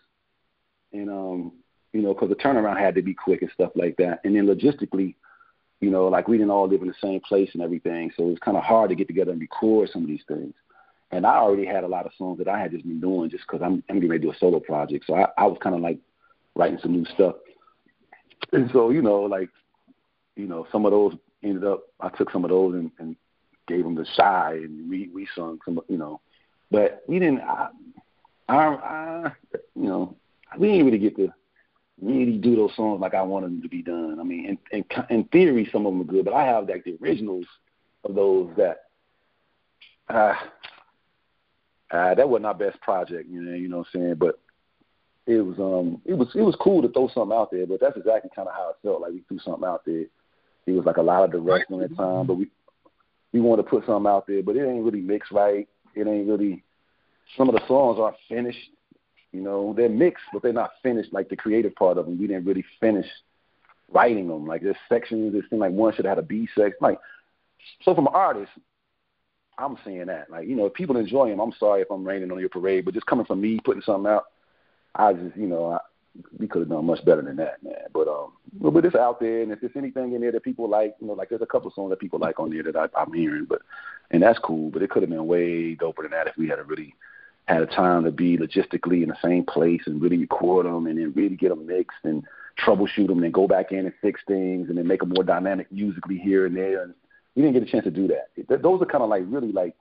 and 0.92 1.10
um 1.10 1.52
you 1.96 2.02
know 2.02 2.14
because 2.14 2.28
the 2.28 2.36
turnaround 2.36 2.78
had 2.78 2.94
to 2.94 3.02
be 3.02 3.14
quick 3.14 3.42
and 3.42 3.50
stuff 3.52 3.72
like 3.74 3.96
that, 3.96 4.20
and 4.24 4.36
then 4.36 4.46
logistically. 4.46 5.14
You 5.78 5.90
know, 5.90 6.08
like 6.08 6.26
we 6.26 6.38
didn't 6.38 6.52
all 6.52 6.66
live 6.66 6.80
in 6.80 6.88
the 6.88 6.94
same 7.02 7.20
place 7.20 7.50
and 7.52 7.62
everything, 7.62 8.10
so 8.16 8.22
it 8.22 8.30
was 8.30 8.38
kind 8.38 8.56
of 8.56 8.62
hard 8.62 8.88
to 8.88 8.96
get 8.96 9.08
together 9.08 9.32
and 9.32 9.40
record 9.40 9.90
some 9.90 10.04
of 10.04 10.08
these 10.08 10.22
things. 10.26 10.54
And 11.10 11.26
I 11.26 11.36
already 11.36 11.66
had 11.66 11.84
a 11.84 11.88
lot 11.88 12.06
of 12.06 12.12
songs 12.18 12.38
that 12.38 12.48
I 12.48 12.58
had 12.58 12.72
just 12.72 12.86
been 12.86 13.00
doing 13.00 13.30
just 13.30 13.44
because 13.46 13.62
I'm, 13.62 13.82
I'm 13.88 13.96
getting 13.96 14.10
ready 14.10 14.22
to 14.22 14.26
do 14.26 14.32
a 14.32 14.38
solo 14.38 14.58
project. 14.58 15.04
So 15.06 15.14
I, 15.14 15.26
I 15.38 15.46
was 15.46 15.58
kind 15.62 15.76
of 15.76 15.80
like 15.80 15.98
writing 16.54 16.78
some 16.82 16.92
new 16.92 17.04
stuff. 17.14 17.36
And 18.52 18.70
so, 18.72 18.90
you 18.90 19.02
know, 19.02 19.20
like, 19.20 19.50
you 20.34 20.46
know, 20.46 20.66
some 20.72 20.84
of 20.84 20.92
those 20.92 21.14
ended 21.42 21.64
up, 21.64 21.84
I 22.00 22.08
took 22.08 22.30
some 22.30 22.44
of 22.44 22.50
those 22.50 22.74
and, 22.74 22.90
and 22.98 23.16
gave 23.68 23.84
them 23.84 23.96
to 23.96 24.04
Shai 24.16 24.54
and 24.54 24.90
we, 24.90 25.08
we 25.14 25.28
sung 25.34 25.58
some, 25.64 25.80
you 25.88 25.98
know, 25.98 26.20
but 26.70 27.02
we 27.06 27.18
didn't, 27.18 27.40
I, 27.40 27.68
I, 28.48 28.56
I 28.56 29.32
you 29.74 29.88
know, 29.88 30.16
we 30.58 30.68
didn't 30.68 30.86
really 30.86 30.98
get 30.98 31.16
to 31.16 31.32
really 32.00 32.38
do 32.38 32.56
those 32.56 32.74
songs 32.76 33.00
like 33.00 33.14
I 33.14 33.22
wanted 33.22 33.50
them 33.50 33.62
to 33.62 33.68
be 33.68 33.82
done. 33.82 34.18
I 34.20 34.22
mean, 34.22 34.58
in, 34.72 34.78
in, 34.78 35.06
in 35.10 35.24
theory, 35.24 35.68
some 35.72 35.86
of 35.86 35.92
them 35.92 36.02
are 36.02 36.12
good, 36.12 36.24
but 36.24 36.34
I 36.34 36.44
have 36.44 36.68
like 36.68 36.84
the 36.84 36.98
originals 37.02 37.46
of 38.04 38.14
those 38.14 38.50
that, 38.56 38.84
uh, 40.08 40.34
uh, 41.90 42.14
that 42.14 42.28
wasn't 42.28 42.46
our 42.46 42.54
best 42.54 42.80
project, 42.80 43.28
you 43.28 43.42
know, 43.42 43.54
you 43.54 43.68
know 43.68 43.78
what 43.78 43.86
I'm 43.94 44.00
saying? 44.00 44.14
But 44.16 44.38
it 45.26 45.40
was 45.40 45.58
um 45.58 46.00
it 46.04 46.14
was 46.14 46.28
it 46.34 46.42
was 46.42 46.56
cool 46.60 46.82
to 46.82 46.88
throw 46.88 47.08
something 47.08 47.36
out 47.36 47.50
there, 47.50 47.66
but 47.66 47.80
that's 47.80 47.96
exactly 47.96 48.30
kinda 48.34 48.50
how 48.56 48.70
it 48.70 48.76
felt, 48.82 49.00
like 49.00 49.12
we 49.12 49.22
threw 49.28 49.38
something 49.40 49.68
out 49.68 49.84
there. 49.84 50.04
It 50.66 50.72
was 50.72 50.84
like 50.84 50.96
a 50.96 51.02
lot 51.02 51.24
of 51.24 51.32
direction 51.32 51.80
at 51.82 51.90
the 51.90 51.96
time, 51.96 52.26
but 52.26 52.34
we 52.34 52.48
we 53.32 53.40
wanted 53.40 53.64
to 53.64 53.68
put 53.68 53.86
something 53.86 54.10
out 54.10 54.26
there, 54.26 54.42
but 54.42 54.56
it 54.56 54.66
ain't 54.68 54.84
really 54.84 55.00
mixed 55.00 55.32
right. 55.32 55.68
It 55.94 56.06
ain't 56.06 56.28
really 56.28 56.62
some 57.36 57.48
of 57.48 57.54
the 57.54 57.66
songs 57.66 57.98
aren't 57.98 58.16
finished. 58.28 58.70
You 59.32 59.42
know, 59.42 59.74
they're 59.76 59.88
mixed, 59.88 60.24
but 60.32 60.42
they're 60.42 60.52
not 60.52 60.72
finished 60.82 61.12
like 61.12 61.28
the 61.28 61.36
creative 61.36 61.74
part 61.74 61.98
of 61.98 62.06
them. 62.06 62.18
We 62.18 62.26
didn't 62.26 62.46
really 62.46 62.64
finish 62.80 63.06
writing 63.88 64.28
them. 64.28 64.46
Like 64.46 64.62
there's 64.62 64.76
sections 64.88 65.32
that 65.34 65.48
seem 65.50 65.58
like 65.58 65.72
one 65.72 65.94
should 65.94 66.04
have 66.06 66.16
had 66.16 66.24
a 66.24 66.26
B 66.26 66.48
section. 66.54 66.78
Like 66.80 66.98
so 67.82 67.94
from 67.94 68.06
an 68.06 68.14
artist, 68.14 68.50
I'm 69.58 69.78
saying 69.84 70.06
that. 70.06 70.30
Like, 70.30 70.46
you 70.46 70.56
know, 70.56 70.66
if 70.66 70.74
people 70.74 70.96
enjoy 70.96 71.26
him, 71.30 71.40
I'm 71.40 71.52
sorry 71.58 71.82
if 71.82 71.90
I'm 71.90 72.04
raining 72.04 72.30
on 72.30 72.40
your 72.40 72.48
parade, 72.48 72.84
but 72.84 72.94
just 72.94 73.06
coming 73.06 73.26
from 73.26 73.40
me 73.40 73.58
putting 73.64 73.82
something 73.82 74.10
out, 74.10 74.24
I 74.94 75.12
just, 75.12 75.36
you 75.36 75.46
know, 75.46 75.72
I, 75.72 75.78
we 76.38 76.46
could 76.46 76.60
have 76.60 76.68
done 76.68 76.86
much 76.86 77.04
better 77.04 77.22
than 77.22 77.36
that, 77.36 77.62
man. 77.62 77.74
But 77.92 78.08
um, 78.08 78.32
but, 78.58 78.84
it's 78.84 78.94
out 78.94 79.20
there, 79.20 79.42
and 79.42 79.52
if 79.52 79.60
there's 79.60 79.76
anything 79.76 80.14
in 80.14 80.20
there 80.22 80.32
that 80.32 80.42
people 80.42 80.68
like, 80.68 80.94
you 81.00 81.06
know, 81.06 81.12
like 81.12 81.28
there's 81.28 81.42
a 81.42 81.46
couple 81.46 81.70
songs 81.70 81.90
that 81.90 82.00
people 82.00 82.18
like 82.18 82.40
on 82.40 82.50
there 82.50 82.62
that 82.62 82.76
I, 82.76 82.88
I'm 82.98 83.12
hearing, 83.12 83.44
but 83.44 83.60
and 84.10 84.22
that's 84.22 84.38
cool. 84.38 84.70
But 84.70 84.82
it 84.82 84.90
could 84.90 85.02
have 85.02 85.10
been 85.10 85.26
way 85.26 85.76
doper 85.76 86.02
than 86.02 86.12
that 86.12 86.26
if 86.26 86.36
we 86.38 86.48
had 86.48 86.58
a 86.58 86.64
really 86.64 86.94
had 87.46 87.62
a 87.62 87.66
time 87.66 88.04
to 88.04 88.10
be 88.10 88.36
logistically 88.36 89.02
in 89.02 89.08
the 89.08 89.16
same 89.22 89.44
place 89.44 89.82
and 89.86 90.02
really 90.02 90.18
record 90.18 90.66
them 90.66 90.86
and 90.86 90.98
then 90.98 91.12
really 91.14 91.36
get 91.36 91.50
them 91.50 91.66
mixed 91.66 91.98
and 92.04 92.24
troubleshoot 92.58 93.06
them 93.06 93.18
and 93.18 93.24
then 93.24 93.30
go 93.30 93.46
back 93.46 93.72
in 93.72 93.80
and 93.80 93.92
fix 94.02 94.20
things 94.26 94.68
and 94.68 94.76
then 94.76 94.86
make 94.86 95.00
them 95.00 95.10
more 95.10 95.24
dynamic 95.24 95.70
musically 95.70 96.18
here 96.18 96.46
and 96.46 96.56
there. 96.56 96.82
And 96.82 96.94
we 97.34 97.42
didn't 97.42 97.54
get 97.54 97.62
a 97.62 97.70
chance 97.70 97.84
to 97.84 97.90
do 97.90 98.08
that. 98.08 98.62
Those 98.62 98.82
are 98.82 98.86
kind 98.86 99.04
of 99.04 99.10
like 99.10 99.22
really 99.26 99.52
like 99.52 99.74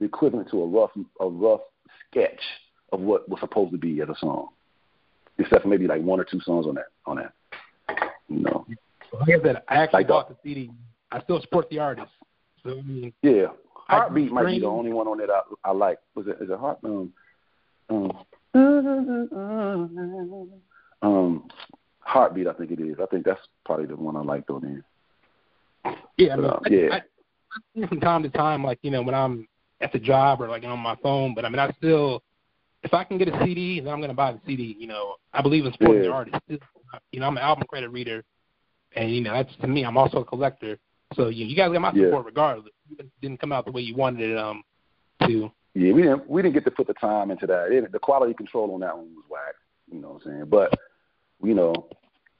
the 0.00 0.06
equivalent 0.06 0.50
to 0.50 0.62
a 0.62 0.66
rough 0.66 0.90
a 1.20 1.28
rough 1.28 1.60
sketch 2.10 2.40
of 2.92 3.00
what 3.00 3.28
was 3.28 3.40
supposed 3.40 3.72
to 3.72 3.78
be 3.78 4.00
as 4.00 4.08
a 4.08 4.16
song, 4.18 4.48
except 5.38 5.62
for 5.62 5.68
maybe 5.68 5.86
like 5.86 6.02
one 6.02 6.20
or 6.20 6.24
two 6.24 6.40
songs 6.40 6.66
on 6.66 6.74
that 6.74 6.86
on 7.06 7.16
that. 7.16 7.32
You 8.28 8.40
know, 8.40 8.66
Like 9.12 9.40
I 9.40 9.42
said, 9.42 9.62
I 9.68 9.76
actually 9.76 10.00
Like 10.00 10.08
bought 10.08 10.28
the 10.28 10.36
CD. 10.42 10.70
I 11.10 11.22
still 11.22 11.40
support 11.40 11.70
the 11.70 11.78
artist. 11.78 12.10
So 12.62 12.78
I 12.78 12.82
mean, 12.82 13.12
yeah. 13.22 13.46
I 13.88 13.96
Heartbeat 13.96 14.30
might 14.32 14.46
be 14.46 14.60
the 14.60 14.66
only 14.66 14.92
one 14.92 15.06
on 15.06 15.18
that 15.18 15.30
I, 15.30 15.40
I 15.64 15.72
like. 15.72 15.98
Was 16.14 16.26
it 16.26 16.36
is 16.40 16.50
it 16.50 16.58
Heart? 16.58 16.78
Um, 16.84 17.12
um, 17.88 18.12
um, 21.02 21.48
Heartbeat, 22.00 22.46
I 22.46 22.52
think 22.52 22.70
it 22.70 22.80
is. 22.80 22.96
I 23.02 23.06
think 23.06 23.24
that's 23.24 23.40
probably 23.64 23.86
the 23.86 23.96
one 23.96 24.16
I 24.16 24.22
liked 24.22 24.50
on 24.50 24.84
there. 25.84 25.94
yeah, 26.16 26.34
I 26.34 26.36
mean, 26.36 26.44
um, 26.46 26.60
I, 26.64 26.68
yeah. 26.68 27.00
I, 27.76 27.86
from 27.86 28.00
time 28.00 28.22
to 28.22 28.28
time, 28.30 28.62
like 28.62 28.78
you 28.82 28.90
know, 28.90 29.02
when 29.02 29.14
I'm 29.14 29.48
at 29.80 29.92
the 29.92 29.98
job 29.98 30.40
or 30.40 30.48
like 30.48 30.64
on 30.64 30.78
my 30.80 30.96
phone. 31.02 31.34
But 31.34 31.44
I 31.44 31.48
mean, 31.48 31.58
I 31.58 31.70
still, 31.78 32.22
if 32.82 32.92
I 32.92 33.04
can 33.04 33.18
get 33.18 33.28
a 33.28 33.44
CD, 33.44 33.80
then 33.80 33.92
I'm 33.92 34.00
gonna 34.00 34.14
buy 34.14 34.32
the 34.32 34.40
CD. 34.46 34.76
You 34.78 34.86
know, 34.86 35.16
I 35.32 35.42
believe 35.42 35.64
in 35.64 35.72
supporting 35.72 36.02
yeah. 36.02 36.08
the 36.08 36.14
artist. 36.14 36.42
You 37.12 37.20
know, 37.20 37.26
I'm 37.26 37.36
an 37.36 37.42
album 37.42 37.66
credit 37.68 37.90
reader, 37.90 38.24
and 38.96 39.10
you 39.10 39.22
know, 39.22 39.32
that's 39.32 39.54
to 39.60 39.66
me. 39.66 39.84
I'm 39.84 39.96
also 39.96 40.18
a 40.18 40.24
collector. 40.24 40.78
So 41.14 41.28
you, 41.28 41.46
you 41.46 41.56
guys 41.56 41.72
got 41.72 41.80
my 41.80 41.92
support 41.92 42.12
yeah. 42.12 42.22
regardless. 42.24 42.72
Didn't 43.20 43.40
come 43.40 43.52
out 43.52 43.64
the 43.64 43.72
way 43.72 43.82
you 43.82 43.94
wanted 43.94 44.30
it 44.30 44.38
um 44.38 44.62
to. 45.22 45.50
Yeah, 45.74 45.92
we 45.92 46.02
didn't 46.02 46.28
we 46.28 46.42
didn't 46.42 46.54
get 46.54 46.64
to 46.64 46.70
put 46.70 46.86
the 46.86 46.94
time 46.94 47.30
into 47.30 47.46
that. 47.46 47.70
It, 47.70 47.92
the 47.92 47.98
quality 47.98 48.34
control 48.34 48.72
on 48.74 48.80
that 48.80 48.96
one 48.96 49.14
was 49.14 49.24
whack. 49.28 49.54
You 49.92 50.00
know 50.00 50.08
what 50.12 50.22
I'm 50.26 50.32
saying? 50.32 50.44
But 50.46 50.78
you 51.42 51.54
know, 51.54 51.88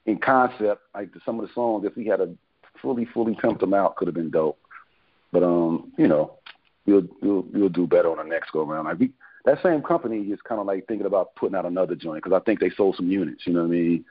in 0.05 0.17
concept, 0.17 0.81
like 0.93 1.09
some 1.25 1.39
of 1.39 1.47
the 1.47 1.53
songs, 1.53 1.85
if 1.85 1.95
we 1.95 2.05
had 2.05 2.21
a 2.21 2.33
fully 2.81 3.05
fully 3.05 3.35
pimped 3.35 3.59
them 3.59 3.73
out, 3.73 3.95
could 3.95 4.07
have 4.07 4.15
been 4.15 4.31
dope. 4.31 4.59
But 5.31 5.43
um, 5.43 5.91
you 5.97 6.07
know, 6.07 6.37
we'll 6.85 7.03
we'll 7.21 7.45
we'll 7.53 7.69
do 7.69 7.87
better 7.87 8.11
on 8.11 8.17
the 8.17 8.23
next 8.23 8.51
go 8.51 8.61
around. 8.61 8.85
Like 8.85 8.99
we, 8.99 9.11
that 9.45 9.61
same 9.63 9.81
company 9.81 10.19
is 10.23 10.39
kind 10.41 10.59
of 10.59 10.67
like 10.67 10.87
thinking 10.87 11.07
about 11.07 11.35
putting 11.35 11.55
out 11.55 11.65
another 11.65 11.95
joint 11.95 12.23
because 12.23 12.39
I 12.39 12.43
think 12.43 12.59
they 12.59 12.69
sold 12.71 12.95
some 12.95 13.09
units. 13.09 13.43
You 13.45 13.53
know 13.53 13.61
what 13.61 13.67
I 13.67 13.71
mean? 13.71 14.05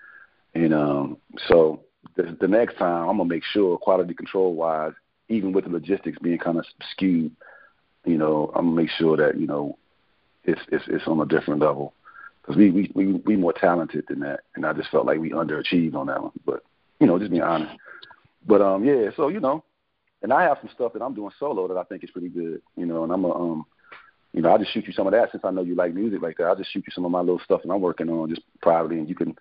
And 0.55 0.75
um, 0.75 1.17
so 1.49 1.83
the, 2.17 2.37
the 2.41 2.49
next 2.49 2.79
time 2.79 3.09
I'm 3.09 3.19
gonna 3.19 3.29
make 3.29 3.45
sure 3.45 3.77
quality 3.79 4.15
control 4.15 4.55
wise, 4.55 4.93
even 5.29 5.53
with 5.53 5.65
the 5.65 5.71
logistics 5.71 6.19
being 6.19 6.39
kind 6.39 6.59
of 6.59 6.65
skewed, 6.93 7.33
you 8.05 8.19
know, 8.19 8.51
I'm 8.55 8.67
gonna 8.67 8.77
make 8.77 8.91
sure 8.91 9.17
that 9.17 9.39
you 9.39 9.47
know 9.47 9.79
it's 10.45 10.61
it's 10.69 10.85
it's 10.89 11.07
on 11.07 11.21
a 11.21 11.27
different 11.27 11.61
level 11.61 11.95
because 12.41 12.57
we 12.57 12.71
we 12.71 12.91
we 12.95 13.13
we 13.13 13.37
more 13.37 13.53
talented 13.53 14.05
than 14.09 14.21
that, 14.21 14.41
and 14.55 14.65
I 14.65 14.73
just 14.73 14.91
felt 14.91 15.07
like 15.07 15.19
we 15.19 15.31
underachieved 15.31 15.95
on 15.95 16.07
that 16.07 16.23
one. 16.23 16.33
But 16.47 16.63
you 17.01 17.07
know, 17.07 17.19
just 17.19 17.31
being 17.31 17.43
honest. 17.43 17.75
But 18.47 18.63
um, 18.63 18.85
yeah. 18.85 19.11
So 19.17 19.29
you 19.29 19.41
know, 19.41 19.65
and 20.23 20.33
I 20.33 20.43
have 20.43 20.59
some 20.61 20.71
stuff 20.75 20.93
that 20.95 21.03
I'm 21.03 21.15
doing 21.15 21.31
solo 21.39 21.69
that 21.69 21.77
I 21.77 21.85
think 21.85 22.03
is 22.05 22.11
pretty 22.11 22.31
good. 22.31 22.63
You 22.77 22.87
know, 22.87 23.05
and 23.05 23.13
I'm 23.13 23.25
a 23.25 23.35
um, 23.35 23.67
you 24.33 24.43
know, 24.43 24.51
I'll 24.51 24.59
just 24.59 24.73
shoot 24.73 24.87
you 24.87 24.93
some 24.93 25.07
of 25.07 25.13
that 25.13 25.31
since 25.31 25.45
I 25.45 25.51
know 25.51 25.63
you 25.63 25.75
like 25.75 25.95
music 25.95 26.23
like 26.23 26.37
that. 26.39 26.45
I'll 26.45 26.57
just 26.57 26.73
shoot 26.73 26.85
you 26.87 26.93
some 26.95 27.05
of 27.05 27.11
my 27.11 27.21
little 27.21 27.41
stuff 27.45 27.63
that 27.63 27.71
I'm 27.71 27.81
working 27.81 28.09
on 28.09 28.29
just 28.29 28.43
privately, 28.63 28.99
and 28.99 29.09
you 29.09 29.15
can, 29.15 29.37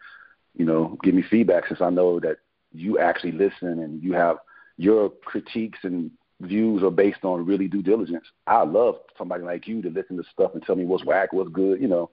you 0.55 0.65
know, 0.65 0.97
give 1.03 1.14
me 1.14 1.23
feedback 1.30 1.68
since 1.68 1.81
I 1.81 1.89
know 1.89 2.19
that 2.19 2.38
you 2.73 2.99
actually 2.99 3.34
listen 3.34 3.80
and 3.80 4.03
you 4.03 4.14
have 4.14 4.38
your 4.77 5.09
critiques 5.25 5.79
and 5.83 6.11
views 6.41 6.83
are 6.83 6.91
based 6.91 7.23
on 7.23 7.45
really 7.45 7.67
due 7.67 7.81
diligence. 7.81 8.25
I 8.45 8.63
love 8.63 8.95
somebody 9.17 9.43
like 9.43 9.67
you 9.67 9.81
to 9.81 9.89
listen 9.89 10.17
to 10.17 10.23
stuff 10.31 10.51
and 10.53 10.63
tell 10.63 10.75
me 10.75 10.85
what's 10.85 11.05
whack, 11.05 11.33
what's 11.33 11.49
good, 11.49 11.81
you 11.81 11.87
know, 11.87 12.11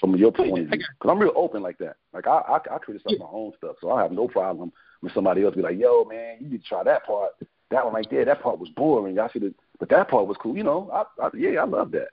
from 0.00 0.16
your 0.16 0.32
point 0.32 0.50
of 0.50 0.56
view. 0.56 0.66
Because 0.68 1.10
I'm 1.10 1.18
real 1.18 1.32
open 1.34 1.62
like 1.62 1.78
that. 1.78 1.96
Like 2.12 2.26
I, 2.26 2.38
I, 2.38 2.56
I 2.74 2.78
criticize 2.78 3.12
yeah. 3.12 3.18
my 3.18 3.30
own 3.30 3.52
stuff, 3.58 3.76
so 3.80 3.90
I 3.90 4.02
have 4.02 4.12
no 4.12 4.28
problem 4.28 4.72
when 5.00 5.12
somebody 5.12 5.44
else 5.44 5.54
be 5.54 5.62
like, 5.62 5.78
"Yo, 5.78 6.04
man, 6.04 6.38
you 6.40 6.48
need 6.48 6.62
to 6.62 6.68
try 6.68 6.82
that 6.84 7.06
part. 7.06 7.32
That 7.70 7.84
one 7.84 7.94
right 7.94 8.06
there, 8.10 8.24
that 8.24 8.42
part 8.42 8.58
was 8.58 8.68
boring. 8.70 9.18
I 9.18 9.28
should 9.30 9.42
have, 9.42 9.54
but 9.78 9.88
that 9.90 10.08
part 10.08 10.26
was 10.26 10.36
cool." 10.40 10.56
You 10.56 10.64
know, 10.64 10.90
I, 10.92 11.24
I 11.24 11.30
yeah, 11.36 11.60
I 11.60 11.64
love 11.64 11.90
that. 11.92 12.08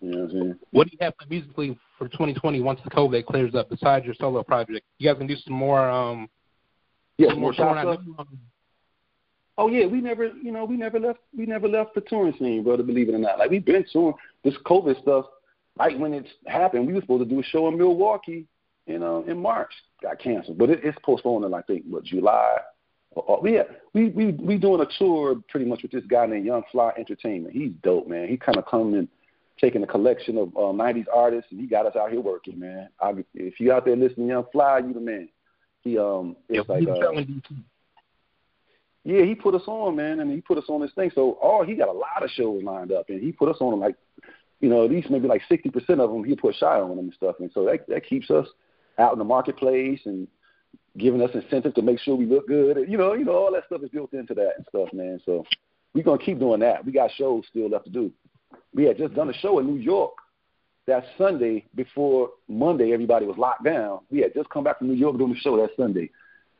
You 0.00 0.10
know 0.10 0.18
what 0.18 0.24
I'm 0.24 0.30
saying? 0.30 0.58
What 0.70 0.86
do 0.86 0.92
you 0.92 0.98
have 1.02 1.14
musically 1.28 1.78
for 1.98 2.08
2020 2.08 2.60
once 2.60 2.80
the 2.82 2.90
COVID 2.90 3.26
clears 3.26 3.54
up? 3.54 3.68
Besides 3.68 4.06
your 4.06 4.14
solo 4.14 4.42
project, 4.42 4.86
you 4.98 5.08
guys 5.08 5.18
can 5.18 5.26
do 5.26 5.36
some 5.36 5.54
more. 5.54 5.88
um 5.88 6.28
Yeah, 7.20 7.34
more. 7.34 7.52
Oh 9.58 9.68
yeah, 9.68 9.84
we 9.84 10.00
never, 10.00 10.28
you 10.42 10.52
know, 10.52 10.64
we 10.64 10.78
never 10.78 10.98
left. 10.98 11.18
We 11.36 11.44
never 11.44 11.68
left 11.68 11.94
the 11.94 12.00
touring 12.00 12.34
scene, 12.38 12.64
brother. 12.64 12.82
Believe 12.82 13.10
it 13.10 13.14
or 13.14 13.18
not, 13.18 13.38
like 13.38 13.50
we've 13.50 13.64
been 13.64 13.84
touring. 13.92 14.14
This 14.42 14.54
COVID 14.64 15.00
stuff, 15.02 15.26
like 15.78 15.98
when 15.98 16.14
it 16.14 16.26
happened, 16.46 16.86
we 16.86 16.94
were 16.94 17.02
supposed 17.02 17.28
to 17.28 17.34
do 17.34 17.40
a 17.40 17.42
show 17.42 17.68
in 17.68 17.76
Milwaukee 17.76 18.46
in 18.86 19.02
uh, 19.02 19.18
in 19.20 19.38
March, 19.38 19.72
got 20.02 20.18
canceled, 20.18 20.56
but 20.56 20.70
it, 20.70 20.80
it's 20.82 20.96
postponed 21.04 21.44
in 21.44 21.52
I 21.52 21.60
think 21.62 21.84
what 21.88 22.04
July. 22.04 22.56
Or, 23.10 23.24
or, 23.24 23.42
we 23.42 23.60
we 23.92 24.08
we 24.08 24.32
we 24.32 24.56
doing 24.56 24.80
a 24.80 24.86
tour 24.98 25.36
pretty 25.50 25.66
much 25.66 25.82
with 25.82 25.90
this 25.92 26.04
guy 26.08 26.24
named 26.24 26.46
Young 26.46 26.62
Fly 26.72 26.92
Entertainment. 26.96 27.54
He's 27.54 27.72
dope, 27.82 28.08
man. 28.08 28.28
He 28.28 28.38
kind 28.38 28.56
of 28.56 28.64
come 28.64 28.94
in 28.94 29.08
taking 29.60 29.82
a 29.82 29.86
collection 29.86 30.38
of 30.38 30.56
uh, 30.56 30.72
'90s 30.72 31.04
artists, 31.14 31.50
and 31.50 31.60
he 31.60 31.66
got 31.66 31.84
us 31.84 31.96
out 31.96 32.10
here 32.10 32.22
working, 32.22 32.58
man. 32.58 32.88
I, 32.98 33.12
if 33.34 33.60
you 33.60 33.72
out 33.72 33.84
there 33.84 33.96
listening, 33.96 34.28
Young 34.28 34.46
Fly, 34.52 34.78
you 34.78 34.94
the 34.94 35.00
man. 35.00 35.28
He 35.82 35.98
um, 35.98 36.36
it's 36.48 36.68
yeah, 36.68 36.74
like 36.74 36.88
uh, 36.88 37.22
yeah, 39.04 39.24
he 39.24 39.34
put 39.34 39.54
us 39.54 39.62
on, 39.66 39.96
man, 39.96 40.20
and 40.20 40.30
he 40.30 40.40
put 40.40 40.58
us 40.58 40.64
on 40.68 40.82
this 40.82 40.92
thing. 40.94 41.10
So, 41.14 41.38
oh, 41.42 41.64
he 41.64 41.74
got 41.74 41.88
a 41.88 41.92
lot 41.92 42.22
of 42.22 42.30
shows 42.30 42.62
lined 42.62 42.92
up, 42.92 43.08
and 43.08 43.20
he 43.20 43.32
put 43.32 43.48
us 43.48 43.56
on 43.60 43.70
them 43.70 43.80
like, 43.80 43.96
you 44.60 44.68
know, 44.68 44.84
at 44.84 44.90
least 44.90 45.08
maybe 45.08 45.26
like 45.26 45.42
sixty 45.48 45.70
percent 45.70 46.00
of 46.00 46.10
them. 46.10 46.22
He 46.22 46.36
put 46.36 46.54
Shai 46.56 46.80
on 46.80 46.90
them 46.90 46.98
and 46.98 47.14
stuff, 47.14 47.36
and 47.40 47.50
so 47.54 47.64
that 47.64 47.86
that 47.88 48.06
keeps 48.06 48.30
us 48.30 48.46
out 48.98 49.12
in 49.12 49.18
the 49.18 49.24
marketplace 49.24 50.00
and 50.04 50.28
giving 50.98 51.22
us 51.22 51.30
incentive 51.32 51.74
to 51.74 51.82
make 51.82 51.98
sure 52.00 52.14
we 52.14 52.26
look 52.26 52.46
good. 52.46 52.76
You 52.88 52.98
know, 52.98 53.14
you 53.14 53.24
know, 53.24 53.36
all 53.36 53.52
that 53.52 53.64
stuff 53.66 53.82
is 53.82 53.90
built 53.90 54.12
into 54.12 54.34
that 54.34 54.52
and 54.58 54.66
stuff, 54.68 54.92
man. 54.92 55.18
So 55.24 55.44
we're 55.94 56.04
gonna 56.04 56.22
keep 56.22 56.38
doing 56.38 56.60
that. 56.60 56.84
We 56.84 56.92
got 56.92 57.10
shows 57.12 57.44
still 57.48 57.70
left 57.70 57.86
to 57.86 57.90
do. 57.90 58.12
We 58.74 58.84
had 58.84 58.98
just 58.98 59.14
done 59.14 59.30
a 59.30 59.34
show 59.34 59.60
in 59.60 59.66
New 59.66 59.80
York 59.80 60.12
that 60.86 61.04
Sunday 61.18 61.64
before 61.74 62.30
Monday. 62.48 62.92
Everybody 62.92 63.26
was 63.26 63.38
locked 63.38 63.64
down. 63.64 64.00
We 64.10 64.20
had 64.20 64.34
just 64.34 64.50
come 64.50 64.64
back 64.64 64.78
from 64.78 64.88
New 64.88 64.94
York 64.94 65.16
doing 65.18 65.32
the 65.32 65.38
show 65.38 65.56
that 65.56 65.70
Sunday 65.76 66.10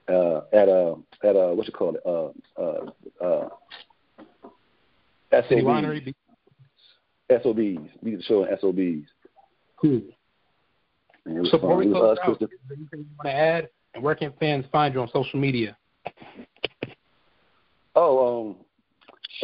uh, 0.08 0.42
at 0.52 0.68
a 0.68 0.96
at 1.22 1.36
a 1.36 1.54
what 1.54 1.66
you 1.66 1.72
call 1.72 1.94
it 1.94 2.02
uh, 2.06 2.60
uh, 2.60 2.90
uh, 3.24 3.48
SOBs. 5.32 6.14
SOBs. 7.30 7.88
We 8.02 8.10
did 8.10 8.20
the 8.20 8.24
show 8.24 8.44
in 8.44 8.56
SOBs. 8.60 9.08
Cool. 9.80 10.02
So 11.26 11.58
before 11.58 11.76
we 11.76 11.86
close 11.86 12.18
out, 12.24 12.42
is 12.42 12.48
anything 12.70 13.00
you 13.00 13.06
want 13.18 13.26
to 13.26 13.32
add? 13.32 13.68
And 13.94 14.02
where 14.02 14.14
can 14.14 14.32
fans 14.40 14.64
find 14.72 14.94
you 14.94 15.00
on 15.00 15.08
social 15.12 15.38
media? 15.38 15.76
Oh, 17.94 18.50
um, 18.50 18.56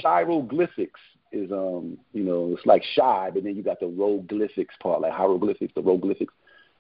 Shiroglyphics 0.01 0.89
is 1.33 1.51
um, 1.53 1.99
you 2.13 2.23
know, 2.23 2.55
it's 2.57 2.67
like 2.67 2.83
Shai, 2.95 3.31
but 3.33 3.45
then 3.45 3.57
you 3.57 3.63
got 3.63 3.81
the 3.81 3.87
roglyphics 3.87 4.79
part, 4.81 5.01
like 5.01 5.13
hieroglyphics, 5.13 5.73
the 5.75 5.83
roglyphics. 5.83 6.29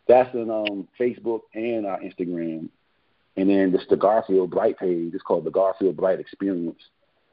That's 0.08 0.32
in 0.34 0.50
um 0.50 0.88
Facebook 0.98 1.40
and 1.54 1.86
our 1.86 2.00
Instagram. 2.00 2.68
And 3.36 3.50
then 3.50 3.72
this 3.72 3.82
the 3.90 3.96
Garfield 3.96 4.50
Bright 4.50 4.78
page. 4.78 5.12
It's 5.14 5.22
called 5.22 5.44
the 5.44 5.50
Garfield 5.50 5.96
Bright 5.96 6.20
Experience, 6.20 6.80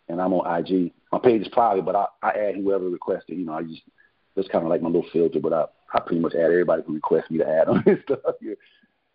and 0.09 0.21
I'm 0.21 0.33
on 0.33 0.59
IG. 0.59 0.91
My 1.11 1.19
page 1.19 1.41
is 1.41 1.47
private, 1.49 1.85
but 1.85 1.95
I, 1.95 2.05
I 2.21 2.29
add 2.31 2.55
whoever 2.55 2.89
requested. 2.89 3.37
You 3.37 3.45
know, 3.45 3.53
I 3.53 3.63
just 3.63 3.81
that's 4.35 4.47
kind 4.49 4.63
of 4.63 4.69
like 4.69 4.81
my 4.81 4.89
little 4.89 5.09
filter. 5.13 5.39
But 5.39 5.53
I 5.53 5.65
I 5.93 5.99
pretty 5.99 6.21
much 6.21 6.33
add 6.35 6.45
everybody 6.45 6.83
who 6.85 6.93
requests 6.93 7.29
me 7.29 7.37
to 7.37 7.47
add 7.47 7.67
on 7.67 7.83
this 7.85 7.99
stuff. 8.03 8.35
You 8.41 8.57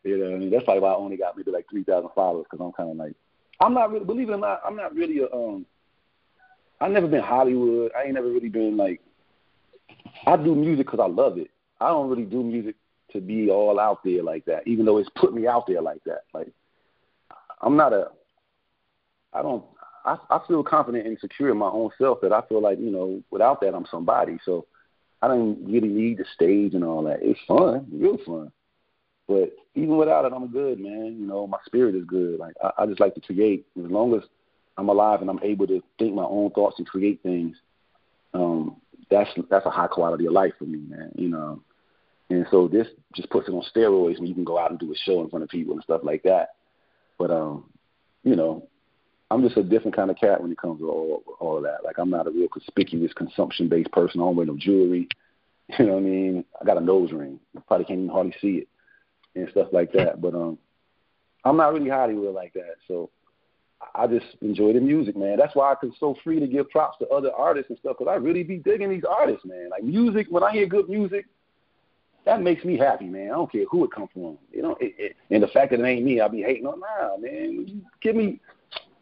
know, 0.05 0.27
what 0.31 0.35
I 0.35 0.39
mean, 0.39 0.51
that's 0.51 0.65
probably 0.65 0.83
why 0.83 0.93
I 0.93 0.97
only 0.97 1.17
got 1.17 1.37
maybe 1.37 1.51
like 1.51 1.67
three 1.69 1.85
thousand 1.85 2.11
followers 2.15 2.47
because 2.51 2.65
I'm 2.65 2.73
kind 2.73 2.91
of 2.91 2.97
like 2.97 3.15
I'm 3.61 3.75
not 3.75 3.91
really 3.91 4.05
believe 4.05 4.31
it 4.31 4.35
or 4.35 4.39
not 4.39 4.63
I'm 4.65 4.77
not 4.77 4.95
really 4.95 5.19
a 5.19 5.35
um 5.35 5.67
I've 6.81 6.93
never 6.93 7.09
been 7.09 7.23
Hollywood. 7.23 7.93
I 7.97 8.05
ain't 8.05 8.15
never 8.15 8.31
really 8.31 8.49
been 8.49 8.77
like 8.77 9.01
I 10.27 10.37
do 10.37 10.55
music 10.55 10.87
because 10.87 11.01
I 11.01 11.09
love 11.09 11.39
it. 11.39 11.51
I 11.81 11.89
don't 11.89 12.09
really 12.09 12.25
do 12.25 12.43
music 12.43 12.77
to 13.13 13.21
be 13.21 13.51
all 13.51 13.81
out 13.81 14.05
there 14.05 14.23
like 14.23 14.45
that, 14.45 14.67
even 14.67 14.85
though 14.85 14.99
it's 14.99 15.11
put 15.17 15.33
me 15.33 15.47
out 15.47 15.67
there 15.67 15.81
like 15.81 16.03
that. 16.05 16.23
Like 16.35 16.49
I'm 17.61 17.77
not 17.77 17.93
a. 17.93 18.09
I 19.33 19.43
don't. 19.43 19.65
I, 20.05 20.17
I 20.31 20.41
feel 20.47 20.63
confident 20.63 21.07
and 21.07 21.19
secure 21.19 21.51
in 21.51 21.59
my 21.59 21.69
own 21.69 21.91
self 21.99 22.21
that 22.23 22.33
I 22.33 22.43
feel 22.49 22.63
like 22.63 22.79
you 22.79 22.91
know 22.91 23.23
without 23.31 23.61
that 23.61 23.75
I'm 23.75 23.87
somebody. 23.91 24.39
So 24.45 24.67
I 25.21 25.29
don't 25.29 25.59
really 25.65 25.89
need 25.89 26.19
the 26.19 26.25
stage 26.35 26.75
and 26.75 26.85
all 26.85 27.03
that. 27.05 27.19
It's 27.23 27.41
fun, 27.47 27.87
real 27.93 28.19
fun. 28.25 28.53
But 29.27 29.53
even 29.75 29.97
without 29.97 30.25
it, 30.25 30.33
I'm 30.33 30.49
good, 30.49 30.81
man. 30.81 31.17
You 31.19 31.27
know, 31.27 31.47
my 31.47 31.59
spirit 31.67 31.95
is 31.95 32.05
good. 32.05 32.39
Like 32.39 32.55
I, 32.63 32.83
I 32.83 32.87
just 32.87 33.01
like 33.01 33.15
to 33.15 33.21
create. 33.21 33.67
As 33.79 33.91
long 33.91 34.15
as 34.15 34.23
I'm 34.79 34.89
alive 34.89 35.21
and 35.21 35.29
I'm 35.29 35.43
able 35.43 35.67
to 35.67 35.83
think 35.99 36.15
my 36.15 36.25
own 36.25 36.51
thoughts 36.51 36.79
and 36.79 36.87
create 36.87 37.21
things, 37.23 37.57
um, 38.33 38.81
that's 39.11 39.29
that's 39.51 39.67
a 39.67 39.71
high 39.71 39.89
quality 39.89 40.27
of 40.27 40.33
life 40.33 40.53
for 40.59 40.65
me, 40.65 40.79
man. 40.89 41.13
You 41.17 41.29
know, 41.29 41.61
and 42.31 42.47
so 42.51 42.69
this 42.69 42.87
just 43.15 43.29
puts 43.31 43.49
it 43.49 43.53
on 43.53 43.65
steroids 43.75 44.19
when 44.19 44.29
you 44.29 44.35
can 44.35 44.45
go 44.45 44.59
out 44.59 44.71
and 44.71 44.79
do 44.79 44.93
a 44.93 44.97
show 44.97 45.23
in 45.23 45.31
front 45.31 45.43
of 45.43 45.49
people 45.49 45.75
and 45.75 45.83
stuff 45.83 46.03
like 46.05 46.23
that. 46.23 46.51
But 47.19 47.31
um, 47.31 47.65
you 48.23 48.37
know, 48.37 48.69
I'm 49.31 49.43
just 49.43 49.57
a 49.57 49.63
different 49.63 49.97
kind 49.97 50.11
of 50.11 50.17
cat 50.17 50.41
when 50.41 50.53
it 50.53 50.59
comes 50.59 50.81
to 50.81 50.89
all 50.89 51.23
all 51.41 51.57
of 51.57 51.65
that. 51.65 51.85
Like 51.85 51.99
I'm 51.99 52.11
not 52.11 52.29
a 52.29 52.31
real 52.31 52.49
conspicuous 52.49 53.13
consumption 53.13 53.69
based 53.69 53.91
person. 53.91 54.21
I 54.21 54.25
don't 54.25 54.37
wear 54.37 54.47
no 54.47 54.57
jewelry. 54.57 55.09
You 55.79 55.85
know 55.85 55.93
what 55.93 55.99
I 55.99 56.03
mean? 56.05 56.45
I 56.59 56.65
got 56.65 56.79
a 56.79 56.81
nose 56.81 57.13
ring. 57.13 57.39
You 57.53 57.63
probably 57.69 57.85
can't 57.85 57.99
even 57.99 58.11
hardly 58.11 58.35
see 58.41 58.63
it 58.63 58.69
and 59.35 59.51
stuff 59.51 59.69
like 59.71 59.93
that. 59.93 60.19
But 60.19 60.35
um, 60.35 60.57
I'm 61.45 61.59
not 61.59 61.75
really 61.75 61.91
Hollywood 61.91 62.35
like 62.35 62.55
that. 62.55 62.77
So 62.89 63.11
I 63.95 64.07
just 64.07 64.27
enjoy 64.41 64.73
the 64.73 64.81
music, 64.81 65.17
man. 65.17 65.37
That's 65.37 65.55
why 65.55 65.71
I 65.71 65.75
can 65.77 65.93
so 65.99 66.17
free 66.25 66.41
to 66.41 66.47
give 66.47 66.69
props 66.71 66.99
to 66.99 67.09
other 67.09 67.33
artists 67.33 67.71
and 67.71 67.79
stuff 67.79 67.97
because 67.99 68.11
I 68.11 68.17
really 68.17 68.43
be 68.43 68.57
digging 68.57 68.91
these 68.91 69.05
artists, 69.09 69.45
man. 69.45 69.69
Like 69.71 69.85
music, 69.85 70.27
when 70.31 70.43
I 70.43 70.53
hear 70.53 70.67
good 70.67 70.89
music, 70.89 71.27
that 72.25 72.43
makes 72.43 72.65
me 72.65 72.77
happy, 72.77 73.07
man. 73.07 73.31
I 73.31 73.35
don't 73.35 73.51
care 73.51 73.65
who 73.71 73.85
it 73.85 73.93
comes 73.93 74.11
from. 74.13 74.37
You 74.53 74.63
know, 74.63 74.77
it, 74.81 74.95
it, 74.99 75.17
and 75.31 75.43
the 75.43 75.49
fact 75.49 75.71
that 75.71 75.81
it 75.81 75.85
ain't 75.85 76.05
me, 76.05 76.21
I'll 76.21 76.29
be 76.29 76.43
hating 76.43 76.67
on. 76.67 76.81
Nah, 76.81 77.17
man, 77.19 77.83
give 78.03 78.17
me, 78.17 78.41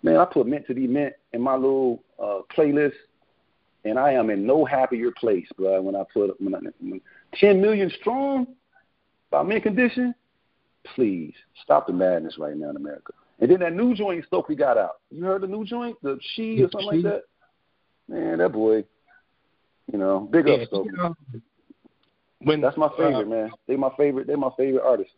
man. 0.02 0.18
I 0.18 0.26
put 0.26 0.46
meant 0.46 0.66
to 0.66 0.74
be 0.74 0.86
meant 0.86 1.14
in 1.32 1.40
my 1.40 1.54
little 1.54 2.02
uh, 2.22 2.40
playlist, 2.56 2.92
and 3.84 3.98
I 3.98 4.12
am 4.12 4.30
in 4.30 4.46
no 4.46 4.64
happier 4.64 5.10
place, 5.10 5.48
bro. 5.56 5.80
When 5.82 5.96
I 5.96 6.04
put 6.12 6.40
when, 6.40 6.54
I, 6.54 6.58
when 6.80 7.00
ten 7.34 7.60
million 7.60 7.90
strong 7.98 8.46
by 9.30 9.42
Mint 9.42 9.62
Condition, 9.62 10.14
please 10.94 11.34
stop 11.62 11.86
the 11.86 11.92
madness 11.92 12.38
right 12.38 12.56
now 12.56 12.70
in 12.70 12.76
America. 12.76 13.12
And 13.40 13.50
then 13.50 13.60
that 13.60 13.74
new 13.74 13.94
joint 13.94 14.24
Stokley 14.26 14.56
got 14.56 14.78
out. 14.78 14.96
You 15.10 15.24
heard 15.24 15.42
the 15.42 15.46
new 15.46 15.64
joint, 15.64 15.96
the 16.02 16.18
She 16.34 16.62
or 16.62 16.70
something 16.70 16.86
like 16.86 17.02
that. 17.02 17.22
Man, 18.08 18.38
that 18.38 18.52
boy. 18.52 18.84
You 19.92 19.98
know, 19.98 20.28
big 20.30 20.48
up 20.48 20.60
Stokley. 20.66 20.90
You 20.90 20.96
know, 20.96 21.14
when 22.40 22.60
that's 22.60 22.76
my 22.76 22.88
favorite, 22.96 23.26
uh, 23.26 23.28
man. 23.28 23.50
They 23.68 23.76
my 23.76 23.90
favorite. 23.96 24.26
They 24.26 24.34
my 24.34 24.50
favorite 24.56 24.84
artist, 24.84 25.10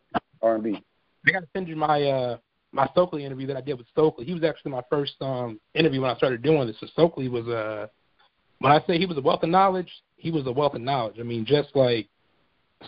R 0.43 0.55
and 0.57 0.65
B. 0.65 0.83
I 1.27 1.31
gotta 1.33 1.47
send 1.55 1.69
you 1.69 1.77
my 1.77 2.03
uh 2.03 2.39
my 2.73 2.87
Stokley 2.89 3.25
interview 3.25 3.47
that 3.47 3.57
I 3.57 3.61
did 3.61 3.79
with 3.79 3.87
Stokley. 3.89 4.25
He 4.25 4.35
was 4.35 4.45
actually 4.45 4.73
my 4.73 4.83
first 4.91 5.15
um 5.21 5.61
interview 5.75 6.01
when 6.01 6.11
I 6.11 6.17
started 6.17 6.43
doing 6.43 6.67
this. 6.67 6.77
So 6.81 6.87
Stokley 6.87 7.29
was 7.29 7.47
uh 7.47 7.87
when 8.61 8.73
I 8.73 8.81
say 8.87 8.99
he 8.99 9.07
was 9.07 9.17
a 9.17 9.21
wealth 9.21 9.43
of 9.43 9.49
knowledge, 9.49 9.91
he 10.17 10.31
was 10.31 10.47
a 10.47 10.53
wealth 10.53 10.75
of 10.75 10.81
knowledge. 10.81 11.17
I 11.21 11.23
mean, 11.23 11.45
just 11.45 11.75
like 11.75 12.09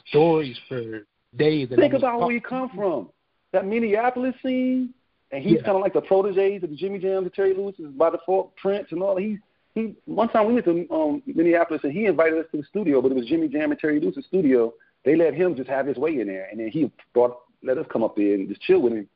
stories 0.09 0.59
for 0.69 1.07
days. 1.37 1.69
Think 1.75 1.95
about 1.95 2.21
where 2.21 2.33
you 2.33 2.41
come 2.41 2.71
from. 2.75 3.11
That 3.53 3.67
Minneapolis 3.67 4.35
scene, 4.45 4.95
and 5.33 5.43
he's 5.43 5.57
yeah. 5.57 5.63
kind 5.63 5.77
of 5.77 5.83
like 5.83 5.93
the 5.93 6.01
proteges 6.01 6.63
of 6.63 6.71
the 6.71 6.77
Jimmy 6.77 6.99
Jams 6.99 7.25
and 7.25 7.35
Terry 7.35 7.55
Lewis 7.55 7.75
by 7.79 8.11
default, 8.11 8.55
Prince 8.57 8.89
and 8.91 9.03
all. 9.03 9.17
He 9.17 9.39
he. 9.75 9.95
One 10.07 10.29
time 10.29 10.47
we 10.47 10.55
went 10.55 10.67
to 10.67 10.87
um, 10.91 11.23
Minneapolis 11.27 11.83
and 11.85 11.93
he 11.93 12.07
invited 12.07 12.39
us 12.39 12.47
to 12.53 12.59
the 12.59 12.65
studio, 12.65 13.01
but 13.01 13.13
it 13.13 13.15
was 13.15 13.27
Jimmy 13.27 13.49
Jam 13.49 13.71
and 13.71 13.81
Terry 13.81 14.01
Lewis' 14.01 14.25
studio. 14.27 14.75
They 15.05 15.17
let 15.17 15.35
him 15.35 15.55
just 15.55 15.71
have 15.71 15.87
his 15.87 15.97
way 15.97 16.21
in 16.21 16.27
there, 16.27 16.49
and 16.51 16.61
then 16.61 16.69
he 16.69 16.91
brought 17.15 17.39
let 17.63 17.79
us 17.79 17.87
come 17.93 18.03
up 18.03 18.17
there 18.17 18.35
and 18.35 18.49
just 18.49 18.61
chill 18.63 18.81
with 18.83 18.93
him. 18.93 19.09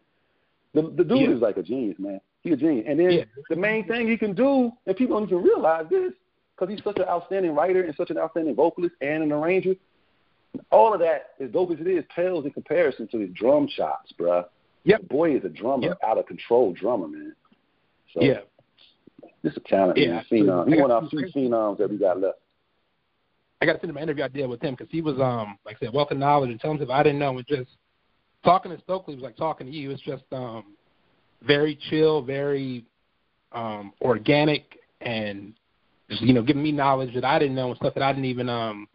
The 0.72 0.82
the 0.82 1.04
dude 1.04 1.20
yeah. 1.20 1.36
is 1.36 1.40
like 1.40 1.56
a 1.56 1.62
genius, 1.62 1.98
man. 1.98 2.20
He's 2.42 2.54
a 2.54 2.56
genius. 2.56 2.86
And 2.88 2.98
then 2.98 3.10
yeah. 3.10 3.24
the 3.48 3.56
main 3.56 3.86
thing 3.86 4.08
he 4.08 4.16
can 4.16 4.34
do, 4.34 4.70
and 4.86 4.96
people 4.96 5.18
don't 5.18 5.28
even 5.28 5.42
realize 5.42 5.86
this, 5.90 6.12
because 6.54 6.72
he's 6.72 6.84
such 6.84 6.98
an 6.98 7.08
outstanding 7.08 7.54
writer 7.54 7.82
and 7.82 7.94
such 7.96 8.10
an 8.10 8.18
outstanding 8.18 8.54
vocalist 8.54 8.94
and 9.00 9.22
an 9.22 9.32
arranger. 9.32 9.74
All 10.70 10.92
of 10.94 11.00
that, 11.00 11.30
as 11.40 11.50
dope 11.50 11.72
as 11.72 11.80
it 11.80 11.86
is, 11.86 12.04
pales 12.14 12.44
in 12.44 12.52
comparison 12.52 13.08
to 13.08 13.18
his 13.18 13.30
drum 13.30 13.66
chops, 13.66 14.12
bruh. 14.18 14.44
Yep. 14.84 15.08
Boy 15.08 15.36
is 15.36 15.44
a 15.44 15.48
drummer, 15.48 15.88
yep. 15.88 15.98
out 16.06 16.18
of 16.18 16.26
control 16.26 16.72
drummer, 16.72 17.08
man. 17.08 17.34
So, 18.12 18.22
yeah. 18.22 18.40
This 19.42 19.52
is 19.52 19.58
a 19.58 19.68
talent. 19.68 19.98
Yeah, 19.98 20.22
phenom. 20.30 20.68
He 20.72 20.80
one 20.80 20.90
of 20.90 21.04
our 21.04 21.08
few 21.08 21.26
phenoms 21.34 21.78
that 21.78 21.90
we 21.90 21.98
got 21.98 22.20
left. 22.20 22.38
I 23.60 23.66
got 23.66 23.74
to 23.74 23.80
send 23.80 23.90
him 23.90 23.96
an 23.96 24.02
interview 24.02 24.24
I 24.24 24.28
did 24.28 24.46
with 24.46 24.62
him 24.62 24.74
because 24.74 24.90
he 24.90 25.00
was, 25.00 25.18
um, 25.20 25.58
like 25.64 25.76
I 25.76 25.86
said, 25.86 25.94
wealth 25.94 26.10
of 26.10 26.18
knowledge 26.18 26.50
and 26.50 26.60
telling 26.60 26.78
him 26.78 26.90
I 26.90 27.02
didn't 27.02 27.18
know. 27.18 27.38
It 27.38 27.46
just 27.46 27.70
talking 28.44 28.72
to 28.72 28.82
Stokley 28.82 29.14
was 29.14 29.22
like 29.22 29.36
talking 29.36 29.66
to 29.66 29.72
you. 29.72 29.90
It's 29.90 30.02
just 30.02 30.24
um, 30.32 30.74
very 31.42 31.78
chill, 31.90 32.22
very 32.22 32.84
um, 33.52 33.92
organic, 34.02 34.78
and 35.00 35.54
just 36.10 36.22
you 36.22 36.34
know 36.34 36.42
giving 36.42 36.62
me 36.62 36.72
knowledge 36.72 37.14
that 37.14 37.24
I 37.24 37.38
didn't 37.38 37.54
know 37.54 37.68
and 37.68 37.76
stuff 37.76 37.94
that 37.94 38.02
I 38.02 38.12
didn't 38.12 38.26
even 38.26 38.48
um 38.48 38.88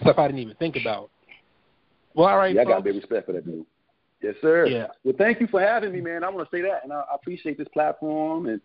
stuff 0.00 0.18
I 0.18 0.26
didn't 0.26 0.40
even 0.40 0.56
think 0.56 0.76
about. 0.76 1.10
Well, 2.14 2.28
all 2.28 2.38
right. 2.38 2.54
Yeah, 2.54 2.62
folks. 2.62 2.72
I 2.72 2.76
got 2.76 2.84
big 2.84 2.96
respect 2.96 3.26
for 3.26 3.32
that 3.32 3.44
dude. 3.44 3.66
Yes, 4.22 4.34
sir. 4.40 4.66
Yeah. 4.66 4.86
Well, 5.04 5.14
thank 5.18 5.40
you 5.40 5.46
for 5.46 5.60
having 5.60 5.92
me, 5.92 6.00
man. 6.00 6.24
I 6.24 6.30
want 6.30 6.48
to 6.48 6.56
say 6.56 6.62
that, 6.62 6.84
and 6.84 6.92
I, 6.92 6.96
I 6.96 7.14
appreciate 7.14 7.58
this 7.58 7.68
platform. 7.68 8.46
And 8.46 8.60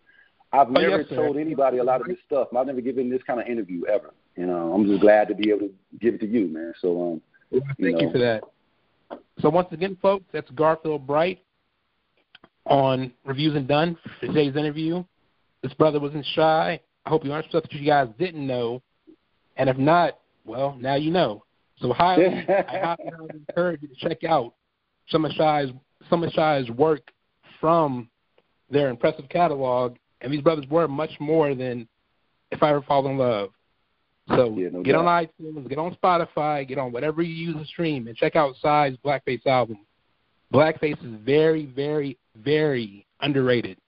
I've 0.52 0.68
oh, 0.68 0.72
never 0.72 1.00
yes, 1.02 1.08
told 1.10 1.36
anybody 1.36 1.78
a 1.78 1.84
lot 1.84 2.00
of 2.00 2.06
this 2.06 2.18
stuff. 2.26 2.48
I've 2.56 2.66
never 2.66 2.80
given 2.80 3.10
this 3.10 3.22
kind 3.26 3.40
of 3.40 3.46
interview 3.46 3.84
ever. 3.86 4.12
You 4.36 4.46
know, 4.46 4.72
I'm 4.72 4.86
just 4.86 5.00
glad 5.00 5.28
to 5.28 5.34
be 5.34 5.50
able 5.50 5.68
to 5.68 5.74
give 6.00 6.14
it 6.14 6.20
to 6.20 6.26
you, 6.26 6.48
man. 6.48 6.72
So, 6.80 7.12
um, 7.12 7.22
well, 7.50 7.62
thank 7.78 7.78
you, 7.78 7.92
know. 7.92 8.00
you 8.00 8.12
for 8.12 8.18
that. 8.18 8.44
So 9.40 9.50
once 9.50 9.68
again, 9.72 9.96
folks, 10.00 10.24
that's 10.32 10.50
Garfield 10.50 11.06
Bright 11.06 11.42
on 12.66 13.12
Reviews 13.24 13.54
and 13.56 13.68
Dunn 13.68 13.96
for 14.02 14.26
today's 14.26 14.56
interview. 14.56 15.04
This 15.62 15.74
brother 15.74 16.00
wasn't 16.00 16.24
shy. 16.34 16.80
I 17.04 17.08
hope 17.08 17.24
you 17.24 17.30
learned 17.30 17.46
stuff 17.48 17.64
that 17.64 17.72
you 17.72 17.86
guys 17.86 18.08
didn't 18.18 18.46
know. 18.46 18.82
And 19.56 19.68
if 19.68 19.76
not, 19.76 20.18
well, 20.44 20.76
now 20.80 20.94
you 20.94 21.10
know. 21.10 21.44
So 21.78 21.92
highly, 21.92 22.26
I 22.48 22.96
highly 22.96 23.30
encourage 23.48 23.82
you 23.82 23.88
to 23.88 23.94
check 23.96 24.24
out 24.24 24.54
some 25.08 25.24
of 25.24 25.32
Shai's 25.32 25.70
some 26.10 26.22
of 26.22 26.32
Shai's 26.32 26.70
work 26.70 27.10
from 27.60 28.08
their 28.70 28.88
impressive 28.88 29.28
catalog. 29.28 29.96
And 30.20 30.32
these 30.32 30.40
brothers 30.40 30.66
were 30.70 30.88
much 30.88 31.10
more 31.20 31.54
than 31.54 31.88
If 32.50 32.62
I 32.62 32.70
Ever 32.70 32.82
Fall 32.82 33.06
in 33.08 33.18
Love. 33.18 33.50
So 34.28 34.54
yeah, 34.56 34.68
no 34.72 34.82
get 34.82 34.92
doubt. 34.92 35.06
on 35.06 35.26
iTunes, 35.26 35.68
get 35.68 35.78
on 35.78 35.96
Spotify, 36.02 36.66
get 36.66 36.78
on 36.78 36.92
whatever 36.92 37.22
you 37.22 37.34
use 37.34 37.56
to 37.56 37.64
stream, 37.66 38.06
and 38.06 38.16
check 38.16 38.36
out 38.36 38.54
Shai's 38.62 38.96
Blackface 39.04 39.44
album. 39.46 39.78
Blackface 40.52 41.02
is 41.04 41.20
very, 41.24 41.66
very, 41.66 42.18
very 42.36 43.04
underrated. 43.20 43.78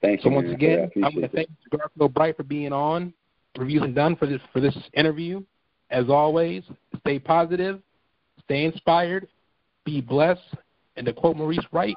Thank 0.00 0.20
so 0.20 0.28
you. 0.28 0.36
So 0.36 0.42
once 0.42 0.54
again, 0.54 0.90
I, 0.96 0.98
I 0.98 1.02
want 1.02 1.22
to 1.22 1.28
thank 1.28 1.48
Garfield 1.70 2.14
Bright 2.14 2.36
for 2.36 2.44
being 2.44 2.72
on. 2.72 3.12
Reviews 3.58 3.82
and 3.82 3.94
Dunn 3.94 4.14
for 4.14 4.26
this 4.26 4.40
for 4.52 4.60
this 4.60 4.76
interview. 4.94 5.42
As 5.90 6.08
always, 6.08 6.62
stay 7.00 7.18
positive, 7.18 7.80
stay 8.44 8.64
inspired, 8.64 9.26
be 9.84 10.00
blessed, 10.00 10.54
and 10.96 11.06
to 11.06 11.12
quote 11.12 11.36
Maurice 11.36 11.64
White, 11.70 11.96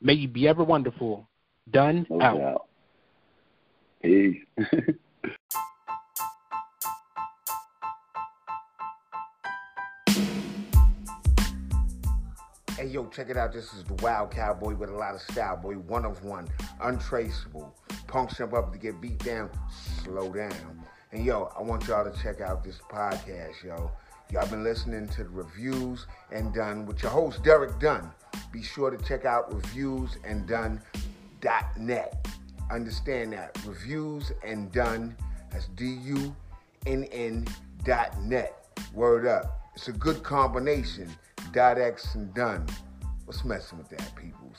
may 0.00 0.14
you 0.14 0.28
be 0.28 0.48
ever 0.48 0.64
wonderful. 0.64 1.28
Done 1.70 2.06
no 2.10 2.20
out. 2.20 2.38
Doubt. 2.38 2.66
Peace. 4.02 4.36
Hey, 12.80 12.86
yo, 12.86 13.06
check 13.08 13.28
it 13.28 13.36
out. 13.36 13.52
This 13.52 13.74
is 13.74 13.84
the 13.84 13.92
Wild 14.02 14.30
Cowboy 14.30 14.74
with 14.74 14.88
a 14.88 14.94
lot 14.94 15.14
of 15.14 15.20
style, 15.20 15.54
boy. 15.54 15.74
One 15.74 16.06
of 16.06 16.24
one, 16.24 16.48
untraceable. 16.80 17.76
Punks 18.06 18.38
jump 18.38 18.54
up 18.54 18.72
to 18.72 18.78
get 18.78 19.02
beat 19.02 19.18
down, 19.18 19.50
slow 20.02 20.32
down. 20.32 20.82
And 21.12 21.22
yo, 21.22 21.52
I 21.58 21.60
want 21.60 21.86
y'all 21.86 22.10
to 22.10 22.22
check 22.22 22.40
out 22.40 22.64
this 22.64 22.78
podcast, 22.90 23.62
yo. 23.62 23.90
Y'all 24.32 24.46
been 24.46 24.62
listening 24.62 25.08
to 25.08 25.24
the 25.24 25.30
reviews 25.30 26.06
and 26.30 26.54
Dunn 26.54 26.86
with 26.86 27.02
your 27.02 27.10
host 27.10 27.42
Derek 27.42 27.80
Dunn. 27.80 28.12
Be 28.52 28.62
sure 28.62 28.88
to 28.88 29.04
check 29.04 29.24
out 29.24 29.50
reviewsanddunn.net. 29.50 32.28
Understand 32.70 33.32
that 33.32 33.58
reviews 33.66 34.30
and 34.44 34.70
Dunn. 34.70 35.16
That's 35.50 35.66
D-U-N-N 35.74 37.48
dot 37.82 38.22
net. 38.22 38.68
Word 38.94 39.26
up. 39.26 39.72
It's 39.74 39.88
a 39.88 39.92
good 39.92 40.22
combination. 40.22 41.10
Dot 41.52 41.78
X 41.78 42.14
and 42.14 42.32
done. 42.32 42.68
What's 43.24 43.44
messing 43.44 43.78
with 43.78 43.88
that, 43.88 44.14
peoples? 44.14 44.58